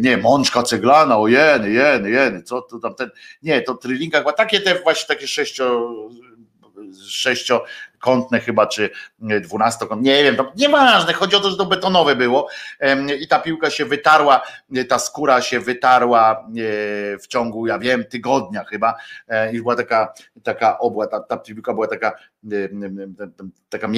nie, 0.00 0.16
mączka 0.16 0.62
ceglana, 0.62 1.18
o 1.18 1.28
jeny, 1.28 1.70
jeny, 1.70 2.10
jeny, 2.10 2.42
co 2.42 2.62
to 2.62 2.78
tam 2.78 2.94
ten, 2.94 3.10
nie, 3.42 3.62
to 3.62 3.74
chyba 4.18 4.32
takie 4.32 4.60
te 4.60 4.82
właśnie 4.82 5.14
takie 5.14 5.26
sześcio 5.26 5.90
sześciokątne 8.04 8.40
chyba, 8.40 8.66
czy 8.66 8.90
dwunastokątne, 9.18 10.10
nie 10.12 10.22
wiem, 10.22 10.36
to 10.36 10.52
nieważne, 10.56 11.12
chodzi 11.12 11.36
o 11.36 11.40
to, 11.40 11.50
że 11.50 11.56
to 11.56 11.66
betonowe 11.66 12.16
było. 12.16 12.48
I 13.20 13.28
ta 13.28 13.38
piłka 13.38 13.70
się 13.70 13.84
wytarła, 13.84 14.42
ta 14.88 14.98
skóra 14.98 15.42
się 15.42 15.60
wytarła 15.60 16.32
e, 16.32 17.18
w 17.18 17.26
ciągu, 17.28 17.66
ja 17.66 17.78
wiem, 17.78 18.04
tygodnia 18.04 18.64
chyba. 18.64 18.94
E, 19.28 19.52
i 19.52 19.62
była 19.62 19.76
taka, 19.76 20.14
taka 20.42 20.78
obła, 20.78 21.06
ta, 21.06 21.20
ta 21.20 21.36
piłka 21.36 21.74
była 21.74 21.86
taka, 21.86 22.12
taka, 23.70 23.88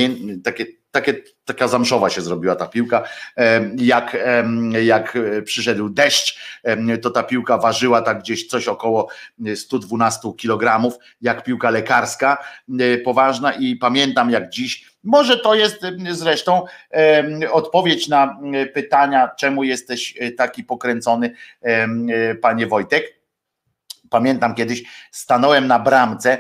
takie 0.45 0.66
takie, 0.97 1.15
taka 1.45 1.69
zamszowa 1.69 2.11
się 2.11 2.20
zrobiła 2.20 2.57
ta 2.57 2.66
piłka. 2.66 3.03
Jak, 3.77 4.16
jak 4.83 5.19
przyszedł 5.45 5.89
deszcz, 5.89 6.39
to 7.03 7.11
ta 7.11 7.23
piłka 7.23 7.59
ważyła 7.59 8.03
tak 8.03 8.19
gdzieś 8.19 8.47
coś 8.47 8.69
około 8.69 9.09
112 9.55 10.33
kg, 10.41 10.93
jak 11.20 11.45
piłka 11.45 11.70
lekarska, 11.70 12.45
poważna. 13.05 13.53
I 13.53 13.77
pamiętam 13.77 13.95
jak 14.28 14.48
dziś, 14.48 14.86
może 15.05 15.39
to 15.39 15.55
jest 15.55 15.81
zresztą 16.10 16.64
odpowiedź 17.52 18.09
na 18.09 18.40
pytania, 18.74 19.31
czemu 19.39 19.64
jesteś 19.64 20.14
taki 20.36 20.64
pokręcony, 20.64 21.35
panie 22.43 22.66
Wojtek. 22.66 23.16
Pamiętam 24.10 24.55
kiedyś 24.55 24.82
stanąłem 25.10 25.66
na 25.66 25.78
bramce, 25.78 26.39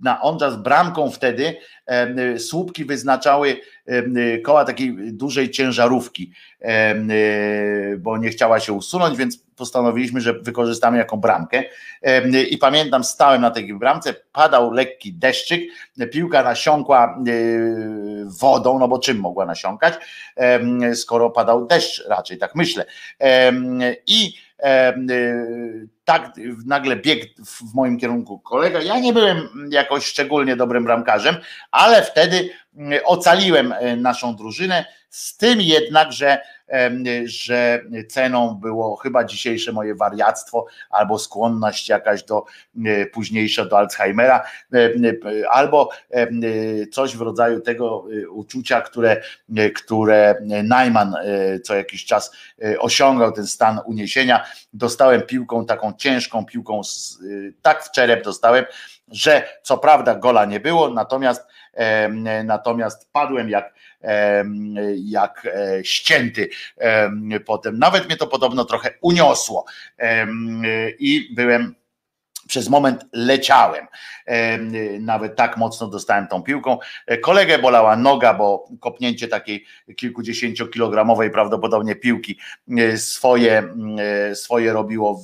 na 0.00 0.22
onża 0.22 0.50
z 0.50 0.56
bramką 0.56 1.10
wtedy 1.10 1.56
słupki 2.38 2.84
wyznaczały 2.84 3.60
koła 4.44 4.64
takiej 4.64 5.12
dużej 5.12 5.50
ciężarówki, 5.50 6.32
bo 7.98 8.18
nie 8.18 8.28
chciała 8.28 8.60
się 8.60 8.72
usunąć, 8.72 9.18
więc 9.18 9.45
postanowiliśmy, 9.56 10.20
że 10.20 10.32
wykorzystamy 10.32 10.98
jako 10.98 11.16
bramkę. 11.16 11.62
I 12.50 12.58
pamiętam, 12.58 13.04
stałem 13.04 13.40
na 13.40 13.50
tej 13.50 13.74
bramce, 13.74 14.14
padał 14.32 14.70
lekki 14.70 15.12
deszczyk, 15.12 15.62
piłka 16.12 16.42
nasiąkła 16.42 17.18
wodą, 18.40 18.78
no 18.78 18.88
bo 18.88 18.98
czym 18.98 19.18
mogła 19.18 19.46
nasiąkać, 19.46 19.94
skoro 20.94 21.30
padał 21.30 21.66
deszcz 21.66 22.04
raczej, 22.08 22.38
tak 22.38 22.54
myślę. 22.54 22.84
I 24.06 24.46
Y, 24.64 25.88
tak 26.04 26.32
nagle 26.66 26.96
biegł 26.96 27.26
w 27.46 27.74
moim 27.74 27.98
kierunku 27.98 28.38
kolega. 28.38 28.80
Ja 28.82 28.98
nie 28.98 29.12
byłem 29.12 29.68
jakoś 29.70 30.04
szczególnie 30.04 30.56
dobrym 30.56 30.84
bramkarzem, 30.84 31.36
ale 31.70 32.02
wtedy 32.02 32.50
y, 32.92 33.04
ocaliłem 33.04 33.72
y, 33.72 33.96
naszą 33.96 34.36
drużynę, 34.36 34.84
z 35.10 35.36
tym 35.36 35.60
jednak, 35.60 36.12
że 36.12 36.40
że 37.24 37.82
ceną 38.08 38.54
było 38.54 38.96
chyba 38.96 39.24
dzisiejsze 39.24 39.72
moje 39.72 39.94
wariactwo 39.94 40.66
albo 40.90 41.18
skłonność 41.18 41.88
jakaś 41.88 42.22
do 42.22 42.44
późniejsza 43.12 43.64
do 43.64 43.78
Alzheimera, 43.78 44.44
albo 45.50 45.90
coś 46.92 47.16
w 47.16 47.20
rodzaju 47.20 47.60
tego 47.60 48.04
uczucia, 48.30 48.80
które, 48.80 49.22
które 49.74 50.34
Najman 50.64 51.16
co 51.64 51.74
jakiś 51.74 52.04
czas 52.04 52.32
osiągał 52.78 53.32
ten 53.32 53.46
stan 53.46 53.80
uniesienia. 53.86 54.44
Dostałem 54.72 55.22
piłką, 55.22 55.66
taką 55.66 55.92
ciężką 55.92 56.44
piłką, 56.44 56.80
tak 57.62 57.84
w 57.84 57.90
czerep 57.90 58.24
dostałem, 58.24 58.64
że 59.08 59.48
co 59.62 59.78
prawda 59.78 60.14
gola 60.14 60.44
nie 60.44 60.60
było, 60.60 60.90
natomiast 60.90 61.46
natomiast 62.44 63.12
padłem 63.12 63.48
jak 63.50 63.74
jak 64.96 65.46
e, 65.54 65.84
ścięty 65.84 66.48
potem. 67.44 67.78
Nawet 67.78 68.06
mnie 68.06 68.16
to 68.16 68.26
podobno 68.26 68.64
trochę 68.64 68.90
uniosło 69.00 69.64
i 70.98 71.34
byłem 71.34 71.74
przez 72.46 72.68
moment 72.68 73.06
leciałem. 73.12 73.86
Nawet 75.00 75.36
tak 75.36 75.56
mocno 75.56 75.86
dostałem 75.86 76.26
tą 76.26 76.42
piłką. 76.42 76.78
Kolegę 77.22 77.58
bolała 77.58 77.96
noga, 77.96 78.34
bo 78.34 78.68
kopnięcie 78.80 79.28
takiej 79.28 79.64
kilkudziesięciokilogramowej 79.96 81.30
prawdopodobnie 81.30 81.96
piłki 81.96 82.38
e, 82.78 82.96
swoje, 82.98 83.74
e, 84.30 84.34
swoje 84.34 84.72
robiło 84.72 85.20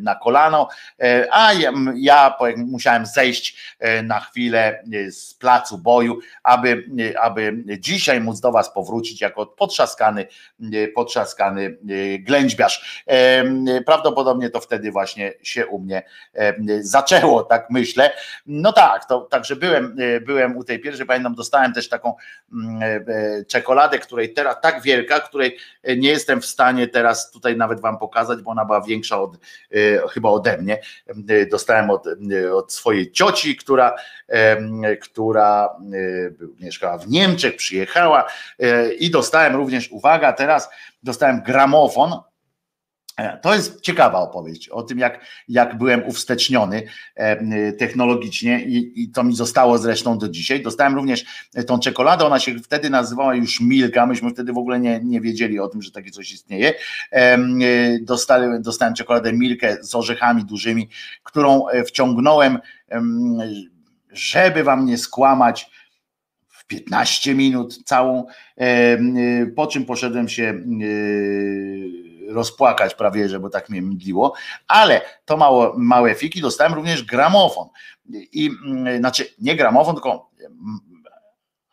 na 0.00 0.14
kolano, 0.14 0.68
e, 1.00 1.28
a 1.30 1.52
ja, 1.52 1.72
ja 1.94 2.36
musiałem 2.56 3.06
zejść 3.06 3.76
na 4.02 4.20
chwilę 4.20 4.84
z 5.10 5.34
placu 5.34 5.78
boju, 5.78 6.18
aby, 6.42 6.84
aby 7.22 7.64
dzisiaj 7.78 8.20
móc 8.20 8.40
do 8.40 8.52
was 8.52 8.74
powrócić 8.74 9.20
jako 9.20 9.46
potrzaskany, 9.46 10.26
potrzaskany 10.94 11.78
ględźbiarz. 12.20 13.04
Prawdopodobnie 13.86 14.50
to 14.50 14.60
wtedy 14.60 14.92
właśnie 14.92 15.32
się 15.42 15.66
u 15.66 15.78
mnie 15.78 16.02
zaczęło, 16.80 17.42
tak 17.42 17.70
myślę. 17.70 18.12
No 18.46 18.72
tak, 18.72 19.04
to 19.04 19.20
także 19.20 19.56
byłem, 19.56 19.96
byłem 20.26 20.56
u 20.56 20.64
tej 20.64 20.78
pierwszej, 20.78 21.06
pamiętam, 21.06 21.34
dostałem 21.34 21.72
też 21.72 21.88
taką 21.88 22.14
mm, 22.52 22.82
e, 22.82 23.44
czekoladę, 23.44 23.98
której 23.98 24.32
teraz 24.32 24.56
tak 24.62 24.82
wielka, 24.82 25.20
której 25.20 25.58
nie 25.96 26.08
jestem 26.08 26.40
w 26.40 26.46
stanie 26.46 26.88
teraz 26.88 27.30
tutaj 27.30 27.56
nawet 27.56 27.80
wam 27.80 27.98
pokazać, 27.98 28.42
bo 28.42 28.50
ona 28.50 28.64
była 28.64 28.80
większa 28.80 29.20
od, 29.20 29.34
e, 29.34 29.38
chyba 30.08 30.28
ode 30.28 30.58
mnie. 30.58 30.80
Dostałem 31.50 31.90
od, 31.90 32.06
od 32.54 32.72
swojej 32.72 33.12
cioci, 33.12 33.56
która, 33.56 33.94
która 35.02 35.76
e, 35.92 36.30
mieszkała 36.60 36.98
w 36.98 37.08
Niemczech, 37.08 37.56
przyjechała 37.56 38.24
i 38.98 39.10
dostałem 39.10 39.56
również, 39.56 39.90
uwaga, 39.90 40.32
teraz 40.32 40.70
dostałem 41.02 41.42
gramofon 41.42 42.12
E, 42.12 42.33
to 43.42 43.54
jest 43.54 43.80
ciekawa 43.80 44.18
opowieść 44.18 44.68
o 44.68 44.82
tym, 44.82 44.98
jak, 44.98 45.26
jak 45.48 45.78
byłem 45.78 46.06
uwsteczniony 46.06 46.82
e, 47.14 47.72
technologicznie 47.72 48.64
i, 48.64 49.02
i, 49.02 49.08
to 49.10 49.24
mi 49.24 49.36
zostało 49.36 49.78
zresztą 49.78 50.18
do 50.18 50.28
dzisiaj. 50.28 50.62
Dostałem 50.62 50.94
również 50.94 51.24
tą 51.66 51.78
czekoladę, 51.78 52.24
ona 52.24 52.40
się 52.40 52.58
wtedy 52.58 52.90
nazywała 52.90 53.34
już 53.34 53.60
Milka, 53.60 54.06
myśmy 54.06 54.30
wtedy 54.30 54.52
w 54.52 54.58
ogóle 54.58 54.80
nie, 54.80 55.00
nie 55.04 55.20
wiedzieli 55.20 55.60
o 55.60 55.68
tym, 55.68 55.82
że 55.82 55.90
takie 55.90 56.10
coś 56.10 56.32
istnieje. 56.32 56.74
E, 57.12 57.38
dostałem, 58.02 58.62
dostałem 58.62 58.94
czekoladę 58.94 59.32
Milkę 59.32 59.76
z 59.80 59.94
orzechami 59.94 60.44
dużymi, 60.44 60.88
którą 61.22 61.66
wciągnąłem, 61.86 62.58
żeby 64.12 64.64
wam 64.64 64.86
nie 64.86 64.98
skłamać, 64.98 65.70
w 66.48 66.66
15 66.66 67.34
minut 67.34 67.84
całą, 67.84 68.26
po 69.56 69.66
czym 69.66 69.84
poszedłem 69.84 70.28
się 70.28 70.60
rozpłakać 72.28 72.94
prawie, 72.94 73.28
że 73.28 73.40
bo 73.40 73.50
tak 73.50 73.68
mnie 73.68 73.82
mdliło, 73.82 74.34
ale 74.68 75.00
to 75.24 75.36
mało, 75.36 75.74
małe 75.76 76.14
fiki 76.14 76.40
dostałem 76.40 76.74
również 76.74 77.02
gramofon. 77.02 77.68
I 78.32 78.50
mm, 78.66 78.98
znaczy 78.98 79.26
nie 79.38 79.56
gramofon, 79.56 79.94
tylko 79.94 80.30
mm, 80.40 80.93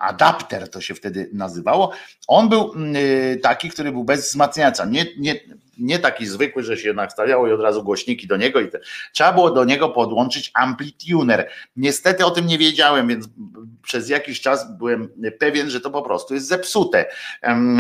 adapter 0.02 0.69
to 0.69 0.82
się 0.82 0.95
wtedy 0.95 1.30
nazywało. 1.34 1.91
On 2.28 2.49
był 2.49 2.73
mm, 2.73 2.95
taki, 3.40 3.69
który 3.69 3.91
był 3.91 4.03
bez 4.03 4.28
wzmacniacza. 4.28 4.86
Nie, 4.86 5.06
nie, 5.18 5.40
nie 5.82 5.99
taki 5.99 6.26
zwykły, 6.26 6.64
że 6.64 6.78
się 6.78 6.94
nastawiało 6.94 7.48
i 7.48 7.52
od 7.52 7.61
razu 7.61 7.84
głośniki 7.84 8.28
do 8.28 8.38
niego 8.38 8.60
i 8.60 8.69
te. 8.69 8.80
trzeba 9.14 9.34
było 9.34 9.52
do 9.52 9.65
niego 9.65 9.90
podłączyć 9.90 10.52
amplituner. 10.53 11.49
Niestety 11.76 12.26
o 12.26 12.32
tym 12.32 12.48
nie 12.48 12.57
wiedziałem, 12.57 13.07
więc 13.07 13.26
przez 13.84 14.10
jakiś 14.10 14.41
czas 14.41 14.78
byłem 14.78 15.10
pewien, 15.40 15.69
że 15.69 15.82
to 15.82 15.90
po 15.90 16.02
prostu 16.02 16.34
jest 16.34 16.48
zepsute, 16.48 17.06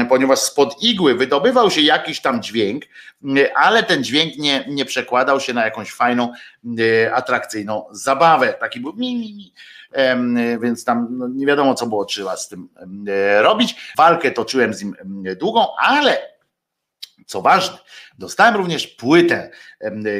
ponieważ 0.09 0.39
spod 0.39 0.83
igły 0.83 1.15
wydobywał 1.15 1.71
się 1.71 1.81
jakiś 1.81 2.21
tam 2.21 2.43
dźwięk, 2.43 2.83
ale 3.55 3.83
ten 3.83 4.03
dźwięk 4.03 4.37
nie, 4.37 4.65
nie 4.69 4.85
przekładał 4.85 5.39
się 5.39 5.53
na 5.53 5.65
jakąś 5.65 5.91
fajną, 5.91 6.33
e, 6.79 7.13
atrakcyjną 7.13 7.85
zabawę. 7.91 8.53
Taki 8.59 8.79
był 8.79 8.93
mi, 8.93 9.15
mi, 9.15 9.33
mi 9.33 9.53
więc 10.61 10.85
tam 10.85 11.07
no, 11.11 11.27
nie 11.27 11.45
wiadomo, 11.45 11.73
co 11.73 11.87
było 11.87 12.05
trzeba 12.05 12.37
z 12.37 12.47
tym 12.47 12.69
e, 13.07 13.41
robić. 13.41 13.93
Walkę 13.97 14.31
toczyłem 14.31 14.73
z 14.73 14.83
nim 14.83 14.95
długą, 15.39 15.67
ale 15.77 16.31
co 17.31 17.41
ważne, 17.41 17.77
dostałem 18.17 18.55
również 18.55 18.87
płytę 18.87 19.49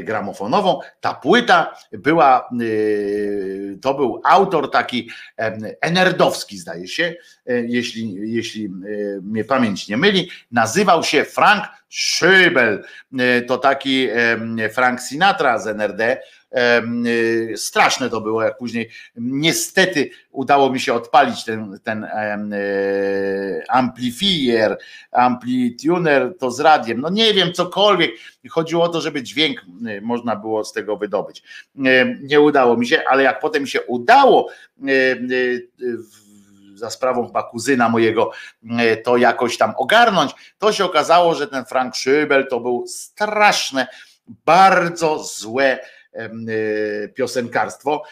gramofonową. 0.03 0.79
Ta 1.01 1.13
płyta 1.13 1.75
była, 1.91 2.49
to 3.81 3.93
był 3.93 4.21
autor 4.23 4.71
taki 4.71 5.09
Enerdowski, 5.81 6.57
zdaje 6.57 6.87
się, 6.87 7.15
e, 7.45 7.61
jeśli, 7.61 8.33
jeśli 8.33 8.65
e, 8.65 8.69
mnie 9.21 9.43
pamięć 9.43 9.87
nie 9.87 9.97
myli. 9.97 10.29
Nazywał 10.51 11.03
się 11.03 11.25
Frank 11.25 11.63
Schöbel. 11.91 12.83
E, 13.19 13.41
to 13.41 13.57
taki 13.57 14.07
Frank 14.73 15.01
Sinatra 15.01 15.59
z 15.59 15.67
NRD 15.67 16.21
straszne 17.55 18.09
to 18.09 18.21
było, 18.21 18.43
jak 18.43 18.57
później 18.57 18.89
niestety 19.15 20.09
udało 20.31 20.71
mi 20.71 20.79
się 20.79 20.93
odpalić 20.93 21.43
ten, 21.43 21.79
ten 21.83 22.03
y, 22.53 23.63
amplifier, 23.69 24.77
amplituner 25.11 26.33
to 26.39 26.51
z 26.51 26.59
radiem. 26.59 27.01
No 27.01 27.09
nie 27.09 27.33
wiem, 27.33 27.53
cokolwiek. 27.53 28.11
Chodziło 28.49 28.83
o 28.83 28.89
to, 28.89 29.01
żeby 29.01 29.23
dźwięk 29.23 29.65
y, 29.87 30.01
można 30.01 30.35
było 30.35 30.63
z 30.63 30.73
tego 30.73 30.97
wydobyć. 30.97 31.43
Nie 32.21 32.41
udało 32.41 32.77
mi 32.77 32.87
się, 32.87 33.03
ale 33.09 33.23
jak 33.23 33.39
potem 33.39 33.67
się 33.67 33.81
udało 33.81 34.49
za 36.75 36.89
sprawą 36.89 37.27
chyba 37.27 37.43
kuzyna 37.43 37.89
mojego 37.89 38.31
to 39.03 39.17
jakoś 39.17 39.57
tam 39.57 39.73
ogarnąć, 39.77 40.31
to 40.57 40.73
się 40.73 40.85
okazało, 40.85 41.35
że 41.35 41.47
ten 41.47 41.65
Frank 41.65 41.93
Schöbel 41.93 42.43
to 42.49 42.59
był 42.59 42.85
straszne, 42.87 43.87
bardzo 44.45 45.23
złe 45.23 45.79
piosenkarstwo. 47.15 48.03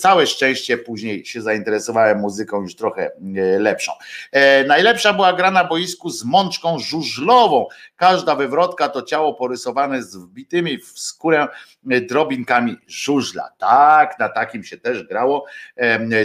Całe 0.00 0.26
szczęście 0.26 0.78
później 0.78 1.24
się 1.24 1.42
zainteresowałem 1.42 2.18
muzyką 2.18 2.62
już 2.62 2.76
trochę 2.76 3.10
e, 3.36 3.58
lepszą. 3.58 3.92
E, 4.32 4.64
najlepsza 4.64 5.12
była 5.12 5.32
gra 5.32 5.50
na 5.50 5.64
boisku 5.64 6.10
z 6.10 6.24
mączką 6.24 6.78
żużlową. 6.78 7.66
Każda 7.96 8.34
wywrotka 8.34 8.88
to 8.88 9.02
ciało 9.02 9.34
porysowane 9.34 10.02
z 10.02 10.16
wbitymi 10.16 10.78
w 10.78 10.98
skórę 10.98 11.48
drobinkami 11.84 12.76
żużla. 12.86 13.48
Tak, 13.58 14.18
na 14.18 14.28
takim 14.28 14.64
się 14.64 14.78
też 14.78 15.02
grało. 15.02 15.44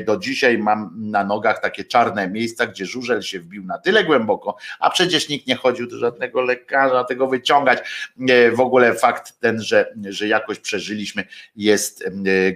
Do 0.05 0.17
dzisiaj 0.17 0.57
mam 0.57 0.93
na 0.97 1.23
nogach 1.23 1.61
takie 1.61 1.83
czarne 1.83 2.29
miejsca, 2.29 2.67
gdzie 2.67 2.85
żużel 2.85 3.21
się 3.21 3.39
wbił 3.39 3.65
na 3.65 3.77
tyle 3.77 4.03
głęboko, 4.03 4.55
a 4.79 4.89
przecież 4.89 5.29
nikt 5.29 5.47
nie 5.47 5.55
chodził 5.55 5.87
do 5.87 5.97
żadnego 5.97 6.41
lekarza 6.41 7.03
tego 7.03 7.27
wyciągać. 7.27 7.79
W 8.53 8.59
ogóle 8.59 8.93
fakt 8.93 9.39
ten, 9.39 9.61
że, 9.61 9.93
że 10.09 10.27
jakoś 10.27 10.59
przeżyliśmy 10.89 11.23
jest 11.55 12.03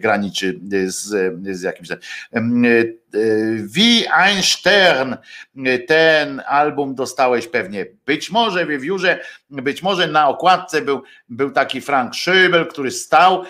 graniczy 0.02 0.60
z, 0.86 1.34
z 1.58 1.62
jakimś 1.62 1.90
Wie 3.64 4.14
Einstein, 4.14 5.18
ten 5.88 6.42
album 6.48 6.96
dostałeś 6.96 7.48
pewnie 7.48 7.86
być 8.06 8.32
może 8.32 8.66
wiewiórze, 8.66 9.20
być 9.50 9.84
może 9.84 10.08
na 10.08 10.28
okładce 10.28 10.82
był, 10.82 11.04
był 11.30 11.52
taki 11.52 11.82
Frank 11.82 12.14
Schöbel, 12.14 12.68
który 12.68 12.92
stał 12.92 13.44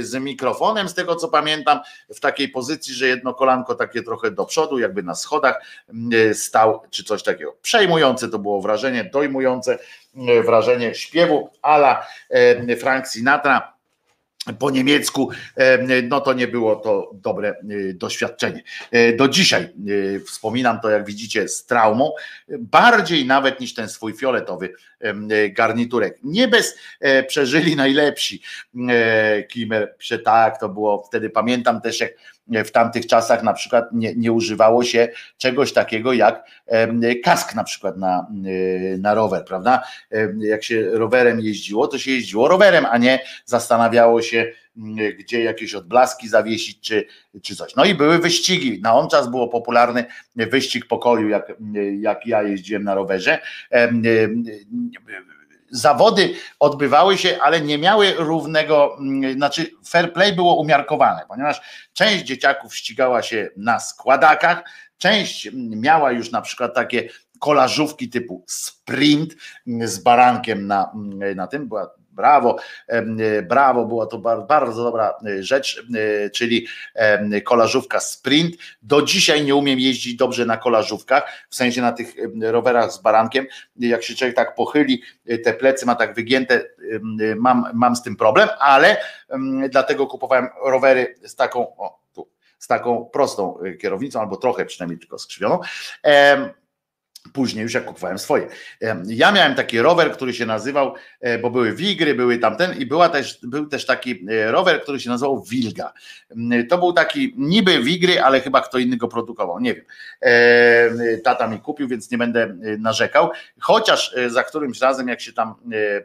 z 0.00 0.14
mikrofonem, 0.14 0.88
z 0.88 0.94
tego 0.94 1.16
co 1.16 1.28
pamiętam, 1.28 1.80
w 2.14 2.20
takiej 2.20 2.48
pozycji, 2.48 2.94
że 2.94 3.06
jedno 3.06 3.34
kolanko 3.34 3.74
takie 3.74 4.02
trochę 4.02 4.30
do 4.30 4.44
przodu, 4.44 4.78
jakby 4.78 5.02
na 5.02 5.14
schodach 5.14 5.62
stał, 6.32 6.82
czy 6.90 7.04
coś 7.04 7.22
takiego. 7.22 7.56
Przejmujące 7.62 8.28
to 8.28 8.38
było 8.38 8.60
wrażenie, 8.60 9.04
dojmujące 9.04 9.78
wrażenie 10.44 10.94
śpiewu 10.94 11.50
ala 11.62 12.06
Frank 12.80 13.08
Sinatra 13.08 13.79
po 14.58 14.70
niemiecku, 14.70 15.30
no 16.08 16.20
to 16.20 16.32
nie 16.32 16.48
było 16.48 16.76
to 16.76 17.10
dobre 17.14 17.48
e, 17.48 17.54
doświadczenie. 17.94 18.62
E, 18.90 19.12
do 19.12 19.28
dzisiaj 19.28 19.62
e, 19.62 19.68
wspominam 20.20 20.80
to, 20.80 20.90
jak 20.90 21.04
widzicie, 21.04 21.48
z 21.48 21.66
traumą, 21.66 22.12
bardziej 22.58 23.26
nawet 23.26 23.60
niż 23.60 23.74
ten 23.74 23.88
swój 23.88 24.12
fioletowy 24.12 24.74
garniturek. 25.50 26.18
Nie 26.22 26.48
bez 26.48 26.78
przeżyli 27.28 27.76
najlepsi. 27.76 28.42
Kimer, 29.48 29.96
tak, 30.24 30.60
to 30.60 30.68
było 30.68 31.02
wtedy, 31.02 31.30
pamiętam 31.30 31.80
też, 31.80 32.00
jak 32.00 32.12
w 32.50 32.70
tamtych 32.70 33.06
czasach 33.06 33.42
na 33.42 33.52
przykład 33.52 33.84
nie, 33.92 34.14
nie 34.14 34.32
używało 34.32 34.84
się 34.84 35.08
czegoś 35.38 35.72
takiego 35.72 36.12
jak 36.12 36.44
kask 37.24 37.54
na 37.54 37.64
przykład 37.64 37.96
na, 37.96 38.26
na 38.98 39.14
rower, 39.14 39.44
prawda? 39.44 39.82
Jak 40.38 40.64
się 40.64 40.90
rowerem 40.90 41.40
jeździło, 41.40 41.88
to 41.88 41.98
się 41.98 42.10
jeździło 42.10 42.48
rowerem, 42.48 42.86
a 42.90 42.98
nie 42.98 43.20
zastanawiało 43.44 44.22
się, 44.22 44.52
gdzie 45.18 45.42
jakieś 45.42 45.74
odblaski 45.74 46.28
zawiesić 46.28 46.80
czy, 46.80 47.06
czy 47.42 47.56
coś. 47.56 47.76
No 47.76 47.84
i 47.84 47.94
były 47.94 48.18
wyścigi. 48.18 48.80
Na 48.82 48.94
on 48.94 49.08
czas 49.08 49.30
było 49.30 49.48
popularny 49.48 50.04
wyścig 50.36 50.86
pokoju, 50.86 51.28
jak, 51.28 51.52
jak 52.00 52.26
ja 52.26 52.42
jeździłem 52.42 52.84
na 52.84 52.94
rowerze 52.94 53.38
zawody 55.70 56.34
odbywały 56.58 57.18
się, 57.18 57.38
ale 57.42 57.60
nie 57.60 57.78
miały 57.78 58.14
równego, 58.18 58.96
mm, 58.98 59.34
znaczy 59.34 59.70
fair 59.86 60.12
play 60.12 60.32
było 60.32 60.56
umiarkowane, 60.56 61.22
ponieważ 61.28 61.60
część 61.92 62.24
dzieciaków 62.24 62.76
ścigała 62.76 63.22
się 63.22 63.48
na 63.56 63.80
składakach, 63.80 64.62
część 64.98 65.48
miała 65.54 66.12
już 66.12 66.30
na 66.30 66.42
przykład 66.42 66.74
takie 66.74 67.08
kolażówki 67.38 68.08
typu 68.08 68.44
sprint 68.46 69.34
z 69.84 69.98
barankiem 69.98 70.66
na, 70.66 70.92
na 71.36 71.46
tym, 71.46 71.68
była 71.68 71.99
brawo, 72.20 72.56
brawo, 73.42 73.84
była 73.84 74.06
to 74.06 74.18
bardzo 74.48 74.84
dobra 74.84 75.14
rzecz, 75.40 75.86
czyli 76.32 76.66
kolażówka 77.44 78.00
sprint. 78.00 78.56
Do 78.82 79.02
dzisiaj 79.02 79.44
nie 79.44 79.54
umiem 79.54 79.78
jeździć 79.78 80.16
dobrze 80.16 80.46
na 80.46 80.56
kolażówkach, 80.56 81.46
w 81.50 81.54
sensie 81.54 81.80
na 81.80 81.92
tych 81.92 82.14
rowerach 82.42 82.92
z 82.92 82.98
barankiem. 82.98 83.46
Jak 83.76 84.02
się 84.02 84.14
człowiek 84.14 84.36
tak 84.36 84.54
pochyli, 84.54 85.02
te 85.44 85.54
plecy 85.54 85.86
ma 85.86 85.94
tak 85.94 86.14
wygięte, 86.14 86.64
mam, 87.36 87.64
mam 87.74 87.96
z 87.96 88.02
tym 88.02 88.16
problem, 88.16 88.48
ale 88.58 88.96
dlatego 89.68 90.06
kupowałem 90.06 90.48
rowery 90.64 91.14
z 91.24 91.36
taką, 91.36 91.76
o, 91.76 92.00
z 92.58 92.66
taką 92.66 93.04
prostą 93.12 93.58
kierownicą, 93.80 94.20
albo 94.20 94.36
trochę 94.36 94.64
przynajmniej 94.64 94.98
tylko 94.98 95.18
skrzywioną. 95.18 95.60
Później 97.32 97.62
już 97.62 97.74
jak 97.74 97.84
kupowałem 97.84 98.18
swoje. 98.18 98.46
Ja 99.06 99.32
miałem 99.32 99.54
taki 99.54 99.80
rower, 99.80 100.12
który 100.12 100.34
się 100.34 100.46
nazywał, 100.46 100.94
e, 101.20 101.38
bo 101.38 101.50
były 101.50 101.72
Wigry, 101.72 102.14
były 102.14 102.38
tamten 102.38 102.78
i 102.78 102.86
była 102.86 103.08
też, 103.08 103.38
był 103.42 103.66
też 103.66 103.86
taki 103.86 104.26
e, 104.30 104.50
rower, 104.50 104.82
który 104.82 105.00
się 105.00 105.10
nazywał 105.10 105.42
Wilga. 105.42 105.92
To 106.68 106.78
był 106.78 106.92
taki 106.92 107.34
niby 107.36 107.82
Wigry, 107.82 108.22
ale 108.22 108.40
chyba 108.40 108.60
kto 108.60 108.78
inny 108.78 108.96
go 108.96 109.08
produkował, 109.08 109.60
nie 109.60 109.74
wiem. 109.74 109.84
Tata 111.24 111.46
mi 111.46 111.60
kupił, 111.60 111.88
więc 111.88 112.10
nie 112.10 112.18
będę 112.18 112.42
e, 112.42 112.56
narzekał. 112.78 113.30
Chociaż 113.60 114.14
za 114.26 114.44
którymś 114.44 114.80
razem, 114.80 115.08
jak 115.08 115.20
się 115.20 115.32
tam 115.32 115.54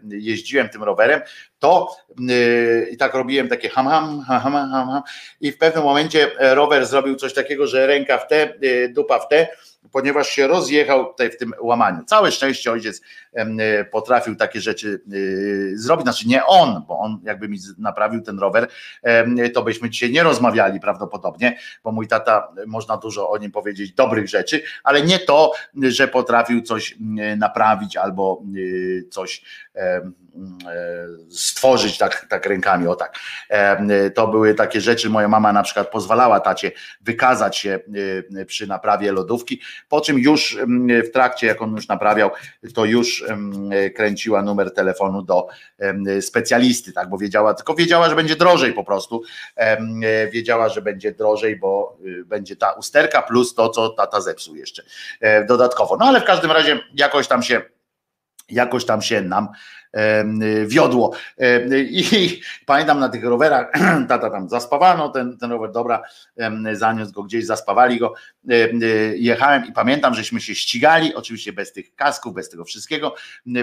jeździłem 0.10 0.70
tym 0.70 0.84
rowerem, 0.84 1.22
to 1.60 1.96
i 2.92 2.98
tak 2.98 3.14
robiłem 3.14 3.48
takie 3.48 3.70
ham, 3.70 3.88
ham, 3.88 4.22
ham, 4.22 4.54
ham, 4.54 4.70
ham 4.72 5.02
i 5.42 5.52
w 5.52 5.58
pewnym 5.58 5.84
momencie 5.84 6.32
rower 6.40 6.86
zrobił 6.86 7.16
coś 7.16 7.34
takiego, 7.34 7.68
że 7.68 7.88
ręka 7.88 8.18
w 8.18 8.28
te, 8.28 8.54
dupa 8.90 9.20
w 9.20 9.28
te 9.28 9.48
ponieważ 9.92 10.30
się 10.30 10.48
rozjechał 10.48 11.06
tutaj 11.06 11.32
w 11.32 11.38
tym 11.38 11.54
łamaniu. 11.62 12.04
Całe 12.06 12.32
szczęście 12.32 12.72
ojciec 12.72 13.02
potrafił 13.92 14.36
takie 14.36 14.62
rzeczy 14.62 15.02
e, 15.08 15.78
zrobić, 15.78 16.04
znaczy 16.04 16.28
nie 16.28 16.46
on, 16.46 16.84
bo 16.88 17.00
on 17.00 17.20
jakby 17.24 17.48
mi 17.48 17.60
naprawił 17.78 18.22
ten 18.22 18.40
rower, 18.40 18.68
to 19.54 19.64
byśmy 19.64 19.90
dzisiaj 19.90 20.12
nie 20.12 20.24
rozmawiali 20.24 20.80
prawdopodobnie, 20.80 21.58
bo 21.84 21.92
mój 21.92 22.08
tata, 22.08 22.48
można 22.68 22.98
dużo 22.98 23.30
o 23.30 23.38
nim 23.38 23.52
powiedzieć 23.52 23.94
dobrych 23.94 24.30
rzeczy, 24.30 24.62
ale 24.84 25.02
nie 25.02 25.20
to, 25.20 25.52
że 25.82 26.08
potrafił 26.08 26.62
coś 26.62 26.98
naprawić 27.38 27.98
albo 27.98 28.44
e, 28.56 29.10
coś 29.10 29.42
stworzyć 31.30 31.98
tak, 31.98 32.26
tak 32.30 32.46
rękami, 32.46 32.88
o 32.88 32.96
tak. 32.96 33.20
To 34.16 34.28
były 34.28 34.54
takie 34.54 34.82
rzeczy, 34.82 35.10
moja 35.10 35.28
mama 35.28 35.54
na 35.54 35.64
przykład 35.64 35.92
pozwalała 35.92 36.40
tacie 36.40 36.72
wykazać 37.02 37.58
się 37.58 37.80
przy 38.48 38.68
naprawie 38.68 39.12
lodówki, 39.12 39.62
po 39.90 40.02
czym 40.02 40.20
już 40.20 40.58
w 40.88 41.12
trakcie, 41.12 41.48
jak 41.48 41.62
on 41.62 41.76
już 41.76 41.88
naprawiał, 41.88 42.32
to 42.74 42.86
już 42.86 43.25
kręciła 43.96 44.42
numer 44.42 44.74
telefonu 44.74 45.22
do 45.22 45.48
specjalisty, 46.22 46.94
tak, 46.94 47.10
bo 47.10 47.18
wiedziała, 47.18 47.54
tylko 47.54 47.76
wiedziała, 47.76 48.10
że 48.10 48.16
będzie 48.16 48.36
drożej 48.36 48.74
po 48.74 48.84
prostu, 48.84 49.22
wiedziała, 50.32 50.70
że 50.70 50.82
będzie 50.82 51.12
drożej, 51.12 51.56
bo 51.56 51.98
y, 52.06 52.26
będzie 52.26 52.56
ta 52.56 52.72
usterka 52.72 53.22
plus 53.22 53.56
to, 53.56 53.70
co 53.70 53.90
tata 53.90 54.22
zepsuł 54.22 54.56
jeszcze. 54.56 54.84
E, 55.20 55.46
dodatkowo. 55.46 55.98
No 55.98 56.06
ale 56.06 56.22
w 56.22 56.24
każdym 56.24 56.52
razie 56.52 56.80
jakoś 56.94 57.28
tam 57.28 57.44
się 57.44 57.62
jakoś 58.50 58.86
tam 58.86 59.02
się 59.02 59.22
nam 59.22 59.48
wiodło. 60.66 61.14
I 61.90 62.42
pamiętam 62.66 63.00
na 63.00 63.10
tych 63.10 63.24
rowerach, 63.24 63.72
tata 64.10 64.30
tam 64.30 64.50
zaspawano 64.50 65.10
ten, 65.10 65.38
ten 65.38 65.52
rower, 65.52 65.72
dobra, 65.72 66.02
zaniósł 66.74 67.12
go 67.12 67.24
gdzieś, 67.24 67.46
zaspawali 67.46 68.00
go, 68.00 68.14
jechałem 69.16 69.66
i 69.66 69.72
pamiętam, 69.72 70.14
żeśmy 70.14 70.42
się 70.42 70.56
ścigali, 70.56 71.16
oczywiście 71.16 71.54
bez 71.54 71.72
tych 71.72 71.96
kasków, 71.96 72.34
bez 72.34 72.50
tego 72.50 72.66
wszystkiego, 72.66 73.16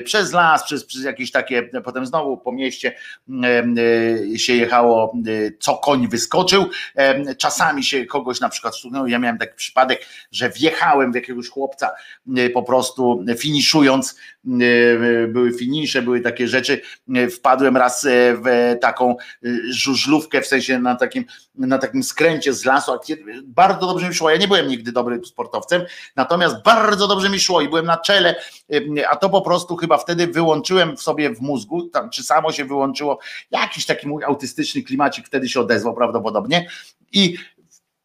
przez 0.04 0.32
las, 0.32 0.64
przez, 0.64 0.84
przez 0.84 1.04
jakieś 1.04 1.30
takie, 1.30 1.62
potem 1.84 2.06
znowu 2.06 2.36
po 2.36 2.52
mieście 2.52 2.94
się 4.36 4.54
jechało, 4.54 5.12
co 5.60 5.74
koń 5.76 6.08
wyskoczył, 6.08 6.66
czasami 7.38 7.84
się 7.84 8.06
kogoś 8.06 8.40
na 8.40 8.48
przykład 8.48 8.76
stuknął, 8.76 9.06
ja 9.06 9.18
miałem 9.18 9.38
taki 9.38 9.54
przypadek, 9.54 10.06
że 10.32 10.50
wjechałem 10.50 11.12
w 11.12 11.14
jakiegoś 11.14 11.48
chłopca 11.48 11.90
po 12.54 12.62
prostu 12.62 13.24
finiszując, 13.38 14.18
były 15.28 15.52
finisze, 15.58 16.02
były 16.02 16.21
takie 16.22 16.48
rzeczy. 16.48 16.80
Wpadłem 17.36 17.76
raz 17.76 18.04
e, 18.04 18.08
w 18.36 18.76
taką 18.80 19.10
e, 19.10 19.16
żużlówkę, 19.70 20.40
w 20.40 20.46
sensie 20.46 20.78
na 20.78 20.96
takim, 20.96 21.24
na 21.54 21.78
takim 21.78 22.02
skręcie 22.02 22.52
z 22.52 22.64
lasu. 22.64 22.92
Bardzo 23.44 23.86
dobrze 23.86 24.08
mi 24.08 24.14
szło. 24.14 24.30
Ja 24.30 24.36
nie 24.36 24.48
byłem 24.48 24.68
nigdy 24.68 24.92
dobrym 24.92 25.24
sportowcem, 25.24 25.82
natomiast 26.16 26.62
bardzo 26.64 27.08
dobrze 27.08 27.28
mi 27.28 27.40
szło 27.40 27.60
i 27.60 27.68
byłem 27.68 27.86
na 27.86 27.96
czele, 27.96 28.34
e, 28.98 29.08
a 29.08 29.16
to 29.16 29.30
po 29.30 29.42
prostu 29.42 29.76
chyba 29.76 29.98
wtedy 29.98 30.26
wyłączyłem 30.26 30.96
w 30.96 31.02
sobie 31.02 31.34
w 31.34 31.40
mózgu, 31.40 31.82
tam, 31.82 32.10
czy 32.10 32.22
samo 32.22 32.52
się 32.52 32.64
wyłączyło, 32.64 33.18
jakiś 33.50 33.86
taki 33.86 34.08
mój 34.08 34.24
autystyczny 34.24 34.82
klimacik 34.82 35.26
wtedy 35.26 35.48
się 35.48 35.60
odezwał 35.60 35.94
prawdopodobnie 35.94 36.68
i 37.12 37.38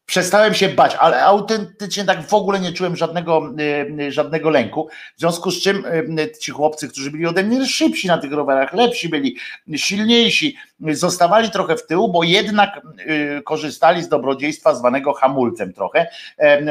przestałem 0.08 0.54
się 0.54 0.70
bać, 0.70 0.96
ale 0.96 1.24
autentycznie 1.24 2.06
tak 2.06 2.28
w 2.28 2.34
ogóle 2.34 2.60
nie 2.60 2.74
czułem 2.74 2.96
żadnego, 2.96 3.54
e, 3.60 4.06
e, 4.08 4.12
żadnego 4.12 4.50
lęku. 4.50 4.90
W 5.16 5.20
związku 5.20 5.52
z 5.52 5.62
czym 5.64 5.84
e, 6.20 6.32
ci 6.40 6.52
chłopcy, 6.52 6.88
którzy 6.88 7.12
byli 7.12 7.26
ode 7.26 7.44
mnie 7.44 7.66
szybsi 7.66 8.08
na 8.08 8.18
tych 8.18 8.32
rowerach, 8.32 8.74
lepsi 8.74 9.10
byli, 9.10 9.38
silniejsi, 9.76 10.56
zostawali 10.80 11.52
trochę 11.52 11.78
w 11.78 11.88
tyłu, 11.88 12.12
bo 12.12 12.24
jednak 12.24 12.82
korzystali 13.44 14.04
z 14.04 14.10
dobrodziejstwa 14.10 14.76
zwanego 14.76 15.14
hamulcem 15.14 15.74
trochę, 15.74 16.08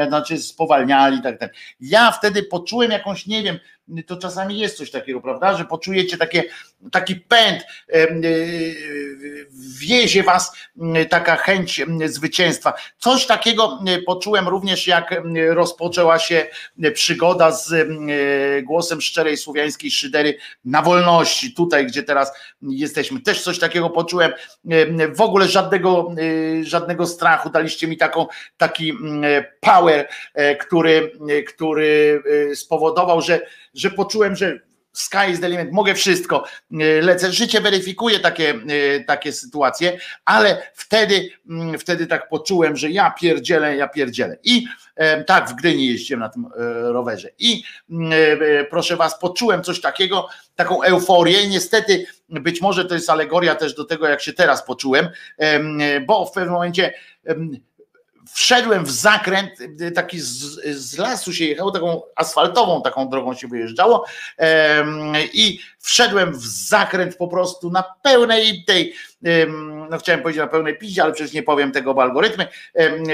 znaczy 0.07 0.37
spowalniali. 0.37 1.21
Tak, 1.21 1.39
tak. 1.39 1.53
Ja 1.81 2.11
wtedy 2.11 2.43
poczułem 2.43 2.91
jakąś, 2.91 3.27
nie 3.27 3.43
wiem, 3.43 3.59
to 4.07 4.17
czasami 4.17 4.59
jest 4.59 4.77
coś 4.77 4.91
takiego, 4.91 5.21
prawda, 5.21 5.57
że 5.57 5.65
poczujecie 5.65 6.17
takie, 6.17 6.43
taki 6.91 7.15
pęd, 7.15 7.63
wiezie 9.79 10.23
was 10.23 10.51
taka 11.09 11.35
chęć 11.35 11.81
zwycięstwa. 12.05 12.73
Coś 12.97 13.25
takiego 13.25 13.79
poczułem 14.05 14.47
również, 14.47 14.87
jak 14.87 15.21
rozpoczęła 15.49 16.19
się 16.19 16.47
przygoda 16.93 17.51
z 17.51 17.87
głosem 18.63 19.01
szczerej 19.01 19.37
słowiańskiej 19.37 19.91
szydery 19.91 20.37
na 20.65 20.81
wolności, 20.81 21.53
tutaj, 21.53 21.87
gdzie 21.87 22.03
teraz 22.03 22.31
jesteśmy. 22.61 23.21
Też 23.21 23.41
coś 23.43 23.59
takiego 23.59 23.89
poczułem, 23.89 24.31
w 25.15 25.21
ogóle 25.21 25.47
żadnego, 25.47 26.15
żadnego 26.61 27.07
strachu, 27.07 27.49
daliście 27.49 27.87
mi 27.87 27.97
taką, 27.97 28.27
taki 28.57 28.93
power, 29.61 30.07
który, 30.59 31.11
który 31.47 32.23
spowodował, 32.55 33.21
że 33.21 33.41
że 33.77 33.91
poczułem, 33.91 34.35
że 34.35 34.59
sky 34.97 35.31
is 35.31 35.39
the 35.39 35.49
limit, 35.49 35.71
mogę 35.71 35.95
wszystko, 35.95 36.43
e, 36.71 37.01
lecę, 37.01 37.31
życie 37.31 37.61
weryfikuje 37.61 38.19
takie, 38.19 38.49
e, 38.49 39.03
takie 39.03 39.31
sytuacje, 39.31 39.97
ale 40.25 40.71
wtedy, 40.73 41.29
mm, 41.49 41.79
wtedy 41.79 42.07
tak 42.07 42.29
poczułem, 42.29 42.77
że 42.77 42.89
ja 42.89 43.11
pierdzielę, 43.11 43.75
ja 43.75 43.87
pierdzielę. 43.87 44.37
I 44.43 44.67
e, 44.95 45.23
tak, 45.23 45.49
w 45.49 45.53
Gdyni 45.53 45.87
jeździłem 45.87 46.19
na 46.19 46.29
tym 46.29 46.45
rowerze 46.83 47.29
i 47.39 47.63
mm, 47.89 48.11
proszę 48.69 48.95
was, 48.95 49.19
poczułem 49.19 49.63
coś 49.63 49.81
takiego, 49.81 50.27
taką 50.55 50.83
euforię 50.83 51.47
niestety 51.47 52.05
być 52.29 52.61
może 52.61 52.85
to 52.85 52.93
jest 52.93 53.09
alegoria 53.09 53.55
też 53.55 53.75
do 53.75 53.85
tego, 53.85 54.07
jak 54.07 54.21
się 54.21 54.33
teraz 54.33 54.65
poczułem, 54.65 55.09
bo 56.07 56.25
w 56.25 56.31
pewnym 56.31 56.53
momencie 56.53 56.93
wszedłem 58.33 58.85
w 58.85 58.91
zakręt, 58.91 59.51
taki 59.95 60.19
z, 60.19 60.29
z, 60.77 60.97
lasu 60.97 61.33
się 61.33 61.45
jechało, 61.45 61.71
taką 61.71 62.01
asfaltową 62.15 62.81
taką 62.81 63.09
drogą 63.09 63.33
się 63.33 63.47
wyjeżdżało 63.47 64.05
i 65.33 65.59
wszedłem 65.79 66.33
w 66.33 66.47
zakręt 66.47 67.15
po 67.15 67.27
prostu 67.27 67.69
na 67.69 67.83
pełnej 68.03 68.63
tej, 68.65 68.93
no 69.89 69.97
chciałem 69.97 70.21
powiedzieć 70.21 70.39
na 70.39 70.47
pełnej 70.47 70.77
piździe, 70.77 71.03
ale 71.03 71.13
przecież 71.13 71.33
nie 71.33 71.43
powiem 71.43 71.71
tego, 71.71 71.93
bo 71.93 72.01
algorytmy, 72.01 72.47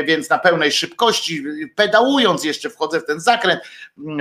więc 0.06 0.30
na 0.30 0.40
pełnej 0.40 0.72
szybkości, 0.72 1.44
pedałując 1.76 2.44
jeszcze 2.44 2.70
wchodzę 2.70 3.00
w 3.00 3.06
ten 3.06 3.20
zakręt, 3.20 3.62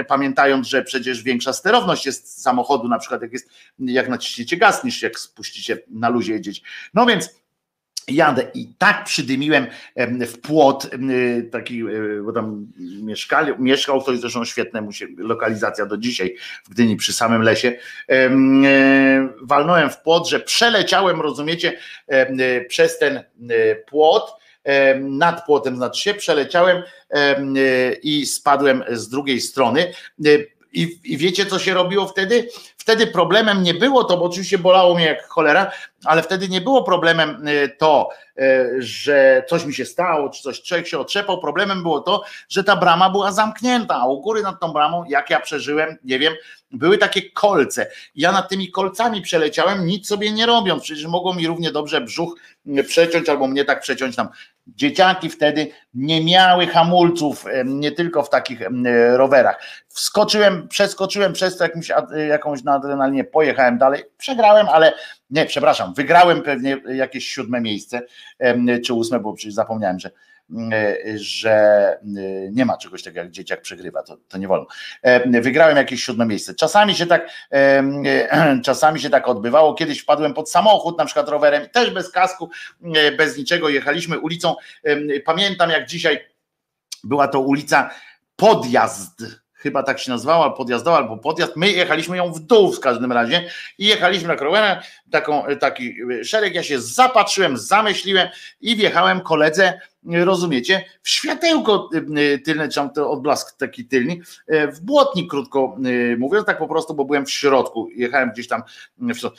pamiętając, 0.08 0.68
że 0.68 0.82
przecież 0.82 1.22
większa 1.22 1.52
sterowność 1.52 2.06
jest 2.06 2.42
samochodu, 2.42 2.88
na 2.88 2.98
przykład 2.98 3.22
jak 3.22 3.32
jest, 3.32 3.48
jak 3.78 4.08
naciśniecie 4.08 4.56
gaz, 4.56 4.84
niż 4.84 5.02
jak 5.02 5.18
spuścicie 5.18 5.78
na 5.90 6.08
luzie 6.08 6.32
jedzieć. 6.32 6.62
No 6.94 7.06
więc 7.06 7.41
Jadę 8.08 8.50
i 8.54 8.68
tak 8.78 9.04
przydymiłem 9.04 9.66
w 10.26 10.38
płot, 10.38 10.90
taki, 11.52 11.80
e, 11.80 12.22
bo 12.24 12.32
tam 12.32 12.66
mieszkali, 13.02 13.52
mieszkał 13.58 14.02
ktoś 14.02 14.18
zresztą 14.18 14.44
świetne, 14.44 14.80
mu 14.80 14.92
się 14.92 15.06
lokalizacja 15.18 15.86
do 15.86 15.96
dzisiaj 15.96 16.36
w 16.64 16.70
Gdyni 16.70 16.96
przy 16.96 17.12
samym 17.12 17.42
lesie. 17.42 17.72
E, 18.08 18.30
walnąłem 19.42 19.90
w 19.90 19.98
płot, 19.98 20.28
że 20.28 20.40
przeleciałem, 20.40 21.20
rozumiecie, 21.20 21.78
e, 22.08 22.64
przez 22.64 22.98
ten 22.98 23.22
płot, 23.86 24.42
nad 25.00 25.46
płotem, 25.46 25.76
znaczy 25.76 26.02
się, 26.02 26.14
przeleciałem 26.14 26.82
i 28.02 28.26
spadłem 28.26 28.84
z 28.90 29.08
drugiej 29.08 29.40
strony. 29.40 29.92
I, 30.72 30.98
I, 31.04 31.16
wiecie, 31.16 31.46
co 31.46 31.58
się 31.58 31.74
robiło 31.74 32.08
wtedy? 32.08 32.48
Wtedy 32.82 33.06
problemem 33.06 33.62
nie 33.62 33.74
było 33.74 34.04
to, 34.04 34.16
bo 34.16 34.24
oczywiście 34.24 34.58
bolało 34.58 34.94
mnie 34.94 35.04
jak 35.04 35.28
cholera, 35.28 35.70
ale 36.04 36.22
wtedy 36.22 36.48
nie 36.48 36.60
było 36.60 36.84
problemem 36.84 37.48
y, 37.48 37.76
to, 37.78 38.08
y, 38.38 38.76
że 38.78 39.44
coś 39.48 39.64
mi 39.64 39.74
się 39.74 39.84
stało, 39.84 40.30
czy 40.30 40.42
coś 40.42 40.62
człowiek 40.62 40.86
się 40.86 40.98
otrzepał. 40.98 41.40
Problemem 41.40 41.82
było 41.82 42.00
to, 42.00 42.24
że 42.48 42.64
ta 42.64 42.76
brama 42.76 43.10
była 43.10 43.32
zamknięta, 43.32 43.94
a 43.94 44.06
u 44.06 44.20
góry 44.20 44.42
nad 44.42 44.60
tą 44.60 44.72
bramą, 44.72 45.04
jak 45.08 45.30
ja 45.30 45.40
przeżyłem, 45.40 45.96
nie 46.04 46.18
wiem, 46.18 46.34
były 46.70 46.98
takie 46.98 47.30
kolce. 47.30 47.86
Ja 48.14 48.32
nad 48.32 48.48
tymi 48.48 48.70
kolcami 48.70 49.22
przeleciałem, 49.22 49.86
nic 49.86 50.08
sobie 50.08 50.32
nie 50.32 50.46
robiąc, 50.46 50.82
przecież 50.82 51.06
mogło 51.06 51.34
mi 51.34 51.46
równie 51.46 51.72
dobrze 51.72 52.00
brzuch 52.00 52.34
przeciąć 52.88 53.28
albo 53.28 53.46
mnie 53.46 53.64
tak 53.64 53.80
przeciąć 53.80 54.16
tam. 54.16 54.28
Dzieciaki 54.66 55.30
wtedy 55.30 55.66
nie 55.94 56.24
miały 56.24 56.66
hamulców, 56.66 57.44
nie 57.64 57.92
tylko 57.92 58.22
w 58.22 58.30
takich 58.30 58.60
rowerach. 59.12 59.62
Wskoczyłem, 59.88 60.68
przeskoczyłem 60.68 61.32
przez 61.32 61.56
to 61.56 61.64
jakimś, 61.64 61.92
jakąś 62.28 62.62
na 62.62 62.80
pojechałem 63.32 63.78
dalej, 63.78 64.02
przegrałem, 64.18 64.68
ale 64.68 64.92
nie, 65.30 65.46
przepraszam, 65.46 65.94
wygrałem 65.94 66.42
pewnie 66.42 66.80
jakieś 66.94 67.26
siódme 67.26 67.60
miejsce, 67.60 68.02
czy 68.84 68.94
ósme, 68.94 69.20
bo 69.20 69.32
przecież 69.32 69.54
zapomniałem, 69.54 69.98
że 69.98 70.10
że 71.14 71.98
nie 72.52 72.64
ma 72.64 72.76
czegoś 72.76 73.02
takiego 73.02 73.20
jak 73.20 73.30
dzieciak 73.30 73.62
przegrywa, 73.62 74.02
to, 74.02 74.16
to 74.28 74.38
nie 74.38 74.48
wolno. 74.48 74.66
Wygrałem 75.26 75.76
jakieś 75.76 76.04
siódme 76.04 76.26
miejsce. 76.26 76.54
Czasami 76.54 76.94
się 76.94 77.06
tak 77.06 77.30
czasami 78.64 79.00
się 79.00 79.10
tak 79.10 79.28
odbywało. 79.28 79.74
Kiedyś 79.74 80.00
wpadłem 80.00 80.34
pod 80.34 80.50
samochód, 80.50 80.98
na 80.98 81.04
przykład 81.04 81.28
rowerem, 81.28 81.68
też 81.68 81.90
bez 81.90 82.10
kasku, 82.10 82.50
bez 83.18 83.38
niczego, 83.38 83.68
jechaliśmy 83.68 84.18
ulicą. 84.18 84.54
Pamiętam 85.24 85.70
jak 85.70 85.86
dzisiaj 85.86 86.18
była 87.04 87.28
to 87.28 87.40
ulica 87.40 87.90
Podjazd 88.36 89.41
chyba 89.62 89.82
tak 89.82 89.98
się 89.98 90.10
nazywała, 90.10 90.50
podjazdowa 90.50 90.96
albo 90.96 91.16
podjazd. 91.16 91.56
My 91.56 91.70
jechaliśmy 91.70 92.16
ją 92.16 92.32
w 92.32 92.40
dół 92.40 92.72
w 92.72 92.80
każdym 92.80 93.12
razie 93.12 93.50
i 93.78 93.86
jechaliśmy 93.86 94.28
na 94.28 94.34
rowerem, 94.34 94.78
taką, 95.10 95.44
taki 95.60 95.96
szereg. 96.24 96.54
Ja 96.54 96.62
się 96.62 96.80
zapatrzyłem, 96.80 97.56
zamyśliłem 97.56 98.28
i 98.60 98.76
wjechałem 98.76 99.20
koledze, 99.20 99.80
rozumiecie, 100.04 100.84
w 101.02 101.08
światełko 101.08 101.90
tylne, 102.44 102.68
czy 102.68 102.80
to 102.94 103.10
odblask 103.10 103.58
taki 103.58 103.84
tylny, 103.84 104.16
w 104.48 104.80
błotnik, 104.80 105.30
krótko 105.30 105.76
mówiąc, 106.18 106.46
tak 106.46 106.58
po 106.58 106.68
prostu, 106.68 106.94
bo 106.94 107.04
byłem 107.04 107.26
w 107.26 107.30
środku, 107.30 107.88
jechałem 107.94 108.30
gdzieś 108.30 108.48
tam 108.48 108.62
w 108.98 109.14
środku. 109.14 109.38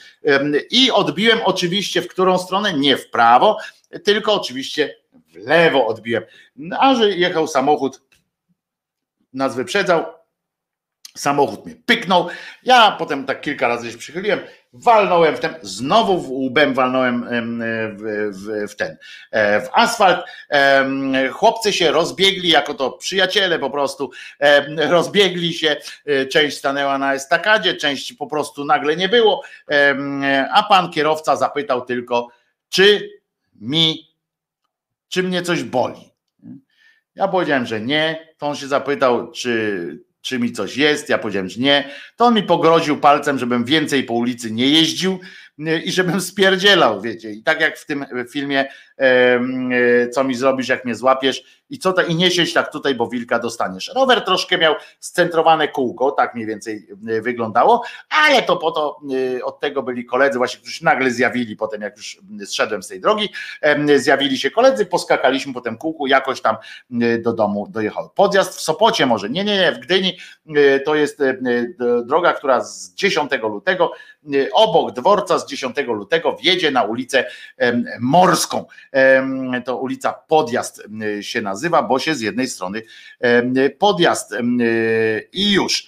i 0.70 0.90
odbiłem 0.90 1.38
oczywiście 1.44 2.02
w 2.02 2.08
którą 2.08 2.38
stronę, 2.38 2.72
nie 2.72 2.96
w 2.96 3.10
prawo, 3.10 3.58
tylko 4.04 4.34
oczywiście 4.34 4.96
w 5.12 5.36
lewo 5.36 5.86
odbiłem. 5.86 6.22
No, 6.56 6.76
a 6.80 6.94
że 6.94 7.10
jechał 7.10 7.46
samochód 7.46 8.02
nas 9.32 9.56
wyprzedzał, 9.56 10.04
samochód 11.16 11.66
mnie 11.66 11.74
pyknął, 11.86 12.28
ja 12.62 12.96
potem 12.98 13.26
tak 13.26 13.40
kilka 13.40 13.68
razy 13.68 13.92
się 13.92 13.98
przychyliłem, 13.98 14.40
walnąłem 14.72 15.36
w 15.36 15.40
ten, 15.40 15.54
znowu 15.62 16.44
łbem 16.44 16.74
walnąłem 16.74 17.24
w, 17.96 18.32
w, 18.32 18.72
w 18.72 18.76
ten, 18.76 18.96
e, 19.30 19.60
w 19.60 19.68
asfalt, 19.72 20.26
chłopcy 21.32 21.72
się 21.72 21.90
rozbiegli, 21.90 22.48
jako 22.48 22.74
to 22.74 22.90
przyjaciele 22.90 23.58
po 23.58 23.70
prostu, 23.70 24.10
rozbiegli 24.76 25.54
się, 25.54 25.76
e, 26.06 26.26
część 26.26 26.56
stanęła 26.56 26.98
na 26.98 27.14
estakadzie, 27.14 27.74
część 27.74 28.12
po 28.12 28.26
prostu 28.26 28.64
nagle 28.64 28.96
nie 28.96 29.08
było, 29.08 29.42
a 30.52 30.62
pan 30.62 30.90
kierowca 30.90 31.36
zapytał 31.36 31.84
tylko, 31.84 32.28
czy 32.68 33.10
mi, 33.60 34.14
czy 35.08 35.22
mnie 35.22 35.42
coś 35.42 35.62
boli. 35.62 36.10
Ja 37.14 37.28
powiedziałem, 37.28 37.66
że 37.66 37.80
nie. 37.80 38.34
To 38.38 38.46
on 38.46 38.56
się 38.56 38.66
zapytał, 38.66 39.32
czy, 39.32 39.98
czy 40.24 40.38
mi 40.38 40.52
coś 40.52 40.76
jest. 40.76 41.08
Ja 41.08 41.18
powiedziałem, 41.18 41.48
że 41.48 41.60
nie. 41.60 41.90
To 42.16 42.24
on 42.24 42.34
mi 42.34 42.42
pogroził 42.42 42.96
palcem, 42.96 43.38
żebym 43.38 43.64
więcej 43.64 44.04
po 44.04 44.14
ulicy 44.14 44.50
nie 44.50 44.68
jeździł 44.68 45.20
i 45.84 45.92
żebym 45.92 46.20
spierdzielał, 46.20 47.02
wiecie. 47.02 47.30
I 47.30 47.42
tak 47.42 47.60
jak 47.60 47.78
w 47.78 47.86
tym 47.86 48.04
filmie, 48.32 48.68
co 50.12 50.24
mi 50.24 50.34
zrobisz, 50.34 50.68
jak 50.68 50.84
mnie 50.84 50.94
złapiesz, 50.94 51.64
i 51.70 51.78
co 51.78 51.92
to, 51.92 52.02
i 52.02 52.14
nie 52.14 52.30
siedź 52.30 52.52
tak 52.52 52.72
tutaj, 52.72 52.94
bo 52.94 53.08
wilka 53.08 53.38
dostaniesz. 53.38 53.92
Rower 53.94 54.20
troszkę 54.24 54.58
miał 54.58 54.74
scentrowane 55.00 55.68
kółko, 55.68 56.10
tak 56.10 56.34
mniej 56.34 56.46
więcej 56.46 56.88
e, 57.08 57.20
wyglądało, 57.20 57.82
ale 58.08 58.42
to 58.42 58.56
po 58.56 58.70
to 58.70 59.00
e, 59.38 59.44
od 59.44 59.60
tego 59.60 59.82
byli 59.82 60.04
koledzy, 60.04 60.38
właśnie, 60.38 60.60
którzy 60.60 60.84
nagle 60.84 61.10
zjawili 61.10 61.56
potem, 61.56 61.82
jak 61.82 61.96
już 61.96 62.20
zszedłem 62.44 62.82
z 62.82 62.88
tej 62.88 63.00
drogi, 63.00 63.28
zjawili 63.96 64.38
się 64.38 64.50
koledzy, 64.50 64.86
poskakaliśmy 64.86 65.52
po 65.52 65.60
tym 65.60 65.78
kółku, 65.78 66.06
jakoś 66.06 66.40
tam 66.40 66.56
e, 67.00 67.18
do 67.18 67.32
domu 67.32 67.66
dojechał. 67.70 68.10
Podjazd 68.10 68.58
w 68.58 68.60
Sopocie 68.60 69.06
może, 69.06 69.30
nie, 69.30 69.44
nie, 69.44 69.56
nie, 69.56 69.72
w 69.72 69.78
Gdyni 69.78 70.18
to 70.84 70.94
jest 70.94 71.22
droga, 72.04 72.32
która 72.32 72.60
z 72.60 72.94
10 72.94 73.30
lutego 73.42 73.92
obok 74.52 74.92
dworca 74.92 75.38
z 75.38 75.46
10 75.46 75.76
lutego 75.86 76.36
wjedzie 76.36 76.70
na 76.70 76.82
ulicę 76.82 77.24
Morską. 78.00 78.64
To 79.64 79.76
ulica 79.76 80.12
Podjazd 80.12 80.82
się 81.20 81.42
nazywa 81.42 81.82
bo 81.82 81.98
się 81.98 82.14
z 82.14 82.20
jednej 82.20 82.48
strony 82.48 82.82
podjazd 83.78 84.34
i 85.32 85.52
już. 85.52 85.86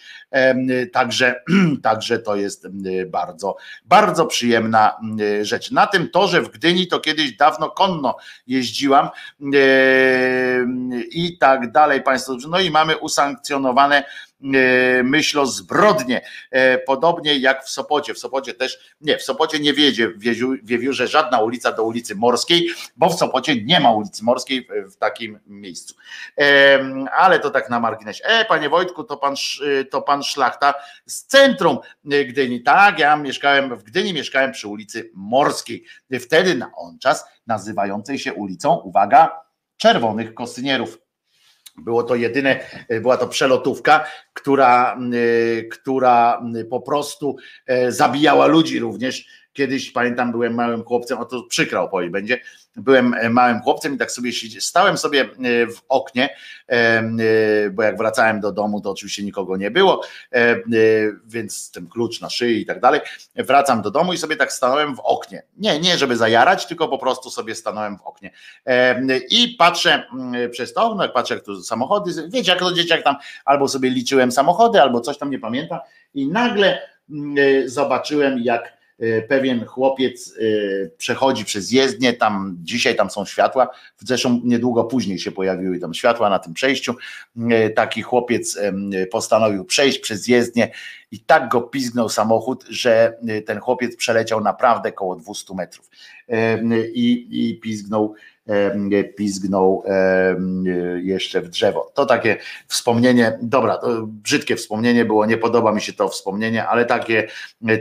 Także, 0.92 1.42
także 1.82 2.18
to 2.18 2.36
jest 2.36 2.68
bardzo, 3.06 3.56
bardzo 3.84 4.26
przyjemna 4.26 5.00
rzecz. 5.42 5.70
Na 5.70 5.86
tym 5.86 6.10
torze 6.10 6.42
w 6.42 6.48
Gdyni 6.48 6.86
to 6.86 7.00
kiedyś 7.00 7.36
dawno 7.36 7.70
konno 7.70 8.16
jeździłam 8.46 9.08
i 11.10 11.38
tak 11.38 11.72
dalej 11.72 12.02
Państwo. 12.02 12.36
No 12.48 12.60
i 12.60 12.70
mamy 12.70 12.96
usankcjonowane 12.96 14.04
myślą 15.04 15.46
zbrodnie, 15.46 16.26
e, 16.50 16.78
podobnie 16.78 17.38
jak 17.38 17.64
w 17.64 17.70
Sopocie. 17.70 18.14
W 18.14 18.18
Sopocie 18.18 18.54
też, 18.54 18.94
nie, 19.00 19.18
w 19.18 19.22
Sopocie 19.22 19.58
nie 19.58 19.72
wiedzie 19.72 20.08
w 20.08 20.18
Wiewiórze 20.62 21.08
żadna 21.08 21.40
ulica 21.40 21.72
do 21.72 21.84
ulicy 21.84 22.14
Morskiej, 22.14 22.68
bo 22.96 23.08
w 23.08 23.14
Sopocie 23.14 23.64
nie 23.64 23.80
ma 23.80 23.92
ulicy 23.92 24.24
Morskiej 24.24 24.68
w 24.92 24.96
takim 24.96 25.40
miejscu. 25.46 25.94
Ale 27.12 27.40
to 27.40 27.50
tak 27.50 27.70
na 27.70 27.80
marginesie. 27.80 28.24
E, 28.24 28.44
panie 28.44 28.68
Wojtku, 28.68 29.04
to 29.04 29.16
pan, 29.16 29.34
to 29.90 30.02
pan 30.02 30.22
Szlachta 30.22 30.74
z 31.06 31.24
centrum 31.24 31.78
Gdyni. 32.04 32.62
Tak, 32.62 32.98
ja 32.98 33.16
mieszkałem 33.16 33.76
w 33.76 33.82
Gdyni, 33.82 34.12
mieszkałem 34.12 34.52
przy 34.52 34.68
ulicy 34.68 35.10
Morskiej. 35.14 35.84
Wtedy 36.20 36.54
na 36.54 36.70
on 36.76 36.98
czas 36.98 37.24
nazywającej 37.46 38.18
się 38.18 38.34
ulicą, 38.34 38.76
uwaga, 38.76 39.40
Czerwonych 39.76 40.34
Kostynierów. 40.34 41.05
Było 41.78 42.02
to 42.02 42.14
jedyne, 42.14 42.60
była 43.00 43.16
to 43.16 43.28
przelotówka, 43.28 44.04
która, 44.32 44.98
y, 45.14 45.68
która 45.72 46.42
po 46.70 46.80
prostu 46.80 47.36
e, 47.66 47.92
zabijała 47.92 48.46
ludzi 48.46 48.78
również. 48.78 49.45
Kiedyś 49.56 49.90
pamiętam, 49.90 50.32
byłem 50.32 50.54
małym 50.54 50.84
chłopcem, 50.84 51.18
o 51.18 51.24
to 51.24 51.42
przykra 51.42 51.80
opowieść 51.80 52.12
będzie 52.12 52.40
byłem 52.76 53.14
e, 53.14 53.30
małym 53.30 53.60
chłopcem 53.60 53.94
i 53.94 53.98
tak 53.98 54.12
sobie 54.12 54.32
stałem 54.60 54.98
sobie 54.98 55.20
e, 55.20 55.26
w 55.66 55.82
oknie, 55.88 56.36
e, 56.68 57.02
bo 57.70 57.82
jak 57.82 57.98
wracałem 57.98 58.40
do 58.40 58.52
domu, 58.52 58.80
to 58.80 58.90
oczywiście 58.90 59.22
nikogo 59.22 59.56
nie 59.56 59.70
było, 59.70 60.02
więc 61.26 61.70
ten 61.70 61.86
klucz 61.86 62.20
na 62.20 62.30
szyi 62.30 62.60
i 62.60 62.66
tak 62.66 62.80
dalej. 62.80 63.00
Wracam 63.36 63.82
do 63.82 63.90
domu 63.90 64.12
i 64.12 64.18
sobie 64.18 64.36
tak 64.36 64.52
stanąłem 64.52 64.96
w 64.96 65.00
oknie. 65.00 65.42
Nie, 65.56 65.80
nie 65.80 65.98
żeby 65.98 66.16
zajarać, 66.16 66.66
tylko 66.66 66.88
po 66.88 66.98
prostu 66.98 67.30
sobie 67.30 67.54
stanąłem 67.54 67.98
w 67.98 68.02
oknie. 68.02 68.30
I 69.30 69.56
patrzę 69.58 70.06
przez 70.50 70.72
to 70.72 70.86
okno, 70.86 71.02
jak 71.02 71.12
patrzę, 71.12 71.34
jak 71.34 71.44
tu 71.44 71.62
samochody, 71.62 72.28
wiecie, 72.28 72.50
jak 72.50 72.60
to 72.60 72.72
dzieciak 72.72 73.02
tam, 73.02 73.16
albo 73.44 73.68
sobie 73.68 73.90
liczyłem 73.90 74.32
samochody, 74.32 74.82
albo 74.82 75.00
coś 75.00 75.18
tam 75.18 75.30
nie 75.30 75.38
pamiętam, 75.38 75.78
i 76.14 76.28
nagle 76.28 76.78
zobaczyłem, 77.66 78.38
jak 78.38 78.75
pewien 79.28 79.64
chłopiec 79.64 80.34
e, 80.38 80.42
przechodzi 80.88 81.44
przez 81.44 81.70
jezdnię, 81.70 82.12
tam 82.12 82.56
dzisiaj 82.62 82.96
tam 82.96 83.10
są 83.10 83.24
światła, 83.24 83.68
zresztą 83.98 84.40
niedługo 84.44 84.84
później 84.84 85.18
się 85.18 85.32
pojawiły 85.32 85.78
tam 85.78 85.94
światła 85.94 86.30
na 86.30 86.38
tym 86.38 86.54
przejściu. 86.54 86.94
E, 87.50 87.70
taki 87.70 88.02
chłopiec 88.02 88.58
postanowił 89.10 89.64
przejść 89.64 89.98
przez 89.98 90.28
jezdnię 90.28 90.70
i 91.10 91.20
tak 91.20 91.48
go 91.48 91.60
pizgnął 91.60 92.08
samochód, 92.08 92.64
że 92.68 93.18
ten 93.46 93.60
chłopiec 93.60 93.96
przeleciał 93.96 94.40
naprawdę 94.40 94.92
koło 94.92 95.16
200 95.16 95.54
metrów 95.54 95.90
i, 96.94 97.26
i 97.30 97.60
pizgnął 97.60 98.14
pizgnął 99.16 99.84
jeszcze 101.02 101.40
w 101.40 101.48
drzewo. 101.48 101.92
To 101.94 102.06
takie 102.06 102.36
wspomnienie, 102.68 103.38
dobra, 103.42 103.80
brzydkie 104.02 104.56
wspomnienie 104.56 105.04
było, 105.04 105.26
nie 105.26 105.38
podoba 105.38 105.72
mi 105.72 105.80
się 105.80 105.92
to 105.92 106.08
wspomnienie, 106.08 106.66
ale 106.66 106.84
takie, 106.84 107.28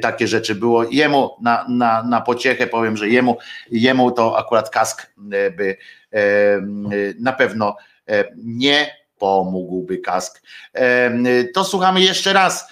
takie 0.01 0.27
rzeczy 0.27 0.55
było. 0.55 0.83
Jemu 0.83 1.29
na, 1.41 1.65
na, 1.69 2.03
na 2.03 2.21
pociechę 2.21 2.67
powiem, 2.67 2.97
że 2.97 3.09
jemu, 3.09 3.37
jemu 3.71 4.11
to 4.11 4.37
akurat 4.37 4.69
kask 4.69 5.13
by 5.57 5.77
na 7.19 7.33
pewno 7.33 7.75
nie 8.37 9.05
pomógłby 9.17 9.97
kask. 9.97 10.41
To 11.53 11.63
słuchamy 11.63 12.01
jeszcze 12.01 12.33
raz 12.33 12.67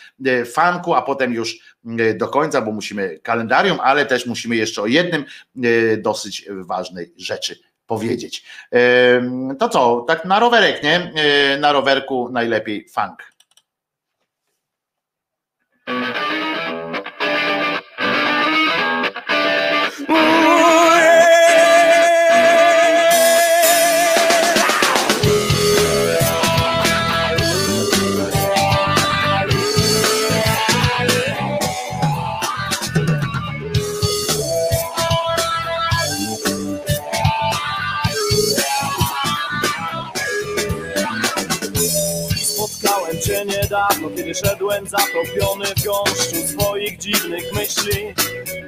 fanku, 0.54 0.94
a 0.94 1.02
potem 1.02 1.34
już 1.34 1.76
do 2.16 2.28
końca, 2.28 2.62
bo 2.62 2.72
musimy 2.72 3.20
kalendarium, 3.20 3.80
ale 3.80 4.06
też 4.06 4.26
musimy 4.26 4.56
jeszcze 4.56 4.82
o 4.82 4.88
jednym 4.88 5.26
dosyć 5.98 6.50
ważnej 6.50 7.14
rzeczy 7.18 7.73
powiedzieć. 7.88 8.46
To 9.60 9.70
co, 9.70 10.06
tak 10.08 10.26
na 10.26 10.40
rowerek, 10.40 10.84
nie? 10.84 11.12
E, 11.16 11.58
na 11.58 11.72
rowerku 11.72 12.30
najlepiej 12.32 12.90
funk. 12.90 13.34
Niedawno, 43.84 44.18
kiedy 44.18 44.36
szedłem 44.36 44.88
zatopiony 44.88 45.66
w 45.66 45.84
gąszczu 45.84 46.48
swoich 46.48 46.98
dziwnych 46.98 47.54
myśli 47.54 48.14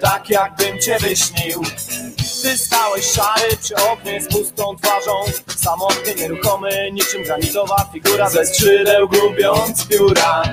Tak 0.02 0.30
jakbym 0.30 0.82
cię 0.82 0.98
wyśnił. 1.00 1.64
Ty 2.42 2.58
stałeś 2.58 3.06
szary 3.06 3.58
przy 3.64 3.76
oknie 3.76 4.22
z 4.22 4.28
pustą 4.28 4.76
twarzą 4.76 5.12
Samotny, 5.58 6.16
nieruchomy, 6.16 6.92
niczym 6.92 7.24
granitowa 7.24 7.90
figura 7.94 8.30
Ze 8.30 8.46
skrzydeł 8.46 9.10
gubiąc 9.10 9.88
pióra. 9.88 10.44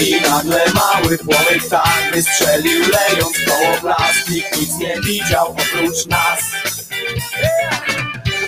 I 0.00 0.20
nagle 0.20 0.64
mały 0.74 1.18
płomyk 1.18 1.68
tak 1.70 2.10
wystrzelił 2.14 2.80
lejąc 2.80 3.36
koło 3.48 3.80
blask 3.82 4.30
Nikt 4.30 4.60
nic 4.60 4.78
nie 4.78 5.00
widział 5.00 5.46
oprócz 5.48 6.06
nas 6.06 6.40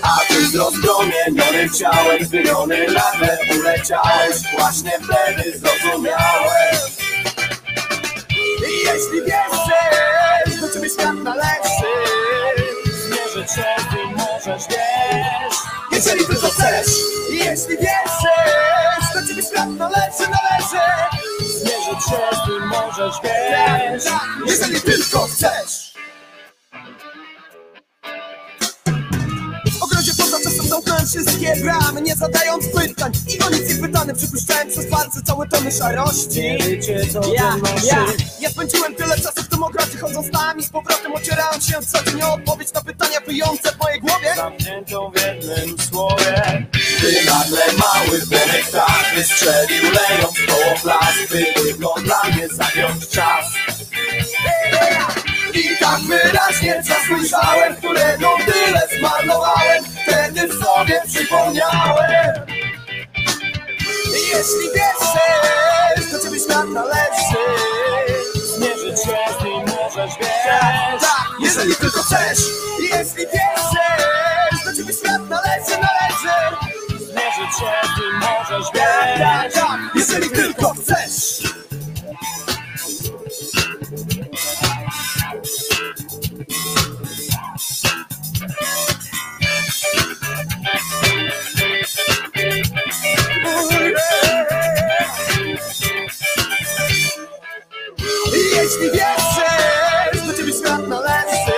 a 0.08 0.20
ty 0.28 0.46
z 0.46 0.54
rozpromienionym 0.54 1.70
ciałem 1.78 2.24
Zmieniony 2.24 2.86
nagle 2.86 3.38
uleciałeś. 3.58 4.36
Właśnie 4.58 4.90
wtedy 4.90 5.58
zrozumiałeś. 5.58 6.78
I 8.30 8.78
jeśli 8.78 9.20
wierzysz, 9.26 10.60
do 10.60 10.68
ciebie 10.74 10.90
świat 10.90 11.14
należy. 11.22 11.92
Zmierzę 12.84 13.46
cię, 13.54 13.76
ty 13.90 14.16
możesz 14.16 14.62
wiesz. 14.70 15.56
Jeżeli 15.92 16.26
tylko 16.26 16.48
chcesz. 16.48 16.86
Jeśli 17.30 17.76
wierzysz, 17.76 19.14
do 19.14 19.28
ciebie 19.28 19.42
świat 19.42 19.68
należy, 19.68 20.24
należy. 20.30 20.84
Zmierzę 21.40 22.00
cię, 22.08 22.36
ty 22.46 22.66
możesz 22.66 23.14
wiesz. 23.22 24.12
Jeżeli 24.46 24.80
tylko 24.80 25.26
chcesz 25.26 25.87
wszystkie 31.08 31.56
bramy, 31.56 32.02
nie 32.02 32.14
zadając 32.14 32.64
pytań. 32.68 33.12
I 33.28 33.42
o 33.42 33.50
nic 33.50 33.68
nie 33.68 33.82
pytany, 33.86 34.14
przypuszczałem 34.14 34.68
przez 34.68 34.86
palce 34.86 35.22
całe 35.22 35.48
tony 35.48 35.72
szarości. 35.72 36.58
Wiecie 36.60 37.06
co 37.12 37.34
ja, 37.34 37.56
ja, 37.84 38.06
ja 38.40 38.50
spędziłem 38.50 38.94
tyle 38.94 39.16
czasu 39.16 39.42
w 39.50 39.62
ogrodzie 39.62 39.98
Chodząc 39.98 40.30
tam 40.30 40.58
i 40.58 40.62
z 40.62 40.68
powrotem 40.68 41.12
ocierając 41.12 41.66
się 41.66 41.74
co 41.86 42.26
o 42.26 42.34
odpowiedź 42.34 42.72
na 42.72 42.80
pytania 42.80 43.20
wyjące 43.26 43.72
w 43.72 43.78
mojej 43.78 44.00
głowie. 44.00 44.34
Zamkniętą 44.36 45.10
w 45.10 45.20
jednym 45.20 45.78
słowie. 45.78 46.66
Ty 47.00 47.24
nagle 47.26 47.60
mały 47.78 48.20
płonek 48.20 48.70
tak 48.72 49.14
wystrzelił 49.16 49.82
lejąc 49.82 50.34
koło 50.46 50.74
plac 50.82 51.14
By 51.30 51.44
tylko 51.54 51.94
dla 52.00 52.22
mnie 52.24 52.48
zagiąć 52.48 53.08
czas 53.08 53.44
i 55.54 55.78
tak 55.80 56.00
wyraźnie 56.00 56.82
zasłyszałem, 56.82 57.76
którego 57.76 58.28
tyle 58.46 58.82
zmarnowałem. 58.98 59.84
Wtedy 60.02 60.48
w 60.48 60.64
sobie 60.64 61.02
przypomniałem. 61.06 62.32
Jeśli 64.12 64.68
wierzysz, 64.74 66.12
to 66.12 66.18
ciebie 66.20 66.40
świat 66.40 66.68
należy. 66.68 67.44
Zmierzyć 68.34 69.02
się 69.02 69.16
z 69.40 69.44
nim 69.44 69.60
możesz, 69.60 70.18
wiesz. 70.20 71.00
Tak, 71.00 71.28
jeżeli 71.40 71.76
tylko 71.76 72.02
chcesz. 72.02 72.38
Jeśli 72.80 73.26
wierzysz, 73.26 74.64
to 74.64 74.74
ciebie 74.76 74.92
świat 74.94 75.28
należy, 75.28 75.70
należy. 75.70 76.56
Zmierzyć 76.88 77.58
się 77.58 77.88
z 77.94 78.00
nim 78.00 78.20
możesz, 78.20 78.66
wiesz. 78.74 79.18
Tak, 79.18 79.52
tak, 79.52 79.80
jeżeli 79.94 80.30
tylko 80.30 80.74
chcesz 80.74 81.57
Jeśli 98.32 98.90
wierzysz, 98.90 100.26
to 100.26 100.34
ciebie 100.36 100.52
świat 100.52 100.88
należy. 100.88 101.52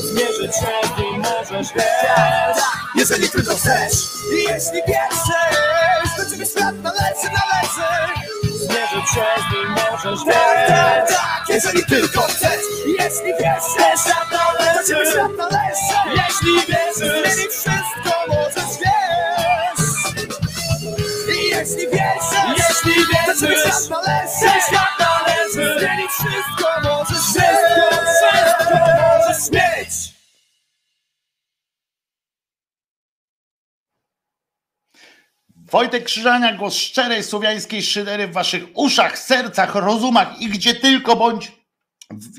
Zmierzyć 0.00 0.56
się 0.56 1.02
nim 1.02 1.20
możesz, 1.20 1.72
wiesz 1.74 2.62
Jeżeli 2.94 3.30
tylko 3.30 3.54
chcesz. 3.54 3.92
Jeśli 4.32 4.82
wierzysz, 4.88 6.16
to 6.16 6.30
ciebie 6.30 6.46
świat 6.46 6.74
należy, 6.82 7.28
należy 7.32 8.45
Zmierzyć 9.06 9.14
się 9.14 9.42
z 9.42 9.52
nim 9.54 9.68
możesz, 9.70 10.24
wiesz 10.24 10.68
tak, 10.68 11.08
tak, 11.08 11.44
Jeżeli 11.48 11.86
tylko 11.86 12.20
chcesz. 12.22 12.60
Jeśli 12.86 13.32
wierzysz, 13.40 14.14
to 14.30 14.88
ciebie 14.88 15.10
świat 15.10 15.36
należy 15.36 15.96
Jeśli 16.10 16.52
wierzysz, 16.72 17.22
zmienić 17.22 17.52
wszystko 17.52 18.12
możesz, 18.28 18.78
wiesz 18.82 19.86
Jeśli 21.28 21.88
wierzysz, 21.88 22.58
jeśli 22.58 22.94
wierzysz, 22.94 23.40
to 23.40 23.46
ciebie 23.46 23.56
świat 23.58 23.90
należy 23.90 24.60
Świat 24.68 24.92
należy 24.98 25.78
Zmienić 25.80 26.10
wszystko 26.10 26.68
możesz, 26.84 27.24
wszystko, 27.24 27.96
Wojtek 35.70 36.04
Krzyżania, 36.04 36.56
głos 36.56 36.74
szczerej 36.74 37.22
słowiańskiej 37.22 37.82
szydery 37.82 38.28
w 38.28 38.32
waszych 38.32 38.62
uszach, 38.74 39.18
sercach, 39.18 39.74
rozumach 39.74 40.40
i 40.40 40.48
gdzie 40.48 40.74
tylko 40.74 41.16
bądź 41.16 41.52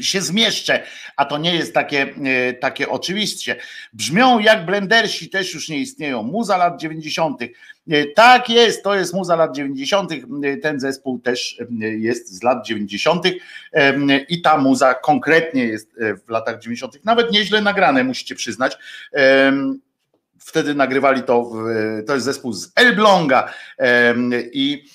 się 0.02 0.22
zmieszczę, 0.22 0.84
a 1.16 1.26
to 1.26 1.38
nie 1.38 1.56
jest 1.56 1.74
takie, 1.74 2.14
e, 2.26 2.54
takie 2.54 2.90
oczywiście. 2.90 3.56
Brzmią 3.94 4.40
jak 4.40 4.66
blendersi, 4.66 5.30
też 5.30 5.54
już 5.54 5.70
nie 5.70 5.78
istnieją. 5.78 6.24
Muza 6.24 6.58
lat 6.58 6.80
90. 6.80 7.42
E, 7.42 8.06
tak 8.06 8.50
jest, 8.50 8.84
to 8.84 8.96
jest 8.96 9.14
muza 9.14 9.36
lat 9.36 9.56
90. 9.56 10.12
E, 10.12 10.58
ten 10.58 10.80
zespół 10.80 11.20
też 11.20 11.58
jest 11.80 12.34
z 12.34 12.44
lat 12.44 12.66
90. 12.66 13.26
i 14.30 14.42
ta 14.42 14.58
muza 14.58 14.94
konkretnie 14.94 15.64
jest 15.64 15.96
w 16.28 16.30
latach 16.30 16.60
90. 16.60 17.06
Nawet 17.06 17.32
nieźle 17.32 17.62
nagrane, 17.62 18.04
musicie 18.04 18.36
przyznać 18.36 18.78
wtedy 20.48 20.76
nagrywali 20.76 21.24
to, 21.24 21.52
to 22.08 22.14
jest 22.14 22.26
zespół 22.26 22.54
z 22.54 22.72
Elbląga 22.76 23.54
i, 24.52 24.86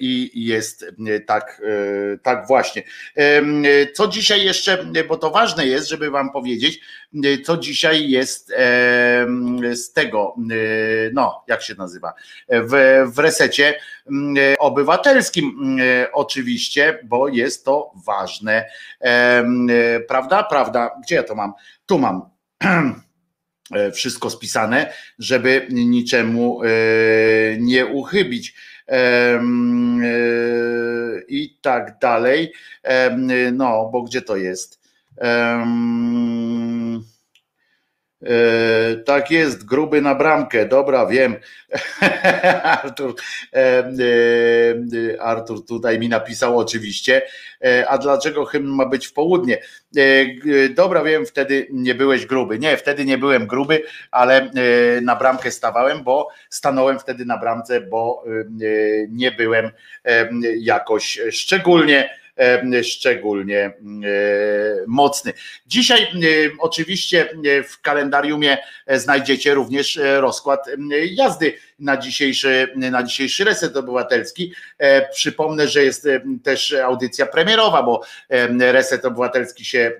i 0.00 0.46
jest 0.46 0.86
tak, 1.26 1.62
tak 2.22 2.46
właśnie. 2.46 2.82
Co 3.94 4.08
dzisiaj 4.08 4.44
jeszcze, 4.44 4.84
bo 5.08 5.16
to 5.16 5.30
ważne 5.30 5.66
jest, 5.66 5.88
żeby 5.88 6.10
wam 6.10 6.32
powiedzieć, 6.32 6.80
co 7.44 7.56
dzisiaj 7.56 8.10
jest 8.10 8.52
z 9.72 9.92
tego, 9.92 10.34
no 11.12 11.44
jak 11.48 11.62
się 11.62 11.74
nazywa, 11.74 12.12
w, 12.48 13.02
w 13.14 13.18
resecie 13.18 13.74
obywatelskim 14.58 15.76
oczywiście, 16.12 16.98
bo 17.04 17.28
jest 17.28 17.64
to 17.64 17.92
ważne, 18.06 18.64
prawda, 20.08 20.42
prawda, 20.42 20.90
gdzie 21.02 21.14
ja 21.14 21.22
to 21.22 21.34
mam? 21.34 21.52
Tu 21.86 21.98
mam 21.98 22.32
E, 22.64 22.94
wszystko 23.92 24.30
spisane, 24.30 24.92
żeby 25.18 25.66
niczemu 25.70 26.62
e, 26.62 26.68
nie 27.58 27.86
uchybić 27.86 28.54
e, 28.88 29.42
i 31.28 31.58
tak 31.60 31.98
dalej. 32.00 32.52
No, 33.52 33.90
bo 33.92 34.02
gdzie 34.02 34.22
to 34.22 34.36
jest? 34.36 34.80
E, 35.20 35.66
tak 39.04 39.30
jest, 39.30 39.64
gruby 39.64 40.00
na 40.02 40.14
bramkę, 40.14 40.66
dobra, 40.66 41.06
wiem. 41.06 41.36
Artur, 42.82 43.14
e, 43.52 43.58
e, 43.58 45.22
Artur 45.22 45.66
tutaj 45.66 45.98
mi 45.98 46.08
napisał 46.08 46.58
oczywiście, 46.58 47.22
a 47.88 47.98
dlaczego 47.98 48.44
hymn 48.44 48.68
ma 48.68 48.86
być 48.86 49.06
w 49.06 49.12
południe? 49.12 49.58
Dobra, 50.74 51.02
wiem, 51.02 51.26
wtedy 51.26 51.66
nie 51.70 51.94
byłeś 51.94 52.26
gruby. 52.26 52.58
Nie, 52.58 52.76
wtedy 52.76 53.04
nie 53.04 53.18
byłem 53.18 53.46
gruby, 53.46 53.82
ale 54.10 54.50
na 55.02 55.16
bramkę 55.16 55.50
stawałem, 55.50 56.02
bo 56.02 56.28
stanąłem 56.50 56.98
wtedy 56.98 57.24
na 57.24 57.38
bramce, 57.38 57.80
bo 57.80 58.24
nie 59.08 59.32
byłem 59.32 59.70
jakoś 60.58 61.20
szczególnie 61.30 62.21
szczególnie 62.82 63.58
e, 63.60 63.72
mocny. 64.86 65.32
Dzisiaj 65.66 66.02
e, 66.02 66.08
oczywiście 66.58 67.30
e, 67.30 67.62
w 67.62 67.80
kalendariumie 67.80 68.58
znajdziecie 68.88 69.54
również 69.54 70.00
rozkład 70.20 70.66
jazdy 71.10 71.54
na 71.82 71.96
dzisiejszy, 71.96 72.72
na 72.76 73.02
dzisiejszy 73.02 73.44
reset 73.44 73.76
obywatelski. 73.76 74.54
Przypomnę, 75.12 75.68
że 75.68 75.84
jest 75.84 76.08
też 76.44 76.74
audycja 76.84 77.26
premierowa, 77.26 77.82
bo 77.82 78.02
reset 78.58 79.04
obywatelski 79.04 79.64
się 79.64 79.92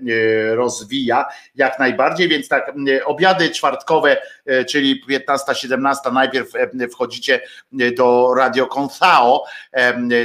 rozwija 0.54 1.26
jak 1.54 1.78
najbardziej, 1.78 2.28
więc 2.28 2.48
tak 2.48 2.72
obiady 3.04 3.50
czwartkowe, 3.50 4.16
czyli 4.68 5.04
15-17 5.28 6.12
najpierw 6.12 6.48
wchodzicie 6.92 7.40
do 7.96 8.34
Radio 8.36 8.68
Confao, 8.78 9.44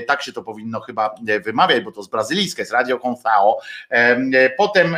tak 0.07 0.21
się 0.21 0.33
to 0.33 0.43
powinno 0.43 0.79
chyba 0.79 1.15
wymawiać, 1.43 1.83
bo 1.83 1.91
to 1.91 2.03
z 2.03 2.07
brazylijskie, 2.07 2.65
z 2.65 2.71
Radio 2.71 2.99
Confao. 3.07 3.59
Potem 4.57 4.97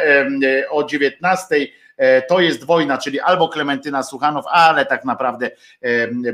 o 0.69 0.83
19 0.83 1.55
to 2.27 2.39
jest 2.39 2.63
wojna, 2.63 2.97
czyli 2.97 3.19
albo 3.19 3.49
Klementyna 3.49 4.03
Suchanow, 4.03 4.45
ale 4.47 4.85
tak 4.85 5.05
naprawdę 5.05 5.51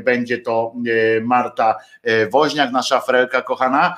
będzie 0.00 0.38
to 0.38 0.74
Marta 1.22 1.78
Woźniak, 2.30 2.72
nasza 2.72 3.00
frelka 3.00 3.42
kochana. 3.42 3.96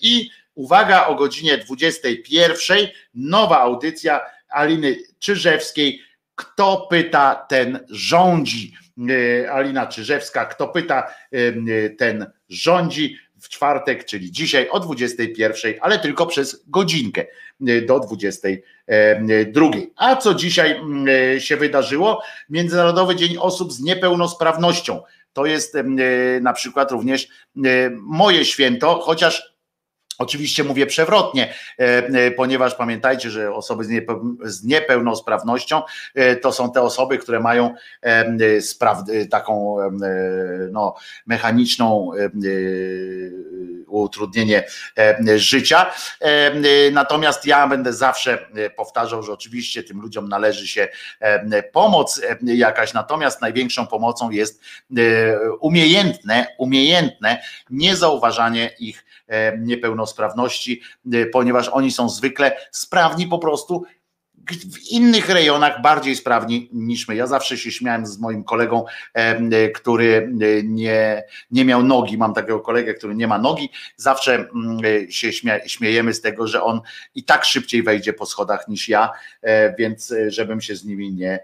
I 0.00 0.30
uwaga, 0.54 1.06
o 1.06 1.14
godzinie 1.14 1.58
21 1.58 2.78
nowa 3.14 3.60
audycja 3.60 4.20
Aliny 4.48 4.96
Czyżewskiej. 5.18 6.02
Kto 6.34 6.86
pyta, 6.90 7.46
ten 7.48 7.86
rządzi. 7.90 8.74
Alina 9.52 9.86
Czyżewska, 9.86 10.44
kto 10.44 10.68
pyta, 10.68 11.14
ten 11.98 12.30
rządzi 12.48 13.18
w 13.40 13.48
czwartek, 13.48 14.04
czyli 14.04 14.32
dzisiaj 14.32 14.68
o 14.68 14.80
21, 14.80 15.74
ale 15.80 15.98
tylko 15.98 16.26
przez 16.26 16.64
godzinkę 16.66 17.24
do 17.86 18.00
22. 18.00 19.70
A 19.96 20.16
co 20.16 20.34
dzisiaj 20.34 20.76
mm, 20.76 21.40
się 21.40 21.56
wydarzyło? 21.56 22.22
Międzynarodowy 22.50 23.16
Dzień 23.16 23.36
Osób 23.38 23.72
z 23.72 23.80
Niepełnosprawnością. 23.80 25.02
To 25.32 25.46
jest 25.46 25.76
na 26.40 26.52
przykład 26.52 26.90
również 26.90 27.28
moje 27.92 28.44
święto, 28.44 29.00
chociaż 29.00 29.55
Oczywiście 30.18 30.64
mówię 30.64 30.86
przewrotnie, 30.86 31.54
e, 31.78 31.82
e, 31.82 32.30
ponieważ 32.30 32.74
pamiętajcie, 32.74 33.30
że 33.30 33.54
osoby 33.54 33.84
z 34.42 34.64
niepełnosprawnością 34.64 35.82
e, 36.14 36.36
to 36.36 36.52
są 36.52 36.72
te 36.72 36.82
osoby, 36.82 37.18
które 37.18 37.40
mają 37.40 37.74
taką 39.30 39.76
no, 40.70 40.94
mechaniczną 41.26 42.10
utrudnienie 43.86 44.64
życia. 45.36 45.90
Natomiast 46.92 47.46
ja 47.46 47.66
będę 47.66 47.92
zawsze 47.92 48.46
powtarzał, 48.76 49.22
że 49.22 49.32
oczywiście 49.32 49.82
tym 49.82 50.00
ludziom 50.00 50.28
należy 50.28 50.66
się 50.66 50.88
pomoc 51.72 52.20
jakaś, 52.42 52.92
natomiast 52.94 53.40
największą 53.40 53.86
pomocą 53.86 54.30
jest 54.30 54.62
umiejętne, 55.60 56.46
umiejętne 56.58 57.42
niezauważanie 57.70 58.70
ich 58.78 59.05
niepełnosprawności, 59.58 60.80
e, 61.12 61.26
ponieważ 61.26 61.68
oni 61.68 61.90
są 61.90 62.08
zwykle 62.08 62.56
sprawni 62.70 63.26
po 63.26 63.38
prostu 63.38 63.84
w 64.72 64.90
innych 64.90 65.28
rejonach 65.28 65.82
bardziej 65.82 66.16
sprawni 66.16 66.68
niż 66.72 67.08
my. 67.08 67.16
Ja 67.16 67.26
zawsze 67.26 67.58
się 67.58 67.70
śmiałem 67.70 68.06
z 68.06 68.18
moim 68.18 68.44
kolegą, 68.44 68.84
e, 69.14 69.70
który 69.70 70.30
nie, 70.64 71.24
nie 71.50 71.64
miał 71.64 71.82
nogi. 71.82 72.18
Mam 72.18 72.34
takiego 72.34 72.60
kolegę, 72.60 72.94
który 72.94 73.14
nie 73.14 73.26
ma 73.26 73.38
nogi. 73.38 73.70
Zawsze 73.96 74.34
mm, 74.34 75.10
się 75.10 75.30
śmiejemy 75.66 76.14
z 76.14 76.20
tego, 76.20 76.46
że 76.46 76.62
on 76.62 76.80
i 77.14 77.24
tak 77.24 77.44
szybciej 77.44 77.82
wejdzie 77.82 78.12
po 78.12 78.26
schodach 78.26 78.68
niż 78.68 78.88
ja, 78.88 79.10
więc 79.78 80.14
żebym 80.28 80.60
się 80.60 80.76
z 80.76 80.84
nimi 80.84 81.12
nie, 81.12 81.38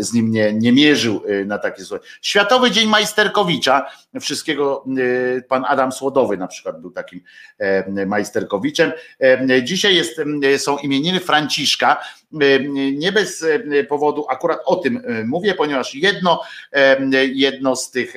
z 0.00 0.12
nim 0.12 0.30
nie, 0.30 0.52
nie 0.52 0.72
mierzył 0.72 1.22
y, 1.28 1.44
na 1.44 1.58
takie 1.58 1.84
słowa. 1.84 2.04
Światowy 2.22 2.70
Dzień 2.70 2.88
Majsterkowicza, 2.88 3.86
wszystkiego 4.20 4.84
y, 4.98 5.44
pan 5.48 5.64
Adam 5.68 5.92
Słodowy 5.92 6.36
na 6.36 6.46
przykład 6.46 6.80
był 6.80 6.90
takim 6.90 7.20
majsterkowiczem. 8.06 8.92
Dzisiaj 9.62 9.94
jest, 9.96 10.20
są 10.58 10.78
imieniny 10.78 11.20
Franciszka, 11.20 11.96
nie 12.92 13.12
bez 13.12 13.44
powodu 13.88 14.26
akurat 14.28 14.60
o 14.64 14.76
tym 14.76 15.02
mówię, 15.26 15.54
ponieważ 15.54 15.94
jedno, 15.94 16.40
jedno 17.34 17.76
z 17.76 17.90
tych 17.90 18.14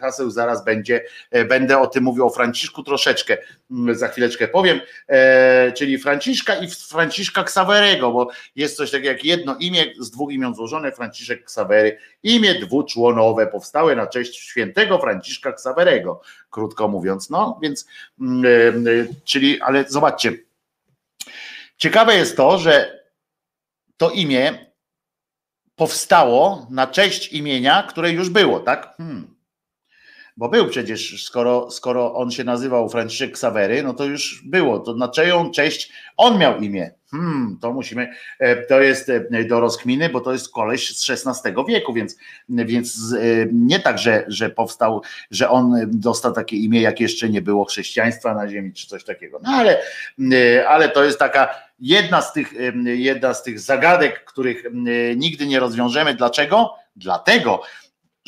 haseł 0.00 0.30
zaraz 0.30 0.64
będzie, 0.64 1.04
e, 1.30 1.44
będę 1.44 1.78
o 1.78 1.86
tym 1.86 2.04
mówił 2.04 2.26
o 2.26 2.30
Franciszku 2.30 2.82
troszeczkę, 2.82 3.38
za 3.92 4.08
chwileczkę 4.08 4.48
powiem, 4.48 4.80
e, 5.08 5.72
czyli 5.72 5.98
Franciszka 5.98 6.54
i 6.54 6.70
Franciszka 6.70 7.44
Ksawerego, 7.44 8.12
bo 8.12 8.28
jest 8.56 8.76
coś 8.76 8.90
takiego 8.90 9.08
jak 9.08 9.24
jedno 9.24 9.56
imię 9.56 9.84
z 9.98 10.10
dwóch 10.10 10.32
imion 10.32 10.54
złożone, 10.54 10.92
Franciszek 10.92 11.44
Ksawery, 11.44 11.98
imię 12.22 12.54
dwuczłonowe 12.54 13.46
powstałe 13.46 13.96
na 13.96 14.06
cześć 14.06 14.38
świętego 14.38 14.98
Franciszka 14.98 15.52
Ksawerego, 15.52 16.20
krótko 16.50 16.88
mówiąc, 16.88 17.30
no 17.30 17.58
więc, 17.62 17.86
czyli, 19.24 19.60
ale 19.60 19.84
zobaczcie, 19.88 20.32
ciekawe 21.76 22.16
jest 22.16 22.36
to, 22.36 22.58
że 22.58 22.97
to 23.98 24.10
imię 24.10 24.72
powstało 25.76 26.66
na 26.70 26.86
cześć 26.86 27.32
imienia, 27.32 27.82
które 27.82 28.10
już 28.10 28.30
było, 28.30 28.60
tak? 28.60 28.94
Hmm. 28.96 29.37
Bo 30.38 30.48
był 30.48 30.68
przecież, 30.68 31.24
skoro, 31.24 31.70
skoro 31.70 32.14
on 32.14 32.30
się 32.30 32.44
nazywał 32.44 32.88
Franciszek 32.88 33.32
Ksawery, 33.32 33.82
no 33.82 33.94
to 33.94 34.04
już 34.04 34.42
było. 34.46 34.78
To 34.78 34.94
na 34.94 35.08
czyją 35.08 35.50
cześć 35.50 35.92
on 36.16 36.38
miał 36.38 36.60
imię. 36.60 36.90
Hmm, 37.10 37.58
to 37.60 37.72
musimy, 37.72 38.08
e, 38.38 38.56
to 38.56 38.80
jest 38.80 39.08
e, 39.08 39.44
do 39.44 39.60
rozkminy, 39.60 40.08
bo 40.08 40.20
to 40.20 40.32
jest 40.32 40.52
koleś 40.52 40.98
z 40.98 41.10
XVI 41.10 41.54
wieku, 41.68 41.92
więc, 41.92 42.16
więc 42.48 43.14
e, 43.20 43.46
nie 43.52 43.80
tak, 43.80 43.98
że, 43.98 44.24
że 44.28 44.50
powstał, 44.50 45.02
że 45.30 45.50
on 45.50 45.74
dostał 45.86 46.32
takie 46.32 46.56
imię, 46.56 46.80
jak 46.80 47.00
jeszcze 47.00 47.28
nie 47.28 47.42
było 47.42 47.64
chrześcijaństwa 47.64 48.34
na 48.34 48.48
ziemi, 48.48 48.72
czy 48.72 48.86
coś 48.86 49.04
takiego. 49.04 49.40
No 49.42 49.50
ale, 49.50 49.82
ale 50.68 50.88
to 50.88 51.04
jest 51.04 51.18
taka 51.18 51.54
jedna 51.80 52.22
z 52.22 52.32
tych, 52.32 52.54
jedna 52.84 53.34
z 53.34 53.42
tych 53.42 53.60
zagadek, 53.60 54.24
których 54.24 54.64
nigdy 55.16 55.46
nie 55.46 55.60
rozwiążemy. 55.60 56.14
Dlaczego? 56.14 56.74
Dlatego, 56.96 57.62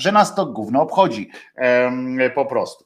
że 0.01 0.12
nas 0.12 0.35
to 0.35 0.47
gówno 0.47 0.83
obchodzi 0.83 1.31
po 2.35 2.47
prostu. 2.47 2.85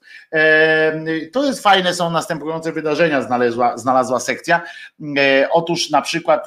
To 1.32 1.44
jest 1.44 1.62
fajne, 1.62 1.94
są 1.94 2.10
następujące 2.10 2.72
wydarzenia, 2.72 3.22
znalazła, 3.22 3.78
znalazła 3.78 4.20
sekcja. 4.20 4.62
E, 5.18 5.48
otóż 5.50 5.90
na 5.90 6.02
przykład 6.02 6.46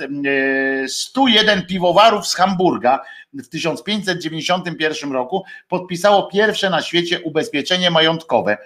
101 0.88 1.66
piwowarów 1.66 2.28
z 2.28 2.36
Hamburga 2.36 3.00
w 3.34 3.48
1591 3.50 5.12
roku 5.12 5.44
podpisało 5.68 6.28
pierwsze 6.28 6.70
na 6.70 6.82
świecie 6.82 7.22
ubezpieczenie 7.22 7.92
majątkowe. 7.92 8.58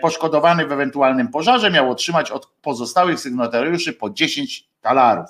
Poszkodowany 0.00 0.66
w 0.66 0.72
ewentualnym 0.72 1.28
pożarze 1.28 1.70
miał 1.70 1.90
otrzymać 1.90 2.30
od 2.30 2.46
pozostałych 2.46 3.20
sygnatariuszy 3.20 3.92
po 3.92 4.10
10 4.10 4.68
talarów. 4.80 5.26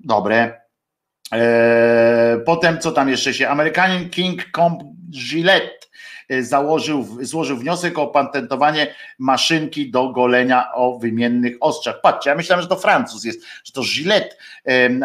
Dobre, 0.00 0.36
e, 0.36 0.61
Potem 2.44 2.78
co 2.78 2.92
tam 2.92 3.08
jeszcze 3.08 3.34
się? 3.34 3.48
Amerykanin 3.48 4.10
King 4.10 4.44
Comp 4.56 4.82
Gillette 5.10 5.86
e, 6.28 6.42
założył, 6.42 7.18
złożył 7.20 7.56
wniosek 7.56 7.98
o 7.98 8.06
patentowanie 8.06 8.94
maszynki 9.18 9.90
do 9.90 10.08
golenia 10.08 10.72
o 10.74 10.98
wymiennych 10.98 11.56
ostrzach. 11.60 12.00
Patrzcie, 12.00 12.30
ja 12.30 12.36
myślałem, 12.36 12.62
że 12.62 12.68
to 12.68 12.76
Francuz 12.76 13.24
jest, 13.24 13.40
że 13.64 13.72
to 13.72 13.82
Gillette, 13.82 14.36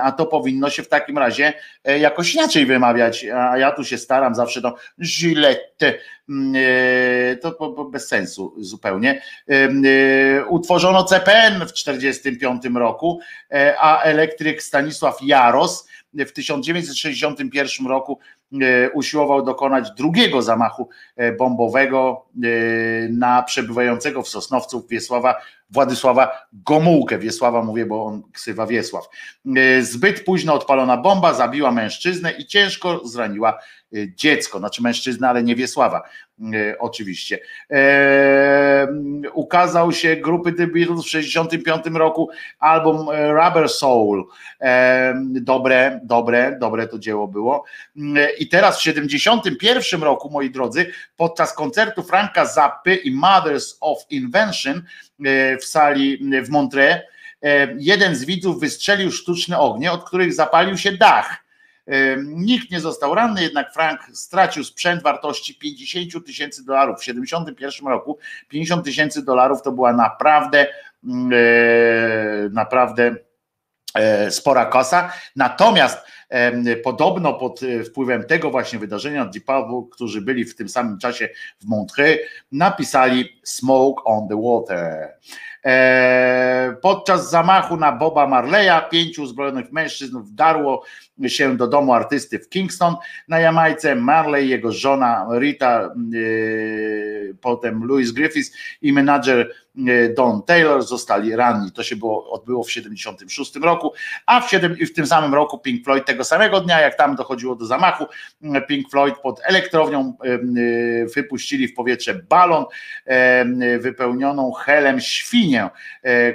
a 0.02 0.12
to 0.12 0.26
powinno 0.26 0.70
się 0.70 0.84
w 0.84 0.90
takim 0.90 1.18
razie 1.18 1.54
e, 1.84 2.00
jakoś 2.00 2.34
inaczej 2.34 2.66
wymawiać, 2.66 3.26
a 3.26 3.58
ja 3.58 3.72
tu 3.72 3.84
się 3.84 3.98
staram 3.98 4.36
zawsze 4.36 4.62
to 4.62 4.76
Gillette, 5.02 5.94
mm, 6.30 6.54
e, 7.32 7.36
to 7.36 7.70
bez 7.92 8.08
sensu 8.08 8.56
zupełnie. 8.58 9.22
Utworzono 10.50 11.04
CPN 11.04 11.66
w 11.66 11.74
1945 11.74 12.76
roku, 12.76 13.20
a 13.80 14.02
elektryk 14.02 14.64
Stanisław 14.64 15.18
Jaros 15.22 15.88
w 16.14 16.32
1961 16.32 17.88
roku 17.88 18.20
E, 18.54 18.90
usiłował 18.92 19.44
dokonać 19.44 19.92
drugiego 19.92 20.42
zamachu 20.42 20.90
e, 21.16 21.32
bombowego 21.32 22.26
e, 22.36 22.48
na 23.10 23.44
przebywającego 23.44 24.24
w 24.24 24.30
Sosnowcu 24.30 24.88
Wiesława 24.90 25.36
Władysława 25.70 26.48
Gomułkę. 26.54 27.18
Wiesława 27.18 27.64
mówię, 27.64 27.86
bo 27.86 28.06
on 28.06 28.24
ksywa 28.34 28.68
Wiesław. 28.68 29.10
Zbyt 29.82 30.24
późno 30.24 30.54
odpalona 30.54 30.98
bomba 30.98 31.34
zabiła 31.34 31.72
mężczyznę 31.72 32.32
i 32.32 32.46
ciężko 32.46 33.02
zraniła 33.08 33.60
dziecko, 34.16 34.60
znaczy 34.60 34.84
mężczyznę, 34.84 35.30
ale 35.30 35.44
nie 35.44 35.56
Wiesława 35.56 36.04
oczywiście. 36.80 37.40
ukazał 39.34 39.92
się 39.92 40.16
grupy 40.16 40.54
The 40.54 40.68
Beatles 40.68 41.02
w 41.02 41.06
1965 41.06 41.96
roku 41.96 42.30
album 42.60 43.08
Rubber 43.10 43.70
Soul. 43.70 44.28
dobre, 45.42 46.00
dobre, 46.04 46.58
dobre 46.60 46.88
to 46.88 47.00
dzieło 47.00 47.28
było. 47.28 47.64
I 48.40 48.48
teraz 48.48 48.80
w 48.80 48.82
71 48.82 50.04
roku, 50.04 50.30
moi 50.30 50.50
drodzy, 50.50 50.92
podczas 51.18 51.54
koncertu 51.54 52.04
Franka 52.04 52.46
Zappy 52.46 52.96
i 52.96 53.12
Mothers 53.12 53.78
of 53.82 53.98
Invention 54.10 54.84
e, 55.26 55.58
w 55.58 55.66
sali 55.66 56.18
w 56.44 56.50
Montreux, 56.50 57.02
e, 57.44 57.76
jeden 57.78 58.16
z 58.16 58.26
widzów 58.26 58.60
wystrzelił 58.60 59.12
sztuczne 59.12 59.60
ognie, 59.60 59.92
od 59.92 60.04
których 60.04 60.34
zapalił 60.34 60.78
się 60.78 60.92
dach. 60.92 61.47
E, 61.88 62.18
nikt 62.24 62.72
nie 62.72 62.80
został 62.80 63.16
ranny, 63.16 63.44
jednak 63.44 63.74
Frank 63.74 64.02
stracił 64.14 64.64
sprzęt 64.64 65.04
wartości 65.04 65.56
50 65.56 66.26
tysięcy 66.26 66.66
dolarów. 66.66 67.00
W 67.00 67.04
71 67.04 67.88
roku 67.88 68.18
50 68.50 68.86
tysięcy 68.86 69.26
dolarów 69.26 69.62
to 69.62 69.72
była 69.72 69.94
naprawdę, 69.94 70.68
naprawdę 72.52 73.16
spora 74.30 74.66
kosa. 74.66 75.14
Natomiast 75.36 75.98
Podobno 76.84 77.34
pod 77.34 77.60
wpływem 77.86 78.24
tego 78.24 78.52
właśnie 78.52 78.80
wydarzenia 78.80 79.26
Deep 79.26 79.46
Purple, 79.46 79.84
którzy 79.92 80.22
byli 80.22 80.46
w 80.46 80.56
tym 80.56 80.70
samym 80.70 80.98
czasie 80.98 81.30
w 81.60 81.66
Montreux, 81.68 82.18
napisali 82.52 83.30
Smoke 83.44 84.04
on 84.04 84.28
the 84.28 84.42
Water. 84.42 85.14
Podczas 86.82 87.30
zamachu 87.30 87.78
na 87.78 87.92
Boba 87.92 88.28
Marleya 88.28 88.90
pięciu 88.92 89.24
uzbrojonych 89.24 89.72
mężczyzn 89.72 90.20
wdarło 90.20 90.84
się 91.28 91.58
do 91.58 91.68
domu 91.68 91.94
artysty 91.94 92.40
w 92.40 92.50
Kingston 92.50 92.96
na 93.28 93.40
Jamajce. 93.40 93.96
Marley, 93.96 94.50
jego 94.50 94.72
żona 94.72 95.28
Rita, 95.40 95.94
potem 97.42 97.84
Louis 97.84 98.12
Griffiths 98.12 98.52
i 98.82 98.94
menadżer 98.94 99.52
E, 99.78 100.14
Don 100.14 100.42
Taylor 100.44 100.84
zostali 100.84 101.36
ranni. 101.36 101.72
To 101.72 101.84
się 101.84 101.96
było, 101.96 102.32
odbyło 102.32 102.64
w 102.64 102.72
76 102.72 103.56
roku, 103.56 103.94
a 104.26 104.42
w, 104.42 104.50
7, 104.50 104.76
w 104.76 104.94
tym 104.94 105.08
samym 105.08 105.34
roku 105.34 105.60
Pink 105.60 105.84
Floyd 105.84 106.06
tego 106.06 106.17
samego 106.24 106.62
dnia, 106.62 106.82
jak 106.82 106.98
tam 106.98 107.16
dochodziło 107.16 107.56
do 107.56 107.66
zamachu, 107.66 108.06
Pink 108.68 108.92
Floyd 108.92 109.16
pod 109.18 109.40
elektrownią 109.44 110.14
e, 110.24 110.34
e, 110.34 110.40
wypuścili 111.16 111.68
w 111.68 111.74
powietrze 111.74 112.14
balon 112.14 112.66
wypełnioną 113.80 114.52
helem 114.52 115.00
świnię, 115.00 115.70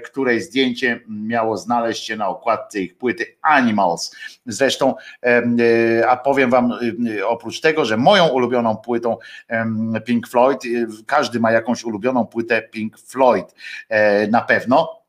której 0.04 0.40
zdjęcie 0.40 1.00
miało 1.08 1.56
znaleźć 1.56 2.06
się 2.06 2.16
na 2.16 2.28
okładce 2.28 2.80
ich 2.80 2.96
płyty 2.96 3.26
Animals. 3.42 4.16
Zresztą, 4.46 4.94
a 6.08 6.16
powiem 6.16 6.50
wam 6.50 6.72
oprócz 7.26 7.60
tego, 7.60 7.84
że 7.84 7.96
moją 7.96 8.28
ulubioną 8.28 8.76
płytą 8.76 9.16
Pink 10.04 10.28
Floyd, 10.28 10.62
każdy 11.06 11.40
ma 11.40 11.52
jakąś 11.52 11.84
ulubioną 11.84 12.26
płytę 12.26 12.62
Pink 12.62 12.98
Floyd, 12.98 13.22
Floyd 13.22 13.54
e, 13.88 14.26
na 14.26 14.40
pewno. 14.40 15.01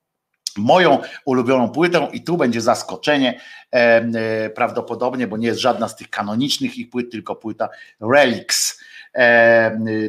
Moją 0.58 1.00
ulubioną 1.26 1.70
płytą, 1.70 2.10
i 2.10 2.24
tu 2.24 2.38
będzie 2.38 2.62
zaskoczenie 2.62 3.40
e, 3.74 3.76
e, 3.76 4.50
prawdopodobnie, 4.50 5.28
bo 5.28 5.38
nie 5.38 5.48
jest 5.48 5.60
żadna 5.60 5.88
z 5.88 5.96
tych 5.96 6.10
kanonicznych 6.10 6.78
ich 6.78 6.90
płyt, 6.90 7.12
tylko 7.12 7.36
płyta 7.36 7.70
Relics 8.02 8.84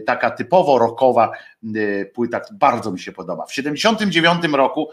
taka 0.06 0.30
typowo 0.30 0.78
rockowa 0.78 1.32
płyta, 2.14 2.40
bardzo 2.52 2.92
mi 2.92 3.00
się 3.00 3.12
podoba. 3.12 3.46
W 3.46 3.54
79 3.54 4.44
roku 4.52 4.90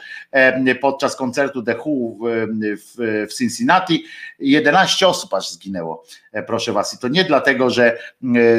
podczas 0.81 1.15
koncertu 1.15 1.63
The 1.63 1.75
Who 1.77 2.15
w, 2.17 3.27
w 3.29 3.33
Cincinnati 3.33 4.05
11 4.39 5.07
osób 5.07 5.33
aż 5.33 5.51
zginęło, 5.51 6.03
e, 6.31 6.43
proszę 6.43 6.73
was. 6.73 6.93
I 6.93 6.97
to 6.97 7.07
nie 7.07 7.23
dlatego, 7.23 7.69
że, 7.69 7.97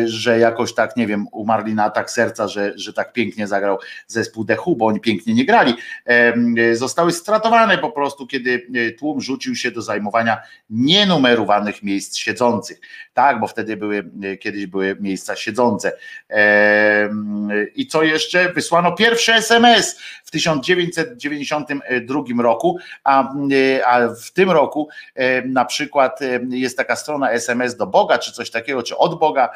że 0.04 0.38
jakoś 0.38 0.74
tak, 0.74 0.96
nie 0.96 1.06
wiem, 1.06 1.26
umarli 1.32 1.74
na 1.74 1.84
atak 1.84 2.10
serca, 2.10 2.48
że, 2.48 2.72
że 2.76 2.92
tak 2.92 3.12
pięknie 3.12 3.46
zagrał 3.46 3.78
zespół 4.06 4.44
The 4.44 4.56
Who, 4.66 4.74
bo 4.76 4.86
oni 4.86 5.00
pięknie 5.00 5.34
nie 5.34 5.44
grali. 5.44 5.74
Zostały 6.72 7.12
stratowane 7.12 7.78
po 7.78 7.90
prostu, 7.90 8.26
kiedy 8.26 8.66
e, 8.74 8.90
tłum 8.90 9.20
rzucił 9.20 9.54
się 9.54 9.70
do 9.70 9.82
zajmowania 9.82 10.42
nienumerowanych 10.70 11.82
miejsc 11.82 12.16
siedzących. 12.16 12.80
Tak, 13.14 13.40
bo 13.40 13.46
wtedy 13.46 13.76
były, 13.76 14.10
e, 14.22 14.36
kiedyś 14.36 14.66
były 14.66 14.96
miejsca 15.00 15.36
siedzące. 15.36 15.92
I 17.74 17.86
co 17.86 18.01
jeszcze? 18.02 18.52
Wysłano 18.52 18.92
pierwszy 18.92 19.32
SMS 19.32 19.98
w 20.24 20.30
1992 20.30 22.42
roku, 22.42 22.78
a, 23.04 23.32
a 23.86 24.08
w 24.08 24.30
tym 24.30 24.50
roku 24.50 24.88
na 25.44 25.64
przykład 25.64 26.20
jest 26.50 26.76
taka 26.76 26.96
strona 26.96 27.30
SMS 27.30 27.76
do 27.76 27.86
Boga, 27.86 28.18
czy 28.18 28.32
coś 28.32 28.50
takiego, 28.50 28.82
czy 28.82 28.96
od 28.96 29.18
Boga, 29.18 29.50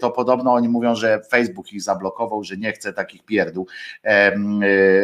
to 0.00 0.10
podobno 0.10 0.52
oni 0.52 0.68
mówią, 0.68 0.94
że 0.94 1.20
Facebook 1.30 1.72
ich 1.72 1.82
zablokował, 1.82 2.44
że 2.44 2.56
nie 2.56 2.72
chce 2.72 2.92
takich 2.92 3.24
pierdół 3.24 3.66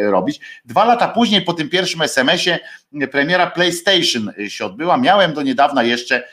robić. 0.03 0.41
Dwa 0.65 0.85
lata 0.85 1.07
później 1.07 1.41
po 1.41 1.53
tym 1.53 1.69
pierwszym 1.69 2.01
SMS-ie 2.01 2.59
premiera 3.11 3.47
PlayStation 3.47 4.31
się 4.47 4.65
odbyła. 4.65 4.97
Miałem 4.97 5.33
do 5.33 5.41
niedawna 5.41 5.83
jeszcze 5.83 6.23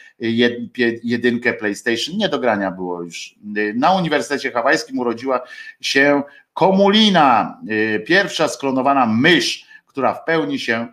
jedynkę 1.04 1.52
PlayStation, 1.52 2.16
nie 2.16 2.28
do 2.28 2.38
grania 2.38 2.70
było 2.70 3.02
już. 3.02 3.34
Na 3.74 3.92
Uniwersytecie 3.92 4.52
Hawajskim 4.52 4.98
urodziła 4.98 5.40
się 5.80 6.22
Komulina, 6.54 7.60
pierwsza 8.06 8.48
sklonowana 8.48 9.06
mysz, 9.06 9.66
która 9.86 10.14
w 10.14 10.24
pełni 10.24 10.58
się 10.58 10.86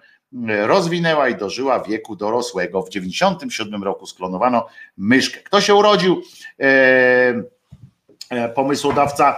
rozwinęła 0.47 1.29
i 1.29 1.35
dożyła 1.35 1.83
wieku 1.83 2.15
dorosłego. 2.15 2.81
W 2.81 2.89
97 2.89 3.83
roku 3.83 4.05
sklonowano 4.05 4.67
myszkę. 4.97 5.39
Kto 5.39 5.61
się 5.61 5.75
urodził? 5.75 6.21
E, 6.59 7.43
pomysłodawca 8.55 9.37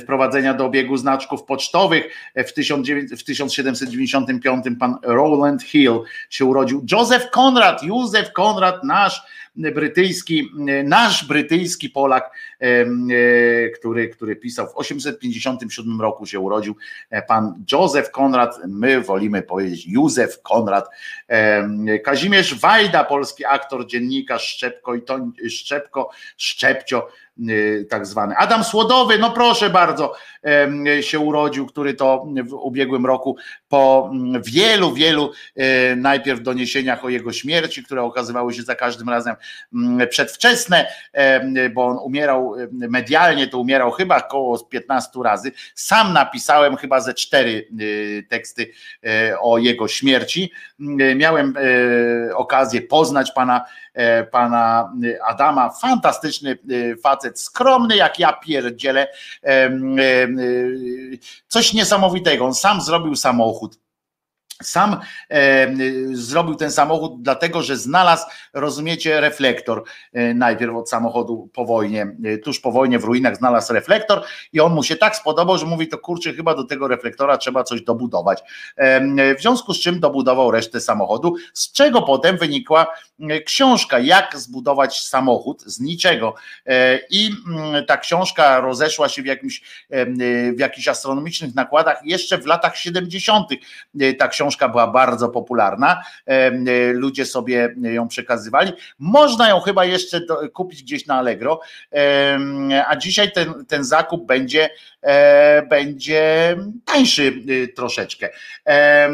wprowadzenia 0.00 0.54
do 0.54 0.66
obiegu 0.66 0.96
znaczków 0.96 1.44
pocztowych. 1.44 2.04
W, 2.36 2.52
1795 2.52 4.64
pan 4.80 4.96
Roland 5.02 5.62
Hill 5.62 6.00
się 6.30 6.44
urodził. 6.44 6.86
Joseph 6.92 7.30
Conrad, 7.30 7.82
Józef 7.82 8.32
Konrad, 8.32 8.84
nasz 8.84 9.22
brytyjski, 9.56 10.50
nasz 10.84 11.24
brytyjski 11.24 11.90
Polak, 11.90 12.30
e, 12.60 12.86
który, 13.68 14.08
który 14.08 14.36
pisał 14.36 14.66
w 14.66 14.72
857 14.74 16.00
roku 16.00 16.26
się 16.26 16.40
urodził. 16.40 16.76
Pan 17.28 17.64
Józef 17.72 18.10
Konrad, 18.10 18.58
my 18.68 19.00
wolimy 19.00 19.42
powiedzieć 19.42 19.86
Józef 19.86 20.42
Konrad, 20.42 20.88
Kazimierz 22.04 22.54
Wajda, 22.54 23.04
polski 23.04 23.44
aktor, 23.44 23.86
dziennikarz 23.86 24.48
Szczepko 24.48 24.94
i 24.94 25.02
to 25.02 25.18
Szczepko, 25.48 26.10
Szczepcio, 26.36 27.08
tak 27.90 28.06
zwany. 28.06 28.36
Adam 28.36 28.64
Słodowy, 28.64 29.18
no 29.18 29.30
proszę 29.30 29.70
bardzo, 29.70 30.14
się 31.00 31.18
urodził, 31.18 31.66
który 31.66 31.94
to 31.94 32.26
w 32.48 32.52
ubiegłym 32.52 33.06
roku 33.06 33.36
po 33.74 34.10
mm, 34.12 34.42
wielu, 34.42 34.92
wielu 34.92 35.32
e, 35.56 35.96
najpierw 35.96 36.42
doniesieniach 36.42 37.04
o 37.04 37.08
jego 37.08 37.32
śmierci, 37.32 37.84
które 37.84 38.02
okazywały 38.02 38.54
się 38.54 38.62
za 38.62 38.74
każdym 38.74 39.08
razem 39.08 39.36
mm, 39.74 40.08
przedwczesne, 40.08 40.86
bo 41.74 41.86
on 41.86 41.98
umierał 41.98 42.54
medialnie, 42.70 43.46
to 43.46 43.58
umierał 43.58 43.90
chyba 43.90 44.16
około 44.16 44.58
15 44.58 45.10
razy. 45.24 45.52
Sam 45.74 46.12
napisałem 46.12 46.76
chyba 46.76 47.00
ze 47.00 47.14
cztery 47.14 47.68
y, 47.80 48.26
teksty 48.28 48.70
e, 49.04 49.38
o 49.40 49.58
jego 49.58 49.88
śmierci. 49.88 50.52
Mm, 50.80 51.18
miałem 51.18 51.54
e, 51.56 52.36
okazję 52.36 52.82
poznać 52.82 53.32
pana 53.32 53.64
pana 54.30 54.92
Adama, 55.26 55.70
fantastyczny 55.70 56.58
facet, 57.02 57.40
skromny 57.40 57.96
jak 57.96 58.18
ja 58.18 58.32
pierdzielę, 58.32 59.06
coś 61.48 61.72
niesamowitego. 61.72 62.44
On 62.44 62.54
sam 62.54 62.80
zrobił 62.80 63.16
samochód 63.16 63.63
sam 64.62 65.00
e, 65.30 65.66
zrobił 66.12 66.54
ten 66.54 66.70
samochód 66.70 67.22
dlatego, 67.22 67.62
że 67.62 67.76
znalazł, 67.76 68.26
rozumiecie, 68.52 69.20
reflektor 69.20 69.84
e, 70.12 70.34
najpierw 70.34 70.74
od 70.76 70.90
samochodu 70.90 71.48
po 71.52 71.64
wojnie, 71.64 72.16
e, 72.24 72.38
tuż 72.38 72.60
po 72.60 72.72
wojnie 72.72 72.98
w 72.98 73.04
ruinach 73.04 73.36
znalazł 73.36 73.72
reflektor 73.72 74.22
i 74.52 74.60
on 74.60 74.74
mu 74.74 74.82
się 74.82 74.96
tak 74.96 75.16
spodobał, 75.16 75.58
że 75.58 75.66
mówi 75.66 75.88
to 75.88 75.98
kurczę, 75.98 76.32
chyba 76.32 76.54
do 76.54 76.64
tego 76.64 76.88
reflektora 76.88 77.38
trzeba 77.38 77.64
coś 77.64 77.82
dobudować. 77.82 78.42
W 79.38 79.40
związku 79.40 79.74
z 79.74 79.80
czym 79.80 80.00
dobudował 80.00 80.50
resztę 80.50 80.80
samochodu, 80.80 81.34
z 81.52 81.72
czego 81.72 82.02
potem 82.02 82.38
wynikła 82.38 82.86
książka, 83.44 83.98
jak 83.98 84.38
zbudować 84.38 85.00
samochód 85.00 85.62
z 85.62 85.80
niczego. 85.80 86.34
E, 86.66 86.98
I 87.10 87.30
mm, 87.46 87.86
ta 87.86 87.96
książka 87.96 88.60
rozeszła 88.60 89.08
się 89.08 89.22
w, 89.22 89.26
jakimś, 89.26 89.62
w 90.56 90.58
jakichś 90.58 90.88
astronomicznych 90.88 91.54
nakładach 91.54 92.00
jeszcze 92.04 92.38
w 92.38 92.46
latach 92.46 92.76
70. 92.76 93.48
Ta 94.18 94.28
książka 94.28 94.68
była 94.68 94.86
bardzo 94.86 95.28
popularna, 95.28 96.02
e, 96.26 96.50
ludzie 96.92 97.26
sobie 97.26 97.74
ją 97.82 98.08
przekazywali. 98.08 98.72
Można 98.98 99.48
ją 99.48 99.60
chyba 99.60 99.84
jeszcze 99.84 100.20
kupić 100.52 100.82
gdzieś 100.82 101.06
na 101.06 101.14
Allegro, 101.14 101.60
a 102.86 102.96
dzisiaj 102.96 103.32
ten, 103.32 103.64
ten 103.66 103.84
zakup 103.84 104.26
będzie, 104.26 104.70
e, 105.02 105.62
będzie 105.62 106.56
tańszy 106.84 107.22
y, 107.50 107.68
troszeczkę. 107.76 108.28
E, 108.66 109.10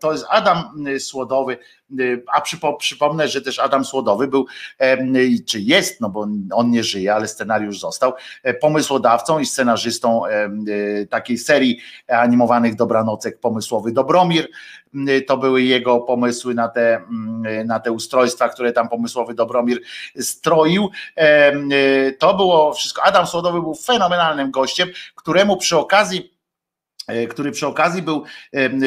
to 0.00 0.12
jest 0.12 0.24
Adam 0.28 0.84
Słodowy, 0.98 1.58
a 2.34 2.40
przypomnę, 2.78 3.28
że 3.28 3.42
też 3.42 3.58
Adam 3.58 3.84
Słodowy 3.84 4.28
był, 4.28 4.46
czy 5.46 5.60
jest, 5.60 6.00
no 6.00 6.08
bo 6.08 6.26
on 6.52 6.70
nie 6.70 6.84
żyje, 6.84 7.14
ale 7.14 7.28
scenariusz 7.28 7.80
został, 7.80 8.12
pomysłodawcą 8.60 9.38
i 9.38 9.46
scenarzystą 9.46 10.22
takiej 11.10 11.38
serii 11.38 11.78
animowanych 12.08 12.74
dobranocek 12.74 13.40
pomysłowy 13.40 13.92
Dobromir. 13.92 14.48
To 15.26 15.36
były 15.36 15.62
jego 15.62 16.00
pomysły 16.00 16.54
na 16.54 16.68
te, 16.68 17.02
na 17.64 17.80
te 17.80 17.92
ustrojstwa, 17.92 18.48
które 18.48 18.72
tam 18.72 18.88
pomysłowy 18.88 19.34
Dobromir 19.34 19.80
stroił. 20.20 20.90
To 22.18 22.34
było 22.34 22.72
wszystko. 22.72 23.02
Adam 23.02 23.26
Słodowy 23.26 23.60
był 23.60 23.74
fenomenalnym 23.74 24.50
gościem, 24.50 24.88
któremu 25.14 25.56
przy 25.56 25.78
okazji 25.78 26.30
E, 26.30 26.35
który 27.30 27.52
przy 27.52 27.66
okazji 27.66 28.02
był, 28.02 28.24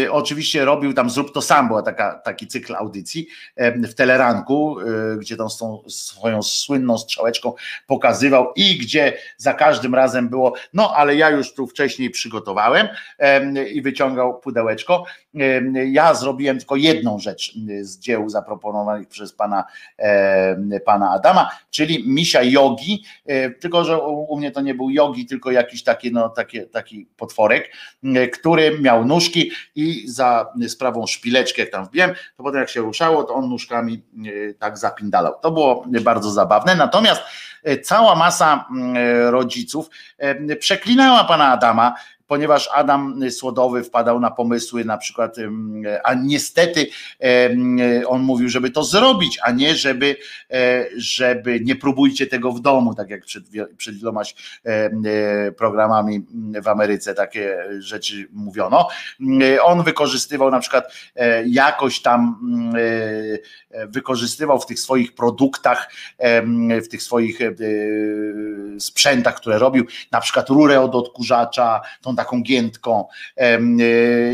e, 0.05 0.11
oczywiście 0.11 0.65
robił 0.65 0.93
tam 0.93 1.09
Zrób 1.09 1.33
to 1.33 1.41
sam, 1.41 1.67
była 1.67 1.81
taka, 1.81 2.13
taki 2.13 2.47
cykl 2.47 2.75
audycji 2.75 3.27
w 3.57 3.93
Teleranku, 3.93 4.77
e, 4.79 5.17
gdzie 5.17 5.37
tą 5.37 5.49
swoją 5.87 6.43
słynną 6.43 6.97
strzałeczką 6.97 7.53
pokazywał 7.87 8.53
i 8.55 8.77
gdzie 8.77 9.17
za 9.37 9.53
każdym 9.53 9.95
razem 9.95 10.29
było, 10.29 10.53
no 10.73 10.95
ale 10.95 11.15
ja 11.15 11.29
już 11.29 11.53
tu 11.53 11.67
wcześniej 11.67 12.09
przygotowałem 12.09 12.87
i 13.73 13.81
wyciągał 13.81 14.39
pudełeczko 14.39 15.05
Ja 15.85 16.13
zrobiłem 16.13 16.57
tylko 16.57 16.75
jedną 16.75 17.19
rzecz 17.19 17.53
z 17.81 17.99
dzieł 17.99 18.29
zaproponowanych 18.29 19.07
przez 19.07 19.33
pana, 19.33 19.63
pana 20.85 21.11
Adama, 21.11 21.49
czyli 21.69 22.03
misia 22.07 22.43
jogi, 22.43 23.03
tylko 23.59 23.83
że 23.83 23.99
u 24.01 24.37
mnie 24.37 24.51
to 24.51 24.61
nie 24.61 24.73
był 24.73 24.89
jogi, 24.89 25.25
tylko 25.25 25.51
jakiś 25.51 25.83
taki, 25.83 26.11
no, 26.11 26.29
taki, 26.29 26.67
taki 26.67 27.07
potworek, 27.17 27.71
który 28.33 28.79
miał 28.79 29.05
nóżki 29.05 29.51
i 29.75 30.03
za 30.07 30.53
sprawą 30.67 31.07
szpileczkę 31.07 31.61
jak 31.61 31.71
tam 31.71 31.85
wbiłem, 31.85 32.13
to 32.37 32.43
potem 32.43 32.59
jak 32.59 32.69
się 32.69 32.81
ruszało, 32.81 33.23
to 33.23 33.33
on 33.33 33.49
nóżkami 33.49 34.01
tak 34.59 34.77
zapindalał. 34.77 35.33
To 35.41 35.51
było 35.51 35.85
bardzo 36.01 36.31
zabawne, 36.31 36.75
natomiast 36.75 37.21
cała 37.83 38.15
masa 38.15 38.67
rodziców 39.29 39.89
przeklinała 40.59 41.23
pana 41.23 41.47
Adama, 41.47 41.95
ponieważ 42.29 42.69
Adam 42.73 43.19
Słodowy 43.31 43.83
wpadał 43.83 44.19
na 44.19 44.31
pomysły 44.31 44.85
na 44.85 44.97
przykład, 44.97 45.35
a 46.03 46.13
niestety 46.13 46.87
on 48.07 48.21
mówił, 48.21 48.49
żeby 48.49 48.69
to 48.71 48.83
zrobić, 48.83 49.39
a 49.43 49.51
nie 49.51 49.75
żeby, 49.75 50.15
e, 50.51 50.85
żeby 50.97 51.59
nie 51.63 51.75
próbujcie 51.75 52.27
tego 52.27 52.51
w 52.51 52.59
domu, 52.59 52.95
tak 52.95 53.09
jak 53.09 53.25
przed, 53.25 53.43
przed 53.77 53.95
wielomaś 53.95 54.35
e, 54.65 55.51
programami 55.51 56.25
w 56.63 56.67
Ameryce 56.67 57.13
takie 57.13 57.57
rzeczy 57.79 58.27
mówiono. 58.33 58.87
On 59.61 59.83
wykorzystywał 59.83 60.51
na 60.51 60.59
przykład 60.59 60.93
e, 61.15 61.47
jakoś 61.47 62.01
tam 62.01 62.39
wykorzystywał 63.87 64.59
w 64.59 64.65
tych 64.65 64.79
swoich 64.79 65.15
produktach, 65.15 65.91
w 66.83 66.87
tych 66.87 67.03
swoich 67.03 67.39
sprzętach, 68.79 69.35
które 69.35 69.59
robił, 69.59 69.85
na 70.11 70.21
przykład 70.21 70.49
rurę 70.49 70.81
od 70.81 70.95
odkurzacza, 70.95 71.81
tą 72.01 72.15
taką 72.19 72.43
giętką, 72.43 73.07
e, 73.37 73.59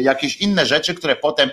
jakieś 0.01 0.37
inne 0.37 0.65
rzeczy, 0.65 0.95
które 0.95 1.15
potem, 1.15 1.49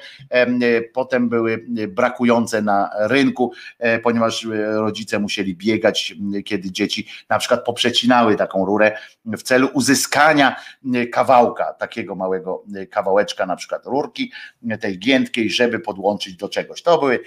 potem 0.93 1.29
były 1.29 1.65
brakujące 1.89 2.63
na 2.63 2.91
rynku, 2.99 3.53
e, 3.79 3.99
ponieważ 3.99 4.47
rodzice 4.75 5.19
musieli 5.19 5.55
biegać, 5.55 6.15
kiedy 6.45 6.71
dzieci 6.71 7.09
na 7.29 7.39
przykład 7.39 7.65
poprzecinały 7.65 8.37
taką 8.37 8.67
rurę 8.67 8.99
w 9.25 9.43
celu 9.43 9.69
uzyskania 9.73 10.57
kawałka, 11.13 11.73
takiego 11.73 12.15
małego 12.15 12.65
kawałeczka, 12.91 13.47
na 13.47 13.57
przykład 13.57 13.87
rurki 13.87 14.33
tej 14.81 14.99
giętkiej, 14.99 15.51
żeby 15.51 15.81
podłączyć 15.81 16.37
do 16.37 16.49
czegoś. 16.49 16.83
To 16.83 16.99
były 16.99 17.21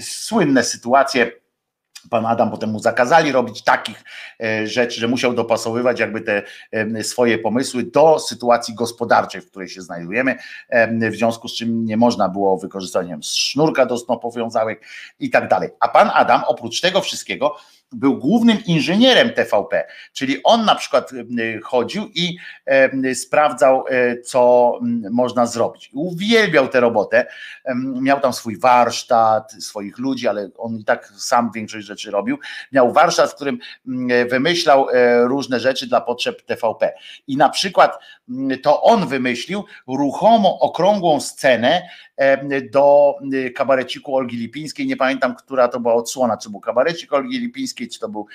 słynne 0.00 0.64
sytuacje 0.64 1.43
Pan 2.10 2.26
Adam 2.26 2.50
potem 2.50 2.70
mu 2.70 2.78
zakazali 2.78 3.32
robić 3.32 3.64
takich 3.64 4.04
e, 4.42 4.66
rzeczy, 4.66 5.00
że 5.00 5.08
musiał 5.08 5.34
dopasowywać 5.34 6.00
jakby 6.00 6.20
te 6.20 6.42
swoje 7.02 7.38
pomysły 7.38 7.82
do 7.82 8.18
sytuacji 8.18 8.74
gospodarczej, 8.74 9.40
w 9.40 9.50
której 9.50 9.68
się 9.68 9.82
znajdujemy, 9.82 10.36
w 11.10 11.14
związku 11.14 11.48
z 11.48 11.54
czym 11.54 11.84
nie 11.84 11.96
można 11.96 12.28
było 12.28 12.58
wykorzystać 12.58 13.06
sznurka 13.22 13.86
do 13.86 13.98
snopowiązałek 13.98 14.86
i 15.18 15.30
tak 15.30 15.48
dalej. 15.48 15.70
A 15.80 15.88
pan 15.88 16.10
Adam 16.14 16.42
oprócz 16.46 16.80
tego 16.80 17.00
wszystkiego 17.00 17.56
był 17.94 18.18
głównym 18.18 18.58
inżynierem 18.66 19.30
TVP, 19.30 19.84
czyli 20.12 20.42
on 20.44 20.64
na 20.64 20.74
przykład 20.74 21.10
chodził 21.62 22.10
i 22.14 22.36
sprawdzał, 23.14 23.84
e, 23.88 24.20
co 24.20 24.72
można 25.10 25.46
zrobić. 25.46 25.90
Uwielbiał 25.92 26.68
tę 26.68 26.80
robotę, 26.80 27.26
miał 28.00 28.20
tam 28.20 28.32
swój 28.32 28.58
warsztat, 28.58 29.52
swoich 29.52 29.98
ludzi, 29.98 30.28
ale 30.28 30.50
on 30.56 30.76
i 30.78 30.84
tak 30.84 31.12
sam 31.16 31.50
większość 31.54 31.86
rzeczy 31.86 32.10
robił. 32.10 32.38
Miał 32.72 32.92
warsztat, 32.92 33.30
w 33.30 33.34
którym 33.34 33.58
wymyślał 34.30 34.88
e, 34.90 35.24
różne 35.24 35.60
rzeczy 35.60 35.86
dla 35.86 36.00
potrzeb 36.00 36.42
TVP. 36.42 36.92
I 37.26 37.36
na 37.36 37.48
przykład 37.48 37.98
to 38.62 38.82
on 38.82 39.08
wymyślił 39.08 39.64
ruchomą, 39.86 40.58
okrągłą 40.58 41.20
scenę 41.20 41.82
do 42.72 43.14
kabareciku 43.54 44.16
Olgi 44.16 44.36
Lipińskiej. 44.36 44.86
Nie 44.86 44.96
pamiętam, 44.96 45.34
która 45.34 45.68
to 45.68 45.80
była 45.80 45.94
odsłona, 45.94 46.36
czy 46.36 46.50
był 46.50 46.60
kabarecik 46.60 47.12
Olgi 47.12 47.38
Lipińskiej, 47.38 47.83
czy 47.88 48.00
to 48.00 48.08
był, 48.08 48.26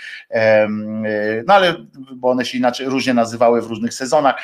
no 1.47 1.53
ale, 1.53 1.75
bo 2.15 2.29
one 2.29 2.45
się 2.45 2.57
inaczej 2.57 2.87
różnie 2.87 3.13
nazywały 3.13 3.61
w 3.61 3.67
różnych 3.67 3.93
sezonach, 3.93 4.35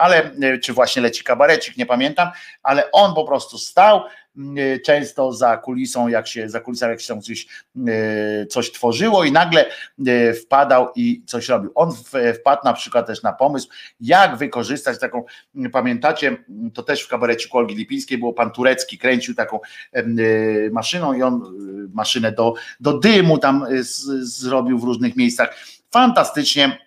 ale 0.00 0.30
czy 0.62 0.72
właśnie 0.72 1.02
leci 1.02 1.24
kabarecik, 1.24 1.76
nie 1.76 1.86
pamiętam, 1.86 2.28
ale 2.62 2.90
on 2.92 3.14
po 3.14 3.24
prostu 3.24 3.58
stał 3.58 4.00
E, 4.00 4.23
często 4.84 5.32
za 5.32 5.56
kulisą, 5.56 6.08
jak 6.08 6.28
się 6.28 6.48
za 6.48 6.60
kulisami 6.60 6.90
jak 6.90 7.00
się 7.00 7.20
coś, 7.20 7.46
e, 7.88 8.46
coś 8.46 8.72
tworzyło 8.72 9.24
i 9.24 9.32
nagle 9.32 9.66
e, 10.06 10.34
wpadał 10.34 10.88
i 10.96 11.22
coś 11.26 11.48
robił. 11.48 11.72
On 11.74 11.92
wpadł 12.34 12.60
na 12.64 12.72
przykład 12.72 13.06
też 13.06 13.22
na 13.22 13.32
pomysł, 13.32 13.68
jak 14.00 14.36
wykorzystać 14.36 14.98
taką, 15.00 15.24
pamiętacie, 15.72 16.36
to 16.74 16.82
też 16.82 17.02
w 17.02 17.08
kabareciku 17.08 17.58
Olgi 17.58 17.74
Lipińskiej 17.74 18.18
było 18.18 18.32
pan 18.32 18.50
Turecki, 18.50 18.98
kręcił 18.98 19.34
taką 19.34 19.60
maszyną 20.72 21.12
i 21.12 21.22
on 21.22 21.42
maszynę 21.92 22.32
do, 22.32 22.54
do 22.80 22.98
dymu 22.98 23.38
tam 23.38 23.66
zrobił 24.20 24.78
w 24.78 24.84
różnych 24.84 25.16
miejscach. 25.16 25.56
Fantastycznie 25.90 26.84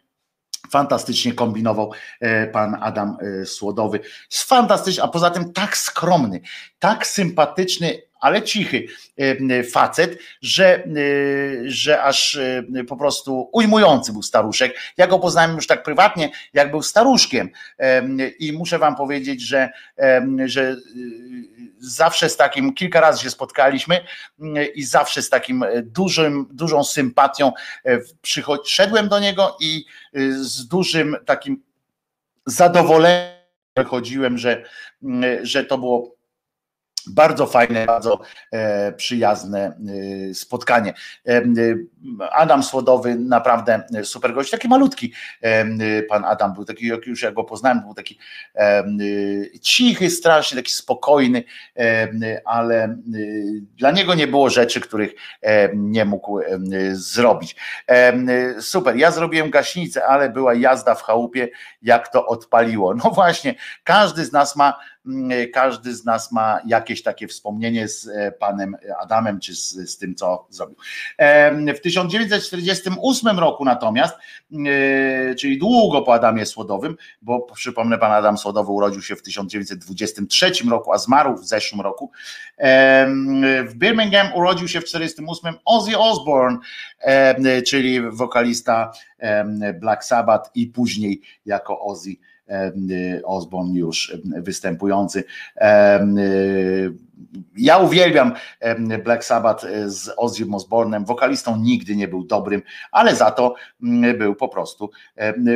Fantastycznie 0.70 1.34
kombinował 1.34 1.92
e, 2.20 2.48
pan 2.48 2.78
Adam 2.82 3.18
e, 3.42 3.46
Słodowy. 3.46 4.00
Fantastycznie, 4.30 5.04
a 5.04 5.08
poza 5.08 5.30
tym 5.30 5.54
tak 5.54 5.78
skromny, 5.78 6.42
tak 6.80 7.08
sympatyczny, 7.08 8.02
ale 8.20 8.42
cichy 8.42 8.88
e, 9.18 9.64
facet, 9.64 10.18
że, 10.42 10.84
że 11.66 12.04
aż 12.04 12.40
po 12.88 12.98
prostu 12.98 13.50
ujmujący 13.52 14.14
był 14.14 14.24
staruszek. 14.24 14.78
Ja 14.98 15.08
go 15.08 15.20
poznałem 15.20 15.56
już 15.56 15.68
tak 15.68 15.84
prywatnie, 15.84 16.30
jak 16.54 16.72
był 16.72 16.82
staruszkiem 16.82 17.50
i 18.40 18.54
muszę 18.54 18.80
wam 18.80 18.96
powiedzieć, 18.96 19.42
że, 19.42 19.70
że 20.46 20.76
zawsze 21.80 22.30
z 22.30 22.38
takim, 22.38 22.73
kilka 22.73 23.01
razy 23.01 23.23
się 23.23 23.30
spotkaliśmy 23.30 24.06
mm, 24.39 24.67
i 24.75 24.83
zawsze 24.83 25.22
z 25.22 25.30
takim 25.30 25.64
e, 25.64 25.81
dużym, 25.81 26.47
dużą 26.51 26.83
sympatią 26.83 27.51
e, 27.85 27.99
przyszedłem 28.22 29.07
do 29.07 29.19
niego 29.19 29.57
i 29.59 29.85
e, 30.14 30.19
z 30.31 30.67
dużym 30.67 31.17
takim 31.25 31.64
zadowoleniem 32.45 33.38
chodziłem, 33.85 34.38
że, 34.38 34.64
mm, 35.03 35.45
że 35.45 35.64
to 35.64 35.77
było 35.77 36.17
bardzo 37.09 37.45
fajne, 37.45 37.85
bardzo 37.85 38.19
e, 38.51 38.92
przyjazne 38.92 39.77
e, 40.30 40.34
spotkanie. 40.34 40.93
E, 41.27 41.42
Adam 42.32 42.64
Słodowy, 42.64 43.16
naprawdę 43.16 43.84
super 44.03 44.34
gość, 44.34 44.51
taki 44.51 44.67
malutki 44.67 45.14
pan 46.09 46.26
Adam 46.26 46.53
był, 46.53 46.66
taki 46.66 46.88
jak 46.88 47.08
już 47.08 47.22
ja 47.22 47.32
go 47.32 47.43
poznałem, 47.43 47.82
był 47.82 47.93
taki 47.93 48.19
cichy, 49.61 50.09
strasznie, 50.09 50.58
taki 50.58 50.72
spokojny, 50.72 51.43
ale 52.45 52.98
dla 53.77 53.92
niego 53.92 54.16
nie 54.16 54.27
było 54.27 54.50
rzeczy, 54.50 54.82
których 54.82 55.11
nie 55.76 56.06
mógł 56.06 56.40
zrobić. 56.92 57.56
Super, 58.59 58.95
ja 58.95 59.11
zrobiłem 59.11 59.50
gaśnicę, 59.50 60.06
ale 60.06 60.30
była 60.30 60.53
jazda 60.53 60.95
w 60.95 61.03
chałupie, 61.03 61.50
jak 61.82 62.08
to 62.08 62.26
odpaliło. 62.26 62.93
No 62.93 63.09
właśnie, 63.09 63.56
każdy 63.84 64.26
z 64.26 64.32
nas 64.32 64.56
ma 64.56 64.80
każdy 65.53 65.95
z 65.95 66.06
nas 66.06 66.32
ma 66.32 66.60
jakieś 66.66 67.03
takie 67.03 67.27
wspomnienie 67.27 67.88
z 67.88 68.08
e, 68.08 68.32
panem 68.32 68.77
Adamem, 69.00 69.40
czy 69.40 69.56
z, 69.56 69.69
z 69.69 69.98
tym, 69.98 70.16
co 70.16 70.48
zrobił. 70.50 70.76
W 71.76 71.80
1948 71.80 73.40
roku 73.40 73.66
natomiast, 73.66 74.16
e, 74.16 75.36
czyli 75.36 75.58
długo 75.58 76.02
po 76.02 76.14
Adamie 76.14 76.45
Słodowym, 76.45 76.98
bo 77.22 77.42
przypomnę, 77.42 77.98
pan 77.98 78.11
Adam 78.11 78.38
Słodowy 78.38 78.72
urodził 78.72 79.02
się 79.02 79.16
w 79.16 79.22
1923 79.22 80.52
roku, 80.69 80.94
a 80.94 80.98
zmarł 80.98 81.38
w 81.38 81.48
zeszłym 81.48 81.82
roku. 81.82 82.11
W 83.66 83.74
Birmingham 83.76 84.34
urodził 84.34 84.68
się 84.68 84.82
w 84.82 84.84
1948 84.84 85.60
Ozzy 85.66 85.98
Osbourne, 85.98 86.58
czyli 87.66 88.02
wokalista 88.11 88.92
Black 89.80 90.03
Sabbath 90.03 90.50
i 90.56 90.68
później 90.68 91.22
jako 91.45 91.82
Ozzy 91.82 92.16
Y, 92.50 93.22
Osborne 93.26 93.80
już 93.80 94.17
występujący. 94.26 95.19
Y, 95.19 97.08
ja 97.58 97.77
uwielbiam 97.77 98.34
Black 99.03 99.24
Sabbath 99.24 99.66
z 99.85 100.14
Ozzy 100.17 100.45
Osbornem. 100.53 101.06
Wokalistą 101.06 101.58
nigdy 101.58 101.95
nie 101.95 102.08
był 102.08 102.24
dobrym, 102.24 102.61
ale 102.92 103.16
za 103.16 103.32
to 103.32 103.56
był 104.17 104.35
po 104.35 104.48
prostu 104.48 104.92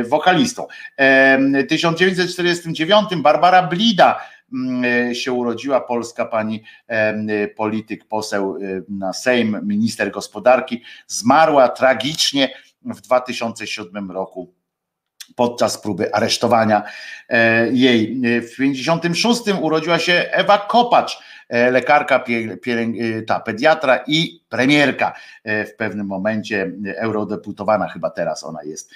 wokalistą. 0.08 0.66
W 0.98 1.66
1949 1.68 3.08
Barbara 3.16 3.62
Blida 3.62 4.20
się 5.12 5.32
urodziła, 5.32 5.80
polska 5.80 6.26
pani 6.26 6.62
polityk, 7.56 8.04
poseł 8.04 8.56
na 8.88 9.12
Sejm, 9.12 9.60
minister 9.62 10.10
gospodarki, 10.10 10.82
zmarła 11.06 11.68
tragicznie 11.68 12.54
w 12.84 13.00
2007 13.00 14.10
roku 14.10 14.54
podczas 15.36 15.78
próby 15.78 16.14
aresztowania 16.14 16.82
jej. 17.72 18.20
W 18.40 18.56
56 18.56 19.40
urodziła 19.60 19.98
się 19.98 20.12
Ewa 20.30 20.58
Kopacz, 20.58 21.18
lekarka, 21.70 22.24
ta 23.26 23.40
pediatra 23.40 24.04
i 24.06 24.40
premierka 24.48 25.12
w 25.44 25.70
pewnym 25.78 26.06
momencie, 26.06 26.70
eurodeputowana 26.96 27.88
chyba 27.88 28.10
teraz 28.10 28.44
ona 28.44 28.62
jest. 28.62 28.90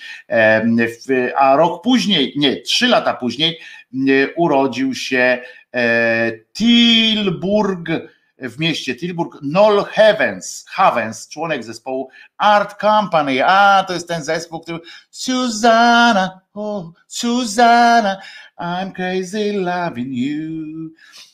A 1.37 1.57
rok 1.57 1.83
później, 1.83 2.33
nie, 2.37 2.57
trzy 2.57 2.89
lata 2.89 3.15
później 3.15 3.61
urodził 4.37 4.95
się 4.95 5.39
Tilburg, 6.53 7.89
w 8.39 8.59
mieście 8.59 8.95
Tilburg, 8.95 9.39
Noel 9.43 9.85
Heavens, 9.85 10.65
Havens, 10.69 11.29
członek 11.29 11.65
zespołu 11.65 12.09
Art 12.39 12.81
Company. 12.81 13.47
A, 13.47 13.85
to 13.85 13.95
jest 13.95 14.09
ten 14.09 14.25
zespół, 14.25 14.61
który 14.61 14.79
Susanna, 15.11 16.41
oh, 16.55 16.91
Susanna, 17.07 18.17
I'm 18.59 18.93
crazy 18.93 19.53
loving 19.53 20.09
you. 20.13 20.91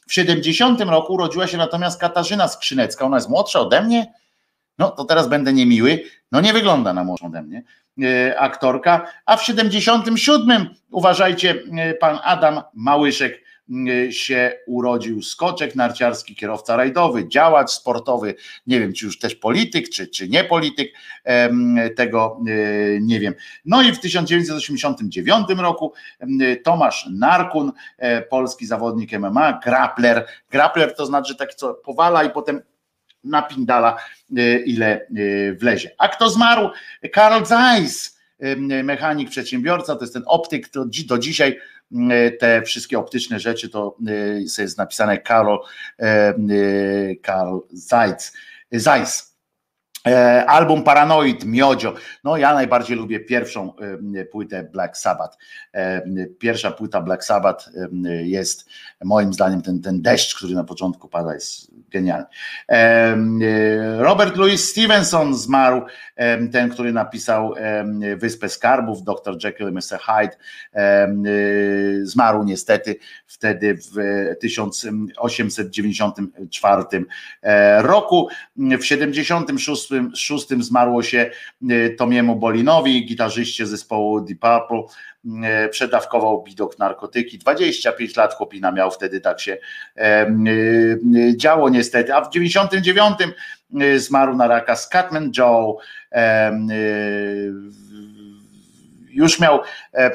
W 0.06 0.12
70 0.12 0.80
roku 0.80 1.12
urodziła 1.12 1.46
się 1.46 1.56
natomiast 1.58 2.00
Katarzyna 2.00 2.48
Skrzynecka. 2.48 3.04
Ona 3.04 3.16
jest 3.16 3.28
młodsza 3.28 3.60
ode 3.60 3.82
mnie. 3.82 4.12
No 4.78 4.90
to 4.90 5.04
teraz 5.04 5.28
będę 5.28 5.52
niemiły. 5.52 6.04
No 6.32 6.40
nie 6.40 6.52
wygląda 6.52 6.92
na 6.92 7.04
młodszą 7.04 7.26
ode 7.26 7.42
mnie. 7.42 7.62
E, 8.02 8.40
aktorka. 8.40 9.06
A 9.26 9.36
w 9.36 9.42
77 9.42 10.74
uważajcie, 10.90 11.62
e, 11.78 11.94
pan 11.94 12.18
Adam 12.22 12.62
Małyszek 12.74 13.42
się 14.10 14.52
urodził 14.66 15.22
skoczek 15.22 15.74
narciarski, 15.74 16.36
kierowca 16.36 16.76
rajdowy, 16.76 17.28
działacz 17.28 17.70
sportowy, 17.70 18.34
nie 18.66 18.80
wiem, 18.80 18.92
czy 18.92 19.06
już 19.06 19.18
też 19.18 19.34
polityk, 19.34 19.88
czy, 19.88 20.06
czy 20.06 20.28
nie 20.28 20.44
polityk, 20.44 20.92
tego 21.96 22.40
y, 22.48 22.98
nie 23.02 23.20
wiem. 23.20 23.34
No 23.64 23.82
i 23.82 23.92
w 23.92 24.00
1989 24.00 25.46
roku 25.58 25.92
Tomasz 26.64 27.08
Narkun, 27.12 27.72
e, 27.98 28.22
polski 28.22 28.66
zawodnik 28.66 29.12
MMA, 29.12 29.60
grappler. 29.64 30.26
Grappler 30.50 30.94
to 30.94 31.06
znaczy 31.06 31.36
taki, 31.36 31.56
co 31.56 31.74
powala 31.74 32.24
i 32.24 32.30
potem 32.30 32.60
napindala, 33.24 33.96
y, 34.38 34.62
ile 34.66 35.06
wlezie. 35.56 35.90
A 35.98 36.08
kto 36.08 36.30
zmarł? 36.30 36.70
Karl 37.12 37.44
Zeiss, 37.44 38.22
mechanik, 38.84 39.30
przedsiębiorca, 39.30 39.96
to 39.96 40.00
jest 40.00 40.14
ten 40.14 40.22
optyk, 40.26 40.70
do 41.06 41.18
dzisiaj 41.18 41.58
E, 41.81 41.81
te 42.40 42.62
wszystkie 42.62 42.98
optyczne 42.98 43.40
rzeczy, 43.40 43.68
to 43.68 43.96
e, 44.06 44.62
jest 44.62 44.78
napisane 44.78 45.18
Karol, 45.18 45.58
e, 45.98 46.34
Karl 47.22 47.58
Zeiss. 47.72 49.32
Album 50.46 50.82
Paranoid, 50.82 51.44
Miodzio. 51.44 51.94
No 52.24 52.36
ja 52.36 52.54
najbardziej 52.54 52.96
lubię 52.96 53.20
pierwszą 53.20 53.72
płytę 54.30 54.62
Black 54.62 54.96
Sabbath. 54.96 55.38
Pierwsza 56.38 56.70
płyta 56.70 57.00
Black 57.00 57.24
Sabbath 57.24 57.70
jest 58.22 58.68
moim 59.04 59.32
zdaniem 59.32 59.62
ten, 59.62 59.80
ten 59.80 60.02
deszcz, 60.02 60.34
który 60.34 60.54
na 60.54 60.64
początku 60.64 61.08
pada 61.08 61.34
jest 61.34 61.70
genialny. 61.90 62.26
Robert 63.98 64.36
Louis 64.36 64.70
Stevenson 64.70 65.34
zmarł, 65.34 65.82
ten, 66.52 66.70
który 66.70 66.92
napisał 66.92 67.54
Wyspę 68.16 68.48
Skarbów, 68.48 69.02
Dr. 69.02 69.44
Jekyll 69.44 69.68
i 69.68 69.72
Mr. 69.72 69.98
Hyde, 70.00 70.36
zmarł 72.04 72.44
niestety 72.44 72.96
wtedy 73.26 73.74
w 73.74 73.90
1894 74.40 76.84
e, 77.42 77.82
roku. 77.82 78.28
W 78.56 78.84
76 78.84 80.48
zmarło 80.60 81.02
się 81.02 81.30
e, 81.70 81.90
Tomiemu 81.90 82.36
Bolinowi, 82.36 83.06
gitarzyście 83.06 83.66
zespołu 83.66 84.20
Deep 84.20 84.38
Purple, 84.38 84.78
E, 84.78 84.82
przedawkował 85.70 86.42
bidok 86.42 86.78
narkotyki. 86.78 87.38
25 87.38 88.16
lat 88.16 88.34
chłopina 88.34 88.72
miał 88.72 88.90
wtedy, 88.90 89.20
tak 89.20 89.40
się 89.40 89.58
e, 89.96 90.00
e, 90.00 91.36
działo 91.36 91.68
niestety. 91.68 92.14
A 92.14 92.20
w 92.20 92.30
99 92.30 93.18
zmarł 93.96 94.36
na 94.36 94.46
raka 94.48 94.76
Scatman 94.76 95.32
Joe. 95.38 95.76
Już 99.10 99.40
miał, 99.40 99.60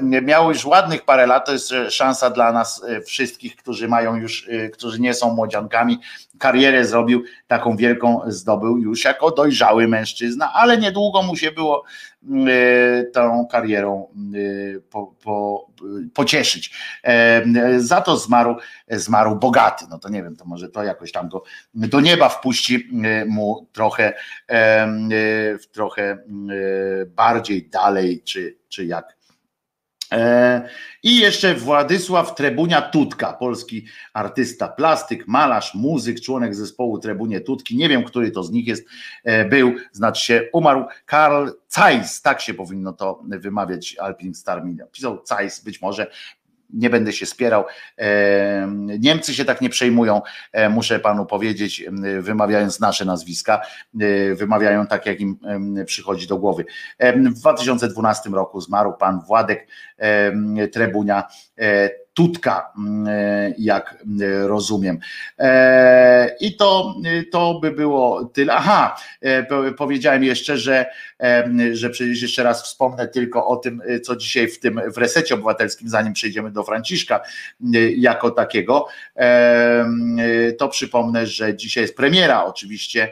miał 0.01 0.49
już 0.49 0.65
ładnych 0.65 1.05
parę 1.05 1.27
lat, 1.27 1.45
to 1.45 1.51
jest 1.51 1.73
szansa 1.89 2.29
dla 2.29 2.51
nas 2.51 2.85
wszystkich, 3.05 3.55
którzy 3.55 3.87
mają 3.87 4.15
już, 4.15 4.49
którzy 4.73 5.01
nie 5.01 5.13
są 5.13 5.33
młodziankami. 5.33 5.99
Karierę 6.39 6.85
zrobił, 6.85 7.23
taką 7.47 7.77
wielką 7.77 8.21
zdobył 8.27 8.77
już 8.77 9.03
jako 9.03 9.31
dojrzały 9.31 9.87
mężczyzna, 9.87 10.53
ale 10.53 10.77
niedługo 10.77 11.21
mu 11.23 11.35
się 11.35 11.51
było 11.51 11.83
E, 12.16 12.16
tą 13.13 13.47
karierą 13.51 14.07
e, 14.07 14.79
po, 14.79 15.15
po, 15.23 15.67
pocieszyć. 16.13 16.71
E, 17.03 17.43
za 17.77 18.01
to 18.01 18.17
zmarł, 18.17 18.55
zmarł 18.89 19.35
bogaty. 19.35 19.85
No 19.89 19.99
to 19.99 20.09
nie 20.09 20.23
wiem, 20.23 20.35
to 20.35 20.45
może 20.45 20.69
to 20.69 20.83
jakoś 20.83 21.11
tam 21.11 21.29
go 21.29 21.43
do 21.73 22.01
nieba 22.01 22.29
wpuści 22.29 22.89
mu 23.27 23.67
trochę, 23.73 24.13
trochę 25.71 26.17
bardziej 27.07 27.69
dalej, 27.69 28.21
czy, 28.23 28.57
czy 28.69 28.85
jak 28.85 29.16
I 31.03 31.17
jeszcze 31.19 31.55
Władysław 31.55 32.35
Trebunia 32.35 32.81
Tutka, 32.81 33.33
polski 33.33 33.85
artysta, 34.13 34.67
plastyk, 34.67 35.27
malarz, 35.27 35.73
muzyk, 35.73 36.21
członek 36.21 36.55
zespołu 36.55 36.99
Trebunie 36.99 37.41
Tutki. 37.41 37.77
Nie 37.77 37.89
wiem, 37.89 38.03
który 38.03 38.31
to 38.31 38.43
z 38.43 38.51
nich 38.51 38.67
jest, 38.67 38.85
e, 39.23 39.45
był, 39.45 39.75
znaczy 39.91 40.25
się 40.25 40.49
umarł. 40.53 40.85
Karl 41.05 41.49
Zeiss, 41.69 42.21
tak 42.21 42.41
się 42.41 42.53
powinno 42.53 42.93
to 42.93 43.23
wymawiać, 43.23 43.95
Alpin 43.99 44.35
Star. 44.35 44.63
Pisał 44.91 45.21
Zeiss, 45.25 45.63
być 45.63 45.81
może 45.81 46.11
nie 46.73 46.89
będę 46.89 47.13
się 47.13 47.25
spierał. 47.25 47.65
Niemcy 48.99 49.33
się 49.33 49.45
tak 49.45 49.61
nie 49.61 49.69
przejmują, 49.69 50.21
e, 50.51 50.69
muszę 50.69 50.99
panu 50.99 51.25
powiedzieć, 51.25 51.85
wymawiając 52.19 52.79
nasze 52.79 53.05
nazwiska, 53.05 53.61
e, 54.01 54.35
wymawiają 54.35 54.87
tak, 54.87 55.05
jak 55.05 55.19
im 55.19 55.39
przychodzi 55.85 56.27
do 56.27 56.37
głowy. 56.37 56.65
W 56.99 57.39
2012 57.39 58.29
roku 58.29 58.61
zmarł 58.61 58.93
pan 58.93 59.21
Władek 59.21 59.67
Trebunia 60.71 61.27
e, 61.57 61.89
tutka, 62.17 62.71
mm, 62.77 63.07
e, 63.07 63.53
jak 63.57 63.97
mm, 64.05 64.45
rozumiem. 64.45 64.99
E, 65.39 66.35
I 66.39 66.57
to, 66.57 66.95
to 67.31 67.59
by 67.61 67.71
było 67.71 68.25
tyle. 68.25 68.53
Aha, 68.53 68.95
e, 69.21 69.73
powiedziałem 69.77 70.23
jeszcze, 70.23 70.57
że, 70.57 70.85
że 71.71 71.89
przecież 71.89 72.21
jeszcze 72.21 72.43
raz 72.43 72.63
wspomnę 72.63 73.07
tylko 73.07 73.47
o 73.47 73.55
tym, 73.55 73.81
co 74.03 74.15
dzisiaj 74.15 74.47
w 74.47 74.59
tym 74.59 74.81
w 74.93 74.97
resecie 74.97 75.35
obywatelskim, 75.35 75.89
zanim 75.89 76.13
przejdziemy 76.13 76.51
do 76.51 76.63
Franciszka 76.63 77.21
jako 77.97 78.31
takiego, 78.31 78.87
to 80.57 80.69
przypomnę, 80.69 81.27
że 81.27 81.55
dzisiaj 81.55 81.83
jest 81.83 81.97
premiera 81.97 82.45
oczywiście 82.45 83.11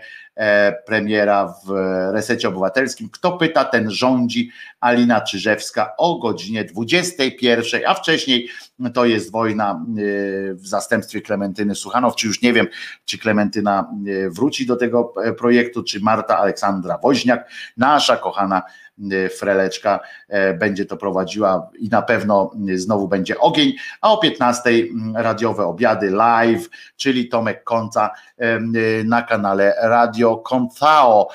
premiera 0.86 1.54
w 1.66 1.72
resecie 2.14 2.48
obywatelskim. 2.48 3.10
Kto 3.10 3.32
pyta, 3.38 3.66
ten 3.66 3.92
rządzi. 3.92 4.52
Alina 4.86 5.22
Czyżewska 5.22 5.94
o 5.98 6.20
godzinie 6.20 6.64
21, 6.64 7.82
a 7.88 7.94
wcześniej 7.94 8.50
to 8.94 9.06
jest 9.06 9.32
wojna 9.32 9.86
y, 9.98 10.56
w 10.56 10.68
zastępstwie 10.68 11.22
Klementyny 11.22 11.76
Suchanow, 11.76 12.16
czy 12.16 12.28
już 12.28 12.42
nie 12.42 12.54
wiem, 12.54 12.68
czy 13.06 13.18
Klementyna 13.18 13.90
y, 14.08 14.30
wróci 14.30 14.66
do 14.66 14.76
tego 14.76 15.14
e, 15.24 15.34
projektu, 15.34 15.84
czy 15.84 16.00
Marta 16.00 16.38
Aleksandra 16.38 16.98
Woźniak, 16.98 17.50
nasza 17.78 18.18
kochana 18.18 18.62
Y, 19.00 19.30
Freleczka 19.30 20.00
e, 20.28 20.54
będzie 20.54 20.86
to 20.86 20.98
prowadziła 20.98 21.70
i 21.80 21.90
na 21.90 22.02
pewno 22.02 22.52
y, 22.70 22.80
znowu 22.80 23.08
będzie 23.08 23.40
ogień, 23.40 23.74
a 24.02 24.12
o 24.12 24.18
15 24.18 24.70
mm, 24.70 25.16
radiowe 25.16 25.66
obiady 25.66 26.10
live, 26.10 26.70
czyli 26.96 27.30
Tomek 27.30 27.64
Konca 27.64 28.12
y, 28.42 29.04
na 29.06 29.22
kanale 29.22 29.76
Radio 29.82 30.38
Koncao. 30.38 31.28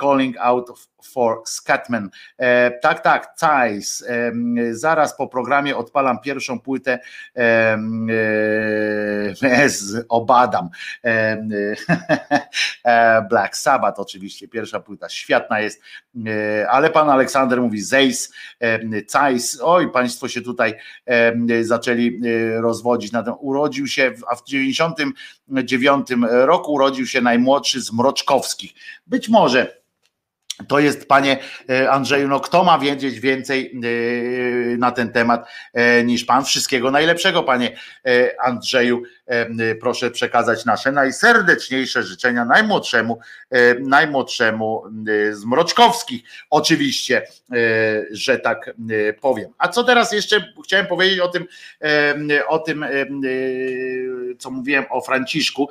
Calling 0.00 0.36
out 0.48 0.88
for 1.02 1.42
Scatman. 1.46 2.10
E, 2.38 2.70
tak, 2.70 3.00
tak, 3.00 3.38
Thais. 3.38 4.04
E, 4.08 4.32
zaraz 4.70 5.16
po 5.16 5.28
programie 5.28 5.76
odpalam 5.76 6.20
pierwszą 6.20 6.60
płytę 6.60 6.98
e, 7.36 7.78
z 9.78 10.06
Obadam. 10.08 10.68
Black 13.30 13.56
Sabbath 13.56 14.00
oczywiście, 14.00 14.48
pierwsza 14.48 14.80
płyta 14.80 15.08
świetna 15.08 15.60
jest, 15.60 15.82
ale 16.68 16.90
pan 16.90 17.10
Aleksander 17.10 17.60
mówi 17.60 17.82
Zeis, 17.82 18.32
Thais. 19.12 19.60
Oj, 19.62 19.90
państwo 19.90 20.28
się 20.28 20.42
tutaj 20.42 20.74
zaczęli 21.62 22.20
rozwodzić 22.60 23.12
na 23.12 23.22
tym. 23.22 23.34
Urodził 23.40 23.86
się, 23.86 24.12
a 24.30 24.36
w 24.36 24.44
99 24.44 26.06
roku 26.30 26.72
urodził 26.72 27.06
się 27.06 27.20
najmłodszy 27.20 27.80
z 27.80 27.92
Mroczkowskich. 27.92 28.72
Być 29.06 29.28
może 29.28 29.78
to 30.66 30.78
jest, 30.78 31.08
panie 31.08 31.38
e, 31.70 31.90
Andrzeju, 31.90 32.28
no 32.28 32.40
kto 32.40 32.64
ma 32.64 32.78
wiedzieć 32.78 33.20
więcej 33.20 33.72
e, 33.74 34.76
na 34.76 34.92
ten 34.92 35.12
temat 35.12 35.48
e, 35.72 36.04
niż 36.04 36.24
pan? 36.24 36.44
Wszystkiego 36.44 36.90
najlepszego, 36.90 37.42
panie 37.42 37.76
Andrzeju. 38.44 39.02
Proszę 39.80 40.10
przekazać 40.10 40.64
nasze 40.64 40.92
najserdeczniejsze 40.92 42.02
życzenia 42.02 42.44
najmłodszemu, 42.44 43.18
najmłodszemu 43.80 44.82
z 45.30 45.44
Mroczkowskich. 45.44 46.22
Oczywiście, 46.50 47.22
że 48.10 48.38
tak 48.38 48.70
powiem. 49.20 49.50
A 49.58 49.68
co 49.68 49.84
teraz 49.84 50.12
jeszcze 50.12 50.52
chciałem 50.64 50.86
powiedzieć 50.86 51.20
o 51.20 51.28
tym, 51.28 51.46
o 52.48 52.58
tym, 52.58 52.84
co 54.38 54.50
mówiłem 54.50 54.84
o 54.90 55.00
Franciszku, 55.00 55.68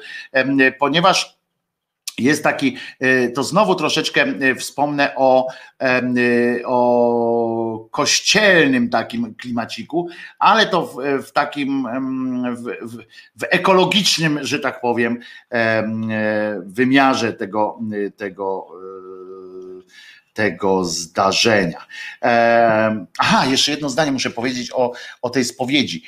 ponieważ 0.80 1.36
jest 2.17 2.43
taki, 2.43 2.77
e, 2.99 3.29
to 3.29 3.43
znowu 3.43 3.75
troszeczkę 3.75 4.21
e, 4.21 4.55
wspomnę 4.55 5.15
o, 5.15 5.47
e, 5.81 6.01
o 6.65 7.87
kościelnym 7.91 8.89
takim 8.89 9.35
klimaciku, 9.35 10.07
ale 10.39 10.65
to 10.65 10.87
w, 10.87 11.23
w 11.27 11.31
takim 11.31 11.87
w, 12.55 12.63
w, 13.35 13.43
ekologicznym, 13.49 14.39
że 14.41 14.59
tak 14.59 14.81
powiem, 14.81 15.19
wymiarze 16.65 17.33
tego, 17.33 17.79
tego 18.17 18.67
tego 20.33 20.85
zdarzenia. 20.85 21.85
Aha, 23.19 23.45
jeszcze 23.45 23.71
jedno 23.71 23.89
zdanie 23.89 24.11
muszę 24.11 24.29
powiedzieć 24.29 24.71
o, 24.73 24.91
o 25.21 25.29
tej 25.29 25.45
spowiedzi 25.45 26.03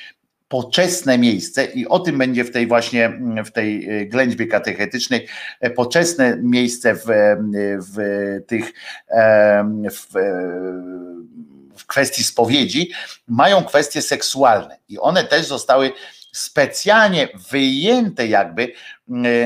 poczesne 0.50 1.18
miejsce 1.18 1.66
i 1.66 1.88
o 1.88 2.00
tym 2.00 2.18
będzie 2.18 2.44
w 2.44 2.52
tej 2.52 2.68
właśnie 2.68 3.20
w 3.46 3.52
tej 3.52 3.90
e, 3.90 4.06
ględźbie 4.06 4.48
katechetycznej 4.48 5.28
e, 5.60 5.70
poczesne 5.70 6.38
miejsce 6.42 6.96
w, 6.96 7.10
e, 7.10 7.38
w 7.80 7.98
tych 8.48 8.74
w, 9.92 10.14
w 11.78 11.86
kwestii 11.86 12.24
spowiedzi 12.24 12.92
mają 13.28 13.64
kwestie 13.64 14.02
seksualne 14.02 14.78
i 14.90 15.00
one 15.00 15.24
też 15.24 15.46
zostały 15.46 15.92
specjalnie 16.32 17.28
wyjęte 17.52 18.28
jakby 18.28 18.74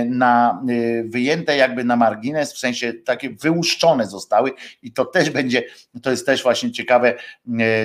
na 0.05 0.63
wyjęte 1.05 1.57
jakby 1.57 1.83
na 1.83 1.95
margines, 1.95 2.53
w 2.53 2.57
sensie 2.57 2.93
takie 2.93 3.29
wyłuszczone 3.29 4.07
zostały 4.07 4.51
i 4.81 4.91
to 4.91 5.05
też 5.05 5.29
będzie, 5.29 5.63
to 6.01 6.11
jest 6.11 6.25
też 6.25 6.43
właśnie 6.43 6.71
ciekawe, 6.71 7.13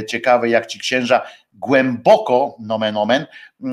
ciekawe 0.08 0.48
jak 0.48 0.66
ci 0.66 0.78
księża 0.78 1.22
głęboko, 1.54 2.56
nomen 2.60 2.96
omen, 2.96 3.26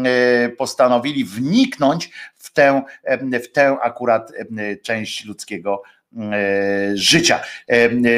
e, 0.06 0.50
postanowili 0.50 1.26
wniknąć 1.26 2.12
w 2.36 2.54
tę, 2.54 2.82
e, 3.04 3.40
w 3.40 3.52
tę 3.52 3.78
akurat 3.82 4.32
e, 4.32 4.76
część 4.76 5.26
ludzkiego 5.26 5.84
życia, 6.94 7.44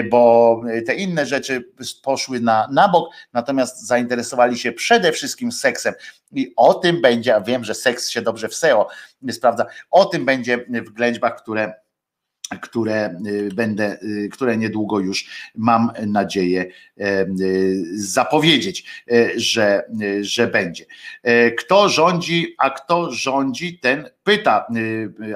bo 0.10 0.62
te 0.86 0.96
inne 0.96 1.26
rzeczy 1.26 1.64
poszły 2.04 2.40
na, 2.40 2.68
na 2.72 2.88
bok, 2.90 3.10
natomiast 3.34 3.88
zainteresowali 3.88 4.58
się 4.58 4.72
przede 4.72 5.12
wszystkim 5.12 5.52
seksem. 5.52 5.94
I 6.32 6.54
o 6.56 6.74
tym 6.74 7.02
będzie, 7.02 7.36
a 7.36 7.42
wiem, 7.42 7.64
że 7.64 7.74
seks 7.74 8.10
się 8.10 8.22
dobrze 8.22 8.48
w 8.48 8.56
SEO 8.56 8.88
sprawdza, 9.32 9.66
o 9.92 10.06
tym 10.06 10.26
będzie 10.26 10.58
w 10.58 10.90
ględźbach, 10.90 11.42
które 11.42 11.74
które 12.62 13.16
y, 13.28 13.50
będę, 13.56 13.98
y, 14.04 14.30
które 14.30 14.58
niedługo 14.58 15.00
już 15.00 15.52
mam 15.56 15.92
nadzieję 16.08 16.66
y, 17.02 17.84
zapowiedzieć, 17.96 19.06
że, 19.36 19.84
że 20.22 20.48
będzie. 20.48 20.86
Kto 21.58 21.90
rządzi, 21.90 22.56
a 22.58 22.70
kto 22.70 23.12
rządzi, 23.12 23.80
ten 23.80 24.10
pyta 24.24 24.68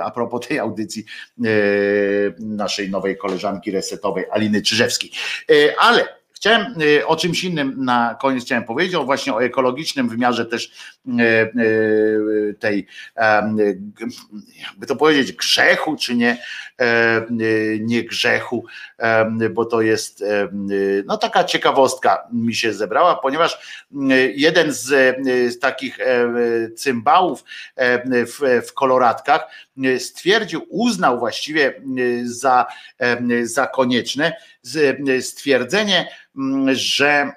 a 0.03 0.11
propos 0.11 0.47
tej 0.47 0.59
audycji 0.59 1.05
naszej 2.39 2.89
nowej 2.89 3.17
koleżanki 3.17 3.71
resetowej 3.71 4.25
Aliny 4.31 4.61
Czyżewskiej. 4.61 5.11
Ale 5.79 6.20
Chciałem 6.41 6.81
y, 6.81 7.07
o 7.07 7.15
czymś 7.15 7.43
innym 7.43 7.85
na 7.85 8.17
koniec 8.21 8.45
chciałem 8.45 8.63
powiedzieć, 8.63 8.95
o 8.95 9.03
właśnie 9.03 9.33
o 9.33 9.43
ekologicznym 9.43 10.09
wymiarze 10.09 10.45
też 10.45 10.71
y, 11.07 11.11
y, 11.61 12.55
tej, 12.59 12.87
jakby 14.69 14.85
to 14.87 14.95
powiedzieć, 14.95 15.33
grzechu, 15.33 15.95
czy 15.95 16.15
nie, 16.15 16.37
e, 16.79 17.25
nie 17.79 18.03
grzechu, 18.03 18.65
bo 19.51 19.65
to 19.65 19.81
jest 19.81 20.23
no 21.05 21.17
taka 21.17 21.43
ciekawostka 21.43 22.27
mi 22.33 22.55
się 22.55 22.73
zebrała, 22.73 23.15
ponieważ 23.15 23.81
jeden 24.35 24.73
z, 24.73 24.87
z 25.53 25.59
takich 25.59 25.99
e, 25.99 26.33
cymbałów 26.75 27.43
e, 27.75 28.25
w, 28.25 28.61
w 28.67 28.73
koloratkach 28.73 29.47
stwierdził, 29.99 30.65
uznał 30.69 31.19
właściwie 31.19 31.81
za, 32.23 32.65
za 33.43 33.67
konieczne 33.67 34.33
stwierdzenie, 35.21 36.07
Mm, 36.35 36.75
że 36.75 37.31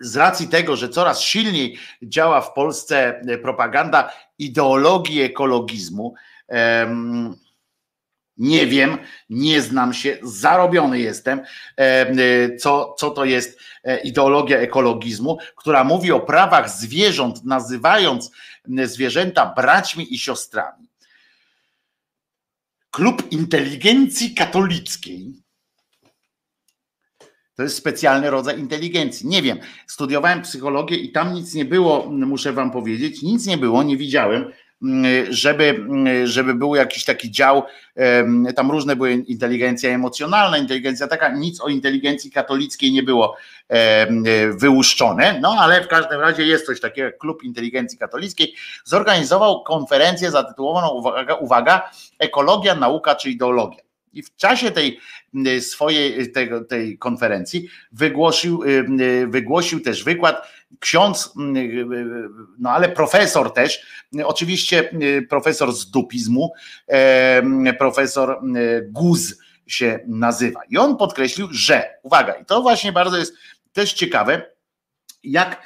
z 0.00 0.16
racji 0.16 0.48
tego, 0.48 0.76
że 0.76 0.88
coraz 0.88 1.20
silniej 1.20 1.78
działa 2.02 2.40
w 2.40 2.52
Polsce 2.52 3.20
e, 3.20 3.38
propaganda 3.38 4.12
ideologii 4.38 5.22
ekologizmu, 5.22 6.14
nie 8.36 8.66
wiem, 8.66 8.98
nie 9.30 9.62
znam 9.62 9.94
się, 9.94 10.18
zarobiony 10.22 10.98
jestem, 11.00 11.42
e, 11.76 12.56
co, 12.56 12.94
co 12.98 13.10
to 13.10 13.24
jest 13.24 13.58
e, 13.84 14.00
ideologia 14.00 14.58
ekologizmu, 14.58 15.38
która 15.56 15.84
mówi 15.84 16.12
o 16.12 16.20
prawach 16.20 16.70
zwierząt, 16.70 17.44
nazywając 17.44 18.30
zwierzęta 18.84 19.54
braćmi 19.56 20.14
i 20.14 20.18
siostrami. 20.18 20.88
Klub 22.90 23.32
Inteligencji 23.32 24.34
Katolickiej 24.34 25.41
to 27.54 27.62
jest 27.62 27.76
specjalny 27.76 28.30
rodzaj 28.30 28.60
inteligencji. 28.60 29.28
Nie 29.28 29.42
wiem. 29.42 29.58
Studiowałem 29.86 30.42
psychologię 30.42 30.96
i 30.96 31.12
tam 31.12 31.34
nic 31.34 31.54
nie 31.54 31.64
było, 31.64 32.06
muszę 32.10 32.52
wam 32.52 32.70
powiedzieć, 32.70 33.22
nic 33.22 33.46
nie 33.46 33.58
było, 33.58 33.82
nie 33.82 33.96
widziałem, 33.96 34.52
żeby, 35.30 35.86
żeby 36.24 36.54
był 36.54 36.74
jakiś 36.74 37.04
taki 37.04 37.30
dział, 37.30 37.62
tam 38.56 38.70
różne 38.70 38.96
były 38.96 39.12
inteligencja 39.12 39.90
emocjonalna, 39.90 40.58
inteligencja 40.58 41.08
taka, 41.08 41.28
nic 41.28 41.60
o 41.60 41.68
inteligencji 41.68 42.30
katolickiej 42.30 42.92
nie 42.92 43.02
było 43.02 43.36
wyłuszczone, 44.60 45.38
no 45.40 45.56
ale 45.60 45.84
w 45.84 45.88
każdym 45.88 46.20
razie 46.20 46.42
jest 46.42 46.66
coś 46.66 46.80
takiego, 46.80 47.18
Klub 47.18 47.42
Inteligencji 47.42 47.98
Katolickiej 47.98 48.54
zorganizował 48.84 49.62
konferencję 49.62 50.30
zatytułowaną, 50.30 50.88
uwaga, 50.88 51.34
uwaga 51.34 51.90
ekologia, 52.18 52.74
nauka 52.74 53.14
czy 53.14 53.30
ideologia. 53.30 53.82
I 54.12 54.22
w 54.22 54.36
czasie 54.36 54.70
tej 54.70 55.00
y, 55.46 55.60
swojej 55.60 56.20
y, 56.20 56.26
tego, 56.26 56.64
tej 56.64 56.98
konferencji 56.98 57.68
wygłosił, 57.92 58.62
y, 58.62 59.26
wygłosił 59.26 59.80
też 59.80 60.04
wykład 60.04 60.48
ksiądz, 60.80 61.32
no 62.58 62.70
ale 62.70 62.88
profesor 62.88 63.52
też, 63.52 63.86
oczywiście 64.24 64.90
profesor 65.28 65.72
z 65.72 65.90
dupizmu, 65.90 66.52
profesor 67.78 68.40
Guz 68.88 69.38
się 69.66 70.00
nazywa. 70.06 70.60
I 70.68 70.78
on 70.78 70.96
podkreślił, 70.96 71.48
że, 71.50 71.98
uwaga, 72.02 72.32
i 72.32 72.44
to 72.44 72.62
właśnie 72.62 72.92
bardzo 72.92 73.16
jest 73.16 73.34
też 73.72 73.92
ciekawe, 73.92 74.52
jak 75.24 75.62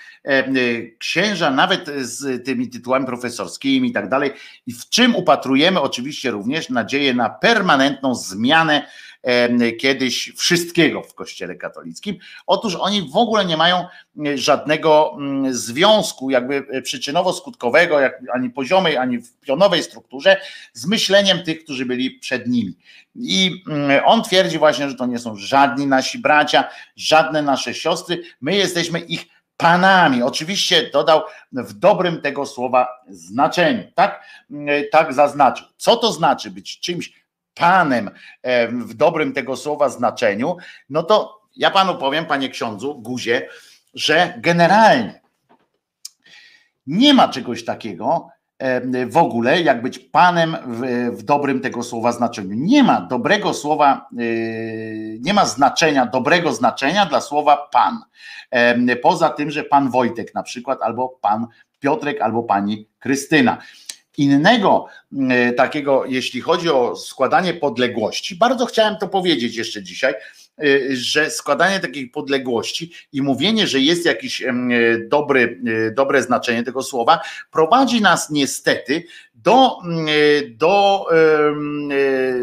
księża, 0.99 1.51
nawet 1.51 1.91
z 2.01 2.45
tymi 2.45 2.69
tytułami 2.69 3.07
profesorskimi 3.07 3.89
i 3.89 3.93
tak 3.93 4.09
dalej, 4.09 4.31
i 4.67 4.73
w 4.73 4.89
czym 4.89 5.17
upatrujemy 5.17 5.81
oczywiście 5.81 6.31
również 6.31 6.71
nadzieję 6.71 7.15
na 7.15 7.31
permanentną 7.31 8.15
zmianę 8.15 8.87
e, 9.23 9.73
kiedyś 9.73 10.33
wszystkiego 10.37 11.03
w 11.03 11.15
Kościele 11.15 11.55
katolickim. 11.55 12.17
Otóż 12.47 12.75
oni 12.75 13.11
w 13.11 13.17
ogóle 13.17 13.45
nie 13.45 13.57
mają 13.57 13.85
żadnego 14.35 15.17
mm, 15.19 15.55
związku, 15.55 16.31
jakby 16.31 16.67
przyczynowo-skutkowego, 16.83 18.01
jak 18.01 18.21
ani 18.35 18.51
poziomej, 18.51 18.97
ani 18.97 19.19
w 19.19 19.37
pionowej 19.41 19.83
strukturze, 19.83 20.41
z 20.73 20.87
myśleniem 20.87 21.43
tych, 21.43 21.65
którzy 21.65 21.87
byli 21.87 22.11
przed 22.11 22.49
nimi. 22.49 22.77
I 23.15 23.63
mm, 23.69 24.03
on 24.05 24.23
twierdzi 24.23 24.59
właśnie, 24.59 24.91
że 24.91 24.95
to 24.95 25.07
nie 25.07 25.19
są 25.19 25.37
żadni 25.37 25.87
nasi 25.87 26.19
bracia, 26.19 26.65
żadne 26.97 27.43
nasze 27.43 27.75
siostry, 27.75 28.23
my 28.41 28.57
jesteśmy 28.57 29.01
ich 29.01 29.36
panami. 29.57 30.23
Oczywiście 30.23 30.91
dodał 30.91 31.23
w 31.53 31.73
dobrym 31.73 32.21
tego 32.21 32.47
słowa 32.47 32.89
znaczeniu. 33.09 33.85
Tak, 33.95 34.25
tak 34.93 35.15
zaznaczył. 35.15 35.67
Co 35.77 35.97
to 35.97 36.13
znaczy 36.13 36.51
być 36.51 36.81
czymś 36.81 37.27
panem 37.55 38.11
w 38.71 38.95
dobrym 38.95 39.33
tego 39.33 39.57
słowa 39.57 39.89
znaczeniu? 39.89 40.57
No 40.91 41.03
to 41.03 41.41
ja 41.57 41.71
panu 41.71 41.99
powiem, 41.99 42.27
panie 42.27 42.49
ksiądzu, 42.49 42.95
guzie, 42.95 43.49
że 43.95 44.35
generalnie 44.39 45.21
nie 46.87 47.15
ma 47.15 47.29
czegoś 47.29 47.65
takiego, 47.65 48.29
w 49.07 49.17
ogóle, 49.17 49.63
jak 49.63 49.83
być 49.83 49.99
panem 49.99 50.57
w, 50.67 50.81
w, 51.19 51.23
dobrym 51.23 51.61
tego 51.61 51.83
słowa 51.83 52.13
znaczeniu. 52.13 52.55
Nie 52.55 52.83
ma 52.83 53.01
dobrego 53.01 53.55
słowa, 53.55 54.09
y, 54.21 55.19
nie 55.21 55.35
ma 55.35 55.47
znaczenia, 55.47 56.07
dobrego 56.07 56.53
znaczenia 56.53 57.07
dla 57.07 57.21
słowa 57.21 57.69
pan. 57.73 57.99
Poza 59.03 59.29
tym, 59.29 59.51
że 59.51 59.65
pan 59.65 59.91
Wojtek 59.91 60.35
na 60.35 60.43
przykład, 60.43 60.83
albo 60.83 61.09
pan 61.09 61.47
Piotrek, 61.81 62.21
albo 62.21 62.43
pani 62.43 62.89
Krystyna. 62.99 63.59
innego 64.19 64.87
takiego, 65.57 66.05
jeśli 66.07 66.41
chodzi 66.41 66.71
o 66.71 66.97
składanie 66.97 67.55
podległości, 67.55 68.37
bardzo 68.37 68.67
chciałem 68.67 68.97
to 68.97 69.09
powiedzieć 69.09 69.57
jeszcze 69.57 69.83
dzisiaj, 69.83 70.15
że 70.93 71.31
składanie 71.31 71.81
takiej 71.81 72.09
podległości 72.09 72.93
i 73.13 73.23
mówienie, 73.23 73.67
że 73.67 73.81
jest 73.81 74.07
jakieś 74.07 74.43
dobry, 75.09 75.61
dobre 75.95 76.23
znaczenie 76.23 76.63
tego 76.63 76.83
słowa, 76.83 77.21
prowadzi 77.51 78.01
nas 78.01 78.31
niestety 78.31 79.05
do, 79.35 79.79
do 80.51 81.07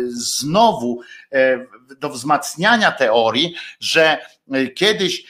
znowu 0.07 1.01
do 1.99 2.09
wzmacniania 2.09 2.91
teorii, 2.91 3.55
że 3.79 4.17
kiedyś 4.75 5.25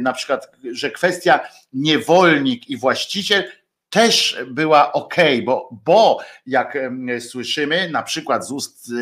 na 0.00 0.12
przykład, 0.12 0.50
że 0.72 0.90
kwestia 0.90 1.40
niewolnik 1.72 2.70
i 2.70 2.76
właściciel 2.76 3.44
też 3.90 4.38
była 4.46 4.92
ok, 4.92 5.14
bo, 5.44 5.70
bo 5.84 6.18
jak 6.46 6.78
słyszymy, 7.20 7.90
na 7.90 8.02
przykład 8.02 8.46
z 8.46 8.50
ust 8.50 8.92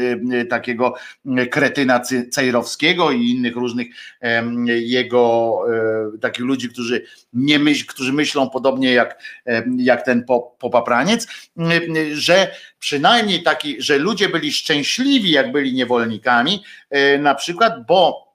takiego 0.50 0.94
kretyna 1.50 2.00
Cejrowskiego 2.30 3.10
i 3.10 3.30
innych 3.30 3.56
różnych 3.56 3.86
jego 4.66 5.62
e, 6.14 6.18
takich 6.18 6.44
ludzi, 6.44 6.68
którzy 6.68 7.04
nie 7.32 7.58
myśl, 7.58 7.86
którzy 7.86 8.12
myślą 8.12 8.50
podobnie 8.50 8.92
jak, 8.92 9.22
jak 9.76 10.04
ten 10.04 10.24
popapraniec, 10.58 11.26
że 12.12 12.50
przynajmniej 12.78 13.42
taki, 13.42 13.82
że 13.82 13.98
ludzie 13.98 14.28
byli 14.28 14.52
szczęśliwi, 14.52 15.30
jak 15.30 15.52
byli 15.52 15.74
niewolnikami, 15.74 16.64
e, 16.90 17.18
na 17.18 17.34
przykład, 17.34 17.86
bo 17.86 18.25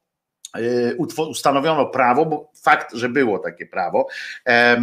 ustanowiono 1.17 1.85
prawo, 1.85 2.25
bo 2.25 2.51
fakt, 2.61 2.95
że 2.95 3.09
było 3.09 3.39
takie 3.39 3.65
prawo, 3.65 4.07
e, 4.47 4.81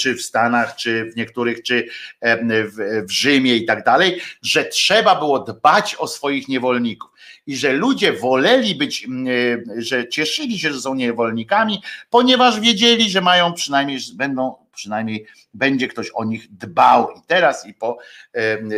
czy 0.00 0.14
w 0.14 0.22
Stanach, 0.22 0.76
czy 0.76 1.10
w 1.10 1.16
niektórych, 1.16 1.62
czy 1.62 1.88
w, 2.22 3.04
Rzymie 3.10 3.56
i 3.56 3.64
tak 3.64 3.84
dalej, 3.84 4.20
że 4.42 4.64
trzeba 4.64 5.14
było 5.14 5.38
dbać 5.38 5.96
o 5.98 6.06
swoich 6.06 6.48
niewolników. 6.48 7.10
I 7.46 7.56
że 7.56 7.72
ludzie 7.72 8.12
woleli 8.12 8.74
być, 8.74 9.04
e, 9.04 9.08
że 9.82 10.08
cieszyli 10.08 10.58
się, 10.58 10.72
że 10.72 10.80
są 10.80 10.94
niewolnikami, 10.94 11.82
ponieważ 12.10 12.60
wiedzieli, 12.60 13.10
że 13.10 13.20
mają 13.20 13.52
przynajmniej, 13.52 13.98
będą 14.14 14.61
przynajmniej 14.72 15.26
będzie 15.54 15.88
ktoś 15.88 16.10
o 16.14 16.24
nich 16.24 16.56
dbał 16.56 17.10
i 17.10 17.22
teraz 17.26 17.66
i 17.66 17.74
po, 17.74 17.98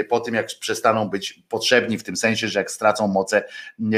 po 0.08 0.20
tym, 0.20 0.34
jak 0.34 0.47
przestaną 0.60 1.08
być 1.08 1.42
potrzebni, 1.48 1.98
w 1.98 2.02
tym 2.02 2.16
sensie, 2.16 2.48
że 2.48 2.58
jak 2.58 2.70
stracą 2.70 3.08
moce 3.08 3.44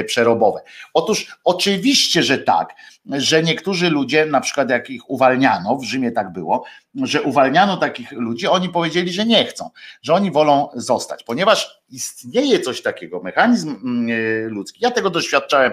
przerobowe. 0.07 0.60
Otóż 0.94 1.39
oczywiście, 1.44 2.23
że 2.23 2.39
tak, 2.39 2.75
że 3.07 3.42
niektórzy 3.42 3.91
ludzie, 3.91 4.26
na 4.26 4.41
przykład 4.41 4.70
jak 4.70 4.91
ich 4.91 5.10
uwalniano, 5.10 5.76
w 5.76 5.84
Rzymie 5.84 6.12
tak 6.12 6.33
było, 6.33 6.65
że 7.02 7.23
uwalniano 7.23 7.76
takich 7.76 8.12
ludzi, 8.12 8.47
oni 8.47 8.68
powiedzieli, 8.68 9.12
że 9.12 9.26
nie 9.26 9.44
chcą, 9.44 9.70
że 10.02 10.15
oni 10.15 10.31
wolą 10.31 10.68
zostać, 10.75 11.25
ponieważ 11.25 11.83
istnieje 11.89 12.60
coś 12.60 12.83
takiego, 12.83 13.23
mechanizm 13.23 13.68
mm, 13.68 14.08
e, 14.10 14.49
ludzki. 14.49 14.78
Ja 14.83 14.91
tego 14.91 15.10
doświadczałem 15.10 15.73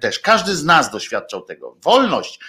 też, 0.00 0.18
każdy 0.18 0.56
z 0.56 0.64
nas 0.64 0.90
doświadczał 0.90 1.42
tego. 1.42 1.76
Wolność 1.82 2.40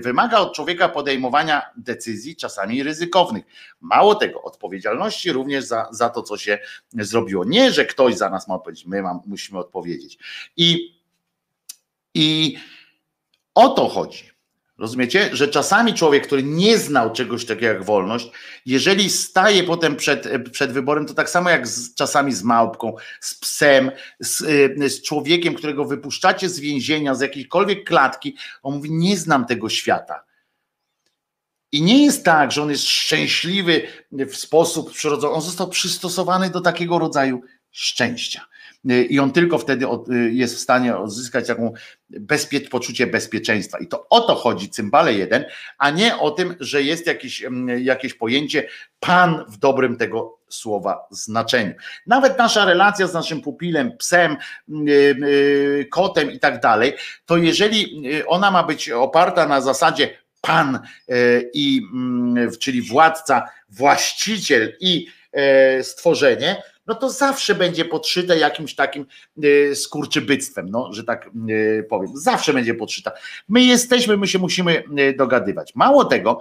wymaga 0.00 0.38
od 0.38 0.54
człowieka 0.54 0.88
podejmowania 0.88 1.62
decyzji, 1.76 2.36
czasami 2.36 2.82
ryzykownych. 2.82 3.44
Mało 3.80 4.14
tego, 4.14 4.42
odpowiedzialności 4.42 5.32
również 5.32 5.64
za, 5.64 5.88
za 5.90 6.10
to, 6.10 6.22
co 6.22 6.38
się 6.38 6.58
zrobiło. 6.92 7.44
Nie, 7.44 7.72
że 7.72 7.84
ktoś 7.84 8.14
za 8.14 8.30
nas 8.30 8.48
ma 8.48 8.54
odpowiedzieć, 8.54 8.86
my 8.86 9.02
mam, 9.02 9.20
musimy 9.26 9.58
odpowiedzieć. 9.58 10.18
I, 10.56 10.96
i 12.14 12.56
o 13.54 13.68
to 13.68 13.88
chodzi. 13.88 14.35
Rozumiecie, 14.78 15.30
że 15.32 15.48
czasami 15.48 15.94
człowiek, 15.94 16.26
który 16.26 16.42
nie 16.42 16.78
znał 16.78 17.12
czegoś 17.12 17.44
takiego 17.44 17.66
jak 17.66 17.84
wolność, 17.84 18.30
jeżeli 18.66 19.10
staje 19.10 19.64
potem 19.64 19.96
przed, 19.96 20.28
przed 20.52 20.72
wyborem, 20.72 21.06
to 21.06 21.14
tak 21.14 21.30
samo 21.30 21.50
jak 21.50 21.68
z, 21.68 21.94
czasami 21.94 22.32
z 22.32 22.42
małpką, 22.42 22.94
z 23.20 23.34
psem, 23.34 23.90
z, 24.20 24.40
y, 24.40 24.90
z 24.90 25.02
człowiekiem, 25.02 25.54
którego 25.54 25.84
wypuszczacie 25.84 26.48
z 26.48 26.60
więzienia, 26.60 27.14
z 27.14 27.20
jakiejkolwiek 27.20 27.88
klatki, 27.88 28.36
on 28.62 28.74
mówi: 28.74 28.92
Nie 28.92 29.16
znam 29.16 29.46
tego 29.46 29.68
świata. 29.68 30.24
I 31.72 31.82
nie 31.82 32.04
jest 32.04 32.24
tak, 32.24 32.52
że 32.52 32.62
on 32.62 32.70
jest 32.70 32.88
szczęśliwy 32.88 33.82
w 34.12 34.36
sposób 34.36 34.92
przyrodzony. 34.92 35.34
On 35.34 35.42
został 35.42 35.68
przystosowany 35.68 36.50
do 36.50 36.60
takiego 36.60 36.98
rodzaju 36.98 37.42
szczęścia. 37.70 38.46
I 38.84 39.18
on 39.18 39.32
tylko 39.32 39.58
wtedy 39.58 39.86
jest 40.30 40.56
w 40.56 40.58
stanie 40.58 40.96
odzyskać 40.96 41.46
taką 41.46 41.72
bezpie 42.10 42.60
poczucie 42.60 43.06
bezpieczeństwa. 43.06 43.78
I 43.78 43.86
to 43.86 44.06
o 44.08 44.20
to 44.20 44.34
chodzi, 44.34 44.70
cymbale 44.70 45.14
jeden, 45.14 45.44
a 45.78 45.90
nie 45.90 46.18
o 46.18 46.30
tym, 46.30 46.54
że 46.60 46.82
jest 46.82 47.06
jakieś, 47.06 47.44
jakieś 47.78 48.14
pojęcie 48.14 48.68
pan 49.00 49.44
w 49.48 49.56
dobrym 49.56 49.96
tego 49.96 50.38
słowa 50.48 51.06
znaczeniu. 51.10 51.74
Nawet 52.06 52.38
nasza 52.38 52.64
relacja 52.64 53.06
z 53.06 53.14
naszym 53.14 53.40
pupilem, 53.40 53.96
psem, 53.96 54.36
kotem 55.90 56.30
i 56.30 56.38
tak 56.38 56.60
dalej, 56.60 56.92
to 57.26 57.36
jeżeli 57.36 58.02
ona 58.26 58.50
ma 58.50 58.62
być 58.62 58.90
oparta 58.90 59.46
na 59.46 59.60
zasadzie 59.60 60.18
pan 60.40 60.78
i 61.54 61.82
mm, 61.92 62.50
czyli 62.60 62.82
władca, 62.82 63.48
właściciel 63.68 64.76
i 64.80 65.06
e, 65.32 65.82
stworzenie, 65.82 66.62
no 66.86 66.94
to 66.94 67.10
zawsze 67.10 67.54
będzie 67.54 67.84
podszyte 67.84 68.38
jakimś 68.38 68.74
takim 68.74 69.06
e, 69.42 69.74
skurczybyctwem, 69.74 70.70
no, 70.70 70.92
że 70.92 71.04
tak 71.04 71.30
powiem. 71.88 72.10
Zawsze 72.14 72.52
będzie 72.52 72.74
podszyta. 72.74 73.12
My 73.48 73.64
jesteśmy, 73.64 74.16
my 74.16 74.26
się 74.26 74.38
musimy 74.38 74.82
dogadywać. 75.16 75.74
Mało 75.74 76.04
tego, 76.04 76.40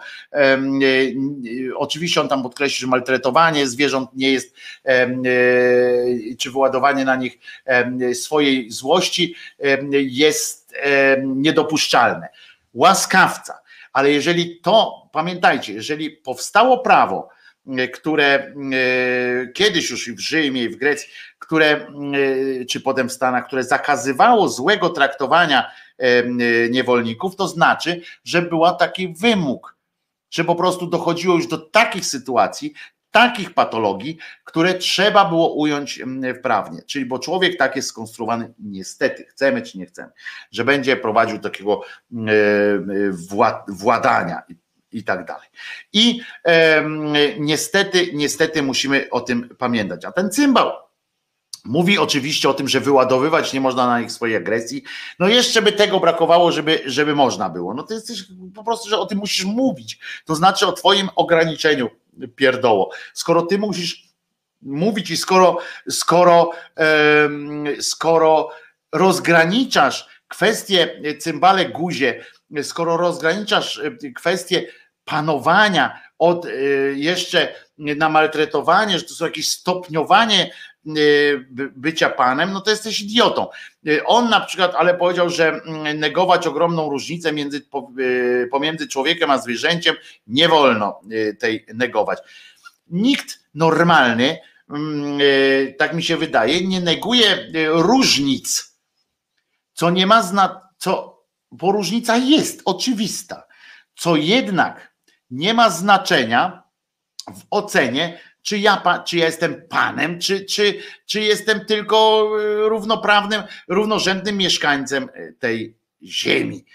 oczywiście 1.76 2.22
on 2.22 2.28
tam 2.28 2.44
podkreśli, 2.44 2.82
że 2.82 2.88
maltretowanie 2.88 3.68
zwierząt 3.68 4.10
nie 4.14 4.32
jest, 4.32 4.56
czy 6.38 6.52
wyładowanie 6.52 7.06
na 7.06 7.16
nich 7.16 7.40
swojej 8.14 8.72
złości 8.72 9.36
jest 9.92 10.74
niedopuszczalne. 11.24 12.30
Łaskawca 12.74 13.66
ale 13.96 14.12
jeżeli 14.12 14.60
to, 14.60 15.10
pamiętajcie, 15.12 15.74
jeżeli 15.74 16.12
powstało 16.12 16.78
prawo, 16.78 17.30
które 17.94 18.26
e, 18.26 18.54
kiedyś 19.54 19.90
już 19.90 20.08
i 20.08 20.14
w 20.14 20.20
Rzymie, 20.20 20.64
i 20.64 20.70
w 20.70 20.76
Grecji, 20.76 21.10
które, 21.40 21.66
e, 21.66 22.66
czy 22.66 22.82
potem 22.82 23.10
w 23.10 23.14
Stanach, 23.14 23.48
które 23.48 23.64
zakazywało 23.64 24.50
złego 24.50 24.90
traktowania 24.90 25.72
niewolników, 26.70 27.36
to 27.36 27.48
znaczy, 27.48 28.02
że 28.24 28.42
był 28.42 28.62
taki 28.80 29.14
wymóg, 29.14 29.78
że 30.32 30.44
po 30.44 30.56
prostu 30.56 30.88
dochodziło 30.88 31.36
już 31.36 31.48
do 31.48 31.58
takich 31.58 32.06
sytuacji, 32.06 32.74
takich 33.16 33.54
patologii, 33.54 34.18
które 34.44 34.74
trzeba 34.74 35.26
było 35.26 35.54
ująć 35.54 36.00
mm, 36.00 36.36
wprawnie. 36.36 36.82
Czyli 36.82 37.06
bo 37.06 37.20
człowiek 37.20 37.58
tak 37.58 37.76
jest 37.76 37.88
skonstruowany, 37.88 38.54
niestety, 38.60 39.26
chcemy 39.26 39.62
czy 39.62 39.78
nie 39.78 39.86
chcemy, 39.86 40.10
że 40.52 40.66
będzie 40.66 40.98
prowadził 40.98 41.40
takiego 41.40 41.82
e, 41.82 42.18
władania 43.68 44.42
tak 45.04 45.26
dalej. 45.26 45.48
I 45.94 46.22
niestety, 47.40 48.10
niestety 48.14 48.62
musimy 48.62 49.10
o 49.12 49.22
tym 49.22 49.50
pamiętać. 49.58 50.06
A 50.06 50.12
ten 50.12 50.32
cymbał 50.32 50.72
Mówi 51.66 51.98
oczywiście 51.98 52.50
o 52.50 52.54
tym, 52.54 52.68
że 52.68 52.80
wyładowywać 52.80 53.54
nie 53.54 53.62
można 53.62 53.88
na 53.88 54.00
nich 54.00 54.12
swojej 54.12 54.36
agresji. 54.36 54.84
No 55.20 55.28
jeszcze 55.28 55.62
by 55.62 55.72
tego 55.72 56.00
brakowało, 56.00 56.52
żeby, 56.52 56.82
żeby 56.86 57.16
można 57.16 57.50
było. 57.50 57.74
No 57.74 57.84
to 57.84 57.94
jesteś 57.94 58.24
po 58.56 58.64
prostu, 58.64 58.90
że 58.90 59.00
o 59.00 59.06
tym 59.06 59.18
musisz 59.18 59.46
mówić. 59.46 60.00
To 60.26 60.36
znaczy 60.36 60.68
o 60.68 60.72
twoim 60.72 61.10
ograniczeniu 61.16 61.90
pierdoło. 62.36 62.92
Skoro 63.14 63.42
ty 63.42 63.58
musisz 63.58 64.06
mówić 64.62 65.12
i 65.12 65.18
skoro, 65.18 65.58
skoro, 65.90 66.52
skoro 67.80 68.50
rozgraniczasz 68.92 70.08
kwestię 70.28 71.02
cymbale 71.20 71.70
guzie, 71.70 72.26
skoro 72.64 72.98
rozgraniczasz 72.98 73.80
e, 73.80 74.12
kwestię 74.12 74.68
panowania 75.06 76.02
od 76.20 76.46
e, 76.46 76.50
jeszcze 76.94 77.56
na 77.78 78.10
maltretowanie, 78.10 79.00
że 79.00 79.06
to 79.06 79.14
są 79.14 79.26
jakieś 79.26 79.50
stopniowanie 79.50 80.52
e, 80.88 80.92
bycia 81.76 82.10
panem, 82.10 82.52
no 82.52 82.62
to 82.62 82.70
jesteś 82.70 83.02
idiotą. 83.02 83.48
On 84.06 84.30
na 84.30 84.40
przykład, 84.42 84.76
ale 84.76 84.94
powiedział, 84.94 85.30
że 85.30 85.48
mm, 85.48 86.00
negować 86.00 86.48
ogromną 86.48 86.90
różnicę 86.90 87.34
między, 87.34 87.62
pomiędzy 88.52 88.88
człowiekiem 88.88 89.32
a 89.32 89.38
zwierzęciem 89.38 89.96
nie 90.28 90.50
wolno 90.50 91.02
tej 91.40 91.66
negować. 91.74 92.20
Nikt 92.88 93.40
normalny, 93.56 94.38
mm, 94.70 95.20
tak 95.78 95.94
mi 95.94 96.04
się 96.04 96.18
wydaje, 96.18 96.68
nie 96.68 96.82
neguje 96.82 97.52
różnic, 97.68 98.76
co 99.74 99.90
nie 99.90 100.08
ma 100.08 100.24
zna, 100.24 100.70
co, 100.78 101.24
bo 101.52 101.72
różnica 101.72 102.18
jest 102.18 102.62
oczywista, 102.66 103.48
co 103.96 104.16
jednak 104.16 104.95
nie 105.32 105.54
ma 105.54 105.70
znaczenia 105.70 106.64
w 107.36 107.44
ocenie, 107.50 108.20
czy 108.42 108.60
ja, 108.60 109.04
czy 109.06 109.18
ja 109.18 109.26
jestem 109.26 109.62
panem, 109.70 110.20
czy, 110.20 110.46
czy, 110.46 110.80
czy 111.06 111.22
jestem 111.22 111.66
tylko 111.66 112.30
y, 112.42 112.70
równoprawnym, 112.70 113.44
równorzędnym 113.68 114.38
mieszkańcem 114.38 115.04
y, 115.04 115.36
tej 115.40 115.76
ziemi, 116.04 116.66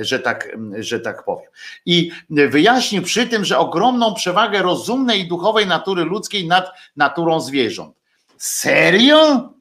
że 0.00 0.18
tak, 0.18 0.56
że 0.78 1.00
tak 1.00 1.24
powiem. 1.24 1.50
I 1.86 2.10
wyjaśnił 2.30 3.02
przy 3.02 3.26
tym, 3.26 3.44
że 3.44 3.58
ogromną 3.58 4.14
przewagę 4.14 4.62
rozumnej 4.62 5.20
i 5.20 5.28
duchowej 5.28 5.66
natury 5.66 6.04
ludzkiej 6.04 6.46
nad 6.46 6.70
naturą 6.96 7.40
zwierząt. 7.40 7.96
Serio? 8.36 9.52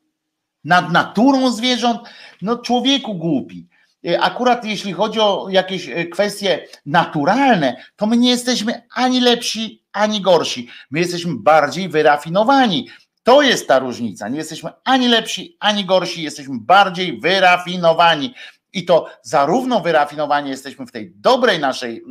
Nad 0.64 0.92
naturą 0.92 1.52
zwierząt? 1.52 2.02
No 2.42 2.58
człowieku 2.58 3.16
głupi. 3.16 3.68
E, 4.06 4.22
akurat 4.22 4.66
jeśli 4.66 4.94
chodzi 4.94 5.20
o 5.20 5.48
jakieś 5.50 5.90
e, 5.90 6.06
kwestie 6.06 6.68
naturalne, 6.86 7.84
to 7.96 8.06
my 8.06 8.18
nie 8.18 8.30
jesteśmy 8.30 8.82
ani 8.96 9.22
lepsi, 9.22 9.84
ani 9.92 10.22
gorsi. 10.22 10.68
My 10.92 11.00
jesteśmy 11.00 11.34
bardziej 11.36 11.90
wyrafinowani. 11.90 12.90
To 13.24 13.42
jest 13.42 13.68
ta 13.68 13.80
różnica. 13.80 14.30
Nie 14.30 14.38
jesteśmy 14.38 14.70
ani 14.84 15.08
lepsi, 15.08 15.58
ani 15.60 15.86
gorsi, 15.86 16.24
jesteśmy 16.24 16.56
bardziej 16.60 17.20
wyrafinowani. 17.20 18.34
I 18.76 18.86
to 18.86 19.10
zarówno 19.22 19.80
wyrafinowani 19.80 20.50
jesteśmy 20.50 20.86
w 20.86 20.92
tej 20.92 21.12
dobrej 21.16 21.60
naszej 21.60 22.04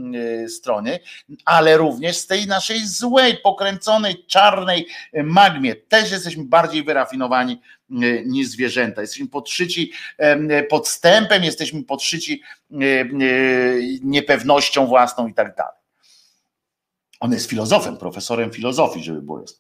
y, 0.45 0.49
strony, 0.49 0.99
ale 1.45 1.77
również 1.77 2.17
z 2.17 2.27
tej 2.27 2.47
naszej 2.47 2.87
złej, 2.87 3.37
pokręconej, 3.37 4.25
czarnej 4.27 4.87
y, 5.17 5.23
magmie. 5.23 5.75
Też 5.75 6.11
jesteśmy 6.11 6.45
bardziej 6.45 6.85
wyrafinowani 6.85 7.53
y, 7.53 7.59
niż 8.25 8.49
zwierzęta. 8.49 9.01
Jesteśmy 9.01 9.29
podszyci 9.29 9.93
podstępem, 10.69 11.45
jesteśmy 11.45 11.85
podszyci 11.85 12.43
niepewnością 14.03 14.87
własną 14.87 15.29
i 15.29 15.35
tak 15.35 15.57
dalej. 15.57 15.75
On 17.21 17.33
jest 17.33 17.51
filozofem, 17.51 17.97
profesorem 17.97 18.51
filozofii, 18.51 19.05
żeby 19.05 19.23
było 19.23 19.41
jasne. 19.41 19.59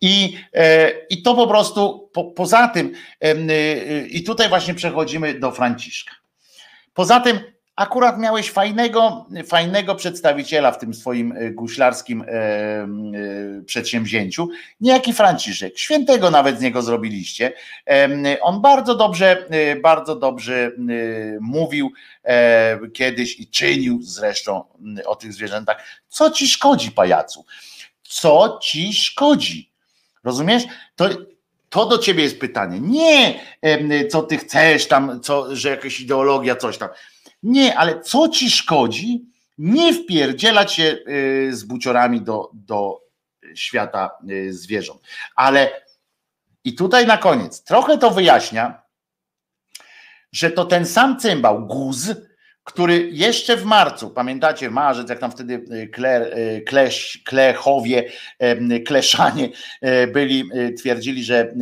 I, 0.00 0.38
e, 0.52 0.90
I 1.10 1.22
to 1.22 1.34
po 1.34 1.46
prostu 1.46 2.10
po, 2.12 2.24
poza 2.24 2.68
tym, 2.68 2.92
i 4.10 4.22
tutaj 4.22 4.48
właśnie 4.48 4.74
przechodzimy 4.74 5.38
do 5.38 5.52
Franciszka. 5.52 6.14
Poza 6.94 7.20
tym 7.20 7.40
akurat 7.78 8.18
miałeś 8.18 8.50
fajnego, 8.50 9.26
fajnego 9.46 9.94
przedstawiciela 9.94 10.72
w 10.72 10.78
tym 10.78 10.94
swoim 10.94 11.32
e, 11.32 11.50
guślarskim 11.50 12.22
e, 12.22 12.26
e, 12.26 12.88
przedsięwzięciu, 13.66 14.48
niejaki 14.80 15.12
Franciszek. 15.12 15.78
Świętego 15.78 16.30
nawet 16.30 16.58
z 16.58 16.60
niego 16.60 16.82
zrobiliście. 16.82 17.52
On 18.40 18.60
bardzo 18.60 18.94
dobrze, 18.94 19.46
bardzo 19.82 20.16
dobrze 20.16 20.70
mówił 21.40 21.92
kiedyś 22.94 23.40
i 23.40 23.46
czynił 23.46 23.98
zresztą 24.02 24.64
o 25.06 25.16
tych 25.16 25.32
zwierzętach. 25.32 25.84
Co 26.08 26.30
ci 26.30 26.48
szkodzi, 26.48 26.90
pajacu? 26.90 27.44
Co 28.02 28.58
ci 28.62 28.94
szkodzi? 28.94 29.70
Rozumiesz? 30.24 30.62
To 30.96 31.08
to 31.70 31.86
do 31.86 31.98
ciebie 31.98 32.22
jest 32.22 32.40
pytanie. 32.40 32.80
Nie, 32.80 33.40
co 34.10 34.22
ty 34.22 34.38
chcesz 34.38 34.88
tam, 34.88 35.20
co, 35.20 35.56
że 35.56 35.68
jakaś 35.68 36.00
ideologia, 36.00 36.56
coś 36.56 36.78
tam. 36.78 36.88
Nie, 37.42 37.78
ale 37.78 38.00
co 38.00 38.28
ci 38.28 38.50
szkodzi 38.50 39.28
nie 39.58 39.94
wpierdzielać 39.94 40.72
się 40.72 40.98
y, 41.08 41.48
z 41.56 41.64
buciorami 41.64 42.20
do, 42.20 42.50
do 42.54 43.00
świata 43.54 44.10
y, 44.30 44.52
zwierząt. 44.52 45.00
Ale 45.34 45.82
i 46.64 46.74
tutaj 46.74 47.06
na 47.06 47.16
koniec, 47.16 47.62
trochę 47.62 47.98
to 47.98 48.10
wyjaśnia, 48.10 48.82
że 50.32 50.50
to 50.50 50.64
ten 50.64 50.86
sam 50.86 51.18
cymbał, 51.18 51.66
guz, 51.66 52.10
który 52.64 53.10
jeszcze 53.12 53.56
w 53.56 53.64
marcu, 53.64 54.10
pamiętacie, 54.10 54.70
marzec, 54.70 55.08
jak 55.10 55.18
tam 55.18 55.30
wtedy 55.30 55.54
y, 55.54 55.88
kle, 55.88 56.30
klesz, 56.66 57.22
klechowie, 57.24 58.10
kleszanie 58.86 59.48
e, 59.80 60.06
byli, 60.06 60.50
twierdzili, 60.78 61.24
że 61.24 61.54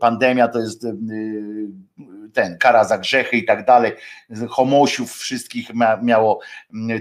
pandemia 0.00 0.48
to 0.48 0.58
jest 0.58 0.86
ten, 2.32 2.58
kara 2.58 2.84
za 2.84 2.98
grzechy 2.98 3.36
i 3.36 3.44
tak 3.44 3.64
dalej, 3.64 3.92
homosiów 4.48 5.12
wszystkich 5.12 5.70
miało 6.02 6.40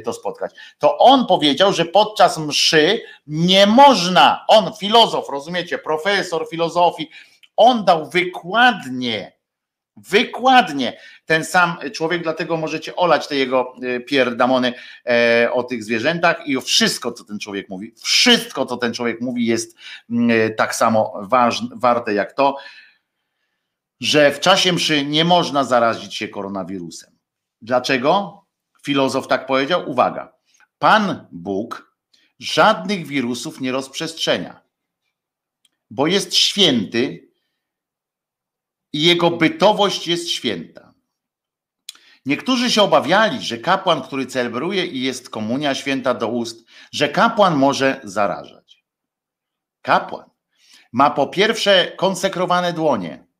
to 0.05 0.13
spotkać. 0.13 0.51
To 0.77 0.97
on 0.97 1.25
powiedział, 1.25 1.73
że 1.73 1.85
podczas 1.85 2.37
mszy 2.37 3.01
nie 3.27 3.67
można, 3.67 4.45
on 4.47 4.73
filozof, 4.79 5.29
rozumiecie, 5.29 5.77
profesor 5.77 6.49
filozofii, 6.49 7.09
on 7.55 7.85
dał 7.85 8.09
wykładnie 8.09 9.41
Wykładnie 9.97 10.97
ten 11.25 11.45
sam 11.45 11.77
człowiek, 11.93 12.23
dlatego 12.23 12.57
możecie 12.57 12.95
olać 12.95 13.27
te 13.27 13.35
jego 13.35 13.73
e, 13.81 13.99
pierdamony 13.99 14.73
e, 15.05 15.49
o 15.53 15.63
tych 15.63 15.83
zwierzętach 15.83 16.47
i 16.47 16.57
o 16.57 16.61
wszystko, 16.61 17.11
co 17.11 17.23
ten 17.23 17.39
człowiek 17.39 17.69
mówi. 17.69 17.93
Wszystko, 18.01 18.65
co 18.65 18.77
ten 18.77 18.93
człowiek 18.93 19.21
mówi, 19.21 19.45
jest 19.45 19.75
mm, 20.09 20.55
tak 20.55 20.75
samo 20.75 21.13
ważne, 21.21 21.67
warte 21.75 22.13
jak 22.13 22.33
to, 22.33 22.57
że 24.01 24.31
w 24.31 24.39
czasie 24.39 24.73
mszy 24.73 25.05
nie 25.05 25.25
można 25.25 25.63
zarazić 25.63 26.15
się 26.15 26.27
koronawirusem. 26.27 27.17
Dlaczego? 27.61 28.41
Filozof 28.83 29.27
tak 29.27 29.45
powiedział. 29.45 29.89
Uwaga. 29.89 30.33
Pan 30.79 31.27
Bóg 31.31 31.95
żadnych 32.39 33.07
wirusów 33.07 33.61
nie 33.61 33.71
rozprzestrzenia, 33.71 34.61
bo 35.89 36.07
jest 36.07 36.35
święty 36.35 37.31
i 38.93 39.03
jego 39.03 39.31
bytowość 39.31 40.07
jest 40.07 40.29
święta. 40.29 40.93
Niektórzy 42.25 42.71
się 42.71 42.81
obawiali, 42.81 43.41
że 43.41 43.57
kapłan, 43.57 44.01
który 44.01 44.25
celebruje 44.25 44.85
i 44.85 45.01
jest 45.01 45.29
komunia 45.29 45.75
święta 45.75 46.13
do 46.13 46.27
ust, 46.27 46.65
że 46.91 47.09
kapłan 47.09 47.55
może 47.55 48.01
zarażać. 48.03 48.85
Kapłan 49.81 50.29
ma 50.91 51.09
po 51.09 51.27
pierwsze 51.27 51.91
konsekrowane 51.97 52.73
dłonie. 52.73 53.30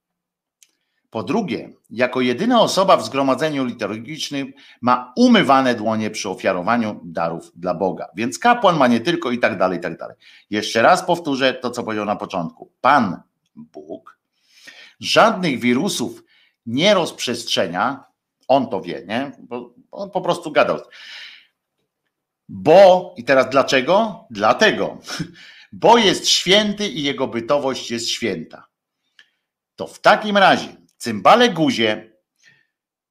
Po 1.12 1.24
drugie, 1.24 1.70
jako 1.90 2.22
jedyna 2.22 2.62
osoba 2.62 2.98
w 2.98 3.06
zgromadzeniu 3.06 3.66
liturgicznym 3.66 4.54
ma 4.82 5.14
umywane 5.16 5.76
dłonie 5.76 6.10
przy 6.10 6.30
ofiarowaniu 6.30 7.02
darów 7.04 7.52
dla 7.56 7.74
Boga. 7.74 8.08
Więc 8.16 8.40
kapłan 8.40 8.78
ma 8.78 8.88
nie 8.88 9.00
tylko 9.00 9.32
i 9.32 9.40
tak 9.40 9.58
dalej, 9.58 9.78
i 9.78 9.82
tak 9.82 9.98
dalej. 9.98 10.18
Jeszcze 10.50 10.82
raz 10.82 11.06
powtórzę 11.06 11.54
to, 11.54 11.72
co 11.72 11.84
powiedział 11.84 12.06
na 12.06 12.16
początku. 12.16 12.72
Pan 12.82 13.22
Bóg 13.56 14.18
żadnych 15.00 15.60
wirusów 15.60 16.24
nie 16.66 16.94
rozprzestrzenia, 16.94 18.04
on 18.48 18.70
to 18.70 18.82
wie, 18.82 19.04
nie? 19.08 19.32
Bo 19.40 19.74
on 19.92 20.12
po 20.12 20.22
prostu 20.22 20.52
gadał. 20.52 20.80
Bo, 22.50 23.14
i 23.18 23.24
teraz 23.24 23.50
dlaczego? 23.50 24.26
Dlatego, 24.30 24.98
bo 25.72 25.98
jest 25.98 26.28
święty 26.28 26.88
i 26.88 27.04
jego 27.04 27.28
bytowość 27.28 27.92
jest 27.92 28.10
święta. 28.10 28.68
To 29.76 29.88
w 29.88 30.00
takim 30.00 30.38
razie, 30.38 30.81
cymbale 31.02 31.50
guzie, 31.50 32.12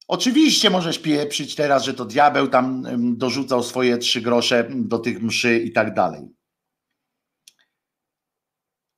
oczywiście 0.07 0.69
możesz 0.69 0.99
pieprzyć 0.99 1.55
teraz, 1.55 1.83
że 1.83 1.93
to 1.93 2.05
diabeł 2.05 2.47
tam 2.47 2.85
dorzucał 3.17 3.63
swoje 3.63 3.97
trzy 3.97 4.21
grosze 4.21 4.67
do 4.69 4.99
tych 4.99 5.21
mszy 5.21 5.59
i 5.59 5.71
tak 5.71 5.93
dalej. 5.93 6.21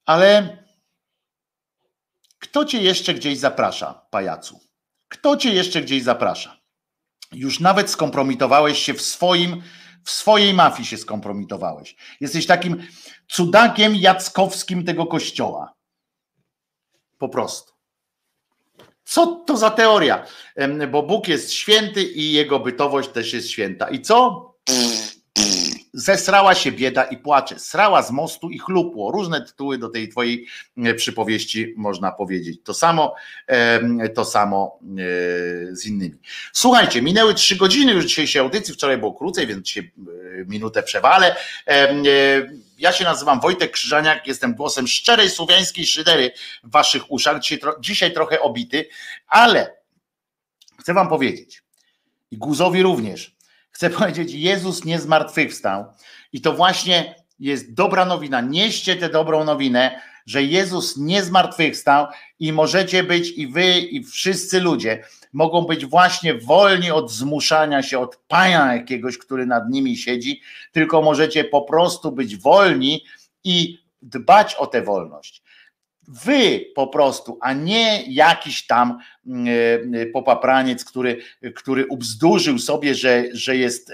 Ale 0.06 0.58
kto 2.40 2.66
cię 2.66 2.82
jeszcze 2.82 3.14
gdzieś 3.14 3.38
zaprasza, 3.38 4.08
pajacu? 4.12 4.60
Kto 5.08 5.38
cię 5.38 5.54
jeszcze 5.54 5.82
gdzieś 5.82 6.04
zaprasza? 6.04 6.62
Już 7.32 7.60
nawet 7.60 7.90
skompromitowałeś 7.90 8.80
się 8.80 8.94
w 8.94 9.02
swoim, 9.02 9.64
w 10.06 10.12
swojej 10.12 10.54
mafii 10.54 10.88
się 10.88 10.98
skompromitowałeś. 10.98 11.96
Jesteś 12.22 12.46
takim 12.46 12.88
cudakiem 13.28 13.96
jackowskim 13.96 14.86
tego 14.86 15.06
kościoła. 15.06 15.74
Po 17.18 17.30
prostu. 17.30 17.73
Co 19.06 19.28
to 19.28 19.58
za 19.58 19.70
teoria? 19.70 20.26
Bo 20.92 21.04
Bóg 21.04 21.28
jest 21.28 21.52
święty 21.52 22.04
i 22.04 22.32
jego 22.32 22.60
bytowość 22.60 23.10
też 23.10 23.34
jest 23.34 23.50
święta. 23.50 23.90
I 23.90 24.02
co? 24.02 24.50
Zesrała 25.94 26.56
się 26.56 26.72
bieda 26.72 27.04
i 27.04 27.18
płacze, 27.18 27.60
srała 27.60 28.02
z 28.02 28.12
mostu 28.12 28.50
i 28.50 28.60
chlupło. 28.60 29.12
Różne 29.12 29.42
tytuły 29.42 29.78
do 29.78 29.90
tej 29.90 30.10
twojej 30.10 30.48
e, 30.78 30.94
przypowieści 30.94 31.74
można 31.78 32.12
powiedzieć. 32.12 32.60
To 32.64 32.74
samo, 32.74 33.16
to 34.16 34.26
samo 34.26 34.80
e, 34.82 34.96
z 35.76 35.86
innymi. 35.86 36.16
Słuchajcie, 36.54 37.02
minęły 37.02 37.34
trzy 37.34 37.56
godziny 37.56 37.92
już 37.92 38.06
dzisiejszej 38.06 38.42
audycji, 38.42 38.74
wczoraj 38.74 38.98
było 38.98 39.14
krócej, 39.14 39.48
więc 39.48 39.66
dzisiaj 39.68 39.92
e, 39.98 40.46
minutę 40.46 40.84
przewalę. 40.84 41.36
Ja 42.78 42.92
się 42.92 43.04
nazywam 43.04 43.40
Wojtek 43.40 43.72
Krzyżaniak, 43.72 44.28
jestem 44.28 44.56
głosem 44.56 44.88
szczerej 44.88 45.30
słowiańskiej 45.30 45.86
szydery 45.86 46.32
w 46.64 46.72
waszych 46.72 47.12
uszach. 47.12 47.40
Dzisiaj, 47.40 47.60
dzisiaj 47.80 48.14
trochę 48.14 48.40
obity, 48.42 48.90
ale 49.28 49.78
chcę 50.80 50.94
wam 50.94 51.10
powiedzieć 51.10 51.64
i 52.32 52.38
Guzowi 52.38 52.84
również, 52.84 53.33
Chcę 53.74 53.90
powiedzieć, 54.00 54.32
Jezus 54.32 54.86
nie 54.86 55.00
zmartwychwstał. 55.00 55.86
I 56.34 56.42
to 56.42 56.54
właśnie 56.54 57.16
jest 57.40 57.74
dobra 57.74 58.06
nowina. 58.06 58.42
Nieście 58.42 58.96
tę 58.96 59.10
dobrą 59.10 59.44
nowinę, 59.44 60.02
że 60.26 60.44
Jezus 60.44 60.98
nie 60.98 61.24
zmartwychwstał 61.24 62.08
i 62.40 62.54
możecie 62.54 63.04
być 63.04 63.30
i 63.30 63.48
wy, 63.48 63.80
i 63.80 64.04
wszyscy 64.04 64.60
ludzie 64.60 65.04
mogą 65.34 65.62
być 65.62 65.86
właśnie 65.86 66.34
wolni 66.34 66.92
od 66.92 67.12
zmuszania 67.12 67.84
się 67.84 68.00
od 68.00 68.16
Pana 68.28 68.76
jakiegoś, 68.76 69.18
który 69.18 69.46
nad 69.46 69.70
nimi 69.70 69.98
siedzi, 69.98 70.42
tylko 70.72 71.02
możecie 71.02 71.44
po 71.44 71.62
prostu 71.62 72.12
być 72.12 72.38
wolni 72.38 73.06
i 73.44 73.80
dbać 74.02 74.56
o 74.56 74.68
tę 74.68 74.82
wolność. 74.82 75.43
Wy 76.08 76.66
po 76.76 76.88
prostu, 76.88 77.38
a 77.42 77.54
nie 77.54 78.04
jakiś 78.08 78.68
tam 78.68 79.00
mm, 79.28 79.48
e, 79.96 80.06
popapraniec, 80.06 80.86
który, 80.86 81.22
który 81.56 81.88
ubzdurzył 81.88 82.60
sobie, 82.60 82.96
że, 82.96 83.24
że, 83.32 83.58
jest, 83.58 83.92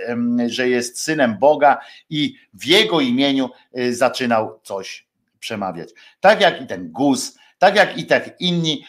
że 0.47 0.69
jest 0.69 1.01
synem 1.01 1.37
Boga 1.37 1.81
i 2.09 2.35
w 2.53 2.65
jego 2.65 3.01
imieniu 3.01 3.49
e, 3.73 3.93
zaczynał 3.93 4.59
coś 4.63 5.07
przemawiać. 5.39 5.89
Tak 6.19 6.41
jak 6.41 6.61
i 6.61 6.67
ten 6.67 6.91
Gus, 6.91 7.37
tak 7.57 7.75
jak 7.75 7.97
i 7.97 8.05
tak 8.05 8.41
inni. 8.41 8.85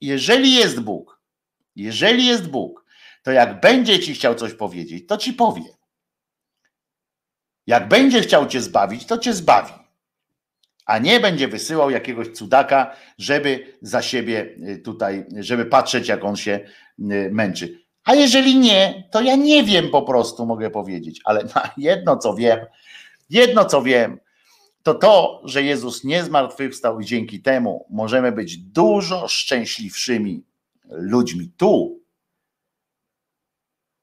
Jeżeli 0.00 0.54
jest 0.54 0.80
Bóg, 0.80 1.20
jeżeli 1.76 2.26
jest 2.26 2.48
Bóg, 2.48 2.84
to 3.22 3.32
jak 3.32 3.60
będzie 3.60 4.00
ci 4.00 4.14
chciał 4.14 4.34
coś 4.34 4.54
powiedzieć, 4.54 5.06
to 5.06 5.16
ci 5.16 5.32
powie. 5.32 5.74
Jak 7.66 7.88
będzie 7.88 8.20
chciał 8.20 8.46
cię 8.46 8.60
zbawić, 8.60 9.06
to 9.06 9.18
cię 9.18 9.34
zbawi 9.34 9.83
a 10.86 10.98
nie 10.98 11.20
będzie 11.20 11.48
wysyłał 11.48 11.90
jakiegoś 11.90 12.28
cudaka, 12.28 12.96
żeby 13.18 13.76
za 13.82 14.02
siebie 14.02 14.56
y, 14.68 14.78
tutaj, 14.78 15.24
żeby 15.40 15.66
patrzeć, 15.66 16.08
jak 16.08 16.24
on 16.24 16.36
się 16.36 16.60
y, 16.98 17.30
męczy. 17.32 17.84
A 18.04 18.14
jeżeli 18.14 18.58
nie, 18.58 19.08
to 19.12 19.20
ja 19.20 19.36
nie 19.36 19.64
wiem 19.64 19.90
po 19.90 20.02
prostu, 20.02 20.46
mogę 20.46 20.70
powiedzieć, 20.70 21.20
ale 21.24 21.44
jedno 21.76 22.16
co 22.16 22.34
wiem, 22.34 22.58
jedno 23.30 23.64
co 23.64 23.82
wiem, 23.82 24.18
to 24.82 24.94
to, 24.94 25.42
że 25.44 25.62
Jezus 25.62 26.04
nie 26.04 26.24
zmartwychwstał 26.24 27.00
i 27.00 27.04
dzięki 27.04 27.42
temu 27.42 27.86
możemy 27.90 28.32
być 28.32 28.58
dużo 28.58 29.28
szczęśliwszymi 29.28 30.44
ludźmi 30.90 31.50
tu 31.56 32.00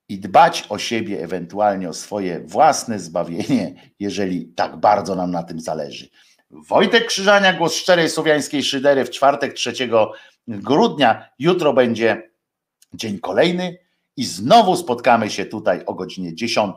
i 0.10 0.20
dbać 0.20 0.66
o 0.70 0.78
siebie, 0.78 1.24
ewentualnie 1.24 1.90
o 1.90 1.94
swoje 1.94 2.40
własne 2.40 3.00
zbawienie, 3.00 3.94
jeżeli 4.00 4.48
tak 4.48 4.78
bardzo 4.78 5.16
nam 5.16 5.32
na 5.32 5.44
tym 5.44 5.60
zależy. 5.60 6.10
Wojtek 6.52 7.06
Krzyżania, 7.06 7.54
głos 7.54 7.76
szczerej 7.76 8.10
słowiańskiej 8.10 8.64
szydery 8.64 9.06
w 9.06 9.10
czwartek 9.10 9.54
3 9.54 9.74
grudnia. 10.48 11.30
Jutro 11.40 11.74
będzie 11.74 12.30
dzień 12.94 13.20
kolejny 13.20 13.78
i 14.18 14.26
znowu 14.26 14.76
spotkamy 14.76 15.30
się 15.30 15.46
tutaj 15.46 15.86
o 15.86 15.94
godzinie 15.94 16.36
10. 16.36 16.76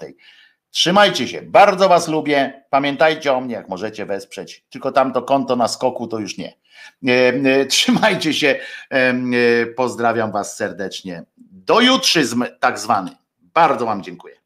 Trzymajcie 0.71 1.29
się, 1.29 1.43
bardzo 1.43 1.89
Was 1.89 2.09
lubię. 2.09 2.65
Pamiętajcie 2.71 3.33
o 3.33 3.41
mnie, 3.41 3.55
jak 3.55 3.69
możecie 3.69 4.07
wesprzeć. 4.07 4.65
Tylko 4.71 4.93
tamto 4.93 5.23
konto 5.23 5.57
na 5.57 5.69
skoku 5.69 6.09
to 6.09 6.19
już 6.19 6.39
nie. 6.39 6.55
E, 7.07 7.11
e, 7.11 7.67
trzymajcie 7.67 8.35
się, 8.35 8.61
e, 8.91 9.67
pozdrawiam 9.67 10.33
Was 10.33 10.57
serdecznie. 10.57 11.23
Do 11.37 11.81
jutrzyzm 11.81 12.45
tak 12.61 12.79
zwany. 12.79 13.11
Bardzo 13.41 13.87
Wam 13.87 14.03
dziękuję. 14.03 14.44